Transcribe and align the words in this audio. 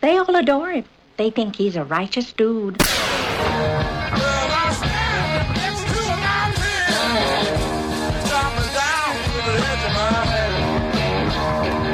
they 0.00 0.16
all 0.16 0.34
adore 0.36 0.72
him. 0.72 0.84
They 1.16 1.30
think 1.30 1.56
he's 1.56 1.76
a 1.76 1.84
righteous 1.84 2.32
dude. 2.32 2.80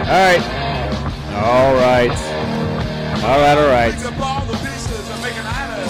All 0.07 0.13
right. 0.13 0.41
All 1.35 1.75
right. 1.75 2.11
All 3.25 3.41
right, 3.41 3.59
all 3.59 3.69
right. 3.69 3.95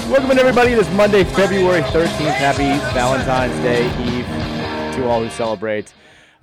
Welcome 0.08 0.30
in, 0.30 0.39
everybody. 0.39 0.73
This 0.75 0.91
Monday, 0.92 1.25
February 1.25 1.83
13th. 1.83 2.33
Happy 2.33 2.78
Valentine's 2.95 3.56
Day 3.62 3.84
Eve 4.05 4.27
to 4.97 5.06
all 5.06 5.23
who 5.23 5.28
celebrate. 5.28 5.92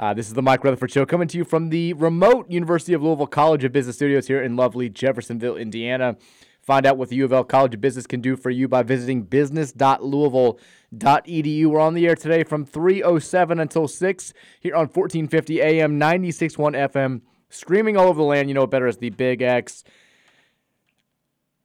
Uh, 0.04 0.14
this 0.14 0.28
is 0.28 0.34
the 0.34 0.42
Mike 0.42 0.66
Rutherford 0.66 0.92
Show 0.92 1.06
coming 1.06 1.30
to 1.30 1.38
you 1.38 1.46
from 1.46 1.70
the 1.70 1.94
remote 1.94 2.52
University 2.52 2.92
of 2.92 3.02
Louisville 3.02 3.26
College 3.26 3.64
of 3.64 3.72
Business 3.72 3.96
Studios 3.96 4.28
here 4.28 4.44
in 4.44 4.58
lovely 4.58 4.90
Jeffersonville, 4.90 5.56
Indiana. 5.56 6.18
Find 6.62 6.86
out 6.86 6.98
what 6.98 7.08
the 7.08 7.16
U 7.16 7.24
of 7.24 7.32
L 7.32 7.46
College 7.46 7.76
of 7.76 7.80
Business 7.80 8.06
can 8.06 8.20
do 8.20 8.36
for 8.36 8.50
you 8.50 8.68
by 8.68 8.84
visiting 8.84 9.24
business.louisville.edu. 9.24 11.66
We're 11.68 11.80
on 11.80 11.94
the 11.94 12.06
air 12.06 12.18
today 12.18 12.44
from 12.44 12.66
3.07 12.66 13.62
until 13.62 13.88
6 13.88 14.34
here 14.60 14.76
on 14.76 14.88
1450 14.88 15.62
AM, 15.62 15.98
96.1 15.98 16.92
FM, 16.92 17.22
screaming 17.50 17.96
all 17.96 18.10
over 18.10 18.18
the 18.18 18.26
land. 18.26 18.50
You 18.50 18.56
know 18.56 18.64
it 18.64 18.72
better 18.72 18.88
as 18.88 18.98
the 18.98 19.10
Big 19.10 19.42
X. 19.42 19.86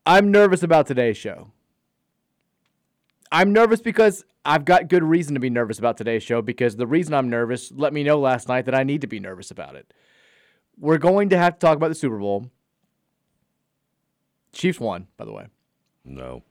I'm 0.07 0.31
nervous 0.31 0.63
about 0.63 0.87
today's 0.87 1.17
show. 1.17 1.51
I'm 3.31 3.53
nervous 3.53 3.81
because 3.81 4.25
I've 4.45 4.65
got 4.65 4.89
good 4.89 5.03
reason 5.03 5.35
to 5.35 5.41
be 5.41 5.51
nervous 5.51 5.79
about 5.79 5.97
today's 5.97 6.23
show 6.23 6.41
because 6.43 6.77
the 6.77 6.87
reason 6.87 7.15
I'm 7.15 7.29
nervous 7.29 7.71
let 7.73 7.93
me 7.93 8.03
know 8.03 8.19
last 8.19 8.49
night 8.49 8.65
that 8.65 8.75
I 8.75 8.83
need 8.83 9.03
to 9.03 9.07
be 9.07 9.21
nervous 9.21 9.51
about 9.51 9.75
it. 9.75 9.93
We're 10.79 10.99
going 10.99 11.29
to 11.31 11.39
have 11.39 11.55
to 11.55 11.59
talk 11.59 11.77
about 11.77 11.89
the 11.89 11.95
Super 11.95 12.19
Bowl. 12.19 12.51
Chiefs 14.53 14.81
won, 14.81 15.09
by 15.17 15.25
the 15.25 15.33
way. 15.33 15.47
No. 16.05 16.43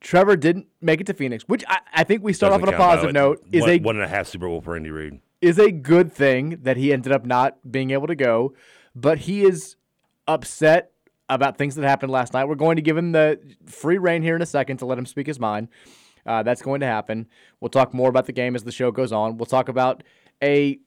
Trevor 0.00 0.36
didn't 0.36 0.66
make 0.80 1.00
it 1.00 1.06
to 1.06 1.14
Phoenix, 1.14 1.44
which 1.44 1.64
I, 1.68 1.78
I 1.92 2.04
think 2.04 2.22
we 2.22 2.32
start 2.32 2.50
Doesn't 2.50 2.68
off 2.68 2.68
on 2.68 2.74
a 2.74 2.76
count, 2.76 2.90
by 2.90 2.96
the 2.96 2.96
positive 2.96 3.14
note. 3.14 3.46
Is 3.52 3.62
one, 3.62 3.70
a 3.70 3.78
one 3.78 3.96
and 3.96 4.04
a 4.04 4.08
half 4.08 4.26
Super 4.26 4.48
Bowl 4.48 4.60
for 4.60 4.76
Andy 4.76 4.90
Reid. 4.90 5.20
is 5.40 5.58
a 5.58 5.70
good 5.70 6.12
thing 6.12 6.58
that 6.62 6.76
he 6.76 6.92
ended 6.92 7.12
up 7.12 7.24
not 7.24 7.70
being 7.70 7.90
able 7.90 8.06
to 8.06 8.14
go, 8.14 8.54
but 8.94 9.20
he 9.20 9.42
is 9.42 9.76
upset 10.26 10.92
about 11.28 11.56
things 11.56 11.74
that 11.74 11.84
happened 11.84 12.12
last 12.12 12.34
night. 12.34 12.46
We're 12.46 12.54
going 12.54 12.76
to 12.76 12.82
give 12.82 12.96
him 12.96 13.12
the 13.12 13.40
free 13.66 13.98
reign 13.98 14.22
here 14.22 14.36
in 14.36 14.42
a 14.42 14.46
second 14.46 14.78
to 14.78 14.86
let 14.86 14.98
him 14.98 15.06
speak 15.06 15.26
his 15.26 15.40
mind. 15.40 15.68
Uh, 16.26 16.42
that's 16.42 16.62
going 16.62 16.80
to 16.80 16.86
happen. 16.86 17.28
We'll 17.60 17.68
talk 17.68 17.92
more 17.92 18.08
about 18.08 18.26
the 18.26 18.32
game 18.32 18.54
as 18.54 18.64
the 18.64 18.72
show 18.72 18.90
goes 18.90 19.12
on. 19.12 19.36
We'll 19.36 19.46
talk 19.46 19.68
about 19.68 20.02
a, 20.42 20.78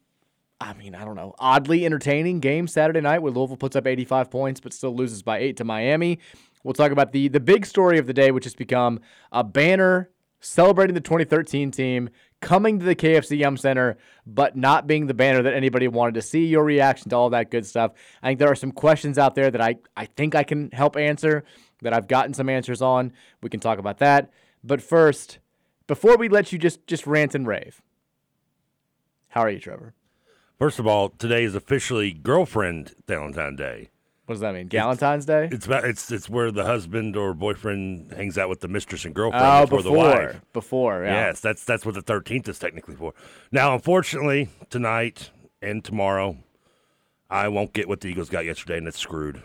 I 0.59 0.73
mean, 0.73 0.95
I 0.95 1.05
don't 1.05 1.15
know, 1.15 1.35
oddly 1.37 1.85
entertaining 1.85 2.39
game 2.39 2.67
Saturday 2.67 3.01
night 3.01 3.19
where 3.19 3.31
Louisville 3.31 3.57
puts 3.57 3.75
up 3.75 3.85
85 3.85 4.31
points 4.31 4.59
but 4.59 4.73
still 4.73 4.95
loses 4.95 5.21
by 5.21 5.37
eight 5.37 5.57
to 5.57 5.63
Miami. 5.63 6.19
We'll 6.63 6.73
talk 6.73 6.91
about 6.91 7.11
the 7.11 7.27
the 7.27 7.39
big 7.39 7.65
story 7.65 7.97
of 7.97 8.07
the 8.07 8.13
day, 8.13 8.31
which 8.31 8.43
has 8.43 8.55
become 8.55 8.99
a 9.31 9.43
banner 9.43 10.09
celebrating 10.39 10.95
the 10.95 11.01
2013 11.01 11.71
team 11.71 12.09
coming 12.41 12.79
to 12.79 12.85
the 12.85 12.95
KFC 12.95 13.39
Yum 13.39 13.57
Center, 13.57 13.97
but 14.25 14.55
not 14.55 14.87
being 14.87 15.07
the 15.07 15.13
banner 15.13 15.41
that 15.43 15.53
anybody 15.53 15.87
wanted 15.87 16.15
to 16.15 16.21
see. 16.21 16.45
Your 16.45 16.63
reaction 16.63 17.09
to 17.09 17.15
all 17.15 17.29
that 17.31 17.51
good 17.51 17.65
stuff. 17.65 17.93
I 18.21 18.27
think 18.27 18.39
there 18.39 18.51
are 18.51 18.55
some 18.55 18.71
questions 18.71 19.17
out 19.17 19.35
there 19.35 19.49
that 19.51 19.61
I, 19.61 19.77
I 19.95 20.05
think 20.05 20.35
I 20.35 20.43
can 20.43 20.71
help 20.71 20.97
answer, 20.97 21.43
that 21.81 21.93
I've 21.93 22.07
gotten 22.07 22.33
some 22.33 22.49
answers 22.49 22.81
on. 22.81 23.13
We 23.41 23.49
can 23.49 23.59
talk 23.59 23.79
about 23.79 23.99
that. 23.99 24.31
But 24.63 24.81
first, 24.81 25.39
before 25.87 26.17
we 26.17 26.29
let 26.29 26.51
you 26.51 26.59
just 26.59 26.85
just 26.87 27.07
rant 27.07 27.35
and 27.35 27.47
rave, 27.47 27.81
how 29.29 29.41
are 29.41 29.49
you, 29.49 29.59
Trevor? 29.59 29.93
First 30.57 30.79
of 30.79 30.87
all, 30.87 31.09
today 31.09 31.43
is 31.43 31.53
officially 31.53 32.11
girlfriend 32.11 32.95
Valentine 33.07 33.55
Day. 33.55 33.89
What 34.27 34.33
does 34.33 34.41
that 34.41 34.53
mean? 34.53 34.67
Galentine's 34.67 35.25
Day? 35.25 35.47
It's 35.49 35.65
about 35.65 35.85
it's 35.85 36.11
it's 36.11 36.29
where 36.29 36.51
the 36.51 36.65
husband 36.65 37.15
or 37.15 37.33
boyfriend 37.33 38.11
hangs 38.11 38.37
out 38.37 38.49
with 38.49 38.59
the 38.59 38.67
mistress 38.67 39.05
and 39.05 39.15
girlfriend 39.15 39.45
Oh, 39.45 39.61
before, 39.61 39.77
before, 39.77 39.93
the 39.93 39.99
wife. 39.99 40.41
before, 40.51 41.03
yeah. 41.05 41.27
Yes, 41.27 41.39
that's 41.39 41.63
that's 41.63 41.85
what 41.85 41.95
the 41.95 42.01
thirteenth 42.01 42.49
is 42.49 42.59
technically 42.59 42.95
for. 42.95 43.13
Now, 43.53 43.73
unfortunately, 43.73 44.49
tonight 44.69 45.29
and 45.61 45.81
tomorrow, 45.81 46.35
I 47.29 47.47
won't 47.47 47.71
get 47.71 47.87
what 47.87 48.01
the 48.01 48.09
Eagles 48.09 48.29
got 48.29 48.43
yesterday, 48.43 48.77
and 48.79 48.87
it's 48.89 48.99
screwed. 48.99 49.41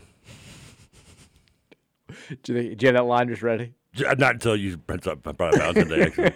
Do 2.43 2.55
you, 2.55 2.75
do 2.75 2.85
you 2.85 2.89
have 2.89 2.95
that 2.97 3.05
line 3.07 3.29
just 3.29 3.43
ready? 3.43 3.75
J- 3.95 4.07
uh, 4.07 4.15
Not 4.15 4.35
until 4.35 4.57
you 4.57 4.77
brought 4.77 5.07
up 5.07 5.23
brought 5.37 5.55
it 5.55 5.61
out 5.61 5.75
today. 5.75 6.03
Actually. 6.03 6.33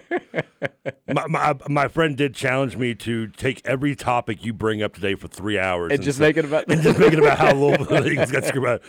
my, 1.15 1.27
my 1.27 1.41
uh, 1.50 1.55
my 1.69 1.89
friend 1.89 2.17
did 2.17 2.34
challenge 2.34 2.77
me 2.77 2.94
to 2.94 3.28
take 3.28 3.62
every 3.65 3.94
topic 3.97 4.44
you 4.44 4.53
bring 4.53 4.83
up 4.83 4.94
today 4.94 5.15
for 5.15 5.27
three 5.28 5.59
hours 5.59 5.93
And 5.93 6.03
just 6.03 6.19
say- 6.19 6.25
make 6.25 6.37
it 6.37 6.44
about- 6.44 6.65
and 6.69 6.83
just 6.83 6.99
make 6.99 7.12
it 7.12 7.19
about 7.19 7.39
how 7.39 7.53
Louisville 7.55 8.06
Eagles 8.06 8.31
got 8.31 8.44
screwed 8.44 8.67
out. 8.67 8.83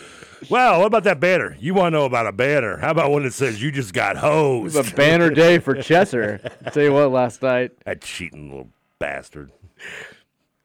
Well, 0.50 0.80
what 0.80 0.88
about 0.88 1.04
that 1.06 1.20
banner? 1.20 1.56
You 1.60 1.74
want 1.74 1.94
to 1.94 2.00
know 2.00 2.06
about 2.06 2.28
a 2.28 2.32
banner? 2.32 2.78
How 2.78 2.92
about 2.92 3.12
when 3.12 3.26
it 3.26 3.34
says 3.34 3.62
you 3.62 3.72
just 3.72 3.94
got 3.94 4.18
It 4.18 4.64
was 4.64 4.76
a 4.76 4.84
banner 4.96 5.30
day 5.30 5.60
for 5.60 5.74
Chesser. 5.76 6.40
I'll 6.66 6.72
tell 6.72 6.84
you 6.84 6.94
what, 6.94 7.12
last 7.12 7.42
night. 7.42 7.72
that 7.86 8.02
cheating 8.02 8.50
little 8.50 8.70
bastard. 9.00 9.52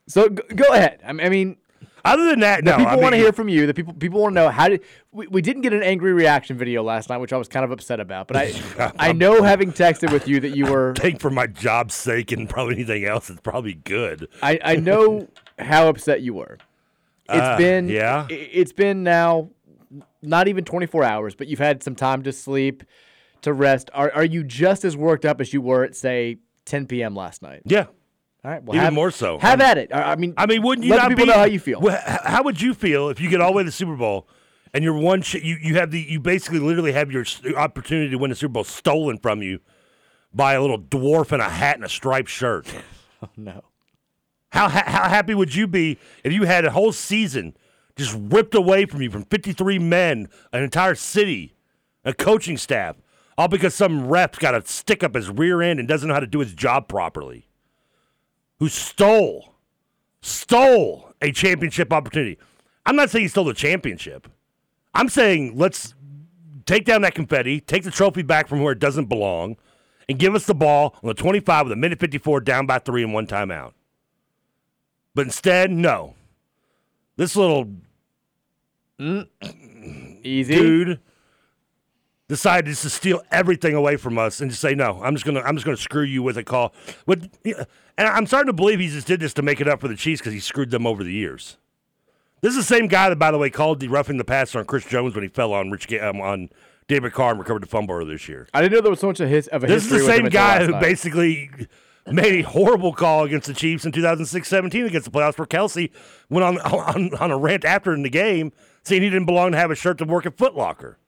So 0.08 0.28
go 0.28 0.64
ahead. 0.72 1.00
I 1.06 1.12
mean, 1.12 1.56
Other 2.04 2.26
than 2.30 2.40
that, 2.40 2.64
no. 2.64 2.72
the 2.72 2.76
people 2.78 2.92
I 2.92 2.96
want 2.96 3.12
to 3.12 3.16
hear 3.18 3.32
from 3.32 3.48
you. 3.48 3.66
The 3.66 3.74
people 3.74 3.92
people 3.94 4.20
want 4.20 4.32
to 4.32 4.40
know 4.40 4.48
how 4.48 4.68
did 4.68 4.82
we, 5.12 5.26
we 5.28 5.42
didn't 5.42 5.62
get 5.62 5.72
an 5.72 5.82
angry 5.82 6.12
reaction 6.12 6.56
video 6.58 6.82
last 6.82 7.08
night, 7.08 7.18
which 7.18 7.32
I 7.32 7.36
was 7.36 7.48
kind 7.48 7.64
of 7.64 7.70
upset 7.70 8.00
about. 8.00 8.28
But 8.28 8.36
I 8.38 8.92
I 8.98 9.12
know 9.12 9.42
having 9.42 9.72
texted 9.72 10.12
with 10.12 10.26
you 10.26 10.40
that 10.40 10.56
you 10.56 10.66
were 10.66 10.94
I 10.98 11.00
think 11.00 11.20
for 11.20 11.30
my 11.30 11.46
job's 11.46 11.94
sake 11.94 12.32
and 12.32 12.48
probably 12.48 12.74
anything 12.74 13.04
else, 13.04 13.30
it's 13.30 13.40
probably 13.40 13.74
good. 13.74 14.28
I, 14.42 14.58
I 14.64 14.76
know 14.76 15.28
how 15.58 15.88
upset 15.88 16.22
you 16.22 16.34
were. 16.34 16.58
It's 17.28 17.40
Uh, 17.40 17.56
been 17.56 17.88
yeah? 17.88 18.26
It's 18.28 18.72
been 18.72 19.02
now 19.04 19.50
not 20.22 20.48
even 20.48 20.64
24 20.64 21.04
hours, 21.04 21.34
but 21.34 21.46
you've 21.46 21.58
had 21.58 21.82
some 21.82 21.94
time 21.94 22.22
to 22.24 22.32
sleep, 22.32 22.82
to 23.42 23.52
rest. 23.52 23.90
Are 23.94 24.10
are 24.12 24.24
you 24.24 24.42
just 24.42 24.84
as 24.84 24.96
worked 24.96 25.24
up 25.24 25.40
as 25.40 25.52
you 25.52 25.60
were 25.60 25.84
at 25.84 25.94
say 25.94 26.38
10 26.64 26.86
p.m. 26.86 27.14
last 27.14 27.42
night? 27.42 27.62
Yeah. 27.64 27.86
All 28.44 28.50
right. 28.50 28.62
Well, 28.62 28.74
Even 28.74 28.84
have, 28.84 28.92
more 28.92 29.10
so. 29.10 29.38
Have 29.38 29.60
I'm- 29.60 29.70
at 29.70 29.78
it. 29.78 29.92
I 29.92 30.12
I 30.12 30.16
mean, 30.16 30.34
I 30.36 30.46
mean, 30.46 30.62
wouldn't 30.62 30.86
you 30.86 30.92
let 30.94 31.08
people 31.08 31.24
be, 31.26 31.30
know 31.30 31.38
how 31.38 31.44
you 31.44 31.60
feel? 31.60 31.80
Well, 31.80 32.00
how 32.04 32.42
would 32.42 32.60
you 32.60 32.74
feel 32.74 33.08
if 33.08 33.20
you 33.20 33.30
get 33.30 33.40
all 33.40 33.50
the 33.52 33.56
way 33.58 33.62
to 33.62 33.66
the 33.68 33.72
Super 33.72 33.94
Bowl 33.96 34.26
and 34.74 34.82
you're 34.82 34.94
one 34.98 35.22
sh- 35.22 35.34
you 35.36 35.56
you 35.60 35.74
have 35.76 35.90
the 35.90 36.00
you 36.00 36.18
basically 36.18 36.58
literally 36.58 36.92
have 36.92 37.12
your 37.12 37.24
opportunity 37.56 38.10
to 38.10 38.16
win 38.16 38.30
the 38.30 38.36
Super 38.36 38.52
Bowl 38.52 38.64
stolen 38.64 39.18
from 39.18 39.42
you 39.42 39.60
by 40.34 40.54
a 40.54 40.60
little 40.60 40.78
dwarf 40.78 41.30
in 41.32 41.40
a 41.40 41.48
hat 41.48 41.76
and 41.76 41.84
a 41.84 41.88
striped 41.88 42.30
shirt? 42.30 42.66
Oh, 43.24 43.28
no. 43.36 43.62
How 44.50 44.68
ha- 44.68 44.82
how 44.84 45.08
happy 45.08 45.32
would 45.32 45.54
you 45.54 45.68
be 45.68 45.96
if 46.24 46.32
you 46.32 46.42
had 46.42 46.64
a 46.64 46.72
whole 46.72 46.90
season 46.90 47.56
just 47.94 48.16
ripped 48.18 48.56
away 48.56 48.84
from 48.84 49.00
you 49.00 49.10
from 49.12 49.22
53 49.26 49.78
men, 49.78 50.28
an 50.52 50.64
entire 50.64 50.96
city, 50.96 51.54
a 52.04 52.12
coaching 52.12 52.56
staff, 52.56 52.96
all 53.38 53.46
because 53.46 53.76
some 53.76 54.08
rep's 54.08 54.38
got 54.40 54.56
a 54.56 54.66
stick 54.66 55.04
up 55.04 55.14
his 55.14 55.30
rear 55.30 55.62
end 55.62 55.78
and 55.78 55.86
doesn't 55.88 56.08
know 56.08 56.14
how 56.14 56.18
to 56.18 56.26
do 56.26 56.40
his 56.40 56.52
job 56.52 56.88
properly? 56.88 57.46
Who 58.62 58.68
stole, 58.68 59.56
stole 60.20 61.12
a 61.20 61.32
championship 61.32 61.92
opportunity? 61.92 62.38
I'm 62.86 62.94
not 62.94 63.10
saying 63.10 63.24
he 63.24 63.28
stole 63.28 63.42
the 63.42 63.54
championship. 63.54 64.28
I'm 64.94 65.08
saying 65.08 65.58
let's 65.58 65.94
take 66.64 66.84
down 66.84 67.02
that 67.02 67.16
confetti, 67.16 67.60
take 67.60 67.82
the 67.82 67.90
trophy 67.90 68.22
back 68.22 68.46
from 68.46 68.62
where 68.62 68.72
it 68.72 68.78
doesn't 68.78 69.06
belong, 69.06 69.56
and 70.08 70.16
give 70.16 70.36
us 70.36 70.46
the 70.46 70.54
ball 70.54 70.94
on 71.02 71.08
the 71.08 71.14
25 71.14 71.66
with 71.66 71.72
a 71.72 71.76
minute 71.76 71.98
54 71.98 72.40
down 72.42 72.66
by 72.66 72.78
three 72.78 73.02
and 73.02 73.12
one 73.12 73.26
timeout. 73.26 73.72
But 75.12 75.22
instead, 75.22 75.72
no. 75.72 76.14
This 77.16 77.34
little 77.34 77.68
mm. 78.96 79.26
Easy. 80.22 80.54
dude 80.54 81.00
decided 82.32 82.64
just 82.64 82.82
to 82.82 82.88
steal 82.88 83.20
everything 83.30 83.74
away 83.74 83.96
from 83.96 84.16
us 84.16 84.40
and 84.40 84.50
just 84.50 84.62
say 84.62 84.74
no. 84.74 84.98
I'm 85.02 85.14
just 85.14 85.26
gonna 85.26 85.40
I'm 85.40 85.54
just 85.54 85.66
gonna 85.66 85.76
screw 85.76 86.02
you 86.02 86.22
with 86.22 86.38
a 86.38 86.42
call. 86.42 86.72
With 87.06 87.28
and 87.44 87.66
I'm 87.98 88.26
starting 88.26 88.46
to 88.46 88.54
believe 88.54 88.80
he 88.80 88.88
just 88.88 89.06
did 89.06 89.20
this 89.20 89.34
to 89.34 89.42
make 89.42 89.60
it 89.60 89.68
up 89.68 89.80
for 89.82 89.88
the 89.88 89.96
Chiefs 89.96 90.22
because 90.22 90.32
he 90.32 90.40
screwed 90.40 90.70
them 90.70 90.86
over 90.86 91.04
the 91.04 91.12
years. 91.12 91.58
This 92.40 92.56
is 92.56 92.66
the 92.66 92.74
same 92.74 92.88
guy 92.88 93.10
that, 93.10 93.18
by 93.18 93.30
the 93.30 93.38
way, 93.38 93.50
called 93.50 93.80
the 93.80 93.88
roughing 93.88 94.16
the 94.16 94.24
passer 94.24 94.58
on 94.58 94.64
Chris 94.64 94.86
Jones 94.86 95.14
when 95.14 95.22
he 95.22 95.28
fell 95.28 95.52
on 95.52 95.70
Rich 95.70 95.92
um, 95.92 96.22
on 96.22 96.48
David 96.88 97.12
Carr 97.12 97.32
and 97.32 97.38
recovered 97.38 97.62
the 97.62 97.66
fumble 97.66 97.94
earlier 97.94 98.14
this 98.14 98.26
year. 98.28 98.48
I 98.54 98.62
didn't 98.62 98.72
know 98.72 98.80
there 98.80 98.90
was 98.90 99.00
so 99.00 99.08
much 99.08 99.20
of, 99.20 99.28
his, 99.28 99.46
of 99.48 99.62
a 99.62 99.66
This 99.66 99.84
is 99.84 99.90
the 99.90 100.00
same 100.00 100.26
guy 100.30 100.64
who 100.64 100.72
night. 100.72 100.80
basically 100.80 101.50
made 102.06 102.34
a 102.34 102.48
horrible 102.48 102.94
call 102.94 103.24
against 103.24 103.46
the 103.46 103.54
Chiefs 103.54 103.84
in 103.84 103.92
2006-17 103.92 104.86
against 104.86 105.04
the 105.04 105.16
playoffs 105.16 105.36
where 105.38 105.46
Kelce 105.46 105.90
went 106.30 106.44
on, 106.44 106.58
on 106.72 107.14
on 107.14 107.30
a 107.30 107.36
rant 107.38 107.66
after 107.66 107.92
in 107.92 108.02
the 108.02 108.10
game 108.10 108.52
saying 108.84 109.02
he 109.02 109.10
didn't 109.10 109.26
belong 109.26 109.52
to 109.52 109.58
have 109.58 109.70
a 109.70 109.74
shirt 109.74 109.98
to 109.98 110.04
work 110.06 110.24
at 110.24 110.36
Foot 110.38 110.56
Locker. 110.56 110.98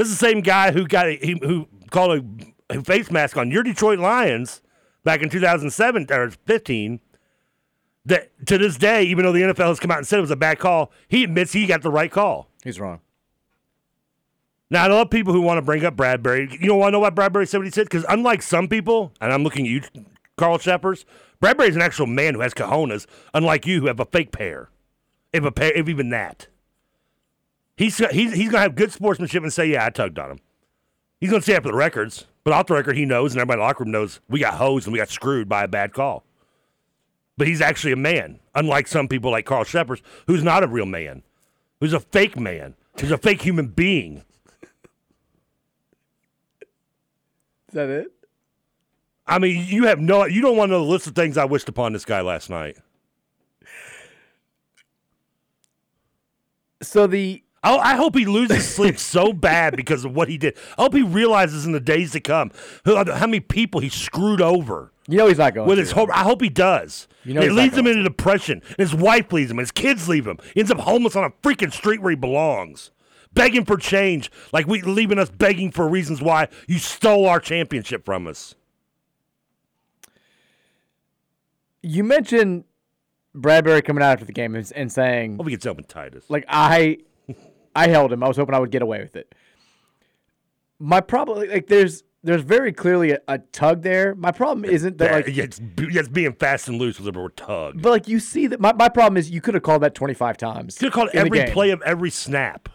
This 0.00 0.08
is 0.08 0.18
the 0.18 0.26
same 0.26 0.40
guy 0.40 0.72
who 0.72 0.86
got 0.86 1.08
a, 1.08 1.16
he, 1.16 1.38
who 1.42 1.68
called 1.90 2.24
a, 2.70 2.74
a 2.74 2.82
face 2.82 3.10
mask 3.10 3.36
on 3.36 3.50
your 3.50 3.62
Detroit 3.62 3.98
Lions 3.98 4.62
back 5.04 5.20
in 5.20 5.28
2007 5.28 6.06
or 6.10 6.30
15. 6.30 7.00
That 8.06 8.30
to 8.46 8.56
this 8.56 8.78
day, 8.78 9.02
even 9.02 9.26
though 9.26 9.32
the 9.32 9.42
NFL 9.42 9.68
has 9.68 9.78
come 9.78 9.90
out 9.90 9.98
and 9.98 10.06
said 10.06 10.16
it 10.16 10.22
was 10.22 10.30
a 10.30 10.36
bad 10.36 10.58
call, 10.58 10.90
he 11.06 11.22
admits 11.22 11.52
he 11.52 11.66
got 11.66 11.82
the 11.82 11.90
right 11.90 12.10
call. 12.10 12.48
He's 12.64 12.80
wrong. 12.80 13.00
Now, 14.70 14.84
I 14.84 14.86
love 14.86 15.10
people 15.10 15.34
who 15.34 15.42
want 15.42 15.58
to 15.58 15.62
bring 15.62 15.84
up 15.84 15.96
Bradberry. 15.96 16.50
You 16.58 16.68
know, 16.68 16.76
want 16.76 16.88
to 16.88 16.92
know 16.92 17.00
why 17.00 17.10
Bradberry 17.10 17.46
said 17.46 17.58
what 17.58 17.66
he 17.66 17.70
said? 17.70 17.84
Because 17.84 18.06
unlike 18.08 18.40
some 18.40 18.68
people, 18.68 19.12
and 19.20 19.30
I'm 19.30 19.44
looking 19.44 19.66
at 19.66 19.70
you, 19.70 19.82
Carl 20.38 20.58
Cheffers, 20.58 21.04
Bradberry's 21.42 21.76
an 21.76 21.82
actual 21.82 22.06
man 22.06 22.32
who 22.32 22.40
has 22.40 22.54
cojones, 22.54 23.04
unlike 23.34 23.66
you 23.66 23.82
who 23.82 23.88
have 23.88 24.00
a 24.00 24.06
fake 24.06 24.32
pair, 24.32 24.70
if 25.34 25.44
a 25.44 25.52
pair, 25.52 25.72
if 25.74 25.90
even 25.90 26.08
that. 26.08 26.46
He's 27.80 27.96
he's 27.96 28.34
he's 28.34 28.50
gonna 28.50 28.60
have 28.60 28.74
good 28.74 28.92
sportsmanship 28.92 29.42
and 29.42 29.50
say, 29.50 29.64
"Yeah, 29.64 29.86
I 29.86 29.88
tugged 29.88 30.18
on 30.18 30.32
him." 30.32 30.40
He's 31.18 31.30
gonna 31.30 31.40
say 31.40 31.54
it 31.54 31.62
for 31.62 31.70
the 31.70 31.74
records, 31.74 32.26
but 32.44 32.52
off 32.52 32.66
the 32.66 32.74
record, 32.74 32.94
he 32.94 33.06
knows, 33.06 33.32
and 33.32 33.40
everybody 33.40 33.56
in 33.56 33.60
the 33.60 33.64
locker 33.64 33.84
room 33.84 33.90
knows 33.90 34.20
we 34.28 34.38
got 34.38 34.52
hosed 34.52 34.86
and 34.86 34.92
we 34.92 34.98
got 34.98 35.08
screwed 35.08 35.48
by 35.48 35.64
a 35.64 35.68
bad 35.68 35.94
call. 35.94 36.22
But 37.38 37.46
he's 37.46 37.62
actually 37.62 37.92
a 37.92 37.96
man, 37.96 38.38
unlike 38.54 38.86
some 38.86 39.08
people 39.08 39.30
like 39.30 39.46
Carl 39.46 39.64
Cheffers, 39.64 40.02
who's 40.26 40.44
not 40.44 40.62
a 40.62 40.66
real 40.66 40.84
man, 40.84 41.22
who's 41.80 41.94
a 41.94 42.00
fake 42.00 42.38
man, 42.38 42.74
who's 43.00 43.12
a 43.12 43.16
fake 43.16 43.40
human 43.40 43.68
being. 43.68 44.24
Is 47.68 47.72
that 47.72 47.88
it? 47.88 48.12
I 49.26 49.38
mean, 49.38 49.64
you 49.66 49.84
have 49.84 50.00
no, 50.00 50.26
you 50.26 50.42
don't 50.42 50.58
want 50.58 50.68
to 50.68 50.72
know 50.72 50.84
the 50.84 50.90
list 50.90 51.06
of 51.06 51.14
things 51.14 51.38
I 51.38 51.46
wished 51.46 51.70
upon 51.70 51.94
this 51.94 52.04
guy 52.04 52.20
last 52.20 52.50
night. 52.50 52.76
So 56.82 57.06
the 57.06 57.42
I, 57.62 57.76
I 57.76 57.96
hope 57.96 58.16
he 58.16 58.24
loses 58.24 58.66
sleep 58.66 58.98
so 58.98 59.32
bad 59.32 59.76
because 59.76 60.04
of 60.04 60.14
what 60.14 60.28
he 60.28 60.38
did. 60.38 60.56
I 60.78 60.82
hope 60.82 60.94
he 60.94 61.02
realizes 61.02 61.66
in 61.66 61.72
the 61.72 61.80
days 61.80 62.12
to 62.12 62.20
come 62.20 62.50
who, 62.84 62.96
how 62.96 63.26
many 63.26 63.40
people 63.40 63.80
he 63.80 63.88
screwed 63.90 64.40
over. 64.40 64.92
You 65.08 65.18
know 65.18 65.26
he's 65.26 65.38
not 65.38 65.54
going 65.54 65.68
with 65.68 65.76
to. 65.76 65.82
his 65.82 65.92
hope. 65.92 66.08
I 66.10 66.22
hope 66.22 66.40
he 66.40 66.48
does. 66.48 67.06
You 67.24 67.34
know 67.34 67.42
it 67.42 67.52
leads 67.52 67.76
him 67.76 67.86
into 67.86 68.02
depression. 68.02 68.62
And 68.68 68.76
his 68.78 68.94
wife 68.94 69.32
leaves 69.32 69.50
him. 69.50 69.58
His 69.58 69.72
kids 69.72 70.08
leave 70.08 70.26
him. 70.26 70.38
He 70.54 70.60
ends 70.60 70.70
up 70.70 70.78
homeless 70.78 71.16
on 71.16 71.24
a 71.24 71.30
freaking 71.42 71.72
street 71.72 72.00
where 72.00 72.10
he 72.10 72.16
belongs, 72.16 72.92
begging 73.34 73.64
for 73.64 73.76
change, 73.76 74.30
like 74.52 74.66
we 74.66 74.80
leaving 74.82 75.18
us 75.18 75.28
begging 75.28 75.70
for 75.70 75.86
reasons 75.88 76.22
why 76.22 76.48
you 76.66 76.78
stole 76.78 77.26
our 77.26 77.40
championship 77.40 78.04
from 78.06 78.26
us. 78.26 78.54
You 81.82 82.04
mentioned 82.04 82.64
Bradberry 83.34 83.84
coming 83.84 84.02
out 84.02 84.12
after 84.12 84.24
the 84.24 84.32
game 84.32 84.54
and, 84.54 84.70
and 84.74 84.92
saying, 84.92 85.36
Hope 85.36 85.46
he 85.46 85.50
gets 85.52 85.66
open 85.66 85.84
Titus. 85.84 86.24
like 86.28 86.44
I, 86.48 86.98
I 87.74 87.88
held 87.88 88.12
him. 88.12 88.22
I 88.22 88.28
was 88.28 88.36
hoping 88.36 88.54
I 88.54 88.58
would 88.58 88.70
get 88.70 88.82
away 88.82 89.00
with 89.00 89.16
it. 89.16 89.34
My 90.78 91.00
problem, 91.00 91.48
like, 91.48 91.66
there's 91.66 92.02
there's 92.22 92.42
very 92.42 92.72
clearly 92.72 93.12
a, 93.12 93.18
a 93.28 93.38
tug 93.38 93.82
there. 93.82 94.14
My 94.14 94.30
problem 94.30 94.64
isn't 94.64 94.98
that 94.98 95.26
like, 95.26 95.34
yeah, 95.34 95.44
it's, 95.44 95.60
it's 95.78 96.08
being 96.08 96.34
fast 96.34 96.68
and 96.68 96.78
loose 96.78 97.00
with 97.00 97.12
the 97.12 97.18
word 97.18 97.36
tug. 97.36 97.80
but 97.80 97.90
like 97.90 98.08
you 98.08 98.20
see 98.20 98.46
that 98.46 98.60
my, 98.60 98.72
my 98.74 98.88
problem 98.88 99.16
is 99.16 99.30
you 99.30 99.40
could 99.40 99.54
have 99.54 99.62
called 99.62 99.82
that 99.82 99.94
25 99.94 100.36
times. 100.36 100.76
You 100.76 100.78
Could 100.80 100.86
have 100.86 100.92
called 101.12 101.26
every 101.26 101.50
play 101.52 101.70
of 101.70 101.80
every 101.82 102.10
snap. 102.10 102.68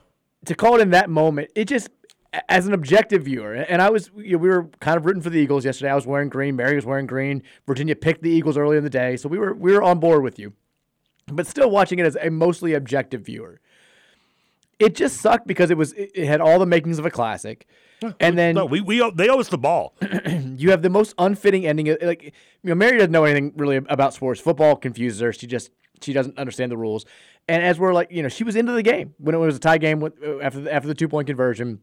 to 0.46 0.56
call 0.56 0.76
it 0.76 0.82
in 0.82 0.90
that 0.92 1.10
moment, 1.10 1.52
it 1.56 1.66
just 1.66 1.90
as 2.50 2.68
an 2.68 2.74
objective 2.74 3.24
viewer, 3.24 3.54
and 3.54 3.82
I 3.82 3.90
was 3.90 4.12
you 4.18 4.34
know, 4.34 4.38
we 4.40 4.50
were 4.50 4.68
kind 4.80 4.98
of 4.98 5.06
rooting 5.06 5.22
for 5.22 5.30
the 5.30 5.40
Eagles 5.40 5.64
yesterday. 5.64 5.92
I 5.92 5.96
was 5.96 6.08
wearing 6.08 6.30
green, 6.30 6.56
Mary 6.56 6.76
was 6.76 6.86
wearing 6.86 7.08
green. 7.08 7.44
Virginia 7.66 7.96
picked 7.96 8.24
the 8.24 8.30
Eagles 8.30 8.58
early 8.58 8.78
in 8.78 8.84
the 8.84 8.90
day, 8.90 9.16
so 9.16 9.30
we 9.30 9.38
were 9.38 9.54
we 9.54 9.72
were 9.74 9.84
on 9.84 10.00
board 10.00 10.24
with 10.24 10.40
you. 10.40 10.54
But 11.28 11.48
still 11.48 11.70
watching 11.70 12.00
it 12.00 12.06
as 12.06 12.18
a 12.22 12.30
mostly 12.30 12.74
objective 12.74 13.22
viewer. 13.22 13.60
It 14.80 14.96
just 14.96 15.22
sucked 15.22 15.48
because 15.48 15.72
it 15.72 15.78
was 15.78 15.94
it 15.94 16.26
had 16.26 16.42
all 16.42 16.60
the 16.60 16.66
makings 16.66 17.00
of 17.00 17.06
a 17.06 17.12
classic. 17.12 17.68
And 18.20 18.38
then 18.38 18.56
No, 18.56 18.66
we, 18.66 18.82
we 18.82 18.98
they 19.16 19.30
owe 19.30 19.40
us 19.40 19.48
the 19.50 19.58
ball. 19.58 19.96
you 20.58 20.72
have 20.72 20.82
the 20.82 20.90
most 20.90 21.14
unfitting 21.18 21.66
ending. 21.66 21.90
uh, 21.90 21.96
Like 22.02 22.24
you 22.24 22.32
know, 22.64 22.76
Mary 22.76 22.98
doesn't 22.98 23.12
know 23.12 23.24
anything 23.24 23.54
really 23.56 23.78
about 23.78 24.14
sports. 24.14 24.42
Football 24.42 24.76
confuses 24.76 25.22
her. 25.22 25.32
She 25.32 25.48
just 25.48 25.72
she 26.02 26.12
doesn't 26.14 26.38
understand 26.38 26.72
the 26.72 26.78
rules. 26.78 27.06
And 27.48 27.64
as 27.64 27.80
we're 27.80 27.94
like, 27.94 28.12
you 28.12 28.22
know, 28.22 28.30
she 28.30 28.44
was 28.44 28.56
into 28.56 28.74
the 28.74 28.84
game 28.84 29.14
when 29.18 29.34
it 29.34 29.38
was 29.38 29.56
a 29.56 29.60
tie 29.60 29.78
game 29.78 30.00
with, 30.02 30.14
uh, 30.22 30.40
after 30.40 30.60
the, 30.62 30.74
after 30.74 30.88
the 30.88 30.96
two 30.96 31.08
point 31.08 31.28
conversion. 31.28 31.80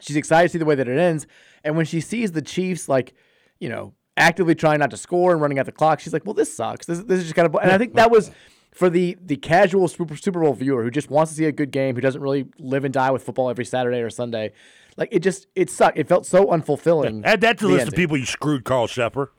She's 0.00 0.16
excited 0.16 0.48
to 0.48 0.52
see 0.52 0.58
the 0.58 0.64
way 0.64 0.76
that 0.76 0.88
it 0.88 0.98
ends. 0.98 1.26
And 1.64 1.76
when 1.76 1.84
she 1.84 2.00
sees 2.00 2.32
the 2.32 2.40
Chiefs, 2.42 2.88
like, 2.88 3.12
you 3.58 3.68
know, 3.68 3.92
actively 4.16 4.54
trying 4.54 4.78
not 4.78 4.90
to 4.92 4.96
score 4.96 5.32
and 5.32 5.42
running 5.42 5.58
out 5.58 5.66
the 5.66 5.72
clock, 5.72 6.00
she's 6.00 6.12
like, 6.12 6.24
well, 6.24 6.32
this 6.32 6.54
sucks. 6.54 6.86
This, 6.86 7.00
this 7.00 7.18
is 7.18 7.24
just 7.24 7.34
kind 7.34 7.46
of. 7.46 7.54
And 7.60 7.70
I 7.70 7.76
think 7.76 7.94
that 7.94 8.10
was 8.10 8.30
for 8.72 8.88
the 8.90 9.16
the 9.20 9.36
casual 9.36 9.88
Super, 9.88 10.16
Super 10.16 10.40
Bowl 10.40 10.54
viewer 10.54 10.82
who 10.82 10.90
just 10.90 11.10
wants 11.10 11.32
to 11.32 11.36
see 11.36 11.44
a 11.46 11.52
good 11.52 11.70
game, 11.70 11.94
who 11.94 12.00
doesn't 12.00 12.20
really 12.20 12.46
live 12.58 12.84
and 12.84 12.94
die 12.94 13.10
with 13.10 13.22
football 13.22 13.50
every 13.50 13.64
Saturday 13.64 13.98
or 13.98 14.10
Sunday. 14.10 14.52
Like 14.96 15.08
it 15.12 15.20
just 15.20 15.46
it 15.54 15.70
sucked. 15.70 15.98
It 15.98 16.08
felt 16.08 16.26
so 16.26 16.46
unfulfilling. 16.46 17.22
Add 17.24 17.40
that 17.42 17.58
to 17.58 17.66
the 17.66 17.72
list 17.72 17.88
of 17.88 17.94
people 17.94 18.16
you 18.16 18.26
screwed, 18.26 18.64
Carl 18.64 18.86
Shepper. 18.86 19.32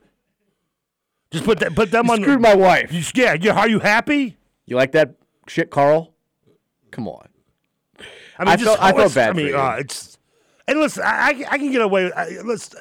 Just 1.32 1.46
put 1.46 1.60
that, 1.60 1.76
put 1.76 1.92
them 1.92 2.08
You 2.08 2.12
on. 2.14 2.22
screwed 2.22 2.42
my 2.42 2.56
wife. 2.56 2.92
You, 2.92 3.02
yeah, 3.16 3.34
you, 3.36 3.52
are 3.52 3.70
you 3.70 3.80
happy? 3.80 4.38
You 4.66 4.76
like 4.76 4.92
that 4.92 5.16
shit, 5.48 5.70
Carl? 5.70 6.14
Come 6.92 7.08
on. 7.08 7.28
I 8.38 8.44
mean, 8.44 8.48
I 8.50 8.56
just, 8.58 8.66
felt- 8.66 8.82
I 8.84 8.92
felt 8.92 9.16
bad 9.16 9.30
I 9.30 9.34
mean, 9.34 9.56
uh, 9.56 9.76
it's 9.80 10.18
and 10.68 10.80
listen, 10.80 11.04
I, 11.06 11.10
I, 11.10 11.46
I 11.52 11.58
can 11.58 11.72
get 11.72 11.82
away. 11.82 12.06
With, 12.06 12.14
I, 12.18 12.30
let's. 12.44 12.76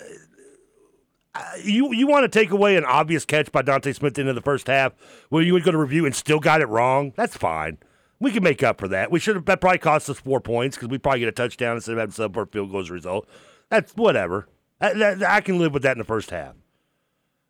You 1.63 1.93
you 1.93 2.07
want 2.07 2.25
to 2.25 2.29
take 2.29 2.51
away 2.51 2.77
an 2.77 2.85
obvious 2.85 3.25
catch 3.25 3.53
by 3.53 3.63
DeVonta 3.63 3.95
Smith 3.95 4.19
at 4.19 4.35
the 4.35 4.41
first 4.41 4.67
half, 4.67 4.93
where 5.29 5.43
you 5.43 5.53
would 5.53 5.63
go 5.63 5.71
to 5.71 5.79
review 5.79 6.05
and 6.05 6.15
still 6.15 6.41
got 6.41 6.61
it 6.61 6.69
wrong? 6.69 7.13
That's 7.17 7.37
fine. 7.37 7.79
We 8.19 8.33
can 8.33 8.43
make 8.43 8.63
up 8.63 8.81
for 8.81 8.89
that. 8.89 9.11
We 9.11 9.21
should 9.21 9.37
have. 9.37 9.45
That 9.45 9.61
probably 9.61 9.79
cost 9.79 10.11
us 10.11 10.19
four 10.19 10.41
points 10.41 10.77
because 10.77 10.89
we 10.89 10.99
probably 10.99 11.21
get 11.21 11.29
a 11.29 11.33
touchdown 11.33 11.77
instead 11.77 11.93
of 11.93 11.99
having 11.99 12.13
sub 12.13 12.35
for 12.35 12.47
field 12.47 12.73
goal 12.73 12.81
as 12.81 12.91
a 12.91 12.93
result. 12.93 13.29
That's 13.69 13.93
whatever. 13.93 14.49
I, 14.81 14.93
that, 14.95 15.23
I 15.23 15.41
can 15.41 15.59
live 15.59 15.73
with 15.73 15.83
that 15.85 15.93
in 15.93 15.99
the 15.99 16.05
first 16.05 16.31
half. 16.31 16.55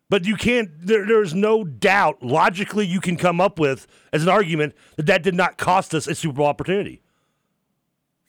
But 0.09 0.25
you 0.25 0.35
can't. 0.35 0.69
There, 0.79 1.05
there's 1.07 1.33
no 1.33 1.63
doubt 1.63 2.21
logically 2.21 2.85
you 2.85 3.01
can 3.01 3.17
come 3.17 3.41
up 3.41 3.57
with 3.57 3.87
as 4.13 4.21
an 4.21 4.29
argument 4.29 4.75
that 4.97 5.07
that 5.07 5.23
did 5.23 5.33
not 5.33 5.57
cost 5.57 5.95
us 5.95 6.05
a 6.05 6.13
Super 6.13 6.35
Bowl 6.35 6.45
opportunity. 6.45 7.01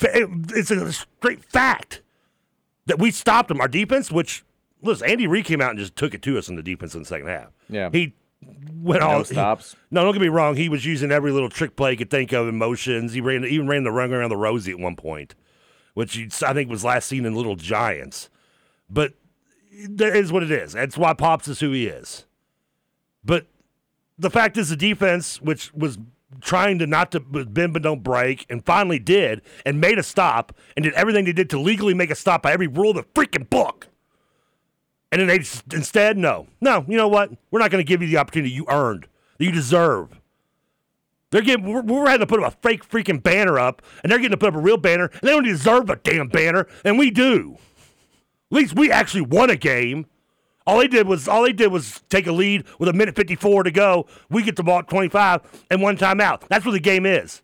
It's 0.01 0.71
a 0.71 0.93
straight 0.93 1.45
fact 1.45 2.01
that 2.87 2.99
we 2.99 3.11
stopped 3.11 3.49
them. 3.49 3.61
Our 3.61 3.69
defense, 3.69 4.11
which 4.11 4.45
listen, 4.83 5.09
Andy 5.09 5.27
Reid 5.27 5.45
came 5.45 5.61
out 5.61 5.71
and 5.71 5.79
just 5.79 5.97
took 5.97 6.15
it 6.15 6.23
to 6.23 6.37
us 6.39 6.49
in 6.49 6.57
the 6.57 6.63
defense 6.63 6.95
in 6.95 7.01
the 7.03 7.07
second 7.07 7.29
half. 7.29 7.49
Yeah. 7.69 7.89
he 7.93 8.15
went 8.75 9.01
No 9.01 9.09
all 9.09 9.25
stops. 9.25 9.77
no, 9.91 10.03
don't 10.05 10.13
get 10.13 10.21
me 10.23 10.29
wrong. 10.29 10.57
He 10.57 10.69
was 10.69 10.85
using 10.85 11.13
every 11.13 11.31
little 11.31 11.49
trick 11.49 11.77
play 11.77 11.93
he 11.93 11.97
could 11.97 12.11
think 12.11 12.33
of, 12.33 12.49
emotions. 12.49 13.13
He 13.13 13.21
ran 13.21 13.45
even 13.45 13.69
ran 13.69 13.85
the 13.85 13.93
run 13.93 14.13
around 14.13 14.31
the 14.31 14.37
Rosie 14.37 14.73
at 14.73 14.79
one 14.79 14.97
point, 14.97 15.35
which 15.95 16.43
I 16.43 16.53
think 16.53 16.69
was 16.71 16.85
last 16.85 17.07
seen 17.09 17.25
in 17.25 17.35
Little 17.35 17.57
Giants. 17.57 18.29
But 18.91 19.15
that 19.89 20.15
is 20.17 20.33
what 20.33 20.43
it 20.43 20.51
is. 20.51 20.73
That's 20.73 20.99
why 20.99 21.15
Pops 21.15 21.49
is 21.49 21.61
who 21.61 21.71
he 21.73 21.87
is. 21.87 22.27
But 23.25 23.47
the 24.19 24.31
fact 24.31 24.57
is, 24.57 24.69
the 24.69 24.77
defense, 24.77 25.41
which 25.41 25.73
was 25.73 25.99
trying 26.41 26.79
to 26.81 26.87
not 26.87 27.13
to 27.13 27.21
bend 27.21 27.73
but 27.73 27.83
don't 27.83 28.03
break, 28.03 28.45
and 28.51 28.65
finally 28.65 28.99
did, 28.99 29.43
and 29.65 29.81
made 29.81 29.99
a 29.99 30.03
stop, 30.03 30.53
and 30.77 30.83
did 30.83 30.93
everything 30.95 31.25
they 31.25 31.33
did 31.33 31.49
to 31.51 31.61
legally 31.61 31.95
make 31.95 32.11
a 32.11 32.15
stop 32.15 32.43
by 32.43 32.53
every 32.53 32.67
rule 32.67 32.91
of 32.91 32.97
the 32.97 33.03
freaking 33.15 33.49
book. 33.49 33.89
And 35.13 35.21
then 35.21 35.29
they 35.29 35.45
instead, 35.77 36.17
no, 36.17 36.47
no, 36.63 36.87
you 36.89 36.97
know 36.97 37.07
what? 37.07 37.31
We're 37.51 37.61
not 37.61 37.71
going 37.71 37.85
to 37.85 37.89
give 37.89 38.01
you 38.01 38.09
the 38.09 38.17
opportunity 38.17 38.51
you 38.51 38.65
earned, 38.69 39.07
that 39.37 39.45
you 39.45 39.53
deserve. 39.53 40.19
They're 41.31 41.43
getting, 41.43 41.71
we're, 41.71 41.83
we're 41.83 42.07
having 42.07 42.21
to 42.21 42.27
put 42.27 42.43
up 42.43 42.55
a 42.55 42.57
fake 42.63 42.89
freaking 42.89 43.23
banner 43.23 43.59
up, 43.59 43.83
and 44.03 44.11
they're 44.11 44.19
getting 44.19 44.33
to 44.33 44.37
put 44.39 44.49
up 44.49 44.55
a 44.55 44.61
real 44.61 44.79
banner, 44.79 45.11
and 45.13 45.21
they 45.21 45.31
don't 45.31 45.45
deserve 45.45 45.91
a 45.91 45.97
damn 45.97 46.29
banner, 46.29 46.67
and 46.83 46.99
we 46.99 47.11
do. 47.11 47.59
At 48.51 48.57
least 48.57 48.75
we 48.75 48.91
actually 48.91 49.23
won 49.23 49.51
a 49.51 49.57
game. 49.57 50.07
All 50.67 50.79
they 50.79 50.89
did 50.89 51.07
was 51.07 51.29
all 51.29 51.43
they 51.43 51.53
did 51.53 51.71
was 51.71 52.03
take 52.09 52.27
a 52.27 52.33
lead 52.33 52.65
with 52.79 52.89
a 52.89 52.93
minute 52.95 53.15
54 53.15 53.65
to 53.65 53.71
go. 53.71 54.07
We 54.31 54.43
get 54.43 54.57
the 54.57 54.63
ball 54.63 54.79
at 54.79 54.89
25 54.89 55.67
and 55.71 55.83
one 55.83 55.99
timeout. 55.99 56.43
That's 56.49 56.65
what 56.65 56.73
the 56.73 56.81
game 56.81 57.05
is. 57.05 57.43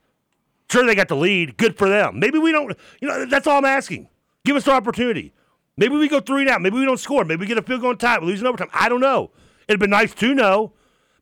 Sure, 0.70 0.86
they 0.86 0.94
got 0.94 1.08
the 1.08 1.16
lead. 1.16 1.56
Good 1.56 1.76
for 1.76 1.88
them. 1.88 2.18
Maybe 2.18 2.38
we 2.38 2.52
don't. 2.52 2.76
You 3.00 3.08
know, 3.08 3.26
that's 3.26 3.46
all 3.46 3.58
I'm 3.58 3.64
asking. 3.64 4.08
Give 4.44 4.54
us 4.56 4.64
the 4.64 4.72
opportunity. 4.72 5.32
Maybe 5.78 5.96
we 5.96 6.08
go 6.08 6.20
three 6.20 6.42
and 6.42 6.50
out. 6.50 6.60
Maybe 6.60 6.76
we 6.76 6.84
don't 6.84 6.98
score. 6.98 7.24
Maybe 7.24 7.40
we 7.40 7.46
get 7.46 7.56
a 7.56 7.62
field 7.62 7.82
goal 7.82 7.92
and 7.92 8.00
tie. 8.00 8.18
We 8.18 8.26
lose 8.26 8.40
in 8.40 8.46
overtime. 8.46 8.68
I 8.74 8.88
don't 8.88 9.00
know. 9.00 9.30
It'd 9.68 9.78
been 9.78 9.90
nice 9.90 10.12
to 10.14 10.34
know. 10.34 10.72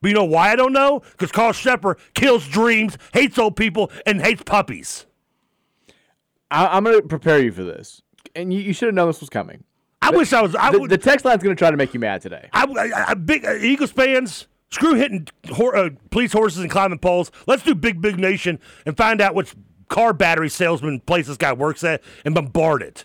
But 0.01 0.09
you 0.09 0.15
know 0.15 0.25
why 0.25 0.51
I 0.51 0.57
don't 0.57 0.73
know? 0.73 1.01
Because 1.13 1.31
Carl 1.31 1.53
Shepard 1.53 1.99
kills 2.15 2.49
dreams, 2.49 2.97
hates 3.13 3.39
old 3.39 3.57
people, 3.57 3.91
and 4.07 4.21
hates 4.23 4.43
puppies. 4.43 5.07
I, 6.51 6.67
I'm 6.69 6.85
going 6.85 7.01
to 7.01 7.07
prepare 7.07 7.39
you 7.39 7.53
for 7.53 7.65
this, 7.65 8.03
and 8.35 8.53
you, 8.53 8.61
you 8.61 8.73
should 8.73 8.87
have 8.87 8.95
known 8.95 9.09
this 9.09 9.21
was 9.21 9.31
coming. 9.31 9.65
I 10.01 10.11
wish 10.11 10.33
I 10.33 10.43
was. 10.43 10.55
I 10.55 10.71
the, 10.71 10.81
would. 10.81 10.91
the 10.91 10.99
text 10.99 11.25
line's 11.25 11.43
going 11.43 11.57
to 11.57 11.59
try 11.59 11.71
to 11.71 11.77
make 11.77 11.93
you 11.93 12.01
mad 12.01 12.23
today. 12.23 12.49
I, 12.53 12.65
I, 12.65 13.11
I 13.11 13.15
big 13.15 13.45
uh, 13.45 13.55
Eagles 13.55 13.93
fans. 13.93 14.47
Screw 14.71 14.95
hitting 14.95 15.29
uh, 15.51 15.91
police 16.11 16.33
horses 16.33 16.61
and 16.61 16.71
climbing 16.71 16.99
poles. 16.99 17.31
Let's 17.47 17.63
do 17.63 17.75
big, 17.75 18.01
big 18.01 18.19
nation 18.19 18.59
and 18.85 18.97
find 18.97 19.21
out 19.21 19.35
which 19.35 19.55
car 19.89 20.13
battery 20.13 20.49
salesman 20.49 21.01
place 21.01 21.29
this 21.29 21.37
guy 21.37 21.53
works 21.53 21.85
at 21.85 22.03
and 22.25 22.35
bombard 22.35 22.83
it. 22.83 23.05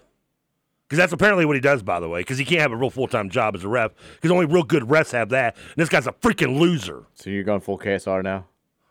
Because 0.92 1.04
that's 1.04 1.14
apparently 1.14 1.46
what 1.46 1.56
he 1.56 1.62
does, 1.62 1.84
by 1.84 2.02
the 2.02 2.10
way. 2.10 2.20
Because 2.20 2.38
he 2.38 2.44
can't 2.44 2.60
have 2.60 2.74
a 2.74 2.76
real 2.76 2.90
full 2.90 3.08
time 3.08 3.30
job 3.30 3.56
as 3.56 3.64
a 3.64 3.70
ref. 3.70 3.94
Because 4.16 4.30
only 4.30 4.46
real 4.46 4.64
good 4.64 4.84
refs 4.84 5.14
have 5.14 5.30
that. 5.30 5.56
And 5.56 5.76
this 5.78 5.88
guy's 5.88 6.06
a 6.06 6.12
freaking 6.12 6.60
loser. 6.60 7.06
So 7.14 7.30
you're 7.30 7.46
going 7.46 7.62
full 7.62 7.80
KSR 7.80 8.22
now? 8.22 8.48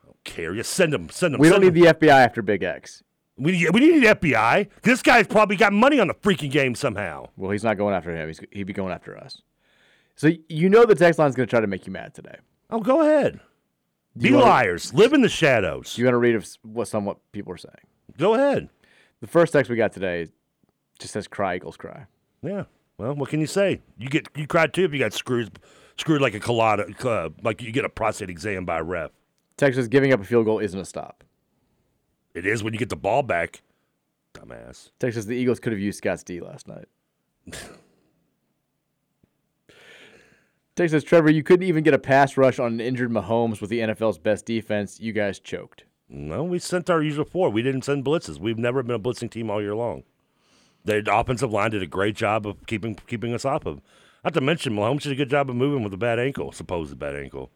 Don't 0.07 0.25
care. 0.25 0.55
Just 0.55 0.73
send 0.73 0.95
him. 0.95 1.11
Send 1.11 1.35
him. 1.35 1.41
We 1.43 1.51
don't 1.51 1.61
need 1.61 1.77
him. 1.77 1.85
the 1.85 1.93
FBI 1.93 2.09
after 2.25 2.41
Big 2.41 2.63
X. 2.63 3.03
We 3.37 3.53
need, 3.53 3.69
we 3.75 3.81
need 3.81 4.03
the 4.03 4.15
FBI. 4.15 4.69
This 4.81 5.03
guy's 5.03 5.27
probably 5.27 5.57
got 5.57 5.75
money 5.75 6.01
on 6.01 6.07
the 6.09 6.15
freaking 6.15 6.51
game 6.51 6.75
somehow. 6.75 7.29
Well, 7.37 7.51
he's 7.51 7.65
not 7.65 7.77
going 7.77 7.95
after 7.95 8.17
him. 8.17 8.29
He's, 8.29 8.41
he'd 8.51 8.65
be 8.65 8.73
going 8.73 8.95
after 8.95 9.19
us. 9.19 9.43
So 10.17 10.31
you 10.49 10.71
know 10.71 10.87
the 10.87 10.95
text 10.95 11.19
line's 11.19 11.37
going 11.37 11.49
to 11.49 11.51
try 11.51 11.61
to 11.61 11.67
make 11.67 11.87
you 11.87 11.93
mad 11.93 12.15
today. 12.15 12.39
Oh, 12.71 12.81
go 12.81 13.03
ahead. 13.03 13.41
Do 14.17 14.31
Be 14.31 14.35
liars. 14.35 14.95
Live 14.95 15.13
in 15.13 15.21
the 15.21 15.29
shadows. 15.29 15.97
Do 15.97 16.01
you 16.01 16.07
want 16.07 16.15
to 16.15 16.19
read 16.19 16.35
of 16.35 16.49
what 16.63 16.89
some 16.89 17.05
what 17.05 17.19
people 17.33 17.53
are 17.53 17.59
saying? 17.59 17.75
Go 18.17 18.33
ahead. 18.33 18.71
The 19.21 19.27
first 19.27 19.53
text 19.53 19.71
we 19.71 19.77
got 19.77 19.93
today 19.93 20.29
just 21.01 21.13
says 21.13 21.27
"Cry 21.27 21.57
Eagles 21.57 21.77
cry." 21.77 22.07
Yeah. 22.43 22.65
Well, 22.99 23.15
what 23.15 23.31
can 23.31 23.41
you 23.41 23.47
say? 23.47 23.81
You 23.99 24.09
get 24.09 24.29
you 24.37 24.47
cried 24.47 24.73
too 24.73 24.85
if 24.85 24.93
you 24.93 24.99
got 24.99 25.13
screwed 25.13 25.59
screwed 25.97 26.21
like 26.21 26.35
a 26.35 26.41
colada, 26.41 26.87
uh, 27.05 27.31
like 27.43 27.63
you 27.63 27.73
get 27.73 27.85
a 27.85 27.89
prostate 27.89 28.31
exam 28.31 28.65
by 28.65 28.79
a 28.79 28.83
ref. 28.83 29.11
Text 29.57 29.77
says 29.77 29.89
giving 29.89 30.13
up 30.13 30.21
a 30.21 30.25
field 30.25 30.47
goal 30.47 30.59
isn't 30.59 30.79
a 30.79 30.85
stop. 30.85 31.25
It 32.35 32.47
is 32.47 32.63
when 32.63 32.73
you 32.73 32.79
get 32.79 32.91
the 32.91 32.97
ball 32.97 33.23
back. 33.23 33.63
Dumbass. 34.35 34.91
Text 35.01 35.17
says 35.17 35.27
the 35.27 35.35
Eagles 35.35 35.59
could 35.59 35.73
have 35.73 35.81
used 35.81 35.99
Scott's 35.99 36.23
D 36.23 36.41
last 36.41 36.69
night. 36.69 36.87
Texas, 40.81 41.05
Trevor, 41.05 41.31
you 41.31 41.43
couldn't 41.43 41.67
even 41.67 41.85
get 41.85 41.93
a 41.93 41.99
pass 41.99 42.39
rush 42.39 42.59
on 42.59 42.73
an 42.73 42.81
injured 42.81 43.11
Mahomes 43.11 43.61
with 43.61 43.69
the 43.69 43.81
NFL's 43.81 44.17
best 44.17 44.47
defense. 44.47 44.99
You 44.99 45.13
guys 45.13 45.39
choked. 45.39 45.85
No, 46.09 46.43
we 46.43 46.59
sent 46.59 46.89
our 46.89 47.03
usual 47.03 47.27
four. 47.27 47.51
We 47.51 47.61
didn't 47.61 47.83
send 47.83 48.03
blitzes. 48.03 48.39
We've 48.39 48.59
never 48.59 48.83
been 48.83 48.97
a 48.97 48.99
blitzing 48.99 49.31
team 49.31 49.51
all 49.51 49.61
year 49.61 49.75
long. 49.75 50.05
The 50.85 51.05
offensive 51.13 51.51
line 51.53 51.71
did 51.73 51.83
a 51.83 51.87
great 51.87 52.17
job 52.17 52.47
of 52.47 52.67
keeping 52.67 52.97
keeping 53.07 53.35
us 53.35 53.45
off 53.45 53.67
of. 53.67 53.81
Not 54.25 54.35
to 54.35 54.41
mention, 54.41 54.75
Mahomes 54.75 55.03
did 55.03 55.13
a 55.13 55.15
good 55.15 55.31
job 55.31 55.49
of 55.51 55.57
moving 55.57 55.83
with 55.83 55.93
a 55.95 55.97
bad 55.99 56.19
ankle, 56.19 56.53
supposed 56.53 56.99
bad 56.99 57.17
ankle. 57.17 57.51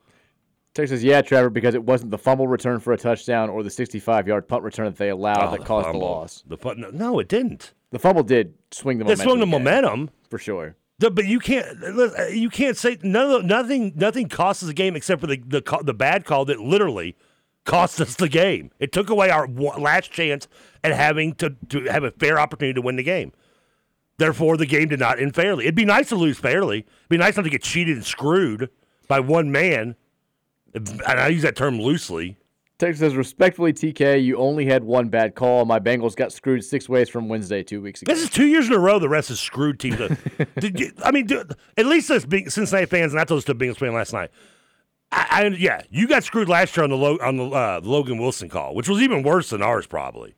Texas, 0.75 1.02
yeah, 1.02 1.23
Trevor, 1.23 1.50
because 1.50 1.75
it 1.75 1.85
wasn't 1.85 2.11
the 2.11 2.19
fumble 2.19 2.49
return 2.49 2.81
for 2.81 2.93
a 2.93 2.97
touchdown 2.97 3.49
or 3.49 3.62
the 3.62 3.71
65 3.71 4.26
yard 4.26 4.49
punt 4.49 4.64
return 4.64 4.87
that 4.87 4.97
they 4.97 5.09
allowed 5.11 5.49
Oh, 5.49 5.50
that 5.52 5.61
the 5.61 5.66
caused 5.66 5.85
fumble. 5.87 6.00
the 6.00 6.07
loss. 6.07 6.43
The 6.49 6.57
fun, 6.57 6.85
no, 6.93 7.19
it 7.21 7.28
didn't. 7.28 7.73
The 7.90 7.99
fumble 8.00 8.25
did 8.25 8.54
swing 8.73 8.99
the 8.99 9.02
It 9.02 9.07
momentum. 9.07 9.25
swung 9.25 9.38
the 9.40 9.47
momentum. 9.47 10.11
For 10.31 10.38
sure. 10.38 10.75
The- 10.99 11.11
but 11.12 11.26
you 11.26 11.38
can't 11.38 11.66
you 12.33 12.50
can't 12.50 12.76
say 12.76 12.99
none 13.02 13.26
of 13.31 13.43
the, 13.43 13.49
nothing 13.49 13.93
nothing 13.95 14.28
costs 14.28 14.62
us 14.64 14.69
a 14.69 14.75
game 14.75 14.97
except 14.97 15.21
for 15.21 15.26
the 15.28 15.40
the 15.47 15.62
the 15.85 15.95
bad 15.95 16.25
call 16.25 16.45
that 16.47 16.59
literally 16.61 17.16
cost 17.64 18.00
us 18.00 18.14
the 18.16 18.28
game. 18.28 18.71
It 18.78 18.92
took 18.92 19.11
away 19.11 19.30
our 19.30 19.49
last 19.49 20.11
chance 20.12 20.49
at 20.83 20.92
having 20.92 21.35
to, 21.37 21.56
to 21.71 21.85
have 21.85 22.04
a 22.04 22.11
fair 22.12 22.38
opportunity 22.38 22.75
to 22.75 22.83
win 22.83 22.97
the 22.97 23.02
game. 23.02 23.33
Therefore, 24.18 24.56
the 24.56 24.66
game 24.66 24.88
did 24.88 25.00
not 25.00 25.18
end 25.18 25.35
fairly. 25.35 25.64
It'd 25.64 25.75
be 25.75 25.85
nice 25.85 26.09
to 26.11 26.16
lose 26.16 26.38
fairly. 26.38 26.78
It'd 26.80 27.09
be 27.09 27.16
nice 27.16 27.37
not 27.37 27.42
to 27.42 27.50
get 27.50 27.62
cheated 27.62 27.97
and 27.97 28.06
screwed 28.06 28.71
by 29.09 29.18
one 29.21 29.50
man. 29.50 29.97
And 30.75 31.02
I 31.06 31.28
use 31.28 31.42
that 31.42 31.56
term 31.56 31.80
loosely. 31.80 32.37
Texas 32.78 33.00
says, 33.00 33.14
respectfully, 33.16 33.73
TK, 33.73 34.23
you 34.25 34.37
only 34.37 34.66
had 34.66 34.83
one 34.83 35.09
bad 35.09 35.35
call. 35.37 35.64
My 35.64 35.78
Bengals 35.78 36.16
got 36.16 36.33
screwed 36.33 36.64
six 36.64 36.88
ways 36.88 37.09
from 37.09 37.28
Wednesday 37.28 37.62
two 37.62 37.80
weeks 37.80 38.02
ago. 38.02 38.12
This 38.12 38.23
is 38.23 38.30
two 38.30 38.47
years 38.47 38.66
in 38.66 38.73
a 38.73 38.78
row. 38.78 38.99
The 38.99 39.09
rest 39.09 39.30
is 39.30 39.38
screwed 39.40 39.78
teams. 39.78 39.97
Did 40.59 40.78
you- 40.78 40.92
I 41.04 41.11
mean, 41.12 41.26
do, 41.26 41.44
at 41.76 41.87
least 41.87 42.11
us 42.11 42.25
being 42.25 42.50
Cincinnati 42.50 42.87
fans, 42.87 43.12
and 43.12 43.21
I 43.21 43.25
told 43.25 43.38
this 43.38 43.44
to 43.47 43.54
Bengals 43.54 43.78
fan 43.78 43.94
last 43.94 44.12
night. 44.12 44.30
I, 45.14 45.26
I, 45.30 45.47
yeah, 45.47 45.83
you 45.90 46.09
got 46.09 46.25
screwed 46.25 46.49
last 46.49 46.76
year 46.76 46.85
on 46.85 46.90
the 46.90 46.97
on 46.97 47.37
the, 47.37 47.44
uh, 47.44 47.80
Logan 47.83 48.18
Wilson 48.18 48.49
call, 48.49 48.75
which 48.75 48.88
was 48.88 49.00
even 49.00 49.23
worse 49.23 49.50
than 49.50 49.62
ours 49.62 49.87
probably. 49.87 50.35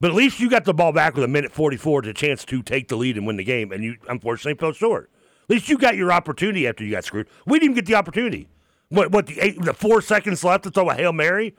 But 0.00 0.10
at 0.10 0.16
least 0.16 0.40
you 0.40 0.50
got 0.50 0.64
the 0.64 0.74
ball 0.74 0.92
back 0.92 1.14
with 1.14 1.24
a 1.24 1.28
minute 1.28 1.52
forty 1.52 1.76
four 1.76 2.02
to 2.02 2.10
a 2.10 2.14
chance 2.14 2.44
to 2.46 2.62
take 2.62 2.88
the 2.88 2.96
lead 2.96 3.16
and 3.16 3.26
win 3.26 3.36
the 3.36 3.44
game, 3.44 3.70
and 3.72 3.84
you 3.84 3.96
unfortunately 4.08 4.58
fell 4.58 4.72
short. 4.72 5.10
At 5.44 5.50
least 5.50 5.68
you 5.68 5.78
got 5.78 5.96
your 5.96 6.10
opportunity 6.10 6.66
after 6.66 6.84
you 6.84 6.90
got 6.90 7.04
screwed. 7.04 7.28
We 7.46 7.58
didn't 7.58 7.72
even 7.72 7.74
get 7.76 7.86
the 7.86 7.94
opportunity. 7.94 8.48
What? 8.88 9.12
What? 9.12 9.26
The 9.26 9.40
eight, 9.40 9.62
the 9.62 9.74
four 9.74 10.02
seconds 10.02 10.42
left 10.42 10.64
to 10.64 10.70
throw 10.70 10.90
a 10.90 10.94
hail 10.94 11.12
mary. 11.12 11.54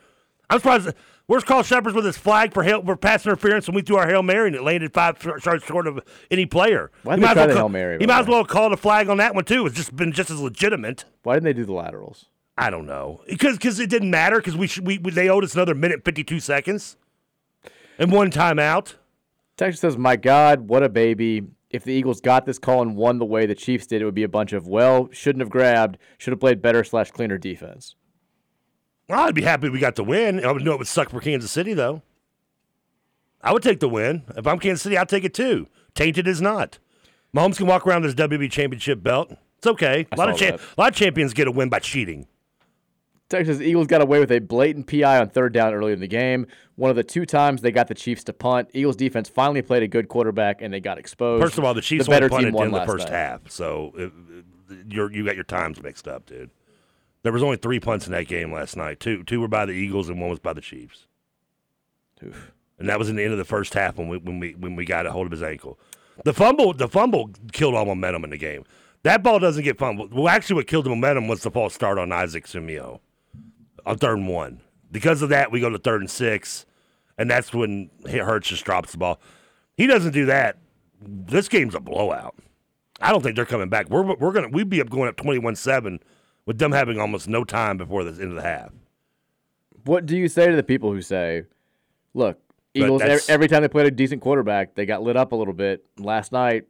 I'm 0.49 0.59
surprised. 0.59 0.89
Where's 1.27 1.43
Carl 1.43 1.63
Shepard 1.63 1.95
with 1.95 2.05
his 2.05 2.17
flag 2.17 2.53
for 2.53 2.61
hail, 2.63 2.83
for 2.83 2.95
pass 2.95 3.25
interference 3.25 3.67
when 3.67 3.75
we 3.75 3.81
threw 3.81 3.95
our 3.97 4.07
hail 4.07 4.21
mary 4.21 4.47
and 4.47 4.55
it 4.55 4.61
landed 4.61 4.93
five 4.93 5.23
yards 5.23 5.63
short 5.65 5.87
of 5.87 5.99
any 6.29 6.45
player? 6.45 6.91
Why'd 7.03 7.17
He 7.17 7.21
they 7.21 7.25
might 7.27 7.31
as 7.31 7.33
try 7.35 7.41
well 7.41 7.47
the 7.47 7.53
call- 7.53 7.61
Hail 7.63 7.69
Mary, 7.69 7.97
He 7.99 8.05
might 8.05 8.19
as 8.19 8.27
well 8.27 8.37
have 8.37 8.47
called 8.47 8.73
a 8.73 8.77
flag 8.77 9.09
on 9.09 9.17
that 9.17 9.33
one 9.33 9.43
too. 9.45 9.65
It's 9.65 9.75
just 9.75 9.95
been 9.95 10.11
just 10.11 10.29
as 10.29 10.39
legitimate. 10.39 11.05
Why 11.23 11.33
didn't 11.35 11.45
they 11.45 11.53
do 11.53 11.65
the 11.65 11.73
laterals? 11.73 12.25
I 12.57 12.69
don't 12.69 12.85
know 12.85 13.21
because 13.27 13.57
because 13.57 13.79
it 13.79 13.89
didn't 13.89 14.11
matter 14.11 14.37
because 14.37 14.55
we, 14.55 14.67
should, 14.67 14.85
we 14.85 14.97
we 14.99 15.11
they 15.11 15.27
owed 15.27 15.43
us 15.43 15.55
another 15.55 15.73
minute 15.75 16.05
fifty 16.05 16.23
two 16.23 16.39
seconds 16.39 16.95
and 17.97 18.11
one 18.11 18.29
timeout. 18.31 18.93
Text 19.57 19.81
says, 19.81 19.97
my 19.97 20.15
God, 20.17 20.67
what 20.67 20.83
a 20.83 20.89
baby. 20.89 21.43
If 21.69 21.83
the 21.85 21.93
Eagles 21.93 22.21
got 22.21 22.45
this 22.45 22.59
call 22.59 22.81
and 22.81 22.95
won 22.95 23.19
the 23.19 23.25
way 23.25 23.45
the 23.45 23.55
Chiefs 23.55 23.87
did, 23.87 24.01
it 24.01 24.05
would 24.05 24.13
be 24.15 24.23
a 24.23 24.29
bunch 24.29 24.53
of, 24.53 24.67
well, 24.67 25.09
shouldn't 25.11 25.41
have 25.41 25.49
grabbed, 25.49 25.97
should 26.17 26.31
have 26.31 26.39
played 26.39 26.61
better 26.61 26.83
slash 26.83 27.11
cleaner 27.11 27.37
defense. 27.37 27.95
Well, 29.07 29.19
I'd 29.19 29.35
be 29.35 29.43
happy 29.43 29.69
we 29.69 29.79
got 29.79 29.95
the 29.95 30.03
win. 30.03 30.43
I 30.43 30.51
would 30.51 30.63
know 30.63 30.73
it 30.73 30.79
would 30.79 30.87
suck 30.87 31.09
for 31.09 31.19
Kansas 31.19 31.51
City 31.51 31.73
though. 31.73 32.01
I 33.41 33.53
would 33.53 33.61
take 33.63 33.79
the 33.79 33.89
win 33.89 34.23
if 34.35 34.47
I'm 34.47 34.57
Kansas 34.59 34.81
City. 34.81 34.97
I'd 34.97 35.09
take 35.09 35.23
it 35.23 35.33
too. 35.33 35.67
Tainted 35.93 36.27
is 36.27 36.41
not. 36.41 36.79
Mahomes 37.35 37.57
can 37.57 37.67
walk 37.67 37.85
around 37.85 38.01
with 38.03 38.17
his 38.17 38.27
WB 38.29 38.49
championship 38.51 39.03
belt. 39.03 39.31
It's 39.57 39.67
okay. 39.67 40.07
A 40.11 40.15
lot 40.15 40.29
of 40.29 40.37
cha- 40.37 40.55
a 40.55 40.77
lot 40.81 40.89
of 40.91 40.95
champions 40.95 41.33
get 41.33 41.47
a 41.47 41.51
win 41.51 41.69
by 41.69 41.79
cheating. 41.79 42.27
Texas 43.29 43.59
Eagles 43.59 43.87
got 43.87 44.01
away 44.01 44.19
with 44.19 44.31
a 44.31 44.39
blatant 44.39 44.85
PI 44.87 45.19
on 45.19 45.29
third 45.29 45.51
down 45.51 45.73
early 45.73 45.91
in 45.93 45.99
the 45.99 46.07
game. 46.07 46.45
One 46.75 46.89
of 46.91 46.95
the 46.95 47.03
two 47.03 47.25
times 47.25 47.61
they 47.61 47.71
got 47.71 47.87
the 47.87 47.95
Chiefs 47.95 48.23
to 48.25 48.33
punt. 48.33 48.69
Eagles 48.73 48.95
defense 48.95 49.27
finally 49.29 49.61
played 49.63 49.81
a 49.83 49.87
good 49.87 50.07
quarterback 50.09 50.61
and 50.61 50.71
they 50.73 50.79
got 50.79 50.97
exposed. 50.99 51.43
First 51.43 51.57
of 51.57 51.63
all, 51.63 51.73
the 51.73 51.81
Chiefs 51.81 52.05
the 52.05 52.11
better 52.11 52.29
punted 52.29 52.47
team 52.49 52.53
won 52.53 52.67
in 52.67 52.73
the 52.73 52.85
first 52.85 53.05
night. 53.07 53.13
half, 53.15 53.49
so 53.49 53.93
it, 53.97 54.11
it- 54.29 54.45
you're, 54.87 55.11
you 55.11 55.23
got 55.25 55.35
your 55.35 55.43
times 55.43 55.81
mixed 55.81 56.07
up, 56.07 56.25
dude. 56.25 56.49
There 57.25 57.33
was 57.33 57.41
only 57.41 57.57
three 57.57 57.79
punts 57.79 58.05
in 58.05 58.11
that 58.11 58.27
game 58.27 58.53
last 58.53 58.77
night. 58.77 58.99
Two 58.99 59.23
two 59.23 59.41
were 59.41 59.47
by 59.47 59.65
the 59.65 59.71
Eagles 59.71 60.09
and 60.09 60.21
one 60.21 60.29
was 60.29 60.37
by 60.37 60.53
the 60.53 60.61
Chiefs. 60.61 61.07
And 62.21 62.87
that 62.87 62.99
was 62.99 63.09
in 63.09 63.15
the 63.15 63.23
end 63.23 63.31
of 63.31 63.39
the 63.39 63.45
first 63.45 63.73
half 63.73 63.97
when 63.97 64.07
we 64.07 64.17
when 64.19 64.39
we 64.39 64.53
when 64.53 64.75
we 64.75 64.85
got 64.85 65.07
a 65.07 65.11
hold 65.11 65.25
of 65.25 65.31
his 65.31 65.41
ankle. 65.41 65.79
The 66.23 66.35
fumble 66.35 66.71
the 66.71 66.87
fumble 66.87 67.31
killed 67.51 67.73
all 67.73 67.85
momentum 67.85 68.25
in 68.25 68.29
the 68.29 68.37
game. 68.37 68.63
That 69.01 69.23
ball 69.23 69.39
doesn't 69.39 69.63
get 69.63 69.79
fumbled. 69.79 70.13
Well, 70.13 70.29
actually, 70.29 70.57
what 70.57 70.67
killed 70.67 70.85
the 70.85 70.91
momentum 70.91 71.27
was 71.27 71.41
the 71.41 71.49
false 71.49 71.73
start 71.73 71.97
on 71.97 72.11
Isaac 72.11 72.45
Seumalo 72.45 72.99
on 73.87 73.97
third 73.97 74.19
and 74.19 74.29
one. 74.29 74.61
Because 74.91 75.23
of 75.23 75.29
that, 75.29 75.51
we 75.51 75.59
go 75.59 75.71
to 75.71 75.79
third 75.79 76.01
and 76.01 76.11
six, 76.11 76.67
and 77.17 77.27
that's 77.27 77.51
when 77.51 77.89
Hurts 78.05 78.49
just 78.49 78.65
drops 78.65 78.91
the 78.91 78.99
ball. 78.99 79.19
He 79.77 79.87
doesn't 79.87 80.11
do 80.11 80.27
that. 80.27 80.57
This 81.01 81.49
game's 81.49 81.73
a 81.73 81.79
blowout. 81.79 82.35
I 83.01 83.11
don't 83.11 83.23
think 83.23 83.35
they're 83.35 83.45
coming 83.47 83.69
back. 83.69 83.89
We're 83.89 84.03
we're 84.03 84.31
gonna 84.31 84.49
we'd 84.49 84.69
be 84.69 84.79
up 84.79 84.91
going 84.91 85.09
up 85.09 85.15
twenty 85.15 85.39
one 85.39 85.55
seven 85.55 85.99
with 86.45 86.57
them 86.59 86.71
having 86.71 86.99
almost 86.99 87.27
no 87.27 87.43
time 87.43 87.77
before 87.77 88.03
the 88.03 88.21
end 88.21 88.31
of 88.31 88.35
the 88.35 88.41
half. 88.41 88.71
What 89.85 90.05
do 90.05 90.17
you 90.17 90.27
say 90.27 90.47
to 90.47 90.55
the 90.55 90.63
people 90.63 90.91
who 90.91 91.01
say, 91.01 91.43
look, 92.13 92.39
Eagles, 92.73 93.01
every 93.29 93.47
time 93.47 93.61
they 93.61 93.67
played 93.69 93.85
a 93.85 93.91
decent 93.91 94.21
quarterback, 94.21 94.75
they 94.75 94.85
got 94.85 95.01
lit 95.01 95.15
up 95.15 95.31
a 95.31 95.35
little 95.35 95.53
bit. 95.53 95.85
Last 95.97 96.31
night 96.31 96.65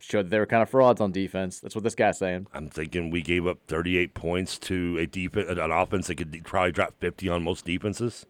showed 0.00 0.28
they 0.30 0.38
were 0.38 0.46
kind 0.46 0.62
of 0.62 0.68
frauds 0.68 1.00
on 1.00 1.12
defense. 1.12 1.60
That's 1.60 1.74
what 1.74 1.84
this 1.84 1.94
guy's 1.94 2.18
saying. 2.18 2.48
I'm 2.52 2.68
thinking 2.68 3.10
we 3.10 3.22
gave 3.22 3.46
up 3.46 3.58
38 3.68 4.14
points 4.14 4.58
to 4.60 4.98
a 4.98 5.06
defense, 5.06 5.48
an 5.48 5.70
offense 5.70 6.08
that 6.08 6.16
could 6.16 6.44
probably 6.44 6.72
drop 6.72 6.94
50 6.98 7.28
on 7.28 7.42
most 7.44 7.64
defenses. 7.64 8.26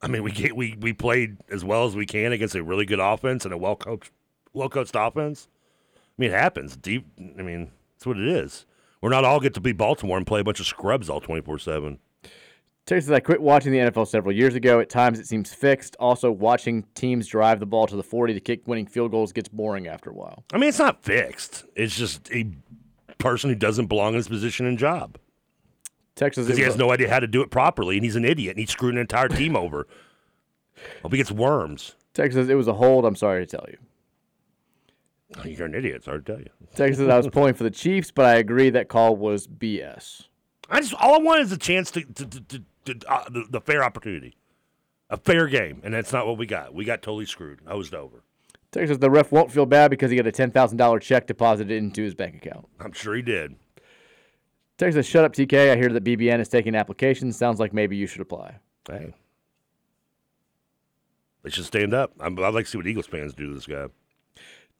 I 0.00 0.06
mean, 0.06 0.22
we 0.22 0.30
get, 0.30 0.54
we 0.54 0.76
we 0.78 0.92
played 0.92 1.38
as 1.50 1.64
well 1.64 1.84
as 1.84 1.96
we 1.96 2.06
can 2.06 2.30
against 2.30 2.54
a 2.54 2.62
really 2.62 2.86
good 2.86 3.00
offense 3.00 3.44
and 3.44 3.52
a 3.52 3.58
well 3.58 3.74
coached, 3.74 4.12
well 4.52 4.68
coached 4.68 4.94
offense. 4.94 5.48
I 5.96 6.22
mean, 6.22 6.30
it 6.30 6.38
happens. 6.38 6.76
Deep. 6.76 7.04
I 7.18 7.42
mean, 7.42 7.72
that's 7.96 8.06
what 8.06 8.16
it 8.16 8.28
is. 8.28 8.64
We're 9.00 9.10
not 9.10 9.24
all 9.24 9.40
get 9.40 9.54
to 9.54 9.60
be 9.60 9.72
Baltimore 9.72 10.16
and 10.16 10.26
play 10.26 10.40
a 10.40 10.44
bunch 10.44 10.60
of 10.60 10.66
scrubs 10.66 11.08
all 11.08 11.20
24 11.20 11.58
seven. 11.58 11.98
Terry 12.86 13.02
says, 13.02 13.10
I 13.10 13.20
quit 13.20 13.42
watching 13.42 13.70
the 13.70 13.78
NFL 13.78 14.08
several 14.08 14.34
years 14.34 14.54
ago. 14.54 14.80
At 14.80 14.88
times 14.88 15.18
it 15.18 15.26
seems 15.26 15.52
fixed. 15.52 15.94
Also, 16.00 16.32
watching 16.32 16.84
teams 16.94 17.26
drive 17.26 17.60
the 17.60 17.66
ball 17.66 17.86
to 17.86 17.96
the 17.96 18.02
40 18.02 18.32
to 18.32 18.40
kick 18.40 18.66
winning 18.66 18.86
field 18.86 19.10
goals 19.10 19.30
gets 19.30 19.50
boring 19.50 19.86
after 19.86 20.08
a 20.08 20.14
while. 20.14 20.42
I 20.54 20.56
mean, 20.56 20.70
it's 20.70 20.78
not 20.78 21.04
fixed. 21.04 21.66
It's 21.76 21.94
just 21.94 22.30
a 22.32 22.46
person 23.18 23.50
who 23.50 23.56
doesn't 23.56 23.88
belong 23.88 24.14
in 24.14 24.16
his 24.16 24.28
position 24.28 24.64
and 24.64 24.78
job. 24.78 25.18
Texas 26.16 26.46
because 26.46 26.56
he 26.56 26.64
has 26.64 26.78
no 26.78 26.90
idea 26.90 27.10
how 27.10 27.20
to 27.20 27.26
do 27.26 27.42
it 27.42 27.50
properly, 27.50 27.96
and 27.96 28.04
he's 28.04 28.16
an 28.16 28.24
idiot, 28.24 28.56
and 28.56 28.60
he 28.60 28.66
screwed 28.66 28.94
an 28.94 29.00
entire 29.00 29.28
team 29.28 29.54
over. 29.54 29.86
I 30.76 31.02
hope 31.02 31.12
he 31.12 31.18
gets 31.18 31.30
worms. 31.30 31.94
Texas, 32.14 32.48
it 32.48 32.54
was 32.54 32.68
a 32.68 32.74
hold. 32.74 33.04
I'm 33.04 33.16
sorry 33.16 33.44
to 33.44 33.56
tell 33.56 33.66
you. 33.68 33.76
You're 35.44 35.66
an 35.66 35.74
idiot. 35.74 36.04
Sorry 36.04 36.22
to 36.22 36.24
tell 36.24 36.40
you. 36.40 36.48
Texas, 36.74 37.08
I 37.08 37.16
was 37.16 37.28
pulling 37.28 37.54
for 37.54 37.64
the 37.64 37.70
Chiefs, 37.70 38.10
but 38.10 38.24
I 38.24 38.36
agree 38.36 38.70
that 38.70 38.88
call 38.88 39.16
was 39.16 39.46
BS. 39.46 40.22
I 40.70 40.80
just 40.80 40.94
all 40.94 41.14
I 41.14 41.18
want 41.18 41.40
is 41.40 41.52
a 41.52 41.56
chance 41.58 41.90
to, 41.92 42.02
to, 42.02 42.26
to, 42.26 42.62
to, 42.86 42.98
uh, 43.08 43.24
the, 43.30 43.44
the 43.50 43.60
fair 43.60 43.82
opportunity. 43.84 44.36
a 45.10 45.16
fair 45.16 45.46
game, 45.46 45.80
and 45.84 45.94
that's 45.94 46.12
not 46.12 46.26
what 46.26 46.38
we 46.38 46.46
got. 46.46 46.74
We 46.74 46.84
got 46.84 47.02
totally 47.02 47.26
screwed, 47.26 47.60
hosed 47.66 47.94
over. 47.94 48.22
Texas, 48.70 48.98
the 48.98 49.10
ref 49.10 49.32
won't 49.32 49.50
feel 49.50 49.64
bad 49.64 49.90
because 49.90 50.10
he 50.10 50.16
got 50.16 50.26
a 50.26 50.32
ten 50.32 50.50
thousand 50.50 50.76
dollar 50.76 50.98
check 50.98 51.26
deposited 51.26 51.70
into 51.74 52.02
his 52.02 52.14
bank 52.14 52.36
account. 52.36 52.66
I'm 52.80 52.92
sure 52.92 53.14
he 53.14 53.22
did. 53.22 53.56
Texas, 54.76 55.06
shut 55.06 55.24
up, 55.24 55.32
TK. 55.32 55.72
I 55.72 55.76
hear 55.76 55.88
that 55.88 56.04
BBN 56.04 56.40
is 56.40 56.48
taking 56.48 56.74
applications. 56.74 57.36
Sounds 57.36 57.58
like 57.58 57.72
maybe 57.72 57.96
you 57.96 58.06
should 58.06 58.20
apply. 58.20 58.58
Hey, 58.88 59.14
they 61.42 61.50
should 61.50 61.64
stand 61.64 61.94
up. 61.94 62.12
I'm, 62.20 62.38
I'd 62.38 62.54
like 62.54 62.66
to 62.66 62.70
see 62.70 62.78
what 62.78 62.86
Eagles 62.86 63.06
fans 63.06 63.34
do 63.34 63.48
to 63.48 63.54
this 63.54 63.66
guy. 63.66 63.86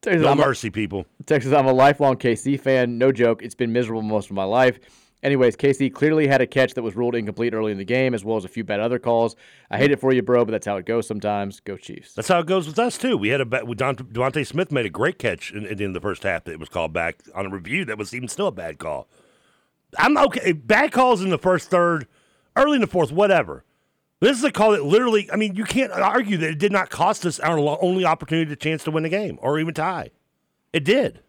Texas, 0.02 0.22
no 0.22 0.28
I'm 0.30 0.38
a- 0.40 0.46
mercy, 0.46 0.70
people. 0.70 1.06
Texas, 1.26 1.52
I'm 1.52 1.66
a 1.66 1.72
lifelong 1.72 2.16
KC 2.16 2.60
fan. 2.60 2.98
No 2.98 3.10
joke. 3.12 3.42
It's 3.42 3.54
been 3.54 3.72
miserable 3.72 4.02
most 4.02 4.30
of 4.30 4.36
my 4.36 4.44
life. 4.44 4.78
Anyways, 5.24 5.56
KC 5.56 5.92
clearly 5.92 6.28
had 6.28 6.40
a 6.40 6.46
catch 6.46 6.74
that 6.74 6.82
was 6.82 6.94
ruled 6.94 7.16
incomplete 7.16 7.52
early 7.52 7.72
in 7.72 7.78
the 7.78 7.84
game, 7.84 8.14
as 8.14 8.24
well 8.24 8.36
as 8.36 8.44
a 8.44 8.48
few 8.48 8.62
bad 8.62 8.78
other 8.78 9.00
calls. 9.00 9.34
I 9.68 9.76
hate 9.76 9.90
it 9.90 9.98
for 9.98 10.12
you, 10.12 10.22
bro, 10.22 10.44
but 10.44 10.52
that's 10.52 10.66
how 10.66 10.76
it 10.76 10.86
goes 10.86 11.08
sometimes. 11.08 11.58
Go 11.58 11.76
Chiefs. 11.76 12.14
That's 12.14 12.28
how 12.28 12.38
it 12.38 12.46
goes 12.46 12.68
with 12.68 12.78
us 12.78 12.96
too. 12.96 13.16
We 13.16 13.30
had 13.30 13.40
a 13.40 13.64
with 13.64 13.78
DeVonta 13.78 14.46
Smith 14.46 14.70
made 14.70 14.86
a 14.86 14.90
great 14.90 15.18
catch 15.18 15.50
in, 15.50 15.66
in 15.66 15.76
the 15.76 15.84
end 15.84 15.96
of 15.96 16.00
the 16.00 16.06
first 16.08 16.22
half 16.22 16.44
that 16.44 16.60
was 16.60 16.68
called 16.68 16.92
back 16.92 17.16
on 17.34 17.46
a 17.46 17.50
review 17.50 17.84
that 17.86 17.98
was 17.98 18.14
even 18.14 18.28
still 18.28 18.46
a 18.46 18.52
bad 18.52 18.78
call. 18.78 19.08
I'm 19.98 20.16
okay. 20.18 20.52
Bad 20.52 20.92
calls 20.92 21.20
in 21.20 21.30
the 21.30 21.38
first 21.38 21.68
third, 21.68 22.06
early 22.54 22.76
in 22.76 22.80
the 22.80 22.86
fourth, 22.86 23.10
whatever. 23.10 23.64
This 24.20 24.36
is 24.36 24.44
a 24.44 24.50
call 24.50 24.72
that 24.72 24.84
literally, 24.84 25.30
I 25.32 25.36
mean, 25.36 25.54
you 25.54 25.64
can't 25.64 25.92
argue 25.92 26.36
that 26.38 26.50
it 26.50 26.58
did 26.58 26.72
not 26.72 26.90
cost 26.90 27.24
us 27.24 27.38
our 27.38 27.58
only 27.80 28.04
opportunity 28.04 28.48
to 28.50 28.56
chance 28.56 28.82
to 28.84 28.90
win 28.90 29.04
the 29.04 29.08
game 29.08 29.38
or 29.40 29.58
even 29.60 29.74
tie. 29.74 30.10
It 30.72 30.84
did. 30.84 31.20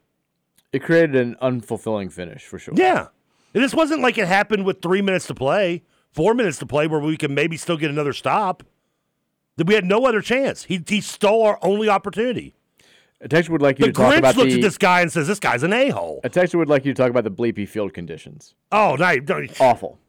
It 0.74 0.80
created 0.84 1.16
an 1.16 1.36
unfulfilling 1.42 2.12
finish 2.12 2.44
for 2.46 2.58
sure. 2.58 2.74
Yeah. 2.76 3.08
And 3.54 3.64
this 3.64 3.74
wasn't 3.74 4.02
like 4.02 4.18
it 4.18 4.28
happened 4.28 4.66
with 4.66 4.82
three 4.82 5.02
minutes 5.02 5.28
to 5.28 5.36
play, 5.36 5.84
four 6.14 6.34
minutes 6.34 6.58
to 6.60 6.66
play, 6.66 6.88
where 6.88 7.00
we 7.00 7.18
can 7.18 7.34
maybe 7.34 7.58
still 7.58 7.78
get 7.78 7.90
another 7.90 8.14
stop. 8.14 8.64
That 9.58 9.68
we 9.68 9.74
had 9.76 9.86
no 9.86 10.06
other 10.06 10.22
chance. 10.22 10.64
He, 10.64 10.82
he 10.88 11.02
stole 11.02 11.44
our 11.44 11.60
only 11.62 11.90
opportunity. 11.90 12.56
A 13.22 13.28
texter 13.28 13.50
would 13.50 13.62
like 13.62 13.78
you 13.80 13.88
The 13.88 13.92
to 13.92 13.98
talk 13.98 14.14
Grinch 14.14 14.18
about 14.20 14.38
looks 14.38 14.54
the. 14.54 14.60
at 14.60 14.64
this 14.64 14.78
guy 14.78 15.02
and 15.02 15.12
says, 15.12 15.28
"This 15.28 15.40
guy's 15.42 15.64
an 15.64 15.74
a 15.74 15.90
hole." 15.90 16.22
A 16.24 16.30
texter 16.30 16.56
would 16.56 16.70
like 16.70 16.86
you 16.86 16.94
to 16.94 17.02
talk 17.02 17.10
about 17.10 17.26
the 17.26 17.32
bleepy 17.32 17.68
field 17.68 17.94
conditions. 17.94 18.56
Oh, 18.72 18.96
no, 18.98 19.20
don't- 19.20 19.60
Awful. 19.60 20.00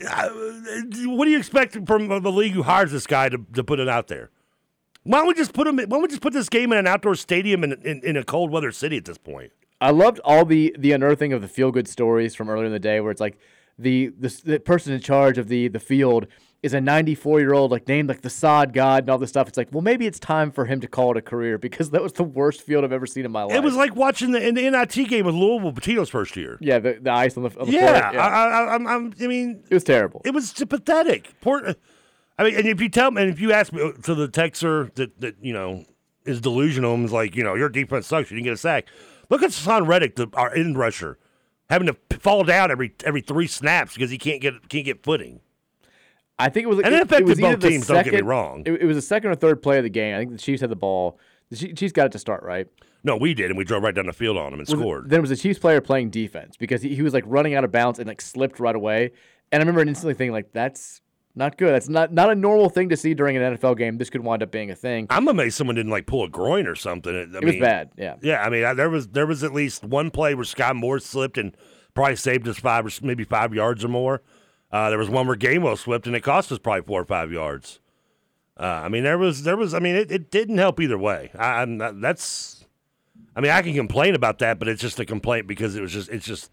What 0.00 1.24
do 1.24 1.30
you 1.30 1.38
expect 1.38 1.78
from 1.86 2.08
the 2.08 2.32
league 2.32 2.52
who 2.52 2.62
hires 2.62 2.92
this 2.92 3.06
guy 3.06 3.28
to, 3.28 3.38
to 3.54 3.64
put 3.64 3.80
it 3.80 3.88
out 3.88 4.08
there? 4.08 4.30
Why 5.04 5.18
don't 5.18 5.28
we 5.28 5.34
just 5.34 5.52
put 5.52 5.66
him? 5.66 5.76
Why 5.76 5.84
don't 5.84 6.02
we 6.02 6.08
just 6.08 6.20
put 6.20 6.32
this 6.32 6.48
game 6.48 6.72
in 6.72 6.78
an 6.78 6.86
outdoor 6.86 7.14
stadium 7.14 7.62
in, 7.64 7.72
in, 7.82 8.00
in 8.02 8.16
a 8.16 8.24
cold 8.24 8.50
weather 8.50 8.72
city 8.72 8.96
at 8.96 9.04
this 9.04 9.18
point? 9.18 9.52
I 9.80 9.90
loved 9.90 10.20
all 10.24 10.44
the 10.44 10.74
the 10.78 10.92
unearthing 10.92 11.32
of 11.32 11.42
the 11.42 11.48
feel 11.48 11.70
good 11.70 11.86
stories 11.86 12.34
from 12.34 12.50
earlier 12.50 12.66
in 12.66 12.72
the 12.72 12.78
day, 12.78 13.00
where 13.00 13.12
it's 13.12 13.20
like 13.20 13.38
the 13.78 14.08
the, 14.18 14.40
the 14.44 14.58
person 14.58 14.92
in 14.92 15.00
charge 15.00 15.38
of 15.38 15.48
the 15.48 15.68
the 15.68 15.78
field 15.78 16.26
is 16.66 16.74
a 16.74 16.80
94 16.80 17.40
year 17.40 17.54
old 17.54 17.70
like 17.70 17.88
named 17.88 18.08
like 18.08 18.20
the 18.20 18.28
sod 18.28 18.74
god 18.74 19.04
and 19.04 19.10
all 19.10 19.16
this 19.16 19.30
stuff. 19.30 19.48
It's 19.48 19.56
like, 19.56 19.68
well, 19.72 19.80
maybe 19.80 20.06
it's 20.06 20.18
time 20.18 20.50
for 20.50 20.66
him 20.66 20.80
to 20.82 20.86
call 20.86 21.12
it 21.12 21.16
a 21.16 21.22
career 21.22 21.56
because 21.66 21.90
that 21.90 22.02
was 22.02 22.12
the 22.12 22.24
worst 22.24 22.60
field 22.62 22.84
I've 22.84 22.92
ever 22.92 23.06
seen 23.06 23.24
in 23.24 23.32
my 23.32 23.44
life. 23.44 23.56
It 23.56 23.62
was 23.62 23.74
like 23.76 23.96
watching 23.96 24.32
the, 24.32 24.46
in 24.46 24.54
the 24.54 24.68
NIT 24.68 25.08
game 25.08 25.24
with 25.24 25.34
Louisville 25.34 25.72
Pitino's 25.72 26.10
first 26.10 26.36
year. 26.36 26.58
yeah, 26.60 26.78
the, 26.78 26.98
the 27.00 27.10
ice 27.12 27.36
on 27.38 27.44
the, 27.44 27.58
on 27.58 27.66
the 27.66 27.72
Yeah, 27.72 28.10
floor. 28.10 28.20
I, 28.22 28.28
I, 28.28 28.74
I'm, 28.74 28.86
I'm, 28.86 29.14
I 29.22 29.26
mean, 29.26 29.64
it 29.70 29.74
was 29.74 29.84
terrible. 29.84 30.20
It 30.24 30.34
was 30.34 30.52
pathetic. 30.52 31.32
Poor, 31.40 31.74
I 32.38 32.44
mean, 32.44 32.56
and 32.56 32.66
if 32.66 32.80
you 32.80 32.88
tell 32.90 33.10
me, 33.10 33.22
and 33.22 33.30
if 33.30 33.40
you 33.40 33.52
ask 33.52 33.72
me 33.72 33.80
uh, 33.80 33.92
to 34.02 34.14
the 34.14 34.28
texter 34.28 34.92
that 34.96 35.18
that 35.20 35.36
you 35.40 35.54
know 35.54 35.84
is 36.26 36.40
delusional 36.40 36.92
and 36.94 37.04
is 37.06 37.12
like, 37.12 37.34
you 37.36 37.42
know, 37.44 37.54
your 37.54 37.68
defense 37.68 38.06
sucks, 38.06 38.30
you 38.30 38.36
didn't 38.36 38.44
get 38.44 38.52
a 38.54 38.58
sack. 38.58 38.86
Look 39.30 39.42
at 39.42 39.50
Haason 39.50 39.86
Reddick, 39.86 40.16
the, 40.16 40.28
our 40.34 40.52
end 40.54 40.76
rusher, 40.76 41.18
having 41.70 41.86
to 41.86 42.18
fall 42.18 42.44
down 42.44 42.70
every 42.70 42.92
every 43.04 43.20
three 43.22 43.46
snaps 43.46 43.94
because 43.94 44.10
he 44.10 44.18
can't 44.18 44.40
get 44.42 44.68
can't 44.68 44.84
get 44.84 45.02
footing. 45.02 45.40
I 46.38 46.48
think 46.50 46.64
it 46.64 46.68
was. 46.68 46.78
And 46.80 46.88
it 46.88 46.94
it, 46.94 47.02
affected 47.02 47.28
was 47.28 47.40
both 47.40 47.60
the 47.60 47.68
teams, 47.68 47.86
don't 47.86 47.96
get 47.96 48.06
me 48.06 48.10
second- 48.12 48.26
wrong. 48.26 48.62
It, 48.66 48.82
it 48.82 48.84
was 48.86 48.96
the 48.96 49.02
second 49.02 49.30
or 49.30 49.34
third 49.34 49.62
play 49.62 49.78
of 49.78 49.84
the 49.84 49.90
game. 49.90 50.14
I 50.14 50.18
think 50.18 50.32
the 50.32 50.38
Chiefs 50.38 50.60
had 50.60 50.70
the 50.70 50.76
ball. 50.76 51.18
The 51.50 51.56
Chi- 51.56 51.72
Chiefs 51.72 51.92
got 51.92 52.06
it 52.06 52.12
to 52.12 52.18
start 52.18 52.42
right. 52.42 52.66
No, 53.04 53.16
we 53.16 53.34
did, 53.34 53.50
and 53.50 53.56
we 53.56 53.64
drove 53.64 53.82
right 53.84 53.94
down 53.94 54.06
the 54.06 54.12
field 54.12 54.36
on 54.36 54.48
him 54.48 54.54
and 54.54 54.60
Was 54.60 54.70
it- 54.70 54.76
scored. 54.78 55.08
then 55.10 55.18
it 55.18 55.22
was 55.22 55.30
a 55.30 55.36
Chiefs 55.36 55.58
player 55.60 55.80
playing 55.80 56.10
defense 56.10 56.56
because 56.56 56.82
he, 56.82 56.94
he 56.94 57.02
was 57.02 57.14
like 57.14 57.24
running 57.26 57.54
out 57.54 57.64
of 57.64 57.70
bounds 57.72 57.98
and 57.98 58.08
like 58.08 58.20
slipped 58.20 58.58
right 58.60 58.74
away. 58.74 59.12
And 59.52 59.60
I 59.62 59.64
remember 59.64 59.80
instantly 59.88 60.14
thinking 60.14 60.32
like 60.32 60.52
that's 60.52 61.00
not 61.36 61.56
good. 61.56 61.72
That's 61.72 61.88
not 61.88 62.12
not 62.12 62.30
a 62.30 62.34
normal 62.34 62.68
thing 62.68 62.88
to 62.88 62.96
see 62.96 63.14
during 63.14 63.36
an 63.36 63.56
NFL 63.56 63.76
game. 63.78 63.96
This 63.98 64.10
could 64.10 64.22
wind 64.24 64.42
up 64.42 64.50
being 64.50 64.70
a 64.70 64.74
thing. 64.74 65.06
I'm 65.10 65.28
amazed 65.28 65.56
someone 65.56 65.76
didn't 65.76 65.92
like 65.92 66.06
pull 66.06 66.24
a 66.24 66.28
groin 66.28 66.66
or 66.66 66.74
something. 66.74 67.14
I 67.14 67.38
it 67.38 67.44
was 67.44 67.56
bad. 67.56 67.90
Yeah. 67.96 68.16
Yeah, 68.22 68.42
I 68.42 68.50
mean, 68.50 68.64
I, 68.64 68.74
there 68.74 68.90
was 68.90 69.08
there 69.08 69.26
was 69.26 69.44
at 69.44 69.52
least 69.54 69.84
one 69.84 70.10
play 70.10 70.34
where 70.34 70.44
Skyy 70.44 70.74
Moore 70.74 70.98
slipped 70.98 71.38
and 71.38 71.56
probably 71.94 72.16
saved 72.16 72.48
us 72.48 72.58
five 72.58 72.84
or 72.86 72.90
maybe 73.02 73.22
five 73.24 73.54
yards 73.54 73.84
or 73.84 73.88
more. 73.88 74.22
Uh, 74.72 74.88
there 74.90 74.98
was 74.98 75.08
one 75.08 75.26
where 75.26 75.36
Gainwell 75.36 75.78
slipped 75.78 76.06
and 76.06 76.16
it 76.16 76.20
cost 76.22 76.50
us 76.52 76.58
probably 76.58 76.82
four 76.82 77.00
or 77.00 77.04
five 77.04 77.30
yards. 77.32 77.80
Uh, 78.58 78.64
I 78.84 78.88
mean, 78.88 79.04
there 79.04 79.18
was 79.18 79.42
there 79.42 79.56
was. 79.56 79.74
I 79.74 79.78
mean, 79.78 79.94
it, 79.96 80.10
it 80.10 80.30
didn't 80.30 80.58
help 80.58 80.80
either 80.80 80.98
way. 80.98 81.30
I, 81.38 81.62
I'm 81.62 81.76
not, 81.76 82.00
that's. 82.00 82.64
I 83.34 83.40
mean, 83.40 83.50
I 83.52 83.60
can 83.62 83.74
complain 83.74 84.14
about 84.14 84.38
that, 84.38 84.58
but 84.58 84.66
it's 84.66 84.80
just 84.80 84.98
a 84.98 85.04
complaint 85.04 85.46
because 85.46 85.76
it 85.76 85.82
was 85.82 85.92
just 85.92 86.08
it's 86.08 86.24
just 86.26 86.50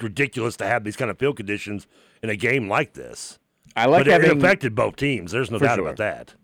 ridiculous 0.00 0.56
to 0.56 0.66
have 0.66 0.84
these 0.84 0.96
kind 0.96 1.10
of 1.10 1.18
field 1.18 1.36
conditions 1.36 1.86
in 2.22 2.30
a 2.30 2.36
game 2.36 2.68
like 2.68 2.94
this. 2.94 3.38
I 3.76 3.86
like 3.86 4.00
but 4.04 4.08
it- 4.08 4.10
it, 4.14 4.24
having- 4.24 4.38
affected 4.38 4.74
both 4.74 4.96
teams. 4.96 5.32
There's 5.32 5.50
no 5.50 5.58
doubt 5.58 5.76
sure. 5.76 5.84
about 5.84 5.96
that. 5.98 6.34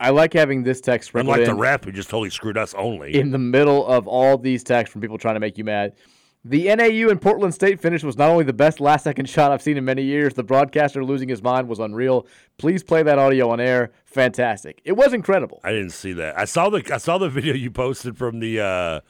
I 0.00 0.10
like 0.10 0.32
having 0.32 0.64
this 0.64 0.80
text 0.80 1.12
Unlike 1.14 1.44
the 1.44 1.54
ref 1.54 1.84
who 1.84 1.92
just 1.92 2.10
totally 2.10 2.30
screwed 2.30 2.56
us 2.58 2.74
only. 2.74 3.14
in 3.14 3.30
the 3.30 3.38
middle 3.38 3.86
of 3.86 4.08
all 4.08 4.36
these 4.36 4.64
texts 4.64 4.90
from 4.92 5.00
people 5.00 5.16
trying 5.16 5.34
to 5.34 5.40
make 5.40 5.56
you 5.56 5.62
mad. 5.62 5.94
The 6.44 6.74
NAU 6.74 7.08
and 7.08 7.20
Portland 7.20 7.54
State 7.54 7.80
finish 7.80 8.02
was 8.02 8.18
not 8.18 8.28
only 8.28 8.42
the 8.42 8.52
best 8.52 8.80
last 8.80 9.04
second 9.04 9.28
shot 9.28 9.52
I've 9.52 9.62
seen 9.62 9.76
in 9.76 9.84
many 9.84 10.02
years, 10.02 10.34
the 10.34 10.42
broadcaster 10.42 11.04
losing 11.04 11.28
his 11.28 11.40
mind 11.40 11.68
was 11.68 11.78
unreal. 11.78 12.26
Please 12.58 12.82
play 12.82 13.04
that 13.04 13.16
audio 13.16 13.50
on 13.50 13.60
air. 13.60 13.92
Fantastic. 14.06 14.82
It 14.84 14.92
was 14.92 15.12
incredible. 15.12 15.60
I 15.62 15.70
didn't 15.70 15.90
see 15.90 16.12
that. 16.14 16.36
I 16.36 16.46
saw 16.46 16.68
the 16.68 16.82
I 16.92 16.98
saw 16.98 17.18
the 17.18 17.28
video 17.28 17.54
you 17.54 17.70
posted 17.70 18.18
from 18.18 18.40
the 18.40 18.58
uh, 18.58 19.00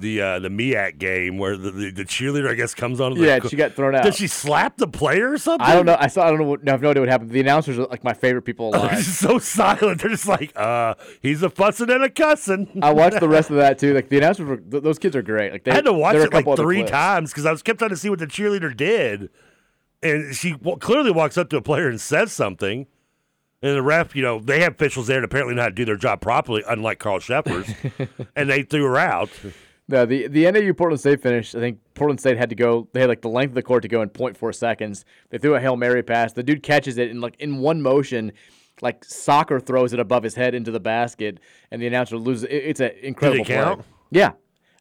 the 0.00 0.20
uh, 0.20 0.38
the 0.38 0.48
MEAC 0.48 0.98
game 0.98 1.38
where 1.38 1.56
the, 1.56 1.70
the, 1.70 1.90
the 1.90 2.04
cheerleader 2.04 2.50
I 2.50 2.54
guess 2.54 2.74
comes 2.74 3.00
on. 3.00 3.16
Yeah, 3.16 3.38
she 3.46 3.56
got 3.56 3.72
thrown 3.74 3.94
out. 3.94 4.02
Did 4.04 4.14
she 4.14 4.26
slap 4.26 4.76
the 4.76 4.88
player 4.88 5.32
or 5.32 5.38
something? 5.38 5.66
I 5.66 5.74
don't 5.74 5.86
know. 5.86 5.96
I 5.98 6.06
saw. 6.08 6.26
I 6.26 6.30
don't 6.30 6.38
know. 6.38 6.44
What, 6.46 6.66
I 6.66 6.70
have 6.72 6.82
no 6.82 6.90
idea 6.90 7.02
what 7.02 7.08
happened. 7.08 7.30
The 7.30 7.40
announcers 7.40 7.78
are 7.78 7.86
like 7.86 8.04
my 8.04 8.12
favorite 8.14 8.42
people 8.42 8.70
They're 8.70 8.80
alive. 8.80 8.98
just 8.98 9.18
so 9.20 9.38
silent. 9.38 10.00
They're 10.00 10.10
just 10.10 10.26
like, 10.28 10.52
uh, 10.56 10.94
he's 11.22 11.42
a 11.42 11.50
fussing 11.50 11.90
and 11.90 12.02
a 12.04 12.10
cussing. 12.10 12.80
I 12.82 12.92
watched 12.92 13.20
the 13.20 13.28
rest 13.28 13.50
of 13.50 13.56
that 13.56 13.78
too. 13.78 13.94
Like 13.94 14.08
the 14.08 14.18
announcers, 14.18 14.46
were, 14.46 14.56
th- 14.56 14.82
those 14.82 14.98
kids 14.98 15.14
are 15.16 15.22
great. 15.22 15.52
Like 15.52 15.64
they, 15.64 15.70
I 15.70 15.74
had 15.76 15.84
to 15.84 15.92
watch 15.92 16.14
there 16.14 16.22
are 16.22 16.24
a 16.26 16.36
it 16.38 16.46
like 16.46 16.56
three 16.56 16.78
clips. 16.78 16.90
times 16.90 17.30
because 17.30 17.46
I 17.46 17.52
was 17.52 17.62
kept 17.62 17.78
trying 17.78 17.90
to 17.90 17.96
see 17.96 18.08
what 18.10 18.18
the 18.18 18.26
cheerleader 18.26 18.76
did, 18.76 19.30
and 20.02 20.34
she 20.34 20.52
w- 20.52 20.76
clearly 20.78 21.10
walks 21.10 21.38
up 21.38 21.48
to 21.50 21.56
a 21.56 21.62
player 21.62 21.88
and 21.88 22.00
says 22.00 22.32
something, 22.32 22.86
and 23.62 23.76
the 23.76 23.82
ref, 23.82 24.14
you 24.14 24.22
know, 24.22 24.38
they 24.40 24.60
have 24.60 24.74
officials 24.74 25.06
there 25.06 25.16
and 25.16 25.24
apparently 25.24 25.54
know 25.54 25.62
how 25.62 25.68
to 25.68 25.74
do 25.74 25.84
their 25.86 25.96
job 25.96 26.20
properly, 26.20 26.62
unlike 26.68 26.98
Carl 26.98 27.18
Shepard's, 27.20 27.72
and 28.36 28.50
they 28.50 28.62
threw 28.62 28.84
her 28.84 28.98
out. 28.98 29.30
No, 29.86 30.06
the 30.06 30.28
the 30.28 30.50
NAU 30.50 30.72
Portland 30.72 31.00
State 31.00 31.20
finish. 31.20 31.54
I 31.54 31.58
think 31.60 31.78
Portland 31.94 32.18
State 32.18 32.38
had 32.38 32.48
to 32.50 32.56
go. 32.56 32.88
They 32.92 33.00
had 33.00 33.08
like 33.08 33.20
the 33.20 33.28
length 33.28 33.50
of 33.50 33.54
the 33.54 33.62
court 33.62 33.82
to 33.82 33.88
go 33.88 34.00
in 34.00 34.08
0.4 34.08 34.54
seconds. 34.54 35.04
They 35.30 35.38
threw 35.38 35.54
a 35.54 35.60
hail 35.60 35.76
mary 35.76 36.02
pass. 36.02 36.32
The 36.32 36.42
dude 36.42 36.62
catches 36.62 36.96
it 36.96 37.10
and 37.10 37.20
like 37.20 37.36
in 37.38 37.58
one 37.58 37.82
motion, 37.82 38.32
like 38.80 39.04
soccer 39.04 39.60
throws 39.60 39.92
it 39.92 40.00
above 40.00 40.22
his 40.22 40.34
head 40.34 40.54
into 40.54 40.70
the 40.70 40.80
basket, 40.80 41.38
and 41.70 41.82
the 41.82 41.86
announcer 41.86 42.16
loses. 42.16 42.44
It, 42.44 42.54
it's 42.54 42.80
an 42.80 42.92
incredible 43.02 43.44
play. 43.44 43.56
count? 43.56 43.84
Yeah, 44.10 44.32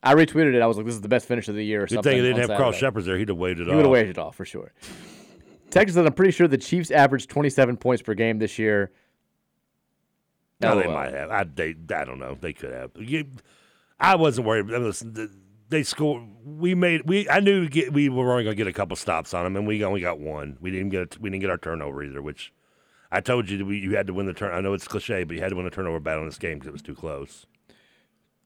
I 0.03 0.13
retweeted 0.15 0.53
it. 0.53 0.61
I 0.61 0.67
was 0.67 0.77
like, 0.77 0.85
"This 0.85 0.95
is 0.95 1.01
the 1.01 1.09
best 1.09 1.27
finish 1.27 1.49
of 1.49 1.55
the 1.55 1.65
year." 1.65 1.83
Or 1.83 1.87
Good 1.87 1.95
something. 1.95 2.11
thing 2.13 2.21
they 2.23 2.29
didn't 2.29 2.49
have 2.49 2.57
Carl. 2.57 2.71
Shepard 2.71 3.03
there; 3.03 3.17
he'd 3.17 3.27
have 3.27 3.37
it 3.41 3.57
He 3.57 3.63
would 3.75 3.97
have 3.97 4.07
it 4.07 4.17
off 4.17 4.35
for 4.37 4.45
sure. 4.45 4.71
Texas 5.69 5.97
"I'm 5.97 6.13
pretty 6.13 6.31
sure 6.31 6.47
the 6.47 6.57
Chiefs 6.57 6.91
averaged 6.91 7.29
27 7.29 7.75
points 7.75 8.01
per 8.01 8.13
game 8.13 8.39
this 8.39 8.57
year." 8.57 8.91
No, 10.61 10.79
they 10.79 10.87
might 10.87 11.11
have. 11.13 11.29
I, 11.29 11.43
they, 11.43 11.75
I 11.93 12.05
don't 12.05 12.19
know. 12.19 12.37
They 12.39 12.53
could 12.53 12.71
have. 12.71 12.91
You- 12.95 13.27
I 13.99 14.15
wasn't 14.15 14.47
worried. 14.47 14.65
Listen, 14.65 15.43
they 15.69 15.83
scored. 15.83 16.23
We 16.45 16.75
made. 16.75 17.07
We. 17.07 17.29
I 17.29 17.39
knew 17.39 17.67
get, 17.67 17.93
we 17.93 18.09
were 18.09 18.31
only 18.31 18.43
going 18.43 18.55
to 18.55 18.63
get 18.63 18.67
a 18.67 18.73
couple 18.73 18.95
stops 18.95 19.33
on 19.33 19.43
them, 19.43 19.55
and 19.55 19.67
we 19.67 19.83
only 19.83 20.01
got 20.01 20.19
one. 20.19 20.57
We 20.61 20.71
didn't 20.71 20.89
get. 20.89 21.15
A, 21.15 21.19
we 21.19 21.29
didn't 21.29 21.41
get 21.41 21.49
our 21.49 21.57
turnover 21.57 22.03
either. 22.03 22.21
Which 22.21 22.53
I 23.11 23.21
told 23.21 23.49
you 23.49 23.65
we, 23.65 23.79
you 23.79 23.95
had 23.95 24.07
to 24.07 24.13
win 24.13 24.25
the 24.25 24.33
turn. 24.33 24.53
I 24.53 24.61
know 24.61 24.73
it's 24.73 24.87
cliche, 24.87 25.23
but 25.23 25.35
you 25.35 25.41
had 25.41 25.49
to 25.49 25.55
win 25.55 25.65
the 25.65 25.71
turnover 25.71 25.99
battle 25.99 26.23
in 26.23 26.29
this 26.29 26.37
game 26.37 26.55
because 26.55 26.67
it 26.67 26.73
was 26.73 26.81
too 26.81 26.95
close. 26.95 27.45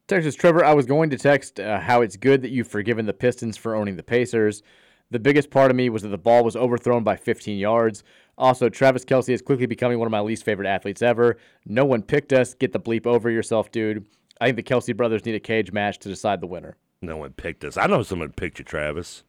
Texas 0.08 0.36
Trevor, 0.36 0.64
I 0.64 0.74
was 0.74 0.86
going 0.86 1.10
to 1.10 1.18
text 1.18 1.60
uh, 1.60 1.80
how 1.80 2.02
it's 2.02 2.16
good 2.16 2.42
that 2.42 2.52
you've 2.52 2.68
forgiven 2.68 3.06
the 3.06 3.14
Pistons 3.14 3.58
for 3.58 3.76
owning 3.76 3.98
the 3.98 4.04
Pacers. 4.04 4.64
The 5.12 5.20
biggest 5.20 5.50
part 5.50 5.70
of 5.70 5.76
me 5.76 5.90
was 5.90 6.04
that 6.04 6.10
the 6.10 6.18
ball 6.18 6.44
was 6.44 6.56
overthrown 6.56 7.04
by 7.04 7.18
15 7.18 7.58
yards. 7.58 8.04
Also, 8.38 8.70
Travis 8.70 9.04
Kelce 9.04 9.30
is 9.30 9.42
quickly 9.42 9.66
becoming 9.66 10.00
one 10.00 10.06
of 10.06 10.12
my 10.12 10.20
least 10.20 10.44
favorite 10.44 10.68
athletes 10.68 11.02
ever. 11.02 11.38
No 11.66 11.84
one 11.84 12.04
picked 12.04 12.32
us. 12.32 12.54
Get 12.54 12.72
the 12.72 12.80
bleep 12.80 13.06
over 13.06 13.30
yourself, 13.30 13.72
dude. 13.72 14.06
I 14.41 14.45
think 14.45 14.58
the 14.58 14.63
Kelce 14.63 14.95
brothers 14.95 15.26
need 15.26 15.36
a 15.36 15.39
cage 15.39 15.71
match 15.71 16.00
to 16.00 16.10
decide 16.10 16.41
the 16.41 16.47
winner. 16.47 16.78
No 17.02 17.17
one 17.17 17.34
picked 17.34 17.63
us. 17.63 17.78
I 17.78 17.88
know 17.88 18.04
someone 18.04 18.32
picked 18.32 18.60
you, 18.60 18.65
Travis. 18.65 19.23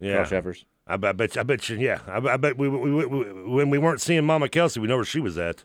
Yeah, 0.00 0.14
Carl 0.14 0.24
Shepard. 0.26 0.58
I, 0.86 0.96
bet- 0.96 1.08
I 1.08 1.12
bet. 1.12 1.34
you- 1.34 1.40
I 1.40 1.44
bet 1.44 1.68
you. 1.68 1.76
Yeah, 1.78 1.98
I, 2.06 2.20
bet- 2.20 2.32
I 2.32 2.36
bet 2.36 2.58
we, 2.58 2.68
we, 2.68 2.90
we, 2.92 3.06
we, 3.06 3.24
when 3.50 3.70
we 3.70 3.78
weren't 3.78 4.00
seeing 4.00 4.24
Mama 4.24 4.48
Kelce, 4.48 4.78
we 4.78 4.86
know 4.88 4.96
where 4.96 5.04
she 5.04 5.20
was 5.20 5.36
at. 5.38 5.64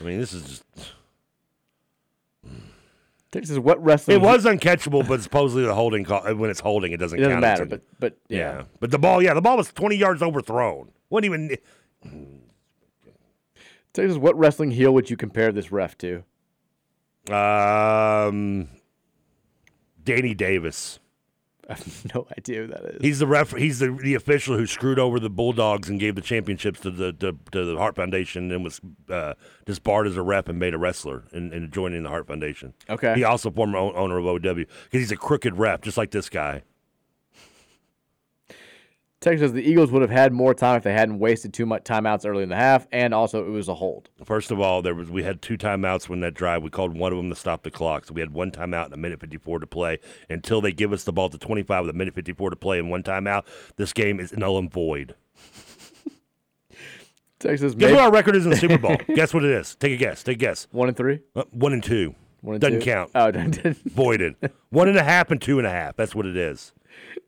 I 0.00 0.04
mean, 0.04 0.18
this 0.18 0.32
is 0.32 0.42
just. 0.42 0.92
Texas, 3.30 3.58
what 3.58 3.82
wrestling? 3.82 4.18
It 4.18 4.22
was 4.22 4.44
uncatchable, 4.44 5.08
but 5.08 5.22
supposedly 5.22 5.64
the 5.64 5.74
holding 5.74 6.04
call 6.04 6.22
when 6.34 6.50
it's 6.50 6.60
holding, 6.60 6.92
it 6.92 6.98
doesn't. 6.98 7.18
It 7.18 7.22
doesn't 7.22 7.32
count. 7.34 7.40
matter, 7.40 7.64
but 7.64 7.82
but 7.98 8.18
yeah. 8.28 8.64
But 8.78 8.90
the 8.90 8.98
ball, 8.98 9.22
yeah, 9.22 9.32
the 9.32 9.40
ball 9.40 9.56
was 9.56 9.72
twenty 9.72 9.96
yards 9.96 10.22
overthrown. 10.22 10.90
wasn't 11.08 11.24
even. 11.26 11.56
Texas, 13.94 14.16
what 14.18 14.36
wrestling 14.38 14.70
heel 14.70 14.92
would 14.92 15.08
you 15.10 15.16
compare 15.16 15.50
this 15.52 15.72
ref 15.72 15.96
to? 15.98 16.24
Um, 17.30 18.68
Danny 20.02 20.34
Davis. 20.34 20.98
I 21.68 21.74
have 21.74 22.14
no 22.14 22.26
idea 22.36 22.62
who 22.62 22.66
that 22.68 22.84
is. 22.96 23.00
He's 23.00 23.18
the 23.20 23.26
ref. 23.26 23.52
He's 23.52 23.78
the, 23.78 23.92
the 23.92 24.14
official 24.14 24.56
who 24.56 24.66
screwed 24.66 24.98
over 24.98 25.20
the 25.20 25.30
Bulldogs 25.30 25.88
and 25.88 26.00
gave 26.00 26.16
the 26.16 26.20
championships 26.20 26.80
to 26.80 26.90
the 26.90 27.12
to, 27.14 27.38
to 27.52 27.64
the 27.64 27.76
Hart 27.78 27.94
Foundation 27.94 28.50
and 28.50 28.64
was 28.64 28.80
uh, 29.08 29.34
disbarred 29.64 30.08
as 30.08 30.16
a 30.16 30.22
ref 30.22 30.48
and 30.48 30.58
made 30.58 30.74
a 30.74 30.78
wrestler 30.78 31.22
and, 31.32 31.52
and 31.52 31.72
joining 31.72 32.02
the 32.02 32.08
Hart 32.08 32.26
Foundation. 32.26 32.74
Okay. 32.90 33.14
He 33.14 33.22
also 33.24 33.50
former 33.50 33.78
own- 33.78 33.94
owner 33.94 34.18
of 34.18 34.26
OW 34.26 34.38
because 34.38 34.66
he's 34.90 35.12
a 35.12 35.16
crooked 35.16 35.56
ref, 35.56 35.82
just 35.82 35.96
like 35.96 36.10
this 36.10 36.28
guy. 36.28 36.62
Texas, 39.22 39.46
says 39.46 39.52
the 39.52 39.62
Eagles 39.62 39.90
would 39.92 40.02
have 40.02 40.10
had 40.10 40.32
more 40.32 40.52
time 40.52 40.76
if 40.76 40.82
they 40.82 40.92
hadn't 40.92 41.18
wasted 41.18 41.54
too 41.54 41.64
much 41.64 41.84
timeouts 41.84 42.26
early 42.28 42.42
in 42.42 42.48
the 42.50 42.56
half, 42.56 42.86
and 42.92 43.14
also 43.14 43.46
it 43.46 43.50
was 43.50 43.68
a 43.68 43.74
hold. 43.74 44.10
First 44.24 44.50
of 44.50 44.60
all, 44.60 44.82
there 44.82 44.94
was 44.94 45.08
we 45.08 45.22
had 45.22 45.40
two 45.40 45.56
timeouts 45.56 46.08
when 46.08 46.20
that 46.20 46.34
drive. 46.34 46.62
We 46.62 46.70
called 46.70 46.96
one 46.98 47.12
of 47.12 47.16
them 47.18 47.30
to 47.30 47.36
stop 47.36 47.62
the 47.62 47.70
clock, 47.70 48.04
so 48.06 48.14
we 48.14 48.20
had 48.20 48.32
one 48.34 48.50
timeout 48.50 48.86
and 48.86 48.94
a 48.94 48.98
minute 48.98 49.20
fifty 49.20 49.38
four 49.38 49.58
to 49.60 49.66
play. 49.66 49.98
Until 50.28 50.60
they 50.60 50.72
give 50.72 50.92
us 50.92 51.04
the 51.04 51.12
ball 51.12 51.30
to 51.30 51.38
twenty 51.38 51.62
five 51.62 51.84
with 51.86 51.94
a 51.94 51.96
minute 51.96 52.14
fifty 52.14 52.32
four 52.32 52.50
to 52.50 52.56
play 52.56 52.78
and 52.78 52.90
one 52.90 53.02
timeout, 53.04 53.44
this 53.76 53.92
game 53.92 54.18
is 54.20 54.36
null 54.36 54.58
and 54.58 54.70
void. 54.70 55.14
Texas, 57.38 57.74
Guess 57.74 57.88
may- 57.90 57.94
what 57.94 58.04
our 58.04 58.12
record 58.12 58.36
is 58.36 58.44
in 58.44 58.50
the 58.50 58.56
Super 58.56 58.78
Bowl? 58.78 58.96
guess 59.14 59.34
what 59.34 59.44
it 59.44 59.50
is? 59.50 59.74
Take 59.76 59.92
a 59.92 59.96
guess. 59.96 60.22
Take 60.22 60.36
a 60.36 60.38
guess. 60.38 60.68
one 60.70 60.88
and 60.88 60.96
three. 60.96 61.20
Uh, 61.34 61.44
one 61.50 61.72
and 61.72 61.82
two. 61.82 62.14
One 62.40 62.54
and 62.54 62.60
Doesn't 62.60 62.80
two? 62.80 62.84
count. 62.84 63.10
Oh. 63.14 63.32
Voided. 63.86 64.36
One 64.70 64.88
and 64.88 64.96
a 64.96 65.02
half 65.02 65.30
and 65.30 65.40
two 65.40 65.58
and 65.58 65.66
a 65.66 65.70
half. 65.70 65.96
That's 65.96 66.14
what 66.14 66.26
it 66.26 66.36
is. 66.36 66.72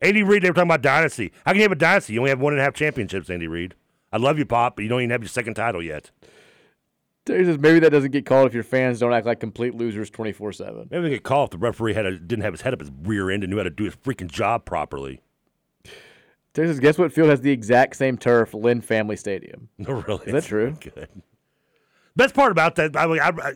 Andy 0.01 0.23
Reid, 0.23 0.43
they 0.43 0.49
were 0.49 0.53
talking 0.53 0.69
about 0.69 0.81
dynasty. 0.81 1.31
How 1.45 1.51
can 1.51 1.57
you 1.57 1.63
have 1.63 1.71
a 1.71 1.75
dynasty? 1.75 2.13
You 2.13 2.19
only 2.19 2.29
have 2.29 2.39
one 2.39 2.53
and 2.53 2.59
a 2.59 2.63
half 2.63 2.73
championships, 2.73 3.29
Andy 3.29 3.47
Reid. 3.47 3.75
I 4.11 4.17
love 4.17 4.37
you, 4.37 4.45
Pop, 4.45 4.75
but 4.75 4.83
you 4.83 4.89
don't 4.89 5.01
even 5.01 5.09
have 5.09 5.21
your 5.21 5.29
second 5.29 5.55
title 5.55 5.81
yet. 5.81 6.11
Texas, 7.25 7.57
maybe 7.57 7.79
that 7.79 7.89
doesn't 7.89 8.11
get 8.11 8.25
called 8.25 8.47
if 8.47 8.53
your 8.53 8.63
fans 8.63 8.99
don't 8.99 9.11
act 9.11 9.25
like 9.25 9.39
complete 9.39 9.73
losers 9.73 10.11
twenty 10.11 10.31
four 10.31 10.51
seven. 10.51 10.87
Maybe 10.91 11.03
they 11.03 11.09
get 11.09 11.23
called 11.23 11.47
if 11.47 11.51
the 11.53 11.57
referee 11.57 11.95
had 11.95 12.05
a, 12.05 12.19
didn't 12.19 12.43
have 12.43 12.53
his 12.53 12.61
head 12.61 12.73
up 12.73 12.79
his 12.79 12.91
rear 13.03 13.31
end 13.31 13.43
and 13.43 13.49
knew 13.51 13.57
how 13.57 13.63
to 13.63 13.71
do 13.71 13.85
his 13.85 13.95
freaking 13.95 14.29
job 14.29 14.63
properly. 14.63 15.21
Texas, 16.53 16.79
guess 16.79 16.97
what 16.97 17.11
field 17.11 17.29
has 17.29 17.41
the 17.41 17.51
exact 17.51 17.97
same 17.97 18.17
turf? 18.17 18.53
Lynn 18.53 18.81
Family 18.81 19.17
Stadium. 19.17 19.69
No, 19.77 19.95
really. 20.07 20.27
Is 20.27 20.33
that 20.33 20.43
true? 20.45 20.71
Good. 20.79 21.09
Best 22.15 22.33
part 22.33 22.51
about 22.51 22.75
that, 22.75 22.95
I, 22.95 23.07
mean, 23.07 23.19
I, 23.19 23.27
I, 23.27 23.53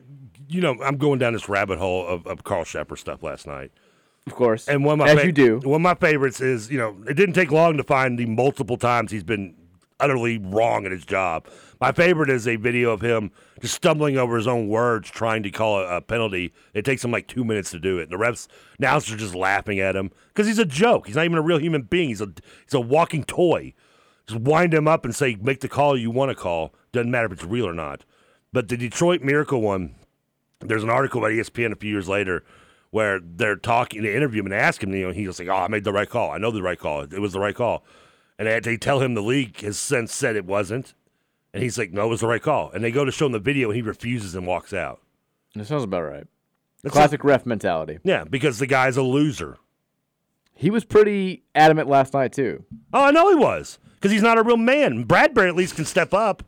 you 0.49 0.59
know, 0.59 0.75
I'm 0.83 0.97
going 0.97 1.17
down 1.17 1.31
this 1.31 1.47
rabbit 1.47 1.79
hole 1.79 2.05
of, 2.05 2.27
of 2.27 2.43
Carl 2.43 2.65
Shepard 2.65 2.99
stuff 2.99 3.23
last 3.23 3.47
night. 3.47 3.71
Of 4.27 4.35
course. 4.35 4.67
And 4.67 4.83
one 4.83 4.99
of 4.99 5.05
my 5.05 5.11
As 5.13 5.19
fa- 5.19 5.25
you 5.25 5.31
do. 5.31 5.59
One 5.63 5.81
of 5.81 5.81
my 5.81 5.95
favorites 5.95 6.39
is, 6.41 6.71
you 6.71 6.77
know, 6.77 6.95
it 7.07 7.15
didn't 7.15 7.33
take 7.33 7.51
long 7.51 7.77
to 7.77 7.83
find 7.83 8.17
the 8.19 8.25
multiple 8.25 8.77
times 8.77 9.11
he's 9.11 9.23
been 9.23 9.55
utterly 9.99 10.37
wrong 10.37 10.85
at 10.85 10.91
his 10.91 11.05
job. 11.05 11.47
My 11.81 11.91
favorite 11.91 12.29
is 12.29 12.47
a 12.47 12.55
video 12.55 12.91
of 12.91 13.01
him 13.01 13.31
just 13.61 13.75
stumbling 13.75 14.17
over 14.17 14.37
his 14.37 14.47
own 14.47 14.67
words 14.67 15.09
trying 15.09 15.43
to 15.43 15.51
call 15.51 15.79
a, 15.79 15.97
a 15.97 16.01
penalty. 16.01 16.53
It 16.73 16.85
takes 16.85 17.03
him 17.03 17.11
like 17.11 17.27
two 17.27 17.43
minutes 17.43 17.71
to 17.71 17.79
do 17.79 17.97
it. 17.99 18.03
And 18.03 18.11
the 18.11 18.23
refs 18.23 18.47
announcers 18.77 19.13
are 19.13 19.17
just 19.17 19.35
laughing 19.35 19.79
at 19.79 19.95
him 19.95 20.11
because 20.29 20.47
he's 20.47 20.59
a 20.59 20.65
joke. 20.65 21.07
He's 21.07 21.15
not 21.15 21.25
even 21.25 21.37
a 21.37 21.41
real 21.41 21.57
human 21.59 21.83
being. 21.83 22.09
He's 22.09 22.21
a 22.21 22.29
he's 22.65 22.73
a 22.73 22.79
walking 22.79 23.23
toy. 23.23 23.73
Just 24.27 24.41
wind 24.41 24.73
him 24.73 24.87
up 24.87 25.05
and 25.05 25.15
say, 25.15 25.37
make 25.41 25.61
the 25.61 25.69
call 25.69 25.97
you 25.97 26.11
want 26.11 26.29
to 26.29 26.35
call. 26.35 26.73
Doesn't 26.91 27.09
matter 27.11 27.25
if 27.25 27.31
it's 27.33 27.43
real 27.43 27.67
or 27.67 27.73
not. 27.73 28.05
But 28.53 28.67
the 28.67 28.77
Detroit 28.77 29.21
Miracle 29.21 29.61
one, 29.61 29.95
there's 30.59 30.83
an 30.83 30.89
article 30.89 31.19
about 31.19 31.31
E 31.31 31.37
ESPN 31.37 31.71
a 31.71 31.75
few 31.75 31.91
years 31.91 32.07
later 32.07 32.43
where 32.91 33.19
they're 33.19 33.55
talking, 33.55 34.01
they 34.01 34.15
interview 34.15 34.41
him 34.41 34.47
and 34.47 34.55
ask 34.55 34.81
him, 34.81 34.93
you 34.93 35.07
know, 35.07 35.13
he's 35.13 35.39
like, 35.39 35.47
oh, 35.47 35.55
I 35.55 35.67
made 35.67 35.83
the 35.83 35.93
right 35.93 36.09
call. 36.09 36.31
I 36.31 36.37
know 36.37 36.51
the 36.51 36.61
right 36.61 36.79
call. 36.79 37.01
It 37.01 37.19
was 37.19 37.33
the 37.33 37.39
right 37.39 37.55
call. 37.55 37.83
And 38.37 38.47
they, 38.47 38.59
they 38.59 38.77
tell 38.77 39.01
him 39.01 39.13
the 39.13 39.21
league 39.21 39.59
has 39.61 39.77
since 39.77 40.13
said 40.13 40.35
it 40.35 40.45
wasn't. 40.45 40.93
And 41.53 41.63
he's 41.63 41.77
like, 41.77 41.91
no, 41.91 42.05
it 42.05 42.09
was 42.09 42.21
the 42.21 42.27
right 42.27 42.41
call. 42.41 42.71
And 42.71 42.83
they 42.83 42.91
go 42.91 43.05
to 43.05 43.11
show 43.11 43.25
him 43.25 43.31
the 43.31 43.39
video 43.39 43.69
and 43.69 43.75
he 43.75 43.81
refuses 43.81 44.35
and 44.35 44.47
walks 44.47 44.73
out. 44.73 45.01
That 45.55 45.65
sounds 45.65 45.83
about 45.83 46.03
right. 46.03 46.27
That's 46.83 46.93
Classic 46.93 47.23
ref 47.23 47.45
mentality. 47.45 47.99
Yeah, 48.03 48.23
because 48.23 48.59
the 48.59 48.67
guy's 48.67 48.97
a 48.97 49.01
loser. 49.01 49.57
He 50.55 50.69
was 50.69 50.85
pretty 50.85 51.43
adamant 51.55 51.89
last 51.89 52.13
night 52.13 52.33
too. 52.33 52.63
Oh, 52.93 53.05
I 53.05 53.11
know 53.11 53.29
he 53.29 53.35
was 53.35 53.79
because 53.95 54.11
he's 54.11 54.21
not 54.21 54.37
a 54.37 54.43
real 54.43 54.57
man. 54.57 55.05
Bradberry 55.05 55.49
at 55.49 55.55
least 55.55 55.75
can 55.75 55.85
step 55.85 56.13
up. 56.13 56.43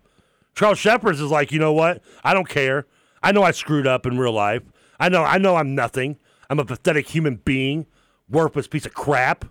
Charles 0.54 0.80
Shepard 0.80 1.16
is 1.16 1.22
like, 1.22 1.52
you 1.52 1.60
know 1.60 1.74
what? 1.74 2.02
I 2.24 2.34
don't 2.34 2.48
care. 2.48 2.86
I 3.24 3.32
know 3.32 3.44
I 3.44 3.52
screwed 3.52 3.88
up 3.88 4.06
in 4.06 4.18
real 4.18 4.34
life. 4.34 4.64
I 5.00 5.10
know. 5.10 5.24
I 5.24 5.38
know 5.38 5.56
I'm 5.56 5.76
nothing. 5.76 6.18
I'm 6.52 6.60
a 6.60 6.66
pathetic 6.66 7.08
human 7.08 7.38
being, 7.38 7.88
worthless 8.30 8.68
piece 8.68 8.86
of 8.86 8.94
crap. 8.94 9.46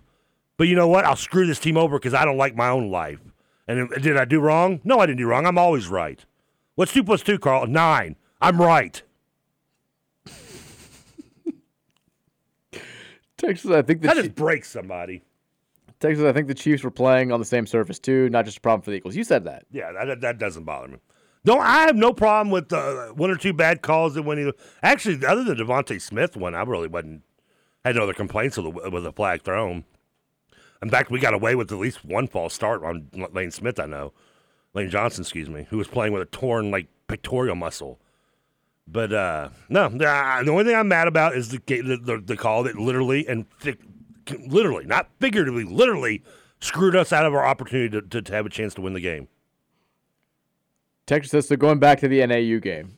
But 0.57 0.67
you 0.67 0.75
know 0.75 0.87
what? 0.87 1.03
I'll 1.03 1.15
screw 1.15 1.47
this 1.47 1.57
team 1.57 1.75
over 1.75 1.97
because 1.97 2.13
I 2.13 2.23
don't 2.25 2.37
like 2.37 2.55
my 2.55 2.69
own 2.69 2.91
life. 2.91 3.19
And 3.67 3.89
did 3.89 4.17
I 4.17 4.25
do 4.25 4.39
wrong? 4.39 4.81
No, 4.83 4.99
I 4.99 5.07
didn't 5.07 5.17
do 5.17 5.25
wrong. 5.25 5.47
I'm 5.47 5.57
always 5.57 5.87
right. 5.87 6.23
What's 6.75 6.93
two 6.93 7.03
plus 7.03 7.23
two, 7.23 7.39
Carl? 7.39 7.65
Nine. 7.65 8.17
I'm 8.39 8.61
right. 8.61 9.01
Texas, 13.37 13.71
I 13.71 13.81
think 13.81 14.01
the 14.01 14.07
That 14.07 14.17
just 14.17 14.35
breaks 14.35 14.69
somebody. 14.69 15.23
Texas, 15.99 16.23
I 16.23 16.31
think 16.31 16.47
the 16.47 16.53
Chiefs 16.53 16.83
were 16.83 16.91
playing 16.91 17.31
on 17.31 17.39
the 17.39 17.45
same 17.45 17.65
surface 17.65 17.97
too, 17.97 18.29
not 18.29 18.45
just 18.45 18.59
a 18.59 18.61
problem 18.61 18.83
for 18.83 18.91
the 18.91 18.97
Eagles. 18.97 19.15
You 19.15 19.23
said 19.23 19.45
that. 19.45 19.65
Yeah, 19.71 19.91
that, 20.05 20.21
that 20.21 20.37
doesn't 20.37 20.65
bother 20.65 20.89
me. 20.89 20.97
No, 21.43 21.59
I 21.59 21.81
have 21.81 21.95
no 21.95 22.13
problem 22.13 22.51
with 22.51 22.71
uh, 22.71 23.07
one 23.09 23.31
or 23.31 23.35
two 23.35 23.53
bad 23.53 23.81
calls 23.81 24.13
that 24.13 24.23
when 24.23 24.37
he 24.37 24.51
actually 24.83 25.25
other 25.25 25.43
than 25.43 25.57
DeVonta 25.57 25.99
Smith 25.99 26.37
one, 26.37 26.53
I 26.53 26.61
really 26.61 26.87
wasn't 26.87 27.23
had 27.83 27.95
no 27.95 28.03
other 28.03 28.13
complaints 28.13 28.57
with 28.57 28.73
the, 28.73 28.89
with 28.89 29.03
the 29.03 29.11
flag 29.11 29.41
thrown. 29.41 29.85
In 30.83 30.89
fact, 30.89 31.11
we 31.11 31.19
got 31.19 31.33
away 31.33 31.55
with 31.55 31.71
at 31.71 31.77
least 31.77 32.05
one 32.05 32.27
false 32.27 32.53
start 32.53 32.83
on 32.83 33.07
Lane 33.33 33.51
Smith. 33.51 33.79
I 33.79 33.85
know 33.85 34.13
Lane 34.73 34.89
Johnson, 34.89 35.23
excuse 35.23 35.49
me, 35.49 35.67
who 35.69 35.77
was 35.77 35.87
playing 35.87 36.13
with 36.13 36.21
a 36.21 36.25
torn 36.25 36.71
like 36.71 36.87
pectoral 37.07 37.55
muscle. 37.55 37.99
But 38.87 39.13
uh, 39.13 39.49
no, 39.69 39.89
the, 39.89 40.07
only 40.49 40.63
thing 40.63 40.75
I'm 40.75 40.87
mad 40.87 41.07
about 41.07 41.35
is 41.35 41.49
the 41.49 41.61
the, 41.65 41.97
the, 41.97 42.21
the 42.23 42.37
call 42.37 42.63
that 42.63 42.75
literally 42.77 43.27
and 43.27 43.45
fi- 43.57 43.77
literally, 44.47 44.85
not 44.85 45.09
figuratively, 45.19 45.63
literally 45.63 46.23
screwed 46.59 46.95
us 46.95 47.11
out 47.11 47.25
of 47.25 47.33
our 47.33 47.45
opportunity 47.45 47.89
to, 47.89 48.01
to, 48.01 48.21
to 48.21 48.33
have 48.33 48.45
a 48.45 48.49
chance 48.49 48.73
to 48.75 48.81
win 48.81 48.93
the 48.93 48.99
game. 48.99 49.27
Texas 51.07 51.31
says 51.31 51.47
so. 51.47 51.55
Going 51.55 51.79
back 51.79 51.99
to 51.99 52.07
the 52.07 52.25
NAU 52.25 52.59
game, 52.59 52.97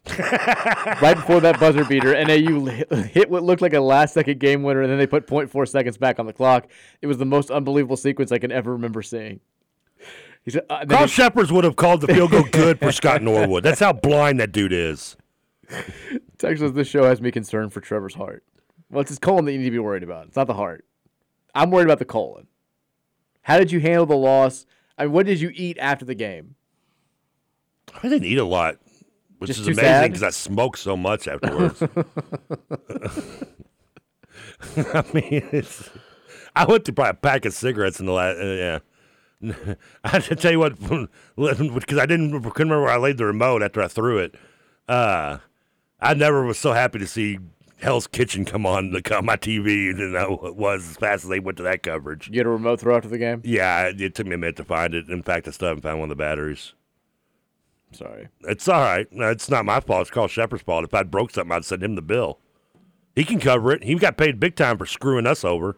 right 1.01 1.15
before 1.15 1.39
that 1.39 1.59
buzzer 1.59 1.83
beater, 1.85 2.13
NAU 2.13 2.65
hit- 2.69 2.91
hit 2.91 3.29
what 3.29 3.43
looked 3.43 3.61
like 3.61 3.73
a 3.73 3.79
last-second 3.79 4.39
game 4.39 4.61
winner, 4.61 4.81
and 4.81 4.91
then 4.91 4.97
they 4.99 5.07
put 5.07 5.25
0.4 5.25 5.67
seconds 5.67 5.97
back 5.97 6.19
on 6.19 6.25
the 6.25 6.33
clock. 6.33 6.67
It 7.01 7.07
was 7.07 7.17
the 7.17 7.25
most 7.25 7.49
unbelievable 7.49 7.97
sequence 7.97 8.31
I 8.31 8.37
can 8.37 8.51
ever 8.51 8.71
remember 8.73 9.01
seeing. 9.01 9.39
He 10.43 10.51
said, 10.51 10.63
uh, 10.69 10.85
Carl 10.85 11.03
he- 11.03 11.07
Shepard 11.07 11.49
would 11.51 11.63
have 11.63 11.75
called 11.77 12.01
the 12.01 12.07
field 12.13 12.31
goal 12.31 12.43
good 12.51 12.77
for 12.79 12.91
Scott 12.91 13.21
Norwood. 13.23 13.63
That's 13.63 13.79
how 13.79 13.93
blind 13.93 14.39
that 14.41 14.51
dude 14.51 14.73
is. 14.73 15.15
Texas, 16.37 16.71
this 16.73 16.87
show 16.87 17.05
has 17.05 17.21
me 17.21 17.31
concerned 17.31 17.71
for 17.73 17.79
Trevor's 17.79 18.13
heart. 18.15 18.43
Well, 18.91 19.01
it's 19.01 19.09
his 19.09 19.17
colon 19.19 19.45
that 19.45 19.53
you 19.53 19.57
need 19.59 19.65
to 19.65 19.71
be 19.71 19.79
worried 19.79 20.03
about. 20.03 20.27
It's 20.27 20.35
not 20.35 20.47
the 20.47 20.53
heart. 20.53 20.85
I'm 21.55 21.71
worried 21.71 21.85
about 21.85 21.99
the 21.99 22.05
colon. 22.05 22.47
How 23.43 23.57
did 23.57 23.71
you 23.71 23.79
handle 23.79 24.05
the 24.05 24.17
loss? 24.17 24.65
I 24.97 25.03
mean, 25.05 25.13
what 25.13 25.25
did 25.25 25.39
you 25.41 25.51
eat 25.55 25.77
after 25.79 26.05
the 26.05 26.13
game? 26.15 26.55
I 28.01 28.09
didn't 28.09 28.25
eat 28.25 28.37
a 28.37 28.45
lot, 28.45 28.77
which 29.37 29.49
Just 29.49 29.61
is 29.61 29.67
amazing 29.67 30.11
because 30.11 30.23
I 30.23 30.29
smoked 30.29 30.79
so 30.79 30.97
much 30.97 31.27
afterwards. 31.27 31.81
I 34.77 35.03
mean, 35.13 35.47
it's, 35.51 35.89
I 36.55 36.65
went 36.65 36.85
to 36.85 36.93
probably 36.93 37.11
a 37.11 37.13
pack 37.15 37.45
of 37.45 37.53
cigarettes 37.53 37.99
in 37.99 38.05
the 38.05 38.11
last. 38.11 38.37
Uh, 38.39 38.45
yeah. 38.45 38.79
I 40.03 40.09
have 40.09 40.27
to 40.27 40.35
tell 40.35 40.51
you 40.51 40.59
what, 40.59 40.79
because 40.79 41.97
I 41.97 42.05
didn't 42.05 42.31
couldn't 42.31 42.71
remember 42.71 42.83
where 42.83 42.93
I 42.93 42.97
laid 42.97 43.17
the 43.17 43.25
remote 43.25 43.61
after 43.61 43.81
I 43.81 43.87
threw 43.87 44.19
it. 44.19 44.35
Uh, 44.87 45.39
I 45.99 46.13
never 46.13 46.43
was 46.43 46.57
so 46.57 46.73
happy 46.73 46.99
to 46.99 47.07
see 47.07 47.39
Hell's 47.77 48.07
Kitchen 48.07 48.45
come 48.45 48.65
on 48.65 48.91
the 48.91 49.15
on 49.15 49.25
my 49.25 49.35
TV 49.35 49.95
than 49.95 50.15
I 50.15 50.27
was 50.27 50.91
as 50.91 50.97
fast 50.97 51.25
as 51.25 51.29
they 51.29 51.39
went 51.39 51.57
to 51.57 51.63
that 51.63 51.83
coverage. 51.83 52.27
You 52.27 52.33
get 52.33 52.45
a 52.45 52.49
remote 52.49 52.79
throw 52.79 52.95
after 52.95 53.09
the 53.09 53.17
game? 53.17 53.41
Yeah, 53.43 53.87
it, 53.87 53.99
it 53.99 54.15
took 54.15 54.27
me 54.27 54.35
a 54.35 54.37
minute 54.37 54.55
to 54.57 54.63
find 54.63 54.93
it. 54.93 55.09
In 55.09 55.23
fact, 55.23 55.47
I 55.47 55.51
still 55.51 55.67
haven't 55.67 55.83
found 55.83 55.99
one 55.99 56.09
of 56.09 56.17
the 56.17 56.23
batteries. 56.23 56.73
Sorry. 57.93 58.27
It's 58.41 58.67
all 58.67 58.81
right. 58.81 59.11
No, 59.11 59.29
it's 59.29 59.49
not 59.49 59.65
my 59.65 59.79
fault. 59.79 60.01
It's 60.01 60.09
Carl 60.11 60.27
Shepard's 60.27 60.63
fault. 60.63 60.83
If 60.83 60.93
I'd 60.93 61.11
broke 61.11 61.31
something, 61.31 61.51
I'd 61.51 61.65
send 61.65 61.83
him 61.83 61.95
the 61.95 62.01
bill. 62.01 62.39
He 63.15 63.23
can 63.23 63.39
cover 63.39 63.71
it. 63.71 63.83
He 63.83 63.93
got 63.95 64.17
paid 64.17 64.39
big 64.39 64.55
time 64.55 64.77
for 64.77 64.85
screwing 64.85 65.27
us 65.27 65.43
over. 65.45 65.77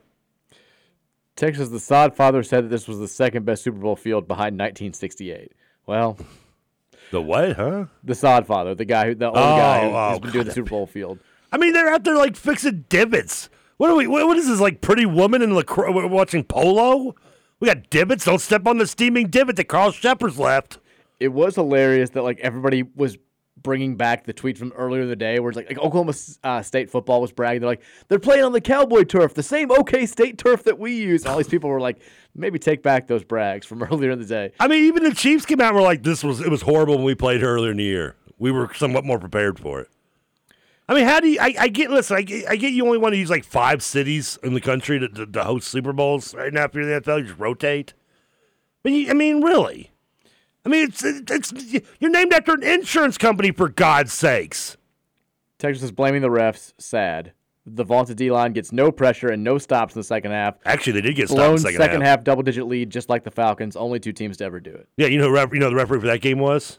Texas, 1.36 1.70
the 1.70 1.80
sod 1.80 2.16
father 2.16 2.44
said 2.44 2.66
that 2.66 2.70
this 2.70 2.88
was 2.88 3.00
the 3.00 3.08
second 3.10 3.46
best 3.46 3.64
Super 3.64 3.78
Bowl 3.80 3.96
field 3.98 4.28
behind 4.28 4.58
1968. 4.58 5.52
Well, 5.86 6.18
The 7.12 7.22
what, 7.22 7.56
huh? 7.56 7.86
the 8.04 8.16
sod 8.16 8.48
father, 8.48 8.74
the 8.74 8.86
guy 8.86 9.08
who 9.08 9.16
the 9.16 9.28
old 9.28 9.38
Oh, 9.38 9.42
guy 9.58 9.82
who 9.82 9.96
oh, 9.96 10.10
has 10.10 10.20
been 10.20 10.32
doing 10.32 10.46
the 10.46 10.52
Super 10.54 10.70
Bowl 10.72 10.88
field. 10.88 11.20
I 11.52 11.58
mean, 11.58 11.72
they're 11.74 11.90
out 11.90 12.04
there 12.04 12.16
like 12.18 12.36
fixing 12.36 12.86
divots. 12.90 13.50
What 13.78 13.90
are 13.92 13.96
we? 13.96 14.08
What, 14.08 14.26
what 14.26 14.38
is 14.38 14.48
this 14.48 14.60
like? 14.60 14.82
Pretty 14.82 15.06
woman 15.06 15.42
in 15.42 15.54
lacrosse? 15.54 15.94
We're 15.94 16.08
watching 16.08 16.44
polo. 16.44 17.16
We 17.60 17.68
got 17.68 17.90
divots. 17.90 18.26
Don't 18.26 18.40
step 18.42 18.66
on 18.66 18.80
the 18.80 18.88
steaming 18.88 19.28
divot 19.28 19.56
that 19.58 19.66
Carl 19.66 19.92
Shepard's 19.92 20.40
left. 20.40 20.80
It 21.20 21.30
was 21.30 21.56
hilarious 21.56 22.12
that 22.12 22.24
like 22.24 22.40
everybody 22.40 22.84
was 22.84 23.18
bringing 23.58 23.96
back 23.96 24.26
the 24.26 24.34
tweet 24.34 24.58
from 24.58 24.72
earlier 24.74 25.02
in 25.02 25.10
the 25.10 25.16
day 25.16 25.40
where 25.40 25.50
it's 25.50 25.58
like, 25.58 25.70
like 25.70 25.80
Oklahoma 25.80 26.14
uh, 26.44 26.62
State 26.62 26.90
football 26.90 27.22
was 27.22 27.32
bragging. 27.32 27.62
They're 27.62 27.70
like, 27.70 27.82
they're 28.08 28.20
playing 28.20 28.44
on 28.44 28.52
the 28.52 28.62
Cowboy 28.62 29.04
turf, 29.04 29.34
the 29.34 29.44
same 29.44 29.72
OK 29.72 30.06
State 30.06 30.38
turf 30.38 30.64
that 30.64 30.78
we 30.78 30.96
use. 30.96 31.24
And 31.24 31.32
all 31.32 31.38
these 31.38 31.48
people 31.48 31.70
were 31.70 31.80
like, 31.80 32.02
maybe 32.36 32.60
take 32.60 32.84
back 32.84 33.08
those 33.08 33.24
brags 33.24 33.66
from 33.66 33.82
earlier 33.92 34.12
in 34.12 34.20
the 34.20 34.26
day. 34.26 34.52
I 34.60 34.68
mean, 34.68 34.84
even 34.86 35.04
the 35.04 35.14
Chiefs 35.14 35.46
came 35.46 35.62
out 35.62 35.68
and 35.68 35.76
were 35.76 35.82
like, 35.82 36.04
"This 36.04 36.24
was 36.24 36.42
it 36.42 36.50
was 36.50 36.62
horrible 36.62 36.96
when 36.96 37.06
we 37.06 37.16
played 37.16 37.44
earlier 37.44 37.72
in 37.72 37.78
the 37.78 37.84
year." 37.84 38.16
We 38.38 38.52
were 38.52 38.70
somewhat 38.76 39.06
more 39.06 39.18
prepared 39.18 39.60
for 39.60 39.80
it. 39.80 39.90
I 40.88 40.94
mean, 40.94 41.06
how 41.06 41.20
do 41.20 41.28
you? 41.28 41.40
I, 41.40 41.56
I 41.58 41.68
get. 41.70 41.90
Listen, 41.90 42.18
I 42.18 42.22
get, 42.22 42.50
I 42.50 42.56
get. 42.58 42.74
You 42.74 42.86
only 42.86 42.98
want 42.98 43.14
to 43.14 43.18
use 43.18 43.30
like 43.30 43.46
five 43.46 43.82
cities 43.82 44.38
in 44.44 44.54
the 44.54 44.62
country 44.62 45.00
to, 45.00 45.08
to, 45.08 45.26
to 45.26 45.44
host 45.44 45.70
Super 45.70 45.94
Bowls 45.94 46.36
right 46.36 46.54
now. 46.54 46.66
If 46.66 46.76
you're 46.76 46.86
the 46.86 47.02
NFL, 47.02 47.20
you 47.20 47.24
just 47.26 47.40
rotate. 47.40 47.94
But 48.84 48.92
you, 48.92 49.10
I 49.10 49.14
mean, 49.14 49.42
really? 49.42 49.92
I 50.66 50.70
mean, 50.70 50.86
it's 50.88 51.04
it's 51.04 51.54
you're 52.00 52.10
named 52.12 52.34
after 52.34 52.54
an 52.54 52.64
insurance 52.64 53.18
company 53.18 53.52
for 53.52 53.70
God's 53.70 54.12
sakes. 54.14 54.78
Texas 55.60 55.84
is 55.84 55.92
blaming 55.92 56.22
the 56.22 56.30
refs. 56.30 56.74
Sad. 56.78 57.34
The 57.68 57.84
vaunted 57.84 58.18
D 58.18 58.30
line 58.32 58.54
gets 58.54 58.72
no 58.72 58.92
pressure 58.92 59.30
and 59.30 59.44
no 59.44 59.58
stops 59.58 59.96
in 59.96 60.00
the 60.00 60.04
second 60.04 60.32
half. 60.32 60.56
Actually, 60.66 60.94
they 60.94 61.02
did 61.02 61.16
get 61.16 61.28
stopped 61.30 61.38
blown 61.38 61.56
in 61.58 61.64
the 61.64 61.72
second 61.74 62.02
half. 62.02 62.10
half 62.20 62.24
double 62.24 62.44
digit 62.44 62.68
lead, 62.68 62.90
just 62.92 63.10
like 63.10 63.24
the 63.24 63.32
Falcons. 63.32 63.76
Only 63.76 64.00
two 64.00 64.12
teams 64.12 64.38
to 64.38 64.44
ever 64.46 64.60
do 64.60 64.70
it. 64.72 64.88
Yeah, 64.98 65.08
you 65.08 65.18
know, 65.18 65.30
ref, 65.30 65.52
you 65.54 65.60
know, 65.60 65.70
the 65.70 65.76
referee 65.76 66.00
for 66.02 66.08
that 66.08 66.22
game 66.22 66.38
was. 66.40 66.78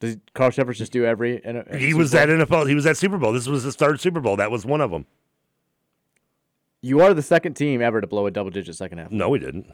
Does 0.00 0.16
Carl 0.34 0.50
Shepard 0.50 0.76
just 0.76 0.92
do 0.92 1.04
every? 1.04 1.40
in 1.44 1.56
a- 1.56 1.60
in 1.62 1.74
a 1.74 1.76
He 1.78 1.86
Super 1.90 1.98
was 1.98 2.12
Bowl? 2.12 2.20
at 2.20 2.28
NFL. 2.28 2.68
He 2.68 2.74
was 2.74 2.86
at 2.86 2.96
Super 2.96 3.18
Bowl. 3.18 3.32
This 3.32 3.46
was 3.48 3.62
his 3.64 3.76
third 3.76 4.00
Super 4.00 4.20
Bowl. 4.20 4.36
That 4.36 4.50
was 4.50 4.64
one 4.64 4.80
of 4.80 4.90
them. 4.90 5.06
You 6.80 7.00
are 7.00 7.12
the 7.14 7.22
second 7.22 7.54
team 7.54 7.82
ever 7.82 8.00
to 8.00 8.06
blow 8.06 8.26
a 8.26 8.30
double 8.30 8.50
digit 8.50 8.74
second 8.76 8.98
half. 8.98 9.10
No, 9.10 9.28
we 9.28 9.38
didn't. 9.40 9.66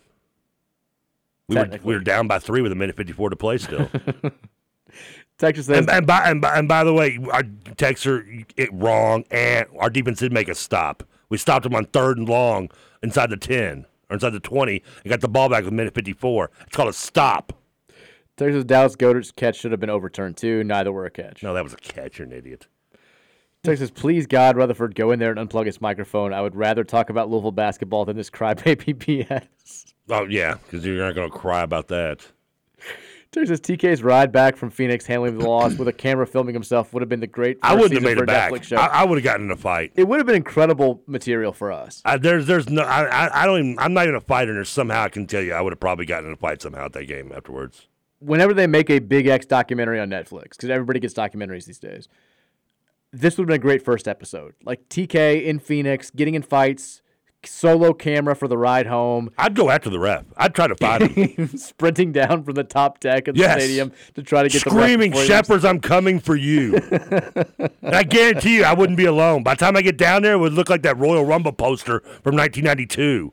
We 1.48 1.57
were, 1.57 1.78
we 1.83 1.94
were 1.94 2.00
down 2.00 2.26
by 2.26 2.38
three 2.38 2.62
with 2.62 2.72
a 2.72 2.74
minute 2.74 2.96
fifty 2.96 3.12
four 3.12 3.30
to 3.30 3.37
play 3.37 3.59
still. 3.59 3.90
Texas 5.38 5.66
says 5.66 5.78
and, 5.78 5.90
and, 5.90 6.07
by, 6.07 6.30
and, 6.30 6.40
by, 6.40 6.57
and 6.57 6.68
by 6.68 6.85
the 6.85 6.92
way, 6.92 7.18
our 7.33 7.42
texter 7.42 8.46
it 8.57 8.72
wrong, 8.72 9.24
and 9.30 9.66
our 9.78 9.90
defense 9.90 10.20
did 10.20 10.33
make 10.33 10.48
a 10.48 10.54
stop. 10.54 11.02
We 11.28 11.38
stopped 11.38 11.64
them 11.64 11.74
on 11.74 11.87
third 11.87 12.18
and 12.18 12.28
long 12.28 12.70
inside 13.02 13.30
the 13.30 13.37
ten 13.37 13.87
or 14.09 14.14
inside 14.14 14.30
the 14.30 14.40
twenty, 14.40 14.83
and 15.02 15.11
got 15.11 15.20
the 15.20 15.28
ball 15.28 15.48
back 15.48 15.64
with 15.64 15.72
a 15.72 15.76
minute 15.76 15.94
fifty 15.94 16.12
four. 16.12 16.50
It's 16.66 16.76
called 16.76 16.88
a 16.88 16.92
stop. 16.92 17.52
Texas 18.37 18.64
Dallas 18.64 18.96
Goedert's 18.96 19.30
catch 19.30 19.57
should 19.57 19.70
have 19.70 19.80
been 19.80 19.90
overturned 19.90 20.37
too. 20.37 20.64
Neither 20.64 20.90
were 20.90 21.07
a 21.07 21.11
catch. 21.11 21.42
No, 21.42 21.54
that 21.54 21.62
was 21.62 21.72
a 21.72 21.76
catch. 21.76 22.18
You're 22.18 22.26
an 22.26 22.33
idiot. 22.33 22.66
Texas, 23.62 23.90
please 23.90 24.26
God, 24.26 24.57
Rutherford, 24.57 24.94
go 24.94 25.11
in 25.11 25.18
there 25.18 25.33
and 25.33 25.48
unplug 25.48 25.64
his 25.64 25.80
microphone. 25.80 26.35
I 26.35 26.42
would 26.42 26.54
rather 26.54 26.85
talk 26.85 27.09
about 27.09 27.30
Louisville 27.30 27.50
basketball 27.50 28.04
than 28.04 28.16
this 28.16 28.28
crybaby 28.28 28.94
BS. 29.26 29.93
Oh 30.09 30.25
yeah, 30.25 30.55
because 30.55 30.85
you're 30.85 31.05
not 31.05 31.14
going 31.14 31.31
to 31.31 31.37
cry 31.37 31.62
about 31.62 31.88
that. 31.88 32.21
Texas 33.35 33.59
TK's 33.59 34.01
ride 34.03 34.31
back 34.31 34.57
from 34.57 34.71
Phoenix, 34.71 35.07
handling 35.07 35.37
the 35.37 35.49
loss 35.49 35.75
with 35.75 35.88
a 35.88 35.93
camera 35.93 36.25
filming 36.25 36.55
himself 36.55 36.93
would 36.93 37.03
have 37.03 37.09
been 37.09 37.19
the 37.19 37.27
great. 37.27 37.59
I 37.62 37.75
wouldn't 37.75 37.95
have 37.95 38.03
made 38.05 38.17
it 38.17 38.27
back. 38.27 38.62
Show. 38.62 38.77
I, 38.77 38.87
I 38.87 39.05
would 39.05 39.19
have 39.19 39.25
gotten 39.25 39.47
in 39.47 39.51
a 39.51 39.57
fight. 39.57 39.93
it 39.97 40.07
would 40.07 40.19
have 40.21 40.27
been 40.27 40.37
incredible 40.37 41.03
material 41.09 41.53
for 41.53 41.73
us. 41.73 42.01
I, 42.05 42.17
there's, 42.17 42.47
there's 42.47 42.69
no. 42.69 42.83
I, 42.83 43.07
I, 43.07 43.43
I 43.43 43.47
don't 43.47 43.59
even. 43.59 43.79
I'm 43.81 43.93
not 43.93 44.05
even 44.05 44.14
a 44.14 44.21
fighter. 44.21 44.53
And 44.53 44.59
there's 44.59 44.69
somehow 44.69 45.03
I 45.03 45.09
can 45.09 45.27
tell 45.27 45.43
you, 45.43 45.53
I 45.53 45.61
would 45.61 45.73
have 45.73 45.81
probably 45.81 46.07
gotten 46.07 46.27
in 46.27 46.35
a 46.35 46.37
fight 46.37 46.62
somehow 46.62 46.85
at 46.85 46.93
that 46.93 47.07
game 47.07 47.33
afterwards. 47.35 47.88
Whenever 48.21 48.55
they 48.55 48.69
make 48.69 48.88
a 48.88 49.01
Big 49.01 49.27
X 49.27 49.47
documentary 49.47 49.99
on 49.99 50.09
Netflix, 50.11 50.51
because 50.51 50.71
everybody 50.71 51.01
gets 51.01 51.12
documentaries 51.12 51.67
these 51.67 51.81
days, 51.81 52.09
this 53.12 53.37
would 53.37 53.45
have 53.45 53.49
been 53.49 53.57
a 53.57 53.59
great 53.59 53.85
first 53.85 54.07
episode. 54.07 54.55
Like 54.62 54.88
TK 54.88 55.45
in 55.45 55.59
Phoenix, 55.59 56.12
getting 56.12 56.35
in 56.35 56.43
fights, 56.43 57.03
solo 57.46 57.92
camera 57.92 58.35
for 58.37 58.48
the 58.48 58.57
ride 58.59 58.87
home, 58.87 59.30
I'd 59.38 59.54
go 59.54 59.70
after 59.70 59.90
the 59.90 59.98
ref. 59.98 60.24
I'd 60.37 60.54
try 60.54 60.66
to 60.66 60.74
fight 60.76 61.02
him. 61.12 61.48
sprinting 61.57 62.12
down 62.12 62.42
from 62.44 62.54
the 62.54 62.64
top 62.64 63.00
deck 63.00 63.28
of 63.28 63.35
the 63.35 63.40
Yes. 63.40 63.62
stadium 63.62 63.92
to 64.14 64.22
try 64.22 64.42
to 64.42 64.48
get 64.48 64.64
the 64.64 64.70
Screaming, 64.70 65.11
before 65.11 65.24
Shepherds, 65.26 65.64
I'm 65.64 65.80
coming 65.80 66.20
for 66.20 66.37
you. 66.37 66.76
I 67.83 68.02
guarantee 68.02 68.57
you, 68.57 68.64
I 68.64 68.74
wouldn't 68.74 68.96
be 68.98 69.04
alone. 69.07 69.42
By 69.42 69.54
the 69.54 69.59
time 69.61 69.76
I 69.76 69.83
get 69.83 69.96
down 69.96 70.22
there, 70.22 70.35
it 70.35 70.38
would 70.38 70.52
look 70.54 70.68
like 70.70 70.83
that 70.83 70.98
Royal 70.98 71.24
Rumble 71.24 71.52
poster 71.52 72.00
from 72.22 72.37
1992. 72.37 73.33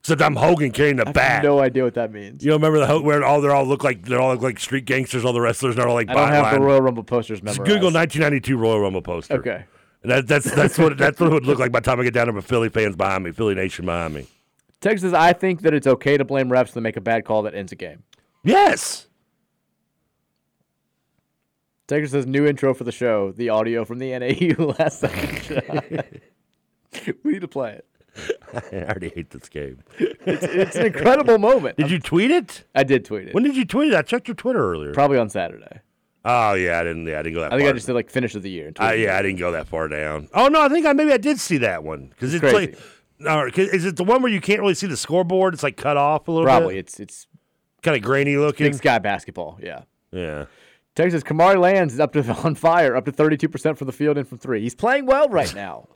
Except 0.00 0.22
I'm 0.22 0.36
Hogan 0.36 0.70
carrying 0.70 0.96
the 0.96 1.02
I 1.02 1.08
have 1.08 1.14
bat. 1.14 1.42
no 1.42 1.58
idea 1.58 1.82
what 1.82 1.94
that 1.94 2.12
means. 2.12 2.44
You 2.44 2.50
know, 2.50 2.56
remember 2.56 2.86
the 2.86 3.00
where 3.00 3.24
all 3.24 3.40
they 3.40 3.48
all 3.48 3.64
look 3.66 3.82
like 3.82 4.04
they 4.04 4.14
all 4.14 4.32
look 4.32 4.40
like 4.40 4.60
street 4.60 4.84
gangsters, 4.84 5.24
all 5.24 5.32
the 5.32 5.40
wrestlers, 5.40 5.74
and 5.74 5.84
all 5.84 5.94
like 5.94 6.08
I 6.08 6.14
don't 6.14 6.28
have 6.28 6.54
the. 6.54 6.60
Royal 6.60 6.80
Rumble 6.80 7.02
posters 7.02 7.40
Just 7.40 7.44
memorized. 7.44 7.64
Google 7.68 7.90
1992 7.92 8.56
Royal 8.56 8.80
Rumble 8.80 9.02
poster. 9.02 9.34
Okay. 9.34 9.64
That, 10.02 10.26
that's 10.26 10.50
that's 10.54 10.78
what 10.78 10.96
that's 10.96 11.18
what 11.18 11.28
it 11.28 11.32
would 11.32 11.46
look 11.46 11.58
like 11.58 11.72
by 11.72 11.80
the 11.80 11.84
time 11.84 12.00
I 12.00 12.04
get 12.04 12.14
down 12.14 12.26
there 12.26 12.34
with 12.34 12.46
Philly 12.46 12.68
fans 12.68 12.94
behind 12.96 13.24
me, 13.24 13.32
Philly 13.32 13.54
Nation 13.54 13.86
behind 13.86 14.14
me. 14.14 14.26
Texas, 14.80 15.12
I 15.12 15.32
think 15.32 15.62
that 15.62 15.74
it's 15.74 15.86
okay 15.86 16.16
to 16.16 16.24
blame 16.24 16.48
refs 16.48 16.72
to 16.74 16.80
make 16.80 16.96
a 16.96 17.00
bad 17.00 17.24
call 17.24 17.42
that 17.42 17.54
ends 17.54 17.72
a 17.72 17.76
game. 17.76 18.04
Yes. 18.44 19.06
Texas 21.88 22.10
says 22.12 22.26
new 22.26 22.46
intro 22.46 22.74
for 22.74 22.84
the 22.84 22.92
show, 22.92 23.32
the 23.32 23.48
audio 23.48 23.84
from 23.84 23.98
the 23.98 24.16
NAU 24.18 24.74
last 24.78 25.00
second 25.00 26.20
we 27.22 27.32
need 27.32 27.40
to 27.42 27.48
play 27.48 27.72
it. 27.72 27.86
I 28.72 28.76
already 28.84 29.10
hate 29.10 29.30
this 29.30 29.48
game. 29.48 29.82
It's, 29.98 30.42
it's 30.44 30.76
an 30.76 30.86
incredible 30.86 31.38
moment. 31.38 31.76
Did 31.76 31.90
you 31.90 31.98
tweet 31.98 32.30
it? 32.30 32.64
I 32.74 32.82
did 32.82 33.04
tweet 33.04 33.28
it. 33.28 33.34
When 33.34 33.44
did 33.44 33.56
you 33.56 33.66
tweet 33.66 33.92
it? 33.92 33.96
I 33.96 34.02
checked 34.02 34.28
your 34.28 34.34
Twitter 34.34 34.72
earlier. 34.72 34.94
Probably 34.94 35.18
on 35.18 35.28
Saturday. 35.28 35.80
Oh 36.28 36.54
yeah, 36.54 36.80
I 36.80 36.82
didn't. 36.82 37.06
Yeah, 37.06 37.20
I 37.20 37.22
didn't 37.22 37.34
go 37.34 37.40
that. 37.42 37.52
I 37.52 37.56
think 37.56 37.66
far. 37.66 37.70
I 37.70 37.72
just 37.74 37.86
did 37.86 37.92
like 37.94 38.10
finish 38.10 38.34
of 38.34 38.42
the 38.42 38.50
year. 38.50 38.72
Uh, 38.80 38.90
yeah, 38.90 39.16
I 39.16 39.22
didn't 39.22 39.38
go 39.38 39.52
that 39.52 39.68
far 39.68 39.86
down. 39.86 40.28
Oh 40.34 40.48
no, 40.48 40.60
I 40.60 40.68
think 40.68 40.84
I 40.84 40.92
maybe 40.92 41.12
I 41.12 41.18
did 41.18 41.38
see 41.38 41.58
that 41.58 41.84
one 41.84 42.08
because 42.08 42.34
it's, 42.34 42.40
crazy. 42.40 42.74
like, 43.20 43.56
is 43.56 43.84
it 43.84 43.94
the 43.94 44.02
one 44.02 44.22
where 44.22 44.32
you 44.32 44.40
can't 44.40 44.60
really 44.60 44.74
see 44.74 44.88
the 44.88 44.96
scoreboard? 44.96 45.54
It's 45.54 45.62
like 45.62 45.76
cut 45.76 45.96
off 45.96 46.26
a 46.26 46.32
little 46.32 46.44
Probably. 46.44 46.74
bit. 46.74 46.80
It's 46.80 46.98
it's 47.00 47.26
kind 47.82 47.96
of 47.96 48.02
grainy 48.02 48.36
looking. 48.36 48.66
big 48.66 48.74
sky 48.74 48.98
basketball. 48.98 49.58
Yeah. 49.62 49.82
Yeah. 50.10 50.46
Texas 50.96 51.22
Kamari 51.22 51.60
Lands 51.60 51.94
is 51.94 52.00
up 52.00 52.12
to 52.14 52.24
on 52.44 52.56
fire, 52.56 52.96
up 52.96 53.04
to 53.04 53.12
32% 53.12 53.76
from 53.76 53.86
the 53.86 53.92
field 53.92 54.18
and 54.18 54.26
from 54.26 54.38
three. 54.38 54.62
He's 54.62 54.74
playing 54.74 55.06
well 55.06 55.28
right 55.28 55.54
now. 55.54 55.88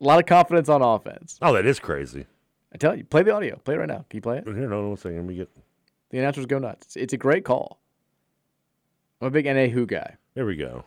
A 0.00 0.04
lot 0.04 0.18
of 0.18 0.26
confidence 0.26 0.68
on 0.68 0.82
offense. 0.82 1.38
Oh, 1.40 1.52
that 1.52 1.64
is 1.64 1.78
crazy. 1.78 2.26
I 2.72 2.78
tell 2.78 2.96
you, 2.96 3.04
play 3.04 3.22
the 3.22 3.32
audio. 3.32 3.56
Play 3.56 3.74
it 3.74 3.78
right 3.78 3.88
now. 3.88 4.04
Can 4.10 4.16
you 4.16 4.20
play 4.22 4.38
it? 4.38 4.44
Here, 4.44 4.68
no, 4.68 4.88
one 4.88 4.96
second. 4.96 5.18
Let 5.18 5.26
me 5.26 5.36
get. 5.36 5.48
The 6.10 6.18
announcers 6.18 6.46
go 6.46 6.58
nuts. 6.58 6.86
It's, 6.86 6.96
it's 6.96 7.12
a 7.12 7.16
great 7.16 7.44
call. 7.44 7.80
I'm 9.20 9.28
a 9.28 9.30
big 9.30 9.46
NAU 9.46 9.86
guy. 9.86 10.16
There 10.34 10.44
we 10.44 10.56
go. 10.56 10.84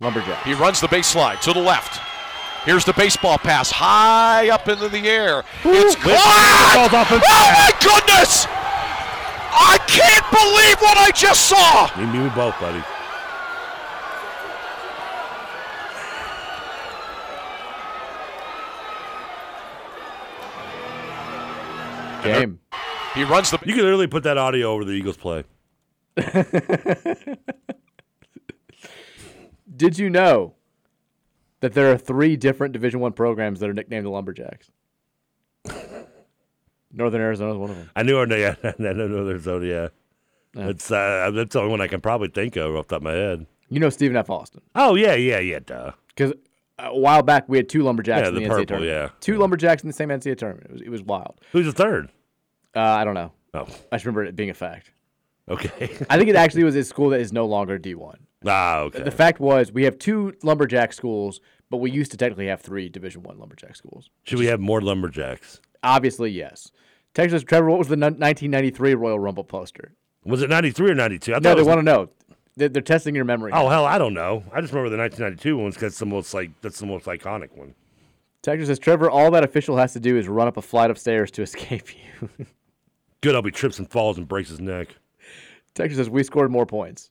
Lumberjack. 0.00 0.44
He 0.44 0.54
runs 0.54 0.80
the 0.80 0.86
baseline 0.86 1.40
to 1.40 1.52
the 1.52 1.60
left. 1.60 2.00
Here's 2.64 2.84
the 2.84 2.92
baseball 2.92 3.38
pass 3.38 3.70
high 3.70 4.48
up 4.50 4.68
into 4.68 4.88
the 4.88 5.08
air. 5.08 5.42
It's 5.64 5.96
caught! 5.96 6.88
Oh 6.92 6.92
my 6.92 7.72
goodness! 7.80 8.46
I 9.50 9.78
can't 9.88 10.24
believe 10.30 10.78
what 10.80 10.98
I 10.98 11.10
just 11.10 11.48
saw! 11.48 11.90
Me, 11.98 12.06
me, 12.06 12.22
we 12.22 12.28
both, 12.30 12.58
buddy. 12.60 12.82
Game. 22.22 22.60
He 23.14 23.24
runs 23.24 23.50
the. 23.50 23.58
You 23.64 23.74
can 23.74 23.82
literally 23.82 24.06
put 24.06 24.24
that 24.24 24.36
audio 24.36 24.70
over 24.72 24.84
the 24.84 24.92
Eagles 24.92 25.16
play. 25.16 25.44
Did 29.76 29.98
you 29.98 30.10
know 30.10 30.54
that 31.60 31.74
there 31.74 31.92
are 31.92 31.98
three 31.98 32.36
different 32.36 32.72
Division 32.72 33.00
One 33.00 33.12
programs 33.12 33.60
that 33.60 33.68
are 33.68 33.74
nicknamed 33.74 34.06
the 34.06 34.10
Lumberjacks? 34.10 34.70
Northern 36.92 37.20
Arizona 37.20 37.52
is 37.52 37.58
one 37.58 37.70
of 37.70 37.76
them. 37.76 37.90
I 37.94 38.02
knew. 38.02 38.18
Yeah, 38.34 38.54
I 38.64 38.74
know 38.78 39.24
there's 39.24 39.42
Zone. 39.42 39.64
Yeah, 39.66 39.88
it's 40.54 40.90
uh, 40.90 41.30
that's 41.34 41.52
the 41.52 41.58
only 41.60 41.70
one 41.70 41.80
I 41.82 41.86
can 41.86 42.00
probably 42.00 42.28
think 42.28 42.56
of 42.56 42.74
off 42.74 42.88
the 42.88 42.94
top 42.94 43.00
of 43.00 43.04
my 43.04 43.12
head. 43.12 43.46
You 43.68 43.80
know 43.80 43.90
Stephen 43.90 44.16
F. 44.16 44.30
Austin. 44.30 44.62
Oh 44.74 44.94
yeah, 44.94 45.14
yeah, 45.14 45.38
yeah, 45.38 45.58
duh. 45.64 45.92
Because 46.08 46.32
a 46.78 46.96
while 46.98 47.22
back 47.22 47.46
we 47.48 47.58
had 47.58 47.68
two 47.68 47.82
lumberjacks 47.82 48.22
Yeah, 48.22 48.28
in 48.28 48.34
the 48.34 48.40
the, 48.40 48.46
purple, 48.46 48.64
NCAA 48.64 48.68
tournament. 48.68 48.92
yeah. 48.92 49.08
Two 49.20 49.36
lumberjacks 49.36 49.82
in 49.82 49.88
the 49.88 49.92
same 49.92 50.08
NCAA 50.08 50.38
tournament. 50.38 50.66
It 50.70 50.72
was 50.72 50.82
it 50.82 50.88
was 50.88 51.02
wild. 51.02 51.38
Who's 51.52 51.66
the 51.66 51.72
third? 51.72 52.10
Uh, 52.74 52.80
I 52.80 53.04
don't 53.04 53.14
know. 53.14 53.32
Oh, 53.52 53.66
I 53.92 53.96
just 53.96 54.06
remember 54.06 54.24
it 54.24 54.34
being 54.36 54.50
a 54.50 54.54
fact. 54.54 54.90
Okay. 55.48 55.96
I 56.10 56.16
think 56.16 56.28
it 56.30 56.36
actually 56.36 56.64
was 56.64 56.76
a 56.76 56.84
school 56.84 57.10
that 57.10 57.20
is 57.20 57.32
no 57.32 57.46
longer 57.46 57.78
D 57.78 57.94
one. 57.94 58.18
ah, 58.46 58.78
okay. 58.80 59.02
The 59.02 59.10
fact 59.10 59.40
was 59.40 59.72
we 59.72 59.84
have 59.84 59.98
two 59.98 60.34
lumberjack 60.42 60.92
schools, 60.92 61.40
but 61.70 61.78
we 61.78 61.90
used 61.90 62.10
to 62.12 62.16
technically 62.16 62.46
have 62.48 62.60
three 62.60 62.88
Division 62.88 63.22
One 63.22 63.38
lumberjack 63.38 63.76
schools. 63.76 64.10
Should 64.24 64.38
we 64.38 64.46
have 64.46 64.60
more 64.60 64.80
lumberjacks? 64.80 65.60
Obviously, 65.82 66.30
yes. 66.30 66.70
Texas 67.14 67.42
Trevor, 67.42 67.68
what 67.70 67.78
was 67.78 67.88
the 67.88 67.96
1993 67.96 68.94
Royal 68.94 69.18
Rumble 69.18 69.44
poster? 69.44 69.94
Was 70.24 70.42
it 70.42 70.50
93 70.50 70.90
or 70.90 70.94
92? 70.94 71.34
I 71.34 71.38
No, 71.38 71.54
they 71.54 71.60
was- 71.60 71.66
want 71.66 71.78
to 71.78 71.82
know. 71.82 72.10
They're, 72.56 72.68
they're 72.68 72.82
testing 72.82 73.14
your 73.14 73.24
memory. 73.24 73.52
Oh 73.54 73.68
hell, 73.68 73.84
I 73.84 73.98
don't 73.98 74.14
know. 74.14 74.42
I 74.52 74.60
just 74.60 74.72
remember 74.72 74.90
the 74.90 74.96
1992 75.00 75.56
ones 75.56 75.74
because 75.74 75.92
that's 75.92 75.98
the 76.00 76.06
most 76.06 76.34
like 76.34 76.50
that's 76.60 76.80
the 76.80 76.86
most 76.86 77.06
iconic 77.06 77.56
one. 77.56 77.74
Texas 78.42 78.66
says 78.68 78.78
Trevor, 78.80 79.08
all 79.10 79.30
that 79.30 79.44
official 79.44 79.76
has 79.76 79.92
to 79.92 80.00
do 80.00 80.16
is 80.16 80.26
run 80.26 80.48
up 80.48 80.56
a 80.56 80.62
flight 80.62 80.90
of 80.90 80.98
stairs 80.98 81.30
to 81.32 81.42
escape 81.42 81.88
you. 81.94 82.28
Good, 83.20 83.34
I'll 83.36 83.42
be 83.42 83.50
trips 83.52 83.78
and 83.78 83.88
falls 83.88 84.18
and 84.18 84.26
breaks 84.26 84.48
his 84.48 84.60
neck. 84.60 84.96
Texas 85.78 85.96
says 85.96 86.10
we 86.10 86.22
scored 86.22 86.50
more 86.50 86.66
points. 86.66 87.10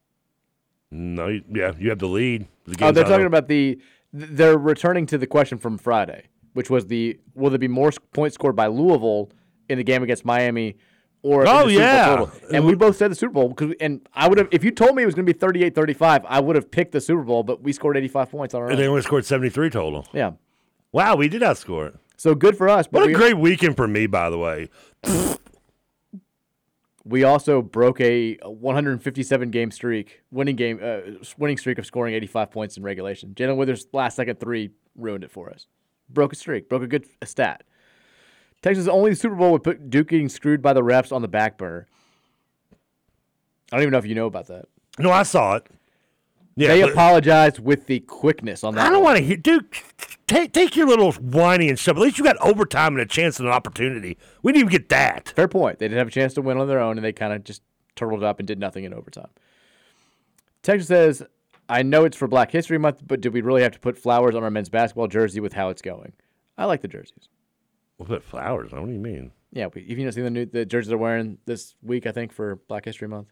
No, 0.92 1.28
yeah, 1.54 1.74
you 1.80 1.90
have 1.90 2.00
the 2.00 2.08
lead. 2.08 2.48
The 2.66 2.86
Oh, 2.86 2.92
they're 2.92 3.04
talking 3.04 3.26
about 3.26 3.48
the. 3.48 3.80
They're 4.14 4.58
returning 4.58 5.06
to 5.08 5.18
the 5.18 5.28
question 5.28 5.58
from 5.58 5.78
Friday, 5.78 6.28
which 6.54 6.70
was 6.70 6.88
the 6.88 7.20
will 7.36 7.50
there 7.50 7.60
be 7.60 7.68
more 7.68 7.92
points 8.14 8.36
scored 8.36 8.56
by 8.56 8.68
Louisville 8.68 9.30
in 9.68 9.78
the 9.78 9.84
game 9.84 10.02
against 10.02 10.24
Miami, 10.24 10.78
or 11.24 11.46
Oh, 11.46 11.68
the 11.68 11.74
Super 11.76 12.18
Bowl 12.18 12.32
yeah. 12.50 12.58
And 12.58 12.66
we 12.66 12.74
both 12.76 12.96
said 12.96 13.12
the 13.12 13.16
Super 13.16 13.34
Bowl 13.34 13.50
because, 13.50 13.74
and 13.82 14.08
I 14.14 14.30
would 14.30 14.38
have 14.38 14.48
if 14.52 14.64
you 14.64 14.72
told 14.72 14.96
me 14.96 15.04
it 15.04 15.06
was 15.06 15.14
going 15.14 15.26
to 15.26 15.34
be 15.34 15.38
38-35, 15.38 16.24
I 16.26 16.40
would 16.40 16.56
have 16.56 16.72
picked 16.72 16.94
the 16.94 17.02
Super 17.02 17.24
Bowl, 17.24 17.44
but 17.44 17.62
we 17.62 17.74
scored 17.74 17.98
eighty 17.98 18.08
five 18.08 18.30
points 18.32 18.54
on 18.54 18.62
our 18.62 18.70
And 18.70 18.80
they 18.80 18.88
only 18.88 19.02
scored 19.02 19.26
73 19.26 19.70
total. 19.72 20.08
Yeah, 20.14 20.32
Wow, 20.94 21.16
we 21.18 21.28
did 21.28 21.42
outscore 21.42 21.88
it. 21.90 21.96
so 22.16 22.34
good 22.34 22.58
for 22.58 22.70
us. 22.70 22.88
But 22.88 23.00
What 23.00 23.04
a 23.04 23.08
we, 23.08 23.14
great 23.14 23.38
weekend 23.38 23.76
for 23.76 23.88
me, 23.90 24.08
by 24.08 24.30
the 24.30 24.38
way. 24.38 24.70
We 27.08 27.24
also 27.24 27.62
broke 27.62 28.02
a 28.02 28.36
157 28.44 29.50
game 29.50 29.72
streak, 29.72 30.24
winning 30.30 30.58
game, 30.58 30.80
uh, 30.84 31.24
winning 31.38 31.58
streak 31.58 31.78
of 31.78 31.86
scoring 31.86 32.14
85 32.14 32.52
points 32.52 32.76
in 32.76 32.84
regulation. 32.84 33.34
Jae'Lyn 33.34 33.56
Withers' 33.56 33.88
last 33.94 34.16
second 34.16 34.40
three 34.40 34.72
ruined 34.96 35.24
it 35.24 35.32
for 35.32 35.50
us. 35.50 35.68
Broke 36.10 36.34
a 36.34 36.36
streak, 36.36 36.68
broke 36.68 36.84
a 36.84 36.88
good 36.88 37.08
a 37.22 37.26
stat. 37.26 37.64
Texas 38.62 38.88
only 38.88 39.16
Super 39.16 39.36
Bowl 39.36 39.52
would 39.54 39.64
put 39.64 39.90
Duke 39.90 40.10
getting 40.10 40.30
screwed 40.30 40.62
by 40.62 40.74
the 40.74 40.82
refs 40.82 41.12
on 41.14 41.22
the 41.22 41.28
back 41.28 41.58
burner. 41.58 41.88
I 43.72 43.78
don't 43.78 43.84
even 43.84 43.92
know 43.92 44.00
if 44.00 44.06
you 44.06 44.16
know 44.16 44.26
about 44.26 44.48
that. 44.48 44.66
No, 45.00 45.12
I 45.12 45.24
saw 45.24 45.56
it. 45.56 45.68
Yeah, 46.58 46.70
they 46.70 46.82
but- 46.82 46.92
apologized 46.92 47.60
with 47.60 47.86
the 47.86 48.00
quickness 48.02 48.64
on 48.64 48.76
that. 48.76 48.88
I 48.88 48.90
don't 48.90 49.04
want 49.04 49.18
to 49.18 49.24
hear, 49.24 49.38
dude. 49.38 49.66
Take 50.28 50.52
take 50.52 50.76
your 50.76 50.88
little 50.88 51.14
whining 51.14 51.70
and 51.70 51.80
stuff. 51.80 51.96
At 51.96 52.02
least 52.02 52.18
you 52.18 52.24
got 52.24 52.36
overtime 52.38 52.94
and 52.94 53.02
a 53.02 53.06
chance 53.06 53.40
and 53.40 53.48
an 53.48 53.54
opportunity. 53.54 54.18
We 54.42 54.52
didn't 54.52 54.62
even 54.68 54.72
get 54.72 54.90
that. 54.90 55.30
Fair 55.30 55.48
point. 55.48 55.80
They 55.80 55.86
didn't 55.88 56.00
have 56.00 56.08
a 56.10 56.12
chance 56.12 56.34
to 56.34 56.42
win 56.42 56.58
on 56.58 56.68
their 56.68 56.80
own, 56.80 56.98
and 56.98 57.06
they 57.06 57.14
kind 57.14 57.32
of 57.32 57.46
just 57.46 57.62
turtled 57.96 58.24
up 58.24 58.40
and 58.40 58.48
did 58.48 58.60
nothing 58.60 58.84
in 58.84 58.94
overtime. 58.94 59.30
Texas 60.64 60.88
says, 60.88 61.24
"I 61.70 61.84
know 61.84 62.04
it's 62.04 62.18
for 62.18 62.28
Black 62.28 62.52
History 62.52 62.78
Month, 62.78 63.04
but 63.08 63.22
do 63.22 63.32
we 63.32 63.40
really 63.42 63.62
have 63.62 63.72
to 63.74 63.80
put 63.80 63.98
flowers 63.98 64.36
on 64.36 64.44
our 64.44 64.52
men's 64.52 64.70
basketball 64.70 65.08
jersey 65.08 65.40
with 65.40 65.54
how 65.54 65.70
it's 65.70 65.82
going?" 65.82 66.14
I 66.58 66.66
like 66.66 66.82
the 66.82 66.88
jerseys. 66.88 67.30
We'll 67.98 68.08
put 68.08 68.24
flowers. 68.24 68.72
What 68.72 68.86
do 68.86 68.92
you 68.92 69.00
mean? 69.00 69.32
Yeah, 69.52 69.68
we, 69.74 69.88
have 69.88 69.98
you 69.98 70.04
not 70.04 70.14
seen 70.14 70.24
the 70.26 70.30
new 70.30 70.46
the 70.46 70.66
jerseys 70.66 70.90
they're 70.90 70.98
wearing 70.98 71.38
this 71.46 71.76
week? 71.82 72.06
I 72.06 72.12
think 72.12 72.34
for 72.34 72.58
Black 72.68 72.84
History 72.86 73.08
Month. 73.08 73.30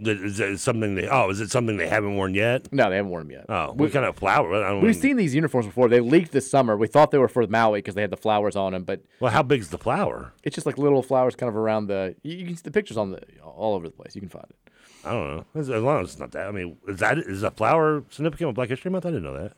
Is 0.00 0.38
it 0.38 0.58
something 0.60 0.94
they? 0.94 1.08
Oh, 1.08 1.28
is 1.30 1.40
it 1.40 1.50
something 1.50 1.76
they 1.76 1.88
haven't 1.88 2.14
worn 2.16 2.32
yet? 2.34 2.72
No, 2.72 2.88
they 2.88 2.96
haven't 2.96 3.10
worn 3.10 3.24
them 3.26 3.32
yet. 3.32 3.46
Oh, 3.48 3.72
We- 3.72 3.86
what 3.86 3.92
kind 3.92 4.04
of 4.06 4.16
flower? 4.16 4.54
I 4.54 4.68
don't 4.70 4.82
We've 4.82 4.94
seen 4.94 5.16
these 5.16 5.34
uniforms 5.34 5.66
before. 5.66 5.88
They 5.88 6.00
leaked 6.00 6.30
this 6.32 6.48
summer. 6.50 6.76
We 6.76 6.86
thought 6.86 7.10
they 7.10 7.18
were 7.18 7.28
for 7.28 7.46
Maui 7.48 7.78
because 7.78 7.94
they 7.96 8.02
had 8.02 8.10
the 8.10 8.16
flowers 8.16 8.54
on 8.54 8.72
them, 8.72 8.84
but 8.84 9.02
Well, 9.18 9.32
how 9.32 9.42
big's 9.42 9.70
the 9.70 9.78
flower? 9.78 10.32
it's 10.44 10.54
just 10.54 10.66
like 10.66 10.78
little 10.78 11.02
flowers 11.02 11.34
kind 11.34 11.48
of 11.48 11.56
around 11.56 11.86
the. 11.88 12.14
You, 12.22 12.36
you 12.36 12.46
can 12.46 12.54
see 12.56 12.62
the 12.62 12.70
pictures 12.70 12.96
on 12.96 13.10
the 13.10 13.20
all 13.44 13.74
over 13.74 13.86
the 13.88 13.92
place. 13.94 14.14
You 14.14 14.20
can 14.20 14.30
find 14.30 14.46
it. 14.48 14.56
I 15.04 15.12
don't 15.12 15.36
know. 15.36 15.44
As, 15.54 15.70
as 15.70 15.82
long 15.82 16.02
as 16.02 16.10
it's 16.10 16.18
not 16.18 16.32
that. 16.32 16.46
I 16.48 16.50
mean, 16.52 16.76
is 16.86 16.98
that 17.00 17.18
is 17.18 17.42
a 17.42 17.50
flower 17.50 18.04
significant 18.10 18.48
with 18.48 18.56
Black 18.56 18.68
History 18.68 18.90
Month? 18.90 19.06
I 19.06 19.10
didn't 19.10 19.24
know 19.24 19.34
that. 19.42 19.52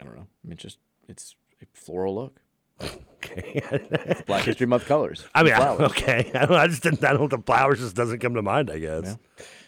I 0.00 0.04
don't 0.04 0.14
know. 0.16 0.26
I 0.44 0.46
mean, 0.46 0.52
it's 0.52 0.62
just 0.62 0.78
it's 1.08 1.36
a 1.60 1.66
floral 1.74 2.14
look. 2.14 2.40
Okay. 2.80 4.22
Black 4.26 4.44
History 4.44 4.66
Month 4.66 4.86
colors. 4.86 5.26
I 5.34 5.42
mean, 5.42 5.52
I, 5.52 5.56
flowers. 5.56 5.80
okay. 5.90 6.30
I, 6.34 6.46
don't, 6.46 6.56
I 6.56 6.66
just 6.68 6.82
didn't. 6.82 7.04
I 7.04 7.12
don't. 7.12 7.28
The 7.28 7.38
flowers 7.38 7.80
just 7.80 7.96
doesn't 7.96 8.20
come 8.20 8.34
to 8.34 8.42
mind. 8.42 8.70
I 8.70 8.78
guess. 8.78 9.16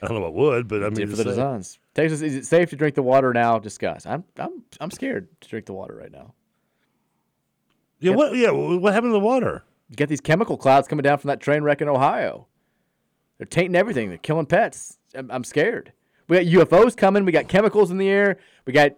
I 0.02 0.06
don't 0.06 0.16
know 0.16 0.22
what 0.22 0.34
would, 0.34 0.68
but 0.68 0.84
I 0.84 0.90
mean, 0.90 1.08
for 1.08 1.16
the 1.16 1.24
saying. 1.24 1.28
designs. 1.28 1.78
Texas, 1.94 2.22
is 2.22 2.34
it 2.34 2.46
safe 2.46 2.70
to 2.70 2.76
drink 2.76 2.94
the 2.94 3.02
water 3.02 3.32
now? 3.32 3.58
Discuss. 3.58 4.06
I'm 4.06 4.24
I'm 4.38 4.62
I'm 4.80 4.90
scared 4.90 5.28
to 5.40 5.48
drink 5.48 5.66
the 5.66 5.72
water 5.72 5.94
right 5.94 6.12
now. 6.12 6.34
Yeah. 7.98 8.14
What? 8.14 8.36
Yeah. 8.36 8.50
What 8.50 8.92
happened 8.94 9.10
to 9.10 9.14
the 9.14 9.20
water? 9.20 9.64
You 9.88 9.96
got 9.96 10.08
these 10.08 10.20
chemical 10.20 10.56
clouds 10.56 10.86
coming 10.86 11.02
down 11.02 11.18
from 11.18 11.28
that 11.28 11.40
train 11.40 11.62
wreck 11.62 11.82
in 11.82 11.88
Ohio. 11.88 12.46
They're 13.38 13.46
tainting 13.46 13.74
everything. 13.74 14.08
They're 14.08 14.18
killing 14.18 14.46
pets. 14.46 14.98
I'm, 15.14 15.30
I'm 15.30 15.44
scared. 15.44 15.92
We 16.28 16.36
got 16.36 16.68
UFOs 16.68 16.96
coming. 16.96 17.24
We 17.24 17.32
got 17.32 17.48
chemicals 17.48 17.90
in 17.90 17.98
the 17.98 18.08
air. 18.08 18.38
We 18.64 18.72
got 18.72 18.92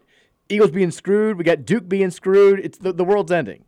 Eagles 0.51 0.71
being 0.71 0.91
screwed. 0.91 1.39
We 1.39 1.45
got 1.45 1.65
Duke 1.65 1.89
being 1.89 2.11
screwed. 2.11 2.61
It's 2.61 2.77
the, 2.77 2.93
the 2.93 3.05
world's 3.05 3.33
ending. 3.33 3.65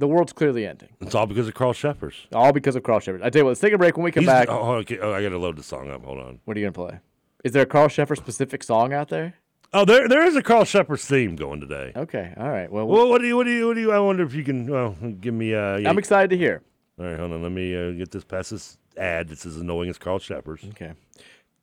The 0.00 0.08
world's 0.08 0.32
clearly 0.32 0.66
ending. 0.66 0.88
It's 1.00 1.14
all 1.14 1.26
because 1.26 1.46
of 1.46 1.54
Carl 1.54 1.74
Cheffers. 1.74 2.26
All 2.32 2.52
because 2.52 2.74
of 2.74 2.82
Carl 2.82 3.00
Cheffers. 3.00 3.20
I 3.22 3.30
tell 3.30 3.40
you 3.40 3.44
what, 3.44 3.50
let's 3.50 3.60
take 3.60 3.72
a 3.72 3.78
break. 3.78 3.96
When 3.96 4.04
we 4.04 4.10
come 4.10 4.24
He's- 4.24 4.32
back, 4.34 4.48
Oh, 4.50 4.72
okay. 4.76 4.98
oh, 4.98 5.12
I 5.12 5.22
got 5.22 5.28
to 5.28 5.38
load 5.38 5.56
the 5.56 5.62
song 5.62 5.90
up. 5.90 6.04
Hold 6.04 6.18
on. 6.18 6.40
what 6.44 6.56
are 6.56 6.60
you 6.60 6.66
gonna 6.66 6.72
play? 6.90 6.98
Is 7.44 7.52
there 7.52 7.62
a 7.62 7.66
Carl 7.66 7.88
Cheffers 7.88 8.18
specific 8.18 8.62
song 8.62 8.92
out 8.92 9.08
there? 9.08 9.34
Oh, 9.72 9.84
there 9.84 10.08
there 10.08 10.24
is 10.24 10.34
a 10.36 10.42
Carl 10.42 10.64
Cheffers 10.64 11.04
theme 11.04 11.36
going 11.36 11.60
today. 11.60 11.92
Okay, 11.94 12.32
all 12.36 12.50
right. 12.50 12.70
Well, 12.72 12.86
Well, 12.88 13.08
what 13.08 13.20
do 13.20 13.26
you 13.28 13.36
what 13.36 13.44
do 13.44 13.52
you 13.52 13.66
what 13.68 13.74
do 13.74 13.80
you? 13.80 13.92
I 13.92 14.00
wonder 14.00 14.24
if 14.24 14.34
you 14.34 14.42
can. 14.42 14.66
Well, 14.66 14.96
give 15.20 15.32
me. 15.34 15.54
Uh, 15.54 15.76
yeah. 15.76 15.88
I'm 15.88 15.98
excited 15.98 16.30
to 16.30 16.36
hear. 16.36 16.62
All 16.98 17.04
right, 17.06 17.18
hold 17.18 17.32
on. 17.32 17.42
Let 17.42 17.52
me 17.52 17.76
uh, 17.76 17.92
get 17.92 18.10
this 18.10 18.24
past 18.24 18.50
this 18.50 18.78
ad. 18.96 19.28
This 19.28 19.46
is 19.46 19.58
annoying 19.58 19.88
as 19.90 19.96
Carl 19.98 20.18
Cheffers. 20.18 20.62
Okay. 20.70 20.92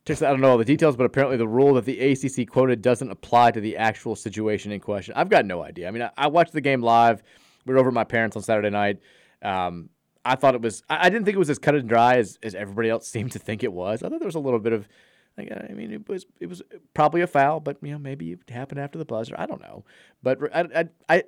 Just, 0.06 0.22
I 0.22 0.30
don't 0.30 0.40
know 0.40 0.50
all 0.52 0.56
the 0.58 0.64
details, 0.64 0.96
but 0.96 1.04
apparently 1.04 1.36
the 1.36 1.46
rule 1.46 1.74
that 1.74 1.84
the 1.84 2.00
ACC 2.00 2.48
quoted 2.48 2.80
doesn't 2.80 3.10
apply 3.10 3.50
to 3.50 3.60
the 3.60 3.76
actual 3.76 4.16
situation 4.16 4.72
in 4.72 4.80
question. 4.80 5.12
I've 5.14 5.28
got 5.28 5.44
no 5.44 5.62
idea. 5.62 5.86
I 5.86 5.90
mean, 5.90 6.00
I, 6.02 6.10
I 6.16 6.26
watched 6.28 6.54
the 6.54 6.62
game 6.62 6.80
live. 6.80 7.22
We 7.68 7.74
were 7.74 7.80
over 7.80 7.88
at 7.90 7.94
my 7.94 8.04
parents 8.04 8.34
on 8.36 8.42
Saturday 8.42 8.70
night. 8.70 8.98
Um, 9.42 9.90
I 10.24 10.34
thought 10.34 10.54
it 10.54 10.60
was. 10.62 10.82
I, 10.90 11.06
I 11.06 11.10
didn't 11.10 11.24
think 11.24 11.36
it 11.36 11.38
was 11.38 11.50
as 11.50 11.58
cut 11.58 11.74
and 11.74 11.88
dry 11.88 12.16
as, 12.16 12.38
as 12.42 12.54
everybody 12.54 12.88
else 12.90 13.06
seemed 13.14 13.32
to 13.32 13.38
think 13.38 13.62
it 13.62 13.72
was. 13.72 14.02
I 14.02 14.08
thought 14.08 14.18
there 14.18 14.26
was 14.26 14.34
a 14.34 14.40
little 14.40 14.58
bit 14.60 14.72
of. 14.72 14.88
Like, 15.36 15.52
I 15.52 15.72
mean, 15.72 15.92
it 15.92 16.08
was 16.08 16.26
it 16.40 16.46
was 16.48 16.62
probably 16.94 17.20
a 17.20 17.28
foul, 17.28 17.60
but 17.60 17.76
you 17.80 17.92
know 17.92 17.98
maybe 17.98 18.32
it 18.32 18.50
happened 18.50 18.80
after 18.80 18.98
the 18.98 19.04
buzzer. 19.04 19.36
I 19.38 19.46
don't 19.46 19.60
know, 19.60 19.84
but 20.20 20.38
I, 20.52 20.60
I, 20.74 20.88
I 21.08 21.22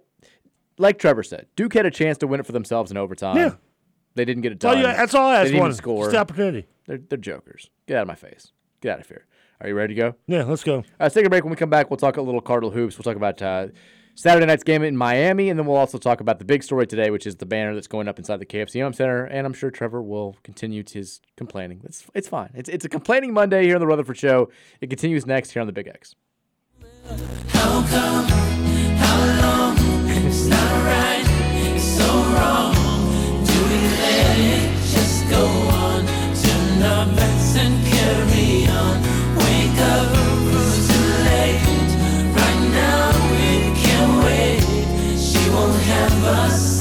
like 0.79 0.99
Trevor 0.99 1.23
said, 1.23 1.47
Duke 1.55 1.75
had 1.75 1.87
a 1.87 1.93
chance 1.93 2.19
to 2.19 2.27
win 2.27 2.41
it 2.41 2.47
for 2.47 2.51
themselves 2.51 2.91
in 2.91 2.97
overtime. 2.97 3.37
Yeah. 3.37 3.55
they 4.17 4.25
didn't 4.25 4.43
get 4.43 4.51
it 4.53 4.65
all 4.65 4.73
done. 4.73 4.81
you- 4.81 4.87
that's 4.89 5.15
all 5.15 5.29
I 5.29 5.35
They 5.35 5.41
asked 5.43 5.49
even 5.51 5.61
one. 5.61 5.75
score. 5.75 6.05
Just 6.07 6.13
the 6.13 6.19
opportunity. 6.19 6.67
They're 6.87 6.99
they're 6.99 7.19
jokers. 7.19 7.71
Get 7.87 7.99
out 7.99 8.03
of 8.03 8.09
my 8.09 8.17
face. 8.17 8.51
Get 8.81 8.95
out 8.95 9.01
of 9.01 9.07
here. 9.07 9.27
Are 9.61 9.69
you 9.69 9.75
ready 9.77 9.95
to 9.95 10.01
go? 10.01 10.15
Yeah, 10.27 10.43
let's 10.43 10.65
go. 10.65 10.73
All 10.73 10.79
right, 10.81 10.87
let's 11.01 11.15
take 11.15 11.27
a 11.27 11.31
break. 11.31 11.45
When 11.45 11.51
we 11.53 11.57
come 11.57 11.71
back, 11.71 11.89
we'll 11.89 11.99
talk 11.99 12.17
a 12.17 12.23
little 12.23 12.41
Cardinal 12.41 12.73
hoops. 12.73 12.99
We'll 12.99 13.05
talk 13.05 13.15
about 13.17 13.41
uh, 13.41 13.69
Saturday 14.15 14.47
night's 14.47 14.65
game 14.65 14.83
in 14.83 14.97
Miami, 14.97 15.51
and 15.51 15.59
then 15.59 15.67
we'll 15.67 15.77
also 15.77 15.99
talk 15.99 16.21
about 16.21 16.39
the 16.39 16.45
big 16.45 16.63
story 16.63 16.87
today, 16.87 17.11
which 17.11 17.27
is 17.27 17.37
the 17.37 17.47
banner 17.47 17.75
that's 17.75 17.87
going 17.87 18.09
up 18.09 18.19
inside 18.19 18.39
the 18.39 18.47
KFC 18.47 18.71
KFCM 18.71 18.95
Center. 18.95 19.25
And 19.25 19.47
I'm 19.47 19.53
sure 19.53 19.71
Trevor 19.71 20.03
will 20.03 20.37
continue 20.43 20.85
his 20.89 21.21
complaining. 21.37 21.81
It's 21.85 22.07
it's 22.15 22.29
fine. 22.29 22.51
It's 22.55 22.69
it's 22.69 22.85
a 22.85 22.89
complaining 22.89 23.33
Monday 23.33 23.65
here 23.65 23.77
on 23.77 23.81
the 23.81 23.87
Rutherford 23.87 24.19
Show. 24.19 24.51
It 24.81 24.89
continues 24.89 25.27
next 25.27 25.51
here 25.53 25.61
on 25.61 25.67
the 25.67 25.73
Big 25.73 25.89
X. 25.89 26.15
How 27.49 27.83
come? 27.89 28.29
How 28.99 29.75
just 34.93 35.29
go 35.31 35.47
on? 35.47 36.07
Turn 36.43 36.83
our 36.83 37.07
backs 37.15 37.57
and 37.57 37.87
carry 37.87 38.67
on. 38.67 39.03
Wake 39.37 39.81
up, 39.81 40.20
won't 46.33 46.80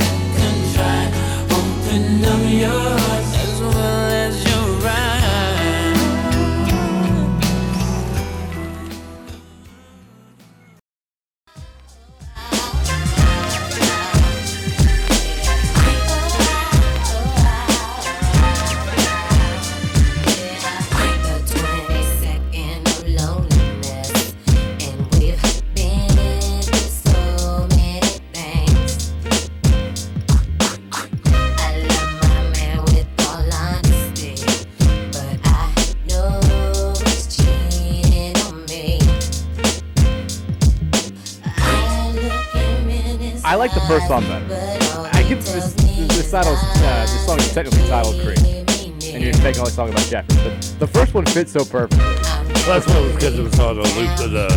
first 44.00 44.08
song 44.08 44.24
better. 44.24 45.10
I 45.14 45.24
get 45.24 45.42
this. 45.42 45.74
This 45.74 46.34
uh, 46.34 46.44
this 46.44 47.26
song 47.26 47.40
is 47.40 47.54
technically 47.54 47.88
titled 47.88 48.16
"Creep," 48.22 48.40
and 48.40 49.24
you're 49.24 49.32
just 49.32 49.44
making 49.44 49.60
all 49.60 49.66
the 49.66 49.72
song 49.72 49.90
about 49.90 50.06
Jeffrey. 50.06 50.38
But 50.44 50.76
the 50.80 50.88
first 50.88 51.14
one 51.14 51.26
fits 51.26 51.52
so 51.52 51.66
perfectly. 51.66 52.00
Well, 52.00 52.80
that's 52.80 52.88
what 52.88 52.98
it 52.98 53.02
was 53.04 53.14
because 53.16 53.40
it 53.40 53.44
was 53.44 53.60
on 53.60 53.76
the 53.76 53.82
loop, 53.82 54.18
the, 54.18 54.28
the, 54.28 54.48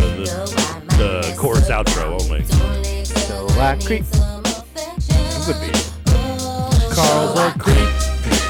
the 0.97 1.35
chorus 1.37 1.69
outro 1.69 2.21
only. 2.21 2.43
So 2.45 3.47
I 3.59 3.77
creep. 3.83 4.05
That's 4.05 5.49
a 5.49 5.59
beat. 5.59 5.91
Carl's 6.93 7.39
a 7.39 7.51
creep. 7.59 7.89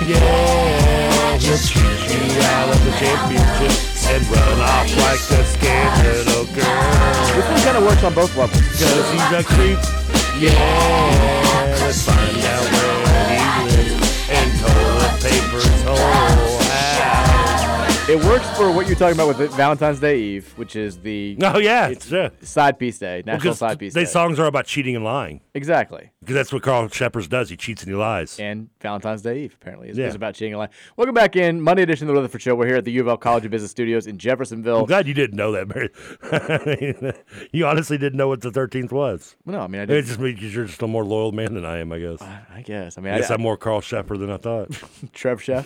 Yeah, 0.08 1.38
he'll 1.38 1.58
cheat 1.58 1.80
you 1.80 2.42
out 2.44 2.70
of 2.70 2.86
the 2.86 2.92
championship 3.00 3.72
and 4.12 4.24
run 4.28 4.60
off 4.60 4.98
like 4.98 5.40
a 5.40 5.44
scared 5.46 6.28
little 6.28 6.46
girl. 6.54 7.24
This 7.34 7.48
one 7.50 7.62
kind 7.62 7.78
of 7.78 7.84
works 7.84 8.04
on 8.04 8.14
both 8.14 8.36
levels. 8.36 8.62
Cause 8.78 9.12
he's 9.12 9.32
a 9.32 9.44
creep. 9.44 10.03
Yeah, 10.44 11.92
find 11.92 12.38
out 12.46 12.66
where 12.74 13.30
he 13.30 13.78
lives 13.78 14.30
and 14.30 14.50
toilet 14.60 15.16
paper's 15.22 15.84
whole 15.84 16.60
house. 16.64 18.10
It 18.10 18.18
works 18.26 18.50
for 18.58 18.70
what 18.72 18.86
you're 18.88 18.98
talking 18.98 19.16
about 19.16 19.30
with 19.38 19.52
Valentine's 19.54 20.02
Day 20.02 20.20
Eve, 20.20 20.52
which 20.58 20.76
is 20.76 20.98
the 21.00 21.38
Oh 21.42 21.60
yeah, 21.60 21.88
it's 21.88 22.12
yeah. 22.12 22.30
side 22.42 22.78
piece 22.78 22.98
day, 23.00 23.24
Well, 23.26 23.36
national 23.36 23.54
'cause 23.54 23.60
side 23.60 23.80
piece 23.80 23.94
These 23.94 24.08
day. 24.08 24.12
songs 24.12 24.38
are 24.40 24.46
about 24.48 24.66
cheating 24.66 24.96
and 24.98 25.06
lying. 25.06 25.40
Exactly. 25.54 26.10
Because 26.24 26.36
that's 26.36 26.54
what 26.54 26.64
Carl 26.64 26.88
Cheffers 26.88 27.28
does. 27.28 27.50
He 27.50 27.58
cheats 27.58 27.84
and 27.84 27.92
he 27.92 27.96
lies. 27.98 28.40
And 28.40 28.70
Valentine's 28.80 29.22
Day 29.22 29.44
Eve, 29.44 29.58
apparently, 29.60 29.90
is, 29.90 29.98
Yeah. 29.98 30.08
is 30.08 30.16
about 30.16 30.36
cheating 30.36 30.54
a 30.54 30.58
lie. 30.58 30.70
Welcome 30.96 31.14
back 31.14 31.36
in. 31.36 31.60
Monday 31.60 31.84
edition 31.84 32.08
of 32.08 32.16
the 32.16 32.22
Rutherford 32.22 32.42
Show. 32.42 32.56
We're 32.56 32.68
here 32.68 32.78
at 32.78 32.86
the 32.86 32.94
U 32.94 33.02
of 33.02 33.10
L 33.10 33.18
College 33.18 33.44
of 33.44 33.52
Business 33.52 33.72
Studios 33.72 34.08
in 34.08 34.18
Jeffersonville. 34.18 34.80
I'm 34.80 34.86
glad 34.86 35.06
you 35.06 35.14
didn't 35.14 35.36
know 35.36 35.52
that, 35.52 35.68
Mary. 35.68 35.90
I 36.32 36.78
mean, 36.82 37.14
you 37.52 37.66
honestly 37.68 37.98
didn't 37.98 38.16
know 38.18 38.30
what 38.30 38.40
the 38.40 38.52
13th 38.52 38.94
was. 38.94 39.36
No, 39.46 39.60
I 39.60 39.68
mean, 39.68 39.82
I 39.82 39.94
It 39.94 40.04
just 40.06 40.20
means 40.20 40.42
you're 40.42 40.66
just 40.66 40.82
a 40.82 40.88
more 40.88 41.04
loyal 41.04 41.34
man 41.34 41.54
than 41.56 41.66
I 41.66 41.80
am, 41.80 41.92
I 41.92 42.00
guess. 42.00 42.22
I 42.22 42.62
guess. 42.64 42.98
I 42.98 43.02
mean, 43.02 43.14
I 43.14 43.20
guess 43.20 43.30
I, 43.30 43.34
I'm 43.34 43.42
more 43.42 43.58
Carl 43.58 43.82
Cheffers 43.82 44.20
than 44.20 44.30
I 44.32 44.38
thought. 44.38 44.70
Trev 45.14 45.42
Chef. 45.44 45.66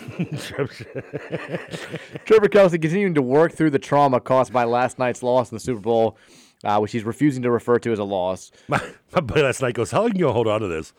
Trevor 2.24 2.48
Kelce 2.48 2.70
continuing 2.72 3.14
to 3.14 3.22
work 3.22 3.52
through 3.52 3.70
the 3.70 3.78
trauma 3.78 4.20
caused 4.20 4.52
by 4.52 4.64
last 4.64 4.98
night's 4.98 5.22
loss 5.22 5.50
in 5.52 5.56
the 5.56 5.60
Super 5.60 5.80
Bowl, 5.80 6.16
uh, 6.64 6.78
which 6.78 6.92
he's 6.92 7.04
refusing 7.04 7.42
to 7.42 7.50
refer 7.50 7.78
to 7.78 7.92
as 7.92 7.98
a 7.98 8.04
loss. 8.04 8.50
My, 8.68 8.80
my 9.12 9.20
buddy 9.20 9.42
last 9.42 9.62
night 9.62 9.74
goes, 9.74 9.90
"How 9.90 10.02
long 10.02 10.14
you 10.14 10.22
gonna 10.22 10.32
hold 10.32 10.48
on 10.48 10.60
to 10.60 10.68
this?" 10.68 10.92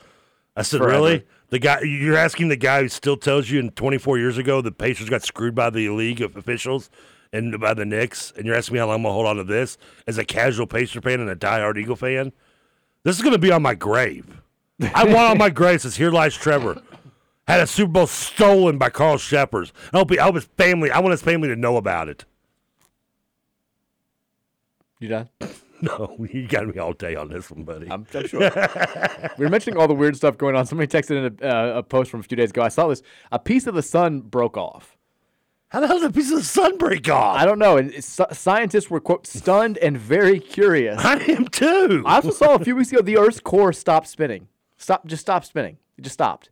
I 0.56 0.62
said, 0.64 0.80
Forever. 0.80 0.94
"Really? 0.96 1.26
The 1.50 1.60
guy 1.60 1.82
you're 1.82 2.18
asking 2.18 2.50
the 2.50 2.56
guy 2.56 2.82
who 2.82 2.90
still 2.90 3.18
tells 3.18 3.50
you 3.50 3.60
in 3.60 3.72
24 3.72 4.18
years 4.18 4.38
ago 4.38 4.62
the 4.62 4.72
Pacers 4.72 5.10
got 5.10 5.24
screwed 5.24 5.56
by 5.56 5.70
the 5.70 5.90
league 5.90 6.22
of 6.22 6.36
officials 6.36 6.90
and 7.32 7.60
by 7.60 7.74
the 7.74 7.86
Knicks, 7.86 8.34
and 8.36 8.46
you're 8.46 8.56
asking 8.56 8.74
me 8.74 8.80
how 8.80 8.88
long 8.88 8.96
I'm 8.96 9.04
gonna 9.04 9.14
hold 9.14 9.28
on 9.28 9.36
to 9.38 9.44
this 9.44 9.78
as 10.08 10.18
a 10.18 10.26
casual 10.26 10.68
Pacer 10.68 11.02
fan 11.02 11.20
and 11.20 11.30
a 11.30 11.36
diehard 11.36 11.78
Eagle 11.78 11.96
fan? 11.96 12.32
This 13.04 13.16
is 13.16 13.22
gonna 13.22 13.38
be 13.38 13.52
on 13.52 13.62
my 13.62 13.76
grave. 13.76 14.42
I 14.94 15.04
want 15.04 15.32
on 15.32 15.38
my 15.38 15.50
grave 15.50 15.82
says 15.82 15.96
here 15.98 16.12
lies 16.12 16.36
Trevor." 16.36 16.82
Had 17.48 17.62
a 17.62 17.68
Super 17.68 17.92
Bowl 17.92 18.06
stolen 18.06 18.78
by 18.78 18.92
Carl 18.92 19.18
Cheffers. 19.18 19.74
I 19.92 19.98
hope, 19.98 20.12
he, 20.12 20.20
I 20.20 20.26
hope 20.26 20.36
his 20.36 20.44
family. 20.44 20.92
I 20.92 21.00
want 21.00 21.14
his 21.14 21.24
family 21.24 21.48
to 21.48 21.56
know 21.56 21.78
about 21.78 22.08
it. 22.08 22.24
You 25.00 25.08
done? 25.10 25.30
No, 25.82 26.18
you 26.30 26.46
got 26.46 26.68
me 26.68 26.78
all 26.78 26.92
day 26.92 27.16
on 27.16 27.30
this 27.30 27.50
one, 27.50 27.64
buddy. 27.64 27.90
I'm, 27.90 28.06
I'm 28.14 28.28
sure. 28.28 28.42
we 29.38 29.46
were 29.46 29.50
mentioning 29.50 29.80
all 29.80 29.88
the 29.88 29.94
weird 29.94 30.18
stuff 30.18 30.38
going 30.38 30.54
on. 30.54 30.66
Somebody 30.66 30.90
texted 30.90 31.12
in 31.26 31.38
a, 31.42 31.48
uh, 31.48 31.78
a 31.78 31.84
post 31.84 32.12
from 32.12 32.20
a 32.20 32.24
few 32.24 32.36
days 32.36 32.50
ago. 32.50 32.62
I 32.62 32.68
saw 32.68 32.90
this. 32.90 33.02
A 33.32 33.40
piece 33.40 33.66
of 33.66 33.76
the 33.76 33.82
sun 33.82 34.20
broke 34.20 34.58
off. 34.58 34.98
How 35.70 35.80
the 35.80 35.88
hell 35.88 36.00
did 36.02 36.10
a 36.10 36.14
piece 36.14 36.32
of 36.32 36.40
the 36.40 36.44
sun 36.44 36.78
break 36.78 37.08
off? 37.10 37.38
I 37.38 37.46
don't 37.46 37.60
know. 37.60 37.78
And 37.78 37.94
it's, 37.94 38.20
scientists 38.34 38.90
were 38.90 39.00
quote 39.00 39.26
stunned 39.26 39.78
and 39.78 39.98
very 39.98 40.42
curious. 40.42 41.00
I 41.02 41.16
am 41.32 41.48
too. 41.48 42.04
I 42.06 42.16
also 42.16 42.32
saw 42.32 42.56
a 42.56 42.60
few 42.60 42.76
weeks 42.76 42.92
ago 42.92 43.02
the 43.02 43.18
Earth's 43.18 43.40
core 43.40 43.72
stopped 43.72 44.08
spinning. 44.08 44.50
Stop, 44.76 45.06
just 45.08 45.22
stopped 45.22 45.46
spinning. 45.46 45.78
It 45.98 46.02
just 46.02 46.16
stopped. 46.16 46.50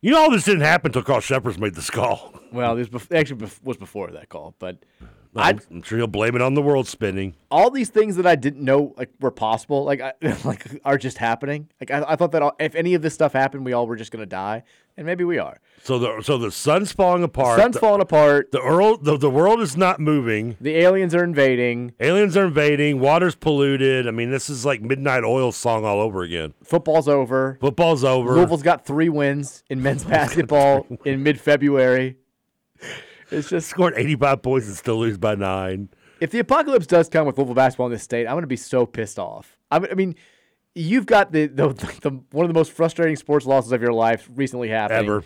You 0.00 0.12
know, 0.12 0.18
all 0.18 0.30
this 0.30 0.44
didn't 0.44 0.62
happen 0.62 0.88
until 0.90 1.02
Carl 1.02 1.20
Cheffers 1.20 1.58
made 1.58 1.74
this 1.74 1.90
call. 1.90 2.32
Well, 2.52 2.74
this 2.74 2.88
bef- 2.88 3.14
actually 3.14 3.40
bef- 3.44 3.62
was 3.62 3.76
before 3.76 4.10
that 4.12 4.30
call, 4.30 4.54
but 4.58 4.78
I'm, 5.36 5.60
I'm 5.70 5.82
sure 5.82 5.98
he'll 5.98 6.06
blame 6.06 6.34
it 6.34 6.42
on 6.42 6.54
the 6.54 6.62
world 6.62 6.86
spinning. 6.86 7.34
all 7.50 7.70
these 7.70 7.90
things 7.90 8.16
that 8.16 8.26
I 8.26 8.36
didn't 8.36 8.64
know 8.64 8.94
like 8.96 9.10
were 9.20 9.30
possible, 9.30 9.84
like 9.84 10.00
I, 10.00 10.12
like 10.44 10.64
are 10.84 10.98
just 10.98 11.18
happening. 11.18 11.68
Like 11.80 11.90
I, 11.90 12.04
I 12.12 12.16
thought 12.16 12.32
that 12.32 12.42
all, 12.42 12.52
if 12.58 12.74
any 12.74 12.94
of 12.94 13.02
this 13.02 13.14
stuff 13.14 13.32
happened, 13.32 13.64
we 13.64 13.72
all 13.72 13.86
were 13.86 13.96
just 13.96 14.12
gonna 14.12 14.26
die, 14.26 14.62
and 14.96 15.06
maybe 15.06 15.24
we 15.24 15.38
are. 15.38 15.60
So 15.82 15.98
the 15.98 16.22
so 16.22 16.38
the 16.38 16.50
sun's 16.50 16.92
falling 16.92 17.22
apart. 17.22 17.60
Sun's 17.60 17.74
the, 17.74 17.80
falling 17.80 18.00
apart. 18.00 18.50
The, 18.50 18.60
world, 18.60 19.04
the 19.04 19.16
the 19.16 19.30
world 19.30 19.60
is 19.60 19.76
not 19.76 20.00
moving. 20.00 20.56
The 20.60 20.76
aliens 20.76 21.14
are 21.14 21.22
invading. 21.22 21.92
Aliens 22.00 22.36
are 22.36 22.46
invading. 22.46 22.98
Water's 22.98 23.34
polluted. 23.34 24.08
I 24.08 24.10
mean, 24.10 24.30
this 24.30 24.50
is 24.50 24.64
like 24.64 24.80
Midnight 24.82 25.22
Oil 25.22 25.52
song 25.52 25.84
all 25.84 26.00
over 26.00 26.22
again. 26.22 26.54
Football's 26.64 27.08
over. 27.08 27.58
Football's 27.60 28.02
over. 28.04 28.34
Louisville's 28.34 28.62
got 28.62 28.84
three 28.84 29.08
wins 29.08 29.62
in 29.70 29.82
men's 29.82 30.04
basketball 30.04 30.86
in 31.04 31.22
mid-February. 31.22 32.16
It's 33.30 33.48
just 33.48 33.68
scored 33.68 33.94
85 33.96 34.42
points 34.42 34.66
and 34.68 34.76
still 34.76 34.98
lose 34.98 35.18
by 35.18 35.34
nine. 35.34 35.88
if 36.20 36.30
the 36.30 36.38
apocalypse 36.38 36.86
does 36.86 37.08
come 37.08 37.26
with 37.26 37.36
Louisville 37.38 37.54
basketball 37.54 37.86
in 37.86 37.92
this 37.92 38.02
state, 38.02 38.26
I'm 38.26 38.32
going 38.34 38.42
to 38.42 38.46
be 38.48 38.56
so 38.56 38.86
pissed 38.86 39.18
off. 39.18 39.56
I 39.70 39.78
mean, 39.80 39.90
I 39.90 39.94
mean, 39.94 40.14
you've 40.74 41.06
got 41.06 41.32
the, 41.32 41.46
the, 41.46 41.68
the 42.02 42.10
one 42.30 42.44
of 42.44 42.48
the 42.48 42.54
most 42.58 42.72
frustrating 42.72 43.16
sports 43.16 43.44
losses 43.46 43.72
of 43.72 43.82
your 43.82 43.92
life 43.92 44.28
recently 44.34 44.68
happening. 44.68 45.04
Ever. 45.06 45.24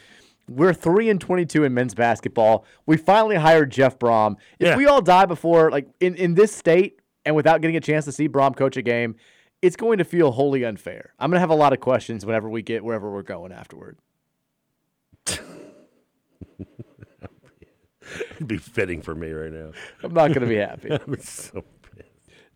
We're 0.49 0.73
three 0.75 1.09
and 1.11 1.21
twenty-two 1.21 1.63
in 1.63 1.75
men's 1.75 1.95
basketball. 1.95 2.65
We 2.85 2.97
finally 2.97 3.37
hired 3.37 3.71
Jeff 3.71 3.99
Brohm. 4.01 4.37
If 4.59 4.67
Yeah. 4.69 4.77
we 4.77 4.87
all 4.87 5.01
die 5.01 5.27
before, 5.27 5.71
like 5.71 5.87
in, 6.01 6.17
in 6.17 6.35
this 6.35 6.53
state, 6.53 6.99
and 7.25 7.37
without 7.37 7.61
getting 7.61 7.77
a 7.77 7.81
chance 7.81 8.05
to 8.07 8.13
see 8.13 8.29
Brohm 8.29 8.57
coach 8.57 8.77
a 8.77 8.83
game, 8.83 9.15
it's 9.63 9.77
going 9.77 9.99
to 9.99 10.05
feel 10.05 10.33
wholly 10.33 10.65
unfair. 10.65 11.13
I'm 11.21 11.31
going 11.31 11.37
to 11.37 11.41
have 11.41 11.51
a 11.51 11.55
lot 11.55 11.73
of 11.73 11.79
questions 11.81 12.27
whenever 12.27 12.49
we 12.49 12.63
get 12.63 12.83
wherever 12.83 13.13
we're 13.13 13.23
going 13.23 13.53
afterward. 13.53 13.99
It'd 18.37 18.49
be 18.49 18.59
fitting 18.59 19.03
for 19.03 19.15
me 19.15 19.31
right 19.31 19.53
now. 19.53 19.73
I'm 20.03 20.15
not 20.15 20.29
going 20.29 20.41
to 20.41 20.47
be 20.47 20.57
happy. 20.57 20.91
I'm 21.07 21.21
so 21.21 21.65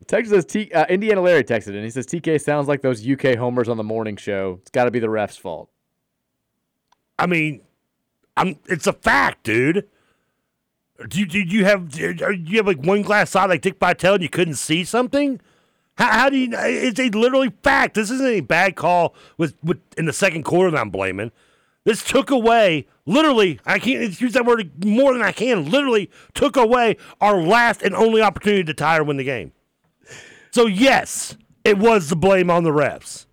Texas 0.07 0.35
says 0.35 0.45
T, 0.45 0.71
uh, 0.73 0.87
Indiana 0.87 1.21
Larry 1.21 1.45
texted 1.45 1.69
and 1.69 1.85
He 1.85 1.91
says 1.91 2.07
TK 2.07 2.41
sounds 2.41 2.69
like 2.69 2.83
those 2.83 3.07
UK 3.07 3.37
homers 3.37 3.69
on 3.69 3.77
the 3.77 3.85
morning 3.85 4.17
show. 4.17 4.59
It's 4.63 4.71
got 4.71 4.85
to 4.85 4.91
be 4.91 4.99
the 4.99 5.09
ref's 5.09 5.37
fault. 5.37 5.71
I 7.19 7.27
mean, 7.27 7.63
I'm. 8.37 8.59
It's 8.67 8.87
a 8.87 8.93
fact, 8.93 9.45
dude. 9.45 9.89
Do 11.09 11.19
you, 11.19 11.27
did 11.27 11.53
you 11.53 11.65
have? 11.65 11.91
Do 11.91 12.15
you 12.33 12.57
have 12.57 12.67
like 12.67 12.85
one 12.85 13.03
glass 13.03 13.35
eye 13.35 13.47
like 13.47 13.63
Dick 13.63 13.79
Vitale 13.79 14.15
and 14.15 14.23
you 14.23 14.29
couldn't 14.29 14.55
see 14.55 14.85
something? 14.85 15.41
How, 15.97 16.11
how 16.11 16.31
do 16.31 16.37
you? 16.37 16.49
It's 16.53 16.99
a 16.99 17.09
literally 17.11 17.53
fact. 17.63 17.95
This 17.95 18.11
isn't 18.11 18.27
a 18.27 18.41
bad 18.41 18.77
call 18.77 19.15
with, 19.39 19.55
with 19.63 19.79
in 19.97 20.07
the 20.07 20.13
second 20.13 20.43
quarter 20.43 20.71
that 20.73 20.81
I'm 20.81 20.91
blaming. 20.91 21.31
This 21.85 22.05
took 22.05 22.31
away, 22.31 22.87
literally, 23.07 23.61
I 23.67 23.79
can't 23.79 24.21
use 24.21 24.33
that 24.35 24.45
word 24.47 24.85
more 24.85 25.13
than 25.13 25.23
I 25.23 25.33
can. 25.33 25.71
Literally 25.71 26.11
took 26.35 26.57
away 26.57 26.97
our 27.21 27.41
last 27.41 27.83
and 27.83 27.95
only 27.95 28.21
opportunity 28.23 28.65
to 28.65 28.75
tie 28.75 28.99
or 28.99 29.05
win 29.05 29.17
the 29.17 29.25
game. 29.25 29.53
So 30.51 30.67
yes, 30.67 31.37
it 31.65 31.79
was 31.79 32.09
the 32.09 32.17
blame 32.17 32.51
on 32.51 32.65
the 32.65 32.71
refs. 32.71 33.27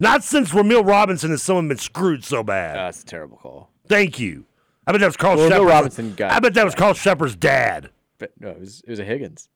Not 0.00 0.24
since 0.24 0.50
Ramil 0.50 0.84
Robinson 0.86 1.30
has 1.30 1.42
someone 1.42 1.68
been 1.68 1.78
screwed 1.78 2.24
so 2.24 2.42
bad. 2.42 2.74
That's 2.76 3.02
a 3.02 3.06
terrible 3.06 3.36
call. 3.36 3.70
Thank 3.86 4.18
you. 4.18 4.46
I 4.86 4.90
bet 4.90 5.00
that 5.00 5.06
was 5.06 5.16
Carl 5.16 5.36
Well, 5.36 5.48
Cheffers. 5.48 5.66
Robinson 5.66 6.14
got- 6.14 6.32
I 6.32 6.40
bet 6.40 6.54
that 6.54 6.64
was 6.64 6.74
Carl 6.74 6.94
Cheffers' 6.94 7.36
dad. 7.36 7.90
But 8.18 8.32
no, 8.40 8.48
it 8.48 8.58
was, 8.58 8.82
it 8.84 8.90
was 8.90 8.98
a 8.98 9.04
Higgins. 9.04 9.48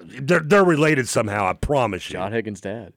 They're, 0.00 0.40
they're 0.40 0.64
related 0.64 1.08
somehow. 1.08 1.46
I 1.46 1.52
promise 1.52 2.08
you. 2.08 2.14
John 2.14 2.32
Higgins' 2.32 2.60
dad. 2.60 2.92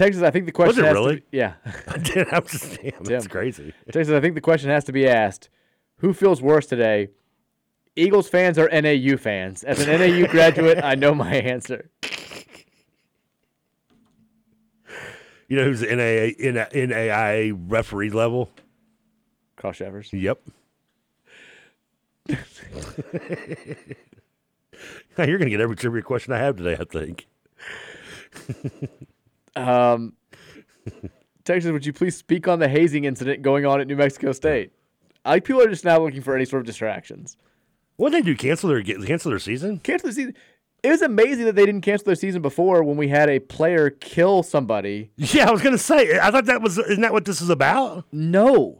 Texas, 0.00 0.22
I 0.22 0.30
think 0.30 0.46
the 0.46 0.52
question 0.52 0.82
it 0.82 0.86
has 0.86 0.94
really? 0.94 1.16
To 1.16 1.22
be, 1.30 1.36
yeah. 1.36 1.52
I'm 1.88 2.02
just, 2.02 2.80
damn, 2.80 3.04
that's 3.04 3.26
crazy. 3.26 3.74
Texas, 3.92 4.14
I 4.14 4.20
think 4.22 4.34
the 4.34 4.40
question 4.40 4.70
has 4.70 4.84
to 4.84 4.92
be 4.92 5.06
asked: 5.06 5.50
Who 5.98 6.14
feels 6.14 6.40
worse 6.40 6.64
today? 6.64 7.10
Eagles 7.96 8.26
fans 8.26 8.58
or 8.58 8.70
NAU 8.70 9.18
fans? 9.18 9.62
As 9.62 9.86
an 9.86 9.88
NAU 9.88 10.26
graduate, 10.26 10.82
I 10.82 10.94
know 10.94 11.14
my 11.14 11.34
answer. 11.34 11.90
You 15.48 15.56
know 15.56 15.64
who's 15.64 15.82
NAA, 15.82 16.50
NA, 16.50 16.64
NAIA 16.72 17.54
referee 17.68 18.08
level? 18.08 18.50
Carl 19.56 19.74
Cheffers. 19.74 20.10
Yep. 20.14 20.40
Now, 22.26 22.38
You're 25.18 25.36
going 25.36 25.44
to 25.44 25.50
get 25.50 25.60
every 25.60 25.76
trivia 25.76 26.00
question 26.00 26.32
I 26.32 26.38
have 26.38 26.56
today, 26.56 26.78
I 26.80 26.84
think. 26.84 27.26
Um, 29.56 30.14
Texas, 31.44 31.70
would 31.72 31.86
you 31.86 31.92
please 31.92 32.16
speak 32.16 32.48
on 32.48 32.58
the 32.58 32.68
hazing 32.68 33.04
incident 33.04 33.42
going 33.42 33.66
on 33.66 33.80
at 33.80 33.86
New 33.86 33.96
Mexico 33.96 34.32
State? 34.32 34.72
I 35.24 35.34
think 35.34 35.44
people 35.44 35.62
are 35.62 35.68
just 35.68 35.84
now 35.84 36.00
looking 36.00 36.22
for 36.22 36.34
any 36.34 36.44
sort 36.44 36.60
of 36.60 36.66
distractions. 36.66 37.36
What 37.96 38.12
did 38.12 38.24
they 38.24 38.30
do? 38.30 38.36
Cancel 38.36 38.70
their 38.70 38.82
cancel 38.82 39.30
their 39.30 39.38
season? 39.38 39.78
Cancel 39.80 40.08
the 40.08 40.14
season. 40.14 40.34
It 40.82 40.88
was 40.88 41.02
amazing 41.02 41.44
that 41.44 41.56
they 41.56 41.66
didn't 41.66 41.82
cancel 41.82 42.06
their 42.06 42.14
season 42.14 42.40
before 42.40 42.82
when 42.82 42.96
we 42.96 43.08
had 43.08 43.28
a 43.28 43.38
player 43.38 43.90
kill 43.90 44.42
somebody. 44.42 45.10
Yeah, 45.16 45.48
I 45.48 45.52
was 45.52 45.60
going 45.60 45.74
to 45.74 45.82
say. 45.82 46.18
I 46.18 46.30
thought 46.30 46.46
that 46.46 46.62
was. 46.62 46.78
Isn't 46.78 47.02
that 47.02 47.12
what 47.12 47.26
this 47.26 47.42
is 47.42 47.50
about? 47.50 48.06
No. 48.12 48.78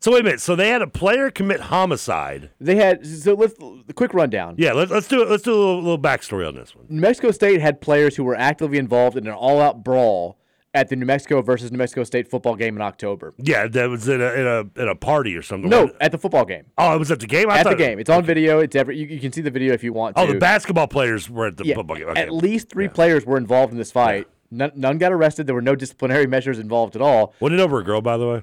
So 0.00 0.12
wait 0.12 0.20
a 0.20 0.24
minute. 0.24 0.40
So 0.40 0.56
they 0.56 0.70
had 0.70 0.80
a 0.80 0.86
player 0.86 1.30
commit 1.30 1.60
homicide. 1.60 2.50
They 2.58 2.76
had 2.76 3.06
so 3.06 3.34
let's 3.34 3.54
the 3.54 3.92
quick 3.94 4.14
rundown. 4.14 4.54
Yeah, 4.56 4.72
let's 4.72 4.90
let's 4.90 5.06
do 5.06 5.22
it. 5.22 5.28
Let's 5.28 5.42
do 5.42 5.52
a 5.52 5.56
little, 5.56 5.82
little 5.82 5.98
backstory 5.98 6.48
on 6.48 6.54
this 6.54 6.74
one. 6.74 6.86
New 6.88 7.02
Mexico 7.02 7.30
State 7.30 7.60
had 7.60 7.82
players 7.82 8.16
who 8.16 8.24
were 8.24 8.36
actively 8.36 8.78
involved 8.78 9.18
in 9.18 9.26
an 9.26 9.34
all-out 9.34 9.84
brawl 9.84 10.38
at 10.72 10.88
the 10.88 10.96
New 10.96 11.04
Mexico 11.04 11.42
versus 11.42 11.70
New 11.70 11.76
Mexico 11.76 12.02
State 12.04 12.30
football 12.30 12.56
game 12.56 12.76
in 12.76 12.82
October. 12.82 13.34
Yeah, 13.36 13.66
that 13.66 13.90
was 13.90 14.08
in 14.08 14.22
a 14.22 14.32
in 14.32 14.46
a 14.46 14.80
in 14.80 14.88
a 14.88 14.94
party 14.94 15.36
or 15.36 15.42
something. 15.42 15.68
No, 15.68 15.90
at 16.00 16.12
the 16.12 16.18
football 16.18 16.46
game. 16.46 16.64
Oh, 16.78 16.94
it 16.94 16.98
was 16.98 17.10
at 17.10 17.20
the 17.20 17.26
game. 17.26 17.50
I 17.50 17.58
at 17.58 17.64
the 17.64 17.74
game, 17.74 17.98
it's 17.98 18.10
on 18.10 18.24
video. 18.24 18.60
It's 18.60 18.74
every 18.74 18.96
you, 18.96 19.06
you 19.06 19.20
can 19.20 19.32
see 19.32 19.42
the 19.42 19.50
video 19.50 19.74
if 19.74 19.84
you 19.84 19.92
want 19.92 20.16
oh, 20.16 20.24
to. 20.24 20.30
Oh, 20.30 20.32
the 20.32 20.38
basketball 20.38 20.88
players 20.88 21.28
were 21.28 21.48
at 21.48 21.58
the 21.58 21.66
Yeah, 21.66 21.74
football 21.74 21.96
game. 21.96 22.08
Okay. 22.08 22.22
At 22.22 22.32
least 22.32 22.70
three 22.70 22.88
players 22.88 23.26
were 23.26 23.36
involved 23.36 23.72
in 23.72 23.78
this 23.78 23.92
fight. 23.92 24.28
None, 24.50 24.72
none 24.74 24.96
got 24.96 25.12
arrested. 25.12 25.46
There 25.46 25.54
were 25.54 25.60
no 25.60 25.76
disciplinary 25.76 26.26
measures 26.28 26.58
involved 26.58 26.96
at 26.96 27.02
all. 27.02 27.34
Wasn't 27.38 27.60
it 27.60 27.62
over 27.62 27.80
a 27.80 27.84
girl, 27.84 28.00
by 28.00 28.16
the 28.16 28.26
way? 28.26 28.42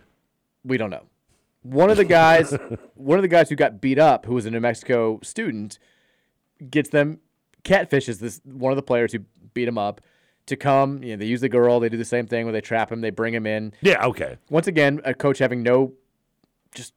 We 0.63 0.77
don't 0.77 0.91
know. 0.91 1.03
One 1.69 1.89
of 1.89 1.97
the 1.97 2.05
guys, 2.05 2.53
one 2.95 3.17
of 3.17 3.21
the 3.21 3.27
guys 3.27 3.49
who 3.49 3.55
got 3.55 3.81
beat 3.81 3.99
up, 3.99 4.25
who 4.25 4.33
was 4.33 4.45
a 4.45 4.51
New 4.51 4.59
Mexico 4.59 5.19
student, 5.23 5.79
gets 6.69 6.89
them 6.89 7.19
catfishes 7.63 8.19
this 8.19 8.41
one 8.45 8.71
of 8.71 8.77
the 8.77 8.83
players 8.83 9.11
who 9.11 9.19
beat 9.53 9.67
him 9.67 9.77
up 9.77 10.01
to 10.47 10.55
come. 10.55 11.03
You 11.03 11.11
know, 11.11 11.17
they 11.17 11.25
use 11.25 11.41
the 11.41 11.49
girl. 11.49 11.79
They 11.79 11.89
do 11.89 11.97
the 11.97 12.05
same 12.05 12.25
thing 12.25 12.45
where 12.45 12.53
they 12.53 12.61
trap 12.61 12.91
him. 12.91 13.01
They 13.01 13.09
bring 13.09 13.33
him 13.33 13.45
in. 13.45 13.73
Yeah. 13.81 14.05
Okay. 14.05 14.37
Once 14.49 14.67
again, 14.67 15.01
a 15.05 15.13
coach 15.13 15.39
having 15.39 15.61
no 15.63 15.93
just 16.73 16.93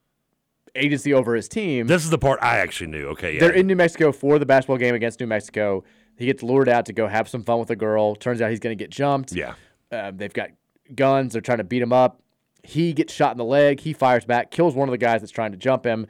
agency 0.75 1.13
over 1.13 1.35
his 1.35 1.47
team. 1.47 1.87
This 1.87 2.03
is 2.03 2.09
the 2.09 2.17
part 2.17 2.39
I 2.41 2.57
actually 2.57 2.87
knew. 2.87 3.07
Okay. 3.09 3.33
Yeah. 3.33 3.39
They're 3.41 3.51
in 3.51 3.67
New 3.67 3.75
Mexico 3.75 4.11
for 4.11 4.39
the 4.39 4.45
basketball 4.45 4.77
game 4.77 4.95
against 4.95 5.19
New 5.19 5.27
Mexico. 5.27 5.83
He 6.17 6.25
gets 6.25 6.43
lured 6.43 6.69
out 6.69 6.85
to 6.85 6.93
go 6.93 7.07
have 7.07 7.27
some 7.27 7.43
fun 7.43 7.59
with 7.59 7.69
a 7.69 7.75
girl. 7.75 8.15
Turns 8.15 8.41
out 8.41 8.49
he's 8.49 8.59
going 8.59 8.77
to 8.77 8.81
get 8.81 8.89
jumped. 8.91 9.33
Yeah. 9.33 9.55
Uh, 9.91 10.11
they've 10.15 10.33
got 10.33 10.49
guns. 10.95 11.33
They're 11.33 11.41
trying 11.41 11.57
to 11.57 11.63
beat 11.63 11.81
him 11.81 11.93
up. 11.93 12.21
He 12.63 12.93
gets 12.93 13.13
shot 13.13 13.31
in 13.31 13.37
the 13.37 13.45
leg. 13.45 13.79
He 13.79 13.93
fires 13.93 14.25
back, 14.25 14.51
kills 14.51 14.75
one 14.75 14.87
of 14.87 14.91
the 14.91 14.97
guys 14.97 15.21
that's 15.21 15.31
trying 15.31 15.51
to 15.51 15.57
jump 15.57 15.85
him. 15.85 16.07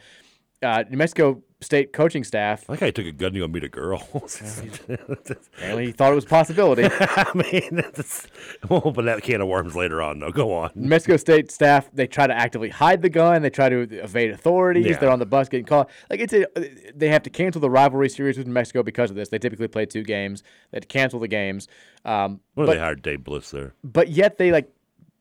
Uh, 0.61 0.83
New 0.89 0.97
Mexico 0.97 1.41
State 1.61 1.93
coaching 1.93 2.23
staff. 2.23 2.67
I 2.67 2.75
how 2.75 2.87
he 2.87 2.91
took 2.91 3.05
a 3.05 3.11
gun 3.11 3.33
to 3.33 3.39
go 3.39 3.47
meet 3.47 3.63
a 3.63 3.69
girl. 3.69 3.99
Apparently, 4.89 5.85
he 5.85 5.91
thought 5.91 6.11
it 6.11 6.15
was 6.15 6.23
a 6.25 6.27
possibility. 6.27 6.85
I 6.99 7.31
mean, 7.35 7.69
that's, 7.71 8.25
we'll 8.67 8.81
open 8.83 9.05
that 9.05 9.21
can 9.21 9.41
of 9.41 9.47
worms 9.47 9.75
later 9.75 10.01
on, 10.01 10.19
though. 10.19 10.31
Go 10.31 10.53
on. 10.53 10.71
New 10.73 10.87
Mexico 10.87 11.17
State 11.17 11.51
staff 11.51 11.87
they 11.93 12.07
try 12.07 12.25
to 12.25 12.33
actively 12.33 12.69
hide 12.69 13.03
the 13.03 13.09
gun. 13.09 13.43
They 13.43 13.51
try 13.51 13.69
to 13.69 13.81
evade 13.81 14.31
authorities. 14.31 14.87
Yeah. 14.87 14.97
They're 14.97 15.11
on 15.11 15.19
the 15.19 15.25
bus 15.27 15.49
getting 15.49 15.67
caught. 15.67 15.89
Like 16.09 16.19
it's 16.19 16.33
a, 16.33 16.47
they 16.95 17.09
have 17.09 17.21
to 17.23 17.29
cancel 17.29 17.61
the 17.61 17.69
rivalry 17.69 18.09
series 18.09 18.39
with 18.39 18.47
New 18.47 18.53
Mexico 18.53 18.81
because 18.81 19.11
of 19.11 19.15
this. 19.15 19.29
They 19.29 19.37
typically 19.37 19.67
play 19.67 19.85
two 19.85 20.03
games. 20.03 20.41
They 20.71 20.77
had 20.77 20.83
to 20.83 20.87
cancel 20.87 21.19
the 21.19 21.27
games. 21.27 21.67
Um, 22.05 22.39
Well, 22.55 22.65
but, 22.65 22.73
they 22.73 22.79
hired 22.79 23.03
Dave 23.03 23.23
Bliss 23.23 23.51
there. 23.51 23.75
but 23.83 24.09
yet 24.09 24.39
they 24.39 24.51
like 24.51 24.71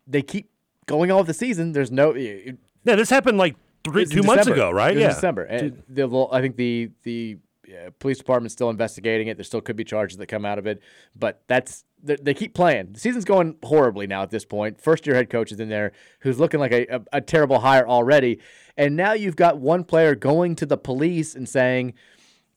they 0.07 0.23
keep 0.23 0.49
going 0.91 1.11
on 1.11 1.19
with 1.19 1.29
the 1.29 1.35
season. 1.35 1.73
There's 1.73 1.91
no. 1.91 2.11
It, 2.11 2.59
Yeah, 2.85 2.97
this 2.97 3.11
happened 3.11 3.39
like 3.39 3.57
three, 3.85 4.05
two 4.05 4.23
months 4.23 4.45
December. 4.45 4.55
ago, 4.55 4.71
right? 4.71 4.97
It 4.97 5.01
yeah. 5.01 5.09
in 5.09 5.15
December. 5.15 5.43
And 5.45 5.83
the, 5.89 6.29
I 6.33 6.41
think 6.41 6.57
the 6.57 6.91
the 7.05 7.39
uh, 7.71 7.91
police 7.99 8.19
department's 8.19 8.53
still 8.53 8.71
investigating 8.71 9.29
it. 9.29 9.37
There 9.37 9.45
still 9.45 9.61
could 9.61 9.77
be 9.77 9.85
charges 9.85 10.19
that 10.19 10.27
come 10.27 10.45
out 10.45 10.59
of 10.59 10.67
it, 10.67 10.81
but 11.15 11.43
that's 11.47 11.85
they, 12.03 12.17
they 12.17 12.35
keep 12.35 12.55
playing. 12.55 12.93
The 12.93 13.01
season's 13.01 13.25
going 13.25 13.57
horribly 13.63 14.07
now 14.07 14.23
at 14.23 14.31
this 14.31 14.45
point. 14.45 14.81
First 14.81 15.07
year 15.07 15.15
head 15.15 15.31
coach 15.31 15.53
is 15.53 15.61
in 15.61 15.69
there 15.69 15.93
who's 16.21 16.41
looking 16.41 16.61
like 16.61 16.73
a, 16.73 16.87
a, 16.97 17.01
a 17.15 17.21
terrible 17.21 17.61
hire 17.61 17.87
already, 17.87 18.41
and 18.77 18.97
now 18.97 19.13
you've 19.13 19.37
got 19.37 19.59
one 19.59 19.85
player 19.85 20.15
going 20.15 20.57
to 20.57 20.67
the 20.67 20.77
police 20.77 21.35
and 21.35 21.49
saying 21.49 21.95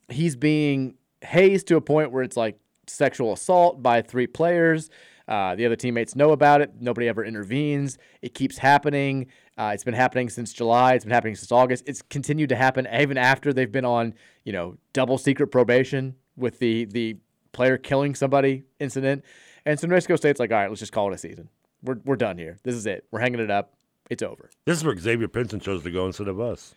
he's 0.09 0.36
being 0.36 0.95
hazed 1.21 1.67
to 1.67 1.75
a 1.75 1.81
point 1.81 2.11
where 2.11 2.23
it's 2.23 2.38
like 2.38 2.57
sexual 2.88 3.34
assault 3.34 3.81
by 3.84 4.01
three 4.01 4.27
players. 4.27 4.89
Uh, 5.28 5.55
the 5.55 5.65
other 5.65 5.76
teammates 5.76 6.15
know 6.15 6.32
about 6.32 6.61
it. 6.61 6.71
Nobody 6.80 7.07
ever 7.07 7.24
intervenes. 7.24 7.97
It 8.21 8.34
keeps 8.34 8.57
happening. 8.57 9.28
Uh, 9.57 9.71
it's 9.74 9.84
been 9.84 9.93
happening 9.93 10.30
since 10.30 10.51
July. 10.51 10.95
It's 10.95 11.05
been 11.05 11.13
happening 11.13 11.36
since 11.36 11.51
August. 11.51 11.84
It's 11.88 12.01
continued 12.01 12.49
to 12.49 12.55
happen 12.55 12.88
even 12.93 13.17
after 13.17 13.53
they've 13.53 13.71
been 13.71 13.86
on, 13.86 14.15
you 14.43 14.51
know, 14.51 14.78
double 14.91 15.17
secret 15.17 15.47
probation 15.47 16.15
with 16.36 16.59
the 16.59 16.86
the 16.86 17.17
player 17.51 17.78
killing 17.78 18.15
somebody 18.15 18.63
incident. 18.80 19.24
And 19.65 19.80
so 19.80 19.88
New 19.88 19.93
Mexico 19.93 20.15
State's 20.15 20.39
like, 20.39 20.51
all 20.51 20.57
right, 20.57 20.69
let's 20.69 20.80
just 20.80 20.91
call 20.91 21.11
it 21.11 21.15
a 21.15 21.17
season. 21.17 21.49
We're 21.84 21.99
we're 22.03 22.15
done 22.15 22.38
here. 22.38 22.57
This 22.63 22.76
is 22.76 22.86
it. 22.86 23.05
We're 23.11 23.19
hanging 23.19 23.39
it 23.39 23.51
up. 23.51 23.74
It's 24.09 24.24
over. 24.24 24.49
This 24.65 24.78
is 24.78 24.84
where 24.84 24.97
Xavier 24.97 25.28
Pinson 25.30 25.59
chose 25.59 25.84
to 25.84 25.91
go 25.91 26.05
instead 26.05 26.28
of 26.28 26.39
us. 26.39 26.76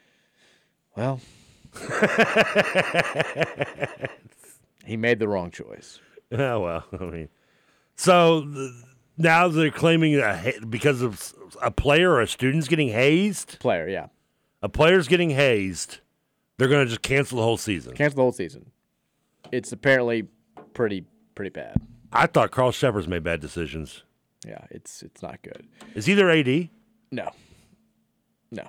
Well, 0.97 1.21
he 4.85 4.97
made 4.97 5.19
the 5.19 5.29
wrong 5.29 5.51
choice. 5.51 6.01
Oh 6.33 6.61
well, 6.61 6.85
I 6.93 7.05
mean, 7.05 7.29
so 7.97 8.43
th- 8.45 8.71
now 9.19 9.49
they're 9.49 9.71
claiming 9.71 10.19
ha- 10.21 10.53
because 10.69 11.03
of 11.03 11.35
a 11.63 11.71
player 11.71 12.13
or 12.13 12.21
a 12.21 12.27
student's 12.27 12.69
getting 12.69 12.89
hazed. 12.89 13.59
Player, 13.59 13.89
yeah, 13.89 14.07
a 14.63 14.69
player's 14.69 15.09
getting 15.09 15.31
hazed. 15.31 15.99
They're 16.59 16.69
going 16.69 16.85
to 16.85 16.89
just 16.89 17.03
cancel 17.03 17.37
the 17.37 17.43
whole 17.45 17.57
season. 17.59 17.95
Cancel 17.95 18.17
the 18.17 18.23
whole 18.23 18.33
season. 18.33 18.71
It's 19.53 19.73
apparently 19.73 20.27
pretty 20.75 21.05
pretty 21.35 21.51
bad. 21.51 21.77
I 22.13 22.27
thought 22.27 22.51
Carl 22.51 22.73
Cheffers 22.73 23.07
made 23.09 23.23
bad 23.23 23.41
decisions. 23.41 24.03
Yeah, 24.47 24.65
it's 24.71 25.03
it's 25.03 25.23
not 25.23 25.43
good. 25.43 25.67
Is 25.95 26.07
he 26.07 26.15
their 26.15 26.31
AD? 26.31 26.69
No, 27.11 27.31
no. 28.51 28.69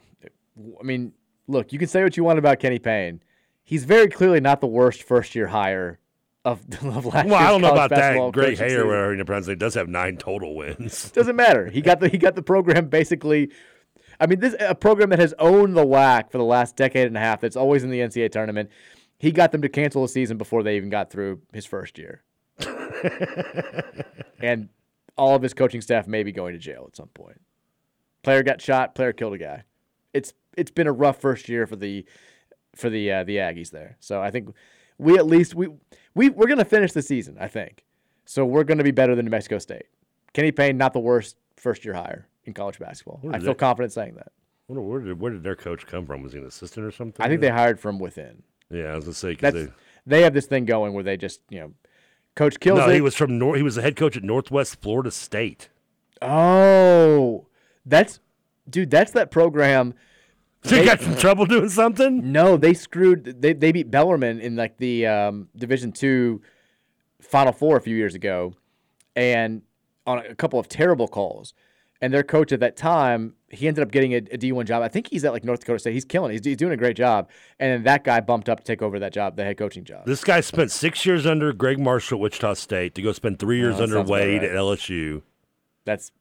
I 0.79 0.83
mean, 0.83 1.13
look, 1.47 1.71
you 1.71 1.79
can 1.79 1.87
say 1.87 2.03
what 2.03 2.17
you 2.17 2.23
want 2.23 2.39
about 2.39 2.59
Kenny 2.59 2.79
Payne. 2.79 3.21
He's 3.63 3.83
very 3.83 4.07
clearly 4.07 4.39
not 4.39 4.59
the 4.61 4.67
worst 4.67 5.03
first 5.03 5.35
year 5.35 5.47
hire 5.47 5.99
of, 6.47 6.61
of 6.95 7.05
last 7.05 7.27
Well, 7.27 7.35
I 7.35 7.47
don't 7.49 7.61
know 7.61 7.71
about 7.71 7.89
that. 7.89 8.31
Greg 8.31 8.57
Heiar 8.57 8.79
or 8.79 8.87
whatever 8.87 9.45
he 9.45 9.51
it 9.51 9.59
does 9.59 9.73
have 9.73 9.89
nine 9.89 10.17
total 10.17 10.55
wins. 10.55 11.11
Doesn't 11.15 11.35
matter. 11.35 11.67
He 11.67 11.81
got 11.81 11.99
the 11.99 12.07
he 12.07 12.17
got 12.17 12.35
the 12.35 12.41
program 12.41 12.87
basically. 12.87 13.51
I 14.19 14.25
mean, 14.25 14.39
this 14.39 14.55
a 14.59 14.73
program 14.73 15.09
that 15.09 15.19
has 15.19 15.33
owned 15.37 15.75
the 15.75 15.85
WAC 15.85 16.31
for 16.31 16.37
the 16.37 16.43
last 16.43 16.75
decade 16.75 17.07
and 17.07 17.17
a 17.17 17.19
half. 17.19 17.41
That's 17.41 17.55
always 17.55 17.83
in 17.83 17.91
the 17.91 17.99
NCAA 17.99 18.31
tournament. 18.31 18.71
He 19.19 19.31
got 19.31 19.51
them 19.51 19.61
to 19.61 19.69
cancel 19.69 20.01
the 20.01 20.07
season 20.07 20.37
before 20.37 20.63
they 20.63 20.77
even 20.77 20.89
got 20.89 21.11
through 21.11 21.41
his 21.51 21.65
first 21.65 21.97
year, 21.97 22.23
and 24.39 24.69
all 25.17 25.35
of 25.35 25.41
his 25.41 25.53
coaching 25.53 25.81
staff 25.81 26.07
may 26.07 26.23
be 26.23 26.31
going 26.31 26.53
to 26.53 26.59
jail 26.59 26.85
at 26.87 26.95
some 26.95 27.09
point. 27.09 27.41
Player 28.23 28.43
got 28.43 28.61
shot. 28.61 28.95
Player 28.95 29.13
killed 29.13 29.33
a 29.33 29.37
guy. 29.37 29.63
It's 30.13 30.33
it's 30.55 30.71
been 30.71 30.87
a 30.87 30.91
rough 30.91 31.19
first 31.19 31.49
year 31.49 31.67
for 31.67 31.75
the 31.75 32.05
for 32.75 32.89
the 32.89 33.11
uh, 33.11 33.23
the 33.23 33.37
Aggies 33.37 33.71
there. 33.71 33.97
So 33.99 34.21
I 34.21 34.31
think 34.31 34.49
we 34.97 35.17
at 35.17 35.25
least 35.25 35.55
we 35.55 35.67
we 36.17 36.29
we're 36.29 36.47
gonna 36.47 36.65
finish 36.65 36.91
the 36.91 37.01
season. 37.01 37.37
I 37.39 37.47
think 37.47 37.83
so. 38.25 38.45
We're 38.45 38.63
gonna 38.65 38.83
be 38.83 38.91
better 38.91 39.15
than 39.15 39.25
New 39.25 39.31
Mexico 39.31 39.57
State. 39.59 39.85
Kenny 40.33 40.51
Payne, 40.51 40.77
not 40.77 40.93
the 40.93 40.99
worst 40.99 41.37
first 41.55 41.85
year 41.85 41.93
hire 41.93 42.27
in 42.45 42.53
college 42.53 42.79
basketball. 42.79 43.19
I 43.31 43.39
feel 43.39 43.47
that- 43.49 43.57
confident 43.57 43.93
saying 43.93 44.15
that. 44.15 44.31
Wonder 44.67 44.81
where 44.81 44.99
did 44.99 45.19
where 45.21 45.31
did 45.31 45.43
their 45.43 45.55
coach 45.55 45.85
come 45.87 46.05
from? 46.05 46.21
Was 46.23 46.33
he 46.33 46.39
an 46.39 46.45
assistant 46.45 46.85
or 46.85 46.91
something? 46.91 47.25
I 47.25 47.29
think 47.29 47.39
they 47.41 47.49
hired 47.49 47.79
from 47.79 47.99
within. 47.99 48.43
Yeah, 48.69 48.91
I 48.91 48.95
was 48.95 49.05
gonna 49.05 49.13
say 49.13 49.29
because 49.29 49.53
they. 49.53 49.67
they 50.05 50.21
have 50.23 50.33
this 50.33 50.45
thing 50.45 50.65
going 50.65 50.93
where 50.93 51.03
they 51.03 51.15
just 51.15 51.39
you 51.49 51.59
know, 51.61 51.73
coach 52.35 52.59
kills 52.59 52.79
No, 52.79 52.89
it. 52.89 52.95
he 52.95 52.99
was 53.01 53.15
from 53.15 53.37
Nor- 53.39 53.55
He 53.55 53.63
was 53.63 53.75
the 53.75 53.81
head 53.81 53.95
coach 53.95 54.17
at 54.17 54.23
Northwest 54.23 54.81
Florida 54.81 55.09
State. 55.11 55.69
Oh, 56.21 57.47
that's 57.85 58.19
dude. 58.69 58.89
That's 58.91 59.11
that 59.11 59.31
program. 59.31 59.93
They 60.63 60.83
got 60.85 61.01
in 61.01 61.15
trouble 61.15 61.45
doing 61.45 61.69
something. 61.69 62.31
No, 62.31 62.57
they 62.57 62.73
screwed. 62.73 63.41
They 63.41 63.53
they 63.53 63.71
beat 63.71 63.89
Bellarmine 63.91 64.39
in 64.39 64.55
like 64.55 64.77
the 64.77 65.05
um, 65.07 65.47
Division 65.55 65.91
two 65.91 66.41
Final 67.21 67.53
Four 67.53 67.77
a 67.77 67.81
few 67.81 67.95
years 67.95 68.15
ago, 68.15 68.53
and 69.15 69.61
on 70.05 70.19
a 70.19 70.35
couple 70.35 70.59
of 70.59 70.67
terrible 70.67 71.07
calls. 71.07 71.53
And 71.99 72.13
their 72.13 72.21
coach 72.21 72.51
at 72.51 72.59
that 72.59 72.77
time, 72.77 73.33
he 73.49 73.67
ended 73.67 73.81
up 73.83 73.89
getting 73.89 74.13
a, 74.13 74.17
a 74.17 74.37
D1 74.37 74.65
job. 74.65 74.83
I 74.83 74.87
think 74.87 75.07
he's 75.07 75.25
at 75.25 75.31
like 75.33 75.43
North 75.43 75.61
Dakota 75.61 75.79
State. 75.79 75.93
He's 75.93 76.05
killing. 76.05 76.29
it. 76.29 76.33
He's, 76.35 76.45
he's 76.45 76.57
doing 76.57 76.71
a 76.73 76.77
great 76.77 76.95
job. 76.95 77.27
And 77.59 77.71
then 77.73 77.83
that 77.85 78.03
guy 78.03 78.19
bumped 78.19 78.49
up 78.49 78.59
to 78.59 78.63
take 78.63 78.83
over 78.83 78.99
that 78.99 79.11
job, 79.13 79.35
the 79.35 79.43
head 79.43 79.57
coaching 79.57 79.83
job. 79.83 80.05
This 80.05 80.23
guy 80.23 80.41
spent 80.41 80.69
six 80.69 81.07
years 81.07 81.25
under 81.25 81.51
Gregg 81.53 81.79
Marshall 81.79 82.19
at 82.19 82.21
Wichita 82.21 82.53
State 82.53 82.93
to 82.93 83.01
go 83.01 83.13
spend 83.13 83.39
three 83.39 83.57
years 83.57 83.79
Oh, 83.79 83.83
under 83.83 83.99
Wade 84.03 84.43
right. 84.43 84.51
at 84.51 84.55
LSU. 84.55 85.23
That's 85.85 86.11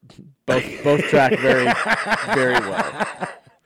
both 0.46 0.64
both 0.82 1.02
track 1.08 1.38
very 1.40 1.64
very 2.34 2.54
well. 2.54 3.06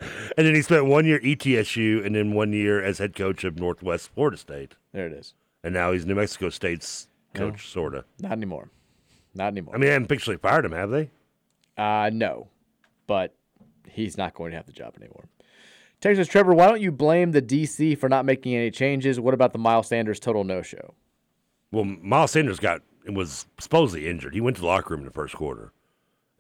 And 0.37 0.47
then 0.47 0.55
he 0.55 0.63
spent 0.63 0.87
one 0.87 1.05
year 1.05 1.21
ETSU 1.21 2.05
and 2.07 2.15
then 2.15 2.33
one 2.33 2.53
year 2.53 2.83
as 2.83 2.99
head 2.99 3.15
coach 3.15 3.45
of 3.45 3.59
Northwest 3.59 4.11
Florida 4.15 4.37
State. 4.37 4.75
There 4.93 5.07
it 5.07 5.13
is. 5.13 5.35
And 5.63 5.75
now 5.75 5.93
he's 5.93 6.07
New 6.07 6.15
Mexico 6.15 6.49
State's 6.49 7.09
No. 7.35 7.51
coach, 7.51 7.69
sorta. 7.69 8.05
Not 8.21 8.33
anymore. 8.33 8.71
Not 9.35 9.49
anymore. 9.49 9.75
I 9.75 9.79
mean, 9.79 9.87
they 9.89 9.93
haven't 9.93 10.07
officially 10.11 10.37
fired 10.39 10.65
him, 10.65 10.73
have 10.73 10.91
they? 10.91 11.11
Uh, 11.77 12.11
no, 12.13 12.49
but 13.07 13.35
he's 13.89 14.17
not 14.17 14.35
going 14.35 14.51
to 14.53 14.57
have 14.57 14.67
the 14.67 14.73
job 14.73 14.95
anymore. 14.99 15.25
Texas 16.01 16.29
Trevor, 16.29 16.55
why 16.55 16.67
don't 16.67 16.81
you 16.81 16.91
blame 16.93 17.33
the 17.33 17.43
DC 17.43 17.99
for 17.99 18.09
not 18.09 18.25
making 18.25 18.55
any 18.55 18.71
changes? 18.71 19.21
What 19.21 19.35
about 19.35 19.53
the 19.53 19.59
Miles 19.59 19.89
Sanders 19.89 20.19
total 20.19 20.45
no 20.45 20.63
show? 20.63 20.95
Well, 21.73 21.85
Miles 21.85 22.31
Sanders 22.31 22.59
got 22.59 22.81
was 23.07 23.47
supposedly 23.59 24.09
injured. 24.09 24.35
He 24.35 24.41
went 24.41 24.57
to 24.57 24.63
the 24.63 24.67
locker 24.69 24.95
room 24.95 25.01
in 25.01 25.07
the 25.07 25.13
first 25.13 25.35
quarter, 25.35 25.73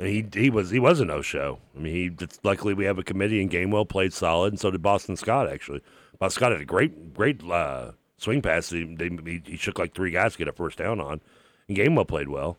he 0.09 0.25
he 0.33 0.51
was 0.51 0.71
he 0.71 0.79
was 0.79 1.01
a 1.01 1.05
no 1.05 1.23
show. 1.23 1.59
I 1.77 1.81
mean, 1.81 1.95
he 2.19 2.27
luckily 2.43 2.75
we 2.75 2.85
have 2.85 2.99
a 2.99 3.03
committee 3.03 3.41
and 3.41 3.51
Gainwell 3.51 3.89
played 3.89 4.13
solid, 4.13 4.53
and 4.53 4.61
so 4.61 4.71
did 4.71 4.83
Boston 4.83 5.17
Scott 5.17 5.49
actually. 5.51 5.83
Boston 6.19 6.39
Scott 6.41 6.53
had 6.53 6.61
a 6.61 6.65
great 6.65 7.13
great 7.15 7.43
uh, 7.45 7.93
swing 8.17 8.43
pass. 8.43 8.71
He, 8.71 8.85
they, 8.95 9.11
he, 9.25 9.43
he 9.45 9.57
shook 9.57 9.79
like 9.79 9.95
three 9.95 10.11
guys 10.11 10.33
to 10.33 10.39
get 10.39 10.49
a 10.49 10.53
first 10.53 10.79
down 10.79 11.01
on, 11.01 11.21
and 11.69 11.77
Gainwell 11.77 12.09
played 12.09 12.29
well. 12.29 12.57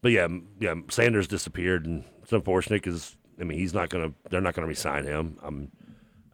But 0.00 0.12
yeah, 0.12 0.26
yeah, 0.58 0.74
Sanders 0.88 1.28
disappeared, 1.28 1.86
and 1.86 2.04
it's 2.22 2.32
unfortunate 2.32 2.82
because 2.82 3.16
I 3.40 3.44
mean 3.44 3.58
he's 3.58 3.74
not 3.74 3.88
gonna 3.88 4.12
they're 4.30 4.40
not 4.40 4.54
gonna 4.54 4.66
resign 4.66 5.04
him. 5.04 5.38
I'm 5.42 5.70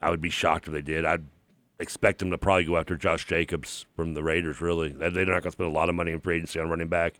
I 0.00 0.10
would 0.10 0.20
be 0.22 0.30
shocked 0.30 0.66
if 0.68 0.72
they 0.72 0.82
did. 0.82 1.04
I'd 1.04 1.24
expect 1.80 2.18
them 2.20 2.30
to 2.30 2.38
probably 2.38 2.64
go 2.64 2.76
after 2.76 2.96
Josh 2.96 3.26
Jacobs 3.26 3.84
from 3.94 4.14
the 4.14 4.22
Raiders. 4.22 4.60
Really, 4.60 4.88
They- 4.92 5.10
they're 5.10 5.26
not 5.26 5.42
to 5.42 5.50
spend 5.50 5.68
a 5.68 5.72
lot 5.72 5.88
of 5.88 5.94
money 5.94 6.12
in 6.12 6.20
free 6.20 6.36
agency 6.36 6.58
on 6.58 6.68
running 6.70 6.88
back 6.88 7.14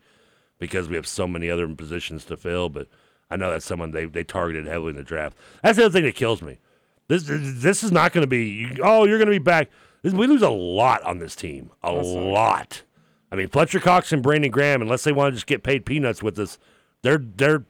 because 0.57 0.89
we 0.89 0.95
have 0.95 1.07
so 1.07 1.27
many 1.27 1.49
other 1.49 1.67
positions 1.75 2.25
to 2.25 2.35
fill. 2.35 2.67
But 2.69 2.87
I 3.29 3.35
know 3.35 3.51
that's 3.51 3.65
someone 3.65 3.91
they 3.91 4.05
they 4.05 4.23
targeted 4.23 4.65
heavily 4.65 4.91
in 4.91 4.95
the 4.95 5.03
draft. 5.03 5.37
That's 5.63 5.77
the 5.77 5.85
other 5.85 5.93
thing 5.93 6.05
that 6.05 6.15
kills 6.15 6.41
me. 6.41 6.59
This 7.07 7.23
this 7.27 7.83
is 7.83 7.91
not 7.91 8.13
going 8.13 8.23
to 8.23 8.27
be. 8.27 8.79
Oh, 8.83 9.05
you're 9.05 9.17
going 9.17 9.27
to 9.27 9.31
be 9.31 9.39
back. 9.39 9.69
This, 10.01 10.13
we 10.13 10.27
lose 10.27 10.41
a 10.41 10.49
lot 10.49 11.03
on 11.03 11.19
this 11.19 11.35
team. 11.35 11.71
A 11.83 11.91
lot. 11.91 12.83
I 13.31 13.35
mean, 13.35 13.49
Fletcher 13.49 13.79
Cox 13.79 14.11
and 14.11 14.23
Brandon 14.23 14.49
Graham, 14.49 14.81
unless 14.81 15.03
they 15.03 15.11
want 15.11 15.31
to 15.31 15.35
just 15.35 15.47
get 15.47 15.63
paid 15.63 15.85
peanuts 15.85 16.23
with 16.23 16.39
us, 16.39 16.57
they're 17.01 17.17
they're 17.17 17.65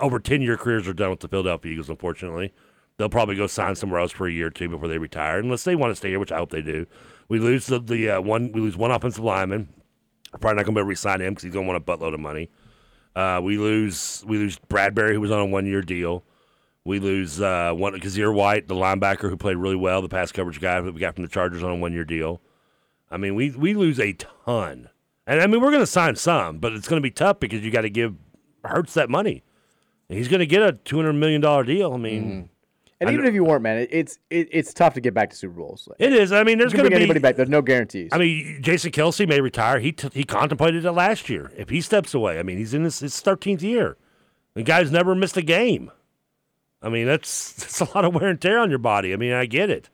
over 0.00 0.20
ten 0.20 0.42
year 0.42 0.56
careers 0.56 0.86
are 0.86 0.92
done 0.92 1.10
with 1.10 1.20
the 1.20 1.28
Philadelphia 1.28 1.72
Eagles. 1.72 1.88
Unfortunately, 1.88 2.52
they'll 2.96 3.08
probably 3.08 3.36
go 3.36 3.46
sign 3.46 3.74
somewhere 3.74 4.00
else 4.00 4.12
for 4.12 4.26
a 4.26 4.32
year 4.32 4.48
or 4.48 4.50
two 4.50 4.68
before 4.68 4.88
they 4.88 4.98
retire, 4.98 5.38
unless 5.38 5.64
they 5.64 5.74
want 5.74 5.90
to 5.90 5.96
stay 5.96 6.10
here, 6.10 6.20
which 6.20 6.32
I 6.32 6.38
hope 6.38 6.50
they 6.50 6.62
do. 6.62 6.86
We 7.28 7.38
lose 7.38 7.66
the, 7.66 7.80
the 7.80 8.10
uh, 8.10 8.20
one. 8.20 8.52
We 8.52 8.60
lose 8.60 8.76
one 8.76 8.90
offensive 8.90 9.24
lineman. 9.24 9.68
Probably 10.40 10.56
not 10.56 10.64
going 10.64 10.66
to 10.66 10.72
be 10.72 10.80
able 10.80 10.86
to 10.86 10.88
resign 10.88 11.20
him 11.20 11.32
because 11.32 11.44
he's 11.44 11.52
going 11.52 11.66
to 11.66 11.72
want 11.72 11.82
a 11.82 11.84
buttload 11.84 12.14
of 12.14 12.20
money. 12.20 12.50
Uh, 13.16 13.40
we 13.42 13.58
lose 13.58 14.24
we 14.26 14.38
lose 14.38 14.58
Bradberry, 14.68 15.12
who 15.12 15.20
was 15.20 15.30
on 15.30 15.40
a 15.40 15.46
one 15.46 15.66
year 15.66 15.82
deal. 15.82 16.24
We 16.84 16.98
lose 16.98 17.40
uh, 17.40 17.72
one 17.74 17.92
Kyzir 18.00 18.32
White, 18.34 18.66
the 18.68 18.74
linebacker 18.74 19.28
who 19.28 19.36
played 19.36 19.56
really 19.56 19.76
well, 19.76 20.00
the 20.00 20.08
pass 20.08 20.32
coverage 20.32 20.60
guy 20.60 20.80
that 20.80 20.92
we 20.94 21.00
got 21.00 21.14
from 21.14 21.24
the 21.24 21.30
Chargers 21.30 21.62
on 21.62 21.70
a 21.70 21.76
one 21.76 21.92
year 21.92 22.04
deal. 22.04 22.40
I 23.10 23.16
mean, 23.16 23.34
we 23.34 23.50
we 23.50 23.74
lose 23.74 23.98
a 24.00 24.12
ton, 24.14 24.88
And 25.26 25.40
I 25.40 25.46
mean, 25.46 25.60
we're 25.60 25.70
going 25.70 25.82
to 25.82 25.86
sign 25.86 26.16
some, 26.16 26.58
but 26.58 26.72
it's 26.72 26.88
going 26.88 27.00
to 27.00 27.06
be 27.06 27.10
tough 27.10 27.40
because 27.40 27.62
you 27.64 27.70
got 27.70 27.82
to 27.82 27.90
give 27.90 28.14
Hurts 28.64 28.94
that 28.94 29.10
money. 29.10 29.42
He's 30.08 30.28
going 30.28 30.40
to 30.40 30.46
get 30.46 30.62
a 30.62 30.72
two 30.72 30.96
hundred 30.96 31.14
million 31.14 31.40
dollar 31.40 31.64
deal. 31.64 31.92
I 31.92 31.96
mean, 31.96 32.24
Mm-hmm. 32.24 32.46
And 33.00 33.10
even 33.10 33.24
if 33.24 33.32
you 33.32 33.44
weren't, 33.44 33.62
man, 33.62 33.86
it's 33.90 34.18
it, 34.28 34.48
it's 34.52 34.74
tough 34.74 34.92
to 34.94 35.00
get 35.00 35.14
back 35.14 35.30
to 35.30 35.36
Super 35.36 35.54
Bowls. 35.54 35.88
it 35.98 36.12
is. 36.12 36.32
I 36.32 36.44
mean, 36.44 36.58
there's 36.58 36.74
going 36.74 36.84
to 36.84 36.90
be 36.90 36.96
anybody 36.96 37.18
back. 37.18 37.36
There's 37.36 37.48
no 37.48 37.62
guarantees. 37.62 38.10
I 38.12 38.18
mean, 38.18 38.58
Jason 38.60 38.92
Kelce 38.92 39.26
may 39.26 39.40
retire. 39.40 39.78
He 39.78 39.92
t- 39.92 40.10
he 40.12 40.24
contemplated 40.24 40.84
it 40.84 40.92
last 40.92 41.30
year. 41.30 41.50
If 41.56 41.70
he 41.70 41.80
steps 41.80 42.12
away, 42.12 42.38
I 42.38 42.42
mean, 42.42 42.58
he's 42.58 42.74
in 42.74 42.84
his, 42.84 42.98
his 42.98 43.14
13th 43.14 43.62
year. 43.62 43.96
The 44.54 44.62
guy's 44.62 44.90
never 44.90 45.14
missed 45.14 45.38
a 45.38 45.42
game. 45.42 45.90
I 46.82 46.90
mean, 46.90 47.06
that's 47.06 47.52
that's 47.58 47.80
a 47.80 47.94
lot 47.94 48.04
of 48.04 48.14
wear 48.14 48.28
and 48.28 48.40
tear 48.40 48.58
on 48.58 48.68
your 48.68 48.78
body. 48.78 49.14
I 49.14 49.16
mean, 49.16 49.32
I 49.32 49.46
get 49.46 49.70
it. 49.70 49.88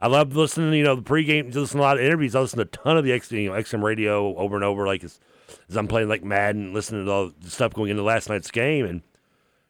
I 0.00 0.08
love 0.08 0.34
listening. 0.34 0.72
You 0.74 0.82
know, 0.82 0.96
the 0.96 1.02
pregame. 1.02 1.54
Listen 1.54 1.78
to 1.78 1.82
a 1.82 1.86
lot 1.86 1.98
of 1.98 2.04
interviews. 2.04 2.34
I 2.34 2.40
listen 2.40 2.58
to 2.58 2.64
a 2.64 2.68
ton 2.68 2.96
of 2.96 3.04
the 3.04 3.12
X, 3.12 3.30
you 3.30 3.50
know, 3.50 3.56
XM 3.56 3.82
radio 3.82 4.34
over 4.36 4.56
and 4.56 4.64
over. 4.64 4.86
Like 4.86 5.04
as, 5.04 5.20
as 5.68 5.76
I'm 5.76 5.86
playing 5.86 6.08
like 6.08 6.24
Madden, 6.24 6.72
listening 6.72 7.04
to 7.04 7.12
all 7.12 7.32
the 7.40 7.50
stuff 7.50 7.74
going 7.74 7.90
into 7.90 8.02
last 8.02 8.28
night's 8.28 8.50
game, 8.50 8.86
and 8.86 9.02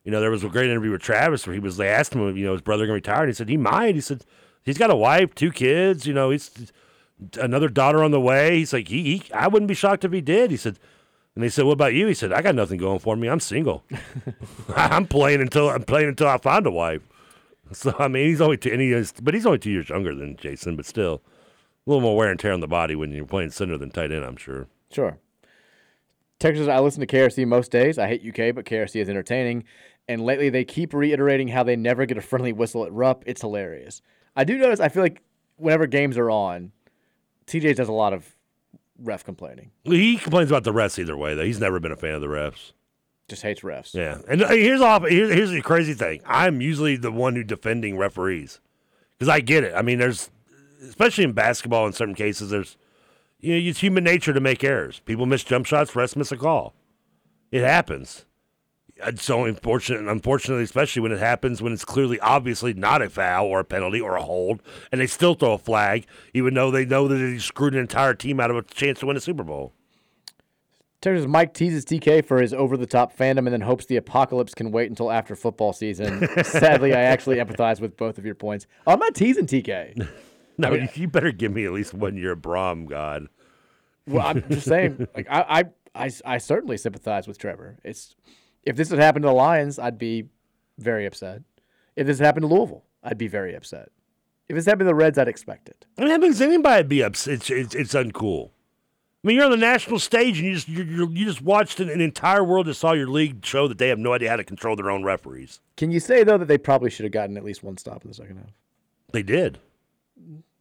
you 0.04 0.10
know, 0.10 0.20
there 0.20 0.30
was 0.30 0.44
a 0.44 0.48
great 0.48 0.70
interview 0.70 0.90
with 0.90 1.02
Travis 1.02 1.46
where 1.46 1.54
he 1.54 1.60
was. 1.60 1.76
They 1.76 1.88
asked 1.88 2.14
him, 2.14 2.36
you 2.36 2.46
know, 2.46 2.52
his 2.52 2.62
brother 2.62 2.84
gonna 2.84 2.94
retire, 2.94 3.20
and 3.20 3.28
he 3.28 3.34
said 3.34 3.48
he 3.48 3.56
might. 3.56 3.94
He 3.94 4.00
said 4.00 4.24
he's 4.62 4.78
got 4.78 4.90
a 4.90 4.96
wife, 4.96 5.34
two 5.34 5.52
kids. 5.52 6.06
You 6.06 6.14
know, 6.14 6.30
he's 6.30 6.72
another 7.38 7.68
daughter 7.68 8.02
on 8.02 8.10
the 8.10 8.20
way. 8.20 8.58
He's 8.58 8.72
like, 8.72 8.88
he, 8.88 9.18
he 9.18 9.32
I 9.32 9.48
wouldn't 9.48 9.68
be 9.68 9.74
shocked 9.74 10.04
if 10.04 10.12
he 10.12 10.20
did. 10.20 10.50
He 10.50 10.56
said, 10.56 10.78
and 11.34 11.44
they 11.44 11.48
said, 11.48 11.64
what 11.64 11.72
about 11.72 11.94
you? 11.94 12.06
He 12.06 12.14
said, 12.14 12.32
I 12.32 12.42
got 12.42 12.54
nothing 12.54 12.78
going 12.78 12.98
for 12.98 13.16
me. 13.16 13.28
I'm 13.28 13.40
single. 13.40 13.84
I'm 14.76 15.06
playing 15.06 15.40
until 15.40 15.68
I'm 15.68 15.82
playing 15.82 16.08
until 16.08 16.28
I 16.28 16.38
find 16.38 16.66
a 16.66 16.70
wife. 16.70 17.02
So 17.72 17.94
I 17.98 18.08
mean, 18.08 18.26
he's 18.26 18.40
only 18.40 18.56
two, 18.56 18.72
and 18.72 18.80
he 18.80 18.92
is, 18.92 19.12
but 19.12 19.34
he's 19.34 19.46
only 19.46 19.58
two 19.58 19.70
years 19.70 19.88
younger 19.88 20.14
than 20.14 20.36
Jason, 20.36 20.76
but 20.76 20.86
still 20.86 21.22
a 21.86 21.90
little 21.90 22.00
more 22.00 22.16
wear 22.16 22.30
and 22.30 22.38
tear 22.38 22.52
on 22.52 22.60
the 22.60 22.66
body 22.66 22.94
when 22.96 23.12
you're 23.12 23.24
playing 23.24 23.50
center 23.50 23.78
than 23.78 23.90
tight 23.90 24.12
end. 24.12 24.24
I'm 24.24 24.36
sure. 24.36 24.66
Sure. 24.90 25.18
Texas, 26.40 26.68
I 26.68 26.80
listen 26.80 27.00
to 27.00 27.06
KRC 27.06 27.46
most 27.46 27.70
days. 27.70 27.98
I 27.98 28.08
hate 28.08 28.26
UK, 28.26 28.54
but 28.54 28.64
KRC 28.64 29.00
is 29.00 29.08
entertaining. 29.08 29.64
And 30.10 30.24
lately, 30.24 30.50
they 30.50 30.64
keep 30.64 30.92
reiterating 30.92 31.46
how 31.46 31.62
they 31.62 31.76
never 31.76 32.04
get 32.04 32.18
a 32.18 32.20
friendly 32.20 32.52
whistle 32.52 32.84
at 32.84 32.92
Rupp. 32.92 33.22
It's 33.26 33.42
hilarious. 33.42 34.02
I 34.34 34.42
do 34.42 34.58
notice. 34.58 34.80
I 34.80 34.88
feel 34.88 35.04
like 35.04 35.22
whenever 35.54 35.86
games 35.86 36.18
are 36.18 36.28
on, 36.28 36.72
TJ 37.46 37.76
does 37.76 37.86
a 37.86 37.92
lot 37.92 38.12
of 38.12 38.34
ref 38.98 39.22
complaining. 39.22 39.70
He 39.84 40.16
complains 40.16 40.50
about 40.50 40.64
the 40.64 40.72
refs 40.72 40.98
either 40.98 41.16
way. 41.16 41.36
Though 41.36 41.44
he's 41.44 41.60
never 41.60 41.78
been 41.78 41.92
a 41.92 41.96
fan 41.96 42.14
of 42.14 42.22
the 42.22 42.26
refs. 42.26 42.72
Just 43.28 43.42
hates 43.42 43.60
refs. 43.60 43.94
Yeah, 43.94 44.18
and 44.28 44.40
here's 44.40 44.80
off. 44.80 45.06
Here's, 45.06 45.32
here's 45.32 45.50
the 45.52 45.62
crazy 45.62 45.94
thing. 45.94 46.22
I'm 46.26 46.60
usually 46.60 46.96
the 46.96 47.12
one 47.12 47.36
who 47.36 47.44
defending 47.44 47.96
referees 47.96 48.58
because 49.16 49.28
I 49.28 49.38
get 49.38 49.62
it. 49.62 49.74
I 49.76 49.82
mean, 49.82 50.00
there's 50.00 50.28
especially 50.82 51.22
in 51.22 51.34
basketball 51.34 51.86
in 51.86 51.92
certain 51.92 52.16
cases. 52.16 52.50
There's 52.50 52.76
you 53.38 53.52
know 53.52 53.68
it's 53.70 53.78
human 53.78 54.02
nature 54.02 54.32
to 54.32 54.40
make 54.40 54.64
errors. 54.64 55.02
People 55.04 55.26
miss 55.26 55.44
jump 55.44 55.66
shots. 55.66 55.92
Refs 55.92 56.16
miss 56.16 56.32
a 56.32 56.36
call. 56.36 56.74
It 57.52 57.62
happens. 57.62 58.26
It's 59.06 59.24
so 59.24 59.44
unfortunate, 59.44 60.08
unfortunately, 60.10 60.64
especially 60.64 61.02
when 61.02 61.12
it 61.12 61.18
happens 61.18 61.60
when 61.62 61.72
it's 61.72 61.84
clearly, 61.84 62.18
obviously 62.20 62.74
not 62.74 63.02
a 63.02 63.08
foul 63.10 63.46
or 63.46 63.60
a 63.60 63.64
penalty 63.64 64.00
or 64.00 64.16
a 64.16 64.22
hold, 64.22 64.62
and 64.92 65.00
they 65.00 65.06
still 65.06 65.34
throw 65.34 65.52
a 65.52 65.58
flag, 65.58 66.06
even 66.34 66.54
though 66.54 66.70
they 66.70 66.84
know 66.84 67.08
that 67.08 67.16
they 67.16 67.38
screwed 67.38 67.74
an 67.74 67.80
entire 67.80 68.14
team 68.14 68.40
out 68.40 68.50
of 68.50 68.56
a 68.56 68.62
chance 68.62 69.00
to 69.00 69.06
win 69.06 69.16
a 69.16 69.20
Super 69.20 69.44
Bowl. 69.44 69.72
Texas 71.00 71.26
Mike 71.26 71.54
teases 71.54 71.84
TK 71.86 72.24
for 72.26 72.42
his 72.42 72.52
over 72.52 72.76
the 72.76 72.86
top 72.86 73.16
fandom 73.16 73.38
and 73.38 73.48
then 73.52 73.62
hopes 73.62 73.86
the 73.86 73.96
apocalypse 73.96 74.54
can 74.54 74.70
wait 74.70 74.90
until 74.90 75.10
after 75.10 75.34
football 75.34 75.72
season. 75.72 76.28
Sadly, 76.44 76.92
I 76.92 77.00
actually 77.00 77.36
empathize 77.36 77.80
with 77.80 77.96
both 77.96 78.18
of 78.18 78.26
your 78.26 78.34
points. 78.34 78.66
Oh, 78.86 78.92
I'm 78.92 78.98
not 78.98 79.14
teasing 79.14 79.46
TK. 79.46 80.06
No, 80.58 80.68
I 80.68 80.70
mean- 80.72 80.80
you, 80.94 81.02
you 81.02 81.08
better 81.08 81.32
give 81.32 81.52
me 81.52 81.64
at 81.64 81.72
least 81.72 81.94
one 81.94 82.18
year 82.18 82.32
of 82.32 82.40
Brohm, 82.40 82.86
God. 82.86 83.28
Well, 84.06 84.26
I'm 84.26 84.46
just 84.50 84.66
saying, 84.66 85.08
like 85.16 85.26
I, 85.30 85.64
I, 85.94 86.04
I, 86.04 86.10
I 86.26 86.36
certainly 86.36 86.76
sympathize 86.76 87.26
with 87.26 87.38
Trevor. 87.38 87.78
It's 87.82 88.14
if 88.64 88.76
this 88.76 88.90
had 88.90 88.98
happened 88.98 89.22
to 89.24 89.28
the 89.28 89.34
Lions, 89.34 89.78
I'd 89.78 89.98
be 89.98 90.28
very 90.78 91.06
upset. 91.06 91.42
If 91.96 92.06
this 92.06 92.18
had 92.18 92.26
happened 92.26 92.44
to 92.44 92.54
Louisville, 92.54 92.84
I'd 93.02 93.18
be 93.18 93.28
very 93.28 93.54
upset. 93.54 93.90
If 94.48 94.56
this 94.56 94.66
happened 94.66 94.80
to 94.80 94.86
the 94.86 94.94
Reds, 94.94 95.18
I'd 95.18 95.28
expect 95.28 95.68
it. 95.68 95.86
It 95.96 96.08
happens 96.08 96.38
to 96.38 96.44
anybody 96.44 96.82
be 96.82 97.02
upset. 97.02 97.34
It's, 97.34 97.50
it's, 97.50 97.74
it's 97.74 97.94
uncool. 97.94 98.50
I 99.22 99.28
mean, 99.28 99.36
you're 99.36 99.44
on 99.44 99.50
the 99.50 99.58
national 99.58 99.98
stage 99.98 100.38
and 100.38 100.48
you 100.48 100.54
just 100.54 100.66
you 100.66 101.10
you 101.10 101.26
just 101.26 101.42
watched 101.42 101.78
an, 101.78 101.90
an 101.90 102.00
entire 102.00 102.42
world 102.42 102.66
that 102.66 102.74
saw 102.74 102.92
your 102.92 103.06
league 103.06 103.44
show 103.44 103.68
that 103.68 103.76
they 103.76 103.88
have 103.88 103.98
no 103.98 104.14
idea 104.14 104.30
how 104.30 104.36
to 104.36 104.44
control 104.44 104.76
their 104.76 104.90
own 104.90 105.04
referees. 105.04 105.60
Can 105.76 105.90
you 105.90 106.00
say 106.00 106.24
though 106.24 106.38
that 106.38 106.48
they 106.48 106.56
probably 106.56 106.88
should 106.88 107.04
have 107.04 107.12
gotten 107.12 107.36
at 107.36 107.44
least 107.44 107.62
one 107.62 107.76
stop 107.76 108.02
in 108.02 108.08
the 108.08 108.14
second 108.14 108.38
half? 108.38 108.50
They 109.12 109.22
did. 109.22 109.58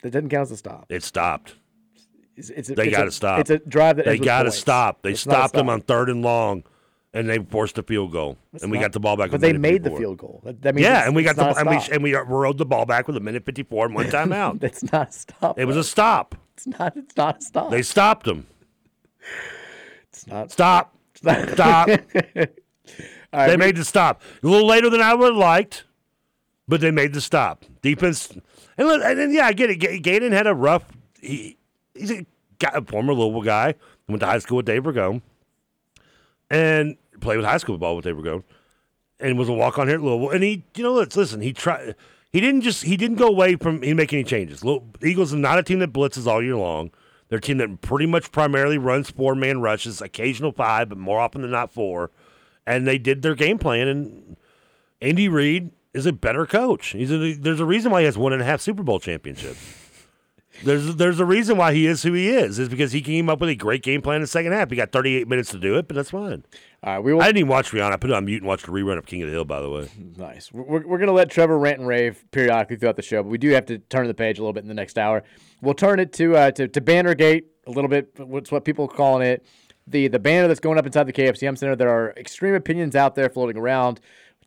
That 0.02 0.12
didn't 0.12 0.30
count 0.30 0.44
as 0.44 0.52
a 0.52 0.58
stop. 0.58 0.88
It 0.90 1.04
stopped. 1.04 1.56
It's, 2.36 2.50
it's 2.50 2.70
a, 2.70 2.76
They 2.76 2.90
got 2.90 3.06
to 3.06 3.12
stop. 3.12 3.40
It's 3.40 3.50
a 3.50 3.60
drive 3.60 3.96
that 3.96 4.06
they 4.06 4.18
got 4.18 4.44
to 4.44 4.52
stop. 4.52 5.04
They 5.04 5.12
It's 5.12 5.22
stopped 5.22 5.54
them 5.54 5.70
on 5.70 5.80
third 5.82 6.10
and 6.10 6.22
long, 6.22 6.64
and 7.14 7.28
they 7.30 7.40
forced 7.40 7.78
a 7.78 7.84
field 7.84 8.12
goal, 8.12 8.38
It's 8.54 8.64
and 8.64 8.72
we 8.72 8.78
not- 8.78 8.84
got 8.86 8.92
the 8.94 9.00
ball 9.00 9.18
back. 9.18 9.32
But 9.32 9.42
they 9.42 9.54
made 9.54 9.84
the 9.84 9.92
field 9.92 10.18
goal. 10.18 10.42
That, 10.44 10.62
that 10.62 10.76
means 10.76 10.86
yeah, 10.86 11.06
and 11.06 11.16
we 11.16 11.24
got 11.24 11.36
the 11.36 11.46
and 11.58 11.70
we 11.70 11.78
and 11.92 12.04
we 12.04 12.14
rode 12.16 12.58
the 12.58 12.66
ball 12.66 12.86
back 12.86 13.08
with 13.08 13.18
a 13.18 13.20
minute 13.22 13.46
fifty 13.46 13.64
four 13.64 13.86
and 13.86 13.96
one 13.96 14.06
timeout. 14.12 14.60
That's 14.60 14.84
not 14.92 15.10
a 15.10 15.12
stop. 15.12 15.60
it 15.60 15.66
was 15.66 15.78
a 15.78 15.84
stop. 15.84 16.36
It's 16.56 16.68
not. 16.68 16.96
It's 16.98 17.16
not 17.18 17.38
a 17.38 17.42
stop. 17.42 17.72
They 17.72 17.82
stopped 17.82 18.26
them. 18.26 18.46
It's 20.12 20.28
not. 20.28 20.52
Stop. 20.52 20.96
not- 21.24 21.50
Stop. 21.54 21.90
Right, 23.32 23.46
they 23.48 23.54
we- 23.54 23.58
made 23.58 23.76
the 23.76 23.86
stop 23.86 24.24
a 24.42 24.48
little 24.48 24.66
later 24.68 24.90
than 24.90 25.02
I 25.02 25.14
would 25.14 25.34
have 25.34 25.38
liked, 25.38 25.84
but 26.68 26.82
they 26.82 26.90
made 26.90 27.14
the 27.14 27.22
stop. 27.22 27.64
Defense, 27.84 28.30
and, 28.76 28.88
look- 28.88 29.04
and 29.04 29.20
then, 29.20 29.32
yeah, 29.32 29.46
I 29.46 29.54
get 29.54 29.70
it. 29.70 29.76
Gannon 30.02 30.32
had 30.32 30.48
a 30.48 30.56
rough. 30.56 30.84
He, 31.22 31.56
he's 31.94 32.10
a, 32.10 32.26
guy, 32.58 32.72
a 32.74 32.82
former 32.82 33.14
Louisville 33.14 33.44
guy. 33.44 33.76
Went 34.08 34.22
to 34.22 34.26
high 34.26 34.40
school 34.40 34.58
with 34.58 34.66
Dave 34.66 34.82
Ragone, 34.82 35.22
and 36.50 36.98
played 37.22 37.38
with 37.38 37.46
high 37.46 37.58
school 37.58 37.78
ball 37.78 37.96
with 37.96 38.06
Dave 38.06 38.16
Ragone, 38.16 38.44
and 39.20 39.38
was 39.38 39.50
a 39.50 39.54
walk 39.54 39.78
on 39.78 39.88
here 39.88 39.98
at 39.98 40.02
Louisville. 40.02 40.32
And 40.32 40.44
he, 40.44 40.64
you 40.76 40.84
know, 40.84 40.94
let's 40.94 41.16
listen. 41.16 41.42
He 41.42 41.54
tried. 41.54 41.96
He 42.32 42.40
didn't 42.42 42.62
just. 42.62 42.84
He 42.84 42.98
didn't 42.98 43.18
go 43.18 43.28
away 43.28 43.56
from. 43.56 43.82
He 43.82 43.94
make 43.94 44.14
any 44.14 44.24
changes. 44.24 44.64
Lou- 44.64 44.84
Eagles 45.04 45.34
are 45.34 45.38
not 45.38 45.60
a 45.60 45.64
team 45.64 45.80
that 45.80 45.94
blitzes 45.94 46.28
all 46.28 46.44
year 46.44 46.56
long. 46.56 46.92
They're 47.28 47.38
a 47.38 47.42
team 47.42 47.58
that 47.58 47.82
pretty 47.82 48.08
much 48.08 48.32
primarily 48.32 48.78
runs 48.78 49.12
four 49.12 49.36
man 49.36 49.62
rushes, 49.62 50.02
occasional 50.02 50.52
five, 50.52 50.90
but 50.90 50.98
more 50.98 51.20
often 51.20 51.42
than 51.42 51.52
not 51.52 51.72
four. 51.72 52.12
And 52.66 52.88
they 52.88 52.98
did 52.98 53.22
their 53.22 53.36
game 53.36 53.58
plan. 53.60 53.88
And 53.88 54.38
Andy 55.02 55.28
Reid 55.28 55.72
is 55.94 56.06
a 56.06 56.12
better 56.14 56.46
coach. 56.46 56.90
He's 56.90 57.12
a, 57.12 57.34
there's 57.34 57.60
a 57.60 57.66
reason 57.66 57.92
why 57.92 58.02
he 58.02 58.06
has 58.06 58.18
one 58.18 58.34
and 58.34 58.42
a 58.42 58.46
half 58.46 58.62
Super 58.62 58.84
Bowl 58.84 59.00
championships. 59.00 59.60
There's 60.64 60.96
there's 60.96 61.20
a 61.20 61.26
reason 61.26 61.58
why 61.58 61.74
he 61.74 61.86
is 61.86 62.04
who 62.04 62.14
he 62.14 62.30
is. 62.30 62.60
Is 62.60 62.70
because 62.70 62.92
he 62.92 63.02
came 63.02 63.30
up 63.30 63.40
with 63.40 63.50
a 63.50 63.56
great 63.56 63.84
game 63.84 64.02
plan 64.02 64.18
in 64.18 64.22
the 64.22 64.28
second 64.28 64.52
half. 64.52 64.70
He 64.70 64.76
got 64.76 64.92
38 64.92 65.28
minutes 65.28 65.52
to 65.52 65.60
do 65.60 65.78
it, 65.78 65.88
but 65.88 65.96
that's 65.96 66.12
fine. 66.12 66.44
All 66.84 66.94
right, 66.94 67.04
we 67.04 67.14
will. 67.14 67.22
I 67.22 67.28
didn't 67.28 67.40
even 67.40 67.50
watch 67.50 67.72
Rihanna. 67.72 67.92
I 67.92 67.98
put 67.98 68.10
it 68.10 68.14
on 68.14 68.26
mute 68.26 68.42
and 68.42 68.48
watched 68.48 68.66
the 68.66 68.72
rerun 68.72 68.98
of 68.98 69.06
King 69.06 69.22
of 69.22 69.28
the 69.28 69.34
Hill. 69.34 69.46
By 69.46 69.62
the 69.62 69.70
way, 69.70 69.90
Nice. 70.18 70.52
We're, 70.52 70.86
we're 70.86 70.98
going 70.98 71.08
to 71.08 71.14
let 71.14 71.30
Trevor 71.30 71.58
rant 71.58 71.80
and 71.80 71.88
rave 71.88 72.24
periodically 72.32 72.78
throughout 72.78 72.96
the 72.96 73.02
show, 73.02 73.24
but 73.24 73.30
we 73.30 73.38
do 73.38 73.50
have 73.50 73.66
to 73.68 73.78
turn 73.78 74.08
the 74.08 74.14
page 74.14 74.40
a 74.40 74.42
little 74.42 74.54
bit 74.54 74.64
in 74.64 74.70
the 74.70 74.74
next 74.74 74.98
hour. 74.98 75.24
We'll 75.62 75.74
turn 75.74 76.00
it 76.00 76.14
to 76.14 76.36
uh, 76.36 76.52
to, 76.52 76.68
to 76.68 76.82
Bannergate 76.82 77.46
a 77.68 77.72
little 77.72 77.90
bit. 77.90 78.12
What's 78.18 78.52
what 78.52 78.66
people 78.66 78.86
are 78.86 78.94
calling 78.94 79.26
it 79.28 79.46
the 79.90 80.08
the 80.08 80.20
banner 80.20 80.48
that's 80.48 80.60
going 80.60 80.78
up 80.78 80.86
inside 80.86 81.06
the 81.06 81.14
KFC 81.14 81.44
Yum 81.44 81.56
Center. 81.56 81.76
There 81.76 81.90
are 81.90 82.14
extreme 82.16 82.54
opinions 82.54 82.96
out 82.96 83.16
there 83.16 83.30
floating 83.30 83.58
around. 83.58 84.00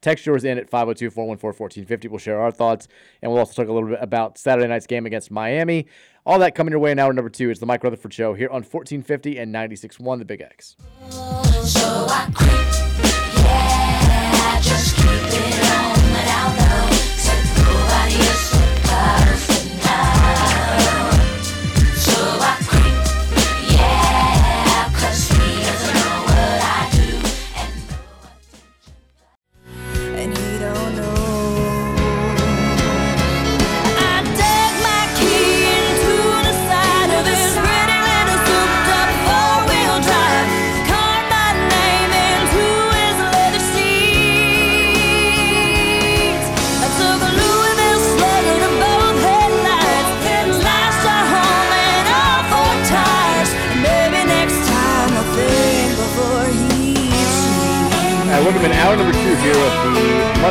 Text 0.02 0.26
yours 0.26 0.44
in 0.44 0.58
at 0.58 0.68
502 0.68 1.10
414 1.10 1.58
1450. 1.58 2.08
We'll 2.08 2.18
share 2.18 2.40
our 2.40 2.50
thoughts, 2.50 2.88
and 3.22 3.30
we'll 3.30 3.38
also 3.38 3.62
talk 3.62 3.70
a 3.70 3.72
little 3.72 3.88
bit 3.88 4.00
about 4.02 4.36
Saturday 4.36 4.66
night's 4.66 4.86
game 4.86 5.06
against 5.06 5.30
Miami. 5.30 5.86
All 6.26 6.38
that 6.40 6.54
coming 6.54 6.72
your 6.72 6.80
way 6.80 6.90
in 6.90 6.98
hour 6.98 7.12
number 7.12 7.30
two 7.30 7.50
is 7.50 7.60
the 7.60 7.66
Mike 7.66 7.82
Rutherford 7.82 8.12
Show 8.12 8.34
here 8.34 8.48
on 8.48 8.62
1450 8.62 9.38
and 9.38 9.54
96.1 9.54 10.18
The 10.18 10.24
Big 10.24 10.40
X. 10.40 10.76
So 11.08 12.06
I 12.10 12.30
quit. 12.34 12.50
Yeah, 13.44 14.60
just 14.60 15.01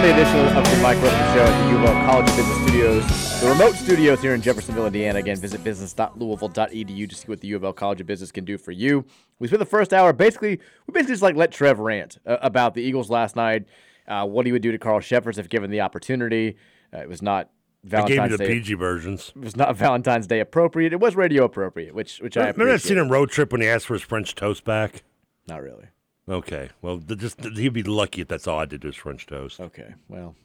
the 0.01 0.07
Monday 0.07 0.21
edition 0.23 0.57
of 0.57 0.63
the 0.63 0.77
Mike 0.81 0.97
Rutherford 0.97 1.35
Show 1.35 1.43
at 1.43 1.63
the 1.63 1.69
U 1.69 1.77
of 1.77 1.83
L 1.85 1.93
College 2.05 2.29
of 2.31 2.35
Business 2.35 2.57
Studios, 2.63 3.41
the 3.41 3.49
remote 3.49 3.75
studios 3.75 4.21
here 4.21 4.33
in 4.33 4.41
Jeffersonville, 4.41 4.87
Indiana. 4.87 5.19
Again, 5.19 5.37
visit 5.37 5.63
business.louisville.edu 5.63 7.09
to 7.09 7.15
see 7.15 7.27
what 7.27 7.39
the 7.39 7.47
U 7.49 7.55
of 7.55 7.63
L 7.63 7.71
College 7.73 8.01
of 8.01 8.07
Business 8.07 8.31
can 8.31 8.43
do 8.43 8.57
for 8.57 8.71
you. 8.71 9.05
We 9.37 9.47
spent 9.47 9.59
the 9.59 9.65
first 9.65 9.93
hour 9.93 10.11
basically, 10.11 10.59
we 10.87 10.91
basically 10.91 11.13
just 11.13 11.21
like 11.21 11.35
let 11.35 11.51
Trev 11.51 11.77
rant 11.77 12.17
uh, 12.25 12.37
about 12.41 12.73
the 12.73 12.81
Eagles 12.81 13.11
last 13.11 13.35
night, 13.35 13.65
uh, 14.07 14.25
what 14.25 14.47
he 14.47 14.51
would 14.51 14.63
do 14.63 14.71
to 14.71 14.79
Carl 14.79 15.01
Cheffers 15.01 15.37
if 15.37 15.49
given 15.49 15.69
the 15.69 15.81
opportunity. 15.81 16.57
Uh, 16.91 16.99
it 16.99 17.07
was 17.09 17.21
not 17.21 17.51
I 17.85 18.01
gave 18.01 18.09
you 18.09 18.15
Valentine's 18.15 18.37
the 18.39 18.45
Day. 18.45 18.47
PG 18.47 18.73
versions. 18.73 19.33
It 19.35 19.43
was 19.43 19.55
not 19.55 19.75
Valentine's 19.77 20.25
Day 20.25 20.39
appropriate. 20.39 20.93
It 20.93 20.99
was 20.99 21.15
radio 21.15 21.43
appropriate, 21.43 21.93
which 21.93 22.17
which 22.21 22.37
I 22.37 22.47
Remember 22.47 22.65
that 22.65 22.71
appreciate. 22.71 22.89
scene 22.89 22.97
in 22.97 23.09
Road 23.09 23.29
Trip 23.29 23.51
when 23.51 23.61
he 23.61 23.67
asked 23.67 23.85
for 23.85 23.93
his 23.93 24.01
French 24.01 24.33
toast 24.33 24.63
back? 24.63 25.03
Not 25.47 25.61
really. 25.61 25.89
Okay. 26.29 26.69
Well, 26.81 26.97
just 26.97 27.43
he'd 27.43 27.73
be 27.73 27.83
lucky 27.83 28.21
if 28.21 28.27
that's 28.27 28.47
all 28.47 28.59
I 28.59 28.65
did 28.65 28.81
to 28.81 28.87
his 28.87 28.95
French 28.95 29.25
toast. 29.25 29.59
Okay. 29.59 29.93
Well, 30.07 30.35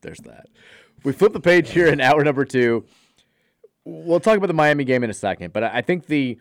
there's 0.00 0.20
that. 0.20 0.48
We 1.02 1.12
flip 1.12 1.32
the 1.32 1.40
page 1.40 1.70
here 1.70 1.88
in 1.88 2.00
hour 2.00 2.22
number 2.24 2.44
two. 2.44 2.84
We'll 3.84 4.20
talk 4.20 4.38
about 4.38 4.46
the 4.46 4.54
Miami 4.54 4.84
game 4.84 5.04
in 5.04 5.10
a 5.10 5.14
second, 5.14 5.52
but 5.52 5.64
I 5.64 5.82
think 5.82 6.06
the 6.06 6.38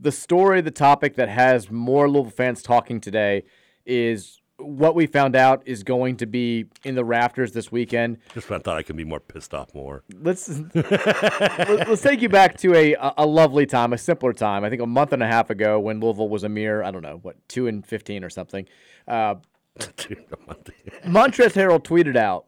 the 0.00 0.10
story, 0.10 0.60
the 0.60 0.70
topic 0.70 1.14
that 1.16 1.28
has 1.28 1.70
more 1.70 2.10
Louisville 2.10 2.32
fans 2.32 2.62
talking 2.62 3.00
today 3.00 3.44
is 3.86 4.40
what 4.58 4.94
we 4.94 5.06
found 5.06 5.34
out 5.34 5.62
is 5.66 5.82
going 5.82 6.16
to 6.18 6.26
be 6.26 6.66
in 6.84 6.94
the 6.94 7.04
rafters 7.04 7.52
this 7.52 7.72
weekend. 7.72 8.18
Just 8.34 8.48
when 8.48 8.60
I 8.60 8.62
thought 8.62 8.76
I 8.76 8.82
could 8.82 8.96
be 8.96 9.04
more 9.04 9.20
pissed 9.20 9.52
off 9.52 9.74
more. 9.74 10.04
Let's 10.20 10.48
let's 10.74 12.02
take 12.02 12.22
you 12.22 12.28
back 12.28 12.56
to 12.58 12.74
a 12.74 12.94
a 13.16 13.26
lovely 13.26 13.66
time, 13.66 13.92
a 13.92 13.98
simpler 13.98 14.32
time. 14.32 14.64
I 14.64 14.70
think 14.70 14.80
a 14.82 14.86
month 14.86 15.12
and 15.12 15.22
a 15.22 15.26
half 15.26 15.50
ago 15.50 15.80
when 15.80 16.00
Louisville 16.00 16.28
was 16.28 16.44
a 16.44 16.48
mere 16.48 16.82
I 16.82 16.90
don't 16.90 17.02
know 17.02 17.18
what 17.22 17.36
two 17.48 17.66
and 17.66 17.84
fifteen 17.84 18.22
or 18.22 18.30
something. 18.30 18.66
Uh, 19.08 19.36
Montrezl 19.78 21.54
Harrell 21.54 21.82
tweeted 21.82 22.16
out 22.16 22.46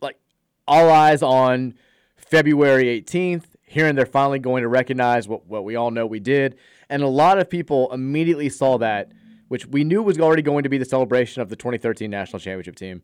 like 0.00 0.18
all 0.66 0.90
eyes 0.90 1.22
on 1.22 1.74
February 2.16 3.00
18th, 3.00 3.44
hearing 3.62 3.94
they're 3.94 4.06
finally 4.06 4.38
going 4.38 4.62
to 4.62 4.68
recognize 4.68 5.28
what, 5.28 5.46
what 5.46 5.64
we 5.64 5.76
all 5.76 5.90
know 5.90 6.06
we 6.06 6.20
did. 6.20 6.56
And 6.90 7.02
a 7.02 7.08
lot 7.08 7.38
of 7.38 7.48
people 7.48 7.92
immediately 7.92 8.48
saw 8.48 8.78
that, 8.78 9.12
which 9.48 9.66
we 9.66 9.84
knew 9.84 10.02
was 10.02 10.18
already 10.18 10.42
going 10.42 10.62
to 10.62 10.68
be 10.68 10.78
the 10.78 10.84
celebration 10.84 11.42
of 11.42 11.48
the 11.48 11.56
2013 11.56 12.10
national 12.10 12.38
championship 12.38 12.76
team, 12.76 13.02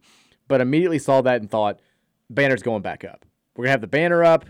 but 0.48 0.60
immediately 0.60 0.98
saw 0.98 1.20
that 1.22 1.40
and 1.40 1.50
thought, 1.50 1.80
banner's 2.30 2.62
going 2.62 2.82
back 2.82 3.04
up. 3.04 3.24
We're 3.56 3.64
going 3.64 3.68
to 3.68 3.72
have 3.72 3.80
the 3.80 3.86
banner 3.86 4.24
up. 4.24 4.46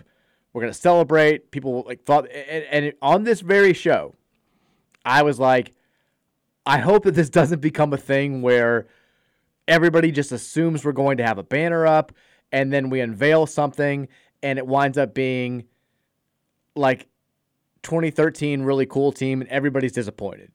We're 0.53 0.61
going 0.61 0.73
to 0.73 0.79
celebrate. 0.79 1.51
People 1.51 1.83
like 1.85 2.03
thought, 2.03 2.27
and, 2.31 2.65
and 2.71 2.93
on 3.01 3.23
this 3.23 3.41
very 3.41 3.73
show, 3.73 4.15
I 5.03 5.23
was 5.23 5.39
like, 5.39 5.73
I 6.65 6.79
hope 6.79 7.03
that 7.03 7.15
this 7.15 7.29
doesn't 7.39 7.61
become 7.61 7.93
a 7.93 7.97
thing 7.97 8.41
where 8.41 8.87
everybody 9.67 10.11
just 10.11 10.31
assumes 10.31 10.83
we're 10.83 10.91
going 10.91 11.17
to 11.17 11.25
have 11.25 11.37
a 11.37 11.43
banner 11.43 11.85
up 11.85 12.11
and 12.51 12.71
then 12.71 12.89
we 12.89 13.01
unveil 13.01 13.47
something 13.47 14.07
and 14.43 14.59
it 14.59 14.67
winds 14.67 14.97
up 14.97 15.13
being 15.13 15.65
like 16.75 17.07
2013 17.83 18.61
really 18.61 18.85
cool 18.85 19.11
team 19.11 19.41
and 19.41 19.49
everybody's 19.49 19.91
disappointed. 19.91 20.51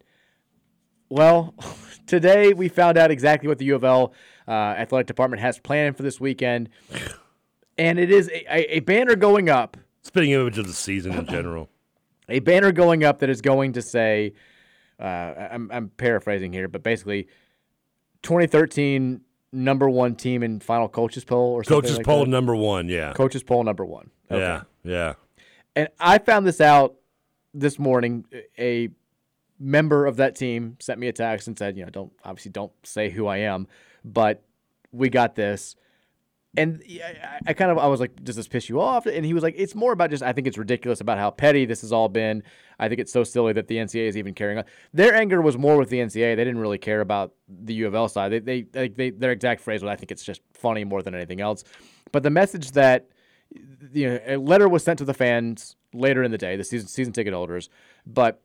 Well, 1.11 1.55
today 2.07 2.53
we 2.55 2.69
found 2.69 2.97
out 2.97 3.11
exactly 3.11 3.49
what 3.49 3.59
the 3.59 3.67
U 3.67 3.75
of 3.75 3.85
L 3.85 4.15
uh, 4.49 4.51
athletic 4.51 5.07
department 5.07 5.43
has 5.43 5.59
planned 5.59 5.97
for 5.97 6.03
this 6.03 6.21
weekend, 6.21 6.71
and 7.77 7.99
it 7.99 8.11
is 8.11 8.29
a, 8.29 8.77
a, 8.77 8.81
banner 8.81 9.17
going 9.17 9.51
up. 9.51 9.77
Spitting 10.03 10.31
image 10.31 10.57
of 10.57 10.67
the 10.67 10.73
season 10.73 11.13
in 11.13 11.27
general. 11.27 11.69
A 12.29 12.39
banner 12.39 12.73
going 12.73 13.05
up 13.05 13.19
that 13.19 13.29
is 13.29 13.41
going 13.43 13.75
to 13.75 13.83
say, 13.83 14.33
uh, 14.99 15.03
I'm, 15.05 15.71
I'm 15.73 15.89
paraphrasing 15.89 16.53
here, 16.53 16.69
but 16.69 16.83
basically, 16.83 17.29
2013 18.23 19.21
number 19.53 19.89
one 19.91 20.15
team 20.15 20.43
in 20.43 20.61
final 20.61 20.89
coaches 20.89 21.25
poll 21.25 21.53
or 21.53 21.65
something 21.65 21.83
Coaches 21.83 21.97
like 21.97 22.07
poll 22.07 22.25
that. 22.25 22.31
number 22.31 22.55
one, 22.55 22.89
yeah. 22.89 23.13
Coaches 23.13 23.43
poll 23.43 23.65
number 23.65 23.85
one. 23.85 24.11
Okay. 24.31 24.41
Yeah, 24.41 24.63
yeah. 24.85 25.15
And 25.75 25.89
I 25.99 26.19
found 26.19 26.47
this 26.47 26.61
out 26.61 26.95
this 27.53 27.79
morning. 27.79 28.25
A 28.59 28.91
member 29.61 30.07
of 30.07 30.17
that 30.17 30.35
team 30.35 30.77
sent 30.81 30.99
me 30.99 31.07
a 31.07 31.13
text 31.13 31.47
and 31.47 31.57
said, 31.57 31.77
you 31.77 31.85
know, 31.85 31.91
don't 31.91 32.13
obviously 32.25 32.51
don't 32.51 32.73
say 32.83 33.11
who 33.11 33.27
I 33.27 33.39
am, 33.39 33.69
but 34.05 34.43
we 34.91 35.11
got 35.11 35.35
this. 35.37 35.77
And 36.57 36.83
I, 37.47 37.53
kind 37.53 37.71
of 37.71 37.79
I 37.79 37.87
was 37.87 38.01
like, 38.01 38.25
does 38.25 38.35
this 38.35 38.49
piss 38.49 38.69
you 38.69 38.81
off? 38.81 39.07
And 39.07 39.25
he 39.25 39.35
was 39.35 39.45
like, 39.45 39.55
it's 39.57 39.77
more 39.77 39.93
about 39.93 40.11
just 40.11 40.21
I 40.21 40.33
think 40.33 40.49
it's 40.49 40.59
ridiculous 40.59 41.01
about 41.01 41.17
how 41.17 41.31
petty 41.31 41.65
this 41.65 41.83
has 41.83 41.93
all 41.93 42.09
been. 42.09 42.43
I 42.81 42.89
think 42.89 43.01
it's 43.01 43.13
so 43.13 43.23
silly 43.23 43.53
that 43.53 43.69
the 43.69 43.77
NCAA 43.77 44.09
is 44.09 44.17
even 44.17 44.35
carrying 44.35 44.59
on. 44.59 44.65
Their 44.93 45.15
anger 45.15 45.41
was 45.43 45.57
more 45.57 45.77
with 45.79 45.91
the 45.91 45.99
NCAA. 45.99 46.35
They 46.35 46.45
didn't 46.45 46.59
really 46.59 46.79
care 46.79 47.03
about 47.03 47.35
the 47.49 47.75
U 47.75 47.87
of 47.87 47.95
L 47.95 48.09
side. 48.09 48.33
They 48.33 48.41
they, 48.41 48.63
they, 48.63 48.89
they 48.89 49.11
their 49.11 49.31
exact 49.31 49.61
phrase 49.61 49.81
was, 49.81 49.91
I 49.91 49.97
think 49.97 50.11
it's 50.11 50.25
just 50.25 50.41
funny 50.53 50.83
more 50.83 51.03
than 51.03 51.15
anything 51.15 51.41
else. 51.41 51.63
But 52.11 52.25
the 52.25 52.31
message 52.31 52.73
that 52.73 53.07
you 53.93 54.09
know, 54.09 54.21
a 54.27 54.37
letter 54.37 54.69
was 54.69 54.83
sent 54.83 54.99
to 54.99 55.05
the 55.05 55.15
fans 55.15 55.77
later 55.93 56.25
in 56.25 56.33
the 56.33 56.39
day, 56.39 56.57
the 56.57 56.65
season 56.65 56.89
season 56.89 57.13
ticket 57.13 57.33
holders, 57.33 57.71
but 58.07 58.43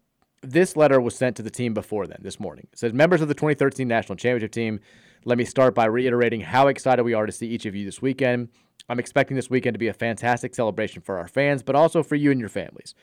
this 0.51 0.75
letter 0.75 0.99
was 0.99 1.15
sent 1.15 1.35
to 1.37 1.43
the 1.43 1.49
team 1.49 1.73
before 1.73 2.07
then, 2.07 2.19
this 2.21 2.39
morning. 2.39 2.67
It 2.71 2.79
says, 2.79 2.93
Members 2.93 3.21
of 3.21 3.27
the 3.27 3.33
2013 3.33 3.87
National 3.87 4.15
Championship 4.15 4.51
team, 4.51 4.79
let 5.25 5.37
me 5.37 5.45
start 5.45 5.73
by 5.73 5.85
reiterating 5.85 6.41
how 6.41 6.67
excited 6.67 7.03
we 7.03 7.13
are 7.13 7.25
to 7.25 7.31
see 7.31 7.47
each 7.47 7.65
of 7.65 7.75
you 7.75 7.85
this 7.85 8.01
weekend. 8.01 8.49
I'm 8.87 8.99
expecting 8.99 9.35
this 9.35 9.49
weekend 9.49 9.73
to 9.73 9.79
be 9.79 9.87
a 9.87 9.93
fantastic 9.93 10.53
celebration 10.53 11.01
for 11.01 11.17
our 11.17 11.27
fans, 11.27 11.63
but 11.63 11.75
also 11.75 12.03
for 12.03 12.15
you 12.15 12.31
and 12.31 12.39
your 12.39 12.49
families. 12.49 12.93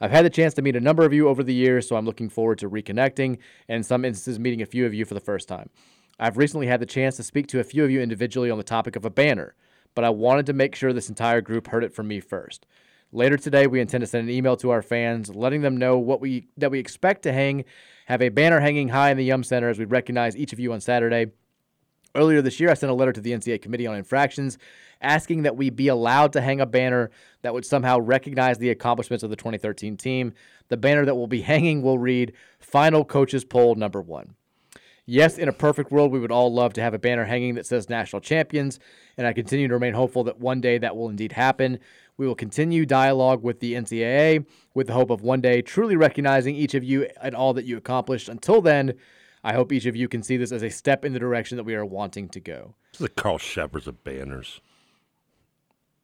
I've 0.00 0.10
had 0.10 0.24
the 0.24 0.30
chance 0.30 0.54
to 0.54 0.62
meet 0.62 0.76
a 0.76 0.80
number 0.80 1.04
of 1.04 1.12
you 1.12 1.28
over 1.28 1.42
the 1.42 1.54
years, 1.54 1.88
so 1.88 1.96
I'm 1.96 2.04
looking 2.06 2.28
forward 2.28 2.58
to 2.58 2.70
reconnecting 2.70 3.38
and 3.68 3.76
in 3.78 3.82
some 3.82 4.04
instances 4.04 4.38
meeting 4.38 4.62
a 4.62 4.66
few 4.66 4.86
of 4.86 4.94
you 4.94 5.04
for 5.04 5.14
the 5.14 5.20
first 5.20 5.48
time. 5.48 5.70
I've 6.18 6.36
recently 6.36 6.66
had 6.66 6.80
the 6.80 6.86
chance 6.86 7.16
to 7.16 7.22
speak 7.22 7.46
to 7.48 7.60
a 7.60 7.64
few 7.64 7.84
of 7.84 7.90
you 7.90 8.00
individually 8.00 8.50
on 8.50 8.58
the 8.58 8.64
topic 8.64 8.96
of 8.96 9.04
a 9.04 9.10
banner, 9.10 9.54
but 9.94 10.04
I 10.04 10.10
wanted 10.10 10.46
to 10.46 10.52
make 10.52 10.74
sure 10.74 10.92
this 10.92 11.08
entire 11.08 11.40
group 11.40 11.68
heard 11.68 11.84
it 11.84 11.94
from 11.94 12.08
me 12.08 12.20
first. 12.20 12.66
Later 13.14 13.36
today, 13.36 13.66
we 13.66 13.78
intend 13.78 14.00
to 14.00 14.06
send 14.06 14.26
an 14.26 14.34
email 14.34 14.56
to 14.56 14.70
our 14.70 14.80
fans, 14.80 15.28
letting 15.34 15.60
them 15.60 15.76
know 15.76 15.98
what 15.98 16.22
we 16.22 16.48
that 16.56 16.70
we 16.70 16.78
expect 16.78 17.22
to 17.22 17.32
hang, 17.32 17.66
have 18.06 18.22
a 18.22 18.30
banner 18.30 18.58
hanging 18.58 18.88
high 18.88 19.10
in 19.10 19.18
the 19.18 19.24
Yum 19.24 19.44
Center 19.44 19.68
as 19.68 19.78
we 19.78 19.84
recognize 19.84 20.34
each 20.34 20.54
of 20.54 20.58
you 20.58 20.72
on 20.72 20.80
Saturday. 20.80 21.26
Earlier 22.14 22.40
this 22.40 22.58
year, 22.58 22.70
I 22.70 22.74
sent 22.74 22.90
a 22.90 22.94
letter 22.94 23.12
to 23.12 23.20
the 23.20 23.32
NCAA 23.32 23.60
Committee 23.60 23.86
on 23.86 23.96
Infractions 23.96 24.56
asking 25.02 25.42
that 25.42 25.56
we 25.56 25.68
be 25.68 25.88
allowed 25.88 26.32
to 26.32 26.40
hang 26.40 26.60
a 26.60 26.66
banner 26.66 27.10
that 27.42 27.52
would 27.52 27.66
somehow 27.66 27.98
recognize 27.98 28.58
the 28.58 28.70
accomplishments 28.70 29.22
of 29.22 29.30
the 29.30 29.36
2013 29.36 29.96
team. 29.96 30.32
The 30.68 30.76
banner 30.76 31.04
that 31.04 31.14
will 31.14 31.26
be 31.26 31.42
hanging 31.42 31.82
will 31.82 31.98
read 31.98 32.32
Final 32.60 33.04
Coaches 33.04 33.44
Poll 33.44 33.74
Number 33.74 34.00
One. 34.00 34.36
Yes, 35.04 35.36
in 35.36 35.48
a 35.48 35.52
perfect 35.52 35.90
world, 35.90 36.12
we 36.12 36.20
would 36.20 36.30
all 36.30 36.52
love 36.52 36.74
to 36.74 36.80
have 36.80 36.94
a 36.94 36.98
banner 36.98 37.24
hanging 37.24 37.56
that 37.56 37.66
says 37.66 37.90
national 37.90 38.20
champions, 38.20 38.78
and 39.16 39.26
I 39.26 39.32
continue 39.32 39.66
to 39.66 39.74
remain 39.74 39.94
hopeful 39.94 40.22
that 40.24 40.38
one 40.38 40.60
day 40.60 40.78
that 40.78 40.96
will 40.96 41.08
indeed 41.08 41.32
happen. 41.32 41.80
We 42.16 42.26
will 42.26 42.34
continue 42.34 42.84
dialogue 42.86 43.42
with 43.42 43.60
the 43.60 43.72
NCAA 43.74 44.46
with 44.74 44.86
the 44.88 44.92
hope 44.92 45.10
of 45.10 45.22
one 45.22 45.40
day 45.40 45.62
truly 45.62 45.96
recognizing 45.96 46.54
each 46.54 46.74
of 46.74 46.84
you 46.84 47.08
and 47.20 47.34
all 47.34 47.52
that 47.54 47.64
you 47.64 47.76
accomplished. 47.76 48.28
Until 48.28 48.60
then, 48.60 48.94
I 49.42 49.54
hope 49.54 49.72
each 49.72 49.86
of 49.86 49.96
you 49.96 50.08
can 50.08 50.22
see 50.22 50.36
this 50.36 50.52
as 50.52 50.62
a 50.62 50.70
step 50.70 51.04
in 51.04 51.12
the 51.12 51.18
direction 51.18 51.56
that 51.56 51.64
we 51.64 51.74
are 51.74 51.84
wanting 51.84 52.28
to 52.30 52.40
go. 52.40 52.74
This 52.92 53.00
is 53.00 53.06
the 53.06 53.22
Carl 53.22 53.38
Cheffers 53.38 53.86
of 53.86 54.04
banners. 54.04 54.60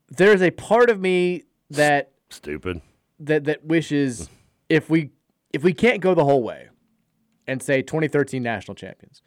There's 0.08 0.42
a 0.42 0.50
part 0.50 0.90
of 0.90 1.00
me 1.00 1.44
that 1.70 2.12
Stupid. 2.30 2.80
that 3.20 3.44
that 3.44 3.64
wishes 3.64 4.28
if 4.68 4.88
we 4.90 5.10
if 5.52 5.62
we 5.62 5.72
can't 5.72 6.00
go 6.00 6.14
the 6.14 6.24
whole 6.24 6.42
way 6.42 6.68
and 7.46 7.62
say 7.62 7.82
2013 7.82 8.42
national 8.42 8.74
champions 8.74 9.22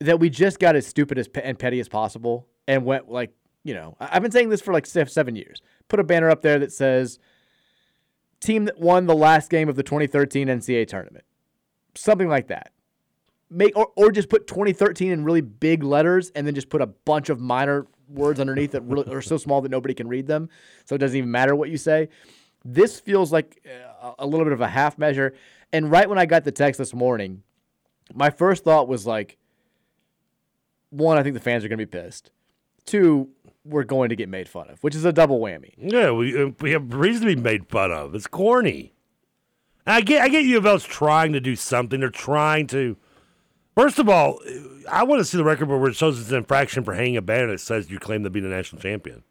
that 0.00 0.18
we 0.18 0.30
just 0.30 0.58
got 0.58 0.74
as 0.76 0.86
stupid 0.86 1.18
as 1.18 1.28
pe- 1.28 1.42
and 1.42 1.58
petty 1.58 1.78
as 1.78 1.88
possible 1.88 2.46
and 2.66 2.84
went 2.84 3.08
like 3.10 3.32
you 3.62 3.74
know 3.74 3.96
I've 4.00 4.22
been 4.22 4.30
saying 4.30 4.48
this 4.48 4.60
for 4.60 4.72
like 4.72 4.86
seven 4.86 5.36
years. 5.36 5.62
Put 5.88 6.00
a 6.00 6.04
banner 6.04 6.30
up 6.30 6.42
there 6.42 6.58
that 6.58 6.72
says 6.72 7.18
team 8.40 8.64
that 8.64 8.78
won 8.78 9.06
the 9.06 9.14
last 9.14 9.50
game 9.50 9.68
of 9.68 9.76
the 9.76 9.82
2013 9.82 10.48
NCAA 10.48 10.86
tournament, 10.86 11.24
something 11.94 12.28
like 12.28 12.48
that. 12.48 12.72
Make 13.50 13.76
or, 13.76 13.90
or 13.96 14.12
just 14.12 14.28
put 14.28 14.46
2013 14.46 15.10
in 15.10 15.24
really 15.24 15.40
big 15.40 15.82
letters 15.82 16.30
and 16.34 16.46
then 16.46 16.54
just 16.54 16.68
put 16.68 16.80
a 16.80 16.86
bunch 16.86 17.28
of 17.28 17.40
minor 17.40 17.86
words 18.08 18.40
underneath 18.40 18.72
that 18.72 18.82
really, 18.82 19.12
are 19.12 19.22
so 19.22 19.36
small 19.36 19.60
that 19.60 19.70
nobody 19.70 19.94
can 19.94 20.08
read 20.08 20.26
them, 20.26 20.48
so 20.84 20.94
it 20.94 20.98
doesn't 20.98 21.16
even 21.16 21.30
matter 21.30 21.54
what 21.54 21.70
you 21.70 21.76
say. 21.76 22.08
This 22.64 23.00
feels 23.00 23.32
like 23.32 23.66
uh, 24.02 24.12
a 24.18 24.26
little 24.26 24.44
bit 24.44 24.52
of 24.52 24.60
a 24.60 24.68
half 24.68 24.98
measure. 24.98 25.34
And 25.72 25.90
right 25.90 26.08
when 26.08 26.18
I 26.18 26.26
got 26.26 26.44
the 26.44 26.52
text 26.52 26.78
this 26.78 26.94
morning, 26.94 27.42
my 28.14 28.30
first 28.30 28.64
thought 28.64 28.88
was 28.88 29.06
like, 29.06 29.38
one, 30.90 31.16
I 31.16 31.22
think 31.22 31.34
the 31.34 31.40
fans 31.40 31.64
are 31.64 31.68
going 31.68 31.78
to 31.78 31.86
be 31.86 31.90
pissed. 31.90 32.30
Two, 32.84 33.30
we're 33.64 33.84
going 33.84 34.08
to 34.08 34.16
get 34.16 34.28
made 34.28 34.48
fun 34.48 34.70
of, 34.70 34.82
which 34.82 34.94
is 34.94 35.04
a 35.04 35.12
double 35.12 35.40
whammy. 35.40 35.74
Yeah, 35.76 36.12
we 36.12 36.42
uh, 36.42 36.50
we 36.60 36.72
have 36.72 36.94
reason 36.94 37.26
to 37.26 37.34
be 37.34 37.40
made 37.40 37.68
fun 37.68 37.92
of. 37.92 38.14
It's 38.14 38.26
corny. 38.26 38.94
I 39.86 40.00
get 40.00 40.22
I 40.22 40.28
get 40.28 40.44
U 40.44 40.58
of 40.58 40.66
L's 40.66 40.84
trying 40.84 41.32
to 41.32 41.40
do 41.40 41.56
something. 41.56 42.00
They're 42.00 42.10
trying 42.10 42.66
to. 42.68 42.96
First 43.76 43.98
of 43.98 44.08
all, 44.08 44.40
I 44.90 45.04
want 45.04 45.20
to 45.20 45.24
see 45.24 45.36
the 45.38 45.44
record 45.44 45.68
where 45.68 45.88
it 45.88 45.94
shows 45.94 46.20
it's 46.20 46.30
an 46.30 46.36
infraction 46.36 46.84
for 46.84 46.94
hanging 46.94 47.16
a 47.16 47.22
banner 47.22 47.48
that 47.48 47.60
says 47.60 47.90
you 47.90 47.98
claim 47.98 48.24
to 48.24 48.30
be 48.30 48.40
the 48.40 48.48
national 48.48 48.82
champion. 48.82 49.22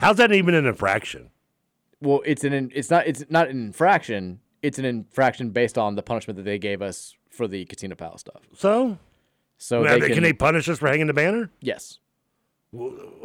How's 0.00 0.16
that 0.16 0.32
even 0.32 0.54
an 0.54 0.66
infraction? 0.66 1.30
Well, 2.00 2.22
it's 2.24 2.44
an 2.44 2.70
it's 2.74 2.90
not 2.90 3.06
it's 3.06 3.24
not 3.28 3.48
an 3.48 3.64
infraction. 3.64 4.40
It's 4.62 4.78
an 4.78 4.84
infraction 4.84 5.50
based 5.50 5.78
on 5.78 5.94
the 5.94 6.02
punishment 6.02 6.36
that 6.36 6.42
they 6.42 6.58
gave 6.58 6.82
us 6.82 7.16
for 7.30 7.46
the 7.46 7.64
Katina 7.64 7.94
Powell 7.94 8.18
stuff. 8.18 8.42
So, 8.54 8.98
So 9.56 9.82
Now, 9.82 9.98
they 9.98 10.10
can, 10.10 10.22
they 10.22 10.32
punish 10.32 10.68
us 10.68 10.78
for 10.78 10.88
hanging 10.88 11.06
the 11.06 11.14
banner? 11.14 11.50
Yes. 11.60 12.00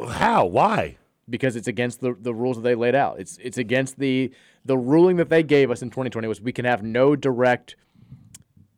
How? 0.08 0.46
Why? 0.46 0.96
Because 1.28 1.56
it's 1.56 1.68
against 1.68 2.00
the, 2.00 2.14
the 2.20 2.34
rules 2.34 2.56
that 2.56 2.62
they 2.62 2.74
laid 2.74 2.94
out. 2.94 3.18
It's 3.18 3.38
it's 3.38 3.58
against 3.58 3.98
the 3.98 4.30
the 4.64 4.76
ruling 4.76 5.16
that 5.16 5.28
they 5.30 5.42
gave 5.42 5.70
us 5.70 5.82
in 5.82 5.90
2020 5.90 6.28
was 6.28 6.40
we 6.40 6.52
can 6.52 6.64
have 6.64 6.82
no 6.82 7.16
direct 7.16 7.76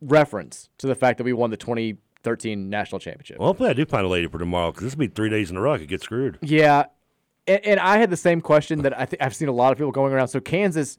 reference 0.00 0.68
to 0.78 0.86
the 0.86 0.94
fact 0.94 1.18
that 1.18 1.24
we 1.24 1.32
won 1.32 1.50
the 1.50 1.56
2013 1.56 2.68
national 2.68 2.98
championship. 3.00 3.38
Well, 3.38 3.48
hopefully 3.48 3.70
I 3.70 3.72
do 3.72 3.84
find 3.86 4.04
a 4.04 4.08
lady 4.08 4.26
for 4.28 4.38
tomorrow 4.38 4.70
because 4.70 4.84
this 4.84 4.94
will 4.94 5.00
be 5.00 5.08
three 5.08 5.30
days 5.30 5.50
in 5.50 5.56
a 5.56 5.60
row. 5.60 5.74
I 5.74 5.78
could 5.78 5.88
get 5.88 6.02
screwed. 6.02 6.38
Yeah, 6.42 6.84
and, 7.46 7.64
and 7.64 7.80
I 7.80 7.98
had 7.98 8.10
the 8.10 8.16
same 8.16 8.40
question 8.40 8.82
that 8.82 8.98
I 8.98 9.06
think 9.06 9.22
I've 9.22 9.34
seen 9.34 9.48
a 9.48 9.52
lot 9.52 9.72
of 9.72 9.78
people 9.78 9.92
going 9.92 10.12
around. 10.12 10.28
So 10.28 10.40
Kansas, 10.40 10.98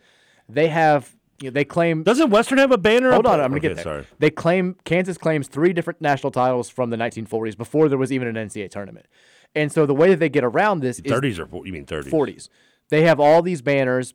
they 0.49 0.67
have 0.67 1.15
you 1.41 1.49
know, 1.49 1.53
they 1.53 1.65
claim 1.65 2.03
doesn't 2.03 2.29
Western 2.29 2.57
have 2.57 2.71
a 2.71 2.77
banner? 2.77 3.11
Hold 3.13 3.25
on, 3.27 3.39
I'm 3.39 3.51
gonna 3.51 3.57
Okay, 3.57 3.67
get 3.69 3.75
there. 3.75 3.83
sorry. 3.83 4.05
They 4.19 4.31
claim 4.31 4.75
Kansas 4.83 5.17
claims 5.17 5.47
three 5.47 5.71
different 5.71 6.01
national 6.01 6.31
titles 6.31 6.69
from 6.69 6.89
the 6.89 6.97
1940s 6.97 7.57
before 7.57 7.87
there 7.89 7.97
was 7.97 8.11
even 8.11 8.27
an 8.35 8.49
NCAA 8.49 8.69
tournament. 8.69 9.05
And 9.55 9.71
so 9.71 9.85
the 9.85 9.95
way 9.95 10.09
that 10.09 10.19
they 10.19 10.29
get 10.29 10.43
around 10.43 10.81
this 10.81 10.99
is 10.99 11.11
30s 11.11 11.39
or 11.39 11.65
you 11.65 11.73
mean 11.73 11.85
30s? 11.85 12.09
40s. 12.09 12.49
They 12.89 13.03
have 13.03 13.19
all 13.19 13.41
these 13.41 13.61
banners 13.61 14.13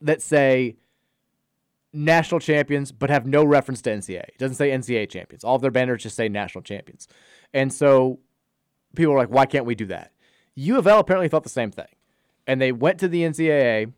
that 0.00 0.22
say 0.22 0.76
national 1.92 2.40
champions, 2.40 2.92
but 2.92 3.10
have 3.10 3.26
no 3.26 3.44
reference 3.44 3.80
to 3.82 3.90
NCAA. 3.90 4.24
It 4.28 4.38
doesn't 4.38 4.56
say 4.56 4.70
NCAA 4.70 5.08
champions. 5.08 5.44
All 5.44 5.56
of 5.56 5.62
their 5.62 5.70
banners 5.70 6.02
just 6.02 6.16
say 6.16 6.28
national 6.28 6.62
champions. 6.62 7.08
And 7.54 7.72
so 7.72 8.18
people 8.94 9.14
are 9.14 9.18
like, 9.18 9.30
why 9.30 9.46
can't 9.46 9.64
we 9.64 9.74
do 9.74 9.86
that? 9.86 10.12
U 10.54 10.78
of 10.78 10.86
L 10.86 10.98
apparently 10.98 11.28
thought 11.28 11.42
the 11.42 11.48
same 11.48 11.70
thing. 11.70 11.86
And 12.46 12.60
they 12.60 12.72
went 12.72 12.98
to 13.00 13.08
the 13.08 13.22
NCAA, 13.22 13.92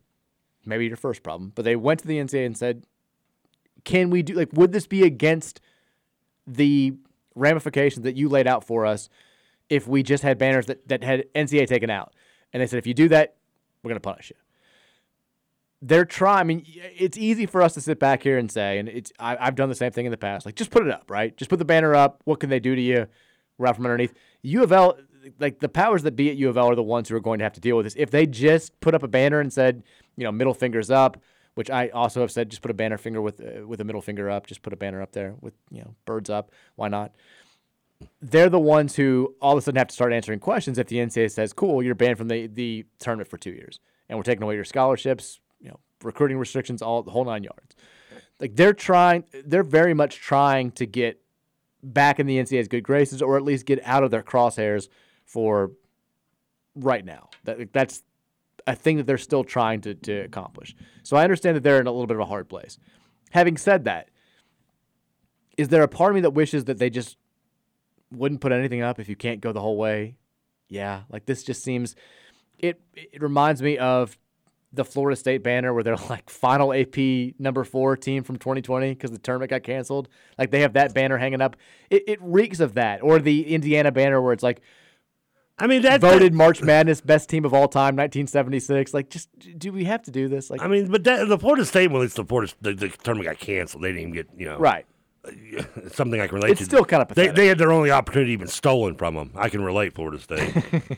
maybe 0.64 0.86
your 0.86 0.96
first 0.96 1.22
problem, 1.22 1.52
but 1.54 1.64
they 1.64 1.76
went 1.76 2.00
to 2.00 2.06
the 2.06 2.18
NCAA 2.18 2.46
and 2.46 2.56
said, 2.56 2.84
can 3.84 4.10
we 4.10 4.22
do, 4.22 4.34
like, 4.34 4.52
would 4.52 4.72
this 4.72 4.86
be 4.86 5.02
against 5.02 5.60
the 6.46 6.94
ramifications 7.34 8.04
that 8.04 8.16
you 8.16 8.28
laid 8.28 8.46
out 8.46 8.64
for 8.64 8.84
us 8.84 9.08
if 9.68 9.86
we 9.86 10.02
just 10.02 10.22
had 10.22 10.38
banners 10.38 10.66
that, 10.66 10.86
that 10.88 11.02
had 11.02 11.24
NCAA 11.34 11.66
taken 11.66 11.90
out? 11.90 12.14
And 12.52 12.62
they 12.62 12.66
said, 12.66 12.78
if 12.78 12.86
you 12.86 12.94
do 12.94 13.08
that, 13.08 13.36
we're 13.82 13.90
going 13.90 14.00
to 14.00 14.00
punish 14.00 14.30
you 14.30 14.36
they're 15.80 16.04
trying. 16.04 16.40
I 16.40 16.44
mean, 16.44 16.64
it's 16.66 17.16
easy 17.16 17.46
for 17.46 17.62
us 17.62 17.74
to 17.74 17.80
sit 17.80 17.98
back 17.98 18.22
here 18.22 18.38
and 18.38 18.50
say, 18.50 18.78
and 18.78 18.88
it's 18.88 19.12
I, 19.18 19.36
I've 19.38 19.54
done 19.54 19.68
the 19.68 19.74
same 19.74 19.92
thing 19.92 20.06
in 20.06 20.10
the 20.10 20.16
past. 20.16 20.44
Like, 20.44 20.56
just 20.56 20.70
put 20.70 20.86
it 20.86 20.92
up, 20.92 21.10
right? 21.10 21.36
Just 21.36 21.50
put 21.50 21.58
the 21.58 21.64
banner 21.64 21.94
up. 21.94 22.20
What 22.24 22.40
can 22.40 22.50
they 22.50 22.60
do 22.60 22.74
to 22.74 22.80
you? 22.80 23.06
Right 23.58 23.74
from 23.74 23.86
underneath. 23.86 24.14
U 24.42 24.62
of 24.62 24.72
L, 24.72 24.98
like 25.38 25.60
the 25.60 25.68
powers 25.68 26.02
that 26.02 26.16
be 26.16 26.30
at 26.30 26.36
U 26.36 26.48
of 26.48 26.56
L 26.56 26.70
are 26.70 26.74
the 26.74 26.82
ones 26.82 27.08
who 27.08 27.16
are 27.16 27.20
going 27.20 27.38
to 27.38 27.44
have 27.44 27.52
to 27.54 27.60
deal 27.60 27.76
with 27.76 27.86
this. 27.86 27.94
If 27.96 28.10
they 28.10 28.26
just 28.26 28.78
put 28.80 28.94
up 28.94 29.02
a 29.02 29.08
banner 29.08 29.40
and 29.40 29.52
said, 29.52 29.82
you 30.16 30.24
know, 30.24 30.32
middle 30.32 30.54
fingers 30.54 30.90
up, 30.90 31.20
which 31.54 31.70
I 31.70 31.88
also 31.88 32.20
have 32.20 32.30
said, 32.30 32.50
just 32.50 32.62
put 32.62 32.70
a 32.70 32.74
banner 32.74 32.98
finger 32.98 33.20
with 33.20 33.40
uh, 33.40 33.66
with 33.66 33.80
a 33.80 33.84
middle 33.84 34.02
finger 34.02 34.30
up. 34.30 34.46
Just 34.46 34.62
put 34.62 34.72
a 34.72 34.76
banner 34.76 35.00
up 35.00 35.12
there 35.12 35.34
with 35.40 35.54
you 35.70 35.80
know 35.80 35.94
birds 36.04 36.30
up. 36.30 36.50
Why 36.76 36.88
not? 36.88 37.14
They're 38.20 38.50
the 38.50 38.58
ones 38.58 38.96
who 38.96 39.34
all 39.40 39.52
of 39.52 39.58
a 39.58 39.62
sudden 39.62 39.78
have 39.78 39.88
to 39.88 39.94
start 39.94 40.12
answering 40.12 40.40
questions 40.40 40.78
if 40.78 40.88
the 40.88 40.98
NCAA 40.98 41.30
says, 41.30 41.52
"Cool, 41.52 41.82
you're 41.82 41.94
banned 41.94 42.18
from 42.18 42.28
the 42.28 42.46
the 42.46 42.86
tournament 42.98 43.28
for 43.28 43.38
two 43.38 43.52
years, 43.52 43.80
and 44.08 44.18
we're 44.18 44.24
taking 44.24 44.42
away 44.42 44.54
your 44.54 44.64
scholarships, 44.64 45.40
you 45.60 45.68
know, 45.68 45.78
recruiting 46.02 46.38
restrictions, 46.38 46.82
all 46.82 47.02
the 47.02 47.10
whole 47.10 47.24
nine 47.24 47.44
yards." 47.44 47.76
Like 48.40 48.56
they're 48.56 48.72
trying, 48.72 49.24
they're 49.44 49.64
very 49.64 49.94
much 49.94 50.16
trying 50.16 50.70
to 50.72 50.86
get 50.86 51.20
back 51.82 52.20
in 52.20 52.26
the 52.26 52.38
NCAA's 52.38 52.68
good 52.68 52.84
graces, 52.84 53.22
or 53.22 53.36
at 53.36 53.42
least 53.42 53.66
get 53.66 53.80
out 53.84 54.04
of 54.04 54.10
their 54.10 54.22
crosshairs 54.22 54.88
for 55.24 55.72
right 56.74 57.04
now. 57.04 57.30
That 57.44 57.72
that's 57.72 58.02
a 58.66 58.74
thing 58.74 58.98
that 58.98 59.06
they're 59.06 59.18
still 59.18 59.44
trying 59.44 59.80
to, 59.80 59.94
to 59.94 60.20
accomplish. 60.20 60.76
So 61.02 61.16
I 61.16 61.24
understand 61.24 61.56
that 61.56 61.62
they're 61.62 61.80
in 61.80 61.86
a 61.86 61.90
little 61.90 62.06
bit 62.06 62.16
of 62.16 62.20
a 62.20 62.26
hard 62.26 62.48
place. 62.48 62.78
Having 63.30 63.56
said 63.56 63.84
that, 63.84 64.10
is 65.56 65.68
there 65.68 65.82
a 65.82 65.88
part 65.88 66.10
of 66.10 66.14
me 66.16 66.20
that 66.20 66.30
wishes 66.30 66.64
that 66.66 66.78
they 66.78 66.90
just 66.90 67.16
wouldn't 68.10 68.40
put 68.40 68.52
anything 68.52 68.82
up 68.82 68.98
if 68.98 69.08
you 69.08 69.16
can't 69.16 69.40
go 69.40 69.52
the 69.52 69.60
whole 69.60 69.76
way? 69.76 70.16
Yeah, 70.68 71.02
like 71.10 71.26
this 71.26 71.42
just 71.42 71.62
seems 71.62 71.96
it 72.58 72.80
it 72.94 73.22
reminds 73.22 73.62
me 73.62 73.78
of 73.78 74.18
the 74.72 74.84
Florida 74.84 75.16
State 75.16 75.42
banner 75.42 75.72
where 75.72 75.82
they're 75.82 75.96
like 76.10 76.28
final 76.28 76.72
AP 76.72 76.96
number 77.38 77.64
four 77.64 77.96
team 77.96 78.22
from 78.22 78.36
2020 78.36 78.90
because 78.90 79.10
the 79.10 79.18
tournament 79.18 79.50
got 79.50 79.62
canceled. 79.62 80.08
Like 80.36 80.50
they 80.50 80.60
have 80.60 80.74
that 80.74 80.94
banner 80.94 81.18
hanging 81.18 81.40
up. 81.40 81.56
It, 81.90 82.04
it 82.06 82.18
reeks 82.22 82.60
of 82.60 82.74
that. 82.74 83.02
Or 83.02 83.18
the 83.18 83.52
Indiana 83.54 83.92
banner 83.92 84.20
where 84.20 84.32
it's 84.32 84.42
like, 84.42 84.60
I 85.60 85.66
mean, 85.66 85.82
that 85.82 86.00
voted 86.00 86.34
March 86.34 86.62
Madness 86.62 87.00
best 87.00 87.28
team 87.28 87.44
of 87.44 87.52
all 87.52 87.66
time, 87.66 87.96
1976. 87.96 88.94
Like, 88.94 89.10
just 89.10 89.28
do 89.58 89.72
we 89.72 89.84
have 89.84 90.02
to 90.02 90.12
do 90.12 90.28
this? 90.28 90.50
Like, 90.50 90.62
I 90.62 90.68
mean, 90.68 90.88
but 90.88 91.02
that, 91.02 91.26
the 91.26 91.36
Florida 91.36 91.64
State 91.64 91.90
one, 91.90 92.04
it's 92.04 92.14
the 92.14 92.24
Florida 92.24 92.52
the, 92.60 92.74
the 92.74 92.88
tournament 92.90 93.28
got 93.28 93.40
canceled. 93.44 93.82
They 93.82 93.88
didn't 93.88 94.02
even 94.02 94.14
get 94.14 94.28
you 94.36 94.46
know 94.46 94.58
right. 94.58 94.86
something 95.92 96.20
I 96.20 96.26
can 96.26 96.36
relate 96.36 96.50
It's 96.52 96.58
to. 96.60 96.64
still 96.64 96.84
kinda 96.84 97.04
They, 97.04 97.08
pathetic. 97.08 97.34
they 97.36 97.46
had 97.46 97.58
their 97.58 97.72
only 97.72 97.90
opportunity 97.90 98.32
even 98.32 98.48
stolen 98.48 98.94
from 98.96 99.14
them. 99.14 99.30
I 99.34 99.48
can 99.48 99.62
relate 99.62 99.94
Florida 99.94 100.18
State. 100.18 100.54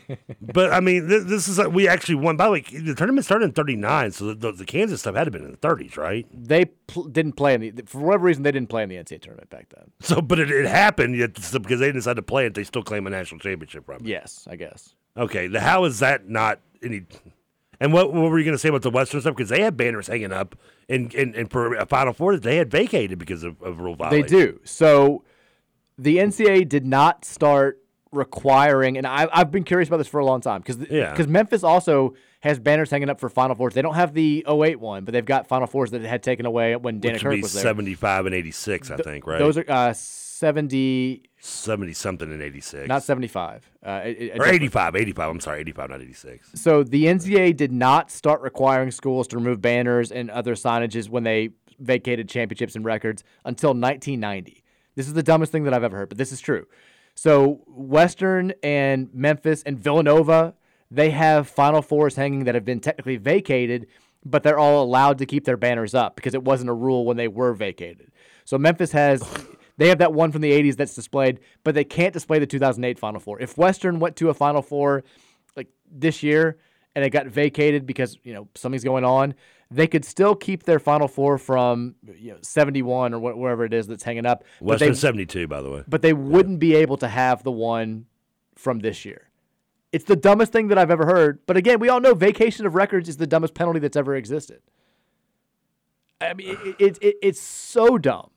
but 0.41 0.73
I 0.73 0.81
mean, 0.81 1.09
this, 1.09 1.25
this 1.25 1.49
is 1.49 1.59
like, 1.59 1.73
we 1.73 1.89
actually 1.89 2.17
won. 2.17 2.37
By 2.37 2.47
the 2.47 2.51
way, 2.53 2.61
the 2.61 2.95
tournament 2.95 3.25
started 3.25 3.47
in 3.47 3.53
'39, 3.53 4.13
so 4.13 4.27
the, 4.27 4.35
the, 4.35 4.53
the 4.53 4.65
Kansas 4.65 5.01
stuff 5.01 5.15
had 5.15 5.25
to 5.25 5.31
been 5.31 5.45
in 5.45 5.51
the 5.51 5.57
30s, 5.57 5.97
right? 5.97 6.27
they 6.33 6.65
pl- 6.67 7.05
didn't 7.05 7.33
play 7.33 7.55
in 7.55 7.61
the 7.61 7.83
for 7.87 7.99
whatever 8.01 8.25
reason 8.27 8.43
they 8.43 8.53
didn't 8.53 8.69
play 8.69 8.83
in 8.83 8.89
the 8.89 8.97
NCAA 8.97 9.21
tournament 9.23 9.51
back 9.51 9.67
then. 9.75 9.91
So, 10.01 10.21
but 10.21 10.39
it, 10.39 10.51
it 10.51 10.67
happened 10.67 11.17
yet 11.17 11.39
so 11.39 11.59
because 11.59 11.81
they 11.81 11.93
decided 11.93 12.17
to 12.17 12.23
play 12.23 12.47
it. 12.47 12.55
They 12.55 12.65
still 12.65 12.83
claim 12.83 13.07
a 13.07 13.11
national 13.11 13.41
championship 13.41 13.87
from 13.87 13.97
it. 13.97 14.07
Yes, 14.07 14.47
I 14.51 14.57
guess. 14.57 14.95
Okay, 15.17 15.47
the, 15.49 15.61
how 15.61 15.85
is 15.85 15.99
that 16.01 16.29
not 16.29 16.61
any? 16.83 17.03
And 17.81 17.93
what, 17.95 18.13
what 18.13 18.31
were 18.31 18.39
you 18.39 18.45
going 18.45 18.55
to 18.55 18.59
say 18.59 18.69
about 18.69 18.83
the 18.83 18.91
Western 18.91 19.23
stuff? 19.23 19.35
Because 19.35 19.49
they 19.49 19.63
had 19.63 19.77
banners 19.77 20.07
hanging 20.07 20.33
up, 20.33 20.55
and 20.89 21.51
for 21.51 21.75
a 21.75 21.87
Final 21.87 22.13
Four 22.13 22.35
that 22.35 22.43
they 22.43 22.57
had 22.57 22.71
vacated 22.71 23.19
because 23.19 23.43
of, 23.43 23.61
of 23.63 23.81
rule 23.81 23.97
They 24.11 24.23
do. 24.23 24.61
So 24.65 25.25
the 25.99 26.19
NCAA 26.19 26.69
did 26.69 26.87
not 26.87 27.25
start 27.25 27.83
requiring, 28.13 28.99
and 28.99 29.07
I, 29.07 29.29
I've 29.33 29.51
been 29.51 29.65
curious 29.65 29.89
about 29.89 29.99
this 29.99 30.09
for 30.09 30.21
a 30.21 30.25
long 30.27 30.41
time 30.41 30.61
because 30.61 30.79
Yeah. 30.91 31.11
because 31.11 31.29
Memphis 31.29 31.63
also 31.63 32.15
has 32.41 32.59
banners 32.59 32.91
hanging 32.91 33.09
up 33.09 33.21
for 33.21 33.29
Final 33.29 33.55
Fours. 33.55 33.75
They 33.75 33.83
don't 33.83 33.95
have 33.95 34.15
the 34.15 34.45
08 34.49 34.81
one, 34.81 35.05
but 35.05 35.13
they've 35.13 35.25
got 35.25 35.47
Final 35.47 35.67
Fours 35.67 35.91
that 35.93 36.03
it 36.03 36.09
had 36.09 36.23
taken 36.23 36.47
away 36.47 36.75
when 36.77 37.01
Dana 37.01 37.15
Which 37.15 37.23
Kirk 37.23 37.43
was 37.43 37.53
there. 37.53 37.63
75 37.63 38.27
and 38.27 38.35
86, 38.35 38.91
I 38.91 38.97
think, 38.97 39.27
right? 39.27 39.39
Those 39.39 39.59
are 39.59 39.65
uh, 39.69 39.93
70, 40.41 41.23
70 41.39 41.93
something 41.93 42.33
and 42.33 42.41
86. 42.41 42.89
not 42.89 43.03
75. 43.03 43.71
Uh, 43.85 44.01
it- 44.07 44.19
it- 44.19 44.39
or 44.41 44.47
85, 44.47 44.97
85. 44.97 45.29
I'm 45.31 45.39
sorry, 45.39 45.61
85, 45.61 45.91
not 45.91 46.01
86. 46.01 46.51
So 46.55 46.83
the 46.83 47.07
NCAA 47.09 47.53
did 47.53 47.71
not 47.71 48.11
start 48.11 48.41
requiring 48.41 48.91
schools 48.91 49.29
to 49.29 49.37
remove 49.37 49.61
banners 49.61 50.11
and 50.11 50.31
other 50.31 50.55
signages 50.55 51.11
when 51.11 51.25
they 51.25 51.51
vacated 51.79 52.27
championships 52.31 52.75
and 52.75 52.87
records 52.87 53.23
until 53.45 53.75
1990. 53.75 54.65
This 54.97 55.07
is 55.07 55.13
the 55.13 55.23
dumbest 55.23 55.53
thing 55.53 55.65
that 55.65 55.75
I've 55.75 55.85
ever 55.85 55.99
heard, 55.99 56.09
but 56.09 56.17
this 56.17 56.33
is 56.33 56.41
true. 56.41 56.67
So 57.15 57.61
Western 57.67 58.55
and 58.63 59.11
Memphis 59.13 59.63
and 59.65 59.79
Villanova, 59.79 60.55
they 60.91 61.11
have 61.11 61.49
Final 61.49 61.83
Fours 61.83 62.17
hanging 62.17 62.45
that 62.45 62.55
have 62.55 62.65
been 62.65 62.81
technically 62.81 63.19
vacated, 63.19 63.89
but 64.25 64.43
they're 64.43 64.59
all 64.59 64.83
allowed 64.83 65.19
to 65.19 65.27
keep 65.27 65.45
their 65.45 65.59
banners 65.59 65.95
up 65.95 66.17
because 66.17 66.33
it 66.33 66.43
wasn't 66.45 66.71
a 66.71 66.75
rule 66.75 67.05
when 67.05 67.19
they 67.19 67.29
were 67.29 67.53
vacated. 67.53 68.11
So 68.47 68.57
Memphis 68.57 68.93
has 68.93 69.23
they 69.81 69.89
have 69.89 69.97
that 69.99 70.13
one 70.13 70.31
from 70.31 70.43
the 70.43 70.53
80s 70.53 70.77
that's 70.77 70.95
displayed, 70.95 71.41
but 71.65 71.75
they 71.75 71.85
can't 71.85 72.13
display 72.13 72.39
the 72.39 72.47
2008 72.47 72.99
Final 72.99 73.19
Four. 73.19 73.41
If 73.41 73.57
Western 73.57 73.99
went 73.99 74.15
to 74.17 74.29
a 74.29 74.35
Final 74.35 74.61
Four 74.61 75.05
like 75.57 75.69
this 75.91 76.23
year 76.23 76.59
and 76.95 77.03
it 77.03 77.09
got 77.09 77.29
vacated 77.29 77.87
because, 77.87 78.19
you 78.23 78.35
know, 78.35 78.47
something's 78.55 78.85
going 78.85 79.05
on, 79.05 79.33
they 79.71 79.87
could 79.87 80.05
still 80.05 80.35
keep 80.35 80.65
their 80.65 80.79
Final 80.79 81.09
Four 81.09 81.39
from 81.39 81.95
you 82.15 82.33
know 82.33 82.37
71 82.43 83.15
or 83.15 83.19
wh- 83.33 83.39
wherever 83.39 83.65
it 83.65 83.73
is 83.73 83.87
that's 83.87 84.03
hanging 84.03 84.27
up. 84.27 84.45
Western 84.61 84.91
they- 84.91 84.95
72, 84.95 85.49
by 85.49 85.63
the 85.63 85.71
way. 85.71 85.83
but 85.89 86.03
they 86.03 86.13
wouldn't 86.13 86.59
be 86.59 86.75
able 86.75 86.99
to 86.99 87.09
have 87.09 87.43
the 87.43 87.51
one 87.51 88.05
from 88.57 88.81
this 88.81 89.07
year. 89.07 89.31
It's 89.93 90.05
the 90.05 90.15
dumbest 90.15 90.53
thing 90.53 90.69
that 90.69 90.77
I've 90.77 90.91
ever 90.91 91.07
heard. 91.07 91.39
But 91.47 91.57
again, 91.57 91.81
we 91.81 91.89
all 91.89 92.01
know 92.01 92.13
vacation 92.13 92.67
of 92.67 92.75
records 92.75 93.09
is 93.09 93.17
the 93.17 93.27
dumbest 93.27 93.55
penalty 93.55 93.79
that's 93.81 93.97
ever 93.97 94.15
existed. 94.15 94.61
I 96.21 96.35
mean, 96.35 96.59
it, 96.63 96.77
it, 96.79 96.99
it, 97.01 97.17
it's 97.23 97.41
so 97.41 97.97
dumb. 97.97 98.31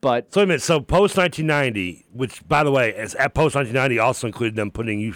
But 0.00 0.32
So 0.32 0.40
wait 0.40 0.44
a 0.44 0.46
minute. 0.46 0.62
So 0.62 0.80
post 0.80 1.16
1990, 1.16 2.06
which 2.12 2.46
by 2.48 2.64
the 2.64 2.70
way, 2.70 2.94
as 2.94 3.14
at 3.16 3.34
post 3.34 3.54
1990 3.54 3.98
also 3.98 4.26
included 4.26 4.56
them 4.56 4.70
putting 4.70 5.00
you. 5.00 5.14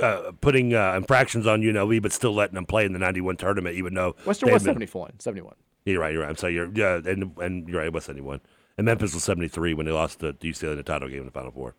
Uh, 0.00 0.30
putting 0.40 0.72
uh, 0.72 0.94
infractions 0.96 1.46
on 1.46 1.60
UNLV, 1.60 2.00
but 2.00 2.12
still 2.12 2.32
letting 2.32 2.54
them 2.54 2.64
play 2.64 2.86
in 2.86 2.92
the 2.92 2.98
'91 2.98 3.36
tournament, 3.36 3.76
even 3.76 3.92
though 3.92 4.14
Western 4.24 4.46
they 4.46 4.52
was 4.54 4.62
been- 4.62 4.74
71. 4.74 5.18
71. 5.18 5.54
You're 5.84 6.00
right. 6.00 6.12
You're 6.12 6.22
right. 6.22 6.30
I'm 6.30 6.36
sorry. 6.36 6.54
You're 6.54 6.70
yeah, 6.72 7.00
and 7.04 7.36
and 7.38 7.68
you're 7.68 7.78
right. 7.78 7.88
It 7.88 7.92
was 7.92 8.04
71, 8.04 8.40
and 8.78 8.84
Memphis 8.86 9.12
was 9.12 9.24
73 9.24 9.74
when 9.74 9.84
they 9.86 9.92
lost 9.92 10.20
to 10.20 10.32
UCLA 10.32 10.70
in 10.70 10.76
the 10.78 10.82
title 10.84 11.08
game 11.08 11.18
in 11.18 11.26
the 11.26 11.32
Final 11.32 11.50
Four. 11.50 11.74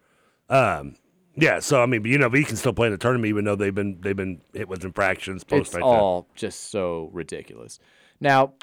Um, 0.50 0.96
yeah. 1.36 1.60
So 1.60 1.82
I 1.82 1.86
mean, 1.88 2.02
but, 2.04 2.12
you 2.12 2.18
know, 2.18 2.28
we 2.28 2.44
can 2.44 2.58
still 2.58 2.74
play 2.74 2.88
in 2.88 2.92
the 2.92 2.98
tournament 3.00 3.30
even 3.30 3.46
though 3.46 3.56
they've 3.56 3.74
been 3.74 4.00
they've 4.02 4.16
been 4.16 4.42
hit 4.54 4.68
with 4.68 4.84
infractions 4.84 5.44
post. 5.44 5.74
It's 5.74 5.82
all 5.82 6.28
just 6.36 6.70
so 6.70 7.10
ridiculous. 7.14 7.80
Now, 8.20 8.54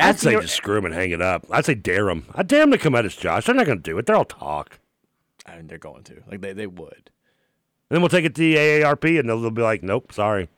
I'd 0.00 0.18
say 0.18 0.32
just 0.40 0.54
screw 0.56 0.76
them 0.76 0.86
and 0.86 0.94
hang 0.94 1.10
it 1.10 1.22
up. 1.22 1.46
I'd 1.50 1.64
say 1.64 1.74
dare 1.74 2.06
them. 2.06 2.26
I 2.34 2.42
dare 2.42 2.60
them 2.60 2.70
to 2.72 2.78
come 2.78 2.94
at 2.94 3.04
us, 3.04 3.16
Josh. 3.16 3.46
They're 3.46 3.54
not 3.54 3.66
going 3.66 3.78
to 3.78 3.82
do 3.90 3.98
it. 3.98 4.06
They're 4.06 4.16
all 4.16 4.24
talk. 4.24 4.78
I 5.46 5.56
mean, 5.56 5.66
they're 5.66 5.78
going 5.78 6.04
to. 6.04 6.22
Like, 6.28 6.40
they, 6.40 6.52
they 6.52 6.66
would. 6.66 6.92
And 7.88 7.96
then 7.96 8.00
we'll 8.02 8.08
take 8.08 8.24
it 8.24 8.34
to 8.36 8.40
the 8.40 8.54
AARP, 8.56 9.18
and 9.18 9.28
they'll, 9.28 9.40
they'll 9.40 9.50
be 9.50 9.62
like, 9.62 9.82
"Nope, 9.82 10.12
sorry, 10.12 10.48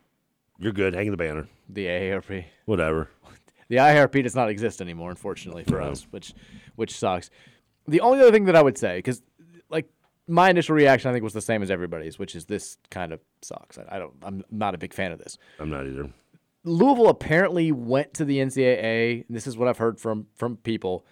you're 0.59 0.72
good. 0.72 0.95
Hang 0.95 1.11
the 1.11 1.16
banner." 1.16 1.49
The 1.68 1.86
AARP. 1.86 2.45
Whatever. 2.66 3.09
The 3.68 3.78
IRP 3.78 4.22
does 4.22 4.34
not 4.34 4.51
exist 4.51 4.82
anymore, 4.82 5.09
unfortunately 5.09 5.64
for 5.64 5.80
No. 5.80 5.86
us, 5.93 6.07
which 6.11 6.34
which 6.76 6.95
sucks. 6.95 7.30
The 7.88 8.03
only 8.03 8.20
other 8.20 8.30
thing 8.30 8.45
that 8.45 8.55
I 8.57 8.61
would 8.61 8.76
say, 8.76 8.99
because 8.99 9.22
like 9.70 9.88
my 10.28 10.51
initial 10.51 10.74
reaction, 10.76 11.09
I 11.09 11.14
think, 11.14 11.24
was 11.24 11.32
the 11.32 11.40
same 11.40 11.62
as 11.62 11.70
everybody's, 11.70 12.18
which 12.18 12.34
is 12.34 12.45
this 12.45 12.76
kind 12.90 13.12
of 13.14 13.20
sucks. 13.40 13.78
I, 13.78 13.84
I 13.93 13.99
don't. 13.99 14.12
I'm 14.22 14.45
not 14.51 14.74
a 14.74 14.78
big 14.78 14.93
fan 14.93 15.11
of 15.11 15.20
this. 15.20 15.38
I'm 15.59 15.70
not 15.70 15.86
either. 15.86 16.11
Louisville 16.64 17.08
apparently 17.08 17.72
went 17.72 18.14
to 18.14 18.24
the 18.24 18.38
NCAA. 18.38 19.26
And 19.26 19.36
this 19.36 19.46
is 19.46 19.56
what 19.56 19.68
I've 19.68 19.78
heard 19.78 19.98
from 20.00 20.26
from 20.34 20.56
people. 20.58 21.04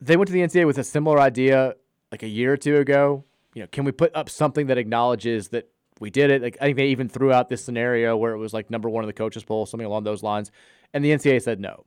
They 0.00 0.16
went 0.16 0.28
to 0.28 0.32
the 0.32 0.40
NCAA 0.40 0.66
with 0.66 0.78
a 0.78 0.84
similar 0.84 1.18
idea 1.18 1.74
like 2.10 2.22
a 2.22 2.28
year 2.28 2.52
or 2.52 2.56
two 2.56 2.76
ago. 2.78 3.24
You 3.54 3.62
know, 3.62 3.68
can 3.68 3.84
we 3.84 3.92
put 3.92 4.14
up 4.14 4.30
something 4.30 4.68
that 4.68 4.78
acknowledges 4.78 5.48
that 5.48 5.68
we 5.98 6.10
did 6.10 6.30
it? 6.30 6.42
Like 6.42 6.56
I 6.60 6.66
think 6.66 6.76
they 6.76 6.86
even 6.88 7.08
threw 7.08 7.32
out 7.32 7.48
this 7.48 7.64
scenario 7.64 8.16
where 8.16 8.32
it 8.32 8.38
was 8.38 8.54
like 8.54 8.70
number 8.70 8.88
one 8.88 9.04
in 9.04 9.08
the 9.08 9.12
coaches 9.12 9.44
poll, 9.44 9.66
something 9.66 9.86
along 9.86 10.04
those 10.04 10.22
lines, 10.22 10.50
and 10.94 11.04
the 11.04 11.10
NCAA 11.10 11.42
said 11.42 11.60
no. 11.60 11.84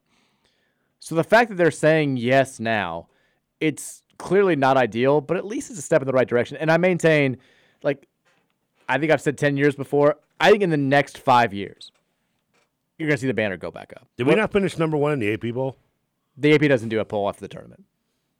So 0.99 1.15
the 1.15 1.23
fact 1.23 1.49
that 1.49 1.55
they're 1.55 1.71
saying 1.71 2.17
yes 2.17 2.59
now, 2.59 3.07
it's 3.59 4.03
clearly 4.17 4.55
not 4.55 4.77
ideal, 4.77 5.21
but 5.21 5.37
at 5.37 5.45
least 5.45 5.69
it's 5.69 5.79
a 5.79 5.81
step 5.81 6.01
in 6.01 6.05
the 6.05 6.13
right 6.13 6.27
direction. 6.27 6.55
And 6.57 6.71
I 6.71 6.77
maintain, 6.77 7.37
like, 7.81 8.07
I 8.87 8.97
think 8.97 9.11
I've 9.11 9.21
said 9.21 9.37
ten 9.37 9.57
years 9.57 9.75
before. 9.75 10.17
I 10.39 10.51
think 10.51 10.63
in 10.63 10.69
the 10.69 10.77
next 10.77 11.17
five 11.17 11.53
years, 11.53 11.91
you're 13.03 13.09
going 13.09 13.17
to 13.17 13.21
see 13.21 13.27
the 13.27 13.33
banner 13.33 13.57
go 13.57 13.71
back 13.71 13.93
up. 13.95 14.07
Did 14.17 14.27
we 14.27 14.35
not 14.35 14.51
finish 14.51 14.77
number 14.77 14.97
one 14.97 15.11
in 15.13 15.19
the 15.19 15.33
AP 15.33 15.53
poll? 15.53 15.77
The 16.37 16.53
AP 16.53 16.61
doesn't 16.61 16.89
do 16.89 16.99
a 16.99 17.05
poll 17.05 17.29
after 17.29 17.41
the 17.41 17.47
tournament. 17.47 17.83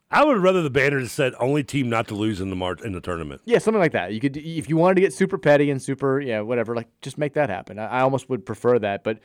I 0.10 0.24
would 0.24 0.38
rather 0.38 0.62
the 0.62 0.70
banner 0.70 1.00
just 1.00 1.16
said 1.16 1.34
only 1.40 1.64
team 1.64 1.90
not 1.90 2.08
to 2.10 2.16
lose 2.16 2.40
in 2.40 2.52
the 2.52 2.56
March 2.56 2.82
in 2.82 2.92
the 2.92 3.02
tournament. 3.02 3.42
Yeah, 3.46 3.58
something 3.58 3.82
like 3.82 3.94
that. 3.94 4.14
You 4.14 4.20
could, 4.20 4.38
if 4.38 4.70
you 4.70 4.78
wanted 4.78 4.96
to 4.96 5.02
get 5.02 5.12
super 5.12 5.40
petty 5.40 5.72
and 5.72 5.82
super, 5.82 6.22
yeah, 6.22 6.42
whatever, 6.42 6.76
like 6.76 6.88
just 7.02 7.18
make 7.18 7.34
that 7.34 7.50
happen. 7.50 7.80
I, 7.80 7.88
I 7.88 8.02
almost 8.02 8.30
would 8.30 8.46
prefer 8.46 8.78
that, 8.80 9.04
but 9.04 9.20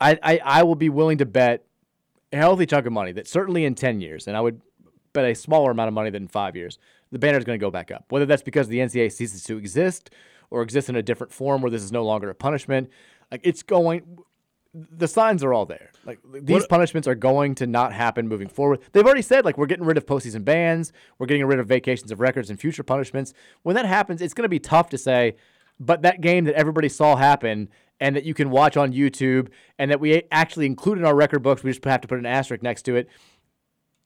I, 0.00 0.18
I, 0.22 0.40
I 0.44 0.62
will 0.62 0.76
be 0.76 0.88
willing 0.88 1.18
to 1.18 1.26
bet 1.26 1.64
a 2.32 2.36
healthy 2.36 2.66
chunk 2.66 2.86
of 2.86 2.92
money 2.92 3.10
that 3.12 3.26
certainly 3.26 3.64
in 3.64 3.74
ten 3.74 4.00
years, 4.00 4.28
and 4.28 4.36
I 4.36 4.40
would 4.40 4.60
bet 5.12 5.24
a 5.24 5.34
smaller 5.34 5.72
amount 5.72 5.88
of 5.88 5.94
money 5.94 6.10
than 6.10 6.22
in 6.22 6.28
five 6.28 6.54
years, 6.54 6.78
the 7.10 7.18
banner 7.18 7.38
is 7.38 7.44
going 7.44 7.58
to 7.58 7.64
go 7.64 7.70
back 7.70 7.90
up. 7.90 8.04
Whether 8.10 8.26
that's 8.26 8.42
because 8.42 8.68
the 8.68 8.78
NCAA 8.78 9.10
ceases 9.12 9.42
to 9.44 9.56
exist 9.56 10.10
or 10.50 10.62
exists 10.62 10.88
in 10.88 10.94
a 10.94 11.02
different 11.02 11.32
form 11.32 11.62
where 11.62 11.70
this 11.70 11.82
is 11.82 11.90
no 11.90 12.04
longer 12.04 12.30
a 12.30 12.34
punishment, 12.34 12.90
like 13.34 13.40
it's 13.44 13.62
going. 13.64 14.18
The 14.72 15.06
signs 15.08 15.42
are 15.44 15.52
all 15.52 15.66
there. 15.66 15.90
Like 16.04 16.18
these 16.32 16.60
What- 16.62 16.68
punishments 16.68 17.06
are 17.08 17.14
going 17.14 17.54
to 17.56 17.66
not 17.66 17.92
happen 17.92 18.26
moving 18.28 18.48
forward. 18.48 18.80
They've 18.92 19.04
already 19.04 19.22
said 19.22 19.44
like 19.44 19.56
we're 19.58 19.66
getting 19.66 19.84
rid 19.84 19.96
of 19.96 20.06
postseason 20.06 20.44
bans, 20.44 20.92
we're 21.18 21.26
getting 21.26 21.44
rid 21.46 21.58
of 21.58 21.66
vacations 21.66 22.10
of 22.12 22.20
records 22.20 22.48
and 22.50 22.58
future 22.60 22.82
punishments. 22.84 23.34
When 23.62 23.74
that 23.76 23.86
happens, 23.86 24.20
it's 24.22 24.34
going 24.34 24.44
to 24.44 24.48
be 24.48 24.58
tough 24.60 24.88
to 24.90 24.98
say, 24.98 25.36
but 25.80 26.02
that 26.02 26.20
game 26.20 26.44
that 26.44 26.54
everybody 26.54 26.88
saw 26.88 27.16
happen 27.16 27.68
and 28.00 28.14
that 28.16 28.24
you 28.24 28.34
can 28.34 28.50
watch 28.50 28.76
on 28.76 28.92
YouTube 28.92 29.48
and 29.78 29.90
that 29.90 30.00
we 30.00 30.22
actually 30.32 30.66
include 30.66 30.98
in 30.98 31.04
our 31.04 31.14
record 31.14 31.42
books, 31.42 31.62
we 31.62 31.70
just 31.70 31.84
have 31.84 32.00
to 32.00 32.08
put 32.08 32.18
an 32.18 32.26
asterisk 32.26 32.62
next 32.62 32.82
to 32.82 32.96
it. 32.96 33.08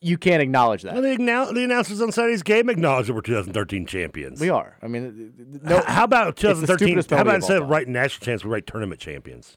You 0.01 0.16
can't 0.16 0.40
acknowledge 0.40 0.82
that. 0.82 0.94
Well, 0.94 1.03
the, 1.03 1.16
annou- 1.16 1.53
the 1.53 1.64
announcers 1.64 2.01
on 2.01 2.12
Saturday's 2.12 2.44
game 2.44 2.68
acknowledge 2.70 3.09
that 3.09 3.14
we're 3.14 3.20
2013 3.20 3.84
champions. 3.86 4.40
We 4.40 4.49
are. 4.49 4.76
I 4.80 4.86
mean, 4.86 5.61
no, 5.62 5.82
how 5.86 6.05
about 6.05 6.36
2013? 6.36 6.86
stupidest 6.86 7.11
How 7.11 7.22
about 7.22 7.34
instead 7.34 7.61
of 7.61 7.68
writing 7.68 7.92
national 7.92 8.24
champs, 8.24 8.44
we 8.44 8.51
write 8.51 8.66
tournament 8.66 9.01
champions? 9.01 9.57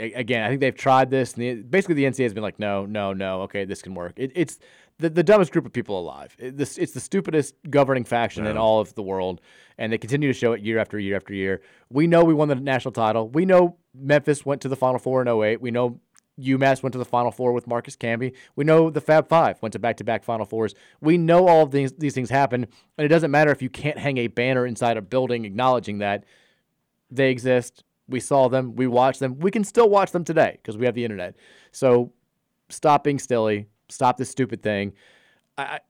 A- 0.00 0.12
again, 0.12 0.42
I 0.42 0.48
think 0.48 0.60
they've 0.60 0.74
tried 0.74 1.10
this. 1.10 1.34
And 1.34 1.42
the, 1.42 1.54
basically, 1.62 1.96
the 1.96 2.04
NCAA 2.04 2.22
has 2.22 2.34
been 2.34 2.42
like, 2.42 2.58
no, 2.58 2.86
no, 2.86 3.12
no. 3.12 3.42
Okay, 3.42 3.66
this 3.66 3.82
can 3.82 3.94
work. 3.94 4.14
It, 4.16 4.32
it's 4.34 4.58
the, 4.98 5.10
the 5.10 5.22
dumbest 5.22 5.52
group 5.52 5.66
of 5.66 5.72
people 5.72 5.98
alive. 6.00 6.34
It, 6.38 6.56
this, 6.56 6.78
it's 6.78 6.92
the 6.92 7.00
stupidest 7.00 7.54
governing 7.68 8.04
faction 8.04 8.46
in 8.46 8.56
all 8.56 8.80
of 8.80 8.94
the 8.94 9.02
world, 9.02 9.42
and 9.76 9.92
they 9.92 9.98
continue 9.98 10.28
to 10.32 10.38
show 10.38 10.52
it 10.54 10.62
year 10.62 10.78
after 10.78 10.98
year 10.98 11.14
after 11.16 11.34
year. 11.34 11.60
We 11.90 12.06
know 12.06 12.24
we 12.24 12.32
won 12.32 12.48
the 12.48 12.54
national 12.54 12.92
title. 12.92 13.28
We 13.28 13.44
know 13.44 13.76
Memphis 13.94 14.46
went 14.46 14.62
to 14.62 14.68
the 14.68 14.76
Final 14.76 14.98
Four 14.98 15.20
in 15.20 15.28
08. 15.28 15.60
We 15.60 15.70
know 15.70 16.00
UMass 16.40 16.82
went 16.82 16.92
to 16.92 16.98
the 16.98 17.04
Final 17.04 17.30
Four 17.30 17.52
with 17.52 17.66
Marcus 17.66 17.96
Camby. 17.96 18.34
We 18.56 18.64
know 18.64 18.90
the 18.90 19.00
Fab 19.00 19.28
Five 19.28 19.60
went 19.62 19.72
to 19.72 19.78
back-to-back 19.78 20.22
Final 20.22 20.44
Fours. 20.44 20.74
We 21.00 21.16
know 21.16 21.48
all 21.48 21.62
of 21.62 21.70
these 21.70 21.92
these 21.92 22.14
things 22.14 22.30
happen, 22.30 22.66
and 22.98 23.04
it 23.04 23.08
doesn't 23.08 23.30
matter 23.30 23.50
if 23.50 23.62
you 23.62 23.70
can't 23.70 23.98
hang 23.98 24.18
a 24.18 24.26
banner 24.26 24.66
inside 24.66 24.96
a 24.96 25.02
building 25.02 25.44
acknowledging 25.44 25.98
that 25.98 26.24
they 27.10 27.30
exist. 27.30 27.84
We 28.08 28.20
saw 28.20 28.48
them. 28.48 28.76
We 28.76 28.86
watched 28.86 29.20
them. 29.20 29.38
We 29.38 29.50
can 29.50 29.64
still 29.64 29.88
watch 29.88 30.12
them 30.12 30.24
today 30.24 30.58
because 30.62 30.76
we 30.76 30.86
have 30.86 30.94
the 30.94 31.04
internet. 31.04 31.36
So 31.72 32.12
stop 32.68 33.02
being 33.02 33.18
silly. 33.18 33.66
Stop 33.88 34.16
this 34.16 34.30
stupid 34.30 34.62
thing. 34.62 34.92
I, 35.58 35.80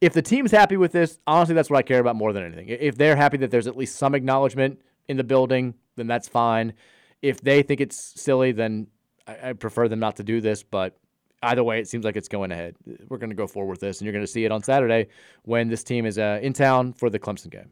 if 0.00 0.12
the 0.12 0.22
team's 0.22 0.50
happy 0.50 0.76
with 0.76 0.92
this, 0.92 1.18
honestly, 1.26 1.54
that's 1.54 1.70
what 1.70 1.78
I 1.78 1.82
care 1.82 2.00
about 2.00 2.16
more 2.16 2.32
than 2.32 2.44
anything. 2.44 2.68
If 2.68 2.96
they're 2.96 3.16
happy 3.16 3.36
that 3.38 3.50
there's 3.50 3.66
at 3.66 3.76
least 3.76 3.96
some 3.96 4.14
acknowledgement 4.14 4.80
in 5.08 5.16
the 5.16 5.24
building, 5.24 5.74
then 5.96 6.06
that's 6.06 6.28
fine. 6.28 6.74
If 7.22 7.40
they 7.40 7.62
think 7.62 7.80
it's 7.80 7.96
silly, 8.20 8.52
then 8.52 8.88
I, 9.26 9.50
I 9.50 9.52
prefer 9.54 9.88
them 9.88 9.98
not 10.00 10.16
to 10.16 10.22
do 10.22 10.40
this. 10.40 10.62
But 10.62 10.96
either 11.42 11.62
way, 11.64 11.78
it 11.80 11.88
seems 11.88 12.04
like 12.04 12.16
it's 12.16 12.28
going 12.28 12.52
ahead. 12.52 12.74
We're 13.08 13.18
going 13.18 13.30
to 13.30 13.36
go 13.36 13.46
forward 13.46 13.70
with 13.70 13.80
this, 13.80 13.98
and 14.00 14.06
you're 14.06 14.12
going 14.12 14.24
to 14.24 14.30
see 14.30 14.44
it 14.44 14.52
on 14.52 14.62
Saturday 14.62 15.08
when 15.44 15.68
this 15.68 15.84
team 15.84 16.06
is 16.06 16.18
uh, 16.18 16.38
in 16.42 16.52
town 16.52 16.92
for 16.92 17.10
the 17.10 17.18
Clemson 17.18 17.50
game. 17.50 17.70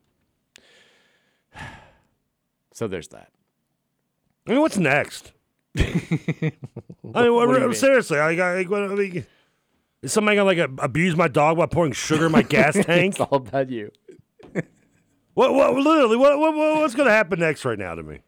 So 2.74 2.88
there's 2.88 3.08
that. 3.08 3.28
I 4.46 4.52
mean, 4.52 4.60
what's 4.62 4.78
next? 4.78 5.32
I 5.78 5.82
mean, 6.40 6.52
What 7.02 7.24
you 7.26 7.60
mean? 7.60 7.74
seriously, 7.74 8.18
I, 8.18 8.30
I, 8.32 8.60
I 8.60 8.64
mean, 8.64 9.26
is 10.00 10.10
somebody 10.12 10.36
gonna 10.38 10.46
like 10.46 10.70
abuse 10.78 11.14
my 11.14 11.28
dog 11.28 11.58
by 11.58 11.66
pouring 11.66 11.92
sugar 11.92 12.26
in 12.26 12.32
my 12.32 12.40
gas 12.42 12.72
tank? 12.86 13.12
it's 13.16 13.20
all 13.20 13.36
about 13.36 13.68
you. 13.68 13.90
What, 15.34 15.52
what, 15.54 15.74
literally, 15.74 16.16
what, 16.16 16.38
what, 16.38 16.54
what- 16.54 16.76
what's 16.80 16.94
going 16.94 17.06
to 17.08 17.12
happen 17.12 17.40
next 17.40 17.64
right 17.66 17.78
now 17.78 17.94
to 17.94 18.02
me? 18.02 18.20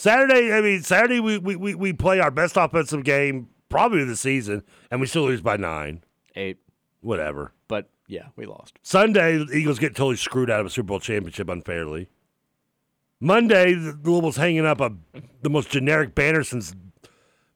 Saturday, 0.00 0.50
I 0.50 0.62
mean, 0.62 0.82
Saturday 0.82 1.20
we, 1.20 1.36
we, 1.36 1.56
we, 1.56 1.74
we 1.74 1.92
play 1.92 2.20
our 2.20 2.30
best 2.30 2.56
offensive 2.56 3.04
game 3.04 3.48
probably 3.68 4.00
of 4.00 4.08
the 4.08 4.16
season, 4.16 4.62
and 4.90 4.98
we 4.98 5.06
still 5.06 5.24
lose 5.24 5.42
by 5.42 5.58
nine. 5.58 6.02
Eight. 6.34 6.56
Whatever. 7.02 7.52
But 7.68 7.90
yeah, 8.08 8.28
we 8.34 8.46
lost. 8.46 8.78
Sunday, 8.82 9.36
the 9.36 9.52
Eagles 9.52 9.78
get 9.78 9.94
totally 9.94 10.16
screwed 10.16 10.48
out 10.50 10.60
of 10.60 10.66
a 10.66 10.70
Super 10.70 10.86
Bowl 10.88 11.00
championship 11.00 11.50
unfairly. 11.50 12.08
Monday, 13.20 13.74
the 13.74 13.98
Louisville's 14.02 14.36
hanging 14.36 14.64
up 14.64 14.80
a 14.80 14.90
the 15.42 15.50
most 15.50 15.68
generic 15.68 16.14
banner 16.14 16.44
since 16.44 16.74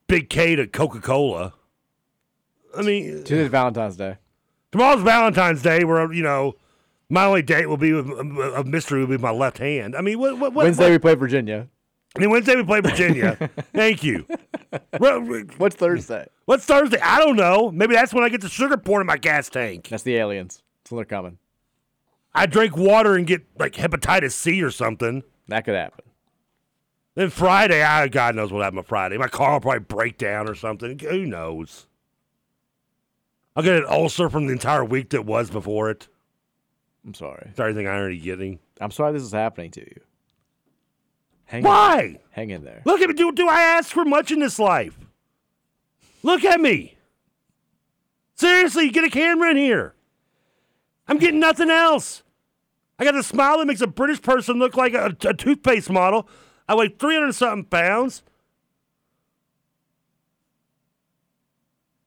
Big 0.06 0.28
K 0.28 0.54
to 0.54 0.66
Coca 0.66 1.00
Cola. 1.00 1.54
I 2.76 2.82
mean, 2.82 3.24
Today's 3.24 3.48
Valentine's 3.48 3.96
Day. 3.96 4.18
Tomorrow's 4.70 5.02
Valentine's 5.02 5.62
Day, 5.62 5.84
where 5.84 6.12
you 6.12 6.22
know 6.22 6.56
my 7.08 7.24
only 7.24 7.40
date 7.40 7.70
will 7.70 7.78
be 7.78 7.94
with 7.94 8.06
of 8.10 8.66
mystery 8.66 9.00
will 9.00 9.16
be 9.16 9.16
my 9.16 9.30
left 9.30 9.56
hand. 9.56 9.96
I 9.96 10.02
mean, 10.02 10.18
what? 10.18 10.32
what, 10.38 10.52
what 10.52 10.64
Wednesday 10.64 10.84
what- 10.84 10.90
we 10.92 10.98
play 10.98 11.14
Virginia. 11.14 11.68
I 12.16 12.20
mean, 12.20 12.30
Wednesday 12.30 12.54
we 12.54 12.62
play 12.62 12.80
Virginia. 12.80 13.36
Thank 13.74 14.04
you. 14.04 14.24
What's 14.98 15.74
Thursday? 15.74 16.26
What's 16.44 16.64
Thursday? 16.64 17.00
I 17.00 17.18
don't 17.18 17.36
know. 17.36 17.72
Maybe 17.72 17.94
that's 17.94 18.14
when 18.14 18.22
I 18.22 18.28
get 18.28 18.40
the 18.40 18.48
sugar 18.48 18.76
poured 18.76 19.00
in 19.00 19.06
my 19.06 19.16
gas 19.16 19.48
tank. 19.48 19.88
That's 19.88 20.04
the 20.04 20.16
aliens. 20.16 20.62
That's 20.82 20.92
when 20.92 20.98
they're 20.98 21.04
coming. 21.04 21.38
I 22.34 22.46
drink 22.46 22.76
water 22.76 23.14
and 23.14 23.26
get 23.26 23.44
like 23.58 23.74
hepatitis 23.74 24.32
C 24.32 24.62
or 24.62 24.70
something. 24.70 25.22
That 25.48 25.64
could 25.64 25.74
happen. 25.74 26.04
Then 27.14 27.30
Friday, 27.30 27.82
I 27.82 28.08
God 28.08 28.34
knows 28.34 28.52
what 28.52 28.62
happened 28.62 28.80
on 28.80 28.84
Friday. 28.84 29.18
My 29.18 29.28
car 29.28 29.52
will 29.52 29.60
probably 29.60 29.80
break 29.80 30.18
down 30.18 30.48
or 30.48 30.54
something. 30.54 30.98
Who 30.98 31.26
knows? 31.26 31.86
I'll 33.56 33.62
get 33.62 33.76
an 33.76 33.86
ulcer 33.88 34.28
from 34.28 34.46
the 34.46 34.52
entire 34.52 34.84
week 34.84 35.10
that 35.10 35.24
was 35.24 35.48
before 35.48 35.90
it. 35.90 36.08
I'm 37.06 37.14
sorry. 37.14 37.46
It's 37.50 37.60
everything 37.60 37.86
I'm 37.86 37.94
already 37.94 38.18
getting. 38.18 38.58
I'm 38.80 38.90
sorry 38.90 39.12
this 39.12 39.22
is 39.22 39.32
happening 39.32 39.70
to 39.72 39.80
you. 39.80 40.00
Hang 41.46 41.62
Why? 41.62 42.02
In, 42.02 42.18
hang 42.30 42.50
in 42.50 42.64
there. 42.64 42.82
Look 42.84 43.00
at 43.00 43.08
me. 43.08 43.14
Do, 43.14 43.32
do 43.32 43.48
I 43.48 43.60
ask 43.60 43.90
for 43.90 44.04
much 44.04 44.30
in 44.30 44.40
this 44.40 44.58
life? 44.58 44.98
Look 46.22 46.44
at 46.44 46.60
me. 46.60 46.96
Seriously, 48.34 48.90
get 48.90 49.04
a 49.04 49.10
camera 49.10 49.50
in 49.50 49.56
here. 49.56 49.94
I'm 51.06 51.18
getting 51.18 51.40
nothing 51.40 51.70
else. 51.70 52.22
I 52.98 53.04
got 53.04 53.14
a 53.14 53.22
smile 53.22 53.58
that 53.58 53.66
makes 53.66 53.80
a 53.80 53.86
British 53.86 54.22
person 54.22 54.58
look 54.58 54.76
like 54.76 54.94
a, 54.94 55.16
a 55.26 55.34
toothpaste 55.34 55.90
model. 55.90 56.28
I 56.68 56.74
weigh 56.74 56.88
300 56.88 57.32
something 57.34 57.64
pounds. 57.64 58.22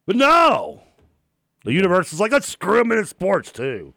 But 0.05 0.15
no. 0.15 0.81
The 1.63 1.73
universe 1.73 2.13
is 2.13 2.19
like, 2.19 2.31
let's 2.31 2.47
screw 2.47 2.79
him 2.79 2.91
in 2.91 3.05
sports 3.05 3.51
too. 3.51 3.93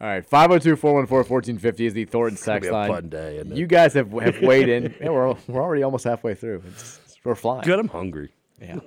All 0.00 0.06
right, 0.06 0.24
502 0.24 0.76
414 0.76 1.28
1450 1.28 1.86
is 1.86 1.92
the 1.94 2.04
Thornton 2.04 2.36
sex 2.36 2.62
be 2.66 2.68
a 2.68 2.72
line. 2.72 2.88
fun 2.88 3.08
day? 3.08 3.42
You 3.46 3.66
guys 3.66 3.94
have, 3.94 4.12
have 4.12 4.40
weighed 4.42 4.68
in. 4.68 4.94
Yeah, 5.00 5.08
we're, 5.10 5.34
we're 5.48 5.60
already 5.62 5.82
almost 5.82 6.04
halfway 6.04 6.34
through. 6.36 6.62
It's, 6.68 7.00
we're 7.24 7.34
flying. 7.34 7.62
Good, 7.64 7.80
I'm 7.80 7.88
hungry. 7.88 8.32
Yeah. 8.60 8.78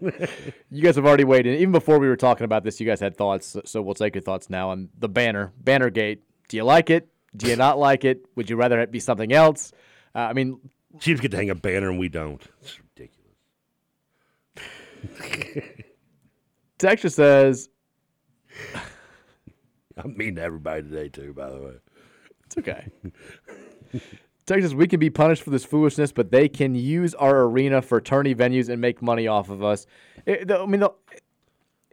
you 0.69 0.81
guys 0.81 0.95
have 0.95 1.05
already 1.05 1.23
weighed 1.25 1.45
in. 1.47 1.55
Even 1.55 1.71
before 1.73 1.99
we 1.99 2.07
were 2.07 2.15
talking 2.15 2.45
about 2.45 2.63
this, 2.63 2.79
you 2.79 2.85
guys 2.87 2.99
had 3.01 3.17
thoughts. 3.17 3.47
so- 3.47 3.61
So 3.65 3.81
we'll 3.81 3.93
take 3.95 4.15
your 4.15 4.21
thoughts 4.21 4.49
now 4.49 4.69
on 4.69 4.89
the 4.99 5.09
banner, 5.09 5.51
Banner 5.57 5.89
Gate. 5.89 6.23
Do 6.47 6.55
you 6.57 6.63
like 6.63 6.89
it? 6.89 7.09
Do 7.35 7.47
you 7.47 7.55
not 7.57 7.77
like 7.77 8.03
it? 8.05 8.25
Would 8.35 8.49
you 8.49 8.55
rather 8.55 8.79
it 8.79 8.91
be 8.91 8.99
something 8.99 9.31
else? 9.33 9.71
Uh, 10.15 10.19
I 10.19 10.33
mean, 10.33 10.59
Chiefs 10.99 11.21
get 11.21 11.31
to 11.31 11.37
hang 11.37 11.49
a 11.49 11.55
banner 11.55 11.89
and 11.89 11.99
we 11.99 12.09
don't. 12.09 12.41
It's 12.61 12.77
ridiculous. 12.79 13.35
Texture 16.77 17.09
says 17.09 17.69
I'm 20.05 20.17
mean 20.17 20.35
to 20.35 20.41
everybody 20.41 20.83
today 20.83 21.09
too, 21.09 21.33
by 21.33 21.49
the 21.49 21.57
way. 21.57 21.73
It's 22.45 22.57
okay. 22.57 22.87
Texas, 24.45 24.73
we 24.73 24.87
can 24.87 24.99
be 24.99 25.09
punished 25.09 25.43
for 25.43 25.51
this 25.51 25.63
foolishness, 25.63 26.11
but 26.11 26.31
they 26.31 26.49
can 26.49 26.75
use 26.75 27.13
our 27.15 27.43
arena 27.43 27.81
for 27.81 28.01
tourney 28.01 28.33
venues 28.33 28.69
and 28.69 28.81
make 28.81 29.01
money 29.01 29.27
off 29.27 29.49
of 29.49 29.63
us. 29.63 29.85
It- 30.25 30.47
the- 30.47 30.59
I 30.59 30.65
mean, 30.65 30.81
the, 30.81 30.91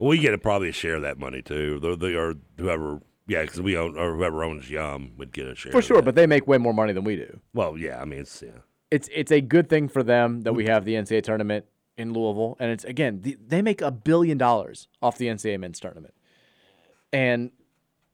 We 0.01 0.19
get 0.19 0.35
a, 0.35 0.39
probably 0.39 0.71
a 0.71 0.73
share 0.73 0.97
of 0.97 1.03
that 1.03 1.19
money 1.19 1.43
too. 1.43 1.79
They, 1.79 1.95
they 1.95 2.15
or 2.15 2.35
whoever, 2.57 3.01
yeah, 3.27 3.43
because 3.43 3.61
we 3.61 3.77
own 3.77 3.97
or 3.97 4.17
whoever 4.17 4.43
owns 4.43 4.71
Yum 4.71 5.13
would 5.19 5.33
get 5.33 5.47
a 5.47 5.55
share. 5.55 5.73
For 5.73 5.83
sure, 5.83 6.03
but 6.03 6.15
they 6.15 6.27
make 6.27 6.47
way 6.47 6.59
more 6.59 6.75
money 6.75 6.93
than 6.93 7.05
we 7.05 7.17
do. 7.17 7.41
Well, 7.53 7.77
yeah, 7.77 8.01
I 8.01 8.05
mean, 8.05 8.21
it's 8.21 8.43
yeah. 8.43 8.61
It's 8.91 9.09
it's 9.13 9.31
a 9.31 9.43
good 9.43 9.69
thing 9.69 9.89
for 9.89 10.03
them 10.03 10.43
that 10.43 10.55
we 10.55 10.65
mm-hmm. 10.65 10.73
have 10.73 10.85
the 10.87 10.95
NCAA 10.95 11.23
tournament 11.23 11.67
in 11.99 12.15
Louisville, 12.15 12.57
and 12.59 12.71
it's 12.71 12.85
again 12.85 13.21
the, 13.21 13.37
they 13.47 13.61
make 13.61 13.83
a 13.83 13.91
billion 13.91 14.39
dollars 14.39 14.89
off 15.03 15.19
the 15.19 15.27
NCAA 15.27 15.61
men's 15.61 15.79
tournament, 15.79 16.15
and 17.13 17.51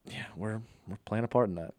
yeah, 0.07 0.27
we're 0.37 0.61
we're 0.89 0.99
playing 1.05 1.25
a 1.25 1.29
part 1.29 1.49
in 1.49 1.55
that. 1.57 1.75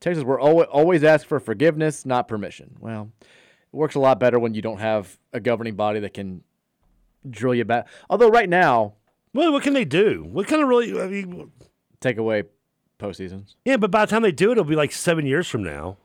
Texas, 0.00 0.24
we're 0.24 0.40
always 0.40 0.66
always 0.70 1.04
ask 1.04 1.26
for 1.26 1.38
forgiveness, 1.40 2.06
not 2.06 2.28
permission. 2.28 2.76
Well, 2.80 3.10
it 3.20 3.26
works 3.76 3.94
a 3.94 4.00
lot 4.00 4.18
better 4.18 4.38
when 4.38 4.54
you 4.54 4.62
don't 4.62 4.80
have 4.80 5.18
a 5.32 5.40
governing 5.40 5.74
body 5.74 6.00
that 6.00 6.14
can 6.14 6.42
drill 7.28 7.54
you 7.54 7.64
back. 7.64 7.86
Although 8.08 8.30
right 8.30 8.48
now, 8.48 8.94
well, 9.34 9.52
what 9.52 9.62
can 9.62 9.74
they 9.74 9.84
do? 9.84 10.26
What 10.30 10.46
kind 10.46 10.62
of 10.62 10.68
really? 10.68 11.00
I 11.00 11.06
mean, 11.06 11.50
take 12.00 12.16
away 12.16 12.44
postseasons. 12.98 13.54
Yeah, 13.64 13.76
but 13.76 13.90
by 13.90 14.04
the 14.04 14.10
time 14.10 14.22
they 14.22 14.32
do 14.32 14.50
it, 14.50 14.52
it'll 14.52 14.64
be 14.64 14.76
like 14.76 14.92
seven 14.92 15.26
years 15.26 15.46
from 15.46 15.62
now. 15.62 15.98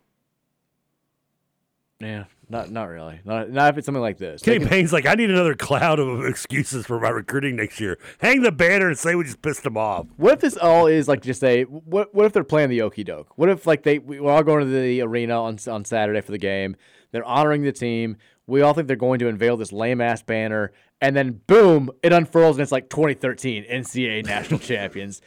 Yeah, 1.99 2.26
not 2.50 2.70
not 2.72 2.86
really. 2.86 3.20
Not, 3.26 3.50
not 3.50 3.70
if 3.74 3.78
it's 3.78 3.86
something 3.86 4.02
like 4.02 4.18
this. 4.18 4.41
Kenny 4.41 4.66
Payne's 4.66 4.93
like, 4.93 5.06
I 5.06 5.14
need 5.16 5.30
another 5.30 5.56
cloud 5.56 6.00
of 6.00 6.26
excuses 6.26 6.86
for 6.86 7.00
my 7.00 7.10
recruiting 7.10 7.56
next 7.56 7.80
year. 7.80 7.98
Hang 8.20 8.41
the 8.41 8.52
banner 8.52 8.88
and 8.88 8.98
say 8.98 9.16
we 9.16 9.24
just 9.24 9.41
pissed 9.41 9.64
them 9.64 9.78
off. 9.78 10.08
What 10.18 10.34
if 10.34 10.39
this 10.41 10.58
all 10.58 10.88
is 10.88 11.08
like 11.08 11.22
just 11.22 11.43
a 11.43 11.64
what? 11.64 12.14
What 12.14 12.26
if 12.26 12.34
they're 12.34 12.43
playing 12.43 12.70
the 12.70 12.82
okey 12.84 13.04
doke? 13.04 13.34
What 13.38 13.50
if 13.50 13.66
like 13.66 13.84
they 13.84 14.00
we- 14.00 14.20
we're 14.20 14.32
all 14.32 14.43
going 14.43 14.64
to 14.66 14.72
the 14.72 15.02
arena 15.02 15.41
on 15.41 15.58
on 15.68 15.86
Saturday 15.86 16.22
for 16.22 16.32
the 16.32 16.38
game? 16.38 16.76
They're 17.12 17.26
honoring 17.26 17.64
the 17.64 17.72
team. 17.72 18.18
We 18.48 18.62
all 18.62 18.74
think 18.74 18.88
they're 18.88 18.96
going 18.96 19.20
to 19.20 19.28
unveil 19.28 19.58
this 19.58 19.72
lame 19.72 20.02
ass 20.02 20.22
banner, 20.22 20.72
and 21.02 21.16
then 21.16 21.41
boom, 21.48 21.89
it 22.04 22.14
unfurls 22.14 22.58
and 22.58 22.62
it's 22.64 22.72
like 22.72 22.89
2013 22.89 23.66
NCAA 23.66 24.26
national 24.26 24.60
champions. 24.72 25.22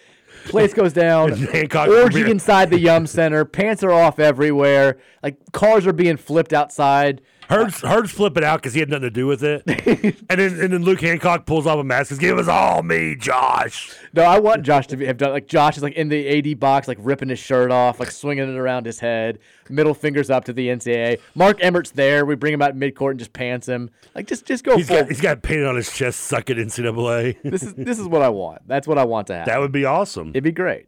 Place 0.46 0.74
goes 0.74 0.92
down. 0.92 1.32
Orgy 1.74 2.30
inside 2.30 2.70
the 2.70 2.78
Yum 2.78 3.06
Center. 3.06 3.44
Pants 3.44 3.82
are 3.82 3.92
off 3.92 4.18
everywhere. 4.18 4.98
Like 5.22 5.36
cars 5.52 5.86
are 5.86 5.92
being 5.92 6.16
flipped 6.16 6.52
outside. 6.52 7.20
Heird's, 7.48 7.82
Heird's 7.82 8.10
flipping 8.10 8.44
out 8.44 8.56
because 8.60 8.74
he 8.74 8.80
had 8.80 8.90
nothing 8.90 9.02
to 9.02 9.10
do 9.10 9.26
with 9.26 9.42
it. 9.42 9.62
and 9.66 10.38
then 10.40 10.60
and 10.60 10.72
then 10.72 10.82
Luke 10.82 11.00
Hancock 11.00 11.46
pulls 11.46 11.66
off 11.66 11.78
a 11.78 11.84
mask 11.84 12.10
and 12.10 12.20
says, 12.20 12.28
It 12.28 12.34
was 12.34 12.48
all 12.48 12.82
me, 12.82 13.16
Josh. 13.16 13.94
No, 14.12 14.22
I 14.22 14.38
want 14.38 14.62
Josh 14.64 14.86
to 14.88 14.96
be, 14.96 15.06
have 15.06 15.16
done 15.16 15.32
like 15.32 15.46
Josh 15.48 15.76
is 15.76 15.82
like 15.82 15.94
in 15.94 16.08
the 16.08 16.52
AD 16.52 16.60
box, 16.60 16.88
like 16.88 16.98
ripping 17.00 17.30
his 17.30 17.38
shirt 17.38 17.70
off, 17.70 18.00
like 18.00 18.10
swinging 18.10 18.48
it 18.48 18.58
around 18.58 18.84
his 18.84 19.00
head, 19.00 19.38
middle 19.70 19.94
fingers 19.94 20.28
up 20.28 20.44
to 20.44 20.52
the 20.52 20.68
NCAA. 20.68 21.20
Mark 21.34 21.58
Emmert's 21.62 21.90
there. 21.92 22.26
We 22.26 22.34
bring 22.34 22.52
him 22.52 22.60
out 22.60 22.76
midcourt 22.76 23.12
and 23.12 23.18
just 23.18 23.32
pants 23.32 23.66
him. 23.66 23.90
Like 24.14 24.26
just 24.26 24.44
just 24.44 24.64
go 24.64 24.76
He's 24.76 24.88
full. 24.88 24.98
got, 25.00 25.08
he's 25.08 25.20
got 25.20 25.42
painted 25.42 25.66
on 25.66 25.76
his 25.76 25.90
chest, 25.90 26.20
suck 26.20 26.50
it 26.50 26.58
NCAA. 26.58 27.36
this 27.44 27.62
is 27.62 27.74
this 27.74 27.98
is 27.98 28.06
what 28.06 28.20
I 28.22 28.28
want. 28.28 28.68
That's 28.68 28.86
what 28.86 28.98
I 28.98 29.04
want 29.04 29.26
to 29.28 29.34
have. 29.36 29.46
That 29.46 29.60
would 29.60 29.72
be 29.72 29.84
awesome. 29.86 30.30
It'd 30.30 30.44
be 30.44 30.52
great. 30.52 30.86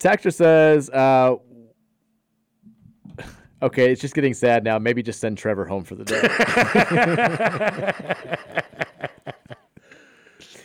Texture 0.00 0.30
says, 0.30 0.88
uh, 0.88 1.36
okay, 3.62 3.90
it's 3.90 4.00
just 4.00 4.14
getting 4.14 4.34
sad 4.34 4.64
now. 4.64 4.78
Maybe 4.78 5.02
just 5.02 5.20
send 5.20 5.38
Trevor 5.38 5.64
home 5.64 5.84
for 5.84 5.94
the 5.94 6.04
day. 6.04 6.20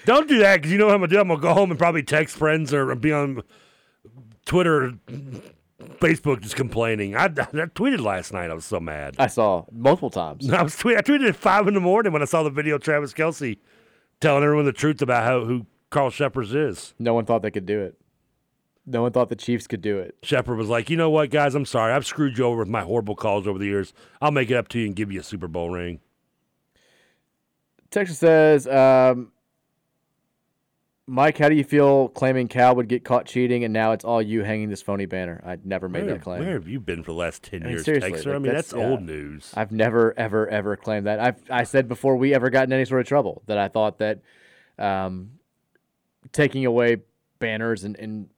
Don't 0.06 0.28
do 0.28 0.40
that 0.40 0.58
because 0.58 0.72
you 0.72 0.78
know 0.78 0.86
what 0.86 0.96
I'm 0.96 1.02
gonna 1.02 1.12
do. 1.12 1.20
I'm 1.20 1.28
gonna 1.28 1.42
go 1.42 1.54
home 1.54 1.72
and 1.72 1.80
probably 1.80 2.04
text 2.04 2.38
friends 2.38 2.74
or 2.74 2.94
be 2.96 3.12
on 3.12 3.42
Twitter, 4.46 4.94
Facebook, 6.00 6.42
just 6.42 6.56
complaining. 6.56 7.16
I, 7.16 7.26
I 7.26 7.28
tweeted 7.28 8.02
last 8.02 8.32
night. 8.32 8.52
I 8.52 8.54
was 8.54 8.66
so 8.66 8.80
mad. 8.80 9.16
I 9.18 9.28
saw 9.28 9.66
multiple 9.72 10.12
times. 10.12 10.50
I 10.52 10.62
was 10.62 10.76
tweet, 10.76 10.98
I 10.98 11.02
tweeted 11.02 11.30
at 11.30 11.36
five 11.36 11.68
in 11.68 11.74
the 11.74 11.80
morning 11.80 12.14
when 12.14 12.22
I 12.22 12.26
saw 12.26 12.44
the 12.44 12.52
video. 12.52 12.76
of 12.76 12.84
Travis 12.84 13.14
Kelce 13.14 13.58
telling 14.22 14.44
everyone 14.44 14.66
the 14.66 14.74
truth 14.74 15.02
about 15.02 15.24
how 15.24 15.44
who 15.44 15.66
Carl 15.90 16.12
Cheffers 16.12 16.54
is. 16.54 16.94
No 17.00 17.16
one 17.16 17.26
thought 17.26 17.42
they 17.42 17.52
could 17.52 17.66
do 17.66 17.82
it. 17.82 17.98
No 18.88 19.02
one 19.02 19.12
thought 19.12 19.30
the 19.30 19.36
Chiefs 19.36 19.66
could 19.66 19.82
do 19.82 19.98
it. 19.98 20.22
Cheffers 20.22 20.58
was 20.58 20.70
like, 20.70 20.90
you 20.90 20.98
know 20.98 21.10
what, 21.10 21.32
guys, 21.32 21.56
I'm 21.56 21.66
sorry. 21.66 21.92
I've 21.92 22.06
screwed 22.06 22.38
you 22.38 22.46
over 22.46 22.60
with 22.60 22.68
my 22.68 22.82
horrible 22.82 23.16
calls 23.16 23.48
over 23.48 23.58
the 23.58 23.66
years. 23.66 23.94
I'll 24.22 24.32
make 24.32 24.52
it 24.52 24.56
up 24.56 24.68
to 24.70 24.80
you 24.80 24.86
and 24.86 24.96
give 24.96 25.12
you 25.12 25.20
a 25.20 25.24
Super 25.24 25.48
Bowl 25.48 25.72
ring. 25.72 26.02
Texas 27.90 28.20
says, 28.20 28.68
um, 28.68 29.32
Mike, 31.08 31.38
how 31.38 31.50
do 31.50 31.56
you 31.56 31.64
feel 31.64 32.10
claiming 32.10 32.48
Cal 32.48 32.76
would 32.76 32.88
get 32.88 33.04
caught 33.04 33.26
cheating 33.26 33.64
and 33.64 33.74
now 33.74 33.92
it's 33.92 34.04
all 34.04 34.22
you 34.22 34.44
hanging 34.44 34.70
this 34.70 34.82
phony 34.82 35.06
banner? 35.06 35.42
I 35.46 35.58
never 35.64 35.88
made 35.90 36.06
Where, 36.06 36.14
that 36.14 36.22
claim. 36.24 36.40
where 36.42 36.54
have 36.54 36.68
you 36.68 36.80
been 36.80 37.04
for 37.04 37.12
the 37.12 37.18
last 37.18 37.42
10 37.44 37.62
I 37.62 37.66
mean, 37.66 37.72
years, 37.74 37.86
seriously, 37.86 38.12
Texter? 38.12 38.26
like, 38.26 38.36
I 38.36 38.40
mean, 38.40 38.54
that's, 38.54 38.74
yeah. 38.74 38.86
old 38.88 39.02
news. 39.02 39.52
I've 39.56 39.72
never, 39.72 40.14
ever, 40.18 40.48
ever 40.48 40.76
claimed 40.76 41.08
that. 41.08 41.20
I've, 41.20 41.42
I 41.50 41.64
said 41.64 41.88
before 41.88 42.16
we 42.18 42.34
ever 42.34 42.50
got 42.50 42.68
in 42.68 42.74
any 42.74 42.86
sort 42.86 43.02
of 43.02 43.08
trouble 43.08 43.42
that 43.48 43.58
I 43.58 43.68
thought 43.68 44.00
that 44.00 44.22
um, 44.78 45.32
taking 46.32 46.66
away 46.66 46.98
banners 47.40 47.84
and, 47.84 47.96
and 47.98 48.30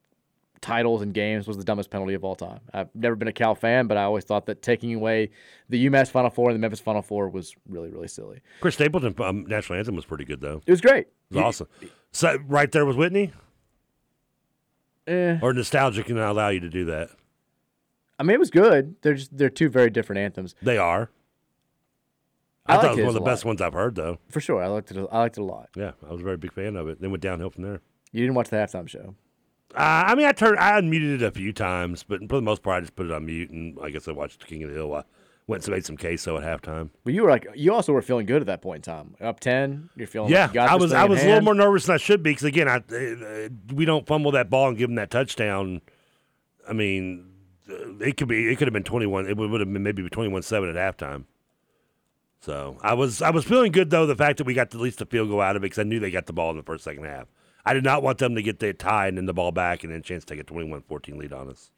titles 0.60 1.02
and 1.02 1.12
games 1.14 1.46
was 1.46 1.56
the 1.56 1.64
dumbest 1.64 1.90
penalty 1.90 2.14
of 2.14 2.24
all 2.24 2.34
time. 2.36 2.60
I've 2.74 2.88
never 2.94 3.14
been 3.16 3.28
a 3.28 3.32
Cal 3.32 3.54
fan, 3.54 3.86
but 3.86 3.96
I 3.96 4.02
always 4.04 4.24
thought 4.24 4.46
that 4.46 4.62
taking 4.62 4.94
away 4.94 5.30
the 5.68 5.86
UMass 5.86 6.10
Final 6.10 6.30
Four 6.30 6.48
and 6.50 6.56
the 6.56 6.60
Memphis 6.60 6.80
Final 6.80 7.02
Four 7.02 7.28
was 7.28 7.54
really, 7.68 7.90
really 7.90 8.08
silly. 8.08 8.40
Chris 8.60 8.74
Stapleton 8.74 9.14
um, 9.22 9.46
national 9.46 9.78
anthem 9.78 9.94
was 9.96 10.04
pretty 10.04 10.24
good 10.24 10.40
though. 10.40 10.60
It 10.66 10.70
was 10.70 10.80
great. 10.80 11.06
It 11.30 11.36
was 11.36 11.42
awesome. 11.44 11.68
So 12.12 12.38
right 12.46 12.70
there 12.72 12.84
with 12.86 12.96
Whitney, 12.96 13.32
Eh. 15.06 15.38
or 15.40 15.52
nostalgia 15.54 16.02
can 16.02 16.18
allow 16.18 16.48
you 16.48 16.60
to 16.60 16.68
do 16.68 16.84
that. 16.86 17.08
I 18.18 18.24
mean, 18.24 18.34
it 18.34 18.40
was 18.40 18.50
good. 18.50 18.96
They're 19.02 19.14
just 19.14 19.36
they're 19.36 19.48
two 19.48 19.68
very 19.68 19.90
different 19.90 20.18
anthems. 20.20 20.54
They 20.60 20.76
are. 20.76 21.10
I 22.66 22.76
I, 22.76 22.80
thought 22.82 22.84
it 22.84 22.96
was 22.96 22.98
one 22.98 23.08
of 23.08 23.14
the 23.14 23.20
best 23.20 23.44
lot. 23.44 23.48
ones 23.50 23.60
I've 23.62 23.72
heard 23.72 23.94
though. 23.94 24.18
For 24.28 24.40
sure, 24.40 24.62
I 24.62 24.66
liked 24.66 24.90
it. 24.90 24.98
I 25.10 25.18
liked 25.18 25.38
it 25.38 25.40
a 25.40 25.44
lot. 25.44 25.70
Yeah, 25.74 25.92
I 26.06 26.12
was 26.12 26.20
a 26.20 26.24
very 26.24 26.36
big 26.36 26.52
fan 26.52 26.76
of 26.76 26.88
it. 26.88 27.00
Then 27.00 27.10
went 27.10 27.22
downhill 27.22 27.48
from 27.48 27.62
there. 27.62 27.80
You 28.12 28.20
didn't 28.22 28.34
watch 28.34 28.48
the 28.50 28.56
halftime 28.56 28.88
show. 28.88 29.14
Uh, 29.74 30.04
I 30.06 30.14
mean, 30.14 30.26
I 30.26 30.32
turned, 30.32 30.58
I 30.58 30.80
unmuted 30.80 31.16
it 31.16 31.22
a 31.22 31.30
few 31.30 31.52
times, 31.52 32.02
but 32.02 32.20
for 32.20 32.36
the 32.36 32.42
most 32.42 32.62
part, 32.62 32.78
I 32.78 32.80
just 32.80 32.96
put 32.96 33.06
it 33.06 33.12
on 33.12 33.26
mute. 33.26 33.50
And 33.50 33.78
I 33.82 33.90
guess 33.90 34.08
I 34.08 34.12
watched 34.12 34.40
the 34.40 34.46
King 34.46 34.62
of 34.62 34.70
the 34.70 34.76
Hill. 34.76 34.94
I 34.94 35.04
went 35.46 35.64
and 35.66 35.74
made 35.74 35.84
some 35.84 35.96
queso 35.96 36.38
at 36.38 36.44
halftime. 36.44 36.90
But 37.04 37.14
you 37.14 37.22
were 37.22 37.30
like, 37.30 37.46
you 37.54 37.72
also 37.72 37.92
were 37.92 38.02
feeling 38.02 38.26
good 38.26 38.40
at 38.40 38.46
that 38.46 38.62
point 38.62 38.86
in 38.86 38.92
time. 38.92 39.14
Up 39.20 39.40
ten, 39.40 39.90
you're 39.96 40.06
feeling. 40.06 40.30
Yeah, 40.30 40.46
like 40.46 40.54
you 40.54 40.60
I 40.60 40.74
was. 40.76 40.92
I 40.92 41.04
was 41.04 41.22
a 41.22 41.26
little 41.26 41.42
more 41.42 41.54
nervous 41.54 41.86
than 41.86 41.94
I 41.94 41.98
should 41.98 42.22
be 42.22 42.30
because 42.30 42.44
again, 42.44 42.68
I 42.68 42.76
uh, 42.76 43.48
we 43.74 43.84
don't 43.84 44.06
fumble 44.06 44.30
that 44.32 44.48
ball 44.50 44.68
and 44.68 44.78
give 44.78 44.88
them 44.88 44.96
that 44.96 45.10
touchdown. 45.10 45.80
I 46.68 46.72
mean, 46.72 47.30
uh, 47.68 47.98
it 48.00 48.16
could 48.16 48.28
be. 48.28 48.50
It 48.50 48.56
could 48.56 48.68
have 48.68 48.74
been 48.74 48.84
twenty 48.84 49.06
one. 49.06 49.26
It 49.26 49.36
would 49.36 49.50
would 49.50 49.60
have 49.60 49.72
been 49.72 49.82
maybe 49.82 50.08
twenty 50.08 50.30
one 50.30 50.42
seven 50.42 50.74
at 50.74 50.76
halftime. 50.76 51.24
So 52.40 52.78
I 52.82 52.94
was 52.94 53.20
I 53.20 53.30
was 53.30 53.44
feeling 53.44 53.72
good 53.72 53.90
though 53.90 54.06
the 54.06 54.16
fact 54.16 54.38
that 54.38 54.44
we 54.44 54.54
got 54.54 54.74
at 54.74 54.80
least 54.80 55.00
a 55.00 55.06
field 55.06 55.28
goal 55.28 55.40
out 55.40 55.56
of 55.56 55.62
it 55.62 55.66
because 55.66 55.78
I 55.78 55.82
knew 55.82 55.98
they 55.98 56.10
got 56.10 56.26
the 56.26 56.32
ball 56.32 56.50
in 56.50 56.56
the 56.56 56.62
first 56.62 56.84
second 56.84 57.04
half. 57.04 57.26
I 57.68 57.74
did 57.74 57.84
not 57.84 58.02
want 58.02 58.16
them 58.16 58.34
to 58.34 58.40
get 58.40 58.60
the 58.60 58.72
tie 58.72 59.08
and 59.08 59.18
then 59.18 59.26
the 59.26 59.34
ball 59.34 59.52
back 59.52 59.84
and 59.84 59.92
then 59.92 60.00
chance 60.00 60.24
to 60.24 60.34
take 60.34 60.40
a 60.40 60.44
21-14 60.50 61.18
lead 61.18 61.34
on 61.34 61.50
us. 61.50 61.70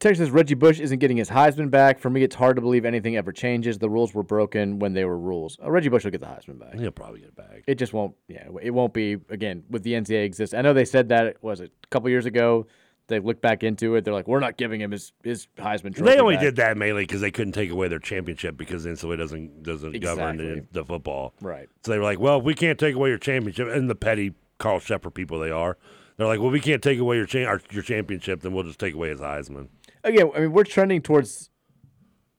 Texas 0.00 0.30
Reggie 0.30 0.56
Bush 0.56 0.80
isn't 0.80 0.98
getting 0.98 1.16
his 1.16 1.30
Heisman 1.30 1.70
back. 1.70 2.00
For 2.00 2.10
me, 2.10 2.24
it's 2.24 2.34
hard 2.34 2.56
to 2.56 2.60
believe 2.60 2.84
anything 2.84 3.16
ever 3.16 3.30
changes. 3.30 3.78
The 3.78 3.88
rules 3.88 4.12
were 4.12 4.24
broken 4.24 4.80
when 4.80 4.94
they 4.94 5.04
were 5.04 5.16
rules. 5.16 5.56
Uh, 5.62 5.70
Reggie 5.70 5.90
Bush 5.90 6.02
will 6.02 6.10
get 6.10 6.22
the 6.22 6.26
Heisman 6.26 6.58
back. 6.58 6.74
He'll 6.74 6.90
probably 6.90 7.20
get 7.20 7.28
it 7.28 7.36
back. 7.36 7.62
It 7.68 7.76
just 7.76 7.92
won't. 7.92 8.16
Yeah, 8.26 8.48
it 8.60 8.72
won't 8.72 8.92
be 8.92 9.12
again 9.30 9.62
with 9.70 9.84
the 9.84 9.92
NCAA 9.92 10.24
exists. 10.24 10.54
I 10.54 10.60
know 10.60 10.72
they 10.72 10.84
said 10.84 11.10
that 11.10 11.40
was 11.40 11.60
it 11.60 11.70
a 11.84 11.86
couple 11.86 12.10
years 12.10 12.26
ago. 12.26 12.66
They 13.06 13.18
look 13.18 13.40
back 13.42 13.62
into 13.62 13.96
it. 13.96 14.04
They're 14.04 14.14
like, 14.14 14.26
we're 14.26 14.40
not 14.40 14.56
giving 14.56 14.80
him 14.80 14.90
his 14.90 15.12
his 15.22 15.46
Heisman 15.58 15.94
trophy. 15.94 16.10
They 16.10 16.18
only 16.18 16.36
back." 16.36 16.44
did 16.44 16.56
that 16.56 16.76
mainly 16.76 17.02
because 17.02 17.20
they 17.20 17.30
couldn't 17.30 17.52
take 17.52 17.70
away 17.70 17.88
their 17.88 17.98
championship 17.98 18.56
because 18.56 18.86
NCAA 18.86 19.18
doesn't 19.18 19.62
doesn't 19.62 20.00
govern 20.00 20.38
the, 20.38 20.66
the 20.72 20.84
football. 20.84 21.34
Right. 21.40 21.68
So 21.84 21.92
they 21.92 21.98
were 21.98 22.04
like, 22.04 22.18
well, 22.18 22.38
if 22.38 22.44
we 22.44 22.54
can't 22.54 22.78
take 22.78 22.94
away 22.94 23.10
your 23.10 23.18
championship, 23.18 23.68
and 23.68 23.90
the 23.90 23.94
petty 23.94 24.32
Carl 24.58 24.80
Cheffers 24.80 25.12
people 25.12 25.38
they 25.38 25.50
are, 25.50 25.76
they're 26.16 26.26
like, 26.26 26.40
well, 26.40 26.50
we 26.50 26.60
can't 26.60 26.82
take 26.82 26.98
away 26.98 27.16
your 27.16 27.26
cha- 27.26 27.44
our, 27.44 27.60
your 27.70 27.82
championship, 27.82 28.40
then 28.40 28.52
we'll 28.52 28.64
just 28.64 28.78
take 28.78 28.94
away 28.94 29.10
his 29.10 29.20
Heisman. 29.20 29.68
again, 30.02 30.30
I 30.34 30.40
mean, 30.40 30.52
we're 30.52 30.64
trending 30.64 31.02
towards 31.02 31.50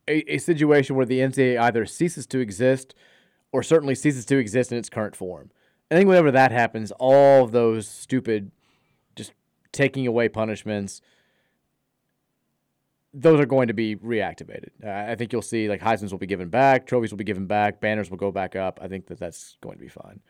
a, 0.07 0.33
a 0.33 0.37
situation 0.37 0.95
where 0.95 1.05
the 1.05 1.19
NCAA 1.19 1.59
either 1.59 1.85
ceases 1.85 2.25
to 2.27 2.39
exist 2.39 2.95
or 3.51 3.63
certainly 3.63 3.95
ceases 3.95 4.25
to 4.25 4.37
exist 4.37 4.71
in 4.71 4.77
its 4.77 4.89
current 4.89 5.15
form. 5.15 5.51
I 5.91 5.95
think 5.95 6.07
whenever 6.07 6.31
that 6.31 6.51
happens, 6.51 6.91
all 6.97 7.43
of 7.43 7.51
those 7.51 7.87
stupid, 7.87 8.51
taking 9.75 10.07
away 10.07 10.29
punishments, 10.29 11.01
those 13.13 13.39
are 13.39 13.45
going 13.45 13.67
to 13.67 13.73
be 13.73 13.95
reactivated. 13.95 14.69
Uh, 14.83 15.11
I 15.11 15.15
think 15.15 15.31
you'll 15.31 15.41
see 15.41 15.69
like 15.69 15.81
Heisman's 15.81 16.11
will 16.11 16.19
be 16.19 16.25
given 16.25 16.49
back, 16.49 16.87
trophies 16.87 17.11
will 17.11 17.17
be 17.17 17.23
given 17.23 17.45
back, 17.45 17.79
banners 17.79 18.09
will 18.09 18.17
go 18.17 18.31
back 18.31 18.55
up. 18.55 18.79
I 18.81 18.87
think 18.87 19.07
that 19.07 19.19
that's 19.19 19.57
going 19.61 19.77
to 19.77 19.81
be 19.81 19.89
fine. 19.89 20.21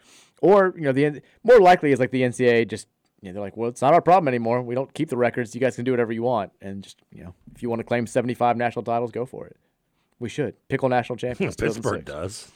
Or 0.42 0.74
you 0.76 0.84
know, 0.84 0.92
the 0.92 1.22
more 1.44 1.60
likely 1.60 1.92
is 1.92 2.00
like 2.00 2.12
the 2.12 2.22
NCAA 2.22 2.68
just 2.68 2.88
you 3.22 3.30
know, 3.30 3.34
they're 3.34 3.42
like, 3.42 3.58
well, 3.58 3.70
it's 3.70 3.82
not 3.82 3.94
our 3.94 4.02
problem 4.02 4.28
anymore. 4.28 4.62
We 4.62 4.76
don't 4.76 4.94
keep 4.94 5.10
the 5.10 5.18
records. 5.18 5.56
You 5.56 5.62
guys 5.62 5.76
can 5.76 5.84
do 5.84 5.92
whatever 5.92 6.12
you 6.12 6.22
want, 6.22 6.52
and 6.62 6.84
just 6.84 6.98
you 7.12 7.24
know, 7.24 7.34
if 7.56 7.64
you 7.64 7.70
want 7.70 7.80
to 7.80 7.84
claim 7.84 8.06
seventy-five 8.06 8.56
national 8.58 8.84
titles, 8.84 9.12
go 9.12 9.26
for 9.26 9.48
it. 9.48 9.58
We 10.20 10.30
should 10.30 10.56
pickle 10.68 10.90
national 10.90 11.18
champions. 11.18 11.56
Pittsburgh 11.60 12.06
does. 12.06 12.52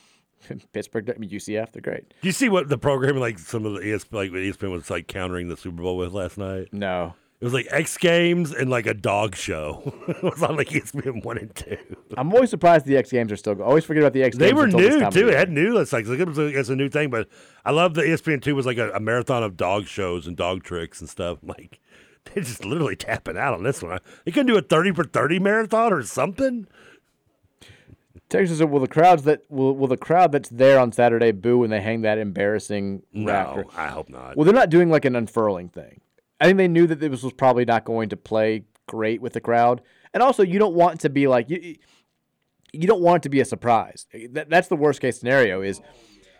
Pittsburgh, 0.73 1.09
I 1.09 1.17
mean 1.17 1.29
UCF, 1.29 1.71
they're 1.71 1.81
great. 1.81 2.13
Do 2.21 2.27
you 2.27 2.31
see 2.31 2.49
what 2.49 2.69
the 2.69 2.77
programming 2.77 3.21
like 3.21 3.39
some 3.39 3.65
of 3.65 3.73
the 3.73 3.79
ESPN, 3.79 4.13
like 4.13 4.31
ESPN 4.31 4.71
was 4.71 4.89
like 4.89 5.07
countering 5.07 5.47
the 5.47 5.57
Super 5.57 5.81
Bowl 5.81 5.97
with 5.97 6.13
last 6.13 6.37
night? 6.37 6.69
No. 6.71 7.13
It 7.41 7.45
was 7.45 7.53
like 7.53 7.67
X 7.69 7.97
Games 7.97 8.53
and 8.53 8.69
like 8.69 8.85
a 8.85 8.93
dog 8.93 9.33
show. 9.33 9.93
it 10.09 10.21
was 10.23 10.43
on 10.43 10.57
like 10.57 10.69
ESPN 10.69 11.23
one 11.23 11.37
and 11.37 11.55
two. 11.55 11.77
I'm 12.17 12.33
always 12.33 12.49
surprised 12.49 12.85
the 12.85 12.97
X 12.97 13.11
Games 13.11 13.31
are 13.31 13.37
still. 13.37 13.55
Go- 13.55 13.63
always 13.63 13.85
forget 13.85 14.03
about 14.03 14.11
the 14.11 14.23
X 14.23 14.35
They 14.35 14.51
Games. 14.51 14.57
They 14.57 14.61
were 14.61 14.67
new 14.67 15.09
too. 15.09 15.29
It 15.29 15.35
had 15.35 15.49
new. 15.49 15.77
It's 15.77 15.93
like 15.93 16.05
it 16.05 16.27
was 16.27 16.37
a, 16.37 16.47
it's 16.47 16.67
a 16.67 16.75
new 16.75 16.89
thing. 16.89 17.09
But 17.09 17.29
I 17.63 17.71
love 17.71 17.93
that 17.93 18.05
E 18.05 18.09
ESPN 18.09 18.41
two 18.41 18.55
was 18.55 18.65
like 18.65 18.77
a, 18.77 18.91
a 18.91 18.99
marathon 18.99 19.43
of 19.43 19.55
dog 19.55 19.85
shows 19.85 20.27
and 20.27 20.35
dog 20.35 20.63
tricks 20.63 20.99
and 20.99 21.09
stuff. 21.09 21.39
Like 21.49 21.79
they're 22.25 22.43
just 22.43 22.65
literally 22.65 22.97
tapping 22.97 23.37
out 23.37 23.53
on 23.53 23.63
this 23.63 23.81
one. 23.81 23.97
They 24.25 24.31
couldn't 24.31 24.47
do 24.47 24.57
a 24.57 24.61
thirty 24.61 24.91
for 24.91 25.05
thirty 25.05 25.39
marathon 25.39 25.93
or 25.93 26.03
something. 26.03 26.67
Texas 28.29 28.57
said, 28.57 28.69
"Will 28.69 28.79
the 28.79 28.87
crowds 28.87 29.23
that 29.23 29.43
will 29.49 29.75
will 29.75 29.87
the 29.87 29.97
crowd 29.97 30.31
that's 30.31 30.49
there 30.49 30.79
on 30.79 30.91
Saturday 30.91 31.31
boo 31.31 31.59
when 31.59 31.69
they 31.69 31.81
hang 31.81 32.01
that 32.01 32.17
embarrassing 32.17 33.03
No, 33.13 33.31
raptor?" 33.31 33.65
I 33.77 33.87
hope 33.87 34.09
not. 34.09 34.35
Well, 34.35 34.45
they're 34.45 34.53
not 34.53 34.69
doing 34.69 34.89
like 34.89 35.05
an 35.05 35.15
unfurling 35.15 35.69
thing. 35.69 36.01
I 36.39 36.45
think 36.45 36.57
they 36.57 36.67
knew 36.67 36.87
that 36.87 36.99
this 36.99 37.23
was 37.23 37.33
probably 37.33 37.65
not 37.65 37.85
going 37.85 38.09
to 38.09 38.17
play 38.17 38.63
great 38.87 39.21
with 39.21 39.33
the 39.33 39.41
crowd, 39.41 39.81
and 40.13 40.23
also 40.23 40.43
you 40.43 40.59
don't 40.59 40.73
want 40.73 41.01
to 41.01 41.09
be 41.09 41.27
like 41.27 41.49
you. 41.49 41.75
You 42.71 42.87
don't 42.87 43.01
want 43.01 43.17
it 43.17 43.23
to 43.23 43.29
be 43.29 43.39
a 43.41 43.45
surprise. 43.45 44.05
Eh, 44.13 44.27
that, 44.31 44.49
that's 44.49 44.67
the 44.67 44.75
worst 44.75 45.01
case 45.01 45.19
scenario. 45.19 45.61
Is 45.61 45.79
oh, 45.83 45.89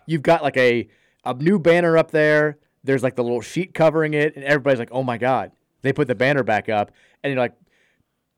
you've 0.05 0.23
got 0.23 0.43
like 0.43 0.57
a 0.57 0.87
a 1.23 1.33
new 1.33 1.59
banner 1.59 1.97
up 1.97 2.11
there. 2.11 2.57
There's 2.83 3.03
like 3.03 3.15
the 3.15 3.23
little 3.23 3.41
sheet 3.41 3.73
covering 3.73 4.13
it, 4.13 4.35
and 4.35 4.43
everybody's 4.45 4.79
like, 4.79 4.91
"Oh 4.91 5.03
my 5.03 5.17
god!" 5.17 5.51
They 5.81 5.93
put 5.93 6.07
the 6.07 6.15
banner 6.15 6.43
back 6.43 6.69
up, 6.69 6.91
and 7.23 7.31
you're 7.31 7.39
like, 7.39 7.53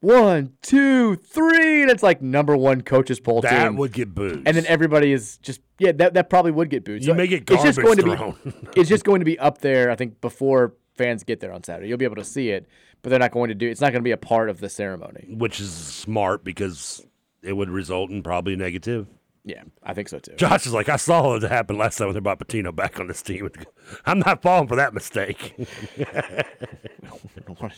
one, 0.02 0.54
two, 0.62 1.16
three, 1.16 1.82
and 1.84 1.90
it's 1.90 2.04
like 2.04 2.22
number 2.22 2.58
one 2.58 2.82
coaches 2.82 3.20
poll 3.20 3.42
That 3.42 3.68
team. 3.68 3.78
would 3.78 3.94
get 3.94 4.14
booed. 4.14 4.44
And 4.46 4.58
then 4.58 4.66
everybody 4.68 5.14
is 5.14 5.38
just 5.38 5.62
yeah, 5.80 5.92
that, 5.94 6.16
that 6.16 6.30
probably 6.30 6.52
would 6.52 6.70
get 6.70 6.84
booed. 6.84 7.06
You 7.06 7.14
may 7.14 7.28
get 7.28 7.50
it's 7.50 7.64
just 7.64 7.80
going 7.80 7.98
garbage 7.98 8.04
to 8.06 8.12
be 8.12 8.18
thrown. 8.52 8.68
it's 8.76 8.90
just 8.90 9.04
going 9.04 9.20
to 9.20 9.26
be 9.26 9.40
up 9.40 9.60
there. 9.60 9.90
I 9.90 9.96
think 9.96 10.20
before 10.20 10.74
fans 10.96 11.24
get 11.24 11.40
there 11.40 11.54
on 11.54 11.64
Saturday, 11.64 11.88
you'll 11.88 11.98
be 11.98 12.06
able 12.06 12.18
to 12.18 12.24
see 12.24 12.50
it, 12.50 12.68
but 13.02 13.10
they're 13.10 13.20
not 13.20 13.32
going 13.32 13.50
to 13.50 13.56
do. 13.56 13.70
It's 13.70 13.82
not 13.82 13.92
going 13.92 14.02
to 14.02 14.08
be 14.08 14.12
a 14.12 14.18
part 14.18 14.50
of 14.50 14.60
the 14.60 14.70
ceremony. 14.70 15.28
which 15.30 15.60
is 15.60 15.72
smart 15.72 16.44
because 16.44 17.06
it 17.42 17.54
would 17.54 17.70
result 17.70 18.10
in 18.12 18.22
probably 18.24 18.56
negative. 18.56 19.08
Yeah, 19.44 19.64
I 19.82 19.94
think 19.94 20.08
so 20.08 20.20
too. 20.20 20.36
Josh 20.36 20.68
is 20.68 20.74
like, 20.74 20.88
I 20.88 20.98
saw 20.98 21.36
it 21.36 21.42
happen 21.44 21.78
last 21.78 21.98
time 21.98 22.08
when 22.08 22.14
they 22.14 22.20
brought 22.20 22.40
Pitino 22.40 22.76
back 22.76 23.00
on 23.00 23.08
this 23.08 23.22
team. 23.24 23.50
I'm 24.06 24.20
not 24.20 24.42
falling 24.42 24.68
for 24.68 24.76
that 24.76 24.94
mistake. 24.94 25.56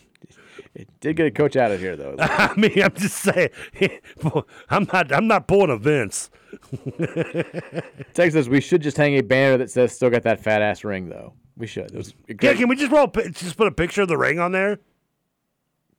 It 0.76 0.88
did 1.00 1.16
get 1.16 1.26
a 1.26 1.32
coach 1.32 1.56
out 1.56 1.72
of 1.72 1.80
here 1.80 1.96
though. 1.96 2.16
I 2.20 2.54
mean, 2.56 2.82
I'm 2.82 2.94
just 2.94 3.18
saying, 3.18 3.50
I'm 4.70 4.88
not, 4.92 5.12
I'm 5.12 5.28
not 5.28 5.48
pulling 5.48 5.72
a 5.72 5.78
Vince. 5.78 6.30
Texas, 8.14 8.48
we 8.48 8.62
should 8.62 8.82
just 8.82 8.98
hang 8.98 9.18
a 9.18 9.22
banner 9.22 9.58
that 9.58 9.72
says 9.72 9.94
"Still 9.94 10.10
got 10.10 10.24
that 10.24 10.40
fat 10.40 10.62
ass 10.62 10.84
ring," 10.84 11.10
though. 11.10 11.34
We 11.58 11.68
should. 11.68 11.92
It 11.92 11.98
was 11.98 12.14
a 12.30 12.36
Yeah, 12.42 12.54
can 12.54 12.68
we 12.70 12.76
just 12.76 12.92
roll, 12.92 13.08
just 13.08 13.58
put 13.58 13.68
a 13.68 13.72
picture 13.72 14.04
of 14.04 14.08
the 14.08 14.18
ring 14.18 14.40
on 14.40 14.52
there? 14.52 14.80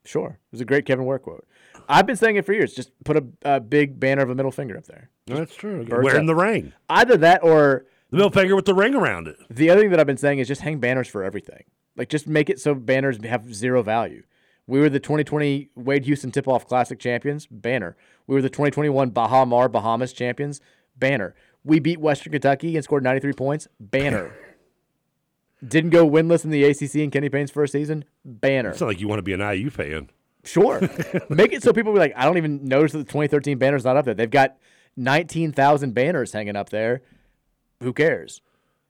sure. 0.05 0.31
It 0.31 0.53
was 0.53 0.61
a 0.61 0.65
great 0.65 0.86
Kevin 0.86 1.05
Ware 1.05 1.19
quote. 1.19 1.47
I've 1.89 2.07
been 2.07 2.16
saying 2.16 2.36
it 2.36 2.45
for 2.45 2.53
years. 2.53 2.74
Just 2.74 2.91
put 3.05 3.16
a, 3.16 3.24
a 3.43 3.61
big 3.61 3.99
banner 3.99 4.23
of 4.23 4.31
a 4.31 4.35
middle 4.35 4.53
finger 4.53 4.77
up 4.77 4.86
there. 4.86 5.11
That's 5.26 5.55
true. 5.55 5.86
Wearing 5.88 6.26
the 6.26 6.34
ring, 6.34 6.72
Either 6.88 7.16
that 7.16 7.42
or 7.42 7.86
the 8.10 8.16
middle 8.16 8.30
finger 8.30 8.55
with 8.55 8.66
the 8.66 8.74
ring 8.74 8.94
around 8.94 9.28
it. 9.28 9.36
The 9.48 9.70
other 9.70 9.80
thing 9.80 9.90
that 9.90 10.01
I've 10.01 10.06
been 10.06 10.16
saying 10.16 10.38
is 10.38 10.48
just 10.48 10.60
hang 10.60 10.78
banners 10.78 11.09
for 11.09 11.24
everything. 11.24 11.64
Like 11.96 12.09
just 12.09 12.26
make 12.26 12.51
it 12.51 12.60
so 12.60 12.74
banners 12.74 13.22
have 13.24 13.55
zero 13.55 13.82
value. 13.82 14.22
We 14.66 14.80
were 14.80 14.88
the 14.88 15.01
2020 15.01 15.70
Wade 15.74 16.05
Houston 16.05 16.30
Tip 16.30 16.48
Off 16.48 16.66
Classic 16.66 16.98
champions, 16.98 17.46
banner. 17.46 17.96
We 18.26 18.34
were 18.34 18.42
the 18.42 18.48
2021 18.48 19.10
Baha 19.10 19.46
Mar 19.46 19.68
Bahamas 19.68 20.12
champions, 20.12 20.60
banner. 20.96 21.34
We 21.64 21.80
beat 21.80 22.01
Western 22.01 22.32
Kentucky 22.32 22.74
and 22.76 22.84
scored 22.84 23.05
93 23.05 23.32
points, 23.34 23.68
banner. 23.78 24.34
Didn't 25.66 25.90
go 25.90 26.09
winless 26.09 26.44
in 26.44 26.51
the 26.51 26.64
ACC 26.64 26.96
in 26.96 27.10
Kenny 27.10 27.28
Payne's 27.28 27.51
first 27.51 27.72
season, 27.72 28.05
banner. 28.24 28.70
It's 28.70 28.80
not 28.80 28.88
like 28.88 29.01
you 29.01 29.09
want 29.09 29.18
to 29.18 29.22
be 29.22 29.32
an 29.32 29.40
IU 29.40 29.70
fan. 29.70 30.10
Sure. 30.44 30.80
Make 31.30 31.52
it 31.52 31.62
so 31.62 31.72
people 31.72 31.92
be 31.92 31.98
like, 31.98 32.12
I 32.16 32.24
don't 32.24 32.36
even 32.36 32.64
notice 32.64 32.92
that 32.92 32.98
the 32.98 33.05
2013 33.05 33.56
banner's 33.59 33.84
not 33.84 33.96
up 33.96 34.05
there. 34.05 34.14
They've 34.14 34.30
got 34.30 34.56
19,000 34.97 35.93
banners 35.95 36.33
hanging 36.33 36.57
up 36.57 36.71
there. 36.71 37.03
Who 37.83 37.93
cares? 37.93 38.41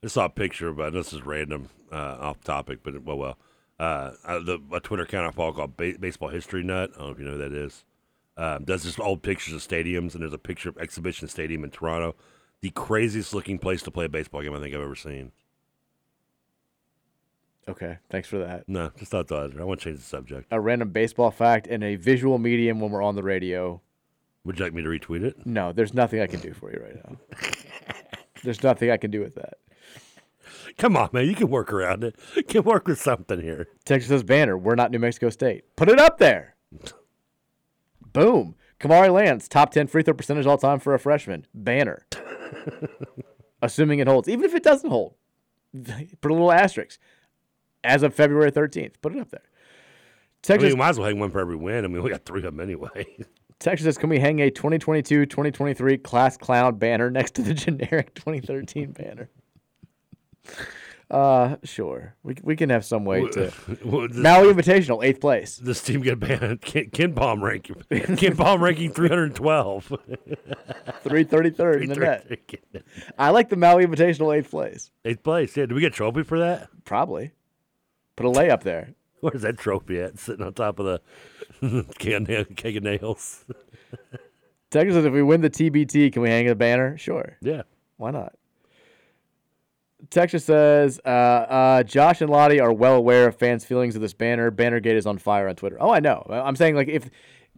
I 0.02 0.08
saw 0.08 0.26
a 0.26 0.30
picture, 0.30 0.72
but 0.72 0.92
this 0.92 1.12
is 1.12 1.24
random, 1.24 1.70
uh, 1.90 2.16
off 2.20 2.42
topic, 2.44 2.80
but 2.82 3.02
well, 3.02 3.16
well. 3.18 3.38
Uh, 3.80 4.12
uh, 4.24 4.38
the 4.38 4.60
a 4.72 4.78
Twitter 4.78 5.02
account 5.02 5.26
I 5.26 5.30
follow 5.32 5.52
called 5.52 5.76
ba- 5.76 5.98
Baseball 5.98 6.28
History 6.28 6.62
Nut. 6.62 6.90
I 6.94 6.98
don't 6.98 7.06
know 7.06 7.12
if 7.12 7.18
you 7.18 7.24
know 7.24 7.32
who 7.32 7.38
that 7.38 7.52
is. 7.52 7.84
Um, 8.36 8.64
does 8.64 8.84
just 8.84 9.00
old 9.00 9.22
pictures 9.22 9.54
of 9.54 9.60
stadiums, 9.68 10.14
and 10.14 10.22
there's 10.22 10.32
a 10.32 10.38
picture 10.38 10.68
of 10.68 10.78
Exhibition 10.78 11.26
Stadium 11.26 11.64
in 11.64 11.70
Toronto, 11.70 12.14
the 12.60 12.70
craziest 12.70 13.34
looking 13.34 13.58
place 13.58 13.82
to 13.82 13.90
play 13.90 14.04
a 14.04 14.08
baseball 14.08 14.42
game 14.42 14.54
I 14.54 14.60
think 14.60 14.74
I've 14.74 14.80
ever 14.80 14.94
seen. 14.94 15.32
Okay, 17.66 17.98
thanks 18.10 18.28
for 18.28 18.38
that. 18.38 18.68
No, 18.68 18.90
just 18.98 19.10
thought 19.10 19.28
that. 19.28 19.54
I 19.58 19.64
want 19.64 19.80
to 19.80 19.84
change 19.84 19.98
the 19.98 20.04
subject. 20.04 20.46
a 20.50 20.60
random 20.60 20.90
baseball 20.90 21.30
fact 21.30 21.66
in 21.66 21.82
a 21.82 21.96
visual 21.96 22.38
medium 22.38 22.78
when 22.80 22.90
we're 22.90 23.02
on 23.02 23.14
the 23.16 23.22
radio. 23.22 23.80
Would 24.44 24.58
you 24.58 24.64
like 24.64 24.74
me 24.74 24.82
to 24.82 24.88
retweet 24.88 25.22
it? 25.22 25.46
No, 25.46 25.72
there's 25.72 25.94
nothing 25.94 26.20
I 26.20 26.26
can 26.26 26.40
do 26.40 26.52
for 26.52 26.70
you 26.70 26.80
right 26.82 26.96
now. 26.96 27.16
there's 28.42 28.62
nothing 28.62 28.90
I 28.90 28.96
can 28.96 29.10
do 29.10 29.20
with 29.20 29.34
that. 29.36 29.54
Come 30.76 30.96
on, 30.96 31.08
man, 31.12 31.26
you 31.26 31.34
can 31.34 31.48
work 31.48 31.72
around 31.72 32.04
it. 32.04 32.16
You 32.36 32.42
can 32.42 32.62
work 32.64 32.86
with 32.86 33.00
something 33.00 33.40
here. 33.40 33.68
Texas 33.84 34.08
says 34.08 34.22
banner. 34.22 34.58
We're 34.58 34.74
not 34.74 34.90
New 34.90 34.98
Mexico 34.98 35.30
State. 35.30 35.64
Put 35.76 35.88
it 35.88 35.98
up 35.98 36.18
there. 36.18 36.56
Boom. 38.12 38.54
Kamari 38.80 39.12
Lands, 39.12 39.48
top 39.48 39.70
10 39.72 39.86
free 39.86 40.02
throw 40.02 40.14
percentage 40.14 40.46
all 40.46 40.58
time 40.58 40.78
for 40.78 40.94
a 40.94 40.98
freshman. 40.98 41.46
Banner. 41.54 42.06
Assuming 43.62 43.98
it 44.00 44.08
holds. 44.08 44.28
Even 44.28 44.44
if 44.44 44.54
it 44.54 44.62
doesn't 44.62 44.90
hold, 44.90 45.14
put 46.20 46.30
a 46.30 46.34
little 46.34 46.52
asterisk. 46.52 47.00
As 47.82 48.02
of 48.02 48.14
February 48.14 48.50
13th, 48.52 48.94
put 49.00 49.14
it 49.14 49.20
up 49.20 49.30
there. 49.30 49.42
I 49.44 49.48
Texas, 50.42 50.62
mean, 50.70 50.72
we 50.74 50.78
might 50.78 50.90
as 50.90 50.98
well 50.98 51.08
hang 51.08 51.18
one 51.18 51.30
for 51.30 51.40
every 51.40 51.56
win. 51.56 51.84
I 51.84 51.88
mean, 51.88 52.02
we 52.02 52.10
got 52.10 52.24
three 52.26 52.40
of 52.44 52.54
them 52.56 52.60
anyway. 52.60 53.06
Texas 53.64 53.86
says, 53.86 53.96
can 53.96 54.10
we 54.10 54.18
hang 54.18 54.40
a 54.40 54.50
2022 54.50 55.24
2023 55.24 55.96
class 55.96 56.36
clown 56.36 56.76
banner 56.76 57.10
next 57.10 57.34
to 57.36 57.42
the 57.42 57.54
generic 57.54 58.14
2013 58.14 58.92
banner? 58.92 59.30
Uh, 61.10 61.56
sure. 61.64 62.14
We, 62.22 62.36
we 62.42 62.56
can 62.56 62.68
have 62.68 62.84
some 62.84 63.06
way 63.06 63.26
to. 63.26 63.50
Well, 63.84 64.08
this- 64.08 64.18
Maui 64.18 64.52
Invitational, 64.52 65.02
eighth 65.02 65.18
place. 65.20 65.56
This 65.56 65.82
team 65.82 66.02
get 66.02 66.20
banned. 66.20 66.60
Ken, 66.62 66.90
KenPom 66.90 67.40
ranking. 67.40 67.76
KenPom 67.90 68.60
ranking 68.60 68.92
312. 68.92 69.92
333rd 71.04 71.82
in 71.82 71.88
the 71.88 71.96
net. 71.96 72.26
I 73.18 73.30
like 73.30 73.48
the 73.48 73.56
Maui 73.56 73.86
Invitational 73.86 74.36
eighth 74.36 74.50
place. 74.50 74.90
Eighth 75.06 75.22
place. 75.22 75.56
Yeah. 75.56 75.64
Do 75.64 75.74
we 75.74 75.80
get 75.80 75.92
a 75.94 75.96
trophy 75.96 76.22
for 76.22 76.38
that? 76.38 76.68
Probably. 76.84 77.32
Put 78.16 78.26
a 78.26 78.30
layup 78.30 78.62
there. 78.62 78.94
Where's 79.20 79.40
that 79.40 79.56
trophy 79.56 79.98
at? 80.00 80.18
Sitting 80.18 80.44
on 80.44 80.52
top 80.52 80.78
of 80.78 80.84
the 80.84 81.00
keg 81.98 82.76
of 82.76 82.82
nails. 82.82 83.44
Texas 84.70 84.94
says, 84.94 85.04
if 85.04 85.12
we 85.12 85.22
win 85.22 85.40
the 85.40 85.50
TBT, 85.50 86.12
can 86.12 86.22
we 86.22 86.28
hang 86.28 86.48
a 86.48 86.54
banner? 86.54 86.98
Sure. 86.98 87.36
Yeah. 87.40 87.62
Why 87.96 88.10
not? 88.10 88.34
Texas 90.10 90.44
says, 90.44 91.00
uh, 91.04 91.08
uh, 91.08 91.82
Josh 91.84 92.20
and 92.20 92.30
Lottie 92.30 92.60
are 92.60 92.72
well 92.72 92.96
aware 92.96 93.28
of 93.28 93.36
fans' 93.36 93.64
feelings 93.64 93.94
of 93.94 94.02
this 94.02 94.12
banner. 94.12 94.50
Bannergate 94.50 94.96
is 94.96 95.06
on 95.06 95.18
fire 95.18 95.48
on 95.48 95.56
Twitter. 95.56 95.76
Oh, 95.80 95.90
I 95.90 96.00
know. 96.00 96.26
I'm 96.28 96.56
saying 96.56 96.74
like 96.74 96.88
if 96.88 97.08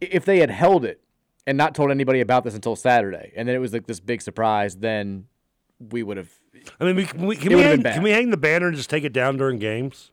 if 0.01 0.25
they 0.25 0.39
had 0.39 0.51
held 0.51 0.85
it 0.85 1.01
and 1.47 1.57
not 1.57 1.75
told 1.75 1.91
anybody 1.91 2.21
about 2.21 2.45
this 2.45 2.55
until 2.55 2.77
Saturday, 2.77 3.33
and 3.35 3.49
then 3.49 3.55
it 3.55 3.59
was 3.59 3.73
like 3.73 3.87
this 3.87 4.01
big 4.01 4.21
surprise, 4.21 4.77
then 4.77 5.27
we 5.79 6.03
would 6.03 6.17
have. 6.17 6.31
I 6.81 6.85
mean, 6.85 6.97
we, 6.97 7.05
can 7.05 7.27
we, 7.27 7.37
can, 7.37 7.55
we 7.55 7.63
hang, 7.63 7.83
can 7.83 8.03
we 8.03 8.11
hang 8.11 8.31
the 8.31 8.37
banner 8.37 8.69
and 8.69 8.77
just 8.77 8.91
take 8.91 9.05
it 9.05 9.13
down 9.13 9.37
during 9.37 9.59
games? 9.59 10.11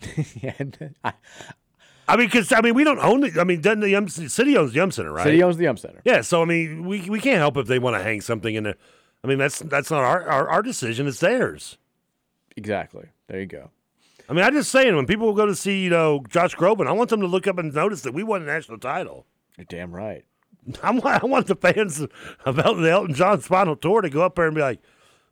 yeah, 0.34 0.52
I, 1.02 1.12
I 2.06 2.16
mean, 2.16 2.26
because 2.26 2.52
I 2.52 2.60
mean, 2.60 2.74
we 2.74 2.84
don't 2.84 2.98
own 2.98 3.24
it. 3.24 3.38
I 3.38 3.44
mean, 3.44 3.60
doesn't 3.60 3.80
the 3.80 3.90
Yum, 3.90 4.08
city 4.08 4.56
owns 4.56 4.72
the 4.72 4.76
Yum 4.76 4.90
Center, 4.90 5.12
right? 5.12 5.24
City 5.24 5.42
owns 5.42 5.56
the 5.56 5.64
Yum 5.64 5.76
Center. 5.76 6.00
Yeah, 6.04 6.20
so 6.20 6.42
I 6.42 6.44
mean, 6.44 6.86
we 6.86 7.08
we 7.08 7.20
can't 7.20 7.38
help 7.38 7.56
if 7.56 7.66
they 7.66 7.78
want 7.78 7.96
to 7.96 8.02
hang 8.02 8.20
something 8.20 8.54
in 8.54 8.64
there. 8.64 8.76
I 9.22 9.26
mean, 9.26 9.38
that's 9.38 9.60
that's 9.60 9.90
not 9.90 10.04
our, 10.04 10.28
our 10.28 10.48
our 10.48 10.62
decision; 10.62 11.06
it's 11.06 11.20
theirs. 11.20 11.78
Exactly. 12.56 13.08
There 13.28 13.40
you 13.40 13.46
go. 13.46 13.70
I 14.28 14.32
mean, 14.32 14.44
I'm 14.44 14.54
just 14.54 14.70
saying, 14.70 14.96
when 14.96 15.06
people 15.06 15.32
go 15.34 15.46
to 15.46 15.54
see, 15.54 15.82
you 15.82 15.90
know, 15.90 16.24
Josh 16.28 16.54
Groban, 16.54 16.86
I 16.86 16.92
want 16.92 17.10
them 17.10 17.20
to 17.20 17.26
look 17.26 17.46
up 17.46 17.58
and 17.58 17.72
notice 17.74 18.02
that 18.02 18.14
we 18.14 18.22
won 18.22 18.42
a 18.42 18.46
national 18.46 18.78
title. 18.78 19.26
You're 19.58 19.66
damn 19.66 19.94
right. 19.94 20.24
I 20.82 20.90
want, 20.90 21.22
I 21.22 21.26
want 21.26 21.46
the 21.46 21.56
fans 21.56 22.00
of 22.44 22.58
Elton, 22.58 22.82
the 22.82 22.90
Elton 22.90 23.14
John 23.14 23.40
Spinal 23.40 23.76
Tour 23.76 24.00
to 24.00 24.08
go 24.08 24.22
up 24.22 24.36
there 24.36 24.46
and 24.46 24.54
be 24.54 24.62
like, 24.62 24.80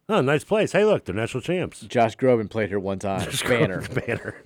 oh, 0.09 0.21
nice 0.21 0.45
place. 0.45 0.73
Hey, 0.73 0.85
look, 0.85 1.05
they're 1.05 1.15
national 1.15 1.41
champs. 1.41 1.81
Josh 1.81 2.17
Groban 2.17 2.51
played 2.51 2.69
here 2.69 2.79
one 2.79 2.99
time. 2.99 3.29
banner. 3.49 3.83
Banner. 3.89 4.43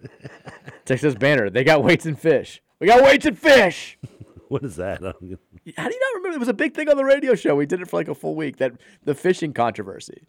Texas 0.90 1.14
banner. 1.14 1.48
They 1.50 1.62
got 1.62 1.84
weights 1.84 2.04
and 2.04 2.18
fish. 2.18 2.60
We 2.80 2.88
got 2.88 3.02
weights 3.04 3.24
and 3.24 3.38
fish. 3.38 3.96
what 4.48 4.64
is 4.64 4.74
that? 4.76 4.98
I 4.98 5.12
don't 5.20 5.38
How 5.76 5.88
do 5.88 5.94
you 5.94 6.00
not 6.00 6.14
remember? 6.16 6.34
It 6.34 6.40
was 6.40 6.48
a 6.48 6.52
big 6.54 6.74
thing 6.74 6.88
on 6.88 6.96
the 6.96 7.04
radio 7.04 7.36
show. 7.36 7.54
We 7.54 7.64
did 7.66 7.80
it 7.80 7.88
for 7.88 7.96
like 7.96 8.08
a 8.08 8.14
full 8.14 8.34
week. 8.34 8.56
That 8.56 8.72
the 9.04 9.14
fishing 9.14 9.52
controversy. 9.52 10.26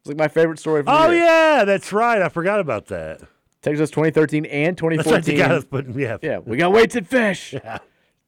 It's 0.00 0.08
like 0.08 0.18
my 0.18 0.28
favorite 0.28 0.58
story. 0.58 0.82
From 0.82 0.92
Oh, 0.94 1.08
the 1.08 1.14
year. 1.16 1.24
yeah, 1.24 1.64
that's 1.64 1.90
right. 1.90 2.20
I 2.20 2.28
forgot 2.28 2.60
about 2.60 2.86
that. 2.88 3.22
Texas 3.62 3.90
2013 3.90 4.44
and 4.44 4.76
That's 4.76 4.82
right. 4.82 5.24
2014. 5.24 5.34
You 5.34 5.40
got 5.42 5.50
us, 5.52 5.64
but 5.64 5.96
yeah. 5.96 6.18
yeah, 6.22 6.38
we 6.38 6.56
got 6.58 6.70
weights 6.72 6.94
and 6.94 7.08
fish. 7.08 7.54
Yeah. 7.64 7.78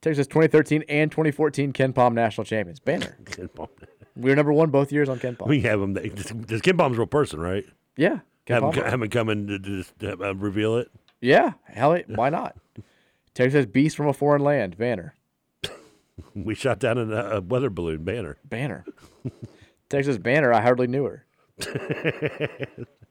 Texas 0.00 0.26
2013 0.28 0.84
and 0.88 1.10
2014 1.10 1.72
KenPom 1.72 2.14
national 2.14 2.44
champions. 2.44 2.78
Banner. 2.80 3.16
KenPom. 3.24 3.68
We 4.16 4.30
were 4.30 4.36
number 4.36 4.52
one 4.52 4.70
both 4.70 4.92
years 4.92 5.08
on 5.08 5.18
KenPom. 5.18 5.46
We 5.48 5.60
have 5.62 5.80
him. 5.82 5.92
This 5.94 6.30
KenPom's 6.62 6.96
a 6.96 7.00
real 7.00 7.06
person, 7.06 7.40
right? 7.40 7.64
yeah, 7.96 8.20
Have 8.46 8.62
him, 8.62 8.72
have 8.72 9.02
him 9.02 9.08
come 9.10 9.28
in 9.28 9.46
to 9.48 9.58
just 9.58 9.92
uh, 10.02 10.34
reveal 10.36 10.76
it. 10.76 10.88
Yeah, 11.20 11.52
hell, 11.64 11.92
it- 11.94 12.06
why 12.08 12.30
not? 12.30 12.56
Texas 13.34 13.66
beast 13.66 13.96
from 13.96 14.08
a 14.08 14.12
foreign 14.12 14.42
land. 14.42 14.76
Banner. 14.78 15.14
We 16.34 16.54
shot 16.56 16.78
down 16.80 16.98
in 16.98 17.12
a, 17.12 17.36
a 17.36 17.40
weather 17.40 17.70
balloon 17.70 18.04
banner. 18.04 18.38
Banner. 18.44 18.84
Texas 19.88 20.18
banner. 20.18 20.52
I 20.52 20.60
hardly 20.60 20.86
knew 20.88 21.04
her. 21.04 21.24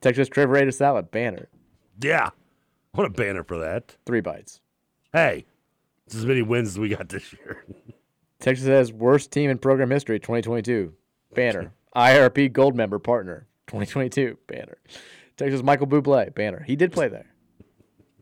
Texas 0.01 0.27
Trevor 0.29 0.57
ate 0.57 0.73
salad. 0.73 1.09
Banner. 1.11 1.47
Yeah. 2.01 2.29
What 2.93 3.05
a 3.05 3.09
banner 3.09 3.43
for 3.43 3.57
that. 3.59 3.95
Three 4.05 4.21
bites. 4.21 4.61
Hey, 5.13 5.45
it's 6.05 6.15
as 6.15 6.25
many 6.25 6.41
wins 6.41 6.69
as 6.69 6.79
we 6.79 6.89
got 6.89 7.09
this 7.09 7.33
year. 7.33 7.65
Texas 8.39 8.65
says 8.65 8.91
worst 8.93 9.31
team 9.31 9.49
in 9.49 9.57
program 9.57 9.89
history 9.89 10.19
2022. 10.19 10.93
Banner. 11.33 11.71
IRP 11.95 12.51
gold 12.53 12.75
member 12.75 12.99
partner 12.99 13.47
2022. 13.67 14.37
Banner. 14.47 14.77
Texas 15.37 15.63
Michael 15.63 15.87
Bublé. 15.87 16.33
Banner. 16.35 16.63
He 16.67 16.75
did 16.75 16.91
play 16.91 17.07
there. 17.07 17.27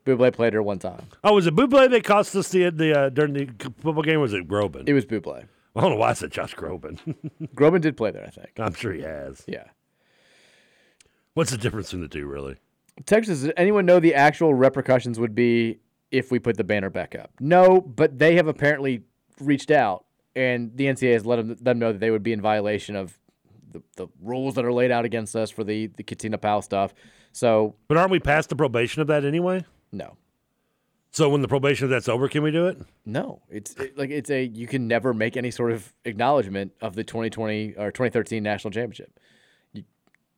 Bublé 0.05 0.31
played 0.33 0.53
her 0.53 0.61
one 0.61 0.79
time. 0.79 1.07
Oh, 1.23 1.33
was 1.33 1.47
it 1.47 1.55
Buble 1.55 1.89
that 1.89 2.03
cost 2.03 2.35
us 2.35 2.49
the 2.49 2.69
the 2.69 2.99
uh, 2.99 3.09
during 3.09 3.33
the 3.33 3.47
football 3.81 4.03
game? 4.03 4.17
Or 4.17 4.21
was 4.21 4.33
it 4.33 4.47
Groban? 4.47 4.87
It 4.87 4.93
was 4.93 5.05
Bublé. 5.05 5.47
I 5.75 5.81
don't 5.81 5.91
know 5.91 5.97
why 5.97 6.11
I 6.11 6.13
said 6.13 6.31
Josh 6.31 6.55
Groban. 6.55 6.99
Groban 7.55 7.81
did 7.81 7.97
play 7.97 8.11
there, 8.11 8.23
I 8.25 8.29
think. 8.29 8.51
I'm 8.57 8.73
sure 8.73 8.93
he 8.93 9.01
has. 9.01 9.43
Yeah. 9.45 9.65
What's 11.33 11.51
the 11.51 11.57
difference 11.57 11.91
in 11.93 11.99
the 11.99 12.07
two, 12.07 12.27
really? 12.27 12.55
Texas, 13.05 13.41
does 13.41 13.51
anyone 13.57 13.85
know 13.85 13.99
the 13.99 14.15
actual 14.15 14.53
repercussions 14.53 15.19
would 15.19 15.35
be 15.35 15.79
if 16.11 16.31
we 16.31 16.39
put 16.39 16.55
the 16.55 16.63
banner 16.63 16.89
back 16.89 17.13
up? 17.13 17.31
No, 17.41 17.81
but 17.81 18.17
they 18.19 18.35
have 18.35 18.47
apparently 18.47 19.03
reached 19.41 19.69
out, 19.69 20.05
and 20.33 20.71
the 20.77 20.85
NCAA 20.85 21.11
has 21.13 21.25
let 21.25 21.35
them, 21.37 21.57
them 21.59 21.77
know 21.79 21.91
that 21.91 21.99
they 21.99 22.09
would 22.11 22.23
be 22.23 22.31
in 22.31 22.39
violation 22.39 22.95
of 22.95 23.17
the, 23.69 23.81
the 23.97 24.07
rules 24.21 24.55
that 24.55 24.63
are 24.63 24.71
laid 24.71 24.91
out 24.91 25.03
against 25.03 25.35
us 25.35 25.51
for 25.51 25.65
the, 25.65 25.87
the 25.87 26.03
Katina 26.03 26.37
Powell 26.37 26.61
stuff. 26.61 26.93
So, 27.33 27.75
But 27.89 27.97
aren't 27.97 28.11
we 28.11 28.21
past 28.21 28.47
the 28.47 28.55
probation 28.55 29.01
of 29.01 29.07
that 29.07 29.25
anyway? 29.25 29.65
No. 29.95 30.17
So 31.11 31.29
when 31.29 31.41
the 31.41 31.47
probation 31.47 31.85
of 31.85 31.89
that's 31.91 32.09
over, 32.09 32.27
can 32.27 32.43
we 32.43 32.51
do 32.51 32.67
it? 32.67 32.77
No, 33.05 33.41
it's 33.49 33.73
it, 33.75 33.97
like 33.97 34.09
it's 34.09 34.29
a 34.29 34.43
you 34.43 34.67
can 34.67 34.85
never 34.87 35.13
make 35.13 35.37
any 35.37 35.49
sort 35.49 35.71
of 35.71 35.93
acknowledgement 36.03 36.73
of 36.81 36.95
the 36.95 37.05
2020 37.05 37.75
or 37.77 37.89
2013 37.89 38.43
national 38.43 38.71
championship. 38.71 39.17
You 39.71 39.83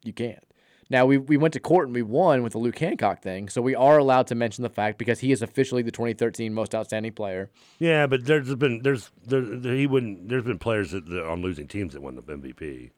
you 0.03 0.13
can't. 0.13 0.43
Now 0.89 1.07
we 1.07 1.17
we 1.17 1.35
went 1.35 1.55
to 1.55 1.59
court 1.59 1.87
and 1.87 1.95
we 1.95 2.03
won 2.03 2.43
with 2.43 2.51
the 2.53 2.59
Luke 2.59 2.77
Hancock 2.77 3.23
thing, 3.23 3.49
so 3.49 3.59
we 3.59 3.73
are 3.73 3.97
allowed 3.97 4.27
to 4.27 4.35
mention 4.35 4.61
the 4.61 4.69
fact 4.69 4.99
because 4.99 5.19
he 5.19 5.31
is 5.31 5.41
officially 5.41 5.81
the 5.81 5.91
2013 5.91 6.53
most 6.53 6.75
outstanding 6.75 7.13
player. 7.13 7.49
Yeah, 7.79 8.05
but 8.05 8.25
there's 8.25 8.53
been 8.53 8.83
there's 8.83 9.09
there, 9.25 9.41
there- 9.41 9.73
he 9.73 9.87
wouldn't. 9.87 10.29
There's 10.29 10.43
been 10.43 10.59
players 10.59 10.91
that, 10.91 11.07
that 11.07 11.27
on 11.27 11.41
losing 11.41 11.67
teams 11.67 11.93
that 11.93 12.03
won 12.03 12.15
the 12.15 12.21
MVP. 12.21 12.91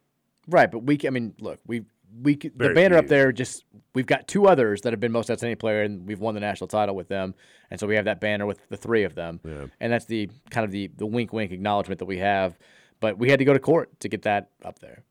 Right, 0.50 0.70
but 0.70 0.80
we 0.80 1.00
I 1.08 1.12
mean, 1.12 1.34
look, 1.40 1.60
we 1.66 1.86
we 2.22 2.36
the 2.36 2.52
Very 2.56 2.74
banner 2.74 2.98
up 2.98 3.08
there 3.08 3.32
just 3.32 3.66
we've 3.94 4.06
got 4.06 4.28
two 4.28 4.48
others 4.48 4.82
that 4.82 4.94
have 4.94 5.00
been 5.00 5.12
most 5.12 5.30
outstanding 5.30 5.58
player 5.58 5.84
and 5.84 6.08
we've 6.08 6.20
won 6.20 6.34
the 6.34 6.40
national 6.40 6.68
title 6.68 6.96
with 6.96 7.08
them, 7.08 7.36
and 7.72 7.80
so 7.80 7.88
we 7.88 7.96
have 7.96 8.06
that 8.06 8.20
banner 8.20 8.46
with 8.46 8.68
the 8.70 8.78
three 8.78 9.04
of 9.04 9.16
them, 9.16 9.40
Yeah. 9.44 9.66
and 9.80 9.92
that's 9.94 10.06
the 10.06 10.30
kind 10.50 10.66
of 10.66 10.72
the 10.72 10.88
the 10.98 11.06
wink 11.06 11.34
wink 11.34 11.52
acknowledgement 11.52 12.00
that 12.00 12.06
we 12.06 12.18
have. 12.18 12.58
But 13.00 13.18
we 13.18 13.30
had 13.30 13.40
to 13.40 13.46
go 13.46 13.54
to 13.54 13.60
court 13.60 13.98
to 14.02 14.10
get 14.10 14.24
that 14.24 14.50
up 14.66 14.80
there. 14.80 15.04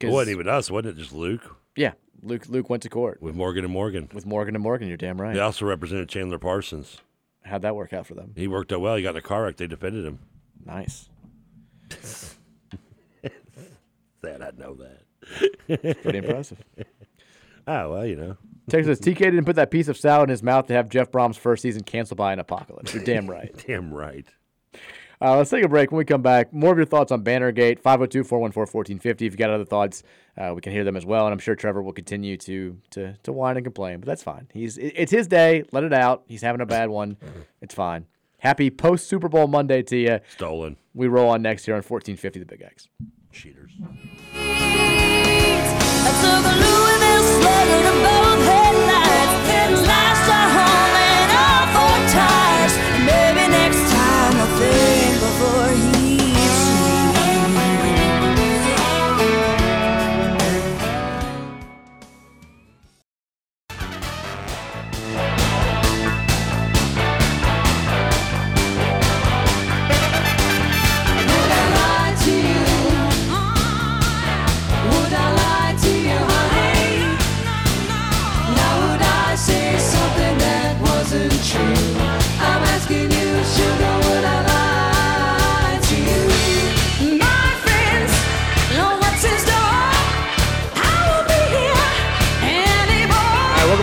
It 0.00 0.08
wasn't 0.08 0.34
even 0.34 0.48
us, 0.48 0.70
wasn't 0.70 0.96
it? 0.96 1.00
Just 1.00 1.12
Luke 1.12 1.56
Yeah, 1.76 1.92
Luke 2.22 2.48
Luke 2.48 2.70
went 2.70 2.82
to 2.84 2.88
court 2.88 3.20
with 3.20 3.34
Morgan 3.34 3.64
and 3.64 3.72
Morgan. 3.72 4.08
with 4.14 4.24
Morgan 4.26 4.54
and 4.54 4.62
Morgan. 4.62 4.88
You're 4.88 4.96
damn 4.96 5.20
right. 5.20 5.34
They 5.34 5.40
also 5.40 5.64
represented 5.66 6.08
Chandler 6.08 6.38
Parsons. 6.38 6.98
How'd 7.44 7.62
that 7.62 7.76
work 7.76 7.92
out 7.92 8.06
for 8.06 8.14
them? 8.14 8.32
He 8.36 8.48
worked 8.48 8.72
out 8.72 8.80
well. 8.80 8.96
He 8.96 9.02
got 9.02 9.10
in 9.10 9.16
a 9.18 9.22
car 9.22 9.44
wreck. 9.44 9.56
They 9.56 9.66
defended 9.68 10.04
him. 10.04 10.18
Nice. 10.64 11.08
that 14.22 14.42
I 14.42 14.50
know 14.58 14.74
that. 14.74 15.02
Pretty 15.66 16.18
impressive. 16.18 16.58
Oh 17.66 17.90
well, 17.90 18.06
you 18.06 18.16
know. 18.16 18.36
Texas 18.68 18.98
TK 18.98 19.18
didn't 19.18 19.44
put 19.44 19.56
that 19.56 19.70
piece 19.70 19.88
of 19.88 19.96
salad 19.96 20.28
in 20.28 20.30
his 20.30 20.42
mouth 20.42 20.66
to 20.66 20.74
have 20.74 20.88
Jeff 20.88 21.10
Brohm's 21.10 21.36
first 21.36 21.62
season 21.62 21.84
canceled 21.84 22.18
by 22.18 22.32
an 22.32 22.40
apocalypse. 22.40 22.92
You're 22.92 23.04
damn 23.04 23.30
right. 23.30 23.54
Damn 23.66 23.92
right. 23.94 24.26
Uh, 25.22 25.36
let's 25.36 25.48
take 25.48 25.64
a 25.64 25.68
break. 25.68 25.90
When 25.90 25.98
we 25.98 26.04
come 26.04 26.20
back, 26.20 26.52
more 26.52 26.72
of 26.72 26.76
your 26.76 26.84
thoughts 26.84 27.10
on 27.10 27.22
Bannergate, 27.22 27.80
502 27.80 28.24
414 28.24 28.70
1450. 28.70 29.26
If 29.26 29.32
you 29.32 29.38
got 29.38 29.50
other 29.50 29.64
thoughts, 29.64 30.02
uh, 30.36 30.52
we 30.54 30.60
can 30.60 30.72
hear 30.72 30.84
them 30.84 30.96
as 30.96 31.06
well. 31.06 31.24
And 31.24 31.32
I'm 31.32 31.38
sure 31.38 31.54
Trevor 31.54 31.80
will 31.80 31.94
continue 31.94 32.36
to 32.38 32.76
to 32.90 33.14
to 33.22 33.32
whine 33.32 33.56
and 33.56 33.64
complain, 33.64 34.00
but 34.00 34.06
that's 34.06 34.22
fine. 34.22 34.48
He's 34.52 34.76
It's 34.78 35.12
his 35.12 35.26
day. 35.26 35.64
Let 35.72 35.84
it 35.84 35.94
out. 35.94 36.24
He's 36.26 36.42
having 36.42 36.60
a 36.60 36.66
bad 36.66 36.90
one. 36.90 37.16
It's 37.62 37.74
fine. 37.74 38.06
Happy 38.38 38.68
post 38.68 39.08
Super 39.08 39.28
Bowl 39.28 39.46
Monday 39.46 39.82
to 39.84 39.96
you. 39.96 40.20
Stolen. 40.28 40.76
We 40.92 41.08
roll 41.08 41.30
on 41.30 41.40
next 41.40 41.64
here 41.64 41.74
on 41.74 41.82
1450 41.82 42.40
The 42.40 42.46
Big 42.46 42.62
X. 42.62 42.88
Cheaters. 43.32 43.72
I 46.06 46.12
took 46.22 46.44
a 46.46 46.54
Louisville 46.62 47.24
slugger 47.34 47.82
to 47.82 47.94
both 48.04 48.25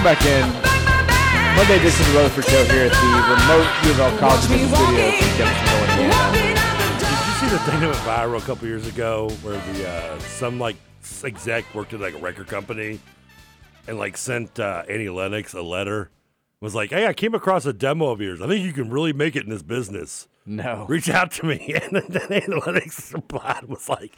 welcome 0.03 0.21
back 0.21 0.25
in. 0.25 1.55
Monday 1.55 1.77
edition 1.79 2.05
of 2.05 2.11
the 2.11 2.19
Rutherford 2.19 2.45
Show 2.45 2.65
here 2.65 2.85
at 2.85 2.91
the 2.91 3.07
remote 3.33 3.85
U 3.85 3.91
of 3.91 3.99
L 3.99 4.17
College 4.17 4.43
Admission 4.45 4.69
Studio 4.69 5.05
in 5.05 5.37
Jeffersonville, 5.37 5.89
Indiana. 5.91 6.99
Did 6.99 7.09
you 7.09 7.33
see 7.39 7.47
the 7.47 7.59
thing 7.59 7.79
that 7.79 7.87
went 7.87 7.97
viral 7.99 8.37
a 8.37 8.45
couple 8.45 8.67
years 8.67 8.87
ago 8.87 9.29
where 9.43 9.57
the 9.73 9.87
uh, 9.87 10.19
some 10.19 10.59
like 10.59 10.75
exec 11.23 11.73
worked 11.73 11.93
at 11.93 12.01
like 12.01 12.15
a 12.15 12.17
record 12.17 12.47
company 12.47 12.99
and 13.87 13.97
like 13.97 14.17
sent 14.17 14.59
uh, 14.59 14.83
Annie 14.89 15.09
Lennox 15.09 15.53
a 15.53 15.61
letter 15.61 16.09
was 16.59 16.75
like, 16.75 16.89
"Hey, 16.89 17.07
I 17.07 17.13
came 17.13 17.33
across 17.33 17.65
a 17.65 17.73
demo 17.73 18.09
of 18.09 18.19
yours. 18.19 18.41
I 18.41 18.47
think 18.47 18.65
you 18.65 18.73
can 18.73 18.89
really 18.89 19.13
make 19.13 19.35
it 19.35 19.43
in 19.43 19.49
this 19.49 19.63
business. 19.63 20.27
No, 20.45 20.85
reach 20.89 21.09
out 21.09 21.31
to 21.33 21.45
me." 21.45 21.73
And 21.81 22.03
then 22.09 22.31
Annie 22.31 22.61
Lennox 22.65 23.13
replied 23.13 23.65
was 23.67 23.87
like, 23.87 24.13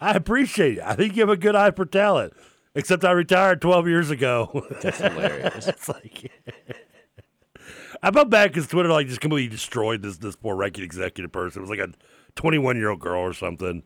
"I 0.00 0.12
appreciate 0.12 0.78
it. 0.78 0.84
I 0.84 0.94
think 0.96 1.16
you 1.16 1.22
have 1.22 1.30
a 1.30 1.36
good 1.36 1.54
eye 1.54 1.70
for 1.70 1.86
talent." 1.86 2.34
Except 2.74 3.04
I 3.04 3.10
retired 3.12 3.60
12 3.60 3.88
years 3.88 4.10
ago. 4.10 4.66
That's 4.82 4.98
hilarious. 4.98 5.66
it's 5.66 5.88
like, 5.88 6.30
I 8.02 8.10
felt 8.10 8.30
bad 8.30 8.50
because 8.50 8.66
Twitter 8.68 8.88
like 8.88 9.08
just 9.08 9.20
completely 9.20 9.48
destroyed 9.48 10.02
this 10.02 10.18
this 10.18 10.36
poor 10.36 10.56
record 10.56 10.84
executive 10.84 11.32
person. 11.32 11.60
It 11.60 11.68
was 11.68 11.70
like 11.70 11.80
a 11.80 11.92
21 12.36 12.76
year 12.76 12.90
old 12.90 13.00
girl 13.00 13.20
or 13.20 13.32
something. 13.32 13.82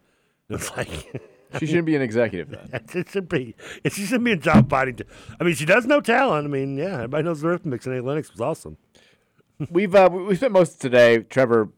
It's 0.50 0.70
like 0.76 0.88
She 1.58 1.66
shouldn't 1.66 1.86
be 1.86 1.94
an 1.94 2.02
executive 2.02 2.50
then. 2.50 2.80
it 2.94 3.08
should 3.10 3.28
be. 3.28 3.54
It 3.84 3.92
she 3.92 4.04
shouldn't 4.04 4.24
be 4.24 4.32
a 4.32 4.36
job 4.36 4.68
fighting. 4.68 4.96
t- 4.96 5.04
I 5.40 5.44
mean, 5.44 5.54
she 5.54 5.64
does 5.64 5.86
know 5.86 6.00
talent. 6.00 6.46
I 6.46 6.50
mean, 6.50 6.76
yeah, 6.76 6.94
everybody 6.94 7.22
knows 7.24 7.40
the 7.40 7.48
Eurythmics 7.48 7.86
and 7.86 7.94
A. 7.96 8.02
Lennox 8.02 8.30
was 8.32 8.40
awesome. 8.40 8.76
We've 9.70 9.94
uh, 9.94 10.10
we 10.12 10.24
we 10.24 10.34
spent 10.36 10.52
most 10.52 10.74
of 10.74 10.78
today, 10.80 11.18
Trevor, 11.18 11.70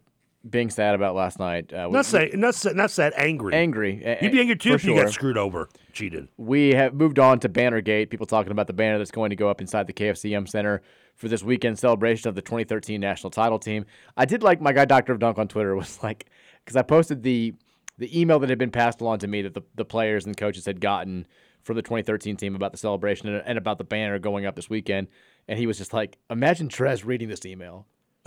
being 0.51 0.71
sad 0.71 0.95
about 0.95 1.15
last 1.15 1.39
night. 1.39 1.73
Uh, 1.73 1.87
we- 1.89 1.95
Not 1.95 2.07
say, 2.07 2.31
not 2.35 2.55
say, 2.55 2.73
not 2.73 2.91
sad. 2.91 3.13
Angry. 3.17 3.55
Angry. 3.55 4.19
You'd 4.23 4.33
be 4.33 4.41
angry 4.41 4.57
too 4.57 4.75
if 4.75 4.85
you 4.85 4.95
got 4.95 5.11
screwed 5.11 5.37
over, 5.39 5.69
cheated. 5.93 6.29
We 6.37 6.71
have 6.75 6.95
moved 6.95 7.19
on 7.19 7.41
to 7.41 7.49
Bannergate. 7.49 8.11
People 8.11 8.27
talking 8.27 8.53
about 8.53 8.67
the 8.67 8.73
banner 8.73 8.99
that's 8.99 9.11
going 9.11 9.31
to 9.31 9.37
go 9.37 9.49
up 9.49 9.61
inside 9.61 9.87
the 9.87 9.93
KFC 9.93 10.31
Yum 10.31 10.47
Center 10.47 10.83
for 11.15 11.29
this 11.29 11.43
weekend 11.43 11.79
celebration 11.79 12.29
of 12.29 12.35
the 12.35 12.43
2013 12.43 13.01
national 13.01 13.31
title 13.31 13.59
team. 13.59 13.87
I 14.17 14.25
did 14.27 14.43
like 14.43 14.61
my 14.61 14.73
guy 14.73 14.85
Doctor 14.85 15.13
of 15.13 15.19
Dunk 15.19 15.39
on 15.39 15.49
Twitter 15.49 15.75
was 15.77 16.03
like 16.03 16.27
because 16.65 16.77
I 16.77 16.83
posted 16.83 17.23
the 17.23 17.55
the 17.99 18.21
email 18.21 18.39
that 18.41 18.51
had 18.51 18.59
been 18.59 18.71
passed 18.71 19.01
along 19.01 19.21
to 19.21 19.27
me 19.27 19.41
that 19.43 19.55
the, 19.55 19.63
the 19.75 19.85
players 19.85 20.27
and 20.27 20.37
coaches 20.37 20.67
had 20.67 20.81
gotten 20.81 21.27
from 21.63 21.77
the 21.77 21.83
2013 21.83 22.37
team 22.37 22.55
about 22.55 22.71
the 22.71 22.79
celebration 22.79 23.29
and, 23.29 23.43
and 23.47 23.57
about 23.59 23.79
the 23.79 23.85
banner 23.85 24.19
going 24.19 24.45
up 24.45 24.55
this 24.55 24.69
weekend, 24.69 25.09
and 25.49 25.59
he 25.59 25.67
was 25.67 25.79
just 25.79 25.93
like, 25.95 26.19
"Imagine 26.31 26.69
Trez 26.69 27.05
reading 27.05 27.29
this 27.29 27.45
email." 27.47 27.87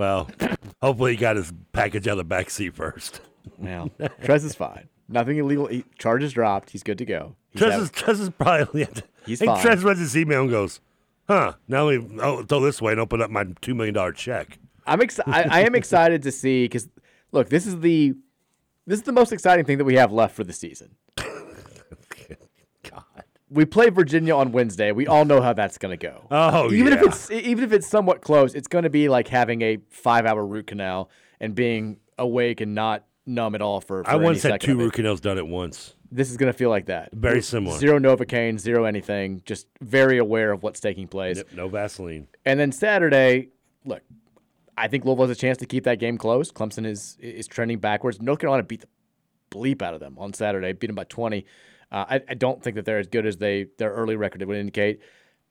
Well, 0.00 0.30
hopefully 0.82 1.10
he 1.10 1.18
got 1.18 1.36
his 1.36 1.52
package 1.72 2.08
out 2.08 2.12
of 2.12 2.18
the 2.18 2.24
back 2.24 2.48
seat 2.48 2.74
first. 2.74 3.20
Well, 3.58 3.90
Trez 4.22 4.46
is 4.46 4.54
fine. 4.54 4.88
Nothing 5.10 5.36
illegal. 5.36 5.66
He, 5.66 5.84
charges 5.98 6.32
dropped. 6.32 6.70
He's 6.70 6.82
good 6.82 6.96
to 6.96 7.04
go. 7.04 7.36
He's 7.50 7.60
Trez 7.60 7.82
is, 7.82 7.90
Trez 7.90 8.20
is 8.20 8.30
probably. 8.30 8.88
He's 9.26 9.42
I 9.42 9.44
think 9.44 9.58
fine. 9.58 9.66
Trez 9.66 9.84
reads 9.84 10.00
his 10.00 10.16
email 10.16 10.40
and 10.40 10.50
goes, 10.50 10.80
"Huh? 11.28 11.52
Now 11.68 11.90
me 11.90 11.98
oh, 12.22 12.42
go 12.44 12.60
this 12.60 12.80
way 12.80 12.92
and 12.92 13.00
open 13.00 13.20
up 13.20 13.30
my 13.30 13.44
two 13.60 13.74
million 13.74 13.92
dollar 13.92 14.12
check." 14.12 14.58
I'm 14.86 15.02
ex- 15.02 15.20
I, 15.26 15.42
I 15.42 15.60
am 15.64 15.74
excited 15.74 16.22
to 16.22 16.32
see 16.32 16.64
because 16.64 16.88
look, 17.32 17.50
this 17.50 17.66
is 17.66 17.80
the 17.80 18.14
this 18.86 19.00
is 19.00 19.04
the 19.04 19.12
most 19.12 19.34
exciting 19.34 19.66
thing 19.66 19.76
that 19.76 19.84
we 19.84 19.96
have 19.96 20.12
left 20.12 20.34
for 20.34 20.44
the 20.44 20.54
season. 20.54 20.96
We 23.50 23.64
play 23.64 23.90
Virginia 23.90 24.34
on 24.36 24.52
Wednesday. 24.52 24.92
We 24.92 25.06
all 25.06 25.24
know 25.24 25.40
how 25.42 25.52
that's 25.52 25.76
going 25.76 25.90
to 25.90 25.96
go. 25.96 26.26
Oh, 26.30 26.72
even 26.72 26.92
if 26.92 27.02
it's 27.02 27.30
even 27.30 27.64
if 27.64 27.72
it's 27.72 27.88
somewhat 27.88 28.20
close, 28.20 28.54
it's 28.54 28.68
going 28.68 28.84
to 28.84 28.90
be 28.90 29.08
like 29.08 29.28
having 29.28 29.62
a 29.62 29.78
five-hour 29.90 30.44
root 30.46 30.68
canal 30.68 31.10
and 31.40 31.54
being 31.54 31.98
awake 32.16 32.60
and 32.60 32.74
not 32.74 33.04
numb 33.26 33.54
at 33.54 33.62
all 33.62 33.80
for. 33.80 34.04
for 34.04 34.10
I 34.10 34.16
once 34.16 34.42
had 34.42 34.60
two 34.60 34.78
root 34.78 34.92
canals 34.92 35.20
done 35.20 35.36
at 35.36 35.46
once. 35.46 35.94
This 36.12 36.30
is 36.30 36.36
going 36.36 36.52
to 36.52 36.56
feel 36.56 36.70
like 36.70 36.86
that. 36.86 37.10
Very 37.12 37.40
similar. 37.42 37.78
Zero 37.78 37.98
Novocaine, 37.98 38.58
zero 38.58 38.84
anything. 38.84 39.42
Just 39.44 39.68
very 39.80 40.18
aware 40.18 40.50
of 40.50 40.62
what's 40.62 40.80
taking 40.80 41.06
place. 41.06 41.36
Yep, 41.36 41.52
no 41.54 41.68
Vaseline. 41.68 42.26
And 42.44 42.58
then 42.58 42.72
Saturday, 42.72 43.50
look, 43.84 44.02
I 44.76 44.88
think 44.88 45.04
Louisville 45.04 45.28
has 45.28 45.36
a 45.36 45.40
chance 45.40 45.58
to 45.58 45.66
keep 45.66 45.84
that 45.84 45.98
game 45.98 46.18
close. 46.18 46.50
Clemson 46.50 46.86
is 46.86 47.16
is 47.20 47.46
trending 47.46 47.78
backwards. 47.78 48.20
North 48.20 48.38
Carolina 48.38 48.62
beat 48.62 48.80
the 48.80 48.88
bleep 49.50 49.82
out 49.82 49.94
of 49.94 50.00
them 50.00 50.16
on 50.18 50.32
Saturday, 50.32 50.72
beat 50.72 50.86
them 50.86 50.96
by 50.96 51.04
20. 51.04 51.44
Uh, 51.92 52.04
I, 52.08 52.20
I 52.28 52.34
don't 52.34 52.62
think 52.62 52.76
that 52.76 52.84
they're 52.84 52.98
as 52.98 53.08
good 53.08 53.26
as 53.26 53.36
they 53.36 53.66
their 53.78 53.92
early 53.92 54.16
record 54.16 54.42
would 54.42 54.56
indicate. 54.56 55.00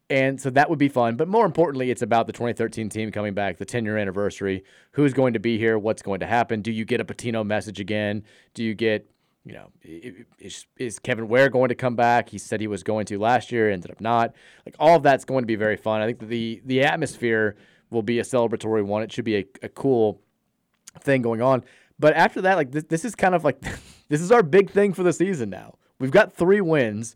And 0.10 0.42
so 0.42 0.50
that 0.52 0.70
would 0.70 0.80
be 0.80 0.90
fun. 0.90 1.18
But 1.18 1.28
more 1.28 1.46
importantly, 1.46 1.92
it's 1.92 2.02
about 2.02 2.26
the 2.26 2.34
2013 2.34 2.90
team 2.90 3.12
coming 3.12 3.34
back, 3.34 3.58
the 3.58 3.66
10 3.66 3.86
year 3.86 3.98
anniversary. 3.98 4.64
Who's 4.94 5.14
going 5.14 5.34
to 5.34 5.40
be 5.40 5.58
here? 5.58 5.78
What's 5.78 6.02
going 6.02 6.20
to 6.22 6.26
happen? 6.26 6.62
Do 6.62 6.72
you 6.72 6.84
get 6.84 7.00
a 7.00 7.06
Pitino 7.06 7.46
message 7.46 7.80
again? 7.80 8.24
Do 8.56 8.64
you 8.64 8.74
get, 8.74 9.08
you 9.46 9.54
know, 9.54 9.70
is, 10.40 10.66
is 10.78 10.98
Kevin 10.98 11.28
Ware 11.28 11.50
going 11.50 11.70
to 11.70 11.76
come 11.76 11.96
back? 11.96 12.30
He 12.30 12.40
said 12.40 12.60
he 12.60 12.68
was 12.68 12.82
going 12.82 13.06
to 13.08 13.20
last 13.20 13.52
year, 13.52 13.70
ended 13.70 13.92
up 13.92 14.02
not. 14.02 14.34
Like 14.66 14.76
all 14.80 14.96
of 14.96 15.04
that's 15.04 15.26
going 15.26 15.44
to 15.44 15.48
be 15.48 15.56
very 15.56 15.78
fun. 15.78 16.02
I 16.02 16.08
think 16.08 16.28
the 16.28 16.62
the 16.66 16.84
atmosphere 16.84 17.56
will 17.92 18.04
be 18.04 18.20
a 18.20 18.24
celebratory 18.24 18.84
one. 18.84 19.04
It 19.04 19.12
should 19.12 19.26
be 19.26 19.38
a, 19.38 19.46
a 19.62 19.70
cool 19.70 20.22
thing 21.02 21.22
going 21.22 21.42
on. 21.42 21.64
But 22.00 22.16
after 22.16 22.42
that, 22.42 22.56
like 22.56 22.72
this, 22.72 22.86
this 22.86 23.06
is 23.06 23.14
kind 23.14 23.36
of 23.36 23.44
like 23.44 23.62
this 24.10 24.22
is 24.22 24.32
our 24.32 24.42
big 24.42 24.72
thing 24.72 24.94
for 24.94 25.04
the 25.04 25.14
season 25.14 25.52
now. 25.52 25.76
We've 26.00 26.12
got 26.12 26.34
three 26.34 26.62
wins. 26.62 27.16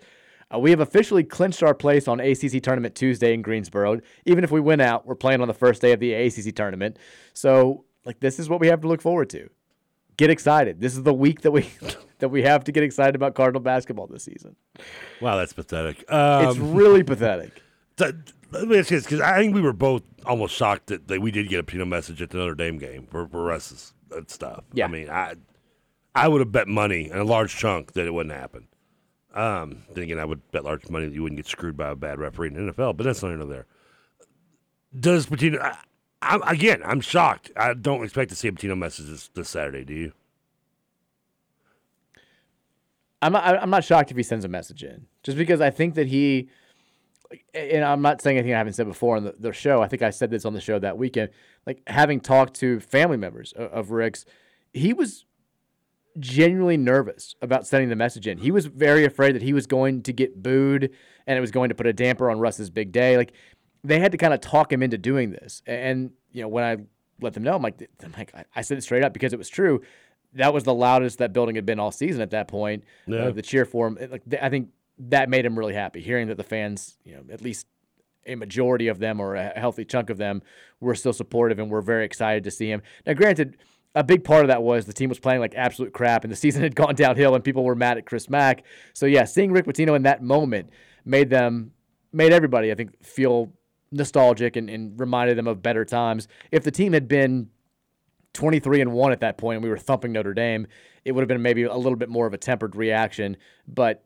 Uh, 0.53 0.59
we 0.59 0.69
have 0.69 0.79
officially 0.79 1.23
clinched 1.23 1.63
our 1.63 1.73
place 1.73 2.07
on 2.07 2.19
ACC 2.19 2.61
tournament 2.61 2.95
Tuesday 2.95 3.33
in 3.33 3.41
Greensboro. 3.41 4.01
Even 4.25 4.43
if 4.43 4.51
we 4.51 4.59
win 4.59 4.81
out, 4.81 5.05
we're 5.05 5.15
playing 5.15 5.41
on 5.41 5.47
the 5.47 5.53
first 5.53 5.81
day 5.81 5.93
of 5.93 5.99
the 5.99 6.13
ACC 6.13 6.53
tournament. 6.55 6.97
So, 7.33 7.85
like, 8.05 8.19
this 8.19 8.39
is 8.39 8.49
what 8.49 8.59
we 8.59 8.67
have 8.67 8.81
to 8.81 8.87
look 8.87 9.01
forward 9.01 9.29
to. 9.31 9.49
Get 10.17 10.29
excited. 10.29 10.79
This 10.79 10.95
is 10.95 11.03
the 11.03 11.13
week 11.13 11.41
that 11.41 11.51
we 11.51 11.67
that 12.19 12.29
we 12.29 12.43
have 12.43 12.63
to 12.65 12.71
get 12.71 12.83
excited 12.83 13.15
about 13.15 13.35
Cardinal 13.35 13.61
basketball 13.61 14.07
this 14.07 14.23
season. 14.23 14.55
Wow, 15.21 15.37
that's 15.37 15.53
pathetic. 15.53 16.03
Um, 16.11 16.47
it's 16.47 16.57
really 16.57 17.03
pathetic. 17.03 17.61
Th- 17.97 18.13
let 18.51 18.67
me 18.67 18.77
ask 18.77 18.91
you 18.91 18.97
this 18.97 19.05
because 19.05 19.21
I 19.21 19.39
think 19.39 19.55
we 19.55 19.61
were 19.61 19.73
both 19.73 20.03
almost 20.25 20.55
shocked 20.55 20.87
that, 20.87 21.07
that 21.07 21.21
we 21.21 21.31
did 21.31 21.49
get 21.49 21.59
a 21.59 21.63
Pitino 21.63 21.87
message 21.87 22.21
at 22.21 22.29
the 22.29 22.37
Notre 22.37 22.53
Dame 22.53 22.77
game 22.77 23.07
for, 23.09 23.27
for 23.27 23.43
Russ's 23.43 23.93
uh, 24.15 24.21
stuff. 24.27 24.63
Yeah. 24.73 24.85
I 24.85 24.87
mean, 24.89 25.09
I 25.09 25.33
I 26.13 26.27
would 26.27 26.41
have 26.41 26.51
bet 26.51 26.67
money 26.67 27.09
and 27.09 27.19
a 27.19 27.23
large 27.23 27.55
chunk 27.55 27.93
that 27.93 28.05
it 28.05 28.13
wouldn't 28.13 28.35
happen. 28.35 28.67
Um, 29.33 29.83
then 29.93 30.03
again, 30.03 30.19
I 30.19 30.25
would 30.25 30.51
bet 30.51 30.63
large 30.63 30.87
money 30.89 31.07
that 31.07 31.13
you 31.13 31.23
wouldn't 31.23 31.37
get 31.37 31.47
screwed 31.47 31.75
by 31.75 31.89
a 31.89 31.95
bad 31.95 32.19
referee 32.19 32.49
in 32.49 32.67
the 32.67 32.73
NFL, 32.73 32.97
but 32.97 33.03
that's 33.03 33.23
not 33.23 33.31
another 33.31 33.53
there. 33.53 33.65
Does 34.97 35.25
Pitino? 35.25 35.59
I, 35.59 35.77
I'm, 36.21 36.41
again, 36.43 36.81
I'm 36.85 37.01
shocked. 37.01 37.51
I 37.57 37.73
don't 37.73 38.03
expect 38.03 38.29
to 38.29 38.35
see 38.35 38.47
a 38.47 38.51
Pitino 38.51 38.77
message 38.77 39.07
this, 39.07 39.29
this 39.29 39.49
Saturday. 39.49 39.83
Do 39.83 39.93
you? 39.93 40.11
I'm 43.23 43.33
not, 43.33 43.61
I'm 43.61 43.69
not 43.69 43.83
shocked 43.83 44.11
if 44.11 44.17
he 44.17 44.23
sends 44.23 44.45
a 44.45 44.49
message 44.49 44.83
in, 44.83 45.07
just 45.23 45.37
because 45.37 45.61
I 45.61 45.69
think 45.69 45.95
that 45.95 46.07
he, 46.07 46.49
and 47.53 47.83
I'm 47.83 48.01
not 48.01 48.21
saying 48.21 48.37
anything 48.37 48.53
I 48.53 48.57
haven't 48.57 48.73
said 48.73 48.85
before 48.85 49.15
on 49.15 49.23
the, 49.23 49.33
the 49.39 49.53
show. 49.53 49.81
I 49.81 49.87
think 49.87 50.01
I 50.01 50.09
said 50.09 50.29
this 50.29 50.45
on 50.45 50.53
the 50.53 50.61
show 50.61 50.77
that 50.77 50.97
weekend. 50.97 51.29
Like 51.65 51.81
having 51.87 52.19
talked 52.19 52.55
to 52.55 52.81
family 52.81 53.17
members 53.17 53.53
of, 53.53 53.71
of 53.71 53.91
Rick's, 53.91 54.25
he 54.73 54.93
was 54.93 55.25
genuinely 56.19 56.77
nervous 56.77 57.35
about 57.41 57.65
sending 57.67 57.89
the 57.89 57.95
message 57.95 58.27
in. 58.27 58.37
He 58.37 58.51
was 58.51 58.65
very 58.67 59.05
afraid 59.05 59.33
that 59.35 59.41
he 59.41 59.53
was 59.53 59.65
going 59.67 60.03
to 60.03 60.13
get 60.13 60.41
booed 60.41 60.91
and 61.25 61.37
it 61.37 61.41
was 61.41 61.51
going 61.51 61.69
to 61.69 61.75
put 61.75 61.87
a 61.87 61.93
damper 61.93 62.29
on 62.29 62.39
Russ's 62.39 62.69
big 62.69 62.91
day. 62.91 63.17
Like 63.17 63.33
they 63.83 63.99
had 63.99 64.11
to 64.11 64.17
kind 64.17 64.33
of 64.33 64.41
talk 64.41 64.71
him 64.71 64.83
into 64.83 64.97
doing 64.97 65.31
this. 65.31 65.61
And 65.65 66.11
you 66.31 66.41
know, 66.41 66.47
when 66.47 66.63
I 66.63 66.77
let 67.21 67.33
them 67.33 67.43
know, 67.43 67.55
I'm 67.55 67.61
like, 67.61 67.89
I'm 68.03 68.13
like, 68.17 68.33
I- 68.55 68.61
said 68.61 68.77
it 68.77 68.81
straight 68.81 69.03
up 69.03 69.13
because 69.13 69.33
it 69.33 69.37
was 69.39 69.49
true. 69.49 69.81
That 70.33 70.53
was 70.53 70.63
the 70.63 70.73
loudest 70.73 71.19
that 71.19 71.31
building 71.33 71.55
had 71.55 71.65
been 71.65 71.79
all 71.79 71.91
season 71.91 72.21
at 72.21 72.31
that 72.31 72.47
point. 72.47 72.83
Yeah. 73.07 73.25
Uh, 73.25 73.31
the 73.31 73.41
cheer 73.41 73.65
for 73.65 73.87
him, 73.87 73.97
like 74.09 74.23
I 74.41 74.49
think 74.49 74.69
that 74.99 75.29
made 75.29 75.45
him 75.45 75.57
really 75.57 75.73
happy. 75.75 76.01
Hearing 76.01 76.27
that 76.27 76.37
the 76.37 76.43
fans, 76.43 76.97
you 77.03 77.13
know, 77.15 77.21
at 77.31 77.41
least 77.41 77.67
a 78.25 78.35
majority 78.35 78.87
of 78.87 78.99
them 78.99 79.19
or 79.19 79.35
a 79.35 79.49
healthy 79.59 79.85
chunk 79.85 80.09
of 80.09 80.17
them 80.17 80.41
were 80.79 80.95
still 80.95 81.13
supportive 81.13 81.59
and 81.59 81.69
were 81.69 81.81
very 81.81 82.05
excited 82.05 82.43
to 82.45 82.51
see 82.51 82.67
him. 82.69 82.81
Now, 83.05 83.13
granted, 83.13 83.57
a 83.95 84.03
big 84.03 84.23
part 84.23 84.41
of 84.41 84.47
that 84.47 84.63
was 84.63 84.85
the 84.85 84.93
team 84.93 85.09
was 85.09 85.19
playing 85.19 85.39
like 85.39 85.53
absolute 85.55 85.93
crap 85.93 86.23
and 86.23 86.31
the 86.31 86.35
season 86.35 86.61
had 86.63 86.75
gone 86.75 86.95
downhill 86.95 87.35
and 87.35 87.43
people 87.43 87.63
were 87.63 87.75
mad 87.75 87.97
at 87.97 88.05
Chris 88.05 88.29
Mack. 88.29 88.63
So 88.93 89.05
yeah, 89.05 89.25
seeing 89.25 89.51
Rick 89.51 89.65
Pitino 89.65 89.95
in 89.95 90.03
that 90.03 90.23
moment 90.23 90.69
made 91.05 91.29
them 91.29 91.71
made 92.11 92.31
everybody 92.31 92.71
I 92.71 92.75
think 92.75 93.03
feel 93.03 93.51
nostalgic 93.91 94.55
and, 94.55 94.69
and 94.69 94.99
reminded 94.99 95.37
them 95.37 95.47
of 95.47 95.61
better 95.61 95.85
times. 95.85 96.27
If 96.51 96.63
the 96.63 96.71
team 96.71 96.93
had 96.93 97.07
been 97.07 97.49
23 98.33 98.81
and 98.81 98.91
1 98.91 99.11
at 99.11 99.19
that 99.19 99.37
point 99.37 99.57
and 99.57 99.63
we 99.63 99.69
were 99.69 99.77
thumping 99.77 100.11
Notre 100.11 100.33
Dame, 100.33 100.67
it 101.05 101.11
would 101.11 101.21
have 101.21 101.27
been 101.27 101.41
maybe 101.41 101.63
a 101.63 101.75
little 101.75 101.95
bit 101.95 102.09
more 102.09 102.25
of 102.25 102.33
a 102.33 102.37
tempered 102.37 102.75
reaction, 102.75 103.37
but 103.67 104.03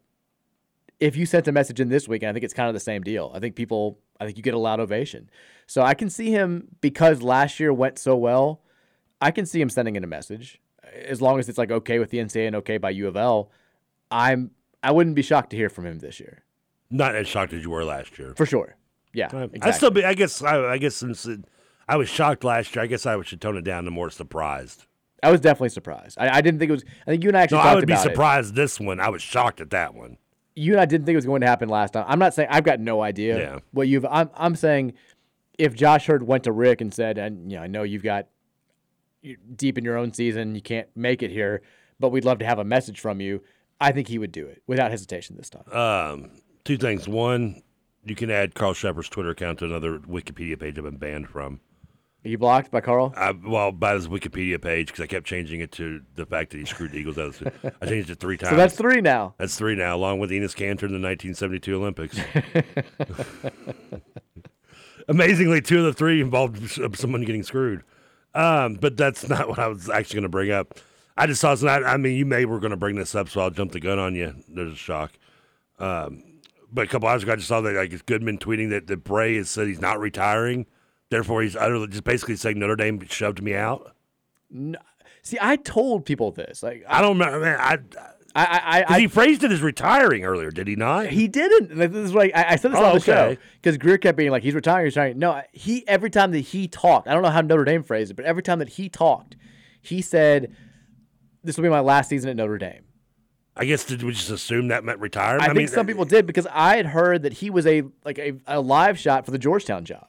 if 1.00 1.16
you 1.16 1.26
sent 1.26 1.48
a 1.48 1.52
message 1.52 1.80
in 1.80 1.90
this 1.90 2.08
weekend, 2.08 2.32
I 2.32 2.34
think 2.34 2.44
it's 2.44 2.54
kind 2.54 2.68
of 2.68 2.74
the 2.74 2.80
same 2.80 3.04
deal. 3.04 3.32
I 3.34 3.40
think 3.40 3.56
people, 3.56 4.00
I 4.20 4.26
think 4.26 4.38
you 4.38 4.44
get 4.44 4.56
a 4.56 4.60
loud 4.60 4.80
ovation. 4.80 5.30
So 5.68 5.84
I 5.84 5.94
can 5.94 6.10
see 6.10 6.32
him 6.32 6.70
because 6.82 7.22
last 7.22 7.60
year 7.60 7.72
went 7.72 8.00
so 8.00 8.16
well. 8.16 8.62
I 9.22 9.32
can 9.32 9.46
see 9.46 9.60
him 9.62 9.70
sending 9.70 9.96
in 9.96 10.04
a 10.04 10.08
message 10.08 10.60
as 11.06 11.22
long 11.22 11.40
as 11.40 11.50
it's 11.50 11.58
like 11.58 11.72
okay 11.72 12.00
with 12.00 12.10
the 12.12 12.18
NCAA 12.20 12.48
and 12.48 12.56
okay 12.58 12.78
by 12.78 12.90
U 12.92 13.08
of 13.08 13.18
L. 13.18 13.52
I'm 14.12 14.52
I 14.84 14.92
wouldn't 14.92 15.16
be 15.16 15.22
shocked 15.22 15.50
to 15.52 15.58
hear 15.58 15.70
from 15.70 15.86
him 15.86 16.00
this 16.00 16.20
year 16.20 16.44
Not 16.90 17.16
as 17.16 17.28
shocked 17.28 17.52
as 17.54 17.64
you 17.64 17.70
were 17.72 17.84
last 17.84 18.18
year. 18.20 18.34
for 18.38 18.46
sure. 18.46 18.76
Yeah, 19.14 19.30
I 19.34 19.44
exactly. 19.44 19.72
still 19.74 19.92
be. 19.92 20.06
I 20.06 20.14
guess. 20.14 20.44
I, 20.44 20.74
I 20.74 20.78
guess 20.78 20.96
since 20.96 21.26
it, 21.26 21.40
I 21.88 21.96
was 21.96 22.08
shocked 22.08 22.44
last 22.44 22.76
year, 22.76 22.84
I 22.84 22.88
guess 22.88 23.06
I 23.06 23.20
should 23.24 23.42
tone 23.42 23.58
it 23.58 23.64
down 23.64 23.86
to 23.86 23.92
more 23.92 24.10
surprised. 24.12 24.86
I 25.24 25.32
was 25.32 25.42
definitely 25.42 25.70
surprised. 25.70 26.20
I, 26.20 26.38
I 26.38 26.42
didn't 26.42 26.60
think 26.60 26.70
it 26.70 26.74
was. 26.74 26.86
I 27.08 27.12
think 27.12 27.24
you 27.24 27.30
and 27.30 27.38
I 27.38 27.42
actually 27.42 27.58
No, 27.60 27.64
I 27.64 27.74
would 27.76 27.88
be 27.88 27.94
about 27.94 28.06
it. 28.06 28.10
surprised 28.12 28.54
this 28.54 28.80
one. 28.80 29.00
I 29.00 29.10
was 29.10 29.24
shocked 29.24 29.60
at 29.62 29.72
that 29.72 29.96
one. 29.96 30.18
you 30.56 30.74
and 30.74 30.82
I 30.82 30.86
didn't 30.86 31.06
think 31.06 31.14
it 31.14 31.18
was 31.18 31.26
going 31.26 31.42
to 31.42 31.48
happen 31.48 31.68
last 31.70 31.94
time. 31.94 32.06
I'm 32.08 32.20
not 32.20 32.36
saying 32.36 32.50
I've 32.52 32.64
got 32.66 32.80
no 32.80 33.02
idea 33.02 33.40
Yeah. 33.40 33.60
what 33.72 33.88
you've. 33.88 34.06
I'm 34.06 34.30
I'm 34.36 34.56
saying 34.56 34.94
if 35.58 35.74
Josh 35.74 36.08
Heird 36.08 36.22
went 36.28 36.44
to 36.44 36.52
Rick 36.52 36.82
and 36.82 36.94
said, 36.94 37.18
and 37.18 37.52
you 37.52 37.58
know, 37.58 37.64
I 37.64 37.68
know 37.68 37.82
you've 37.84 38.04
got 38.04 38.28
deep 39.56 39.78
in 39.78 39.86
your 39.86 39.98
own 39.98 40.14
season, 40.14 40.56
you 40.56 40.62
can't 40.62 40.88
make 40.96 41.24
it 41.24 41.32
here, 41.32 41.62
but 42.00 42.10
we'd 42.10 42.26
love 42.26 42.40
to 42.40 42.46
have 42.46 42.60
a 42.60 42.64
message 42.64 43.00
from 43.00 43.22
you. 43.22 43.42
I 43.80 43.92
think 43.92 44.08
he 44.08 44.18
would 44.18 44.32
do 44.32 44.48
it 44.48 44.64
without 44.68 44.92
hesitation 44.92 45.38
this 45.38 45.50
time. 45.50 45.72
Um, 45.72 46.32
two 46.64 46.78
things. 46.78 47.08
One, 47.08 47.62
you 48.04 48.16
can 48.16 48.32
add 48.32 48.56
Carl 48.56 48.74
Cheffers' 48.74 49.10
Twitter 49.10 49.30
account 49.30 49.60
to 49.60 49.66
another 49.66 50.00
Wikipedia 50.00 50.60
page 50.60 50.78
I've 50.78 50.84
been 50.84 50.98
banned 50.98 51.30
from. 51.30 51.60
Are 52.26 52.30
you 52.30 52.38
blocked 52.38 52.72
by 52.72 52.82
Carl? 52.82 53.14
I, 53.16 53.32
well, 53.32 53.72
by 53.72 53.94
his 53.94 54.08
Wikipedia 54.08 54.62
page 54.62 54.88
because 54.88 55.02
I 55.02 55.08
kept 55.08 55.26
changing 55.26 55.62
it 55.62 55.72
to 55.74 56.02
the 56.16 56.26
fact 56.26 56.52
that 56.52 56.58
he 56.58 56.66
screwed 56.66 56.92
the 56.92 56.98
Eagles 56.98 57.18
out. 57.18 57.28
Of 57.28 57.40
the 57.40 57.74
I 57.82 57.86
changed 57.90 58.10
it 58.10 58.20
three 58.20 58.38
times. 58.38 58.50
So 58.50 58.58
that's 58.58 58.76
three 58.76 59.02
now. 59.02 59.36
That's 59.38 59.56
three 59.56 59.76
now, 59.76 59.96
along 59.96 60.20
with 60.20 60.32
Enos 60.32 60.56
Cantor 60.56 60.88
in 60.88 60.94
the 60.94 61.00
1972 61.00 61.76
Olympics. 61.76 62.20
Amazingly, 65.08 65.62
two 65.62 65.80
of 65.80 65.86
the 65.86 65.94
three 65.94 66.20
involved 66.20 66.98
someone 66.98 67.22
getting 67.22 67.44
screwed. 67.44 67.84
Um, 68.38 68.76
but 68.76 68.96
that's 68.96 69.28
not 69.28 69.50
what 69.50 69.58
I 69.58 69.68
was 69.68 69.90
actually 69.90 70.18
going 70.18 70.24
to 70.24 70.30
bring 70.30 70.52
up. 70.52 70.80
I 71.18 71.26
just 71.26 71.42
saw 71.42 71.56
some. 71.56 71.70
I, 71.70 71.78
I 71.78 71.98
mean, 71.98 72.16
you 72.16 72.26
may 72.26 72.46
were 72.46 72.60
going 72.60 72.72
to 72.72 72.78
bring 72.78 72.96
this 72.96 73.16
up, 73.16 73.30
so 73.30 73.42
I'll 73.42 73.50
jump 73.50 73.72
the 73.72 73.80
gun 73.80 73.98
on 73.98 74.14
you. 74.14 74.36
There's 74.48 74.74
a 74.74 74.76
shock. 74.76 75.14
Um, 75.80 76.24
but 76.72 76.86
a 76.86 76.88
couple 76.88 77.08
hours 77.08 77.24
ago, 77.24 77.34
I 77.34 77.38
just 77.38 77.48
saw 77.48 77.62
that 77.62 77.74
like 77.74 78.06
Goodman 78.06 78.38
tweeting 78.38 78.70
that, 78.70 78.86
that 78.88 79.04
Brey 79.04 79.38
has 79.38 79.50
said 79.50 79.68
he's 79.68 79.82
not 79.82 80.00
retiring. 80.00 80.68
Therefore, 81.10 81.42
he's 81.42 81.56
utterly 81.56 81.88
just 81.88 82.04
basically 82.04 82.36
saying 82.36 82.60
Notre 82.60 82.76
Dame 82.76 83.04
shoved 83.08 83.42
me 83.42 83.56
out. 83.56 83.96
No, 84.52 84.78
see, 85.24 85.40
I 85.42 85.56
told 85.56 86.06
people 86.06 86.32
this. 86.32 86.62
Like 86.62 86.86
I 86.88 87.02
don't 87.02 87.18
know, 87.18 87.40
man. 87.40 87.60
I, 87.60 87.80
I, 88.00 88.10
I, 88.46 88.80
I, 88.80 88.84
'cause 88.84 88.98
he 88.98 89.08
phrased 89.08 89.44
it 89.44 89.52
as 89.52 89.62
retiring 89.62 90.24
earlier, 90.24 90.52
did 90.52 90.68
he 90.68 90.76
not? 90.76 91.08
He 91.08 91.28
didn't. 91.28 91.76
This 91.76 91.92
is 91.94 92.14
like 92.14 92.32
I, 92.36 92.54
I 92.54 92.56
said 92.56 92.72
this 92.72 92.80
Oh, 92.80 92.86
on 92.86 92.94
the 92.96 93.00
show 93.00 93.36
because 93.62 93.78
Greer 93.78 93.98
kept 93.98 94.18
being 94.18 94.32
like 94.32 94.44
he's 94.44 94.54
retiring, 94.54 94.86
he's 94.86 94.96
retiring. 94.96 95.20
No, 95.20 95.42
he 95.54 95.88
every 95.88 96.10
time 96.10 96.32
that 96.32 96.40
he 96.40 96.68
talked, 96.68 97.08
I 97.08 97.14
don't 97.14 97.24
know 97.24 97.30
how 97.30 97.42
Notre 97.42 97.66
Dame 97.66 97.84
phrased 97.84 98.12
it, 98.12 98.14
but 98.16 98.26
every 98.26 98.44
time 98.44 98.60
that 98.60 98.70
he 98.70 98.90
talked, 98.90 99.36
he 99.82 100.02
said, 100.02 100.56
"This 101.44 101.58
will 101.58 101.64
be 101.64 101.70
my 101.70 101.80
last 101.80 102.10
season 102.10 102.30
at 102.30 102.36
Notre 102.36 102.58
Dame." 102.58 102.84
I 103.56 103.66
guess 103.66 103.84
did 103.86 104.04
we 104.04 104.12
just 104.12 104.30
assume 104.30 104.68
that 104.68 104.84
meant 104.84 105.00
retirement? 105.00 105.42
I, 105.42 105.48
think 105.48 105.58
mean, 105.58 105.68
some 105.68 105.88
uh, 105.88 105.90
people 105.90 106.06
did 106.06 106.28
because 106.28 106.46
I 106.52 106.78
had 106.78 106.86
heard 106.86 107.24
that 107.24 107.34
he 107.34 107.50
was 107.50 107.66
a 107.66 107.84
like 108.06 108.20
a, 108.20 108.34
a 108.46 108.62
live 108.62 109.00
shot 109.00 109.26
for 109.26 109.32
the 109.32 109.40
Georgetown 109.40 109.84
job, 109.84 110.08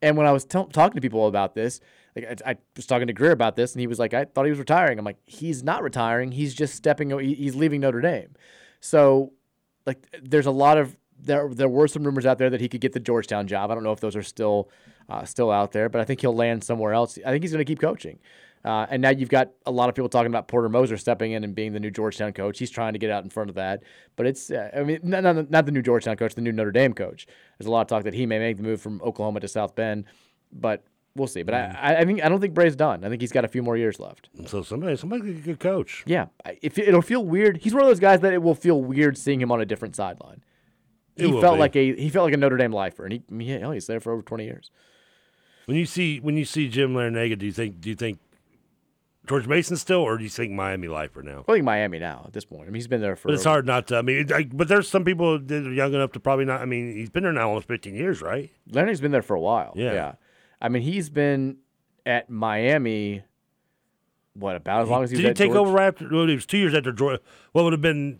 and 0.00 0.16
when 0.16 0.26
I 0.26 0.32
was 0.32 0.44
t- 0.44 0.64
talking 0.72 0.94
to 0.94 1.00
people 1.00 1.26
about 1.26 1.56
this, 1.56 1.80
like 2.16 2.42
I, 2.44 2.52
I 2.52 2.56
was 2.76 2.86
talking 2.86 3.06
to 3.08 3.12
Greer 3.12 3.32
about 3.32 3.56
this, 3.56 3.72
and 3.72 3.80
he 3.80 3.86
was 3.86 3.98
like, 3.98 4.14
"I 4.14 4.24
thought 4.24 4.44
he 4.44 4.50
was 4.50 4.58
retiring." 4.58 4.98
I'm 4.98 5.04
like, 5.04 5.18
"He's 5.24 5.62
not 5.62 5.82
retiring. 5.82 6.32
He's 6.32 6.54
just 6.54 6.74
stepping. 6.74 7.16
He's 7.18 7.54
leaving 7.54 7.80
Notre 7.80 8.00
Dame." 8.00 8.34
So, 8.80 9.32
like, 9.86 10.06
there's 10.22 10.46
a 10.46 10.50
lot 10.52 10.78
of 10.78 10.96
there. 11.18 11.48
There 11.48 11.68
were 11.68 11.88
some 11.88 12.04
rumors 12.04 12.26
out 12.26 12.38
there 12.38 12.50
that 12.50 12.60
he 12.60 12.68
could 12.68 12.80
get 12.80 12.92
the 12.92 13.00
Georgetown 13.00 13.46
job. 13.46 13.70
I 13.70 13.74
don't 13.74 13.84
know 13.84 13.92
if 13.92 14.00
those 14.00 14.16
are 14.16 14.22
still 14.22 14.70
uh, 15.08 15.24
still 15.24 15.50
out 15.50 15.72
there, 15.72 15.88
but 15.88 16.00
I 16.00 16.04
think 16.04 16.20
he'll 16.20 16.34
land 16.34 16.62
somewhere 16.62 16.92
else. 16.92 17.18
I 17.24 17.30
think 17.30 17.42
he's 17.42 17.52
going 17.52 17.64
to 17.64 17.70
keep 17.70 17.80
coaching. 17.80 18.18
Uh, 18.64 18.86
and 18.88 19.02
now 19.02 19.10
you've 19.10 19.28
got 19.28 19.50
a 19.66 19.70
lot 19.70 19.90
of 19.90 19.94
people 19.94 20.08
talking 20.08 20.32
about 20.32 20.48
Porter 20.48 20.70
Moser 20.70 20.96
stepping 20.96 21.32
in 21.32 21.44
and 21.44 21.54
being 21.54 21.74
the 21.74 21.80
new 21.80 21.90
Georgetown 21.90 22.32
coach. 22.32 22.58
He's 22.58 22.70
trying 22.70 22.94
to 22.94 22.98
get 22.98 23.10
out 23.10 23.22
in 23.22 23.28
front 23.28 23.50
of 23.50 23.56
that, 23.56 23.82
but 24.16 24.26
it's 24.26 24.50
uh, 24.50 24.70
I 24.74 24.84
mean 24.84 25.00
not, 25.02 25.22
not, 25.22 25.50
not 25.50 25.66
the 25.66 25.72
new 25.72 25.82
Georgetown 25.82 26.16
coach, 26.16 26.34
the 26.34 26.40
new 26.40 26.52
Notre 26.52 26.72
Dame 26.72 26.94
coach. 26.94 27.26
There's 27.58 27.66
a 27.66 27.70
lot 27.70 27.82
of 27.82 27.88
talk 27.88 28.04
that 28.04 28.14
he 28.14 28.24
may 28.24 28.38
make 28.38 28.56
the 28.56 28.62
move 28.62 28.80
from 28.80 29.02
Oklahoma 29.02 29.40
to 29.40 29.48
South 29.48 29.74
Bend, 29.74 30.04
but 30.50 30.82
we'll 31.16 31.28
see. 31.28 31.42
But 31.42 31.54
I, 31.54 31.96
I, 32.00 32.04
think 32.04 32.24
I 32.24 32.28
don't 32.28 32.40
think 32.40 32.54
Brey's 32.54 32.76
done. 32.76 33.04
I 33.04 33.08
think 33.08 33.20
he's 33.20 33.32
got 33.32 33.44
a 33.44 33.48
few 33.48 33.62
more 33.62 33.76
years 33.76 33.98
left. 33.98 34.28
So 34.46 34.62
somebody, 34.62 34.96
somebody, 34.96 35.30
a 35.30 35.34
good 35.34 35.60
coach. 35.60 36.02
Yeah, 36.06 36.26
if 36.62 36.78
it'll 36.78 37.02
feel 37.02 37.24
weird. 37.24 37.58
He's 37.58 37.74
one 37.74 37.82
of 37.82 37.88
those 37.88 38.00
guys 38.00 38.20
that 38.20 38.32
it 38.32 38.42
will 38.42 38.54
feel 38.54 38.82
weird 38.82 39.16
seeing 39.18 39.40
him 39.40 39.52
on 39.52 39.60
a 39.60 39.66
different 39.66 39.96
sideline. 39.96 40.42
It 41.16 41.26
He 41.26 41.40
felt 41.40 41.56
be. 41.56 41.60
like 41.60 41.76
a 41.76 41.94
he 41.94 42.08
felt 42.08 42.24
like 42.24 42.34
a 42.34 42.36
Notre 42.36 42.56
Dame 42.56 42.72
lifer, 42.72 43.04
and 43.04 43.22
he, 43.28 43.50
hell, 43.50 43.70
he's 43.70 43.86
there 43.86 44.00
for 44.00 44.12
over 44.12 44.22
twenty 44.22 44.44
years. 44.44 44.70
When 45.66 45.76
you 45.76 45.86
see 45.86 46.18
when 46.18 46.36
you 46.36 46.44
see 46.44 46.68
Jim 46.68 46.94
Larrañaga, 46.94 47.38
do 47.38 47.46
you 47.46 47.52
think 47.52 47.80
do 47.80 47.88
you 47.88 47.94
think 47.94 48.18
George 49.26 49.46
Mason 49.46 49.76
still, 49.76 50.00
or 50.00 50.18
do 50.18 50.24
you 50.24 50.30
think 50.30 50.52
Miami 50.52 50.88
lifer 50.88 51.22
now? 51.22 51.44
I 51.48 51.52
think 51.52 51.64
Miami 51.64 51.98
now 51.98 52.24
at 52.26 52.32
this 52.34 52.44
point. 52.44 52.62
I 52.62 52.66
mean, 52.66 52.74
he's 52.74 52.88
been 52.88 53.00
there 53.00 53.16
for. 53.16 53.28
But 53.28 53.34
it's 53.34 53.44
hard 53.44 53.66
not 53.66 53.86
to. 53.88 53.96
I 53.96 54.02
mean, 54.02 54.30
I, 54.32 54.44
but 54.44 54.68
there's 54.68 54.88
some 54.88 55.04
people 55.04 55.38
that 55.38 55.66
are 55.66 55.72
young 55.72 55.94
enough 55.94 56.12
to 56.12 56.20
probably 56.20 56.44
not. 56.44 56.60
I 56.60 56.66
mean, 56.66 56.94
he's 56.94 57.08
been 57.10 57.22
there 57.22 57.32
now 57.32 57.48
almost 57.48 57.66
15 57.68 57.94
years, 57.94 58.20
right? 58.20 58.50
Leonard's 58.70 59.00
been 59.00 59.12
there 59.12 59.22
for 59.22 59.34
a 59.34 59.40
while. 59.40 59.72
Yeah. 59.76 59.92
yeah. 59.92 60.12
I 60.60 60.68
mean, 60.68 60.82
he's 60.82 61.10
been 61.10 61.58
at 62.06 62.30
Miami. 62.30 63.22
What 64.34 64.56
about 64.56 64.82
as 64.82 64.88
long 64.88 65.04
as 65.04 65.10
he 65.10 65.16
Did 65.18 65.26
he 65.26 65.32
take 65.34 65.48
George- 65.52 65.58
over 65.58 65.72
right 65.72 65.86
after? 65.88 66.08
Well, 66.10 66.28
it 66.28 66.34
was 66.34 66.46
two 66.46 66.58
years 66.58 66.74
after 66.74 66.92
Georgia. 66.92 67.20
What 67.52 67.64
would 67.64 67.72
have 67.72 67.82
been 67.82 68.18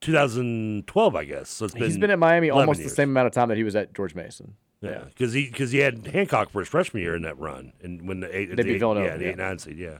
2012, 0.00 1.14
I 1.16 1.24
guess. 1.24 1.48
So 1.50 1.64
it's 1.64 1.74
been 1.74 1.82
He's 1.84 1.98
been 1.98 2.10
at 2.10 2.18
Miami 2.18 2.50
almost 2.50 2.80
years. 2.80 2.90
the 2.92 2.96
same 2.96 3.10
amount 3.10 3.26
of 3.26 3.32
time 3.32 3.48
that 3.48 3.56
he 3.56 3.64
was 3.64 3.76
at 3.76 3.94
George 3.94 4.14
Mason. 4.14 4.54
Yeah, 4.80 5.04
because 5.08 5.32
he 5.32 5.46
because 5.46 5.72
he 5.72 5.78
had 5.78 6.06
Hancock 6.06 6.50
for 6.50 6.60
his 6.60 6.68
freshman 6.68 7.02
year 7.02 7.16
in 7.16 7.22
that 7.22 7.36
run, 7.36 7.72
and 7.82 8.06
when 8.06 8.20
the 8.20 8.28
eight, 8.36 8.50
They 8.50 8.54
the 8.54 8.62
beat 8.62 8.74
eight- 8.74 8.78
Villanova, 8.78 9.06
yeah, 9.08 9.16
the 9.16 9.24
yeah. 9.24 9.30
eight 9.30 9.36
nine 9.36 9.58
seed, 9.58 9.76
yeah. 9.76 9.98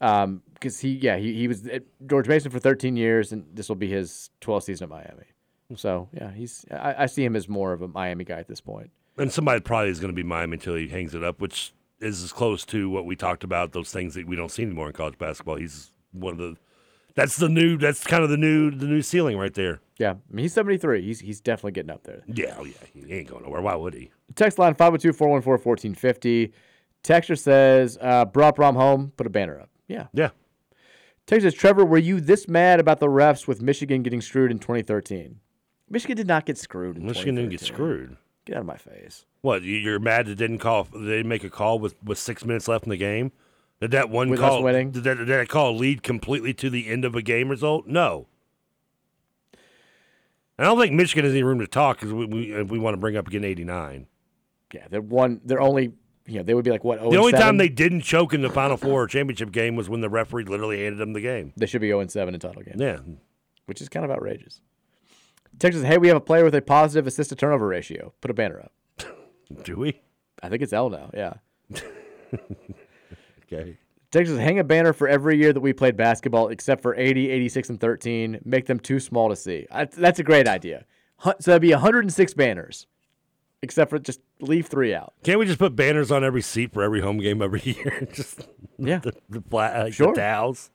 Um, 0.00 0.42
because 0.54 0.80
he, 0.80 0.90
yeah, 0.90 1.16
he, 1.18 1.34
he 1.34 1.46
was 1.46 1.66
at 1.68 1.84
George 2.06 2.26
Mason 2.28 2.50
for 2.50 2.58
13 2.58 2.96
years, 2.96 3.32
and 3.32 3.44
this 3.54 3.68
will 3.68 3.76
be 3.76 3.88
his 3.88 4.30
12th 4.40 4.64
season 4.64 4.84
at 4.84 4.90
Miami. 4.90 5.26
So 5.76 6.08
yeah, 6.12 6.32
he's 6.32 6.64
I, 6.72 7.04
I 7.04 7.06
see 7.06 7.24
him 7.24 7.36
as 7.36 7.48
more 7.48 7.72
of 7.72 7.82
a 7.82 7.86
Miami 7.88 8.24
guy 8.24 8.38
at 8.40 8.48
this 8.48 8.60
point. 8.60 8.90
And 9.18 9.32
somebody 9.32 9.60
probably 9.60 9.90
is 9.90 10.00
going 10.00 10.12
to 10.12 10.16
be 10.16 10.22
Miami 10.22 10.54
until 10.54 10.74
he 10.74 10.88
hangs 10.88 11.14
it 11.14 11.24
up, 11.24 11.40
which 11.40 11.72
is 12.00 12.22
as 12.22 12.32
close 12.32 12.64
to 12.66 12.88
what 12.88 13.04
we 13.04 13.16
talked 13.16 13.44
about. 13.44 13.72
Those 13.72 13.90
things 13.90 14.14
that 14.14 14.26
we 14.26 14.36
don't 14.36 14.50
see 14.50 14.62
anymore 14.62 14.86
in 14.86 14.92
college 14.92 15.18
basketball. 15.18 15.56
He's 15.56 15.90
one 16.12 16.32
of 16.34 16.38
the. 16.38 16.56
That's 17.14 17.36
the 17.36 17.48
new. 17.48 17.76
That's 17.76 18.04
kind 18.06 18.22
of 18.22 18.30
the 18.30 18.36
new 18.36 18.70
the 18.70 18.86
new 18.86 19.02
ceiling 19.02 19.36
right 19.36 19.52
there. 19.52 19.80
Yeah, 19.98 20.12
I 20.12 20.16
mean, 20.30 20.44
he's 20.44 20.52
73. 20.52 21.02
He's 21.02 21.18
he's 21.20 21.40
definitely 21.40 21.72
getting 21.72 21.90
up 21.90 22.04
there. 22.04 22.22
Yeah, 22.28 22.54
oh 22.58 22.64
yeah, 22.64 22.74
he 22.94 23.12
ain't 23.12 23.28
going 23.28 23.42
nowhere. 23.42 23.60
Why 23.60 23.74
would 23.74 23.94
he? 23.94 24.12
Text 24.36 24.58
line 24.58 24.74
502 24.74 25.12
414 25.12 25.90
1450. 25.92 26.52
Texture 27.02 27.36
says, 27.36 27.98
uh, 28.00 28.24
brought 28.24 28.56
Brohm 28.56 28.74
home, 28.74 29.12
put 29.16 29.26
a 29.26 29.30
banner 29.30 29.60
up. 29.60 29.70
Yeah. 29.86 30.06
Yeah. 30.12 30.30
Texas 31.26 31.52
says, 31.52 31.60
Trevor, 31.60 31.84
were 31.84 31.98
you 31.98 32.20
this 32.20 32.48
mad 32.48 32.80
about 32.80 33.00
the 33.00 33.06
refs 33.06 33.46
with 33.46 33.60
Michigan 33.60 34.02
getting 34.02 34.20
screwed 34.20 34.50
in 34.50 34.58
2013? 34.58 35.40
Michigan 35.90 36.16
did 36.16 36.26
not 36.26 36.46
get 36.46 36.58
screwed 36.58 36.96
in 36.96 37.06
Michigan 37.06 37.34
didn't 37.34 37.50
get 37.50 37.60
2013. 37.60 37.74
screwed. 37.74 38.16
Get 38.48 38.56
out 38.56 38.60
of 38.60 38.66
my 38.66 38.78
face. 38.78 39.26
What 39.42 39.60
you- 39.62 39.76
you're 39.76 39.98
mad 39.98 40.24
that 40.24 40.36
didn't 40.36 40.58
call? 40.60 40.84
They 40.84 41.00
didn't 41.18 41.28
make 41.28 41.44
a 41.44 41.50
call 41.50 41.78
with 41.78 42.02
with 42.02 42.16
six 42.16 42.46
minutes 42.46 42.66
left 42.66 42.84
in 42.84 42.90
the 42.90 42.96
game. 42.96 43.30
Did 43.78 43.90
that 43.90 44.08
one 44.08 44.30
With 44.30 44.40
call? 44.40 44.62
Did 44.62 44.94
that, 44.94 45.18
did 45.18 45.28
that 45.28 45.48
call 45.48 45.76
lead 45.76 46.02
completely 46.02 46.54
to 46.54 46.70
the 46.70 46.88
end 46.88 47.04
of 47.04 47.14
a 47.14 47.20
game 47.20 47.50
result? 47.50 47.86
No. 47.86 48.26
I 50.58 50.64
don't 50.64 50.80
think 50.80 50.94
Michigan 50.94 51.24
has 51.26 51.34
any 51.34 51.42
room 51.42 51.58
to 51.60 51.66
talk 51.66 51.98
because 52.00 52.12
we, 52.12 52.24
we 52.24 52.54
uh, 52.56 52.64
we 52.64 52.78
want 52.78 52.94
to 52.94 52.98
bring 52.98 53.16
up 53.18 53.28
again 53.28 53.44
eighty 53.44 53.64
nine. 53.64 54.06
Yeah, 54.72 54.86
they're 54.88 55.02
one. 55.02 55.42
They're 55.44 55.60
only. 55.60 55.92
You 56.26 56.38
know, 56.38 56.42
they 56.42 56.52
would 56.54 56.64
be 56.64 56.70
like 56.70 56.84
what? 56.84 56.98
0 56.98 57.10
The 57.10 57.16
only 57.16 57.30
7? 57.32 57.46
time 57.46 57.56
they 57.56 57.70
didn't 57.70 58.02
choke 58.02 58.34
in 58.34 58.42
the 58.42 58.50
Final 58.50 58.76
Four 58.76 59.06
championship 59.06 59.50
game 59.50 59.76
was 59.76 59.88
when 59.88 60.02
the 60.02 60.10
referee 60.10 60.44
literally 60.44 60.82
handed 60.84 60.98
them 60.98 61.14
the 61.14 61.22
game. 61.22 61.54
They 61.56 61.64
should 61.64 61.80
be 61.80 61.88
0 61.88 62.06
7 62.06 62.34
in 62.34 62.40
title 62.40 62.62
game. 62.62 62.74
Yeah. 62.76 62.98
Which 63.64 63.80
is 63.80 63.88
kind 63.88 64.04
of 64.04 64.10
outrageous. 64.10 64.60
Texas, 65.58 65.82
hey, 65.82 65.98
we 65.98 66.08
have 66.08 66.16
a 66.16 66.20
player 66.20 66.44
with 66.44 66.54
a 66.54 66.62
positive 66.62 67.06
assist 67.06 67.30
to 67.30 67.36
turnover 67.36 67.66
ratio. 67.66 68.12
Put 68.20 68.30
a 68.30 68.34
banner 68.34 68.60
up. 68.60 68.72
Do 69.64 69.76
we? 69.76 70.00
I 70.42 70.48
think 70.48 70.62
it's 70.62 70.72
L 70.72 70.90
now. 70.90 71.10
Yeah. 71.14 71.34
Okay. 73.50 73.78
Texas, 74.10 74.38
hang 74.38 74.58
a 74.58 74.64
banner 74.64 74.92
for 74.92 75.08
every 75.08 75.38
year 75.38 75.52
that 75.54 75.60
we 75.60 75.72
played 75.72 75.96
basketball 75.96 76.48
except 76.48 76.82
for 76.82 76.94
80, 76.94 77.30
86, 77.30 77.70
and 77.70 77.80
13. 77.80 78.40
Make 78.44 78.66
them 78.66 78.78
too 78.78 79.00
small 79.00 79.28
to 79.30 79.36
see. 79.36 79.66
That's, 79.70 80.18
a 80.18 80.22
great 80.22 80.46
idea. 80.46 80.84
So 81.22 81.32
that'd 81.52 81.62
be 81.62 81.72
106 81.72 82.34
banners, 82.34 82.86
except 83.62 83.88
for 83.90 83.98
just 83.98 84.20
leave 84.40 84.66
three 84.66 84.94
out. 84.94 85.14
Can't 85.24 85.38
we 85.38 85.46
just 85.46 85.58
put 85.58 85.74
banners 85.76 86.10
on 86.10 86.24
every 86.24 86.42
seat 86.42 86.72
for 86.74 86.82
every 86.82 87.00
home 87.00 87.18
game 87.18 87.40
every 87.42 87.60
year? 87.64 88.06
just 88.12 88.46
Yeah. 88.78 88.98
the, 88.98 89.12
the, 89.30 89.40
flat, 89.42 89.82
like 89.84 89.92
Sure. 89.94 90.14
the 90.14 90.20
towels. 90.20 90.70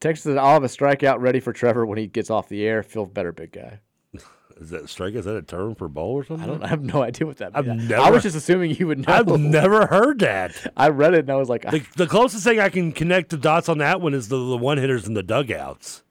Texas 0.00 0.24
says, 0.24 0.36
I'll 0.36 0.52
have 0.54 0.64
a 0.64 0.68
strikeout 0.68 1.20
ready 1.20 1.40
for 1.40 1.52
Trevor 1.52 1.86
when 1.86 1.98
he 1.98 2.06
gets 2.06 2.30
off 2.30 2.48
the 2.48 2.64
air. 2.66 2.82
Feel 2.82 3.06
better, 3.06 3.32
big 3.32 3.52
guy. 3.52 3.80
Is 4.60 4.70
that 4.70 4.88
strike? 4.88 5.14
Is 5.14 5.24
that 5.24 5.36
a 5.36 5.42
term 5.42 5.74
for 5.74 5.88
bowl 5.88 6.12
or 6.12 6.24
something? 6.24 6.44
I 6.44 6.46
don't. 6.46 6.62
I 6.62 6.68
have 6.68 6.82
no 6.82 7.02
idea 7.02 7.26
what 7.26 7.38
that 7.38 7.54
means. 7.64 7.88
never- 7.88 8.02
I 8.02 8.10
was 8.10 8.22
just 8.22 8.36
assuming 8.36 8.76
you 8.76 8.86
would 8.86 8.98
know. 9.06 9.12
I've 9.14 9.26
never 9.40 9.86
heard 9.86 10.20
that. 10.20 10.72
I 10.76 10.88
read 10.90 11.14
it 11.14 11.20
and 11.20 11.30
I 11.30 11.36
was 11.36 11.48
like, 11.48 11.62
The, 11.62 11.80
ah. 11.84 11.92
the 11.96 12.06
closest 12.06 12.44
thing 12.44 12.60
I 12.60 12.68
can 12.68 12.92
connect 12.92 13.30
the 13.30 13.36
dots 13.36 13.68
on 13.68 13.78
that 13.78 14.00
one 14.00 14.14
is 14.14 14.28
the, 14.28 14.36
the 14.36 14.56
one 14.56 14.78
hitters 14.78 15.06
in 15.06 15.14
the 15.14 15.22
dugouts. 15.22 16.02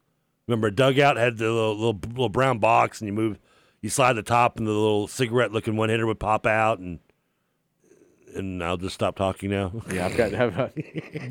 Remember, 0.47 0.67
a 0.67 0.71
dugout 0.75 1.15
had 1.15 1.37
the 1.37 1.45
little, 1.51 1.75
little, 1.75 1.99
little 2.09 2.29
brown 2.29 2.59
box, 2.59 2.99
and 2.99 3.07
you 3.07 3.13
move, 3.13 3.39
you 3.81 3.87
slide 3.89 4.13
the 4.13 4.23
top, 4.23 4.57
and 4.57 4.67
the 4.67 4.71
little 4.71 5.07
cigarette 5.07 5.53
looking 5.53 5.77
one 5.77 5.87
hitter 5.87 6.05
would 6.05 6.19
pop 6.19 6.45
out, 6.45 6.79
and 6.79 6.99
and 8.35 8.63
I'll 8.63 8.77
just 8.77 8.95
stop 8.95 9.15
talking 9.15 9.49
now. 9.49 9.71
yeah, 9.91 10.05
I've 10.05 10.17
got 10.17 10.31
have 10.31 10.73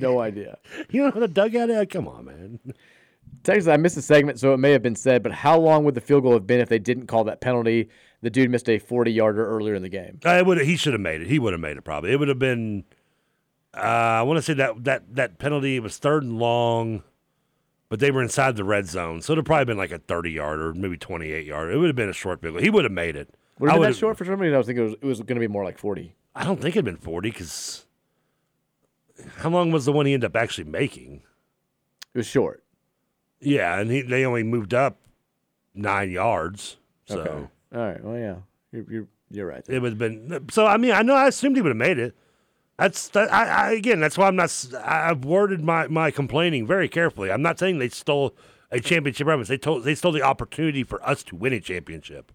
no 0.01 0.21
idea. 0.21 0.59
You 0.91 1.05
know 1.05 1.11
what 1.11 1.23
a 1.23 1.29
dugout 1.29 1.71
is? 1.71 1.87
Come 1.91 2.09
on, 2.09 2.25
man. 2.27 2.59
Texas, 3.43 3.67
I 3.67 3.77
missed 3.77 3.97
a 3.97 4.03
segment, 4.03 4.39
so 4.39 4.53
it 4.53 4.59
may 4.59 4.71
have 4.73 4.83
been 4.83 4.95
said, 4.95 5.23
but 5.23 5.33
how 5.33 5.59
long 5.59 5.85
would 5.85 5.95
the 5.95 6.01
field 6.01 6.23
goal 6.23 6.33
have 6.35 6.47
been 6.47 6.61
if 6.61 6.69
they 6.69 6.79
didn't 6.79 7.07
call 7.07 7.25
that 7.25 7.41
penalty? 7.41 7.89
The 8.21 8.31
dude 8.31 8.51
missed 8.51 8.69
a 8.69 8.79
40 8.79 9.11
yarder 9.11 9.45
earlier 9.47 9.75
in 9.75 9.83
the 9.83 9.89
game. 9.89 10.21
I 10.25 10.43
would. 10.43 10.61
He 10.61 10.77
should 10.77 10.93
have 10.93 11.01
made 11.01 11.23
it. 11.23 11.27
He 11.29 11.39
would 11.39 11.53
have 11.53 11.61
made 11.61 11.77
it. 11.77 11.83
Probably. 11.83 12.13
It 12.13 12.19
would 12.21 12.29
have 12.29 12.39
been. 12.39 12.85
Uh, 13.75 13.81
I 13.81 14.23
want 14.23 14.37
to 14.39 14.43
say 14.43 14.55
that 14.55 14.85
that 14.85 15.15
that 15.17 15.39
penalty 15.39 15.81
was 15.81 15.97
third 15.97 16.23
and 16.23 16.39
long, 16.39 17.03
but 17.89 17.99
they 18.01 18.11
were 18.11 18.23
inside 18.23 18.55
the 18.57 18.65
red 18.65 18.87
zone, 18.87 19.23
so 19.23 19.33
it'd 19.33 19.41
have 19.41 19.47
probably 19.47 19.65
been 19.65 19.79
like 19.79 19.91
a 19.93 19.99
thirty 19.99 20.31
yarder, 20.33 20.73
maybe 20.75 20.97
twenty 20.99 21.33
eight 21.33 21.47
yarder. 21.47 21.73
It 21.73 21.79
would 21.79 21.87
have 21.89 21.97
been 21.97 22.11
a 22.11 22.13
short 22.13 22.43
field 22.43 22.55
goal. 22.55 22.63
He 22.63 22.71
would 22.71 22.85
have 22.85 22.93
made 22.93 23.17
it. 23.17 23.35
Would 23.59 23.71
have 23.71 23.81
been 23.81 23.91
that 23.91 23.97
short 23.97 24.19
for 24.19 24.25
some 24.25 24.39
reason? 24.39 24.55
I 24.55 24.59
was 24.59 24.67
thinking 24.67 24.85
it 24.85 24.89
was, 24.89 24.95
it 25.01 25.05
was 25.05 25.19
going 25.21 25.37
to 25.37 25.41
be 25.41 25.49
more 25.49 25.65
like 25.65 25.79
40. 25.79 26.15
I 26.35 26.45
don't 26.45 26.61
think 26.61 26.75
it'd 26.77 26.85
been 26.85 26.97
forty 26.97 27.31
because 27.31 27.85
how 29.37 29.51
long 29.51 29.71
was 29.71 29.85
the 29.85 29.93
one 29.93 30.07
he 30.07 30.15
ended 30.15 30.29
up 30.31 30.37
actually 30.37 30.65
making? 30.65 31.23
It 32.15 32.19
was 32.19 32.27
short. 32.27 32.63
Yeah, 33.41 33.79
and 33.79 33.91
he, 33.91 34.03
they 34.03 34.25
only 34.25 34.43
moved 34.43 34.73
up 34.75 34.99
nine 35.75 36.11
yards. 36.11 36.77
So 37.07 37.21
Okay. 37.21 37.31
All 37.75 37.81
right. 37.81 38.05
Well, 38.05 38.19
yeah. 38.19 38.37
You're, 38.73 38.85
you're, 38.91 39.07
you're 39.31 39.47
right. 39.47 39.65
it 39.69 39.81
would 39.81 39.93
have 39.93 39.99
been. 39.99 40.47
So 40.51 40.67
I 40.67 40.77
mean, 40.77 40.93
I 40.93 41.03
know 41.03 41.15
I 41.15 41.29
assumed 41.29 41.57
he 41.57 41.63
would 41.63 41.71
have 41.71 41.77
made 41.77 41.99
it. 41.99 42.15
That's 42.79 43.09
that. 43.11 43.33
I, 43.33 43.45
I 43.47 43.71
again, 43.73 44.01
that's 44.01 44.17
why 44.17 44.27
I'm 44.29 44.37
not. 44.37 44.67
I- 44.83 45.11
I've 45.11 45.25
worded 45.25 45.63
my 45.63 45.89
my 45.89 46.11
complaining 46.11 46.67
very 46.67 46.89
carefully. 46.89 47.31
I'm 47.31 47.43
not 47.43 47.59
saying 47.59 47.79
they 47.79 47.89
stole 47.91 48.35
a 48.71 48.81
championship 48.81 49.27
reference. 49.27 49.49
They 49.49 49.59
told 49.59 49.85
they 49.85 49.95
stole 49.95 50.13
the 50.13 50.23
opportunity 50.23 50.83
for 50.83 51.07
us 51.07 51.23
to 51.25 51.37
win 51.37 51.53
a 51.53 51.61
championship. 51.61 52.33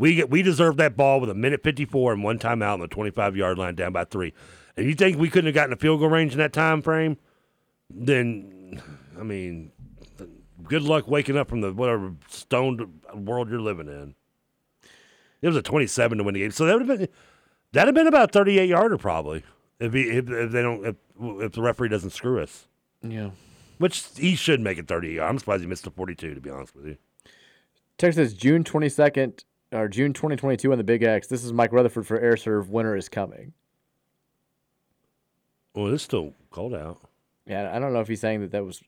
We 0.00 0.14
get 0.14 0.30
we 0.30 0.40
deserved 0.40 0.78
that 0.78 0.96
ball 0.96 1.20
with 1.20 1.28
a 1.28 1.34
minute 1.34 1.62
54 1.62 2.14
and 2.14 2.24
one 2.24 2.38
timeout 2.38 2.72
on 2.72 2.80
the 2.80 2.88
25 2.88 3.36
yard 3.36 3.58
line 3.58 3.74
down 3.74 3.92
by 3.92 4.04
three. 4.04 4.32
And 4.74 4.86
you 4.86 4.94
think 4.94 5.18
we 5.18 5.28
couldn't 5.28 5.44
have 5.44 5.54
gotten 5.54 5.74
a 5.74 5.76
field 5.76 6.00
goal 6.00 6.08
range 6.08 6.32
in 6.32 6.38
that 6.38 6.54
time 6.54 6.80
frame? 6.80 7.18
Then, 7.90 8.80
I 9.18 9.22
mean, 9.22 9.72
good 10.64 10.80
luck 10.80 11.06
waking 11.06 11.36
up 11.36 11.50
from 11.50 11.60
the 11.60 11.74
whatever 11.74 12.14
stoned 12.28 13.02
world 13.12 13.50
you're 13.50 13.60
living 13.60 13.88
in. 13.88 14.14
It 15.42 15.48
was 15.48 15.56
a 15.56 15.62
27 15.62 16.16
to 16.16 16.24
win 16.24 16.32
the 16.32 16.40
game, 16.40 16.50
so 16.50 16.64
that 16.64 16.78
would 16.78 16.88
have 16.88 16.98
been 16.98 17.08
that'd 17.72 17.88
have 17.88 17.94
been 17.94 18.06
about 18.06 18.32
38 18.32 18.70
yarder 18.70 18.96
probably 18.96 19.44
if, 19.80 19.92
he, 19.92 20.08
if 20.08 20.30
if 20.30 20.50
they 20.50 20.62
don't 20.62 20.86
if, 20.86 20.96
if 21.20 21.52
the 21.52 21.60
referee 21.60 21.90
doesn't 21.90 22.10
screw 22.10 22.40
us. 22.40 22.68
Yeah. 23.02 23.32
Which 23.76 24.06
he 24.16 24.34
should 24.34 24.60
make 24.60 24.78
it 24.78 24.88
38. 24.88 25.20
I'm 25.20 25.38
surprised 25.38 25.62
he 25.62 25.68
missed 25.68 25.84
the 25.84 25.90
42 25.90 26.36
to 26.36 26.40
be 26.40 26.48
honest 26.48 26.74
with 26.74 26.86
you. 26.86 26.96
Texas, 27.98 28.32
June 28.32 28.64
22nd, 28.64 29.44
or 29.72 29.88
June 29.88 30.12
2022 30.12 30.72
on 30.72 30.78
the 30.78 30.84
Big 30.84 31.02
X. 31.02 31.26
This 31.26 31.44
is 31.44 31.52
Mike 31.52 31.72
Rutherford 31.72 32.06
for 32.06 32.18
Air 32.18 32.36
Serve. 32.36 32.70
Winter 32.70 32.96
is 32.96 33.08
coming. 33.08 33.52
Well, 35.74 35.92
it's 35.92 36.02
still 36.02 36.34
cold 36.50 36.74
out. 36.74 37.00
Yeah, 37.46 37.70
I 37.74 37.78
don't 37.78 37.92
know 37.92 38.00
if 38.00 38.08
he's 38.08 38.20
saying 38.20 38.40
that 38.40 38.50
that 38.52 38.64
was 38.64 38.82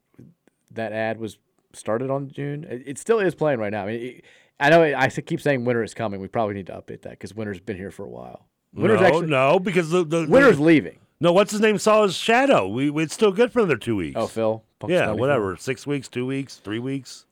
that 0.72 0.92
ad 0.92 1.18
was 1.18 1.38
started 1.72 2.10
on 2.10 2.30
June. 2.30 2.66
It, 2.68 2.98
still 2.98 3.18
is 3.18 3.34
playing 3.34 3.58
right 3.58 3.70
now. 3.70 3.84
I 3.84 3.86
mean, 3.86 4.00
it, 4.00 4.24
I 4.58 4.70
know 4.70 4.82
I 4.82 5.08
keep 5.08 5.40
saying 5.40 5.64
winter 5.64 5.82
is 5.82 5.94
coming. 5.94 6.20
We 6.20 6.28
probably 6.28 6.54
need 6.54 6.66
to 6.66 6.72
update 6.72 7.02
that 7.02 7.10
because 7.10 7.34
winter's 7.34 7.60
been 7.60 7.76
here 7.76 7.90
for 7.90 8.04
a 8.04 8.08
while. 8.08 8.46
Winter's 8.74 9.00
no, 9.00 9.06
actually 9.06 9.26
no, 9.26 9.58
because 9.58 9.90
the, 9.90 10.04
the 10.04 10.26
winter's 10.26 10.56
the, 10.56 10.62
leaving. 10.62 10.98
No, 11.20 11.32
what's 11.32 11.52
his 11.52 11.60
name 11.60 11.78
saw 11.78 12.02
his 12.02 12.14
shadow. 12.14 12.66
We, 12.66 12.90
it's 13.02 13.14
still 13.14 13.32
good 13.32 13.52
for 13.52 13.60
another 13.60 13.76
two 13.76 13.96
weeks. 13.96 14.16
Oh, 14.16 14.26
Phil. 14.26 14.64
Yeah, 14.86 15.06
Punxsutawney 15.06 15.18
whatever. 15.18 15.56
Six 15.56 15.86
weeks, 15.86 16.08
two 16.08 16.26
weeks, 16.26 16.56
three 16.56 16.80
weeks. 16.80 17.26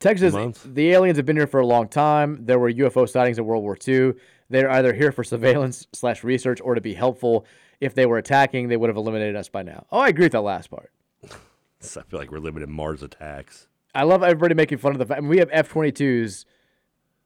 Texas, 0.00 0.34
the 0.64 0.90
aliens 0.90 1.16
have 1.16 1.26
been 1.26 1.36
here 1.36 1.46
for 1.46 1.60
a 1.60 1.66
long 1.66 1.88
time. 1.88 2.44
There 2.44 2.58
were 2.58 2.70
UFO 2.70 3.08
sightings 3.08 3.38
in 3.38 3.44
World 3.44 3.62
War 3.62 3.76
II. 3.86 4.14
They're 4.50 4.70
either 4.70 4.92
here 4.92 5.12
for 5.12 5.24
surveillance 5.24 5.86
slash 5.92 6.22
research 6.24 6.60
or 6.60 6.74
to 6.74 6.80
be 6.80 6.94
helpful. 6.94 7.46
if 7.80 7.94
they 7.94 8.06
were 8.06 8.18
attacking, 8.18 8.68
they 8.68 8.76
would 8.76 8.88
have 8.88 8.96
eliminated 8.96 9.36
us 9.36 9.48
by 9.48 9.62
now. 9.62 9.86
Oh, 9.90 9.98
I 9.98 10.08
agree 10.08 10.24
with 10.26 10.32
that 10.32 10.40
last 10.42 10.70
part. 10.70 10.90
I 11.24 12.02
feel 12.02 12.18
like 12.18 12.30
we're 12.32 12.38
living 12.38 12.62
in 12.62 12.70
Mars 12.72 13.02
attacks. 13.02 13.68
I 13.94 14.02
love 14.02 14.22
everybody 14.22 14.54
making 14.54 14.78
fun 14.78 14.92
of 14.92 14.98
the 14.98 15.06
fact. 15.06 15.18
I 15.18 15.20
mean, 15.20 15.30
we 15.30 15.38
have 15.38 15.48
F 15.52 15.68
twenty 15.68 15.92
twos 15.92 16.46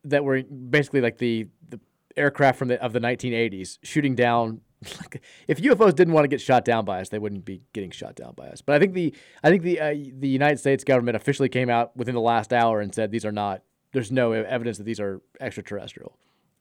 that 0.04 0.24
were 0.24 0.42
basically 0.42 1.00
like 1.00 1.18
the 1.18 1.48
the 1.68 1.80
aircraft 2.16 2.58
from 2.58 2.68
the 2.68 2.82
of 2.82 2.92
the 2.92 3.00
1980s 3.00 3.78
shooting 3.82 4.14
down. 4.14 4.60
Like, 5.00 5.20
if 5.46 5.58
UFOs 5.60 5.94
didn't 5.94 6.14
want 6.14 6.24
to 6.24 6.28
get 6.28 6.40
shot 6.40 6.64
down 6.64 6.84
by 6.86 7.00
us, 7.00 7.10
they 7.10 7.18
wouldn't 7.18 7.44
be 7.44 7.60
getting 7.74 7.90
shot 7.90 8.14
down 8.16 8.32
by 8.34 8.48
us. 8.48 8.62
But 8.62 8.76
I 8.76 8.78
think 8.78 8.94
the 8.94 9.14
I 9.44 9.50
think 9.50 9.62
the 9.62 9.78
uh, 9.80 9.94
the 10.18 10.28
United 10.28 10.58
States 10.58 10.84
government 10.84 11.16
officially 11.16 11.48
came 11.50 11.68
out 11.68 11.94
within 11.96 12.14
the 12.14 12.20
last 12.20 12.52
hour 12.52 12.80
and 12.80 12.94
said 12.94 13.10
these 13.10 13.24
are 13.26 13.32
not. 13.32 13.62
There's 13.92 14.10
no 14.10 14.32
evidence 14.32 14.78
that 14.78 14.84
these 14.84 15.00
are 15.00 15.20
extraterrestrial. 15.40 16.16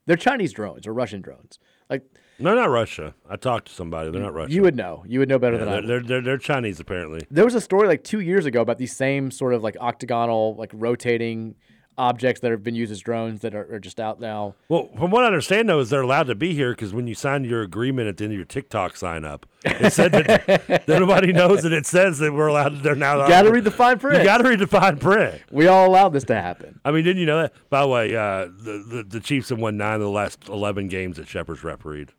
They're 0.06 0.18
Chinese 0.18 0.52
drones 0.52 0.88
or 0.88 0.94
Russian 0.94 1.22
drones. 1.22 1.60
Like 1.90 2.04
They're 2.40 2.56
not 2.56 2.70
Russia. 2.72 3.14
I 3.30 3.36
talked 3.36 3.68
to 3.68 3.74
somebody. 3.74 4.10
They're 4.12 4.22
not 4.22 4.34
Russia. 4.34 4.52
you 4.52 4.64
would 4.64 4.76
know. 4.76 5.04
You 5.08 5.20
would 5.20 5.30
know 5.30 5.38
better 5.38 5.58
Yeah, 5.58 5.66
than 5.66 5.74
I. 5.74 5.82
they're, 5.82 5.88
they're, 5.88 6.02
they're, 6.02 6.22
they're 6.22 6.38
Chinese, 6.40 6.80
apparently. 6.80 7.22
There 7.30 7.46
was 7.46 7.54
a 7.54 7.62
story 7.62 7.88
like 7.88 8.04
two 8.04 8.20
years 8.20 8.46
ago 8.48 8.62
about 8.62 8.80
these 8.80 8.96
same 8.96 9.30
sort 9.30 9.54
of 9.54 9.62
like 9.64 9.78
octagonal, 9.80 10.56
like 10.58 10.72
rotating 10.74 11.56
objects 11.98 12.40
that 12.42 12.52
have 12.52 12.64
been 12.64 12.76
used 12.76 12.92
as 12.92 13.00
drones 13.00 13.42
that 13.42 13.54
are, 13.54 13.74
are 13.74 13.80
just 13.80 14.00
out 14.00 14.20
now. 14.20 14.56
Well, 14.70 14.90
from 14.98 15.12
what 15.12 15.24
I 15.24 15.28
understand, 15.28 15.68
though, 15.68 15.80
is 15.80 15.90
they're 15.90 16.02
allowed 16.02 16.28
to 16.28 16.36
be 16.36 16.54
here 16.54 16.72
because 16.72 16.94
when 16.94 17.08
you 17.08 17.16
signed 17.16 17.46
your 17.46 17.62
agreement 17.62 18.08
at 18.08 18.18
the 18.18 18.24
end 18.24 18.34
of 18.34 18.38
your 18.38 18.46
TikTok 18.46 18.96
sign 18.96 19.26
up, 19.26 19.46
it 19.66 19.92
said 19.92 20.14
that, 20.14 20.46
that 20.68 20.88
nobody 20.88 21.34
knows 21.34 21.64
that 21.64 21.74
it 21.74 21.86
says 21.86 22.20
that 22.20 22.34
we're 22.34 22.48
allowed. 22.48 22.82
They're 22.82 22.96
now. 22.96 23.22
You 23.24 23.28
got 23.28 23.42
to 23.44 23.52
read 23.52 23.66
the 23.66 23.72
fine 23.72 24.00
print. 24.00 24.20
You 24.20 24.24
got 24.24 24.38
to 24.38 24.48
read 24.48 24.60
the 24.60 24.68
fine 24.68 24.98
print. 24.98 25.42
We 25.52 25.68
all 25.68 25.88
allowed 25.88 26.10
this 26.10 26.24
to 26.26 26.36
happen. 26.36 26.80
I 26.86 26.92
mean, 26.92 27.04
didn't 27.04 27.20
you 27.20 27.26
know 27.26 27.42
that? 27.42 27.54
By 27.70 27.82
the 27.82 27.88
way, 27.88 28.16
uh, 28.16 28.46
the, 28.46 28.86
the 28.88 29.06
the 29.08 29.20
Chiefs 29.20 29.50
have 29.50 29.60
won 29.60 29.78
nine 29.78 29.96
of 29.96 30.02
the 30.02 30.10
last 30.10 30.48
eleven 30.48 30.88
games 30.88 31.18
that 31.18 31.28
Cheffers' 31.28 31.64
refereed. 31.64 32.14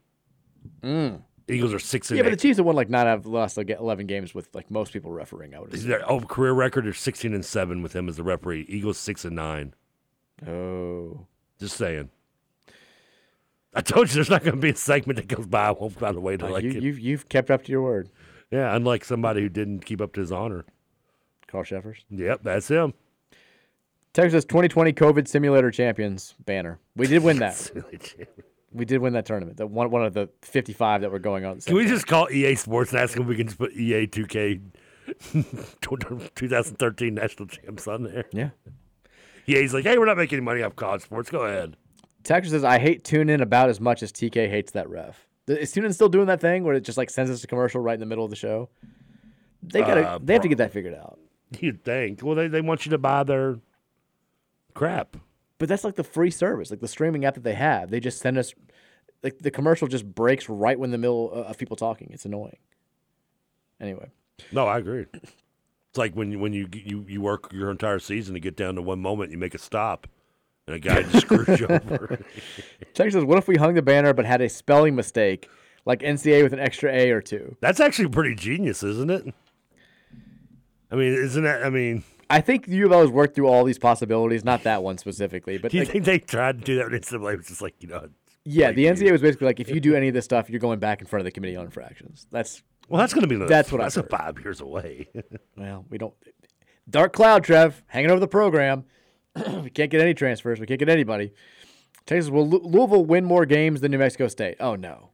Mm. 0.83 1.21
Eagles 1.47 1.73
are 1.73 1.79
six 1.79 2.09
and 2.09 2.17
Yeah, 2.17 2.23
but 2.23 2.31
the 2.31 2.37
Chiefs 2.37 2.57
have 2.57 2.65
won 2.65 2.75
like 2.75 2.89
nine 2.89 3.07
out 3.07 3.17
of 3.17 3.23
the 3.23 3.29
last 3.29 3.57
like, 3.57 3.69
11 3.69 4.07
games 4.07 4.33
with 4.33 4.47
like 4.53 4.69
most 4.69 4.93
people 4.93 5.11
refereeing. 5.11 5.55
I 5.55 5.59
would 5.59 5.73
assume. 5.73 5.89
Their 5.89 6.09
oh, 6.09 6.19
career 6.21 6.53
record 6.53 6.87
is 6.87 6.97
sixteen 6.97 7.33
and 7.33 7.45
seven 7.45 7.81
with 7.81 7.95
him 7.95 8.07
as 8.07 8.17
the 8.17 8.23
referee. 8.23 8.65
Eagles 8.67 8.97
six 8.97 9.25
and 9.25 9.35
nine. 9.35 9.73
Oh, 10.47 11.27
just 11.59 11.77
saying. 11.77 12.09
I 13.73 13.81
told 13.81 14.09
you 14.09 14.15
there's 14.15 14.29
not 14.29 14.43
going 14.43 14.55
to 14.55 14.61
be 14.61 14.71
a 14.71 14.75
segment 14.75 15.17
that 15.17 15.27
goes 15.27 15.47
by. 15.47 15.67
I 15.67 15.71
won't 15.71 15.93
find 15.93 16.17
a 16.17 16.19
way 16.19 16.35
to 16.35 16.47
like 16.47 16.63
you, 16.63 16.71
it. 16.71 16.83
you've 16.83 16.99
you've 16.99 17.29
kept 17.29 17.49
up 17.49 17.63
to 17.63 17.71
your 17.71 17.81
word, 17.81 18.09
Yeah, 18.51 18.75
unlike 18.75 19.05
somebody 19.05 19.41
who 19.41 19.49
didn't 19.49 19.85
keep 19.85 20.01
up 20.01 20.13
to 20.13 20.19
his 20.19 20.31
honor. 20.31 20.65
Carl 21.47 21.63
Cheffers. 21.63 22.05
Yep, 22.09 22.41
that's 22.43 22.67
him. 22.67 22.93
Texas 24.13 24.43
2020 24.43 24.91
COVID 24.91 25.27
Simulator 25.27 25.71
Champions 25.71 26.35
banner. 26.45 26.79
We 26.95 27.07
did 27.07 27.23
win 27.23 27.39
that. 27.39 27.71
we 28.73 28.85
did 28.85 28.99
win 28.99 29.13
that 29.13 29.25
tournament. 29.25 29.57
That 29.57 29.67
one 29.67 29.89
one 29.91 30.03
of 30.05 30.13
the 30.13 30.29
55 30.41 31.01
that 31.01 31.11
were 31.11 31.19
going 31.19 31.45
on. 31.45 31.57
The 31.57 31.63
Can 31.63 31.75
we 31.75 31.85
just 31.85 32.07
call 32.07 32.29
EA 32.31 32.55
Sports 32.55 32.91
and 32.91 32.99
ask 33.01 33.13
them 33.13 33.23
if 33.23 33.29
we 33.29 33.35
can 33.35 33.47
just 33.47 33.59
put 33.59 33.73
EA 33.73 34.07
2K 34.07 34.61
2013 35.81 37.13
National 37.13 37.47
Champs 37.47 37.87
on 37.87 38.03
there? 38.03 38.25
Yeah. 38.31 38.49
Yeah, 39.45 39.59
he's 39.59 39.73
like, 39.73 39.83
hey, 39.83 39.97
we're 39.97 40.05
not 40.05 40.17
making 40.17 40.37
any 40.37 40.45
money 40.45 40.61
off 40.61 40.75
college 40.75 41.01
sports. 41.01 41.29
Go 41.29 41.41
ahead. 41.41 41.75
Texas 42.23 42.51
says 42.51 42.63
I 42.63 42.77
hate 42.79 43.03
TuneIn 43.03 43.41
about 43.41 43.69
as 43.69 43.79
much 43.79 44.03
as 44.03 44.11
TK 44.11 44.49
hates 44.49 44.71
that 44.73 44.89
ref. 44.89 45.27
Is 45.47 45.73
TuneIn 45.73 45.93
still 45.93 46.09
doing 46.09 46.27
that 46.27 46.39
thing 46.39 46.63
where 46.63 46.75
it 46.75 46.81
just 46.81 46.97
like 46.97 47.09
sends 47.09 47.31
us 47.31 47.43
a 47.43 47.47
commercial 47.47 47.81
right 47.81 47.95
in 47.95 47.99
the 47.99 48.05
middle 48.05 48.23
of 48.23 48.29
the 48.29 48.35
show? 48.35 48.69
They 49.63 49.81
gotta 49.81 50.07
Uh, 50.07 50.19
they 50.21 50.33
have 50.33 50.43
to 50.43 50.47
get 50.47 50.59
that 50.59 50.71
figured 50.71 50.93
out. 50.93 51.19
You'd 51.59 51.83
think. 51.83 52.21
Well, 52.23 52.35
they, 52.35 52.47
they 52.47 52.61
want 52.61 52.85
you 52.85 52.91
to 52.91 52.97
buy 52.97 53.23
their 53.23 53.59
crap. 54.73 55.17
But 55.61 55.69
that's 55.69 55.83
like 55.83 55.93
the 55.93 56.03
free 56.03 56.31
service, 56.31 56.71
like 56.71 56.79
the 56.79 56.87
streaming 56.87 57.23
app 57.23 57.35
that 57.35 57.43
they 57.43 57.53
have. 57.53 57.91
They 57.91 57.99
just 57.99 58.19
send 58.19 58.35
us 58.39 58.55
like 59.21 59.37
the 59.37 59.51
commercial 59.51 59.87
just 59.87 60.03
breaks 60.03 60.49
right 60.49 60.79
when 60.79 60.89
the 60.89 60.97
middle 60.97 61.29
uh, 61.31 61.49
of 61.49 61.59
people 61.59 61.75
talking. 61.75 62.09
It's 62.11 62.25
annoying. 62.25 62.57
Anyway, 63.79 64.09
No, 64.51 64.65
I 64.65 64.79
agree. 64.79 65.05
It's 65.13 65.97
like 65.97 66.15
when 66.15 66.31
you, 66.31 66.39
when 66.39 66.51
you 66.51 66.67
you 66.73 67.05
you 67.07 67.21
work 67.21 67.53
your 67.53 67.69
entire 67.69 67.99
season 67.99 68.33
to 68.33 68.39
get 68.39 68.55
down 68.55 68.73
to 68.73 68.81
one 68.81 69.03
moment, 69.03 69.31
you 69.31 69.37
make 69.37 69.53
a 69.53 69.59
stop, 69.59 70.07
and 70.65 70.75
a 70.75 70.79
guy 70.79 71.03
just 71.03 71.27
screws 71.27 71.59
you 71.59 71.67
over. 71.67 72.25
Texas 72.95 73.13
says, 73.13 73.23
"What 73.23 73.37
if 73.37 73.47
we 73.47 73.57
hung 73.57 73.75
the 73.75 73.83
banner 73.83 74.15
but 74.15 74.25
had 74.25 74.41
a 74.41 74.49
spelling 74.49 74.95
mistake, 74.95 75.47
like 75.85 75.99
NCA 75.99 76.41
with 76.41 76.53
an 76.53 76.59
extra 76.59 76.91
A 76.91 77.11
or 77.11 77.21
two? 77.21 77.55
That's 77.61 77.79
actually 77.79 78.09
pretty 78.09 78.33
genius, 78.33 78.81
isn't 78.81 79.11
it? 79.11 79.31
I 80.91 80.95
mean, 80.95 81.13
isn't 81.13 81.43
that? 81.43 81.63
I 81.63 81.69
mean, 81.69 82.03
I 82.31 82.41
think 82.41 82.65
the 82.65 82.75
U 82.77 82.85
of 82.85 82.91
L 82.91 83.01
has 83.01 83.09
worked 83.09 83.35
through 83.35 83.47
all 83.47 83.63
these 83.63 83.77
possibilities, 83.77 84.43
not 84.43 84.63
that 84.63 84.83
one 84.83 84.97
specifically, 84.97 85.57
but 85.57 85.71
do 85.71 85.77
you 85.77 85.83
like, 85.83 85.91
think 85.91 86.05
they 86.05 86.19
tried 86.19 86.59
to 86.59 86.63
do 86.63 86.75
that 86.77 86.89
with 86.89 87.03
NCAA? 87.03 87.33
It 87.33 87.37
was 87.37 87.47
just 87.47 87.61
like 87.61 87.75
you 87.79 87.89
know. 87.89 88.09
yeah, 88.45 88.71
the 88.71 88.85
NCA 88.85 89.11
was 89.11 89.21
basically 89.21 89.47
like, 89.47 89.59
if 89.59 89.69
you 89.69 89.79
do 89.79 89.95
any 89.95 90.07
of 90.07 90.13
this 90.13 90.25
stuff, 90.25 90.49
you're 90.49 90.59
going 90.59 90.79
back 90.79 91.01
in 91.01 91.07
front 91.07 91.21
of 91.21 91.25
the 91.25 91.31
committee 91.31 91.55
on 91.55 91.65
infractions. 91.65 92.27
That's 92.31 92.63
Well, 92.89 92.99
that's 92.99 93.13
going 93.13 93.27
to 93.27 93.27
be 93.27 93.45
that's 93.45 93.71
what 93.71 93.81
that's 93.81 93.97
I 93.97 94.01
a 94.01 94.03
five 94.03 94.39
years 94.39 94.61
away. 94.61 95.09
well, 95.57 95.85
we 95.89 95.97
don't 95.97 96.13
dark 96.89 97.13
cloud, 97.13 97.43
Trev, 97.43 97.83
hanging 97.87 98.11
over 98.11 98.19
the 98.19 98.27
program. 98.27 98.85
we 99.35 99.69
can't 99.69 99.91
get 99.91 100.01
any 100.01 100.13
transfers. 100.13 100.59
We 100.59 100.65
can't 100.65 100.79
get 100.79 100.89
anybody. 100.89 101.33
Texas 102.05 102.31
will 102.31 102.47
Louisville 102.47 103.05
win 103.05 103.25
more 103.25 103.45
games 103.45 103.81
than 103.81 103.91
New 103.91 103.99
Mexico 103.99 104.27
State? 104.27 104.57
Oh 104.59 104.75
no, 104.75 105.09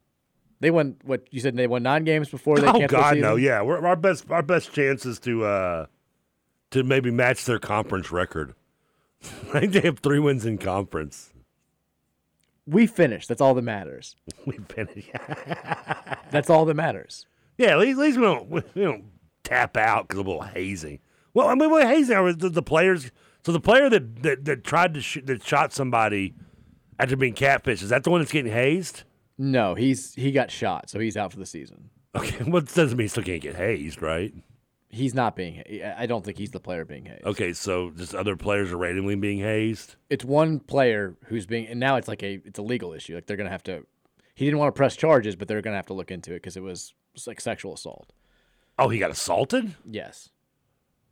they 0.59 0.71
won. 0.71 0.97
What 1.03 1.27
you 1.31 1.41
said? 1.41 1.55
They 1.55 1.67
won 1.67 1.83
nine 1.83 2.03
games 2.03 2.29
before 2.29 2.57
they. 2.59 2.67
oh 2.67 2.79
the 2.79 2.87
God, 2.87 3.09
season? 3.09 3.21
no! 3.21 3.35
Yeah, 3.35 3.61
we're, 3.61 3.85
our 3.85 3.95
best 3.95 4.29
our 4.31 4.41
best 4.41 4.71
chances 4.71 5.19
to 5.19 5.43
uh 5.43 5.85
to 6.71 6.83
maybe 6.83 7.11
match 7.11 7.45
their 7.45 7.59
conference 7.59 8.11
record. 8.11 8.53
I 9.53 9.59
think 9.61 9.73
they 9.73 9.81
have 9.81 9.99
three 9.99 10.19
wins 10.19 10.45
in 10.45 10.57
conference. 10.57 11.33
We 12.65 12.85
finished. 12.85 13.29
That's 13.29 13.41
all 13.41 13.53
that 13.53 13.61
matters. 13.61 14.15
We 14.45 14.57
finished. 14.57 15.09
That's 16.31 16.49
all 16.49 16.65
that 16.65 16.75
matters. 16.75 17.25
Yeah, 17.57 17.69
at 17.69 17.79
least, 17.79 17.97
at 17.97 18.01
least 18.03 18.17
we 18.17 18.23
don't 18.23 18.49
we 18.49 18.81
don't 18.81 19.05
tap 19.43 19.77
out 19.77 20.07
because 20.07 20.19
of 20.19 20.27
a 20.27 20.29
little 20.29 20.43
hazing. 20.43 20.99
Well, 21.33 21.47
I 21.47 21.55
mean, 21.55 21.69
what 21.69 21.85
hazing 21.85 22.15
are 22.15 22.33
the, 22.33 22.49
the 22.49 22.61
players? 22.61 23.11
So 23.45 23.51
the 23.51 23.59
player 23.59 23.89
that 23.89 24.23
that, 24.23 24.45
that 24.45 24.63
tried 24.63 24.93
to 24.93 25.01
shoot, 25.01 25.25
that 25.27 25.43
shot 25.45 25.73
somebody 25.73 26.35
after 26.99 27.15
being 27.15 27.33
catfished 27.33 27.83
is 27.83 27.89
that 27.89 28.03
the 28.03 28.09
one 28.09 28.21
that's 28.21 28.31
getting 28.31 28.51
hazed? 28.51 29.03
No, 29.37 29.75
he's 29.75 30.13
he 30.15 30.31
got 30.31 30.51
shot, 30.51 30.89
so 30.89 30.99
he's 30.99 31.17
out 31.17 31.31
for 31.31 31.39
the 31.39 31.45
season. 31.45 31.89
Okay, 32.15 32.43
well, 32.45 32.63
it 32.63 32.73
doesn't 32.73 32.97
mean 32.97 33.05
he 33.05 33.09
still 33.09 33.23
can't 33.23 33.41
get 33.41 33.55
hazed, 33.55 34.01
right? 34.01 34.33
He's 34.89 35.13
not 35.13 35.35
being. 35.35 35.63
I 35.97 36.05
don't 36.05 36.23
think 36.23 36.37
he's 36.37 36.51
the 36.51 36.61
player 36.61 36.85
being 36.85 37.05
hazed. 37.05 37.25
Okay, 37.25 37.51
so 37.53 37.91
just 37.91 38.15
other 38.15 38.37
players 38.37 38.71
are 38.71 38.77
randomly 38.77 39.15
being 39.15 39.39
hazed. 39.39 39.95
It's 40.09 40.23
one 40.23 40.59
player 40.59 41.15
who's 41.25 41.45
being, 41.45 41.67
and 41.67 41.77
now 41.79 41.97
it's 41.97 42.07
like 42.07 42.23
a 42.23 42.39
it's 42.45 42.57
a 42.57 42.61
legal 42.61 42.93
issue. 42.93 43.15
Like 43.15 43.25
they're 43.27 43.35
gonna 43.37 43.49
have 43.49 43.63
to. 43.63 43.85
He 44.33 44.45
didn't 44.45 44.59
want 44.59 44.73
to 44.73 44.77
press 44.77 44.95
charges, 44.95 45.35
but 45.35 45.47
they're 45.49 45.61
gonna 45.61 45.75
have 45.75 45.87
to 45.87 45.93
look 45.93 46.09
into 46.09 46.31
it 46.31 46.35
because 46.37 46.55
it 46.55 46.63
was, 46.63 46.93
like 47.25 47.41
sexual 47.41 47.73
assault. 47.73 48.13
Oh, 48.79 48.87
he 48.87 48.97
got 48.99 49.11
assaulted. 49.11 49.75
Yes. 49.83 50.29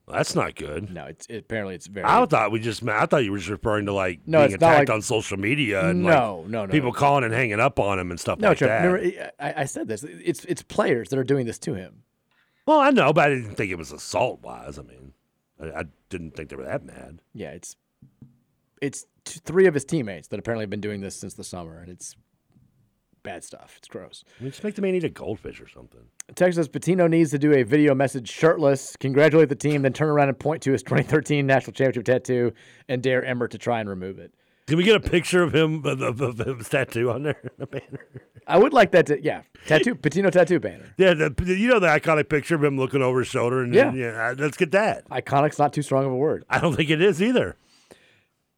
Well, 0.08 0.16
that's 0.18 0.36
not 0.36 0.56
good. 0.56 0.92
No, 0.92 1.06
it's 1.08 1.26
it, 1.26 1.38
apparently 1.40 1.76
it's 1.76 1.88
very. 1.88 2.06
I 2.06 2.26
thought 2.28 2.52
we 2.52 2.60
just. 2.60 2.88
I 2.88 3.08
thought 3.08 3.26
you 3.26 3.32
were 3.32 3.40
just 3.40 3.50
referring 3.50 3.88
to 3.88 3.94
like 3.94 4.22
No, 4.26 4.42
being 4.44 4.54
attacked 4.54 4.88
like- 4.88 4.96
on 4.96 5.02
social 5.02 5.38
media 5.38 5.90
and 5.90 6.04
No, 6.04 6.42
like 6.44 6.50
no, 6.50 6.66
no. 6.68 6.72
people 6.72 6.94
calling 6.94 7.24
and 7.26 7.34
hanging 7.34 7.60
up 7.60 7.78
on 7.80 8.00
him 8.00 8.12
and 8.12 8.20
stuff 8.20 8.40
no, 8.40 8.50
like 8.50 8.60
Trev, 8.60 8.70
that. 8.70 8.88
remember, 8.88 9.32
I, 9.40 9.54
I 9.64 9.66
said 9.66 9.88
this. 9.90 10.04
It's 10.04 10.46
it's 10.46 10.62
players 10.62 11.10
that 11.10 11.20
are 11.20 11.24
doing 11.26 11.46
this 11.46 11.58
to 11.60 11.74
him. 11.74 12.04
Well, 12.66 12.80
I 12.80 12.90
know, 12.92 13.14
but 13.14 13.26
I 13.26 13.30
didn't 13.36 13.56
think 13.56 13.72
it 13.72 13.78
was 13.78 13.92
assault 13.92 14.42
wise. 14.42 14.80
I 14.80 14.82
mean, 14.82 15.14
I, 15.62 15.82
I 15.82 15.84
didn't 16.10 16.36
think 16.36 16.50
they 16.50 16.56
were 16.56 16.66
that 16.66 16.84
mad. 16.84 17.20
Yeah, 17.34 17.52
it's 17.52 17.76
it's 18.82 19.06
t- 19.24 19.40
three 19.44 19.68
of 19.68 19.74
his 19.74 19.86
teammates 19.86 20.28
that 20.30 20.40
apparently 20.40 20.64
have 20.64 20.70
been 20.70 20.82
doing 20.82 21.02
this 21.02 21.16
since 21.16 21.34
the 21.36 21.44
summer, 21.44 21.80
and 21.80 21.90
it's 21.90 22.16
bad 23.24 23.44
stuff. 23.44 23.76
It's 23.78 23.88
gross. 23.88 24.24
I 24.40 24.44
mean, 24.44 24.52
just 24.52 24.64
make 24.64 24.76
the 24.76 24.82
man 24.82 24.96
eat 24.96 25.04
a 25.04 25.10
goldfish 25.10 25.60
or 25.60 25.68
something. 25.68 26.02
Texas 26.36 26.68
Pitino 26.68 27.10
needs 27.10 27.32
to 27.32 27.40
do 27.40 27.54
a 27.54 27.64
video 27.64 27.94
message 27.96 28.30
shirtless, 28.30 28.96
congratulate 28.98 29.50
the 29.50 29.56
team, 29.56 29.82
then 29.82 29.94
turn 29.94 30.10
around 30.10 30.30
and 30.30 30.40
point 30.40 30.62
to 30.64 30.72
his 30.72 30.84
2013 30.84 31.46
national 31.46 31.74
championship 31.74 32.06
tattoo 32.06 32.54
and 32.88 33.02
dare 33.02 33.26
Emmert 33.26 33.52
to 33.52 33.58
try 33.58 33.80
and 33.80 33.90
remove 33.90 34.20
it. 34.20 34.34
Can 34.68 34.78
we 34.78 34.84
get 34.84 34.96
a 34.96 35.00
picture 35.00 35.44
of 35.44 35.54
him 35.54 35.86
of, 35.86 36.02
of, 36.02 36.40
of 36.40 36.58
his 36.58 36.70
tattoo 36.70 37.12
on 37.12 37.24
there? 37.24 37.42
The 37.58 37.68
banner. 37.68 38.08
I 38.48 38.58
would 38.60 38.74
like 38.74 38.92
that 38.92 39.08
to, 39.08 39.22
yeah, 39.24 39.42
tattoo, 39.66 39.96
Pitino 39.96 40.32
tattoo 40.32 40.60
banner. 40.60 40.94
Yeah, 40.98 41.14
the, 41.16 41.34
you 41.58 41.68
know 41.68 41.80
the 41.80 41.88
iconic 41.88 42.30
picture 42.30 42.54
of 42.56 42.64
him 42.64 42.78
looking 42.78 43.02
over 43.02 43.20
his 43.20 43.28
shoulder, 43.28 43.64
and 43.64 43.74
Yeah. 43.74 43.92
yeah, 43.94 44.30
uh, 44.30 44.36
let's 44.38 44.56
get 44.58 44.72
that. 44.72 45.08
Iconic's 45.10 45.58
not 45.58 45.74
too 45.74 45.82
strong 45.82 46.06
of 46.06 46.12
a 46.12 46.16
word. 46.16 46.46
I 46.50 46.60
don't 46.60 46.76
think 46.76 46.90
it 46.92 47.02
is 47.02 47.22
either. 47.24 47.58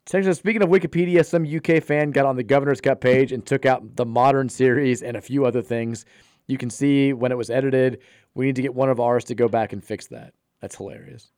Speaking 0.05 0.61
of 0.61 0.69
Wikipedia, 0.69 1.25
some 1.25 1.45
UK 1.45 1.84
fan 1.84 2.11
got 2.11 2.25
on 2.25 2.35
the 2.38 2.43
Governor's 2.43 2.79
Cup 2.81 3.01
page 3.01 3.31
and 3.34 3.45
took 3.45 3.65
out 3.65 3.95
the 3.97 4.05
modern 4.05 4.47
series 4.49 5.01
and 5.03 5.15
a 5.17 5.21
few 5.21 5.45
other 5.45 5.61
things. 5.61 6.05
You 6.47 6.57
can 6.57 6.69
see 6.69 7.11
when 7.13 7.31
it 7.31 7.38
was 7.38 7.49
edited. 7.49 7.99
We 8.34 8.45
need 8.45 8.55
to 8.55 8.61
get 8.61 8.73
one 8.73 8.89
of 8.89 8.99
ours 9.01 9.25
to 9.25 9.35
go 9.35 9.47
back 9.49 9.73
and 9.73 9.84
fix 9.84 10.07
that. 10.07 10.34
That's 10.61 10.75
hilarious. 10.77 11.31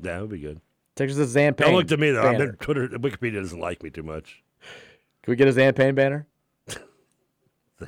That 0.00 0.20
would 0.22 0.30
be 0.30 0.38
good. 0.38 0.60
Texas 0.96 1.30
Zan 1.30 1.54
Payne. 1.54 1.68
Don't 1.68 1.76
look 1.76 1.88
to 1.88 1.96
me 1.96 2.10
though. 2.10 2.22
I'm 2.22 2.32
banner. 2.32 2.50
in 2.50 2.56
Twitter, 2.56 2.88
Wikipedia 2.88 3.40
doesn't 3.40 3.58
like 3.60 3.82
me 3.82 3.90
too 3.90 4.02
much. 4.02 4.42
Can 5.22 5.32
we 5.32 5.36
get 5.36 5.48
a 5.48 5.52
Zan 5.52 5.74
Payne 5.74 5.94
banner? 5.94 6.26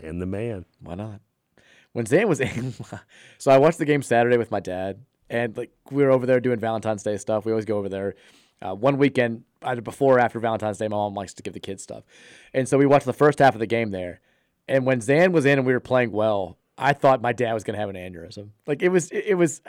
And 0.03 0.23
the 0.23 0.27
man. 0.27 0.65
Why 0.81 0.95
not? 0.95 1.21
When 1.93 2.07
Zan 2.07 2.27
was 2.27 2.41
in, 2.41 2.73
so 3.39 3.51
I 3.51 3.59
watched 3.59 3.77
the 3.77 3.85
game 3.85 4.01
Saturday 4.01 4.39
with 4.39 4.51
my 4.51 4.61
dad, 4.61 5.05
and 5.29 5.55
like 5.55 5.71
we 5.91 6.03
were 6.03 6.11
over 6.11 6.25
there 6.25 6.41
doing 6.41 6.59
Valentine's 6.59 7.03
Day 7.03 7.19
stuff. 7.19 7.45
We 7.45 7.53
always 7.53 7.67
go 7.67 7.77
over 7.77 7.91
there. 7.91 8.15
Uh, 8.63 8.75
one 8.75 8.97
weekend, 8.97 9.45
either 9.61 9.83
before 9.83 10.17
or 10.17 10.19
after 10.19 10.39
Valentine's 10.41 10.79
Day, 10.79 10.89
my 10.89 10.97
mom 10.97 11.13
likes 11.13 11.35
to 11.35 11.43
give 11.43 11.53
the 11.53 11.61
kids 11.61 11.83
stuff, 11.83 12.05
and 12.55 12.67
so 12.67 12.79
we 12.79 12.87
watched 12.87 13.05
the 13.05 13.13
first 13.13 13.39
half 13.41 13.53
of 13.53 13.59
the 13.61 13.67
game 13.67 13.91
there. 13.91 14.21
And 14.67 14.87
when 14.87 15.03
Zan 15.03 15.33
was 15.33 15.45
in 15.45 15.59
and 15.59 15.67
we 15.67 15.75
were 15.75 15.81
playing 15.81 16.13
well, 16.13 16.57
I 16.79 16.95
thought 16.95 17.21
my 17.21 17.35
dad 17.35 17.53
was 17.53 17.65
going 17.65 17.75
to 17.75 17.81
have 17.81 17.91
an 17.91 17.97
aneurysm. 17.97 18.51
Like 18.67 18.83
it 18.83 18.89
was, 18.89 19.11
it 19.11 19.35
was. 19.35 19.61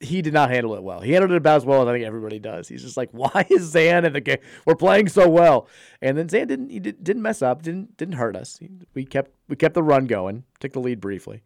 He 0.00 0.22
did 0.22 0.32
not 0.32 0.50
handle 0.50 0.74
it 0.76 0.82
well. 0.82 1.00
He 1.00 1.12
handled 1.12 1.32
it 1.32 1.36
about 1.38 1.56
as 1.56 1.64
well 1.66 1.82
as 1.82 1.88
I 1.88 1.92
think 1.92 2.04
everybody 2.04 2.38
does. 2.38 2.68
He's 2.68 2.82
just 2.82 2.96
like, 2.96 3.08
why 3.12 3.46
is 3.50 3.62
Zan 3.64 4.04
in 4.04 4.12
the 4.12 4.20
game? 4.20 4.38
We're 4.64 4.76
playing 4.76 5.08
so 5.08 5.28
well, 5.28 5.66
and 6.00 6.16
then 6.16 6.28
Zan 6.28 6.46
didn't. 6.46 6.70
He 6.70 6.78
did, 6.78 7.02
didn't 7.02 7.22
mess 7.22 7.42
up. 7.42 7.62
Didn't 7.62 7.96
didn't 7.96 8.14
hurt 8.14 8.36
us. 8.36 8.58
He, 8.58 8.70
we 8.94 9.04
kept 9.04 9.32
we 9.48 9.56
kept 9.56 9.74
the 9.74 9.82
run 9.82 10.06
going. 10.06 10.44
Took 10.60 10.72
the 10.72 10.80
lead 10.80 11.00
briefly. 11.00 11.42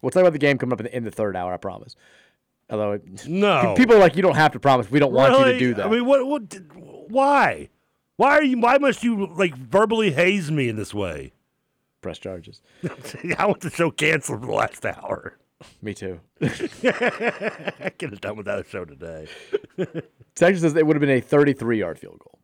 We'll 0.00 0.10
talk 0.10 0.20
about 0.20 0.32
the 0.32 0.38
game 0.38 0.58
coming 0.58 0.72
up 0.74 0.80
in 0.80 0.84
the, 0.86 0.96
in 0.96 1.04
the 1.04 1.10
third 1.10 1.34
hour. 1.36 1.52
I 1.52 1.56
promise. 1.56 1.96
Although 2.70 2.92
it, 2.92 3.26
No. 3.26 3.74
people 3.76 3.96
are 3.96 3.98
like, 3.98 4.14
you 4.14 4.22
don't 4.22 4.36
have 4.36 4.52
to 4.52 4.60
promise. 4.60 4.90
We 4.90 4.98
don't 5.00 5.12
want 5.12 5.36
you 5.38 5.52
to 5.52 5.58
do 5.58 5.74
that. 5.74 5.86
I 5.86 5.90
mean, 5.90 6.04
what? 6.06 6.24
What? 6.26 6.48
did- 6.48 6.70
Why? 6.74 7.68
Why 8.16 8.30
are 8.32 8.42
you? 8.44 8.60
Why 8.60 8.78
must 8.78 9.02
you 9.02 9.26
like 9.26 9.56
verbally 9.56 10.12
haze 10.12 10.50
me 10.50 10.68
in 10.68 10.76
this 10.76 10.92
way? 10.94 11.32
Press 12.00 12.18
charges. 12.18 12.60
I 13.38 13.46
want 13.46 13.60
the 13.60 13.70
show 13.70 13.90
canceled 13.90 14.40
for 14.42 14.46
the 14.46 14.52
last 14.52 14.84
hour. 14.86 15.36
Me 15.82 15.92
too. 15.94 16.20
I 16.40 17.92
could 17.98 18.10
have 18.10 18.20
done 18.20 18.36
without 18.36 18.60
a 18.64 18.68
show 18.68 18.84
today. 18.84 19.26
Texas 20.34 20.62
says 20.62 20.76
it 20.76 20.86
would 20.86 20.94
have 20.96 21.00
been 21.00 21.10
a 21.10 21.20
33 21.20 21.78
yard 21.78 21.98
field 21.98 22.20
goal. 22.20 22.38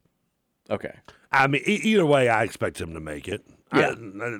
Okay. 0.70 0.92
I 1.30 1.46
mean, 1.46 1.62
e- 1.66 1.80
either 1.84 2.06
way, 2.06 2.28
I 2.28 2.42
expect 2.42 2.80
him 2.80 2.92
to 2.94 3.00
make 3.00 3.28
it. 3.28 3.44
Yeah. 3.72 3.94
I- 3.96 4.24
I- 4.26 4.38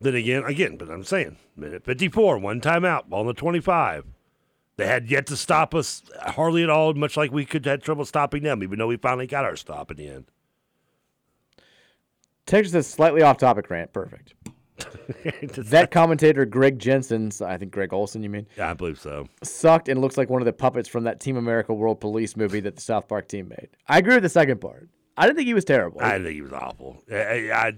then 0.00 0.14
again, 0.14 0.42
again, 0.44 0.76
but 0.76 0.90
I'm 0.90 1.04
saying, 1.04 1.36
minute 1.56 1.84
54, 1.84 2.38
one 2.38 2.60
timeout, 2.60 3.08
ball 3.08 3.20
on 3.20 3.26
the 3.26 3.32
25. 3.34 4.04
They 4.76 4.86
had 4.86 5.08
yet 5.10 5.26
to 5.28 5.36
stop 5.36 5.74
us 5.74 6.02
hardly 6.20 6.62
at 6.62 6.68
all, 6.68 6.92
much 6.92 7.16
like 7.16 7.32
we 7.32 7.46
could 7.46 7.64
had 7.64 7.82
trouble 7.82 8.04
stopping 8.04 8.42
them, 8.42 8.62
even 8.62 8.78
though 8.78 8.88
we 8.88 8.98
finally 8.98 9.26
got 9.26 9.46
our 9.46 9.56
stop 9.56 9.90
in 9.90 9.96
the 9.96 10.08
end. 10.08 10.26
Texas 12.44 12.72
says 12.72 12.86
slightly 12.86 13.22
off 13.22 13.38
topic 13.38 13.70
rant. 13.70 13.92
Perfect. 13.94 14.34
that 15.70 15.90
commentator, 15.90 16.44
Greg 16.44 16.78
Jensen, 16.78 17.30
I 17.44 17.56
think 17.56 17.72
Greg 17.72 17.92
Olsen, 17.92 18.22
you 18.22 18.30
mean? 18.30 18.46
Yeah, 18.56 18.70
I 18.70 18.74
believe 18.74 18.98
so. 19.00 19.26
Sucked 19.42 19.88
and 19.88 20.00
looks 20.00 20.16
like 20.16 20.30
one 20.30 20.40
of 20.42 20.46
the 20.46 20.52
puppets 20.52 20.88
from 20.88 21.04
that 21.04 21.20
Team 21.20 21.36
America 21.36 21.72
World 21.74 22.00
Police 22.00 22.36
movie 22.36 22.60
that 22.60 22.76
the 22.76 22.82
South 22.82 23.08
Park 23.08 23.28
team 23.28 23.48
made. 23.48 23.68
I 23.88 23.98
agree 23.98 24.14
with 24.14 24.22
the 24.22 24.28
second 24.28 24.60
part. 24.60 24.88
I 25.16 25.24
didn't 25.26 25.36
think 25.36 25.46
he 25.46 25.54
was 25.54 25.64
terrible. 25.64 26.00
I 26.02 26.18
think 26.18 26.28
he 26.34 26.42
was 26.42 26.52
awful. 26.52 27.02
I, 27.10 27.16
I- 27.50 27.66
I 27.68 27.72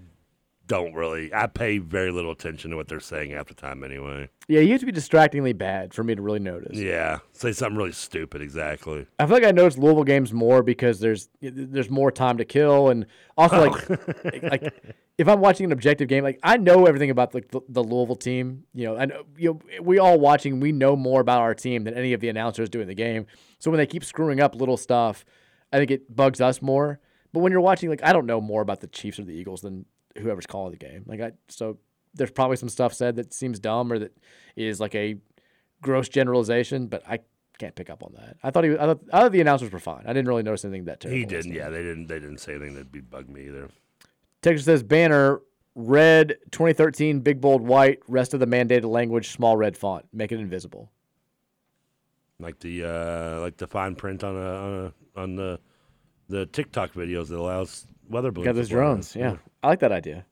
don't 0.69 0.95
really. 0.95 1.33
I 1.35 1.47
pay 1.47 1.79
very 1.79 2.13
little 2.13 2.31
attention 2.31 2.71
to 2.71 2.77
what 2.77 2.87
they're 2.87 3.01
saying 3.01 3.31
half 3.31 3.49
the 3.49 3.55
time 3.55 3.83
anyway. 3.83 4.29
yeah, 4.49 4.61
he 4.61 4.69
used 4.69 4.81
to 4.81 4.87
be 4.87 4.93
distractingly 4.93 5.55
bad 5.55 5.95
for 5.95 6.05
me 6.05 6.15
to 6.15 6.23
really 6.23 6.39
notice. 6.39 6.77
Yeah, 6.77 7.19
say 7.33 7.53
something 7.53 7.77
really 7.77 7.93
stupid. 7.93 8.43
Exactly. 8.43 9.07
I 9.19 9.27
feel 9.27 9.35
like 9.35 9.45
I 9.45 9.51
notice 9.51 9.79
Louisville 9.79 10.05
games 10.05 10.33
more 10.33 10.63
because 10.63 11.01
there's 11.01 11.31
there's 11.41 11.91
more 11.91 12.13
time 12.13 12.37
to 12.39 12.45
kill, 12.45 12.91
and 12.91 13.07
also 13.37 13.69
like 13.71 13.91
oh. 13.91 13.97
like 14.51 14.97
if 15.17 15.27
I'm 15.27 15.41
watching 15.41 15.65
an 15.65 15.73
objective 15.73 16.07
game, 16.07 16.23
like 16.23 16.39
I 16.43 16.59
know 16.59 16.87
everything 16.87 17.11
about 17.11 17.35
like 17.35 17.51
the, 17.51 17.61
the 17.69 17.83
Louisville 17.83 18.17
team. 18.17 18.65
You 18.75 18.89
know, 18.89 18.97
and 18.97 19.13
you 19.37 19.55
know 19.55 19.83
we 19.83 19.99
all 19.99 20.21
watching, 20.21 20.61
we 20.61 20.71
know 20.71 20.95
more 20.95 21.21
about 21.23 21.41
our 21.41 21.55
team 21.55 21.85
than 21.85 21.95
any 21.95 22.13
of 22.13 22.21
the 22.21 22.29
announcers 22.29 22.69
doing 22.69 22.87
the 22.87 22.95
game. 22.95 23.27
So 23.59 23.71
when 23.71 23.79
they 23.79 23.87
keep 23.87 24.05
screwing 24.05 24.41
up 24.41 24.55
little 24.55 24.77
stuff, 24.77 25.25
I 25.73 25.79
think 25.79 25.91
it 25.91 26.15
bugs 26.15 26.41
us 26.43 26.61
more. 26.61 27.01
But 27.33 27.41
when 27.41 27.53
you're 27.53 27.61
watching, 27.61 27.89
like 27.89 28.05
I 28.05 28.13
don't 28.13 28.27
know 28.27 28.41
more 28.41 28.61
about 28.61 28.81
the 28.81 28.87
Chiefs 28.87 29.19
or 29.19 29.25
the 29.25 29.33
Eagles 29.33 29.63
than 29.63 29.87
whoever's 30.17 30.47
calling 30.47 30.73
the 30.73 30.79
game. 30.79 31.05
Like 31.07 31.21
I 31.21 31.33
so 31.49 31.79
there's 32.15 32.31
probably 32.31 32.57
some 32.57 32.69
stuff 32.69 32.95
said 32.95 33.17
that 33.17 33.33
seems 33.33 33.59
dumb 33.59 33.93
or 33.93 33.99
that 33.99 34.17
is 34.57 34.81
like 34.81 34.95
a 34.95 35.17
gross 35.83 36.09
generalization, 36.09 36.87
but 36.87 37.03
I 37.09 37.21
can't 37.59 37.75
pick 37.75 37.91
up 37.91 38.03
on 38.03 38.13
that. 38.17 38.37
I 38.43 38.51
thought 38.51 38.65
he, 38.65 38.73
I 38.73 38.87
thought, 38.87 39.01
I 39.13 39.21
thought 39.21 39.33
the 39.33 39.41
announcers 39.41 39.71
were 39.71 39.79
fine. 39.79 40.05
I 40.07 40.13
didn't 40.13 40.29
really 40.29 40.43
notice 40.43 40.65
anything 40.65 40.85
that 40.87 41.01
terrible. 41.01 41.19
He 41.19 41.25
didn't. 41.25 41.53
Yeah, 41.53 41.69
they 41.69 41.83
didn't. 41.83 42.07
They 42.07 42.21
didn't 42.21 42.39
say 42.39 42.55
anything 42.55 42.75
that'd 42.75 42.93
be 42.93 43.01
bug 43.01 43.29
me 43.29 43.47
either. 43.47 43.69
Texas 44.43 44.65
says 44.65 44.83
banner 44.83 45.41
red 45.75 46.37
2013 46.51 47.21
big 47.21 47.41
bold 47.41 47.63
white 47.63 48.01
rest 48.09 48.35
of 48.35 48.41
the 48.41 48.47
mandated 48.47 48.85
language 48.85 49.31
small 49.31 49.57
red 49.57 49.77
font 49.77 50.05
make 50.13 50.33
it 50.33 50.41
invisible. 50.41 50.91
Like 52.41 52.59
the 52.61 52.85
uh, 52.85 53.41
like 53.41 53.57
the 53.57 53.67
fine 53.67 53.95
print 53.95 54.23
on 54.25 54.37
a, 54.37 54.39
on, 54.39 54.93
a, 55.17 55.21
on 55.21 55.37
the 55.37 55.61
the 56.29 56.47
TikTok 56.47 56.93
videos 56.93 57.29
that 57.29 57.39
allows 57.39 57.87
weather 58.09 58.31
balloons. 58.31 58.47
Got 58.47 58.55
those 58.55 58.69
drones. 58.69 59.17
Yeah. 59.17 59.37
I 59.63 59.69
like 59.69 59.81
that 59.81 59.93
idea. 59.93 60.25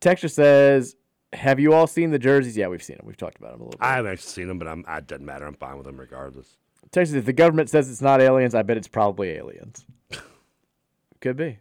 Texas 0.00 0.34
says, 0.34 0.96
"Have 1.32 1.58
you 1.58 1.72
all 1.72 1.86
seen 1.86 2.10
the 2.10 2.18
jerseys? 2.18 2.56
Yeah, 2.56 2.68
we've 2.68 2.82
seen 2.82 2.96
them. 2.96 3.06
We've 3.06 3.16
talked 3.16 3.38
about 3.38 3.52
them 3.52 3.60
a 3.62 3.64
little 3.64 3.78
bit." 3.78 3.86
I 3.86 3.96
haven't 3.96 4.12
actually 4.12 4.30
seen 4.30 4.48
them, 4.48 4.58
but 4.58 4.68
I'm. 4.68 4.84
It 4.88 5.06
doesn't 5.06 5.24
matter. 5.24 5.46
I'm 5.46 5.54
fine 5.54 5.76
with 5.76 5.86
them 5.86 5.98
regardless. 5.98 6.56
Texas, 6.90 7.16
if 7.16 7.24
the 7.24 7.32
government 7.32 7.70
says 7.70 7.90
it's 7.90 8.02
not 8.02 8.20
aliens, 8.20 8.54
I 8.54 8.62
bet 8.62 8.76
it's 8.76 8.88
probably 8.88 9.30
aliens. 9.30 9.86
Could 11.20 11.36
be. 11.36 11.58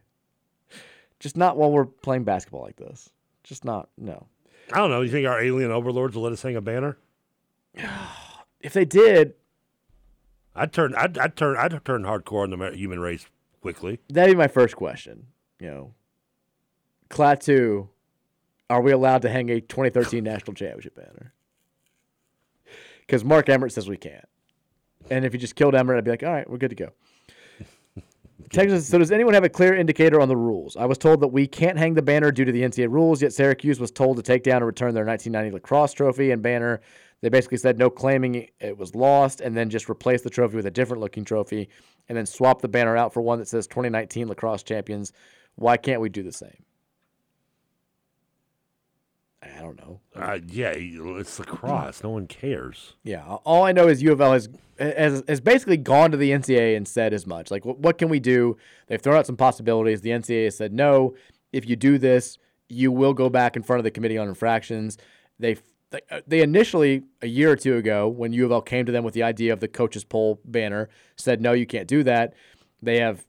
Just 1.19 1.37
not 1.37 1.57
while 1.57 1.71
we're 1.71 1.85
playing 1.85 2.23
basketball 2.25 2.61
like 2.61 2.75
this. 2.75 3.09
Just 3.43 3.63
not. 3.63 3.89
No. 3.97 4.27
I 4.71 4.77
don't 4.77 4.89
know. 4.89 5.01
You 5.01 5.09
think 5.09 5.25
our 5.25 5.41
alien 5.41 5.71
overlords 5.71 6.15
will 6.15 6.23
let 6.23 6.33
us 6.33 6.41
hang 6.41 6.55
a 6.55 6.61
banner? 6.61 6.97
If 8.61 8.71
they 8.71 8.85
did, 8.85 9.33
I'd 10.55 10.71
turn. 10.71 10.93
I'd, 10.95 11.17
I'd 11.17 11.35
turn. 11.35 11.57
I'd 11.57 11.83
turn 11.83 12.03
hardcore 12.03 12.43
on 12.43 12.51
the 12.51 12.71
human 12.75 12.99
race 12.99 13.25
quickly. 13.61 13.99
that'd 14.09 14.33
be 14.33 14.37
my 14.37 14.47
first 14.47 14.75
question. 14.75 15.27
You 15.59 15.67
know, 15.67 15.93
Klaatu, 17.09 17.87
are 18.69 18.81
we 18.81 18.91
allowed 18.91 19.21
to 19.23 19.29
hang 19.29 19.49
a 19.49 19.61
2013 19.61 20.23
national 20.23 20.53
championship 20.53 20.95
banner? 20.95 21.33
Because 23.01 23.23
Mark 23.23 23.49
Emmert 23.49 23.71
says 23.71 23.87
we 23.87 23.97
can't. 23.97 24.27
And 25.09 25.25
if 25.25 25.33
you 25.33 25.39
just 25.39 25.55
killed 25.55 25.75
Emmert, 25.75 25.97
I'd 25.97 26.03
be 26.03 26.11
like, 26.11 26.23
all 26.23 26.31
right, 26.31 26.49
we're 26.49 26.57
good 26.57 26.69
to 26.69 26.75
go. 26.75 26.89
Texas, 28.51 28.87
so 28.87 28.97
does 28.97 29.11
anyone 29.11 29.33
have 29.33 29.43
a 29.43 29.49
clear 29.49 29.75
indicator 29.75 30.21
on 30.21 30.29
the 30.29 30.37
rules? 30.37 30.77
I 30.77 30.85
was 30.85 30.97
told 30.97 31.19
that 31.21 31.27
we 31.27 31.45
can't 31.45 31.77
hang 31.77 31.93
the 31.93 32.01
banner 32.01 32.31
due 32.31 32.45
to 32.45 32.51
the 32.51 32.61
NCAA 32.61 32.89
rules, 32.89 33.21
yet 33.21 33.33
Syracuse 33.33 33.79
was 33.79 33.91
told 33.91 34.17
to 34.17 34.23
take 34.23 34.43
down 34.43 34.57
and 34.57 34.65
return 34.65 34.93
their 34.93 35.05
1990 35.05 35.53
lacrosse 35.53 35.93
trophy 35.93 36.31
and 36.31 36.41
banner. 36.41 36.81
They 37.23 37.29
basically 37.29 37.57
said 37.57 37.79
no 37.79 37.89
claiming 37.89 38.49
it 38.59 38.77
was 38.77 38.95
lost 38.95 39.39
and 39.39 39.55
then 39.55 39.69
just 39.69 39.89
replace 39.89 40.23
the 40.23 40.29
trophy 40.29 40.57
with 40.57 40.65
a 40.65 40.71
different 40.71 40.99
looking 40.99 41.23
trophy 41.23 41.69
and 42.09 42.17
then 42.17 42.25
swap 42.25 42.61
the 42.61 42.67
banner 42.67 42.97
out 42.97 43.13
for 43.13 43.21
one 43.21 43.39
that 43.39 43.47
says 43.47 43.65
2019 43.65 44.27
lacrosse 44.27 44.61
champions. 44.61 45.13
Why 45.55 45.77
can't 45.77 46.01
we 46.01 46.09
do 46.09 46.21
the 46.21 46.33
same? 46.33 46.65
I 49.41 49.61
don't 49.61 49.77
know. 49.77 50.01
Uh, 50.13 50.39
yeah, 50.47 50.73
it's 50.75 51.39
lacrosse. 51.39 52.03
No 52.03 52.09
one 52.09 52.27
cares. 52.27 52.95
Yeah, 53.03 53.23
all 53.23 53.63
I 53.63 53.71
know 53.71 53.87
is 53.87 54.03
U 54.03 54.11
of 54.11 54.19
L 54.19 54.33
has, 54.33 54.49
has 54.77 55.23
has 55.25 55.39
basically 55.39 55.77
gone 55.77 56.11
to 56.11 56.17
the 56.17 56.31
NCAA 56.31 56.75
and 56.75 56.85
said 56.85 57.13
as 57.13 57.25
much. 57.25 57.51
Like, 57.51 57.63
what, 57.63 57.79
what 57.79 57.97
can 57.97 58.09
we 58.09 58.19
do? 58.19 58.57
They've 58.87 59.01
thrown 59.01 59.15
out 59.15 59.27
some 59.27 59.37
possibilities. 59.37 60.01
The 60.01 60.09
NCAA 60.09 60.45
has 60.45 60.57
said 60.57 60.73
no. 60.73 61.15
If 61.53 61.69
you 61.69 61.77
do 61.77 61.97
this, 61.97 62.37
you 62.67 62.91
will 62.91 63.13
go 63.13 63.29
back 63.29 63.55
in 63.55 63.63
front 63.63 63.79
of 63.79 63.85
the 63.85 63.91
Committee 63.91 64.17
on 64.17 64.27
Infractions. 64.27 64.97
They 65.39 65.55
they, 65.93 66.01
uh, 66.09 66.21
they 66.27 66.41
initially 66.41 67.03
a 67.21 67.27
year 67.27 67.51
or 67.51 67.55
two 67.55 67.77
ago, 67.77 68.07
when 68.07 68.33
U 68.33 68.45
of 68.45 68.51
L 68.51 68.61
came 68.61 68.85
to 68.85 68.91
them 68.91 69.03
with 69.03 69.13
the 69.13 69.23
idea 69.23 69.53
of 69.53 69.59
the 69.59 69.67
coaches 69.67 70.03
poll 70.03 70.41
banner, 70.43 70.89
said 71.15 71.39
no, 71.39 71.53
you 71.53 71.67
can't 71.67 71.87
do 71.87 72.03
that. 72.03 72.33
They 72.81 72.99
have 72.99 73.25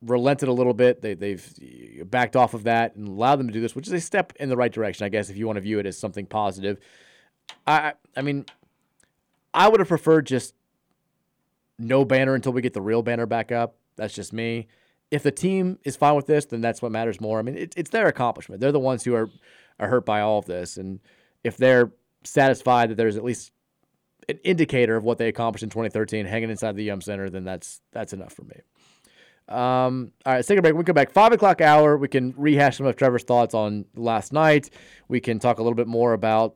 relented 0.00 0.48
a 0.48 0.52
little 0.52 0.74
bit. 0.74 1.02
They, 1.02 1.14
they've 1.14 1.44
backed 2.06 2.36
off 2.36 2.54
of 2.54 2.64
that 2.64 2.94
and 2.94 3.08
allowed 3.08 3.36
them 3.36 3.48
to 3.48 3.52
do 3.52 3.60
this, 3.60 3.74
which 3.74 3.88
is 3.88 3.92
a 3.92 4.00
step 4.00 4.32
in 4.38 4.48
the 4.48 4.56
right 4.56 4.72
direction, 4.72 5.04
I 5.04 5.08
guess, 5.08 5.28
if 5.28 5.36
you 5.36 5.46
want 5.46 5.56
to 5.56 5.60
view 5.60 5.78
it 5.80 5.86
as 5.86 5.98
something 5.98 6.24
positive. 6.24 6.78
I, 7.66 7.94
I 8.16 8.22
mean, 8.22 8.46
I 9.52 9.68
would 9.68 9.80
have 9.80 9.88
preferred 9.88 10.26
just 10.26 10.54
no 11.78 12.04
banner 12.04 12.34
until 12.34 12.52
we 12.52 12.62
get 12.62 12.74
the 12.74 12.80
real 12.80 13.02
banner 13.02 13.26
back 13.26 13.50
up. 13.50 13.76
That's 13.96 14.14
just 14.14 14.32
me. 14.32 14.68
If 15.10 15.24
the 15.24 15.32
team 15.32 15.78
is 15.84 15.96
fine 15.96 16.14
with 16.14 16.26
this, 16.26 16.46
then 16.46 16.60
that's 16.60 16.80
what 16.80 16.92
matters 16.92 17.20
more. 17.20 17.38
I 17.40 17.42
mean, 17.42 17.58
it, 17.58 17.74
it's 17.76 17.90
their 17.90 18.06
accomplishment. 18.06 18.60
They're 18.60 18.72
the 18.72 18.78
ones 18.78 19.04
who 19.04 19.14
are, 19.14 19.28
are 19.78 19.88
hurt 19.88 20.06
by 20.06 20.20
all 20.20 20.38
of 20.38 20.46
this. 20.46 20.76
And 20.76 21.00
if 21.44 21.56
they're 21.56 21.92
satisfied 22.24 22.90
that 22.90 22.96
there's 22.96 23.16
at 23.16 23.24
least 23.24 23.52
an 24.28 24.38
indicator 24.44 24.96
of 24.96 25.04
what 25.04 25.18
they 25.18 25.28
accomplished 25.28 25.62
in 25.64 25.70
2013 25.70 26.26
hanging 26.26 26.50
inside 26.50 26.76
the 26.76 26.84
Yum 26.84 27.00
Center, 27.00 27.28
then 27.28 27.44
that's 27.44 27.80
that's 27.92 28.12
enough 28.12 28.32
for 28.32 28.42
me. 28.44 28.56
Um, 29.48 30.12
all 30.24 30.32
right, 30.32 30.36
let's 30.36 30.48
take 30.48 30.58
a 30.58 30.62
break. 30.62 30.74
We 30.74 30.84
come 30.84 30.94
back, 30.94 31.10
five 31.12 31.32
o'clock 31.32 31.60
hour. 31.60 31.96
We 31.96 32.08
can 32.08 32.32
rehash 32.36 32.76
some 32.76 32.86
of 32.86 32.96
Trevor's 32.96 33.24
thoughts 33.24 33.54
on 33.54 33.84
last 33.96 34.32
night. 34.32 34.70
We 35.08 35.20
can 35.20 35.38
talk 35.40 35.58
a 35.58 35.62
little 35.62 35.74
bit 35.76 35.88
more 35.88 36.12
about 36.12 36.54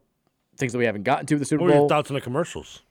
things 0.56 0.72
that 0.72 0.78
we 0.78 0.86
haven't 0.86 1.02
gotten 1.02 1.26
to 1.26 1.34
with 1.34 1.40
the 1.40 1.46
Super 1.46 1.62
What 1.62 1.66
were 1.66 1.72
your 1.72 1.80
Bowl. 1.80 1.88
thoughts 1.88 2.10
on 2.10 2.14
the 2.14 2.20
commercials? 2.20 2.82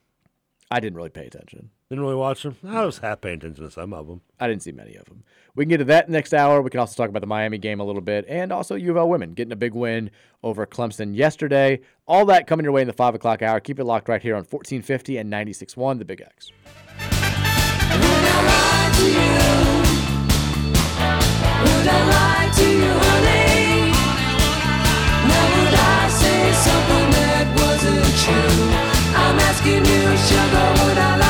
I 0.70 0.80
didn't 0.80 0.98
really 0.98 1.10
pay 1.10 1.26
attention. 1.26 1.70
Didn't 1.90 2.04
really 2.04 2.16
watch 2.16 2.42
them. 2.42 2.58
I 2.68 2.84
was 2.84 2.98
half 2.98 3.22
paying 3.22 3.38
attention 3.38 3.64
to 3.64 3.70
some 3.70 3.94
of 3.94 4.08
them. 4.08 4.22
I 4.40 4.48
didn't 4.48 4.64
see 4.64 4.72
many 4.72 4.96
of 4.96 5.06
them. 5.06 5.24
We 5.54 5.66
can 5.66 5.70
get 5.70 5.78
to 5.78 5.84
that 5.86 6.10
next 6.10 6.34
hour. 6.34 6.60
We 6.64 6.72
can 6.72 6.80
also 6.80 6.96
talk 6.96 7.10
about 7.10 7.20
the 7.20 7.28
Miami 7.28 7.60
game 7.60 7.80
a 7.80 7.84
little 7.84 8.02
bit 8.02 8.26
and 8.28 8.52
also 8.52 8.74
U 8.74 8.90
of 8.90 8.98
L 8.98 9.08
women 9.08 9.36
getting 9.36 9.52
a 9.52 9.56
big 9.56 9.76
win 9.76 10.10
over 10.42 10.66
Clemson 10.66 11.16
yesterday. 11.16 11.82
All 12.08 12.26
that 12.26 12.48
coming 12.48 12.64
your 12.64 12.74
way 12.74 12.82
in 12.82 12.88
the 12.88 12.94
5 12.94 13.14
o'clock 13.14 13.44
hour. 13.44 13.60
Keep 13.60 13.80
it 13.80 13.84
locked 13.84 14.10
right 14.10 14.20
here 14.22 14.34
on 14.34 14.46
1450 14.46 15.18
and 15.18 15.32
96.1, 15.32 16.00
The 16.00 16.06
Big 16.06 16.22
X. 16.22 16.52
Would 21.62 21.88
I 21.88 22.02
lie 22.10 22.50
to 22.52 22.68
you, 22.68 22.94
honey? 22.98 23.92
Now 25.30 25.46
would 25.62 25.76
I 25.78 26.10
say 26.10 26.52
something 26.66 27.10
that 27.14 27.46
wasn't 27.62 28.10
true? 28.26 28.74
I'm 29.16 29.38
asking 29.38 29.86
you, 29.86 30.18
sugar, 30.18 30.68
would 30.84 30.98
I 30.98 31.18
lie 31.18 31.25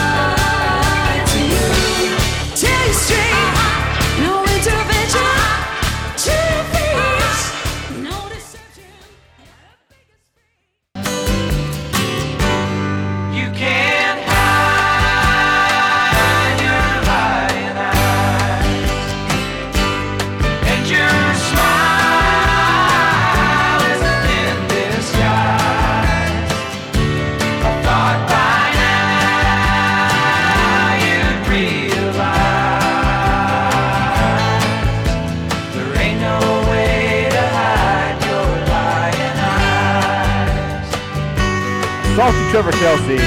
Trevor 42.55 42.71
Kelce 42.71 43.19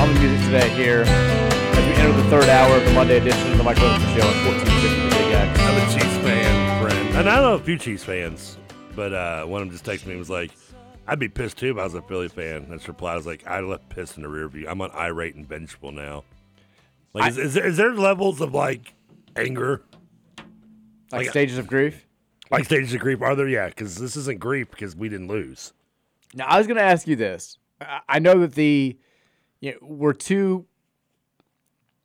on 0.00 0.14
the 0.14 0.20
music 0.20 0.46
today 0.46 0.70
here 0.70 1.04
as 1.06 1.86
we 1.86 2.02
enter 2.02 2.16
the 2.16 2.30
third 2.30 2.48
hour 2.48 2.78
of 2.78 2.82
the 2.82 2.92
Monday 2.92 3.18
edition 3.18 3.52
of 3.52 3.58
the 3.58 3.62
Mike 3.62 3.76
Rutherford 3.76 4.08
Show 4.18 4.26
at 4.26 4.46
1450 4.46 5.02
The 5.02 5.22
Big 5.22 5.34
X. 5.34 5.60
I'm 5.60 5.76
a 5.76 5.92
Chiefs 5.92 6.16
fan, 6.24 6.82
friend. 6.82 7.08
And 7.14 7.28
I 7.28 7.42
know 7.42 7.52
a 7.56 7.58
few 7.58 7.76
Chiefs 7.76 8.04
fans, 8.04 8.56
but 8.96 9.12
uh, 9.12 9.44
one 9.44 9.60
of 9.60 9.68
them 9.68 9.76
just 9.76 9.84
texted 9.84 10.06
me 10.06 10.12
and 10.12 10.18
was 10.18 10.30
like, 10.30 10.50
I'd 11.06 11.18
be 11.18 11.28
pissed 11.28 11.58
too 11.58 11.72
if 11.72 11.76
I 11.76 11.84
was 11.84 11.92
a 11.92 12.00
Philly 12.00 12.28
fan. 12.28 12.62
And 12.62 12.72
That's 12.72 12.88
reply. 12.88 13.12
I 13.12 13.16
was 13.16 13.26
like, 13.26 13.46
I 13.46 13.60
left 13.60 13.90
piss 13.90 14.16
in 14.16 14.22
the 14.22 14.30
rear 14.30 14.48
view. 14.48 14.66
I'm 14.66 14.80
on 14.80 14.90
irate 14.92 15.34
and 15.34 15.46
vengeful 15.46 15.92
now. 15.92 16.24
Like, 17.12 17.32
is, 17.32 17.36
is, 17.36 17.52
there, 17.52 17.66
is 17.66 17.76
there 17.76 17.92
levels 17.92 18.40
of 18.40 18.54
like 18.54 18.94
anger? 19.36 19.82
Like 21.12 21.28
stages 21.28 21.58
of 21.58 21.66
grief? 21.66 22.06
Like 22.50 22.64
stages 22.64 22.94
of 22.94 23.00
grief? 23.00 23.20
Are 23.20 23.36
there? 23.36 23.46
Yeah, 23.46 23.68
because 23.68 23.96
this 23.96 24.16
isn't 24.16 24.40
grief 24.40 24.70
because 24.70 24.96
we 24.96 25.10
didn't 25.10 25.28
lose. 25.28 25.74
Now, 26.32 26.46
I 26.46 26.56
was 26.56 26.66
going 26.66 26.78
to 26.78 26.82
ask 26.82 27.06
you 27.06 27.14
this. 27.14 27.58
I- 27.80 28.18
know 28.18 28.40
that 28.40 28.54
the, 28.54 28.96
you 29.60 29.72
know, 29.72 29.78
we're 29.82 30.12
too, 30.12 30.66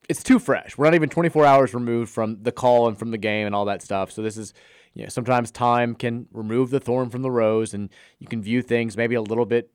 it's 0.07 0.23
too 0.23 0.39
fresh. 0.39 0.77
We're 0.77 0.85
not 0.85 0.95
even 0.95 1.09
24 1.09 1.45
hours 1.45 1.73
removed 1.73 2.11
from 2.11 2.41
the 2.41 2.51
call 2.51 2.87
and 2.87 2.97
from 2.97 3.11
the 3.11 3.17
game 3.17 3.45
and 3.45 3.53
all 3.53 3.65
that 3.65 3.81
stuff. 3.81 4.11
So 4.11 4.21
this 4.21 4.37
is, 4.37 4.53
you 4.93 5.03
know, 5.03 5.09
sometimes 5.09 5.51
time 5.51 5.93
can 5.95 6.27
remove 6.33 6.71
the 6.71 6.79
thorn 6.79 7.09
from 7.09 7.21
the 7.21 7.29
rose 7.31 7.73
and 7.73 7.89
you 8.17 8.27
can 8.27 8.41
view 8.41 8.61
things 8.61 8.97
maybe 8.97 9.15
a 9.15 9.21
little 9.21 9.45
bit 9.45 9.69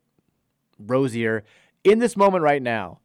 rosier. 0.78 1.44
In 1.84 2.00
this 2.00 2.16
moment 2.16 2.42
right 2.42 2.62
now, 2.62 2.98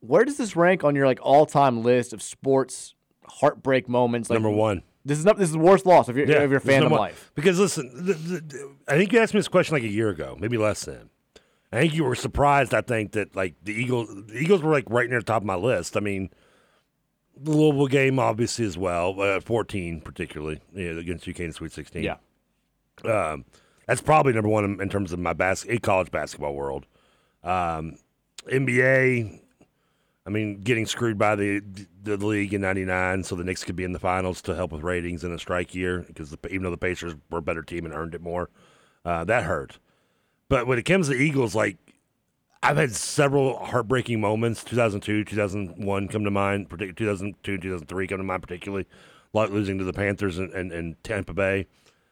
where 0.00 0.24
does 0.24 0.36
this 0.36 0.54
rank 0.56 0.84
on 0.84 0.94
your 0.94 1.06
like 1.06 1.20
all-time 1.22 1.82
list 1.82 2.12
of 2.12 2.22
sports 2.22 2.94
heartbreak 3.26 3.88
moments? 3.88 4.28
Like, 4.28 4.36
Number 4.36 4.50
one. 4.50 4.82
This 5.04 5.18
is 5.18 5.24
not, 5.24 5.36
this 5.36 5.46
is 5.48 5.52
the 5.52 5.58
worst 5.58 5.84
loss 5.86 6.08
of 6.08 6.16
your 6.16 6.26
of 6.44 6.50
your 6.52 6.60
fandom 6.60 6.90
life. 6.98 7.32
Because 7.34 7.58
listen, 7.58 7.90
the, 8.06 8.12
the- 8.14 8.76
I 8.86 8.96
think 8.96 9.12
you 9.12 9.18
asked 9.20 9.34
me 9.34 9.38
this 9.40 9.48
question 9.48 9.74
like 9.74 9.82
a 9.82 9.88
year 9.88 10.10
ago, 10.10 10.36
maybe 10.38 10.56
less 10.58 10.84
than. 10.84 11.08
I 11.72 11.80
think 11.80 11.94
you 11.94 12.04
were 12.04 12.14
surprised. 12.14 12.74
I 12.74 12.82
think 12.82 13.12
that 13.12 13.34
like 13.34 13.54
the 13.62 13.72
Eagles, 13.72 14.08
the 14.26 14.36
Eagles 14.36 14.62
were 14.62 14.72
like 14.72 14.84
right 14.88 15.08
near 15.08 15.20
the 15.20 15.24
top 15.24 15.42
of 15.42 15.46
my 15.46 15.54
list. 15.54 15.96
I 15.96 16.00
mean, 16.00 16.30
the 17.36 17.50
Louisville 17.50 17.86
game 17.86 18.18
obviously 18.18 18.66
as 18.66 18.76
well, 18.76 19.18
uh, 19.20 19.40
fourteen 19.40 20.00
particularly 20.00 20.60
yeah, 20.74 20.90
against 20.90 21.26
UK 21.26 21.40
in 21.40 21.52
Sweet 21.52 21.72
Sixteen. 21.72 22.02
Yeah. 22.02 22.16
um, 23.04 23.46
that's 23.86 24.02
probably 24.02 24.32
number 24.32 24.50
one 24.50 24.64
in, 24.64 24.80
in 24.82 24.88
terms 24.88 25.12
of 25.12 25.18
my 25.18 25.32
bas- 25.32 25.66
college 25.82 26.10
basketball 26.10 26.54
world. 26.54 26.86
Um, 27.42 27.96
NBA, 28.46 29.40
I 30.26 30.30
mean, 30.30 30.60
getting 30.60 30.84
screwed 30.84 31.16
by 31.16 31.36
the 31.36 31.62
the 32.02 32.18
league 32.18 32.52
in 32.52 32.60
'99, 32.60 33.24
so 33.24 33.34
the 33.34 33.44
Knicks 33.44 33.64
could 33.64 33.76
be 33.76 33.84
in 33.84 33.92
the 33.92 33.98
finals 33.98 34.42
to 34.42 34.54
help 34.54 34.72
with 34.72 34.82
ratings 34.82 35.24
in 35.24 35.32
a 35.32 35.38
strike 35.38 35.74
year 35.74 36.04
because 36.06 36.36
even 36.50 36.64
though 36.64 36.70
the 36.70 36.76
Pacers 36.76 37.14
were 37.30 37.38
a 37.38 37.42
better 37.42 37.62
team 37.62 37.86
and 37.86 37.94
earned 37.94 38.14
it 38.14 38.20
more, 38.20 38.50
uh, 39.06 39.24
that 39.24 39.44
hurt. 39.44 39.78
But 40.52 40.66
when 40.66 40.78
it 40.78 40.82
comes 40.82 41.08
to 41.08 41.14
Eagles, 41.14 41.54
like 41.54 41.78
I've 42.62 42.76
had 42.76 42.92
several 42.92 43.56
heartbreaking 43.64 44.20
moments. 44.20 44.62
2002, 44.62 45.24
2001 45.24 46.08
come 46.08 46.24
to 46.24 46.30
mind. 46.30 46.66
2002, 46.68 47.56
2003 47.56 48.06
come 48.06 48.18
to 48.18 48.22
mind 48.22 48.42
particularly. 48.42 48.86
Like 49.32 49.48
losing 49.48 49.78
to 49.78 49.84
the 49.84 49.94
Panthers 49.94 50.36
and, 50.36 50.52
and, 50.52 50.70
and 50.70 51.02
Tampa 51.02 51.32
Bay, 51.32 51.68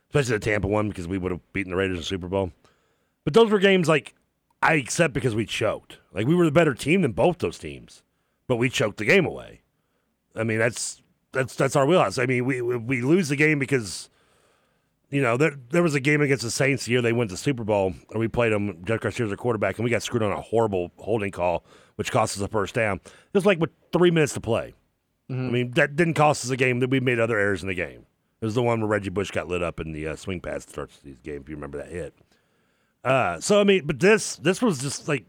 especially 0.09 0.39
the 0.39 0.39
Tampa 0.39 0.69
one 0.69 0.89
because 0.89 1.07
we 1.07 1.19
would 1.19 1.33
have 1.33 1.53
beaten 1.53 1.71
the 1.71 1.77
Raiders 1.77 1.97
in 1.97 2.01
the 2.01 2.07
Super 2.07 2.29
Bowl. 2.29 2.51
But 3.25 3.35
those 3.35 3.51
were 3.51 3.59
games 3.59 3.89
like 3.89 4.15
I 4.63 4.77
accept 4.77 5.13
because 5.13 5.35
we 5.35 5.45
choked. 5.45 5.99
Like 6.11 6.27
we 6.27 6.35
were 6.35 6.47
the 6.47 6.51
better 6.51 6.73
team 6.73 7.03
than 7.03 7.13
both 7.13 7.41
those 7.41 7.59
teams, 7.59 8.05
but 8.49 8.57
we 8.57 8.71
choked 8.71 8.97
the 8.97 9.05
game 9.05 9.27
away. 9.27 9.61
I 10.35 10.45
mean 10.45 10.61
that's 10.61 11.03
that's 11.33 11.55
that's 11.57 11.77
our 11.77 11.85
wheelhouse. 11.85 12.17
I 12.17 12.25
mean 12.25 12.47
we 12.47 12.63
we, 12.63 12.77
we 12.79 13.03
lose 13.03 13.29
the 13.29 13.37
game 13.37 13.59
because 13.59 14.09
you 15.11 15.21
know 15.21 15.37
there 15.37 15.57
there 15.71 15.83
was 15.83 15.95
a 15.95 16.01
game 16.01 16.21
against 16.21 16.43
the 16.43 16.51
Saints 16.51 16.85
the 16.85 16.93
year 16.93 17.03
they 17.03 17.13
went 17.13 17.31
to 17.31 17.35
the 17.35 17.39
Super 17.39 17.65
Bowl 17.65 17.95
and 18.11 18.21
we 18.21 18.29
played 18.29 18.53
them. 18.53 18.83
Jeff 18.85 19.01
Garcia's 19.01 19.33
a 19.33 19.37
quarterback 19.37 19.77
and 19.77 19.85
we 19.85 19.91
got 19.91 20.03
screwed 20.03 20.23
on 20.23 20.33
a 20.33 20.41
horrible 20.41 20.93
holding 20.99 21.31
call 21.31 21.65
which 21.97 22.11
cost 22.11 22.37
us 22.37 22.43
a 22.43 22.49
first 22.49 22.75
down. 22.75 23.01
It 23.05 23.35
was 23.35 23.47
like 23.47 23.61
with 23.61 23.71
three 23.93 24.11
minutes 24.11 24.33
to 24.35 24.41
play. 24.41 24.75
I 25.29 25.33
mean 25.33 25.73
that 25.73 25.97
didn't 25.97 26.15
cost 26.15 26.45
us 26.45 26.51
a 26.51 26.57
game 26.57 26.81
that 26.81 26.91
we 26.91 27.01
made 27.01 27.21
other 27.21 27.39
errors 27.39 27.63
in 27.63 27.69
the 27.69 27.75
game. 27.75 28.07
It 28.41 28.45
was 28.45 28.55
the 28.55 28.63
one 28.63 28.81
where 28.81 28.89
Reggie 28.89 29.11
Bush 29.11 29.31
got 29.31 29.49
lit 29.49 29.63
up 29.63 29.81
in 29.81 29.93
the 29.93 30.09
uh, 30.09 30.17
swing 30.17 30.41
pass 30.41 30.65
to 30.65 30.71
start 30.71 30.91
the 31.05 31.13
game. 31.23 31.43
If 31.43 31.49
you 31.49 31.57
remember 31.57 31.79
that 31.79 31.91
hit. 31.91 32.15
Uh, 33.05 33.39
so 33.41 33.61
I 33.61 33.65
mean, 33.65 33.87
but 33.87 34.01
this 34.01 34.37
this 34.37 34.63
was 34.63 34.81
just 34.81 35.09
like 35.09 35.25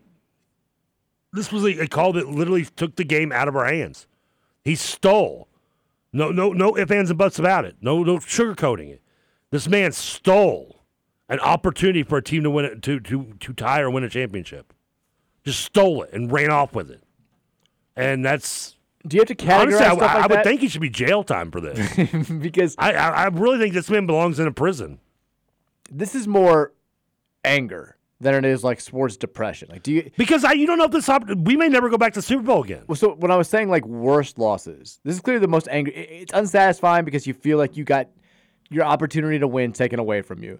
this 1.34 1.52
was 1.52 1.64
a, 1.64 1.84
a 1.84 1.88
call 1.88 2.14
that 2.14 2.28
literally 2.28 2.66
took 2.66 2.96
the 2.96 3.04
game 3.04 3.32
out 3.32 3.48
of 3.48 3.56
our 3.56 3.66
hands. 3.66 4.08
He 4.64 4.76
stole. 4.76 5.48
No, 6.14 6.30
no, 6.30 6.52
no 6.52 6.78
ifs, 6.78 6.92
ands, 6.92 7.10
and 7.10 7.18
buts 7.18 7.40
about 7.40 7.66
it. 7.66 7.78
No, 7.82 8.04
no 8.04 8.18
sugarcoating 8.18 8.90
it. 8.90 9.02
This 9.52 9.68
man 9.68 9.92
stole 9.92 10.82
an 11.30 11.40
opportunity 11.42 12.04
for 12.04 12.18
a 12.18 12.24
team 12.24 12.44
to 12.44 12.50
win 12.50 12.66
it, 12.66 12.82
to 12.84 13.00
to 13.00 13.34
to 13.40 13.54
tie 13.54 13.82
or 13.82 13.90
win 13.90 14.04
a 14.04 14.10
championship. 14.10 14.74
Just 15.44 15.62
stole 15.64 16.04
it 16.04 16.12
and 16.14 16.32
ran 16.32 16.50
off 16.52 16.74
with 16.74 16.90
it. 16.90 17.04
And 17.96 18.26
that's. 18.26 18.76
Do 19.08 19.18
you 19.18 19.22
have 19.22 19.28
to 19.30 19.36
categorize 19.36 19.62
Honestly, 19.62 19.86
I, 19.86 19.96
stuff 19.96 20.16
I 20.16 20.22
would 20.22 20.32
that? 20.32 20.44
think 20.44 20.62
he 20.62 20.68
should 20.68 20.82
be 20.82 20.90
jail 20.90 21.24
time 21.24 21.50
for 21.50 21.60
this. 21.60 22.30
because 22.40 22.76
I, 22.78 22.94
I, 22.94 23.10
I 23.10 23.28
really 23.28 23.58
think 23.58 23.74
this 23.74 23.90
man 23.90 24.06
belongs 24.06 24.40
in 24.40 24.46
a 24.46 24.52
prison. 24.52 25.00
this 25.90 26.14
is 26.14 26.28
more 26.28 26.74
anger 27.44 27.98
than 28.20 28.36
it 28.36 28.46
is 28.46 28.64
like 28.64 28.80
sports 28.80 29.18
depression. 29.18 29.70
Like, 29.72 29.82
do 29.82 29.92
you? 29.92 30.12
Because 30.18 30.44
I, 30.44 30.52
you 30.52 30.68
don't 30.68 30.78
know 30.78 30.86
if 30.86 30.92
this 30.92 31.10
we 31.38 31.58
may 31.58 31.68
never 31.68 31.90
go 31.90 31.98
back 31.98 32.14
to 32.14 32.22
Super 32.22 32.44
Bowl 32.44 32.64
again. 32.64 32.84
Well, 32.88 32.96
so 32.96 33.16
when 33.16 33.32
I 33.32 33.36
was 33.36 33.50
saying 33.50 33.70
like 33.70 33.86
worst 33.88 34.38
losses, 34.38 35.00
this 35.04 35.16
is 35.16 35.22
clearly 35.22 35.40
the 35.40 35.48
most 35.48 35.68
angry. 35.72 35.94
It's 35.96 36.32
unsatisfying 36.34 37.04
because 37.04 37.26
you 37.26 37.34
feel 37.34 37.58
like 37.58 37.76
you 37.76 37.84
got 37.84 38.08
your 38.72 38.86
opportunity 38.86 39.38
to 39.40 39.48
win 39.48 39.74
taken 39.74 40.00
away 40.00 40.22
from 40.22 40.44
you. 40.44 40.60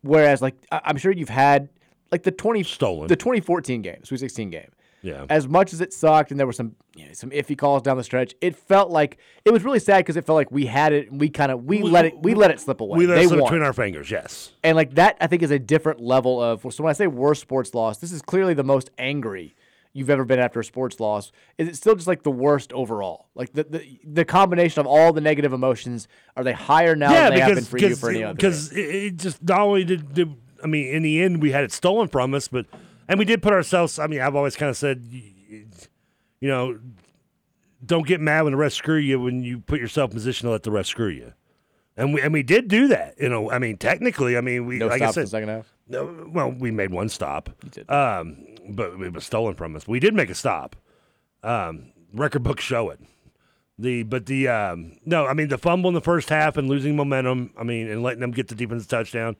Whereas, 0.00 0.42
like, 0.42 0.56
I- 0.72 0.80
I'm 0.84 0.96
sure 0.96 1.12
you've 1.12 1.28
had 1.28 1.68
like 2.10 2.24
the 2.24 2.32
twenty 2.32 2.62
stolen 2.62 3.06
the 3.06 3.16
2014 3.16 3.82
game, 3.82 4.04
Sweet 4.04 4.20
16 4.20 4.50
game. 4.50 4.70
Yeah. 5.00 5.26
As 5.30 5.48
much 5.48 5.72
as 5.72 5.80
it 5.80 5.92
sucked, 5.92 6.30
and 6.30 6.38
there 6.38 6.46
were 6.46 6.52
some 6.52 6.76
you 6.94 7.06
know, 7.06 7.12
some 7.12 7.30
iffy 7.30 7.58
calls 7.58 7.82
down 7.82 7.96
the 7.96 8.04
stretch, 8.04 8.34
it 8.40 8.54
felt 8.54 8.90
like 8.90 9.18
it 9.44 9.50
was 9.52 9.64
really 9.64 9.80
sad 9.80 9.98
because 9.98 10.16
it 10.16 10.24
felt 10.24 10.36
like 10.36 10.52
we 10.52 10.66
had 10.66 10.92
it 10.92 11.10
and 11.10 11.20
we 11.20 11.28
kind 11.28 11.50
of 11.50 11.64
we, 11.64 11.82
let 11.82 12.04
it 12.04 12.18
we 12.22 12.34
let 12.34 12.50
it 12.50 12.60
slip 12.60 12.80
away. 12.80 12.98
We 12.98 13.06
let 13.06 13.16
they 13.16 13.24
it 13.24 13.28
slip 13.28 13.40
won. 13.40 13.48
between 13.50 13.66
our 13.66 13.72
fingers. 13.72 14.10
Yes. 14.10 14.52
And 14.62 14.76
like 14.76 14.94
that, 14.94 15.16
I 15.20 15.26
think 15.26 15.42
is 15.42 15.50
a 15.50 15.58
different 15.58 16.00
level 16.00 16.40
of. 16.40 16.60
So 16.72 16.84
when 16.84 16.90
I 16.90 16.92
say 16.92 17.06
worst 17.08 17.40
sports 17.40 17.74
loss, 17.74 17.98
this 17.98 18.12
is 18.12 18.22
clearly 18.22 18.54
the 18.54 18.62
most 18.64 18.90
angry 18.98 19.54
you've 19.92 20.10
ever 20.10 20.24
been 20.24 20.38
after 20.38 20.60
a 20.60 20.64
sports 20.64 21.00
loss. 21.00 21.32
Is 21.58 21.68
it 21.68 21.76
still 21.76 21.94
just 21.94 22.06
like 22.06 22.22
the 22.22 22.30
worst 22.30 22.72
overall? 22.72 23.28
Like 23.34 23.52
the 23.52 23.64
the, 23.64 24.00
the 24.04 24.24
combination 24.24 24.80
of 24.80 24.86
all 24.86 25.12
the 25.12 25.20
negative 25.20 25.52
emotions 25.52 26.08
are 26.36 26.44
they 26.44 26.52
higher 26.52 26.96
now 26.96 27.12
yeah, 27.12 27.30
than 27.30 27.34
they 27.34 27.40
have 27.40 27.54
been 27.54 27.64
because 27.64 27.68
for 27.68 27.78
you 27.78 27.96
for 27.96 28.10
any 28.10 28.24
other? 28.24 28.34
because 28.34 28.72
it, 28.72 28.80
it 28.80 29.16
just 29.16 29.42
not 29.42 29.60
only 29.60 29.84
did, 29.84 30.14
did 30.14 30.34
I 30.62 30.66
mean 30.66 30.88
in 30.94 31.02
the 31.02 31.22
end 31.22 31.42
we 31.42 31.52
had 31.52 31.64
it 31.64 31.72
stolen 31.72 32.08
from 32.08 32.34
us, 32.34 32.48
but 32.48 32.66
and 33.08 33.18
we 33.18 33.24
did 33.24 33.42
put 33.42 33.52
ourselves. 33.52 33.98
I 33.98 34.06
mean, 34.06 34.20
I've 34.20 34.36
always 34.36 34.56
kind 34.56 34.70
of 34.70 34.76
said, 34.76 35.06
you 35.08 35.68
know, 36.48 36.78
don't 37.84 38.06
get 38.06 38.20
mad 38.20 38.42
when 38.42 38.52
the 38.52 38.56
rest 38.56 38.76
screw 38.76 38.96
you 38.96 39.20
when 39.20 39.42
you 39.42 39.60
put 39.60 39.80
yourself 39.80 40.10
in 40.10 40.14
position 40.14 40.46
to 40.46 40.52
let 40.52 40.62
the 40.62 40.70
rest 40.70 40.90
screw 40.90 41.08
you. 41.08 41.32
And 41.96 42.14
we 42.14 42.22
and 42.22 42.32
we 42.32 42.42
did 42.42 42.68
do 42.68 42.88
that. 42.88 43.16
You 43.20 43.28
know, 43.28 43.50
I 43.50 43.58
mean, 43.58 43.76
technically, 43.76 44.36
I 44.36 44.40
mean, 44.40 44.66
we 44.66 44.78
no 44.78 44.86
like 44.86 45.02
I 45.02 45.10
said, 45.10 45.24
the 45.24 45.30
second 45.30 45.50
half. 45.50 45.72
No, 45.88 46.26
well, 46.28 46.50
we 46.50 46.70
made 46.70 46.90
one 46.90 47.08
stop. 47.08 47.50
You 47.76 47.84
Um, 47.94 48.46
but 48.68 49.00
it 49.00 49.12
was 49.12 49.24
stolen 49.24 49.54
from 49.54 49.76
us. 49.76 49.86
We 49.86 50.00
did 50.00 50.14
make 50.14 50.30
a 50.30 50.34
stop. 50.34 50.76
Um, 51.42 51.92
record 52.12 52.42
books 52.42 52.64
show 52.64 52.90
it. 52.90 53.00
The 53.78 54.02
but 54.02 54.26
the 54.26 54.48
um, 54.48 54.98
no, 55.04 55.26
I 55.26 55.34
mean 55.34 55.48
the 55.48 55.58
fumble 55.58 55.88
in 55.88 55.94
the 55.94 56.00
first 56.00 56.28
half 56.28 56.56
and 56.56 56.68
losing 56.68 56.94
momentum. 56.94 57.52
I 57.58 57.64
mean, 57.64 57.88
and 57.88 58.02
letting 58.02 58.20
them 58.20 58.30
get 58.30 58.48
the 58.48 58.54
defensive 58.54 58.88
touchdown. 58.88 59.36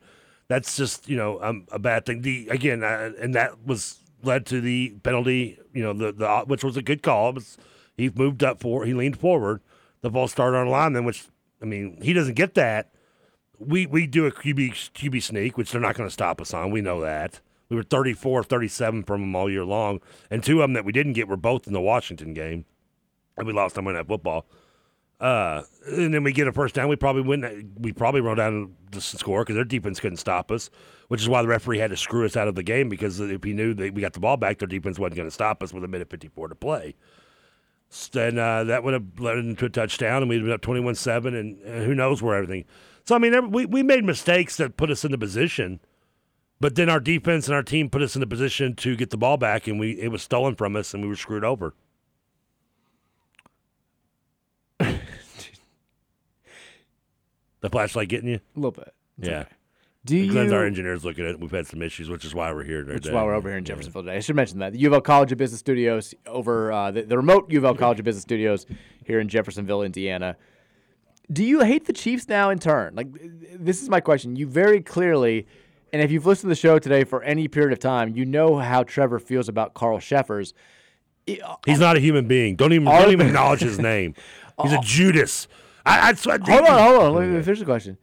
That's 0.47 0.75
just 0.75 1.07
you 1.07 1.15
know 1.15 1.41
um, 1.41 1.67
a 1.71 1.79
bad 1.79 2.05
thing. 2.05 2.21
The 2.21 2.47
again, 2.49 2.83
uh, 2.83 3.11
and 3.19 3.35
that 3.35 3.65
was 3.65 3.99
led 4.23 4.45
to 4.47 4.59
the 4.59 4.95
penalty. 5.03 5.59
You 5.73 5.83
know 5.83 5.93
the 5.93 6.11
the 6.11 6.43
which 6.47 6.63
was 6.63 6.75
a 6.77 6.81
good 6.81 7.03
call. 7.03 7.33
Was, 7.33 7.57
he 7.95 8.09
moved 8.09 8.43
up 8.43 8.59
for 8.59 8.85
he 8.85 8.93
leaned 8.93 9.19
forward. 9.19 9.61
The 10.01 10.09
ball 10.09 10.27
started 10.27 10.57
on 10.57 10.67
lineman, 10.67 11.05
which 11.05 11.27
I 11.61 11.65
mean 11.65 11.99
he 12.01 12.11
doesn't 12.11 12.33
get 12.33 12.55
that 12.55 12.93
we 13.59 13.85
we 13.85 14.07
do 14.07 14.25
a 14.25 14.31
QB 14.31 14.91
QB 14.93 15.23
sneak, 15.23 15.57
which 15.57 15.71
they're 15.71 15.81
not 15.81 15.95
going 15.95 16.07
to 16.07 16.13
stop 16.13 16.41
us 16.41 16.53
on. 16.53 16.71
We 16.71 16.81
know 16.81 17.01
that. 17.01 17.39
We 17.73 17.77
were 17.77 17.83
34, 17.83 18.43
37 18.43 19.03
from 19.03 19.21
them 19.21 19.35
all 19.35 19.49
year 19.49 19.65
long, 19.65 19.99
and 20.29 20.43
two 20.43 20.61
of 20.61 20.63
them 20.65 20.73
that 20.73 20.85
we 20.85 20.91
didn't 20.91 21.13
get 21.13 21.27
were 21.27 21.35
both 21.35 21.65
in 21.65 21.73
the 21.73 21.81
Washington 21.81 22.35
game, 22.35 22.65
and 23.35 23.47
we 23.47 23.53
lost 23.53 23.73
them 23.73 23.87
on 23.87 23.95
that 23.95 24.07
football. 24.07 24.45
Uh, 25.19 25.63
and 25.87 26.13
then 26.13 26.23
we 26.23 26.31
get 26.33 26.47
a 26.47 26.51
first 26.51 26.75
down. 26.75 26.87
We 26.87 26.95
probably 26.95 27.23
win. 27.23 27.73
We 27.79 27.93
probably 27.93 28.21
run 28.21 28.37
down 28.37 28.75
the 28.91 29.01
score 29.01 29.41
because 29.43 29.55
their 29.55 29.63
defense 29.63 29.99
couldn't 29.99 30.17
stop 30.17 30.51
us, 30.51 30.69
which 31.07 31.21
is 31.21 31.27
why 31.27 31.41
the 31.41 31.47
referee 31.47 31.79
had 31.79 31.89
to 31.89 31.97
screw 31.97 32.25
us 32.25 32.37
out 32.37 32.47
of 32.47 32.53
the 32.53 32.61
game 32.61 32.89
because 32.89 33.19
if 33.19 33.43
he 33.43 33.53
knew 33.53 33.73
that 33.73 33.95
we 33.95 34.01
got 34.01 34.13
the 34.13 34.19
ball 34.19 34.37
back, 34.37 34.59
their 34.59 34.67
defense 34.67 34.99
wasn't 34.99 35.15
going 35.15 35.27
to 35.27 35.33
stop 35.33 35.63
us 35.63 35.73
with 35.73 35.83
a 35.83 35.87
minute 35.87 36.11
54 36.11 36.49
to 36.49 36.55
play. 36.55 36.93
Then 38.11 38.37
uh, 38.37 38.65
that 38.65 38.83
would 38.83 38.93
have 38.93 39.19
led 39.19 39.37
into 39.39 39.65
a 39.65 39.69
touchdown, 39.69 40.21
and 40.21 40.29
we'd 40.29 40.43
been 40.43 40.51
up 40.51 40.61
21 40.61 40.93
7, 40.93 41.33
and 41.33 41.59
who 41.85 41.95
knows 41.95 42.21
where 42.21 42.35
everything. 42.35 42.65
So, 43.05 43.15
I 43.15 43.17
mean, 43.17 43.51
we, 43.51 43.65
we 43.65 43.83
made 43.83 44.03
mistakes 44.03 44.57
that 44.57 44.77
put 44.77 44.91
us 44.91 45.03
in 45.03 45.11
the 45.11 45.17
position, 45.17 45.79
but 46.63 46.75
then 46.75 46.89
our 46.89 47.01
defense 47.01 47.47
and 47.47 47.55
our 47.55 47.61
team 47.61 47.89
put 47.89 48.01
us 48.01 48.15
in 48.15 48.23
a 48.23 48.25
position 48.25 48.73
to 48.73 48.95
get 48.95 49.09
the 49.09 49.17
ball 49.17 49.35
back, 49.35 49.67
and 49.67 49.77
we 49.77 49.99
it 49.99 50.07
was 50.07 50.23
stolen 50.23 50.55
from 50.55 50.77
us, 50.77 50.93
and 50.93 51.03
we 51.03 51.09
were 51.09 51.15
screwed 51.17 51.43
over. 51.43 51.73
the 54.79 54.97
flashlight 57.69 58.07
getting 58.07 58.29
you? 58.29 58.39
A 58.55 58.57
little 58.57 58.71
bit. 58.71 58.93
It's 59.19 59.27
yeah. 59.27 59.39
okay. 59.39 59.49
Do 60.05 60.31
Glenn's 60.31 60.51
you- 60.51 60.57
our 60.57 60.65
engineers 60.65 61.03
looking 61.03 61.25
at 61.25 61.31
it. 61.31 61.41
We've 61.41 61.51
had 61.51 61.67
some 61.67 61.81
issues, 61.81 62.09
which 62.09 62.23
is 62.23 62.33
why 62.33 62.53
we're 62.53 62.63
here 62.63 62.83
today. 62.83 62.93
Which 62.93 63.07
is 63.07 63.11
why 63.11 63.25
we're 63.25 63.35
over 63.35 63.49
here 63.49 63.57
in 63.57 63.65
Jeffersonville 63.65 64.03
today. 64.03 64.15
I 64.15 64.21
should 64.21 64.37
mention 64.37 64.59
that. 64.59 64.71
The 64.71 64.79
U 64.79 64.87
of 64.87 64.93
L 64.93 65.01
College 65.01 65.33
of 65.33 65.37
Business 65.37 65.59
Studios 65.59 66.15
over 66.27 66.71
uh, 66.71 66.91
the, 66.91 67.01
the 67.01 67.17
remote 67.17 67.51
U 67.51 67.57
of 67.57 67.65
L 67.65 67.75
College 67.75 67.99
of 67.99 68.05
Business 68.05 68.21
Studios 68.21 68.65
here 69.03 69.19
in 69.19 69.27
Jeffersonville, 69.27 69.81
Indiana. 69.81 70.37
Do 71.29 71.43
you 71.43 71.59
hate 71.59 71.87
the 71.87 71.93
Chiefs 71.93 72.29
now 72.29 72.49
in 72.51 72.59
turn? 72.59 72.95
Like, 72.95 73.07
this 73.53 73.81
is 73.81 73.89
my 73.89 73.99
question. 73.99 74.37
You 74.37 74.47
very 74.47 74.79
clearly, 74.79 75.45
and 75.93 76.01
if 76.01 76.11
you've 76.11 76.25
listened 76.25 76.49
to 76.49 76.55
the 76.55 76.59
show 76.59 76.79
today 76.79 77.03
for 77.03 77.21
any 77.23 77.47
period 77.47 77.71
of 77.71 77.79
time, 77.79 78.15
you 78.15 78.25
know 78.25 78.57
how 78.57 78.83
Trevor 78.83 79.19
feels 79.19 79.47
about 79.47 79.75
Carl 79.75 79.99
Cheffers. 79.99 80.55
Uh, 81.29 81.55
He's 81.65 81.79
not 81.79 81.95
a 81.95 81.99
human 81.99 82.27
being. 82.27 82.55
Don't 82.55 82.73
even 82.73 82.85
don't 82.85 83.11
even 83.11 83.27
acknowledge 83.27 83.61
his 83.61 83.79
name. 83.79 84.15
He's 84.63 84.73
a 84.73 84.79
uh, 84.79 84.81
Judas. 84.81 85.47
I, 85.85 85.99
I, 85.99 86.09
I, 86.09 86.13
Hold 86.13 86.65
on, 86.65 86.81
hold 86.81 87.01
on. 87.03 87.13
Let 87.13 87.29
me 87.29 87.41
finish 87.43 87.59
the 87.59 87.65
question. 87.65 87.97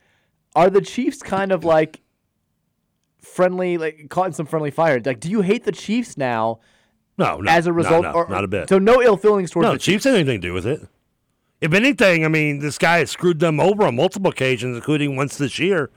Are 0.55 0.71
the 0.71 0.81
Chiefs 0.81 1.21
kind 1.23 1.51
of 1.51 1.65
like 1.65 2.01
friendly, 3.21 3.77
like 3.77 4.09
caught 4.09 4.29
in 4.29 4.33
some 4.33 4.47
friendly 4.47 4.71
fire? 4.71 5.01
Like, 5.05 5.21
do 5.21 5.29
you 5.29 5.41
hate 5.41 5.65
the 5.65 5.73
Chiefs 5.73 6.17
now? 6.17 6.61
No, 7.19 7.39
no, 7.39 7.51
as 7.51 7.67
a 7.67 7.73
result, 7.73 8.03
no, 8.03 8.13
or- 8.13 8.29
not 8.29 8.45
a 8.45 8.49
bit. 8.49 8.69
So 8.69 8.79
no 8.79 9.03
ill 9.03 9.17
feelings 9.17 9.51
towards 9.51 9.65
No, 9.65 9.73
the 9.73 9.79
the 9.79 9.83
Chiefs 9.83 10.05
had 10.05 10.15
anything 10.15 10.41
to 10.41 10.49
do 10.49 10.55
with 10.55 10.67
it. 10.67 10.87
If 11.61 11.75
anything, 11.75 12.25
I 12.25 12.29
mean, 12.29 12.61
this 12.61 12.79
guy 12.79 12.99
has 12.99 13.11
screwed 13.11 13.41
them 13.41 13.61
over 13.61 13.85
on 13.85 13.97
multiple 13.97 14.31
occasions, 14.31 14.77
including 14.77 15.17
once 15.17 15.37
this 15.37 15.59
year. 15.59 15.91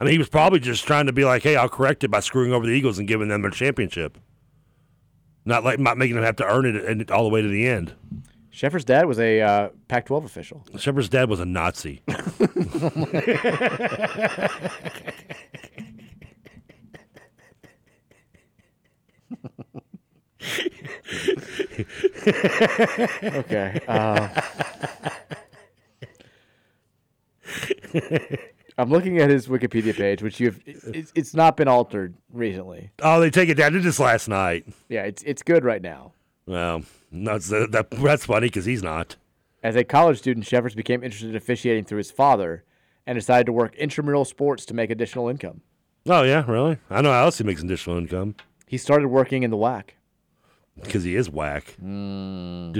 I 0.00 0.04
mean, 0.04 0.12
he 0.12 0.18
was 0.18 0.28
probably 0.28 0.60
just 0.60 0.86
trying 0.86 1.06
to 1.06 1.12
be 1.12 1.24
like, 1.24 1.42
"Hey, 1.42 1.56
I'll 1.56 1.68
correct 1.68 2.04
it 2.04 2.10
by 2.10 2.20
screwing 2.20 2.52
over 2.52 2.66
the 2.66 2.72
Eagles 2.72 2.98
and 2.98 3.08
giving 3.08 3.28
them 3.28 3.42
their 3.42 3.50
championship." 3.50 4.18
Not 5.44 5.64
like 5.64 5.78
not 5.78 5.96
making 5.96 6.14
them 6.16 6.24
have 6.24 6.36
to 6.36 6.46
earn 6.46 6.66
it 6.66 6.76
and 6.84 7.10
all 7.10 7.24
the 7.24 7.30
way 7.30 7.42
to 7.42 7.48
the 7.48 7.66
end. 7.66 7.94
Cheffers' 8.50 8.84
dad 8.84 9.06
was 9.06 9.18
a 9.20 9.40
uh, 9.40 9.68
Pac-12 9.86 10.24
official. 10.24 10.66
Shepard's 10.76 11.08
dad 11.08 11.30
was 11.30 11.38
a 11.38 11.44
Nazi. 11.44 12.02
okay. 23.22 23.80
Uh, 23.86 24.28
I'm 28.78 28.90
looking 28.90 29.18
at 29.18 29.28
his 29.28 29.48
Wikipedia 29.48 29.94
page, 29.94 30.22
which 30.22 30.38
you've 30.38 30.62
it's, 30.64 31.12
it's 31.14 31.34
not 31.34 31.56
been 31.56 31.66
altered 31.66 32.14
recently. 32.32 32.92
Oh, 33.02 33.18
they 33.20 33.28
take 33.28 33.48
it 33.48 33.54
down. 33.54 33.72
Did 33.72 33.82
this 33.82 33.98
last 33.98 34.28
night. 34.28 34.66
Yeah, 34.88 35.02
it's 35.02 35.22
it's 35.24 35.42
good 35.42 35.64
right 35.64 35.82
now. 35.82 36.12
Well, 36.46 36.84
that's 37.10 37.48
that, 37.48 37.88
that's 37.90 38.24
funny 38.24 38.46
because 38.46 38.64
he's 38.64 38.82
not. 38.82 39.16
As 39.62 39.74
a 39.74 39.82
college 39.82 40.18
student, 40.18 40.46
Cheffers 40.46 40.76
became 40.76 41.02
interested 41.02 41.30
in 41.30 41.36
officiating 41.36 41.84
through 41.84 41.98
his 41.98 42.12
father 42.12 42.64
and 43.04 43.18
decided 43.18 43.46
to 43.46 43.52
work 43.52 43.74
intramural 43.74 44.24
sports 44.24 44.64
to 44.66 44.74
make 44.74 44.90
additional 44.90 45.28
income. 45.28 45.62
Oh 46.06 46.22
yeah, 46.22 46.44
really? 46.48 46.78
I 46.88 47.00
know 47.02 47.10
how 47.10 47.24
else 47.24 47.38
he 47.38 47.44
makes 47.44 47.62
additional 47.62 47.98
income 47.98 48.36
He 48.66 48.78
started 48.78 49.08
working 49.08 49.42
in 49.42 49.50
the 49.50 49.56
whack 49.56 49.96
because 50.80 51.02
he 51.02 51.16
is 51.16 51.28
whack. 51.28 51.74
Hmm. 51.80 52.72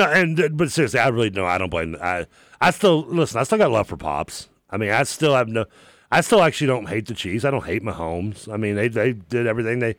No, 0.00 0.10
and 0.10 0.40
uh, 0.40 0.48
but 0.48 0.72
seriously, 0.72 0.98
I 0.98 1.08
really 1.08 1.28
no, 1.28 1.44
I 1.44 1.58
don't 1.58 1.68
blame. 1.68 1.94
I 2.00 2.26
I 2.58 2.70
still 2.70 3.02
listen. 3.02 3.38
I 3.38 3.42
still 3.42 3.58
got 3.58 3.70
love 3.70 3.86
for 3.86 3.98
pops. 3.98 4.48
I 4.70 4.78
mean, 4.78 4.90
I 4.90 5.02
still 5.02 5.34
have 5.34 5.48
no. 5.48 5.66
I 6.10 6.22
still 6.22 6.42
actually 6.42 6.68
don't 6.68 6.88
hate 6.88 7.06
the 7.06 7.14
Chiefs. 7.14 7.44
I 7.44 7.50
don't 7.50 7.66
hate 7.66 7.82
Mahomes. 7.82 8.50
I 8.50 8.56
mean, 8.56 8.76
they 8.76 8.88
they 8.88 9.12
did 9.12 9.46
everything 9.46 9.80
they 9.80 9.96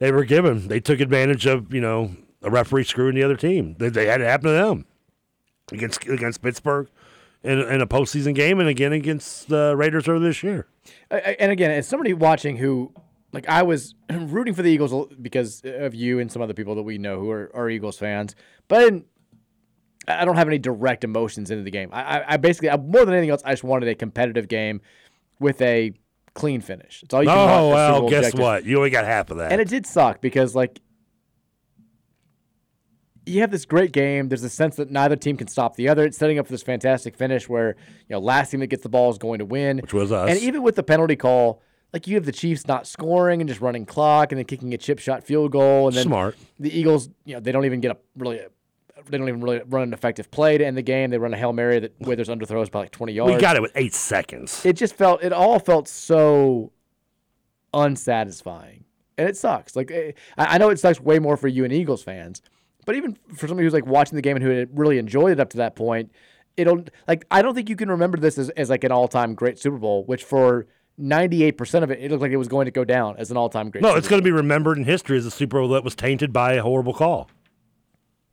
they 0.00 0.12
were 0.12 0.24
given. 0.24 0.68
They 0.68 0.80
took 0.80 1.00
advantage 1.00 1.46
of 1.46 1.72
you 1.72 1.80
know 1.80 2.14
a 2.42 2.50
referee 2.50 2.84
screwing 2.84 3.14
the 3.14 3.22
other 3.22 3.36
team. 3.36 3.74
They, 3.78 3.88
they 3.88 4.06
had 4.06 4.20
it 4.20 4.24
happen 4.24 4.48
to 4.48 4.52
them 4.52 4.84
against 5.72 6.06
against 6.06 6.42
Pittsburgh 6.42 6.88
in, 7.42 7.58
in 7.58 7.80
a 7.80 7.86
postseason 7.86 8.34
game, 8.34 8.60
and 8.60 8.68
again 8.68 8.92
against 8.92 9.48
the 9.48 9.74
Raiders 9.76 10.08
earlier 10.08 10.28
this 10.28 10.42
year. 10.42 10.66
And 11.10 11.50
again, 11.50 11.70
as 11.70 11.86
somebody 11.86 12.12
watching 12.12 12.56
who, 12.56 12.92
like, 13.32 13.48
I 13.48 13.62
was 13.62 13.94
rooting 14.10 14.52
for 14.52 14.62
the 14.62 14.70
Eagles 14.70 15.14
because 15.20 15.62
of 15.64 15.94
you 15.94 16.18
and 16.18 16.30
some 16.30 16.42
other 16.42 16.54
people 16.54 16.74
that 16.74 16.82
we 16.82 16.98
know 16.98 17.18
who 17.18 17.30
are, 17.30 17.50
are 17.54 17.70
Eagles 17.70 17.98
fans, 17.98 18.34
but 18.68 18.78
I, 18.78 18.84
didn't, 18.84 19.06
I 20.08 20.24
don't 20.24 20.36
have 20.36 20.48
any 20.48 20.58
direct 20.58 21.04
emotions 21.04 21.50
into 21.50 21.62
the 21.62 21.70
game. 21.70 21.90
I, 21.92 22.22
I, 22.26 22.36
basically, 22.36 22.70
I, 22.70 22.76
more 22.76 23.04
than 23.04 23.14
anything 23.14 23.30
else, 23.30 23.42
I 23.44 23.52
just 23.52 23.62
wanted 23.62 23.88
a 23.88 23.94
competitive 23.94 24.48
game 24.48 24.80
with 25.38 25.60
a 25.62 25.92
clean 26.34 26.60
finish. 26.60 27.02
It's 27.02 27.14
all 27.14 27.22
you 27.22 27.28
can. 27.28 27.38
Oh 27.38 27.68
well, 27.70 28.08
guess 28.08 28.34
what? 28.34 28.64
You 28.64 28.78
only 28.78 28.90
got 28.90 29.04
half 29.04 29.30
of 29.30 29.38
that. 29.38 29.52
And 29.52 29.60
it 29.60 29.68
did 29.68 29.86
suck 29.86 30.20
because 30.20 30.54
like 30.54 30.80
you 33.26 33.40
have 33.40 33.50
this 33.50 33.64
great 33.64 33.92
game. 33.92 34.28
There's 34.28 34.42
a 34.42 34.48
sense 34.48 34.76
that 34.76 34.90
neither 34.90 35.16
team 35.16 35.36
can 35.36 35.46
stop 35.46 35.76
the 35.76 35.88
other. 35.88 36.04
It's 36.04 36.18
setting 36.18 36.38
up 36.38 36.46
for 36.46 36.52
this 36.52 36.62
fantastic 36.62 37.16
finish 37.16 37.48
where 37.48 37.76
you 38.08 38.14
know 38.14 38.18
last 38.18 38.50
team 38.50 38.60
that 38.60 38.68
gets 38.68 38.82
the 38.82 38.88
ball 38.88 39.10
is 39.10 39.18
going 39.18 39.38
to 39.38 39.44
win. 39.44 39.78
Which 39.78 39.94
was 39.94 40.10
us. 40.10 40.30
And 40.30 40.38
even 40.40 40.62
with 40.62 40.74
the 40.76 40.82
penalty 40.82 41.16
call, 41.16 41.62
like 41.92 42.06
you 42.06 42.14
have 42.16 42.24
the 42.24 42.32
Chiefs 42.32 42.66
not 42.66 42.86
scoring 42.86 43.40
and 43.40 43.48
just 43.48 43.60
running 43.60 43.86
clock 43.86 44.32
and 44.32 44.38
then 44.38 44.46
kicking 44.46 44.72
a 44.74 44.78
chip 44.78 44.98
shot 44.98 45.24
field 45.24 45.52
goal 45.52 45.88
and 45.88 45.96
then 45.96 46.04
Smart. 46.04 46.36
The 46.58 46.76
Eagles, 46.76 47.08
you 47.24 47.34
know, 47.34 47.40
they 47.40 47.52
don't 47.52 47.64
even 47.64 47.80
get 47.80 47.92
a 47.92 47.96
really. 48.16 48.40
They 49.06 49.18
don't 49.18 49.28
even 49.28 49.40
really 49.40 49.60
run 49.66 49.82
an 49.84 49.92
effective 49.92 50.30
play 50.30 50.58
to 50.58 50.64
end 50.64 50.76
the 50.76 50.82
game. 50.82 51.10
They 51.10 51.18
run 51.18 51.34
a 51.34 51.36
hail 51.36 51.52
mary 51.52 51.78
that 51.80 51.94
Withers 52.00 52.28
underthrows 52.28 52.70
by 52.70 52.80
like 52.80 52.90
20 52.90 53.12
yards. 53.12 53.34
we 53.34 53.40
got 53.40 53.56
it 53.56 53.62
with 53.62 53.72
eight 53.74 53.94
seconds. 53.94 54.64
It 54.64 54.74
just 54.74 54.94
felt. 54.94 55.22
It 55.22 55.32
all 55.32 55.58
felt 55.58 55.88
so 55.88 56.72
unsatisfying, 57.74 58.84
and 59.18 59.28
it 59.28 59.36
sucks. 59.36 59.76
Like 59.76 59.90
eh, 59.90 60.12
I 60.36 60.54
I 60.54 60.58
know 60.58 60.70
it 60.70 60.78
sucks 60.78 61.00
way 61.00 61.18
more 61.18 61.36
for 61.36 61.48
you 61.48 61.64
and 61.64 61.72
Eagles 61.72 62.02
fans, 62.02 62.42
but 62.84 62.96
even 62.96 63.16
for 63.34 63.46
somebody 63.48 63.64
who's 63.64 63.72
like 63.72 63.86
watching 63.86 64.16
the 64.16 64.22
game 64.22 64.36
and 64.36 64.44
who 64.44 64.50
had 64.50 64.76
really 64.78 64.98
enjoyed 64.98 65.32
it 65.32 65.40
up 65.40 65.50
to 65.50 65.56
that 65.58 65.76
point, 65.76 66.12
it'll 66.56 66.84
like 67.08 67.24
I 67.30 67.42
don't 67.42 67.54
think 67.54 67.68
you 67.68 67.76
can 67.76 67.90
remember 67.90 68.18
this 68.18 68.38
as, 68.38 68.50
as 68.50 68.70
like 68.70 68.84
an 68.84 68.92
all 68.92 69.08
time 69.08 69.34
great 69.34 69.58
Super 69.58 69.78
Bowl, 69.78 70.04
which 70.04 70.24
for 70.24 70.66
ninety 70.98 71.44
eight 71.44 71.56
percent 71.56 71.84
of 71.84 71.90
it, 71.90 72.00
it 72.00 72.10
looked 72.10 72.22
like 72.22 72.32
it 72.32 72.36
was 72.36 72.48
going 72.48 72.66
to 72.66 72.70
go 72.70 72.84
down 72.84 73.16
as 73.18 73.30
an 73.30 73.36
all 73.36 73.48
time 73.48 73.70
great. 73.70 73.82
No, 73.82 73.88
Super 73.90 73.98
it's 73.98 74.08
going 74.08 74.20
to 74.20 74.24
be 74.24 74.32
remembered 74.32 74.78
in 74.78 74.84
history 74.84 75.16
as 75.18 75.26
a 75.26 75.30
Super 75.30 75.60
Bowl 75.60 75.68
that 75.70 75.84
was 75.84 75.94
tainted 75.94 76.32
by 76.32 76.54
a 76.54 76.62
horrible 76.62 76.94
call. 76.94 77.30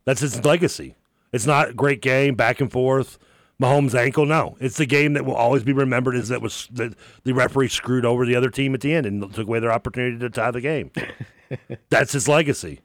That's 0.04 0.20
his 0.20 0.44
legacy. 0.44 0.96
It's 1.32 1.46
not 1.46 1.70
a 1.70 1.74
great 1.74 2.02
game, 2.02 2.34
back 2.34 2.60
and 2.60 2.70
forth. 2.70 3.18
Mahomes' 3.60 3.94
ankle. 3.94 4.24
No, 4.24 4.56
it's 4.58 4.78
the 4.78 4.86
game 4.86 5.12
that 5.12 5.24
will 5.24 5.34
always 5.34 5.62
be 5.62 5.72
remembered 5.72 6.16
as 6.16 6.28
that 6.28 6.40
was 6.40 6.68
that 6.72 6.94
the 7.24 7.34
referee 7.34 7.68
screwed 7.68 8.06
over 8.06 8.24
the 8.24 8.34
other 8.34 8.48
team 8.48 8.74
at 8.74 8.80
the 8.80 8.94
end 8.94 9.04
and 9.06 9.22
took 9.34 9.46
away 9.46 9.60
their 9.60 9.72
opportunity 9.72 10.18
to 10.18 10.30
tie 10.30 10.50
the 10.50 10.62
game. 10.62 10.90
That's 11.90 12.12
his 12.12 12.26
legacy. 12.26 12.80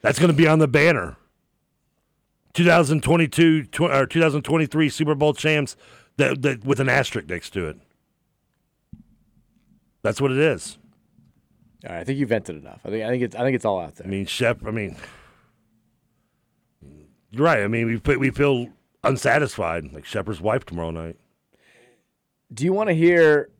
That's 0.00 0.18
going 0.18 0.30
to 0.30 0.36
be 0.36 0.46
on 0.46 0.60
the 0.60 0.68
banner. 0.68 1.16
2022 2.54 3.64
tw- 3.64 3.80
or 3.80 4.06
2023 4.06 4.88
Super 4.88 5.14
Bowl 5.14 5.32
champs 5.34 5.76
that, 6.18 6.42
that 6.42 6.64
with 6.64 6.80
an 6.80 6.88
asterisk 6.88 7.28
next 7.28 7.50
to 7.50 7.66
it. 7.66 7.78
That's 10.02 10.20
what 10.20 10.30
it 10.30 10.38
is. 10.38 10.78
All 11.86 11.94
right, 11.94 12.00
I 12.00 12.04
think 12.04 12.18
you 12.18 12.26
vented 12.26 12.56
enough. 12.56 12.80
I 12.84 12.90
think 12.90 13.04
I 13.04 13.08
think 13.08 13.22
it's 13.24 13.34
I 13.34 13.40
think 13.40 13.56
it's 13.56 13.64
all 13.64 13.80
out 13.80 13.96
there. 13.96 14.06
I 14.06 14.10
mean, 14.10 14.26
Shep. 14.26 14.64
I 14.66 14.70
mean, 14.70 14.96
right. 17.34 17.62
I 17.62 17.68
mean, 17.68 18.00
we 18.06 18.16
we 18.16 18.30
feel 18.30 18.68
unsatisfied, 19.04 19.92
like 19.92 20.04
Shepard's 20.04 20.40
wife 20.40 20.64
tomorrow 20.64 20.90
night. 20.90 21.16
Do 22.52 22.64
you 22.64 22.72
want 22.72 22.88
to 22.88 22.94
hear 22.94 23.50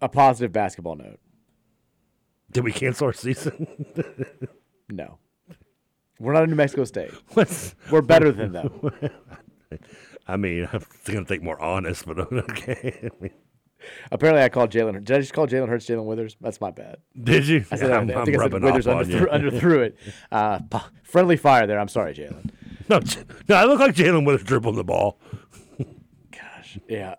a 0.00 0.08
positive 0.08 0.52
basketball 0.52 0.96
note? 0.96 1.18
Did 2.52 2.64
we 2.64 2.72
cancel 2.72 3.06
our 3.08 3.12
season? 3.12 3.66
No. 4.88 5.18
We're 6.20 6.32
not 6.32 6.44
in 6.44 6.50
New 6.50 6.54
Mexico 6.56 6.84
State. 6.84 7.10
We're 7.90 8.02
better 8.02 8.30
than 8.30 8.52
them. 8.52 8.90
I 10.28 10.36
mean, 10.36 10.68
I'm 10.72 10.84
going 11.06 11.24
to 11.24 11.28
think 11.28 11.42
more 11.42 11.60
honest, 11.60 12.06
but 12.06 12.20
okay. 12.20 13.10
I 13.12 13.22
mean, 13.22 13.32
Apparently, 14.12 14.44
I 14.44 14.48
called 14.48 14.70
Jalen. 14.70 15.02
Did 15.04 15.16
I 15.16 15.18
just 15.20 15.32
call 15.32 15.48
Jalen 15.48 15.68
Hurts 15.68 15.86
Jalen 15.86 16.04
Withers? 16.04 16.36
That's 16.40 16.60
my 16.60 16.70
bad. 16.70 16.98
Did 17.20 17.48
you? 17.48 17.64
I 17.72 17.76
said 17.76 17.90
I'm- 17.90 18.08
I, 18.10 18.14
I 18.14 18.18
I'm 18.20 18.24
think 18.26 18.36
I 18.38 18.42
said 18.42 18.52
rubbing 18.52 18.62
Withers 18.62 18.86
underthrew, 18.86 19.28
underthrew 19.28 19.78
it. 19.86 19.98
Uh, 20.30 20.60
friendly 21.02 21.36
fire 21.36 21.66
there. 21.66 21.80
I'm 21.80 21.88
sorry, 21.88 22.14
Jalen. 22.14 22.50
no, 22.90 23.00
no, 23.48 23.56
I 23.56 23.64
look 23.64 23.80
like 23.80 23.94
Jalen 23.94 24.26
Withers 24.26 24.44
dribbling 24.44 24.76
the 24.76 24.84
ball. 24.84 25.18
Gosh, 26.30 26.78
yeah. 26.88 27.16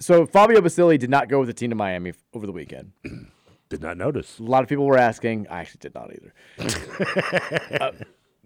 So 0.00 0.26
Fabio 0.26 0.60
Basili 0.60 0.98
did 0.98 1.10
not 1.10 1.28
go 1.28 1.38
with 1.38 1.48
the 1.48 1.54
team 1.54 1.70
to 1.70 1.76
Miami 1.76 2.14
over 2.32 2.46
the 2.46 2.52
weekend. 2.52 2.92
Did 3.68 3.82
not 3.82 3.96
notice. 3.96 4.40
A 4.40 4.42
lot 4.42 4.64
of 4.64 4.68
people 4.68 4.84
were 4.84 4.98
asking. 4.98 5.46
I 5.48 5.60
actually 5.60 5.78
did 5.78 5.94
not 5.94 6.10
either. 6.10 6.34
uh, 7.80 7.92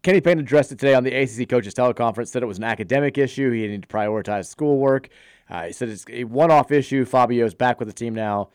Kenny 0.02 0.20
Payne 0.20 0.38
addressed 0.38 0.70
it 0.70 0.78
today 0.78 0.92
on 0.92 1.02
the 1.02 1.14
ACC 1.14 1.48
coaches 1.48 1.72
teleconference. 1.72 2.28
Said 2.28 2.42
it 2.42 2.46
was 2.46 2.58
an 2.58 2.64
academic 2.64 3.16
issue. 3.16 3.50
He 3.50 3.62
needed 3.62 3.84
to 3.84 3.88
prioritize 3.88 4.48
schoolwork. 4.48 5.08
Uh, 5.48 5.62
he 5.64 5.72
said 5.72 5.88
it's 5.88 6.04
a 6.10 6.24
one-off 6.24 6.70
issue. 6.70 7.06
Fabio's 7.06 7.54
back 7.54 7.78
with 7.78 7.88
the 7.88 7.94
team 7.94 8.14
now. 8.14 8.50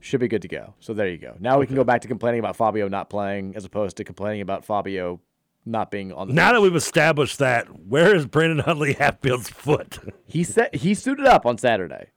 Should 0.00 0.20
be 0.20 0.28
good 0.28 0.40
to 0.40 0.48
go. 0.48 0.72
So 0.80 0.94
there 0.94 1.06
you 1.06 1.18
go. 1.18 1.36
Now 1.38 1.58
we 1.58 1.66
can 1.66 1.76
go 1.76 1.84
back 1.84 2.00
to 2.00 2.08
complaining 2.08 2.40
about 2.40 2.56
Fabio 2.56 2.88
not 2.88 3.10
playing, 3.10 3.54
as 3.54 3.66
opposed 3.66 3.98
to 3.98 4.04
complaining 4.04 4.40
about 4.40 4.64
Fabio 4.64 5.20
not 5.64 5.90
being 5.90 6.12
on 6.12 6.28
the. 6.28 6.34
Now 6.34 6.52
that 6.52 6.60
we've 6.60 6.74
established 6.76 7.38
that, 7.38 7.66
where 7.86 8.14
is 8.14 8.26
Brandon 8.26 8.60
Huntley 8.60 8.92
Hatfield's 8.98 9.48
foot? 9.48 9.98
He 10.24 10.44
said 10.44 10.74
he 10.74 10.94
suited 10.94 11.26
up 11.26 11.46
on 11.46 11.58
Saturday. 11.58 12.10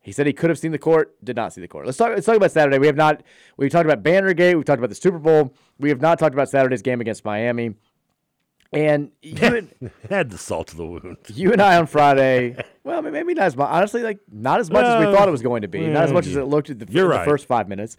He 0.00 0.12
said 0.12 0.26
he 0.26 0.34
could 0.34 0.50
have 0.50 0.58
seen 0.58 0.72
the 0.72 0.78
court, 0.78 1.16
did 1.24 1.34
not 1.34 1.54
see 1.54 1.62
the 1.62 1.68
court. 1.68 1.86
Let's 1.86 1.96
talk. 1.96 2.10
Let's 2.10 2.26
talk 2.26 2.36
about 2.36 2.52
Saturday. 2.52 2.78
We 2.78 2.86
have 2.86 2.96
not. 2.96 3.22
We've 3.56 3.70
talked 3.70 3.86
about 3.86 4.02
Bannergate. 4.02 4.54
We've 4.54 4.64
talked 4.64 4.78
about 4.78 4.90
the 4.90 4.96
Super 4.96 5.18
Bowl. 5.18 5.54
We 5.78 5.88
have 5.88 6.02
not 6.02 6.18
talked 6.18 6.34
about 6.34 6.50
Saturday's 6.50 6.82
game 6.82 7.00
against 7.00 7.24
Miami. 7.24 7.74
And 8.70 9.12
you 9.22 9.36
and, 9.40 9.90
Had 10.10 10.30
the 10.30 10.36
salt 10.36 10.68
to 10.68 10.76
the 10.76 10.86
wound. 10.86 11.16
you 11.28 11.52
and 11.52 11.62
I 11.62 11.78
on 11.78 11.86
Friday, 11.86 12.62
well, 12.84 13.00
maybe 13.00 13.32
not 13.32 13.44
as 13.44 13.56
much. 13.56 13.70
Honestly, 13.70 14.02
like 14.02 14.18
not 14.30 14.60
as 14.60 14.70
much 14.70 14.84
as 14.84 15.06
we 15.06 15.12
thought 15.12 15.26
it 15.26 15.30
was 15.30 15.42
going 15.42 15.62
to 15.62 15.68
be. 15.68 15.86
not 15.86 16.04
as 16.04 16.12
much 16.12 16.26
as 16.26 16.36
it 16.36 16.44
looked 16.44 16.68
at 16.70 16.78
the, 16.78 16.84
the 16.84 17.06
right. 17.06 17.24
first 17.24 17.46
five 17.46 17.68
minutes. 17.68 17.96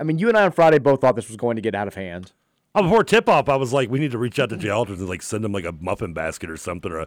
I 0.00 0.02
mean, 0.02 0.18
you 0.18 0.28
and 0.28 0.36
I 0.36 0.44
on 0.44 0.50
Friday 0.50 0.78
both 0.78 1.00
thought 1.00 1.14
this 1.14 1.28
was 1.28 1.36
going 1.36 1.54
to 1.56 1.62
get 1.62 1.74
out 1.74 1.86
of 1.86 1.94
hand. 1.94 2.32
Oh, 2.76 2.82
before 2.82 3.04
tip 3.04 3.28
off, 3.28 3.48
I 3.48 3.56
was 3.56 3.72
like, 3.72 3.88
we 3.88 4.00
need 4.00 4.10
to 4.10 4.18
reach 4.18 4.38
out 4.40 4.48
to 4.50 4.56
Jay 4.56 4.70
Aldridge 4.70 4.98
and 4.98 5.08
like 5.08 5.22
send 5.22 5.44
him 5.44 5.52
like 5.52 5.64
a 5.64 5.72
muffin 5.72 6.12
basket 6.12 6.50
or 6.50 6.56
something. 6.56 6.90
Or 6.90 7.00
a, 7.00 7.02
I 7.02 7.06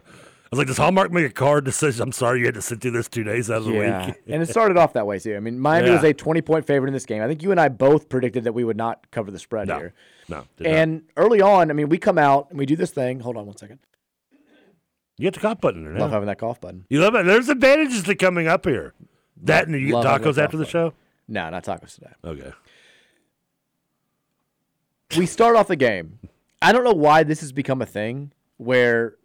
was 0.50 0.58
like, 0.58 0.66
does 0.66 0.78
Hallmark 0.78 1.12
make 1.12 1.26
a 1.26 1.30
card 1.32 1.66
that 1.66 1.72
says, 1.72 2.00
"I'm 2.00 2.10
sorry 2.12 2.40
you 2.40 2.46
had 2.46 2.54
to 2.54 2.62
sit 2.62 2.80
through 2.80 2.92
this 2.92 3.06
two 3.06 3.22
days 3.22 3.50
out 3.50 3.58
of 3.58 3.64
the 3.64 3.72
Yeah, 3.72 4.06
week"? 4.06 4.14
and 4.28 4.42
it 4.42 4.48
started 4.48 4.78
off 4.78 4.94
that 4.94 5.06
way 5.06 5.18
too. 5.18 5.36
I 5.36 5.40
mean, 5.40 5.58
Miami 5.60 5.88
Yeah. 5.88 5.94
was 5.96 6.04
a 6.04 6.14
twenty-point 6.14 6.66
favorite 6.66 6.88
in 6.88 6.94
this 6.94 7.04
game. 7.04 7.20
I 7.22 7.28
think 7.28 7.42
you 7.42 7.50
and 7.50 7.60
I 7.60 7.68
both 7.68 8.08
predicted 8.08 8.44
that 8.44 8.54
we 8.54 8.64
would 8.64 8.78
not 8.78 9.10
cover 9.10 9.30
the 9.30 9.38
spread 9.38 9.68
No, 9.68 9.76
here. 9.76 9.92
no, 10.30 10.44
did 10.56 10.64
not. 10.68 10.72
And 10.74 11.02
early 11.18 11.42
on, 11.42 11.70
I 11.70 11.74
mean, 11.74 11.90
we 11.90 11.98
come 11.98 12.16
out 12.16 12.46
and 12.48 12.58
we 12.58 12.64
do 12.64 12.76
this 12.76 12.90
thing. 12.92 13.20
Hold 13.20 13.36
on 13.36 13.44
one 13.46 13.58
second. 13.58 13.78
You 15.18 15.24
get 15.24 15.34
the 15.34 15.40
cough 15.40 15.60
button 15.60 15.84
there. 15.84 15.98
Love 15.98 16.12
having 16.12 16.28
that 16.28 16.38
cough 16.38 16.60
button. 16.62 16.86
You 16.88 17.00
love 17.02 17.14
it. 17.16 17.26
There's 17.26 17.48
advantages 17.50 18.04
to 18.04 18.14
coming 18.14 18.46
up 18.48 18.64
here. 18.64 18.94
That 19.42 19.66
and 19.66 19.78
you 19.78 19.88
get 19.88 19.96
tacos 19.96 20.38
after 20.38 20.56
the 20.56 20.64
cough 20.64 20.70
show. 20.70 20.94
No, 21.26 21.50
not 21.50 21.64
tacos 21.64 21.94
today. 21.96 22.12
Okay. 22.24 22.52
We 25.16 25.26
start 25.26 25.56
off 25.56 25.68
the 25.68 25.76
game. 25.76 26.18
I 26.60 26.72
don't 26.72 26.84
know 26.84 26.92
why 26.92 27.22
this 27.22 27.40
has 27.40 27.52
become 27.52 27.80
a 27.80 27.86
thing 27.86 28.32
where 28.56 29.16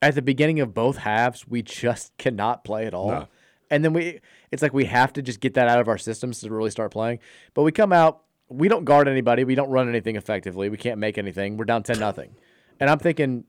at 0.00 0.14
the 0.14 0.22
beginning 0.22 0.60
of 0.60 0.74
both 0.74 0.98
halves 0.98 1.46
we 1.46 1.62
just 1.62 2.16
cannot 2.18 2.64
play 2.64 2.86
at 2.86 2.94
all. 2.94 3.10
No. 3.10 3.28
And 3.70 3.84
then 3.84 3.92
we 3.94 4.20
it's 4.50 4.62
like 4.62 4.74
we 4.74 4.84
have 4.84 5.12
to 5.14 5.22
just 5.22 5.40
get 5.40 5.54
that 5.54 5.68
out 5.68 5.80
of 5.80 5.88
our 5.88 5.98
systems 5.98 6.40
to 6.40 6.50
really 6.50 6.70
start 6.70 6.92
playing. 6.92 7.20
But 7.54 7.62
we 7.62 7.72
come 7.72 7.92
out, 7.92 8.22
we 8.48 8.68
don't 8.68 8.84
guard 8.84 9.08
anybody, 9.08 9.44
we 9.44 9.54
don't 9.54 9.70
run 9.70 9.88
anything 9.88 10.16
effectively, 10.16 10.68
we 10.68 10.76
can't 10.76 10.98
make 10.98 11.16
anything. 11.16 11.56
We're 11.56 11.64
down 11.64 11.82
10 11.82 11.98
nothing. 11.98 12.34
And 12.78 12.90
I'm 12.90 12.98
thinking 12.98 13.44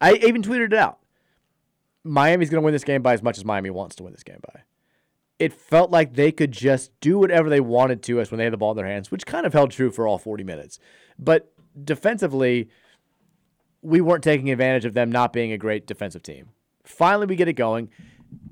I 0.00 0.14
even 0.14 0.42
tweeted 0.42 0.66
it 0.66 0.74
out. 0.74 0.98
Miami's 2.04 2.50
going 2.50 2.60
to 2.60 2.64
win 2.64 2.72
this 2.72 2.84
game 2.84 3.02
by 3.02 3.14
as 3.14 3.22
much 3.22 3.38
as 3.38 3.44
Miami 3.44 3.70
wants 3.70 3.96
to 3.96 4.02
win 4.02 4.12
this 4.12 4.22
game 4.22 4.40
by. 4.52 4.60
It 5.38 5.52
felt 5.52 5.90
like 5.90 6.14
they 6.14 6.30
could 6.30 6.52
just 6.52 6.92
do 7.00 7.18
whatever 7.18 7.48
they 7.48 7.60
wanted 7.60 8.02
to 8.04 8.20
us 8.20 8.30
when 8.30 8.38
they 8.38 8.44
had 8.44 8.52
the 8.52 8.56
ball 8.56 8.70
in 8.70 8.76
their 8.76 8.86
hands, 8.86 9.10
which 9.10 9.26
kind 9.26 9.46
of 9.46 9.52
held 9.52 9.70
true 9.70 9.90
for 9.90 10.06
all 10.06 10.18
40 10.18 10.44
minutes. 10.44 10.78
But 11.18 11.52
defensively, 11.82 12.70
we 13.82 14.00
weren't 14.00 14.24
taking 14.24 14.50
advantage 14.50 14.84
of 14.84 14.94
them 14.94 15.10
not 15.10 15.32
being 15.32 15.52
a 15.52 15.58
great 15.58 15.86
defensive 15.86 16.22
team. 16.22 16.50
Finally, 16.84 17.26
we 17.26 17.36
get 17.36 17.48
it 17.48 17.54
going. 17.54 17.90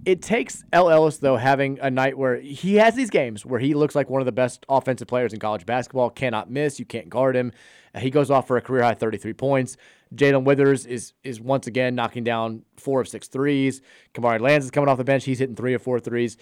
It 0.05 0.23
takes 0.23 0.65
El 0.73 0.91
Ellis, 0.91 1.19
though, 1.19 1.37
having 1.37 1.79
a 1.81 1.91
night 1.91 2.19
where 2.19 2.41
he 2.41 2.75
has 2.77 2.95
these 2.95 3.11
games 3.11 3.47
where 3.47 3.61
he 3.61 3.75
looks 3.75 3.95
like 3.95 4.11
one 4.11 4.21
of 4.21 4.27
the 4.27 4.33
best 4.33 4.67
offensive 4.69 5.09
players 5.09 5.33
in 5.33 5.39
college 5.39 5.67
basketball, 5.67 6.11
cannot 6.11 6.51
miss, 6.51 6.79
you 6.79 6.85
can't 6.85 7.09
guard 7.09 7.37
him. 7.37 7.53
He 7.99 8.11
goes 8.11 8.31
off 8.31 8.47
for 8.47 8.57
a 8.57 8.63
career 8.63 8.83
high 8.83 8.95
33 8.95 9.33
points. 9.35 9.77
Jae'Lyn 10.15 10.45
Withers 10.45 10.87
is 10.87 11.13
is 11.25 11.41
once 11.41 11.67
again 11.67 11.95
knocking 11.95 12.25
down 12.25 12.63
four 12.77 13.01
of 13.01 13.09
six 13.09 13.29
threes. 13.29 13.81
Kamari 14.15 14.41
Lands 14.41 14.65
is 14.65 14.71
coming 14.71 14.89
off 14.89 14.99
the 14.99 15.05
bench. 15.05 15.25
He's 15.25 15.39
hitting 15.39 15.57
three 15.57 15.75
or 15.75 15.79
four 15.79 16.01
threes. 16.01 16.37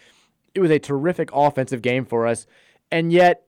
It 0.55 0.60
was 0.60 0.70
a 0.70 0.78
terrific 0.78 1.31
offensive 1.32 1.82
game 1.82 2.05
for 2.05 2.27
us. 2.27 2.47
And 2.90 3.12
yet, 3.12 3.47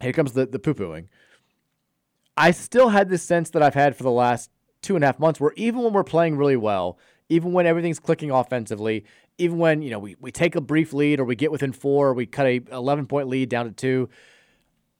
here 0.00 0.12
comes 0.12 0.32
the, 0.32 0.46
the 0.46 0.58
poo 0.58 0.74
pooing. 0.74 1.08
I 2.36 2.50
still 2.50 2.88
had 2.88 3.08
this 3.08 3.22
sense 3.22 3.50
that 3.50 3.62
I've 3.62 3.74
had 3.74 3.96
for 3.96 4.02
the 4.02 4.10
last 4.10 4.50
two 4.82 4.96
and 4.96 5.04
a 5.04 5.06
half 5.06 5.18
months 5.18 5.40
where 5.40 5.52
even 5.56 5.82
when 5.82 5.92
we're 5.92 6.04
playing 6.04 6.36
really 6.36 6.56
well, 6.56 6.98
even 7.28 7.52
when 7.52 7.66
everything's 7.66 7.98
clicking 7.98 8.30
offensively, 8.30 9.04
even 9.38 9.58
when, 9.58 9.82
you 9.82 9.90
know, 9.90 9.98
we, 9.98 10.16
we 10.20 10.30
take 10.30 10.54
a 10.56 10.60
brief 10.60 10.92
lead 10.92 11.20
or 11.20 11.24
we 11.24 11.36
get 11.36 11.50
within 11.50 11.72
four, 11.72 12.08
or 12.08 12.14
we 12.14 12.26
cut 12.26 12.46
a 12.46 12.60
11 12.70 13.06
point 13.06 13.28
lead 13.28 13.48
down 13.48 13.66
to 13.66 13.72
two, 13.72 14.08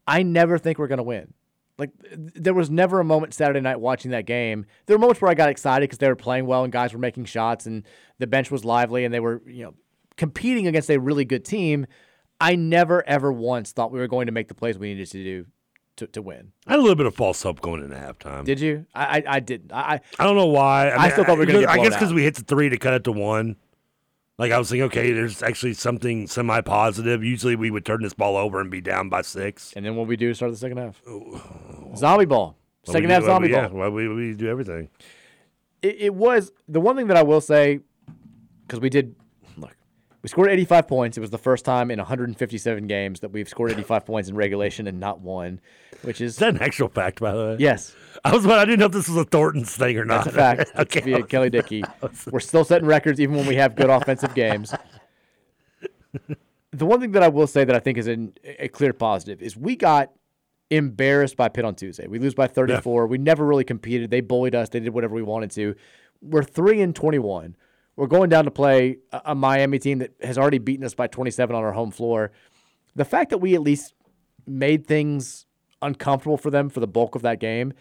I 0.06 0.22
never 0.22 0.58
think 0.58 0.78
we're 0.78 0.88
going 0.88 0.98
to 0.98 1.04
win. 1.04 1.34
Like 1.76 1.90
there 2.08 2.54
was 2.54 2.70
never 2.70 3.00
a 3.00 3.04
moment 3.04 3.34
Saturday 3.34 3.60
night 3.60 3.80
watching 3.80 4.12
that 4.12 4.26
game. 4.26 4.64
There 4.86 4.96
were 4.96 5.00
moments 5.00 5.20
where 5.20 5.30
I 5.30 5.34
got 5.34 5.48
excited 5.48 5.82
because 5.82 5.98
they 5.98 6.08
were 6.08 6.14
playing 6.14 6.46
well 6.46 6.62
and 6.62 6.72
guys 6.72 6.92
were 6.92 7.00
making 7.00 7.24
shots 7.24 7.66
and 7.66 7.82
the 8.18 8.28
bench 8.28 8.50
was 8.50 8.64
lively 8.64 9.04
and 9.04 9.12
they 9.12 9.18
were, 9.18 9.42
you 9.44 9.64
know, 9.64 9.74
competing 10.16 10.66
against 10.66 10.90
a 10.90 10.98
really 10.98 11.24
good 11.24 11.44
team. 11.44 11.86
I 12.40 12.56
never 12.56 13.06
ever 13.08 13.32
once 13.32 13.72
thought 13.72 13.92
we 13.92 13.98
were 14.00 14.08
going 14.08 14.26
to 14.26 14.32
make 14.32 14.48
the 14.48 14.54
plays 14.54 14.78
we 14.78 14.88
needed 14.88 15.10
to 15.12 15.22
do 15.24 15.46
to, 15.96 16.06
to 16.08 16.20
win. 16.22 16.52
I 16.66 16.72
had 16.72 16.80
a 16.80 16.82
little 16.82 16.96
bit 16.96 17.06
of 17.06 17.14
false 17.14 17.42
hope 17.42 17.60
going 17.60 17.82
into 17.82 17.96
halftime. 17.96 18.44
Did 18.44 18.60
you? 18.60 18.86
I 18.94 19.18
I, 19.18 19.22
I 19.36 19.40
didn't. 19.40 19.72
I, 19.72 19.80
I 19.94 20.00
I 20.18 20.24
don't 20.24 20.36
know 20.36 20.46
why. 20.46 20.90
I 20.90 21.10
still 21.10 21.24
thought 21.24 21.38
we 21.38 21.46
were 21.46 21.52
gonna 21.52 21.60
get 21.60 21.70
I 21.70 21.78
guess 21.78 21.94
because 21.94 22.12
we 22.12 22.22
hit 22.24 22.34
the 22.34 22.42
three 22.42 22.68
to 22.68 22.76
cut 22.76 22.94
it 22.94 23.04
to 23.04 23.12
one. 23.12 23.56
Like 24.36 24.50
I 24.50 24.58
was 24.58 24.68
thinking, 24.68 24.82
okay, 24.86 25.12
there's 25.12 25.44
actually 25.44 25.74
something 25.74 26.26
semi-positive. 26.26 27.22
Usually 27.22 27.54
we 27.54 27.70
would 27.70 27.84
turn 27.86 28.02
this 28.02 28.14
ball 28.14 28.36
over 28.36 28.60
and 28.60 28.68
be 28.68 28.80
down 28.80 29.08
by 29.08 29.22
six. 29.22 29.72
And 29.76 29.86
then 29.86 29.94
what 29.94 30.08
we 30.08 30.16
do 30.16 30.30
is 30.30 30.38
start 30.38 30.50
the 30.50 30.58
second 30.58 30.78
half. 30.78 31.00
Zombie 31.96 32.24
ball. 32.24 32.56
Well, 32.86 32.92
Second 32.92 33.10
half 33.10 33.22
do- 33.22 33.28
well, 33.28 33.36
zombie 33.36 33.50
yeah, 33.50 33.68
ball. 33.68 33.78
well, 33.78 33.90
we, 33.92 34.08
we 34.08 34.34
do 34.34 34.48
everything. 34.48 34.88
It, 35.82 35.96
it 36.00 36.14
was 36.14 36.50
the 36.66 36.80
one 36.80 36.96
thing 36.96 37.06
that 37.06 37.16
I 37.16 37.22
will 37.22 37.40
say 37.40 37.78
because 38.66 38.80
we 38.80 38.90
did. 38.90 39.14
We 40.24 40.28
scored 40.28 40.48
85 40.48 40.88
points. 40.88 41.18
It 41.18 41.20
was 41.20 41.28
the 41.28 41.36
first 41.36 41.66
time 41.66 41.90
in 41.90 41.98
157 41.98 42.86
games 42.86 43.20
that 43.20 43.30
we've 43.30 43.46
scored 43.46 43.72
85 43.72 44.06
points 44.06 44.30
in 44.30 44.34
regulation 44.34 44.86
and 44.86 44.98
not 44.98 45.20
one, 45.20 45.60
which 46.00 46.22
is 46.22 46.32
Is 46.32 46.38
that 46.38 46.54
an 46.54 46.62
actual 46.62 46.88
fact, 46.88 47.20
by 47.20 47.32
the 47.32 47.44
way? 47.44 47.56
yes. 47.58 47.94
I 48.24 48.32
was. 48.34 48.46
I 48.46 48.64
didn't 48.64 48.80
know 48.80 48.86
if 48.86 48.92
this 48.92 49.06
was 49.06 49.18
a 49.18 49.24
Thornton's 49.26 49.76
thing 49.76 49.98
or 49.98 50.06
not. 50.06 50.24
That's 50.24 50.34
a 50.34 50.38
fact. 50.38 50.72
okay. 50.78 51.00
Via 51.02 51.24
Kelly 51.24 51.50
Dickey. 51.50 51.84
We're 52.32 52.40
still 52.40 52.64
setting 52.64 52.88
records 52.88 53.20
even 53.20 53.36
when 53.36 53.46
we 53.46 53.56
have 53.56 53.76
good 53.76 53.90
offensive 53.90 54.34
games. 54.34 54.72
The 56.70 56.86
one 56.86 57.00
thing 57.00 57.12
that 57.12 57.22
I 57.22 57.28
will 57.28 57.46
say 57.46 57.66
that 57.66 57.76
I 57.76 57.78
think 57.78 57.98
is 57.98 58.06
an, 58.06 58.32
a 58.44 58.68
clear 58.68 58.94
positive 58.94 59.42
is 59.42 59.58
we 59.58 59.76
got 59.76 60.10
embarrassed 60.70 61.36
by 61.36 61.50
Pitt 61.50 61.66
on 61.66 61.74
Tuesday. 61.74 62.06
We 62.06 62.18
lose 62.18 62.32
by 62.32 62.46
34. 62.46 63.08
We 63.08 63.18
never 63.18 63.44
really 63.44 63.64
competed. 63.64 64.10
They 64.10 64.22
bullied 64.22 64.54
us. 64.54 64.70
They 64.70 64.80
did 64.80 64.94
whatever 64.94 65.14
we 65.14 65.22
wanted 65.22 65.50
to. 65.50 65.74
We're 66.22 66.44
3 66.44 66.80
and 66.80 66.96
21. 66.96 67.56
We're 67.96 68.06
going 68.06 68.28
down 68.28 68.44
to 68.44 68.50
play 68.50 68.98
a, 69.12 69.22
a 69.26 69.34
Miami 69.34 69.78
team 69.78 69.98
that 69.98 70.14
has 70.22 70.38
already 70.38 70.58
beaten 70.58 70.84
us 70.84 70.94
by 70.94 71.06
27 71.06 71.54
on 71.54 71.62
our 71.62 71.72
home 71.72 71.90
floor. 71.90 72.32
The 72.96 73.04
fact 73.04 73.30
that 73.30 73.38
we 73.38 73.54
at 73.54 73.62
least 73.62 73.94
made 74.46 74.86
things 74.86 75.46
uncomfortable 75.82 76.36
for 76.36 76.50
them 76.50 76.68
for 76.68 76.80
the 76.80 76.86
bulk 76.86 77.14
of 77.14 77.22
that 77.22 77.40
game, 77.40 77.72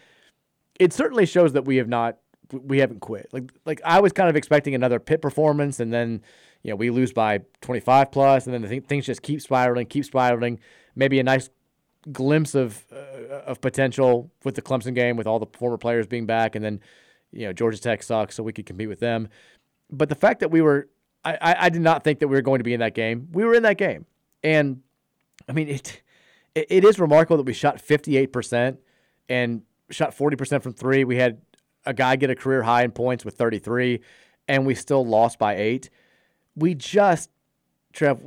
it 0.78 0.92
certainly 0.92 1.26
shows 1.26 1.52
that 1.52 1.64
we 1.64 1.76
have 1.76 1.88
not 1.88 2.18
we 2.52 2.78
haven't 2.78 3.00
quit. 3.00 3.28
Like 3.32 3.52
like 3.64 3.80
I 3.84 4.00
was 4.00 4.12
kind 4.12 4.28
of 4.28 4.36
expecting 4.36 4.74
another 4.74 5.00
pit 5.00 5.22
performance, 5.22 5.80
and 5.80 5.92
then 5.92 6.22
you 6.62 6.70
know 6.70 6.76
we 6.76 6.90
lose 6.90 7.12
by 7.12 7.40
25 7.62 8.10
plus, 8.10 8.46
and 8.46 8.54
then 8.54 8.62
the 8.62 8.68
th- 8.68 8.84
things 8.84 9.06
just 9.06 9.22
keep 9.22 9.40
spiraling, 9.40 9.86
keep 9.86 10.04
spiraling. 10.04 10.60
Maybe 10.94 11.18
a 11.18 11.22
nice 11.22 11.50
glimpse 12.12 12.54
of 12.54 12.84
uh, 12.92 13.42
of 13.46 13.60
potential 13.60 14.30
with 14.44 14.54
the 14.54 14.62
Clemson 14.62 14.94
game, 14.94 15.16
with 15.16 15.26
all 15.26 15.38
the 15.38 15.46
former 15.58 15.78
players 15.78 16.06
being 16.06 16.26
back, 16.26 16.54
and 16.54 16.64
then 16.64 16.80
you 17.32 17.46
know 17.46 17.52
Georgia 17.52 17.78
Tech 17.78 18.02
sucks, 18.02 18.34
so 18.34 18.42
we 18.42 18.52
could 18.52 18.66
compete 18.66 18.88
with 18.88 19.00
them. 19.00 19.28
But 19.90 20.08
the 20.08 20.14
fact 20.14 20.40
that 20.40 20.50
we 20.50 20.60
were, 20.60 20.88
I, 21.24 21.34
I, 21.40 21.56
I 21.66 21.68
did 21.68 21.82
not 21.82 22.04
think 22.04 22.20
that 22.20 22.28
we 22.28 22.36
were 22.36 22.42
going 22.42 22.58
to 22.58 22.64
be 22.64 22.74
in 22.74 22.80
that 22.80 22.94
game. 22.94 23.28
We 23.32 23.44
were 23.44 23.54
in 23.54 23.62
that 23.64 23.78
game, 23.78 24.06
and 24.42 24.80
I 25.48 25.52
mean 25.52 25.68
it. 25.68 26.02
It, 26.54 26.66
it 26.70 26.84
is 26.84 27.00
remarkable 27.00 27.36
that 27.38 27.46
we 27.46 27.52
shot 27.52 27.80
58 27.80 28.32
percent 28.32 28.78
and 29.28 29.62
shot 29.90 30.14
40 30.14 30.36
percent 30.36 30.62
from 30.62 30.72
three. 30.72 31.04
We 31.04 31.16
had 31.16 31.40
a 31.86 31.92
guy 31.92 32.16
get 32.16 32.30
a 32.30 32.34
career 32.34 32.62
high 32.62 32.84
in 32.84 32.92
points 32.92 33.24
with 33.24 33.34
33, 33.36 34.00
and 34.48 34.66
we 34.66 34.74
still 34.74 35.04
lost 35.04 35.38
by 35.38 35.56
eight. 35.56 35.90
We 36.56 36.74
just, 36.74 37.30
Trev, 37.92 38.20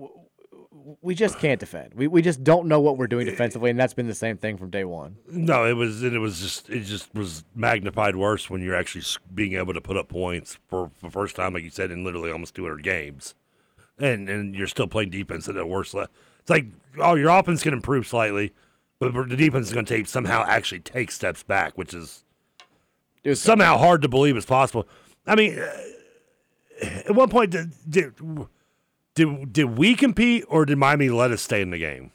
we 1.01 1.15
just 1.15 1.39
can't 1.39 1.59
defend. 1.59 1.93
We, 1.93 2.07
we 2.07 2.22
just 2.22 2.43
don't 2.43 2.68
know 2.68 2.80
what 2.80 2.97
we're 2.97 3.07
doing 3.07 3.26
defensively, 3.26 3.69
and 3.69 3.80
that's 3.80 3.93
been 3.93 4.07
the 4.07 4.15
same 4.15 4.38
thing 4.38 4.57
from 4.57 4.69
day 4.69 4.85
one. 4.85 5.18
No, 5.30 5.65
it 5.65 5.73
was. 5.73 6.03
It 6.03 6.18
was 6.18 6.39
just. 6.39 6.69
It 6.69 6.81
just 6.81 7.14
was 7.14 7.43
magnified 7.55 8.15
worse 8.15 8.49
when 8.49 8.61
you're 8.61 8.76
actually 8.76 9.03
being 9.34 9.53
able 9.55 9.73
to 9.73 9.81
put 9.81 9.97
up 9.97 10.07
points 10.07 10.57
for 10.69 10.91
the 11.01 11.09
first 11.09 11.35
time, 11.35 11.53
like 11.53 11.64
you 11.64 11.69
said, 11.69 11.91
in 11.91 12.03
literally 12.03 12.31
almost 12.31 12.55
200 12.55 12.84
games, 12.84 13.35
and 13.97 14.30
and 14.30 14.55
you're 14.55 14.68
still 14.68 14.88
playing 14.88 15.09
defense 15.09 15.49
at 15.49 15.57
a 15.57 15.65
worse 15.65 15.93
level. 15.93 16.11
It's 16.39 16.49
like, 16.49 16.65
oh, 16.99 17.15
your 17.15 17.30
offense 17.30 17.64
can 17.64 17.73
improve 17.73 18.07
slightly, 18.07 18.53
but 18.99 19.14
the 19.14 19.35
defense 19.35 19.68
is 19.68 19.73
going 19.73 19.85
to 19.85 19.93
take 19.93 20.07
somehow 20.07 20.45
actually 20.47 20.80
take 20.80 21.11
steps 21.11 21.43
back, 21.43 21.77
which 21.77 21.93
is 21.93 22.23
somehow 23.34 23.77
hard 23.77 24.01
to 24.03 24.07
believe 24.07 24.38
is 24.38 24.45
possible. 24.45 24.88
I 25.26 25.35
mean, 25.35 25.59
uh, 25.59 25.69
at 26.81 27.15
one 27.15 27.30
point, 27.30 27.51
did, 27.51 28.14
did 29.18 29.52
did 29.52 29.77
we 29.77 29.95
compete 29.95 30.45
or 30.48 30.65
did 30.65 30.77
Miami 30.77 31.10
let 31.10 31.31
us 31.31 31.41
stay 31.41 31.61
in 31.61 31.72
the 31.72 31.77
game? 31.80 32.11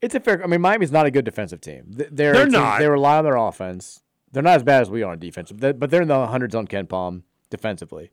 It's 0.00 0.14
a 0.14 0.20
fair. 0.20 0.42
I 0.42 0.46
mean, 0.46 0.60
Miami's 0.60 0.92
not 0.92 1.04
a 1.04 1.10
good 1.10 1.24
defensive 1.24 1.60
team. 1.60 1.84
They're, 1.88 2.08
They're 2.10 2.44
team- 2.44 2.52
not. 2.52 2.78
They 2.78 2.88
rely 2.88 3.18
on 3.18 3.24
their 3.24 3.36
offense. 3.36 4.02
They're 4.32 4.42
not 4.42 4.56
as 4.56 4.62
bad 4.62 4.82
as 4.82 4.90
we 4.90 5.02
are 5.02 5.12
on 5.12 5.18
defense, 5.18 5.52
but 5.52 5.90
they're 5.90 6.02
in 6.02 6.08
the 6.08 6.26
hundreds 6.26 6.54
on 6.54 6.66
KenPom 6.66 7.22
defensively. 7.50 8.10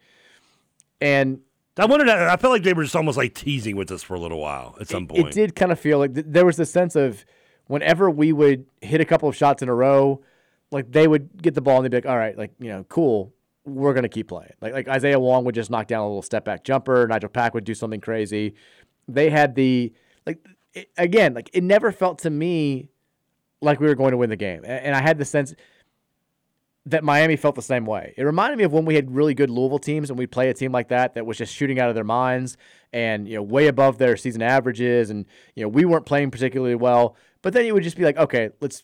And 1.00 1.42
I. 1.78 1.88
To, 1.88 2.30
I 2.32 2.38
felt 2.38 2.54
like 2.54 2.64
they 2.64 2.74
were 2.74 2.84
just 2.84 2.96
almost 2.96 3.18
like 3.18 3.34
teasing 3.34 3.76
with 3.76 3.92
us 3.92 4.04
for 4.04 4.14
a 4.16 4.20
little 4.20 4.40
while 4.40 4.76
at 4.80 4.88
some 4.88 5.08
point. 5.08 5.28
It 5.28 5.32
did 5.34 5.56
kind 5.56 5.72
of 5.72 5.80
feel 5.80 6.00
like 6.00 6.14
th- 6.14 6.26
there 6.30 6.46
was 6.46 6.58
this 6.58 6.72
sense 6.72 6.96
of 6.96 7.26
whenever 7.68 8.10
we 8.10 8.34
would 8.34 8.66
hit 8.82 9.02
a 9.02 9.06
couple 9.06 9.28
of 9.30 9.36
shots 9.36 9.62
in 9.62 9.70
a 9.70 9.74
row, 9.74 10.22
like 10.72 10.92
they 10.92 11.08
would 11.08 11.42
get 11.42 11.56
the 11.56 11.62
ball 11.62 11.78
and 11.78 11.86
they'd 11.86 11.90
be 11.90 11.98
like, 11.98 12.06
"All 12.06 12.18
right, 12.18 12.38
like 12.38 12.52
you 12.60 12.70
know, 12.70 12.86
cool, 12.88 13.34
we're 13.76 13.94
gonna 13.94 14.10
keep 14.10 14.28
playing." 14.30 14.54
Like 14.62 14.74
like 14.74 14.88
Isaiah 14.88 15.20
Wong 15.20 15.46
would 15.46 15.56
just 15.56 15.70
knock 15.70 15.88
down 15.88 16.02
a 16.02 16.08
little 16.08 16.22
step 16.22 16.46
back 16.46 16.64
jumper. 16.64 17.08
Nigel 17.08 17.30
Pack 17.30 17.54
would 17.54 17.64
do 17.64 17.74
something 17.74 18.02
crazy. 18.02 18.54
They 19.08 19.30
had 19.30 19.56
the 19.56 19.94
like 20.26 20.46
it, 20.74 20.90
again, 20.98 21.34
like 21.34 21.50
it 21.54 21.64
never 21.64 21.92
felt 21.92 22.20
to 22.20 22.30
me 22.30 22.90
like 23.62 23.80
we 23.80 23.88
were 23.88 23.96
going 23.96 24.12
to 24.12 24.18
win 24.18 24.30
the 24.30 24.36
game, 24.36 24.64
A- 24.64 24.68
and 24.86 24.96
I 24.96 25.02
had 25.02 25.18
the 25.18 25.26
sense. 25.26 25.54
that 26.88 27.04
Miami 27.04 27.36
felt 27.36 27.54
the 27.54 27.62
same 27.62 27.86
way. 27.86 28.14
It 28.18 28.24
reminded 28.24 28.58
me 28.58 28.64
of 28.64 28.74
when 28.74 28.86
we 28.86 28.96
had 28.96 29.12
really 29.16 29.36
good 29.36 29.52
Louisville 29.52 29.78
teams 29.78 30.10
and 30.10 30.18
we'd 30.18 30.32
play 30.32 30.50
a 30.50 30.54
team 30.54 30.72
like 30.72 30.88
that 30.88 31.14
that 31.14 31.28
was 31.28 31.38
just 31.38 31.54
shooting 31.54 31.80
out 31.80 31.90
of 31.90 31.96
their 31.96 32.04
minds 32.04 32.58
and 32.92 33.28
you 33.28 33.36
know 33.36 33.44
way 33.44 33.68
above 33.68 34.00
their 34.00 34.18
season 34.18 34.42
averages 34.42 35.12
and 35.12 35.28
you 35.56 35.62
know 35.62 35.70
we 35.70 35.86
weren't 35.86 36.08
playing 36.08 36.32
particularly 36.32 36.74
well, 36.74 37.16
but 37.44 37.54
then 37.54 37.66
you 37.68 37.74
would 37.76 37.84
just 37.84 37.98
be 37.98 38.04
like, 38.04 38.18
okay, 38.18 38.50
let's 38.62 38.84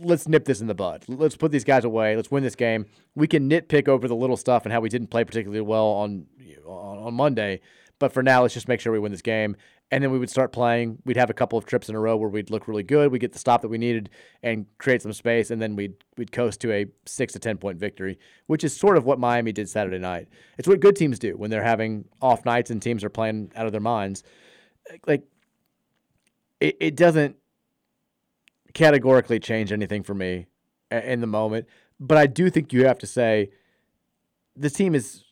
let's 0.00 0.28
nip 0.28 0.44
this 0.44 0.60
in 0.60 0.66
the 0.66 0.74
bud. 0.74 1.04
Let's 1.08 1.36
put 1.36 1.52
these 1.52 1.64
guys 1.64 1.84
away. 1.84 2.16
Let's 2.16 2.30
win 2.30 2.42
this 2.42 2.54
game. 2.54 2.86
We 3.14 3.26
can 3.26 3.48
nitpick 3.48 3.88
over 3.88 4.08
the 4.08 4.16
little 4.16 4.36
stuff 4.36 4.64
and 4.64 4.72
how 4.72 4.80
we 4.80 4.88
didn't 4.88 5.08
play 5.08 5.24
particularly 5.24 5.60
well 5.60 5.86
on 5.86 6.26
on, 6.66 6.98
on 6.98 7.14
Monday, 7.14 7.60
but 7.98 8.12
for 8.12 8.22
now, 8.22 8.42
let's 8.42 8.54
just 8.54 8.68
make 8.68 8.80
sure 8.80 8.92
we 8.92 8.98
win 8.98 9.12
this 9.12 9.22
game. 9.22 9.56
And 9.90 10.02
then 10.02 10.10
we 10.10 10.18
would 10.18 10.30
start 10.30 10.52
playing. 10.52 10.98
We'd 11.04 11.18
have 11.18 11.28
a 11.28 11.34
couple 11.34 11.58
of 11.58 11.66
trips 11.66 11.88
in 11.90 11.94
a 11.94 12.00
row 12.00 12.16
where 12.16 12.30
we'd 12.30 12.50
look 12.50 12.66
really 12.66 12.82
good. 12.82 13.12
We'd 13.12 13.18
get 13.18 13.32
the 13.32 13.38
stop 13.38 13.60
that 13.60 13.68
we 13.68 13.76
needed 13.76 14.08
and 14.42 14.64
create 14.78 15.02
some 15.02 15.12
space, 15.12 15.50
and 15.50 15.60
then 15.60 15.76
we'd 15.76 15.94
we'd 16.16 16.32
coast 16.32 16.60
to 16.62 16.72
a 16.72 16.86
six 17.04 17.34
to 17.34 17.38
ten 17.38 17.58
point 17.58 17.78
victory, 17.78 18.18
which 18.46 18.64
is 18.64 18.74
sort 18.74 18.96
of 18.96 19.04
what 19.04 19.18
Miami 19.18 19.52
did 19.52 19.68
Saturday 19.68 19.98
night. 19.98 20.28
It's 20.56 20.66
what 20.66 20.80
good 20.80 20.96
teams 20.96 21.18
do 21.18 21.36
when 21.36 21.50
they're 21.50 21.62
having 21.62 22.06
off 22.22 22.44
nights 22.46 22.70
and 22.70 22.80
teams 22.80 23.04
are 23.04 23.10
playing 23.10 23.52
out 23.54 23.66
of 23.66 23.72
their 23.72 23.82
minds. 23.82 24.22
Like 25.06 25.24
it, 26.58 26.76
it 26.80 26.96
doesn't 26.96 27.36
categorically 28.74 29.38
change 29.38 29.72
anything 29.72 30.02
for 30.02 30.14
me 30.14 30.46
in 30.90 31.20
the 31.20 31.26
moment. 31.26 31.66
But 32.00 32.18
I 32.18 32.26
do 32.26 32.50
think 32.50 32.72
you 32.72 32.86
have 32.86 32.98
to 32.98 33.06
say 33.06 33.50
the 34.56 34.70
team 34.70 34.94
is 34.94 35.24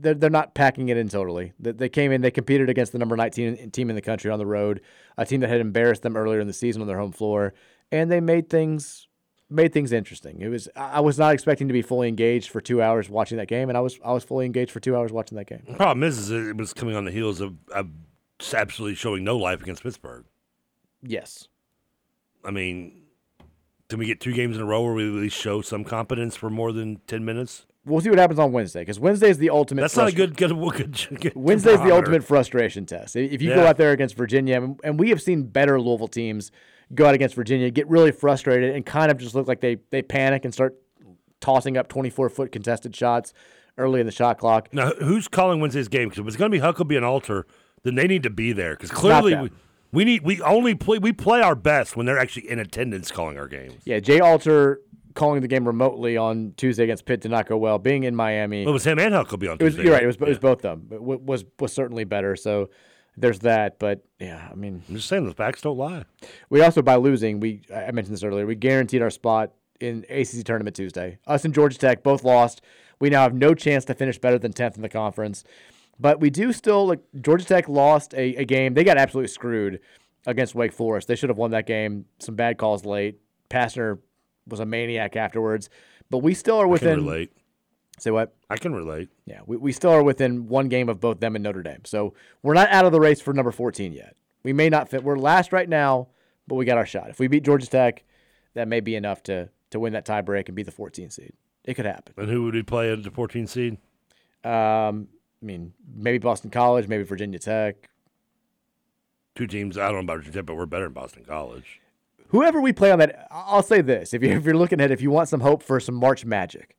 they're, 0.00 0.14
they're 0.14 0.30
not 0.30 0.54
packing 0.54 0.88
it 0.88 0.96
in 0.96 1.08
totally. 1.08 1.52
They, 1.58 1.72
they 1.72 1.88
came 1.88 2.12
in, 2.12 2.20
they 2.20 2.30
competed 2.30 2.68
against 2.68 2.92
the 2.92 2.98
number 2.98 3.16
19 3.16 3.70
team 3.70 3.90
in 3.90 3.96
the 3.96 4.02
country 4.02 4.30
on 4.30 4.38
the 4.38 4.46
road, 4.46 4.80
a 5.16 5.26
team 5.26 5.40
that 5.40 5.50
had 5.50 5.60
embarrassed 5.60 6.02
them 6.02 6.16
earlier 6.16 6.40
in 6.40 6.46
the 6.46 6.52
season 6.52 6.82
on 6.82 6.88
their 6.88 6.98
home 6.98 7.12
floor, 7.12 7.54
and 7.90 8.10
they 8.10 8.20
made 8.20 8.48
things 8.48 9.08
made 9.50 9.72
things 9.72 9.92
interesting. 9.92 10.40
It 10.40 10.48
was 10.48 10.68
I 10.76 10.98
I 10.98 11.00
was 11.00 11.18
not 11.18 11.34
expecting 11.34 11.68
to 11.68 11.72
be 11.72 11.82
fully 11.82 12.08
engaged 12.08 12.50
for 12.50 12.60
two 12.60 12.82
hours 12.82 13.08
watching 13.08 13.38
that 13.38 13.48
game, 13.48 13.68
and 13.68 13.76
I 13.76 13.80
was 13.80 13.98
I 14.04 14.12
was 14.12 14.24
fully 14.24 14.46
engaged 14.46 14.70
for 14.70 14.80
two 14.80 14.96
hours 14.96 15.12
watching 15.12 15.36
that 15.36 15.46
game. 15.46 15.62
The 15.66 15.74
problem 15.74 16.04
is, 16.04 16.18
is 16.18 16.30
it 16.30 16.56
was 16.56 16.72
coming 16.72 16.94
on 16.94 17.04
the 17.04 17.12
heels 17.12 17.40
of, 17.40 17.56
of 17.72 17.88
absolutely 18.54 18.94
showing 18.94 19.24
no 19.24 19.36
life 19.36 19.62
against 19.62 19.82
Pittsburgh. 19.82 20.24
Yes. 21.02 21.48
I 22.44 22.50
mean, 22.50 23.02
can 23.88 23.98
we 23.98 24.06
get 24.06 24.20
two 24.20 24.32
games 24.32 24.56
in 24.56 24.62
a 24.62 24.66
row 24.66 24.82
where 24.82 24.94
we 24.94 25.04
at 25.06 25.12
least 25.14 25.36
show 25.36 25.60
some 25.62 25.84
competence 25.84 26.36
for 26.36 26.50
more 26.50 26.72
than 26.72 27.00
10 27.06 27.24
minutes? 27.24 27.66
We'll 27.84 28.00
see 28.02 28.10
what 28.10 28.18
happens 28.18 28.38
on 28.38 28.52
Wednesday 28.52 28.80
because 28.80 29.00
Wednesday 29.00 29.30
is 29.30 29.38
the 29.38 29.48
ultimate. 29.50 29.80
That's 29.82 29.96
not 29.96 30.08
a 30.08 30.12
good, 30.14 30.36
good, 30.36 30.50
good, 30.50 31.20
good 31.20 31.32
Wednesday's 31.36 31.80
the 31.80 31.94
ultimate 31.94 32.22
frustration 32.22 32.84
test. 32.84 33.16
If 33.16 33.40
you 33.40 33.54
go 33.54 33.66
out 33.66 33.76
there 33.78 33.92
against 33.92 34.14
Virginia, 34.14 34.60
and- 34.62 34.80
and 34.84 35.00
we 35.00 35.08
have 35.10 35.22
seen 35.22 35.44
better 35.44 35.80
Louisville 35.80 36.08
teams 36.08 36.50
go 36.94 37.06
out 37.06 37.14
against 37.14 37.34
Virginia, 37.34 37.70
get 37.70 37.88
really 37.88 38.12
frustrated, 38.12 38.74
and 38.74 38.84
kind 38.84 39.10
of 39.10 39.16
just 39.18 39.34
look 39.34 39.48
like 39.48 39.60
they 39.60 39.78
they 39.90 40.02
panic 40.02 40.44
and 40.44 40.52
start 40.52 40.74
tossing 41.40 41.76
up 41.78 41.88
24 41.88 42.28
foot 42.28 42.52
contested 42.52 42.94
shots 42.94 43.32
early 43.78 44.00
in 44.00 44.06
the 44.06 44.12
shot 44.12 44.38
clock. 44.38 44.68
Now, 44.72 44.90
who's 44.98 45.28
calling 45.28 45.60
Wednesday's 45.60 45.88
game? 45.88 46.08
Because 46.08 46.20
if 46.20 46.26
it's 46.26 46.36
going 46.36 46.50
to 46.50 46.58
be 46.58 46.60
Huckabee 46.62 46.96
and 46.96 47.04
Alter, 47.06 47.46
then 47.84 47.94
they 47.94 48.06
need 48.06 48.22
to 48.24 48.30
be 48.30 48.52
there. 48.52 48.74
Because 48.74 48.90
clearly. 48.90 49.50
We, 49.92 50.04
need 50.04 50.22
we 50.22 50.40
only 50.42 50.74
play 50.74 50.98
we 50.98 51.12
play 51.12 51.40
our 51.40 51.54
best 51.54 51.96
when 51.96 52.06
they're 52.06 52.18
actually 52.18 52.50
in 52.50 52.58
attendance 52.58 53.10
calling 53.10 53.38
our 53.38 53.48
games. 53.48 53.80
Yeah, 53.84 54.00
Jay 54.00 54.20
Alter 54.20 54.80
calling 55.14 55.40
the 55.40 55.48
game 55.48 55.66
remotely 55.66 56.16
on 56.16 56.54
Tuesday 56.56 56.84
against 56.84 57.04
Pitt 57.04 57.20
did 57.20 57.30
not 57.30 57.46
go 57.48 57.56
well. 57.56 57.78
Being 57.78 58.04
in 58.04 58.14
Miami, 58.14 58.64
Well, 58.64 58.70
it 58.70 58.72
was 58.74 58.86
him 58.86 58.98
and 58.98 59.14
Huckabee 59.14 59.50
on 59.50 59.56
it 59.58 59.62
was, 59.64 59.76
You're 59.76 59.92
right. 59.92 60.02
It 60.02 60.06
was 60.06 60.16
it 60.16 60.20
was 60.28 60.38
both 60.38 60.64
of 60.64 60.88
them. 60.88 60.88
It 60.92 61.02
wa- 61.02 61.16
was 61.16 61.44
was 61.58 61.72
certainly 61.72 62.04
better. 62.04 62.36
So 62.36 62.70
there's 63.16 63.40
that. 63.40 63.78
But 63.78 64.04
yeah, 64.18 64.48
I 64.50 64.54
mean, 64.54 64.82
I'm 64.88 64.96
just 64.96 65.08
saying 65.08 65.26
the 65.26 65.34
facts 65.34 65.62
don't 65.62 65.76
lie. 65.76 66.04
We 66.50 66.60
also 66.62 66.82
by 66.82 66.96
losing, 66.96 67.40
we 67.40 67.62
I 67.74 67.90
mentioned 67.90 68.14
this 68.14 68.22
earlier. 68.22 68.46
We 68.46 68.54
guaranteed 68.54 69.02
our 69.02 69.10
spot 69.10 69.52
in 69.80 70.04
ACC 70.10 70.44
tournament 70.44 70.76
Tuesday. 70.76 71.18
Us 71.26 71.44
and 71.44 71.54
Georgia 71.54 71.78
Tech 71.78 72.02
both 72.02 72.24
lost. 72.24 72.60
We 73.00 73.10
now 73.10 73.22
have 73.22 73.34
no 73.34 73.54
chance 73.54 73.84
to 73.86 73.94
finish 73.94 74.18
better 74.18 74.38
than 74.38 74.52
tenth 74.52 74.76
in 74.76 74.82
the 74.82 74.88
conference. 74.88 75.44
But 76.00 76.20
we 76.20 76.30
do 76.30 76.52
still 76.52 76.86
like 76.86 77.00
Georgia 77.20 77.44
Tech 77.44 77.68
lost 77.68 78.14
a, 78.14 78.36
a 78.36 78.44
game. 78.44 78.74
They 78.74 78.84
got 78.84 78.98
absolutely 78.98 79.28
screwed 79.28 79.80
against 80.26 80.54
Wake 80.54 80.72
Forest. 80.72 81.08
They 81.08 81.16
should 81.16 81.28
have 81.30 81.38
won 81.38 81.50
that 81.50 81.66
game. 81.66 82.04
Some 82.18 82.36
bad 82.36 82.58
calls 82.58 82.84
late. 82.84 83.18
Pastner 83.50 83.98
was 84.46 84.60
a 84.60 84.66
maniac 84.66 85.16
afterwards. 85.16 85.70
But 86.10 86.18
we 86.18 86.34
still 86.34 86.58
are 86.58 86.66
I 86.66 86.70
within 86.70 86.96
can 86.96 87.06
relate. 87.06 87.32
Say 87.98 88.10
what? 88.12 88.34
I 88.48 88.56
can 88.56 88.72
relate. 88.72 89.08
Yeah, 89.26 89.40
we, 89.46 89.56
we 89.56 89.72
still 89.72 89.90
are 89.90 90.02
within 90.02 90.46
one 90.46 90.68
game 90.68 90.88
of 90.88 91.00
both 91.00 91.18
them 91.20 91.34
and 91.34 91.42
Notre 91.42 91.62
Dame. 91.62 91.84
So 91.84 92.14
we're 92.42 92.54
not 92.54 92.68
out 92.70 92.84
of 92.84 92.92
the 92.92 93.00
race 93.00 93.20
for 93.20 93.34
number 93.34 93.50
14 93.50 93.92
yet. 93.92 94.14
We 94.44 94.52
may 94.52 94.68
not 94.68 94.88
fit. 94.88 95.02
We're 95.02 95.18
last 95.18 95.52
right 95.52 95.68
now, 95.68 96.08
but 96.46 96.54
we 96.54 96.64
got 96.64 96.78
our 96.78 96.86
shot. 96.86 97.10
If 97.10 97.18
we 97.18 97.26
beat 97.26 97.42
Georgia 97.42 97.66
Tech, 97.66 98.04
that 98.54 98.68
may 98.68 98.80
be 98.80 98.94
enough 98.94 99.22
to 99.24 99.50
to 99.70 99.80
win 99.80 99.92
that 99.92 100.04
tie 100.06 100.22
break 100.22 100.48
and 100.48 100.56
be 100.56 100.62
the 100.62 100.70
14 100.70 101.10
seed. 101.10 101.32
It 101.64 101.74
could 101.74 101.84
happen. 101.84 102.14
And 102.16 102.30
who 102.30 102.44
would 102.44 102.54
we 102.54 102.62
play 102.62 102.90
at 102.90 103.02
the 103.02 103.10
14 103.10 103.46
seed? 103.46 103.76
Um, 104.44 105.08
I 105.40 105.44
mean, 105.44 105.72
maybe 105.94 106.18
Boston 106.18 106.50
College, 106.50 106.88
maybe 106.88 107.04
Virginia 107.04 107.38
Tech. 107.38 107.88
Two 109.34 109.46
teams. 109.46 109.78
I 109.78 109.86
don't 109.86 109.94
know 109.94 110.00
about 110.00 110.18
Virginia 110.18 110.38
Tech, 110.38 110.46
but 110.46 110.56
we're 110.56 110.66
better 110.66 110.84
than 110.84 110.92
Boston 110.92 111.24
College. 111.24 111.80
Whoever 112.28 112.60
we 112.60 112.72
play 112.72 112.90
on 112.90 112.98
that, 112.98 113.28
I'll 113.30 113.62
say 113.62 113.80
this: 113.80 114.12
if 114.12 114.22
you 114.22 114.30
if 114.36 114.44
you're 114.44 114.56
looking 114.56 114.80
at, 114.80 114.90
if 114.90 115.00
you 115.00 115.10
want 115.10 115.28
some 115.28 115.40
hope 115.40 115.62
for 115.62 115.78
some 115.80 115.94
March 115.94 116.24
magic, 116.24 116.76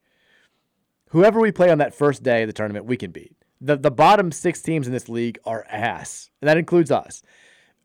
whoever 1.10 1.40
we 1.40 1.52
play 1.52 1.70
on 1.70 1.78
that 1.78 1.94
first 1.94 2.24
day 2.24 2.44
of 2.44 2.48
the 2.48 2.54
tournament, 2.54 2.86
we 2.86 2.98
can 2.98 3.12
beat. 3.12 3.36
The 3.62 3.78
the 3.78 3.92
bottom 3.92 4.32
six 4.32 4.62
teams 4.62 4.88
in 4.88 4.94
this 4.94 5.10
league 5.10 5.40
are 5.46 5.66
ass, 5.70 6.30
and 6.42 6.50
that 6.50 6.58
includes 6.58 6.92
us. 6.92 7.24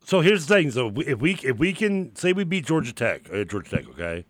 So 0.03 0.21
here's 0.21 0.45
the 0.45 0.53
thing: 0.53 0.71
so 0.71 0.91
if 0.97 1.19
we 1.19 1.37
if 1.43 1.57
we 1.57 1.73
can 1.73 2.15
say 2.15 2.33
we 2.33 2.43
beat 2.43 2.65
Georgia 2.65 2.93
Tech, 2.93 3.29
uh, 3.33 3.43
Georgia 3.45 3.77
Tech, 3.77 3.89
okay, 3.89 4.25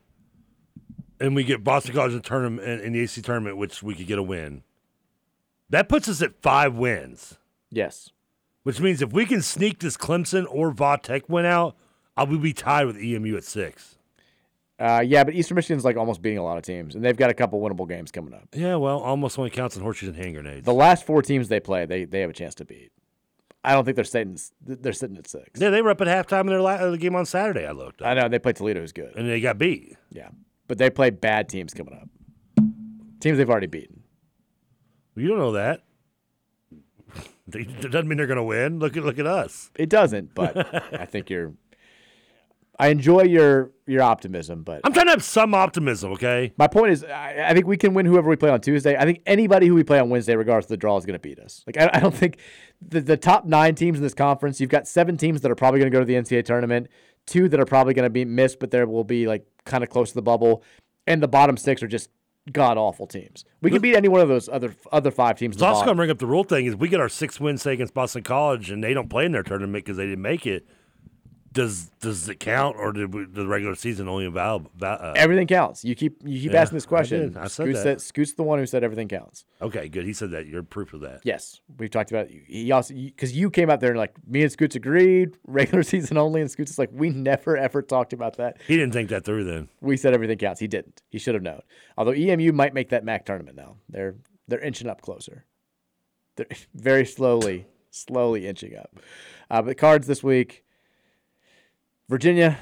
and 1.20 1.36
we 1.36 1.44
get 1.44 1.64
Boston 1.64 1.94
College 1.94 2.12
in 2.12 2.18
the 2.18 2.24
tournament 2.24 2.68
in, 2.68 2.80
in 2.82 2.94
the 2.94 3.02
AC 3.02 3.22
tournament, 3.22 3.58
which 3.58 3.82
we 3.82 3.96
could 3.96 4.08
get 4.08 4.20
a 4.20 4.24
win, 4.24 4.64
that 5.70 5.90
puts 5.90 6.08
us 6.08 6.22
at 6.22 6.42
five 6.42 6.76
wins. 6.76 7.38
Yes. 7.72 8.12
Which 8.64 8.80
means 8.80 9.02
if 9.02 9.14
we 9.14 9.26
can 9.26 9.42
sneak 9.42 9.80
this 9.80 9.98
Clemson 9.98 10.46
or 10.50 10.74
Vatech 10.74 11.30
win 11.30 11.46
out, 11.46 11.76
I 12.18 12.24
will 12.24 12.40
be 12.40 12.54
tied 12.54 12.86
with 12.88 12.98
EMU 12.98 13.36
at 13.38 13.44
six. 13.44 13.98
Uh, 14.80 15.02
yeah, 15.06 15.24
but 15.24 15.34
Eastern 15.34 15.56
Michigan's 15.56 15.86
like 15.86 15.96
almost 15.96 16.22
beating 16.22 16.38
a 16.38 16.44
lot 16.44 16.58
of 16.58 16.64
teams, 16.64 16.96
and 16.96 17.06
they've 17.06 17.16
got 17.16 17.30
a 17.30 17.34
couple 17.34 17.62
winnable 17.62 17.88
games 17.88 18.12
coming 18.12 18.34
up. 18.34 18.50
Yeah, 18.54 18.76
well, 18.76 19.00
almost 19.00 19.38
only 19.40 19.50
counts 19.50 19.78
in 19.78 19.82
horseshoes 19.84 20.10
and 20.10 20.18
hand 20.18 20.34
grenades. 20.34 20.66
The 20.66 20.74
last 20.74 21.06
four 21.06 21.22
teams 21.22 21.48
they 21.48 21.60
play, 21.62 21.86
they 21.86 22.04
they 22.06 22.20
have 22.22 22.30
a 22.30 22.34
chance 22.34 22.56
to 22.56 22.66
beat. 22.66 22.92
I 23.64 23.72
don't 23.74 23.86
think 23.86 23.96
they're 23.96 24.04
sitting. 24.04 24.38
They're 24.62 24.92
sitting 24.94 25.18
at 25.18 25.28
six. 25.28 25.62
Yeah, 25.62 25.70
they 25.70 25.82
were 25.82 25.92
up 25.92 26.02
at 26.02 26.08
halftime 26.08 26.42
in 26.42 26.48
their 26.48 26.62
la- 26.62 26.72
uh, 26.74 26.92
the 26.92 26.98
game 26.98 27.16
on 27.16 27.26
Saturday. 27.26 27.66
I 27.66 27.72
looked, 27.72 28.02
I 28.02 28.14
know 28.16 28.28
they 28.28 28.38
played 28.38 28.58
Toledo, 28.58 28.82
who's 28.82 28.92
good. 28.92 29.16
and 29.16 29.30
they 29.30 29.40
got 29.40 29.58
beat. 29.58 29.96
Yeah, 30.12 30.30
but 30.68 30.78
they 30.78 30.90
play 30.90 31.10
bad 31.10 31.48
teams 31.48 31.74
coming 31.74 31.94
up. 31.94 32.10
Teams 33.22 33.38
they've 33.38 33.50
already 33.50 33.68
beaten. 33.68 33.95
You 35.16 35.30
don't 35.30 35.40
know 35.40 35.54
that. 35.54 35.82
It 37.54 37.92
doesn't 37.92 38.08
mean 38.08 38.18
they're 38.18 38.26
going 38.26 38.38
to 38.38 38.44
win. 38.44 38.80
Look 38.80 38.98
at 38.98 39.04
look 39.04 39.20
at 39.20 39.28
us. 39.28 39.70
It 39.76 39.88
doesn't, 39.88 40.34
but 40.34 40.58
I 41.00 41.06
think 41.06 41.30
you're. 41.30 41.54
I 42.80 42.88
enjoy 42.88 43.22
your 43.22 43.70
your 43.86 44.02
optimism, 44.02 44.64
but 44.64 44.82
I'm 44.84 44.94
trying 44.94 45.06
to 45.06 45.12
have 45.12 45.24
some 45.24 45.54
optimism. 45.54 46.12
Okay. 46.14 46.54
my 46.58 46.68
point 46.68 46.92
is, 46.92 47.04
I, 47.04 47.50
I 47.50 47.54
think 47.54 47.68
we 47.68 47.78
can 47.78 47.94
win 47.94 48.08
whoever 48.08 48.28
we 48.28 48.36
play 48.36 48.50
on 48.50 48.62
Tuesday. 48.62 48.98
I 48.98 49.06
think 49.06 49.22
anybody 49.28 49.68
who 49.68 49.76
we 49.76 49.84
play 49.84 50.00
on 50.00 50.10
Wednesday, 50.10 50.36
regardless 50.36 50.66
of 50.66 50.70
the 50.70 50.78
draw, 50.78 50.98
is 50.98 51.06
going 51.06 51.14
to 51.14 51.20
beat 51.20 51.38
us. 51.38 51.64
Like 51.68 51.78
I, 51.78 51.92
I 51.94 52.00
don't 52.00 52.16
think 52.16 52.40
the 52.82 53.00
the 53.00 53.16
top 53.16 53.46
nine 53.46 53.76
teams 53.76 54.00
in 54.00 54.04
this 54.04 54.16
conference. 54.16 54.60
You've 54.60 54.72
got 54.72 54.88
seven 54.88 55.16
teams 55.16 55.42
that 55.42 55.52
are 55.52 55.56
probably 55.56 55.80
going 55.80 55.92
to 55.92 55.96
go 55.96 56.00
to 56.00 56.06
the 56.06 56.16
NCAA 56.16 56.46
tournament, 56.46 56.88
two 57.28 57.48
that 57.50 57.60
are 57.60 57.66
probably 57.66 57.94
going 57.94 58.08
to 58.08 58.10
be 58.10 58.26
missed, 58.26 58.60
but 58.60 58.72
there 58.72 58.88
will 58.88 59.04
be 59.04 59.28
like 59.28 59.46
kind 59.66 59.84
of 59.84 59.92
close 59.92 60.10
to 60.10 60.16
the 60.16 60.24
bubble, 60.24 60.64
and 61.06 61.22
the 61.22 61.28
bottom 61.28 61.58
six 61.58 61.84
are 61.84 61.88
just 61.88 62.10
god 62.52 62.78
awful 62.78 63.08
teams. 63.08 63.44
We 63.62 63.72
can 63.72 63.82
beat 63.82 63.96
any 63.96 64.08
one 64.08 64.22
of 64.22 64.28
those 64.28 64.48
other 64.50 64.76
other 64.92 65.12
five 65.12 65.38
teams. 65.38 65.56
It's 65.56 65.64
also 65.64 65.86
going 65.86 65.96
to 65.96 66.00
bring 66.00 66.12
up 66.12 66.20
the 66.20 66.28
rule 66.28 66.44
thing: 66.44 66.66
is 66.66 66.76
we 66.76 66.90
get 66.90 67.00
our 67.00 67.10
six 67.10 67.40
wins 67.40 67.62
say 67.62 67.74
against 67.74 67.94
Boston 67.94 68.24
College, 68.24 68.70
and 68.70 68.84
they 68.84 68.94
don't 68.94 69.10
play 69.10 69.26
in 69.26 69.32
their 69.32 69.44
tournament 69.44 69.86
because 69.86 69.98
they 69.98 70.06
didn't 70.06 70.22
make 70.22 70.46
it. 70.46 70.66
Does 71.56 71.90
does 72.02 72.28
it 72.28 72.42
count, 72.42 72.76
or 72.78 72.92
did 72.92 73.14
we, 73.14 73.24
the 73.26 73.48
regular 73.48 73.76
season 73.76 74.10
only 74.10 74.28
valid? 74.28 74.68
Uh, 74.82 75.14
Everything 75.16 75.48
counts. 75.48 75.86
You 75.86 75.96
keep 75.96 76.18
you 76.24 76.42
keep 76.42 76.52
Yeah, 76.52 76.62
asking 76.62 76.76
this 76.76 76.86
question. 76.86 77.38
I 77.38 77.44
said 77.48 77.52
Scoot's, 77.52 77.78
that. 77.80 77.84
said- 77.84 78.02
Scoot's 78.02 78.34
the 78.34 78.44
one 78.44 78.60
who 78.60 78.66
said 78.66 78.84
everything 78.84 79.08
counts. 79.08 79.46
okay, 79.62 79.88
good. 79.88 80.04
He 80.06 80.12
said 80.12 80.32
that. 80.32 80.48
You're 80.48 80.64
proof 80.64 80.94
of 80.94 81.00
that. 81.02 81.22
Yes, 81.24 81.62
we've 81.80 81.90
talked 81.90 82.12
about. 82.12 82.28
It. 82.30 82.44
He 82.46 82.72
also 82.74 82.94
because 82.94 83.32
you 83.32 83.50
came 83.50 83.70
out 83.70 83.80
there 83.80 83.92
and 83.92 83.98
like 83.98 84.14
me 84.28 84.42
and 84.44 84.52
Scoots 84.52 84.76
agreed 84.76 85.38
regular 85.48 85.82
season 85.82 86.18
only, 86.18 86.42
and 86.42 86.52
Scoots 86.52 86.72
is 86.72 86.78
like 86.78 86.90
we 86.92 87.10
never 87.10 87.56
ever 87.56 87.82
talked 87.82 88.12
about 88.12 88.36
that. 88.36 88.58
He 88.68 88.76
didn't 88.76 88.92
think 88.92 89.08
that 89.10 89.24
through. 89.24 89.46
Then 89.46 89.70
We 89.80 89.96
said 89.96 90.14
everything 90.14 90.38
counts. 90.38 90.60
He 90.60 90.68
didn't. 90.68 91.02
He 91.10 91.20
should 91.20 91.36
have 91.36 91.44
known. 91.44 91.62
Although 91.98 92.12
EMU 92.14 92.52
might 92.52 92.74
make 92.74 92.90
that 92.90 93.06
MAC 93.06 93.26
tournament 93.26 93.56
now. 93.56 93.78
They're 93.88 94.16
they're 94.50 94.60
inching 94.60 94.90
up 94.90 95.02
closer. 95.02 95.46
They're 96.36 96.48
very 96.76 97.06
slowly, 97.06 97.66
slowly 97.92 98.46
inching 98.46 98.76
up. 98.76 99.00
Uh, 99.50 99.62
but 99.62 99.78
cards 99.78 100.06
this 100.06 100.22
week: 100.22 100.65
Virginia, 102.10 102.58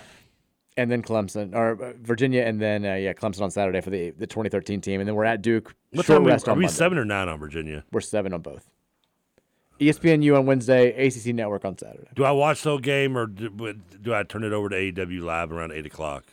and 0.78 0.90
then 0.92 1.02
Clemson, 1.02 1.54
or 1.54 1.84
uh, 1.84 1.94
Virginia, 2.02 2.42
and 2.44 2.62
then 2.62 2.86
uh, 2.86 2.96
yeah, 2.96 3.14
Clemson 3.14 3.42
on 3.42 3.52
Saturday 3.52 3.82
for 3.82 3.90
the 3.90 4.12
the 4.12 4.28
2013 4.28 4.82
team, 4.82 5.00
and 5.02 5.08
then 5.08 5.16
we're 5.16 5.26
at 5.26 5.42
Duke. 5.42 5.76
what 5.92 6.06
Short 6.06 6.20
time 6.20 6.28
rest 6.28 6.48
are 6.48 6.52
on 6.52 6.58
we? 6.58 6.64
Monday. 6.66 6.76
Seven 6.76 6.98
or 6.98 7.06
nine 7.06 7.28
on 7.30 7.40
Virginia? 7.40 7.84
We're 7.92 8.02
seven 8.02 8.34
on 8.34 8.42
both. 8.42 8.70
ESPNU 9.80 10.38
on 10.38 10.46
Wednesday, 10.46 11.08
ACC 11.08 11.34
Network 11.36 11.66
on 11.66 11.78
Saturday. 11.78 12.08
Do 12.16 12.24
I 12.24 12.32
watch 12.32 12.62
the 12.62 12.70
whole 12.70 12.80
game, 12.80 13.18
or 13.18 13.26
do, 13.26 13.50
do 14.02 14.14
I 14.14 14.24
turn 14.24 14.44
it 14.44 14.54
over 14.54 14.70
to 14.70 14.76
AEW 14.76 15.22
live 15.22 15.52
around 15.52 15.72
eight 15.74 15.86
o'clock? 15.86 16.26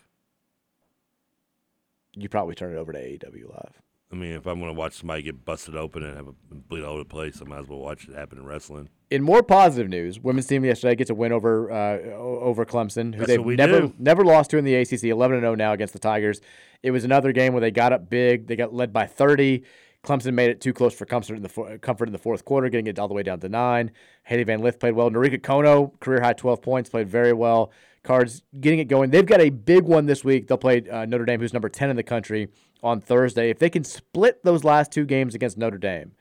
you 2.14 2.28
probably 2.28 2.54
turn 2.54 2.72
it 2.74 2.78
over 2.78 2.92
to 2.92 2.98
AEW 2.98 3.48
live. 3.50 3.80
I 4.12 4.16
mean, 4.16 4.32
if 4.32 4.46
I'm 4.46 4.58
going 4.58 4.72
to 4.74 4.78
watch 4.78 4.94
somebody 4.94 5.22
get 5.22 5.44
busted 5.44 5.76
open 5.76 6.02
and 6.02 6.16
have 6.16 6.26
a 6.28 6.32
bleed 6.54 6.82
all 6.82 6.94
over 6.94 7.04
the 7.04 7.08
place, 7.08 7.40
I 7.40 7.44
might 7.44 7.60
as 7.60 7.68
well 7.68 7.78
watch 7.78 8.08
it 8.08 8.14
happen 8.14 8.38
in 8.38 8.44
wrestling. 8.44 8.88
In 9.10 9.24
more 9.24 9.42
positive 9.42 9.88
news, 9.88 10.20
women's 10.20 10.46
team 10.46 10.64
yesterday 10.64 10.94
gets 10.94 11.10
a 11.10 11.14
win 11.14 11.32
over 11.32 11.70
uh, 11.70 11.98
over 12.16 12.64
Clemson, 12.64 13.12
who 13.12 13.26
That's 13.26 13.42
they've 13.42 13.44
never 13.44 13.80
do. 13.80 13.94
never 13.98 14.24
lost 14.24 14.50
to 14.50 14.58
in 14.58 14.64
the 14.64 14.76
ACC. 14.76 15.04
11 15.04 15.38
and 15.38 15.42
0 15.42 15.56
now 15.56 15.72
against 15.72 15.92
the 15.92 15.98
Tigers. 15.98 16.40
It 16.82 16.92
was 16.92 17.02
another 17.02 17.32
game 17.32 17.52
where 17.52 17.60
they 17.60 17.72
got 17.72 17.92
up 17.92 18.08
big. 18.08 18.46
They 18.46 18.54
got 18.54 18.72
led 18.72 18.92
by 18.92 19.06
30. 19.06 19.64
Clemson 20.04 20.32
made 20.32 20.50
it 20.50 20.60
too 20.60 20.72
close 20.72 20.94
for 20.94 21.06
comfort 21.06 21.34
in 21.34 21.42
the 21.42 21.78
comfort 21.82 22.08
in 22.08 22.12
the 22.12 22.18
fourth 22.18 22.44
quarter, 22.44 22.68
getting 22.68 22.86
it 22.86 22.98
all 23.00 23.08
the 23.08 23.14
way 23.14 23.24
down 23.24 23.40
to 23.40 23.48
nine. 23.48 23.90
Hailey 24.22 24.44
Van 24.44 24.60
Lith 24.60 24.78
played 24.78 24.94
well. 24.94 25.10
Norika 25.10 25.40
Konno 25.40 25.98
career 25.98 26.20
high 26.22 26.32
12 26.32 26.62
points, 26.62 26.88
played 26.88 27.08
very 27.08 27.32
well. 27.32 27.72
Cards 28.02 28.42
getting 28.60 28.78
it 28.78 28.86
going. 28.86 29.10
They've 29.10 29.26
got 29.26 29.40
a 29.40 29.50
big 29.50 29.84
one 29.84 30.06
this 30.06 30.24
week. 30.24 30.46
They'll 30.46 30.56
play 30.56 30.88
uh, 30.88 31.04
Notre 31.04 31.26
Dame, 31.26 31.40
who's 31.40 31.52
number 31.52 31.68
10 31.68 31.90
in 31.90 31.96
the 31.96 32.02
country, 32.02 32.48
on 32.82 33.00
Thursday. 33.00 33.50
If 33.50 33.58
they 33.58 33.68
can 33.68 33.84
split 33.84 34.42
those 34.42 34.64
last 34.64 34.90
two 34.90 35.04
games 35.04 35.34
against 35.34 35.58
Notre 35.58 35.76
Dame, 35.76 36.12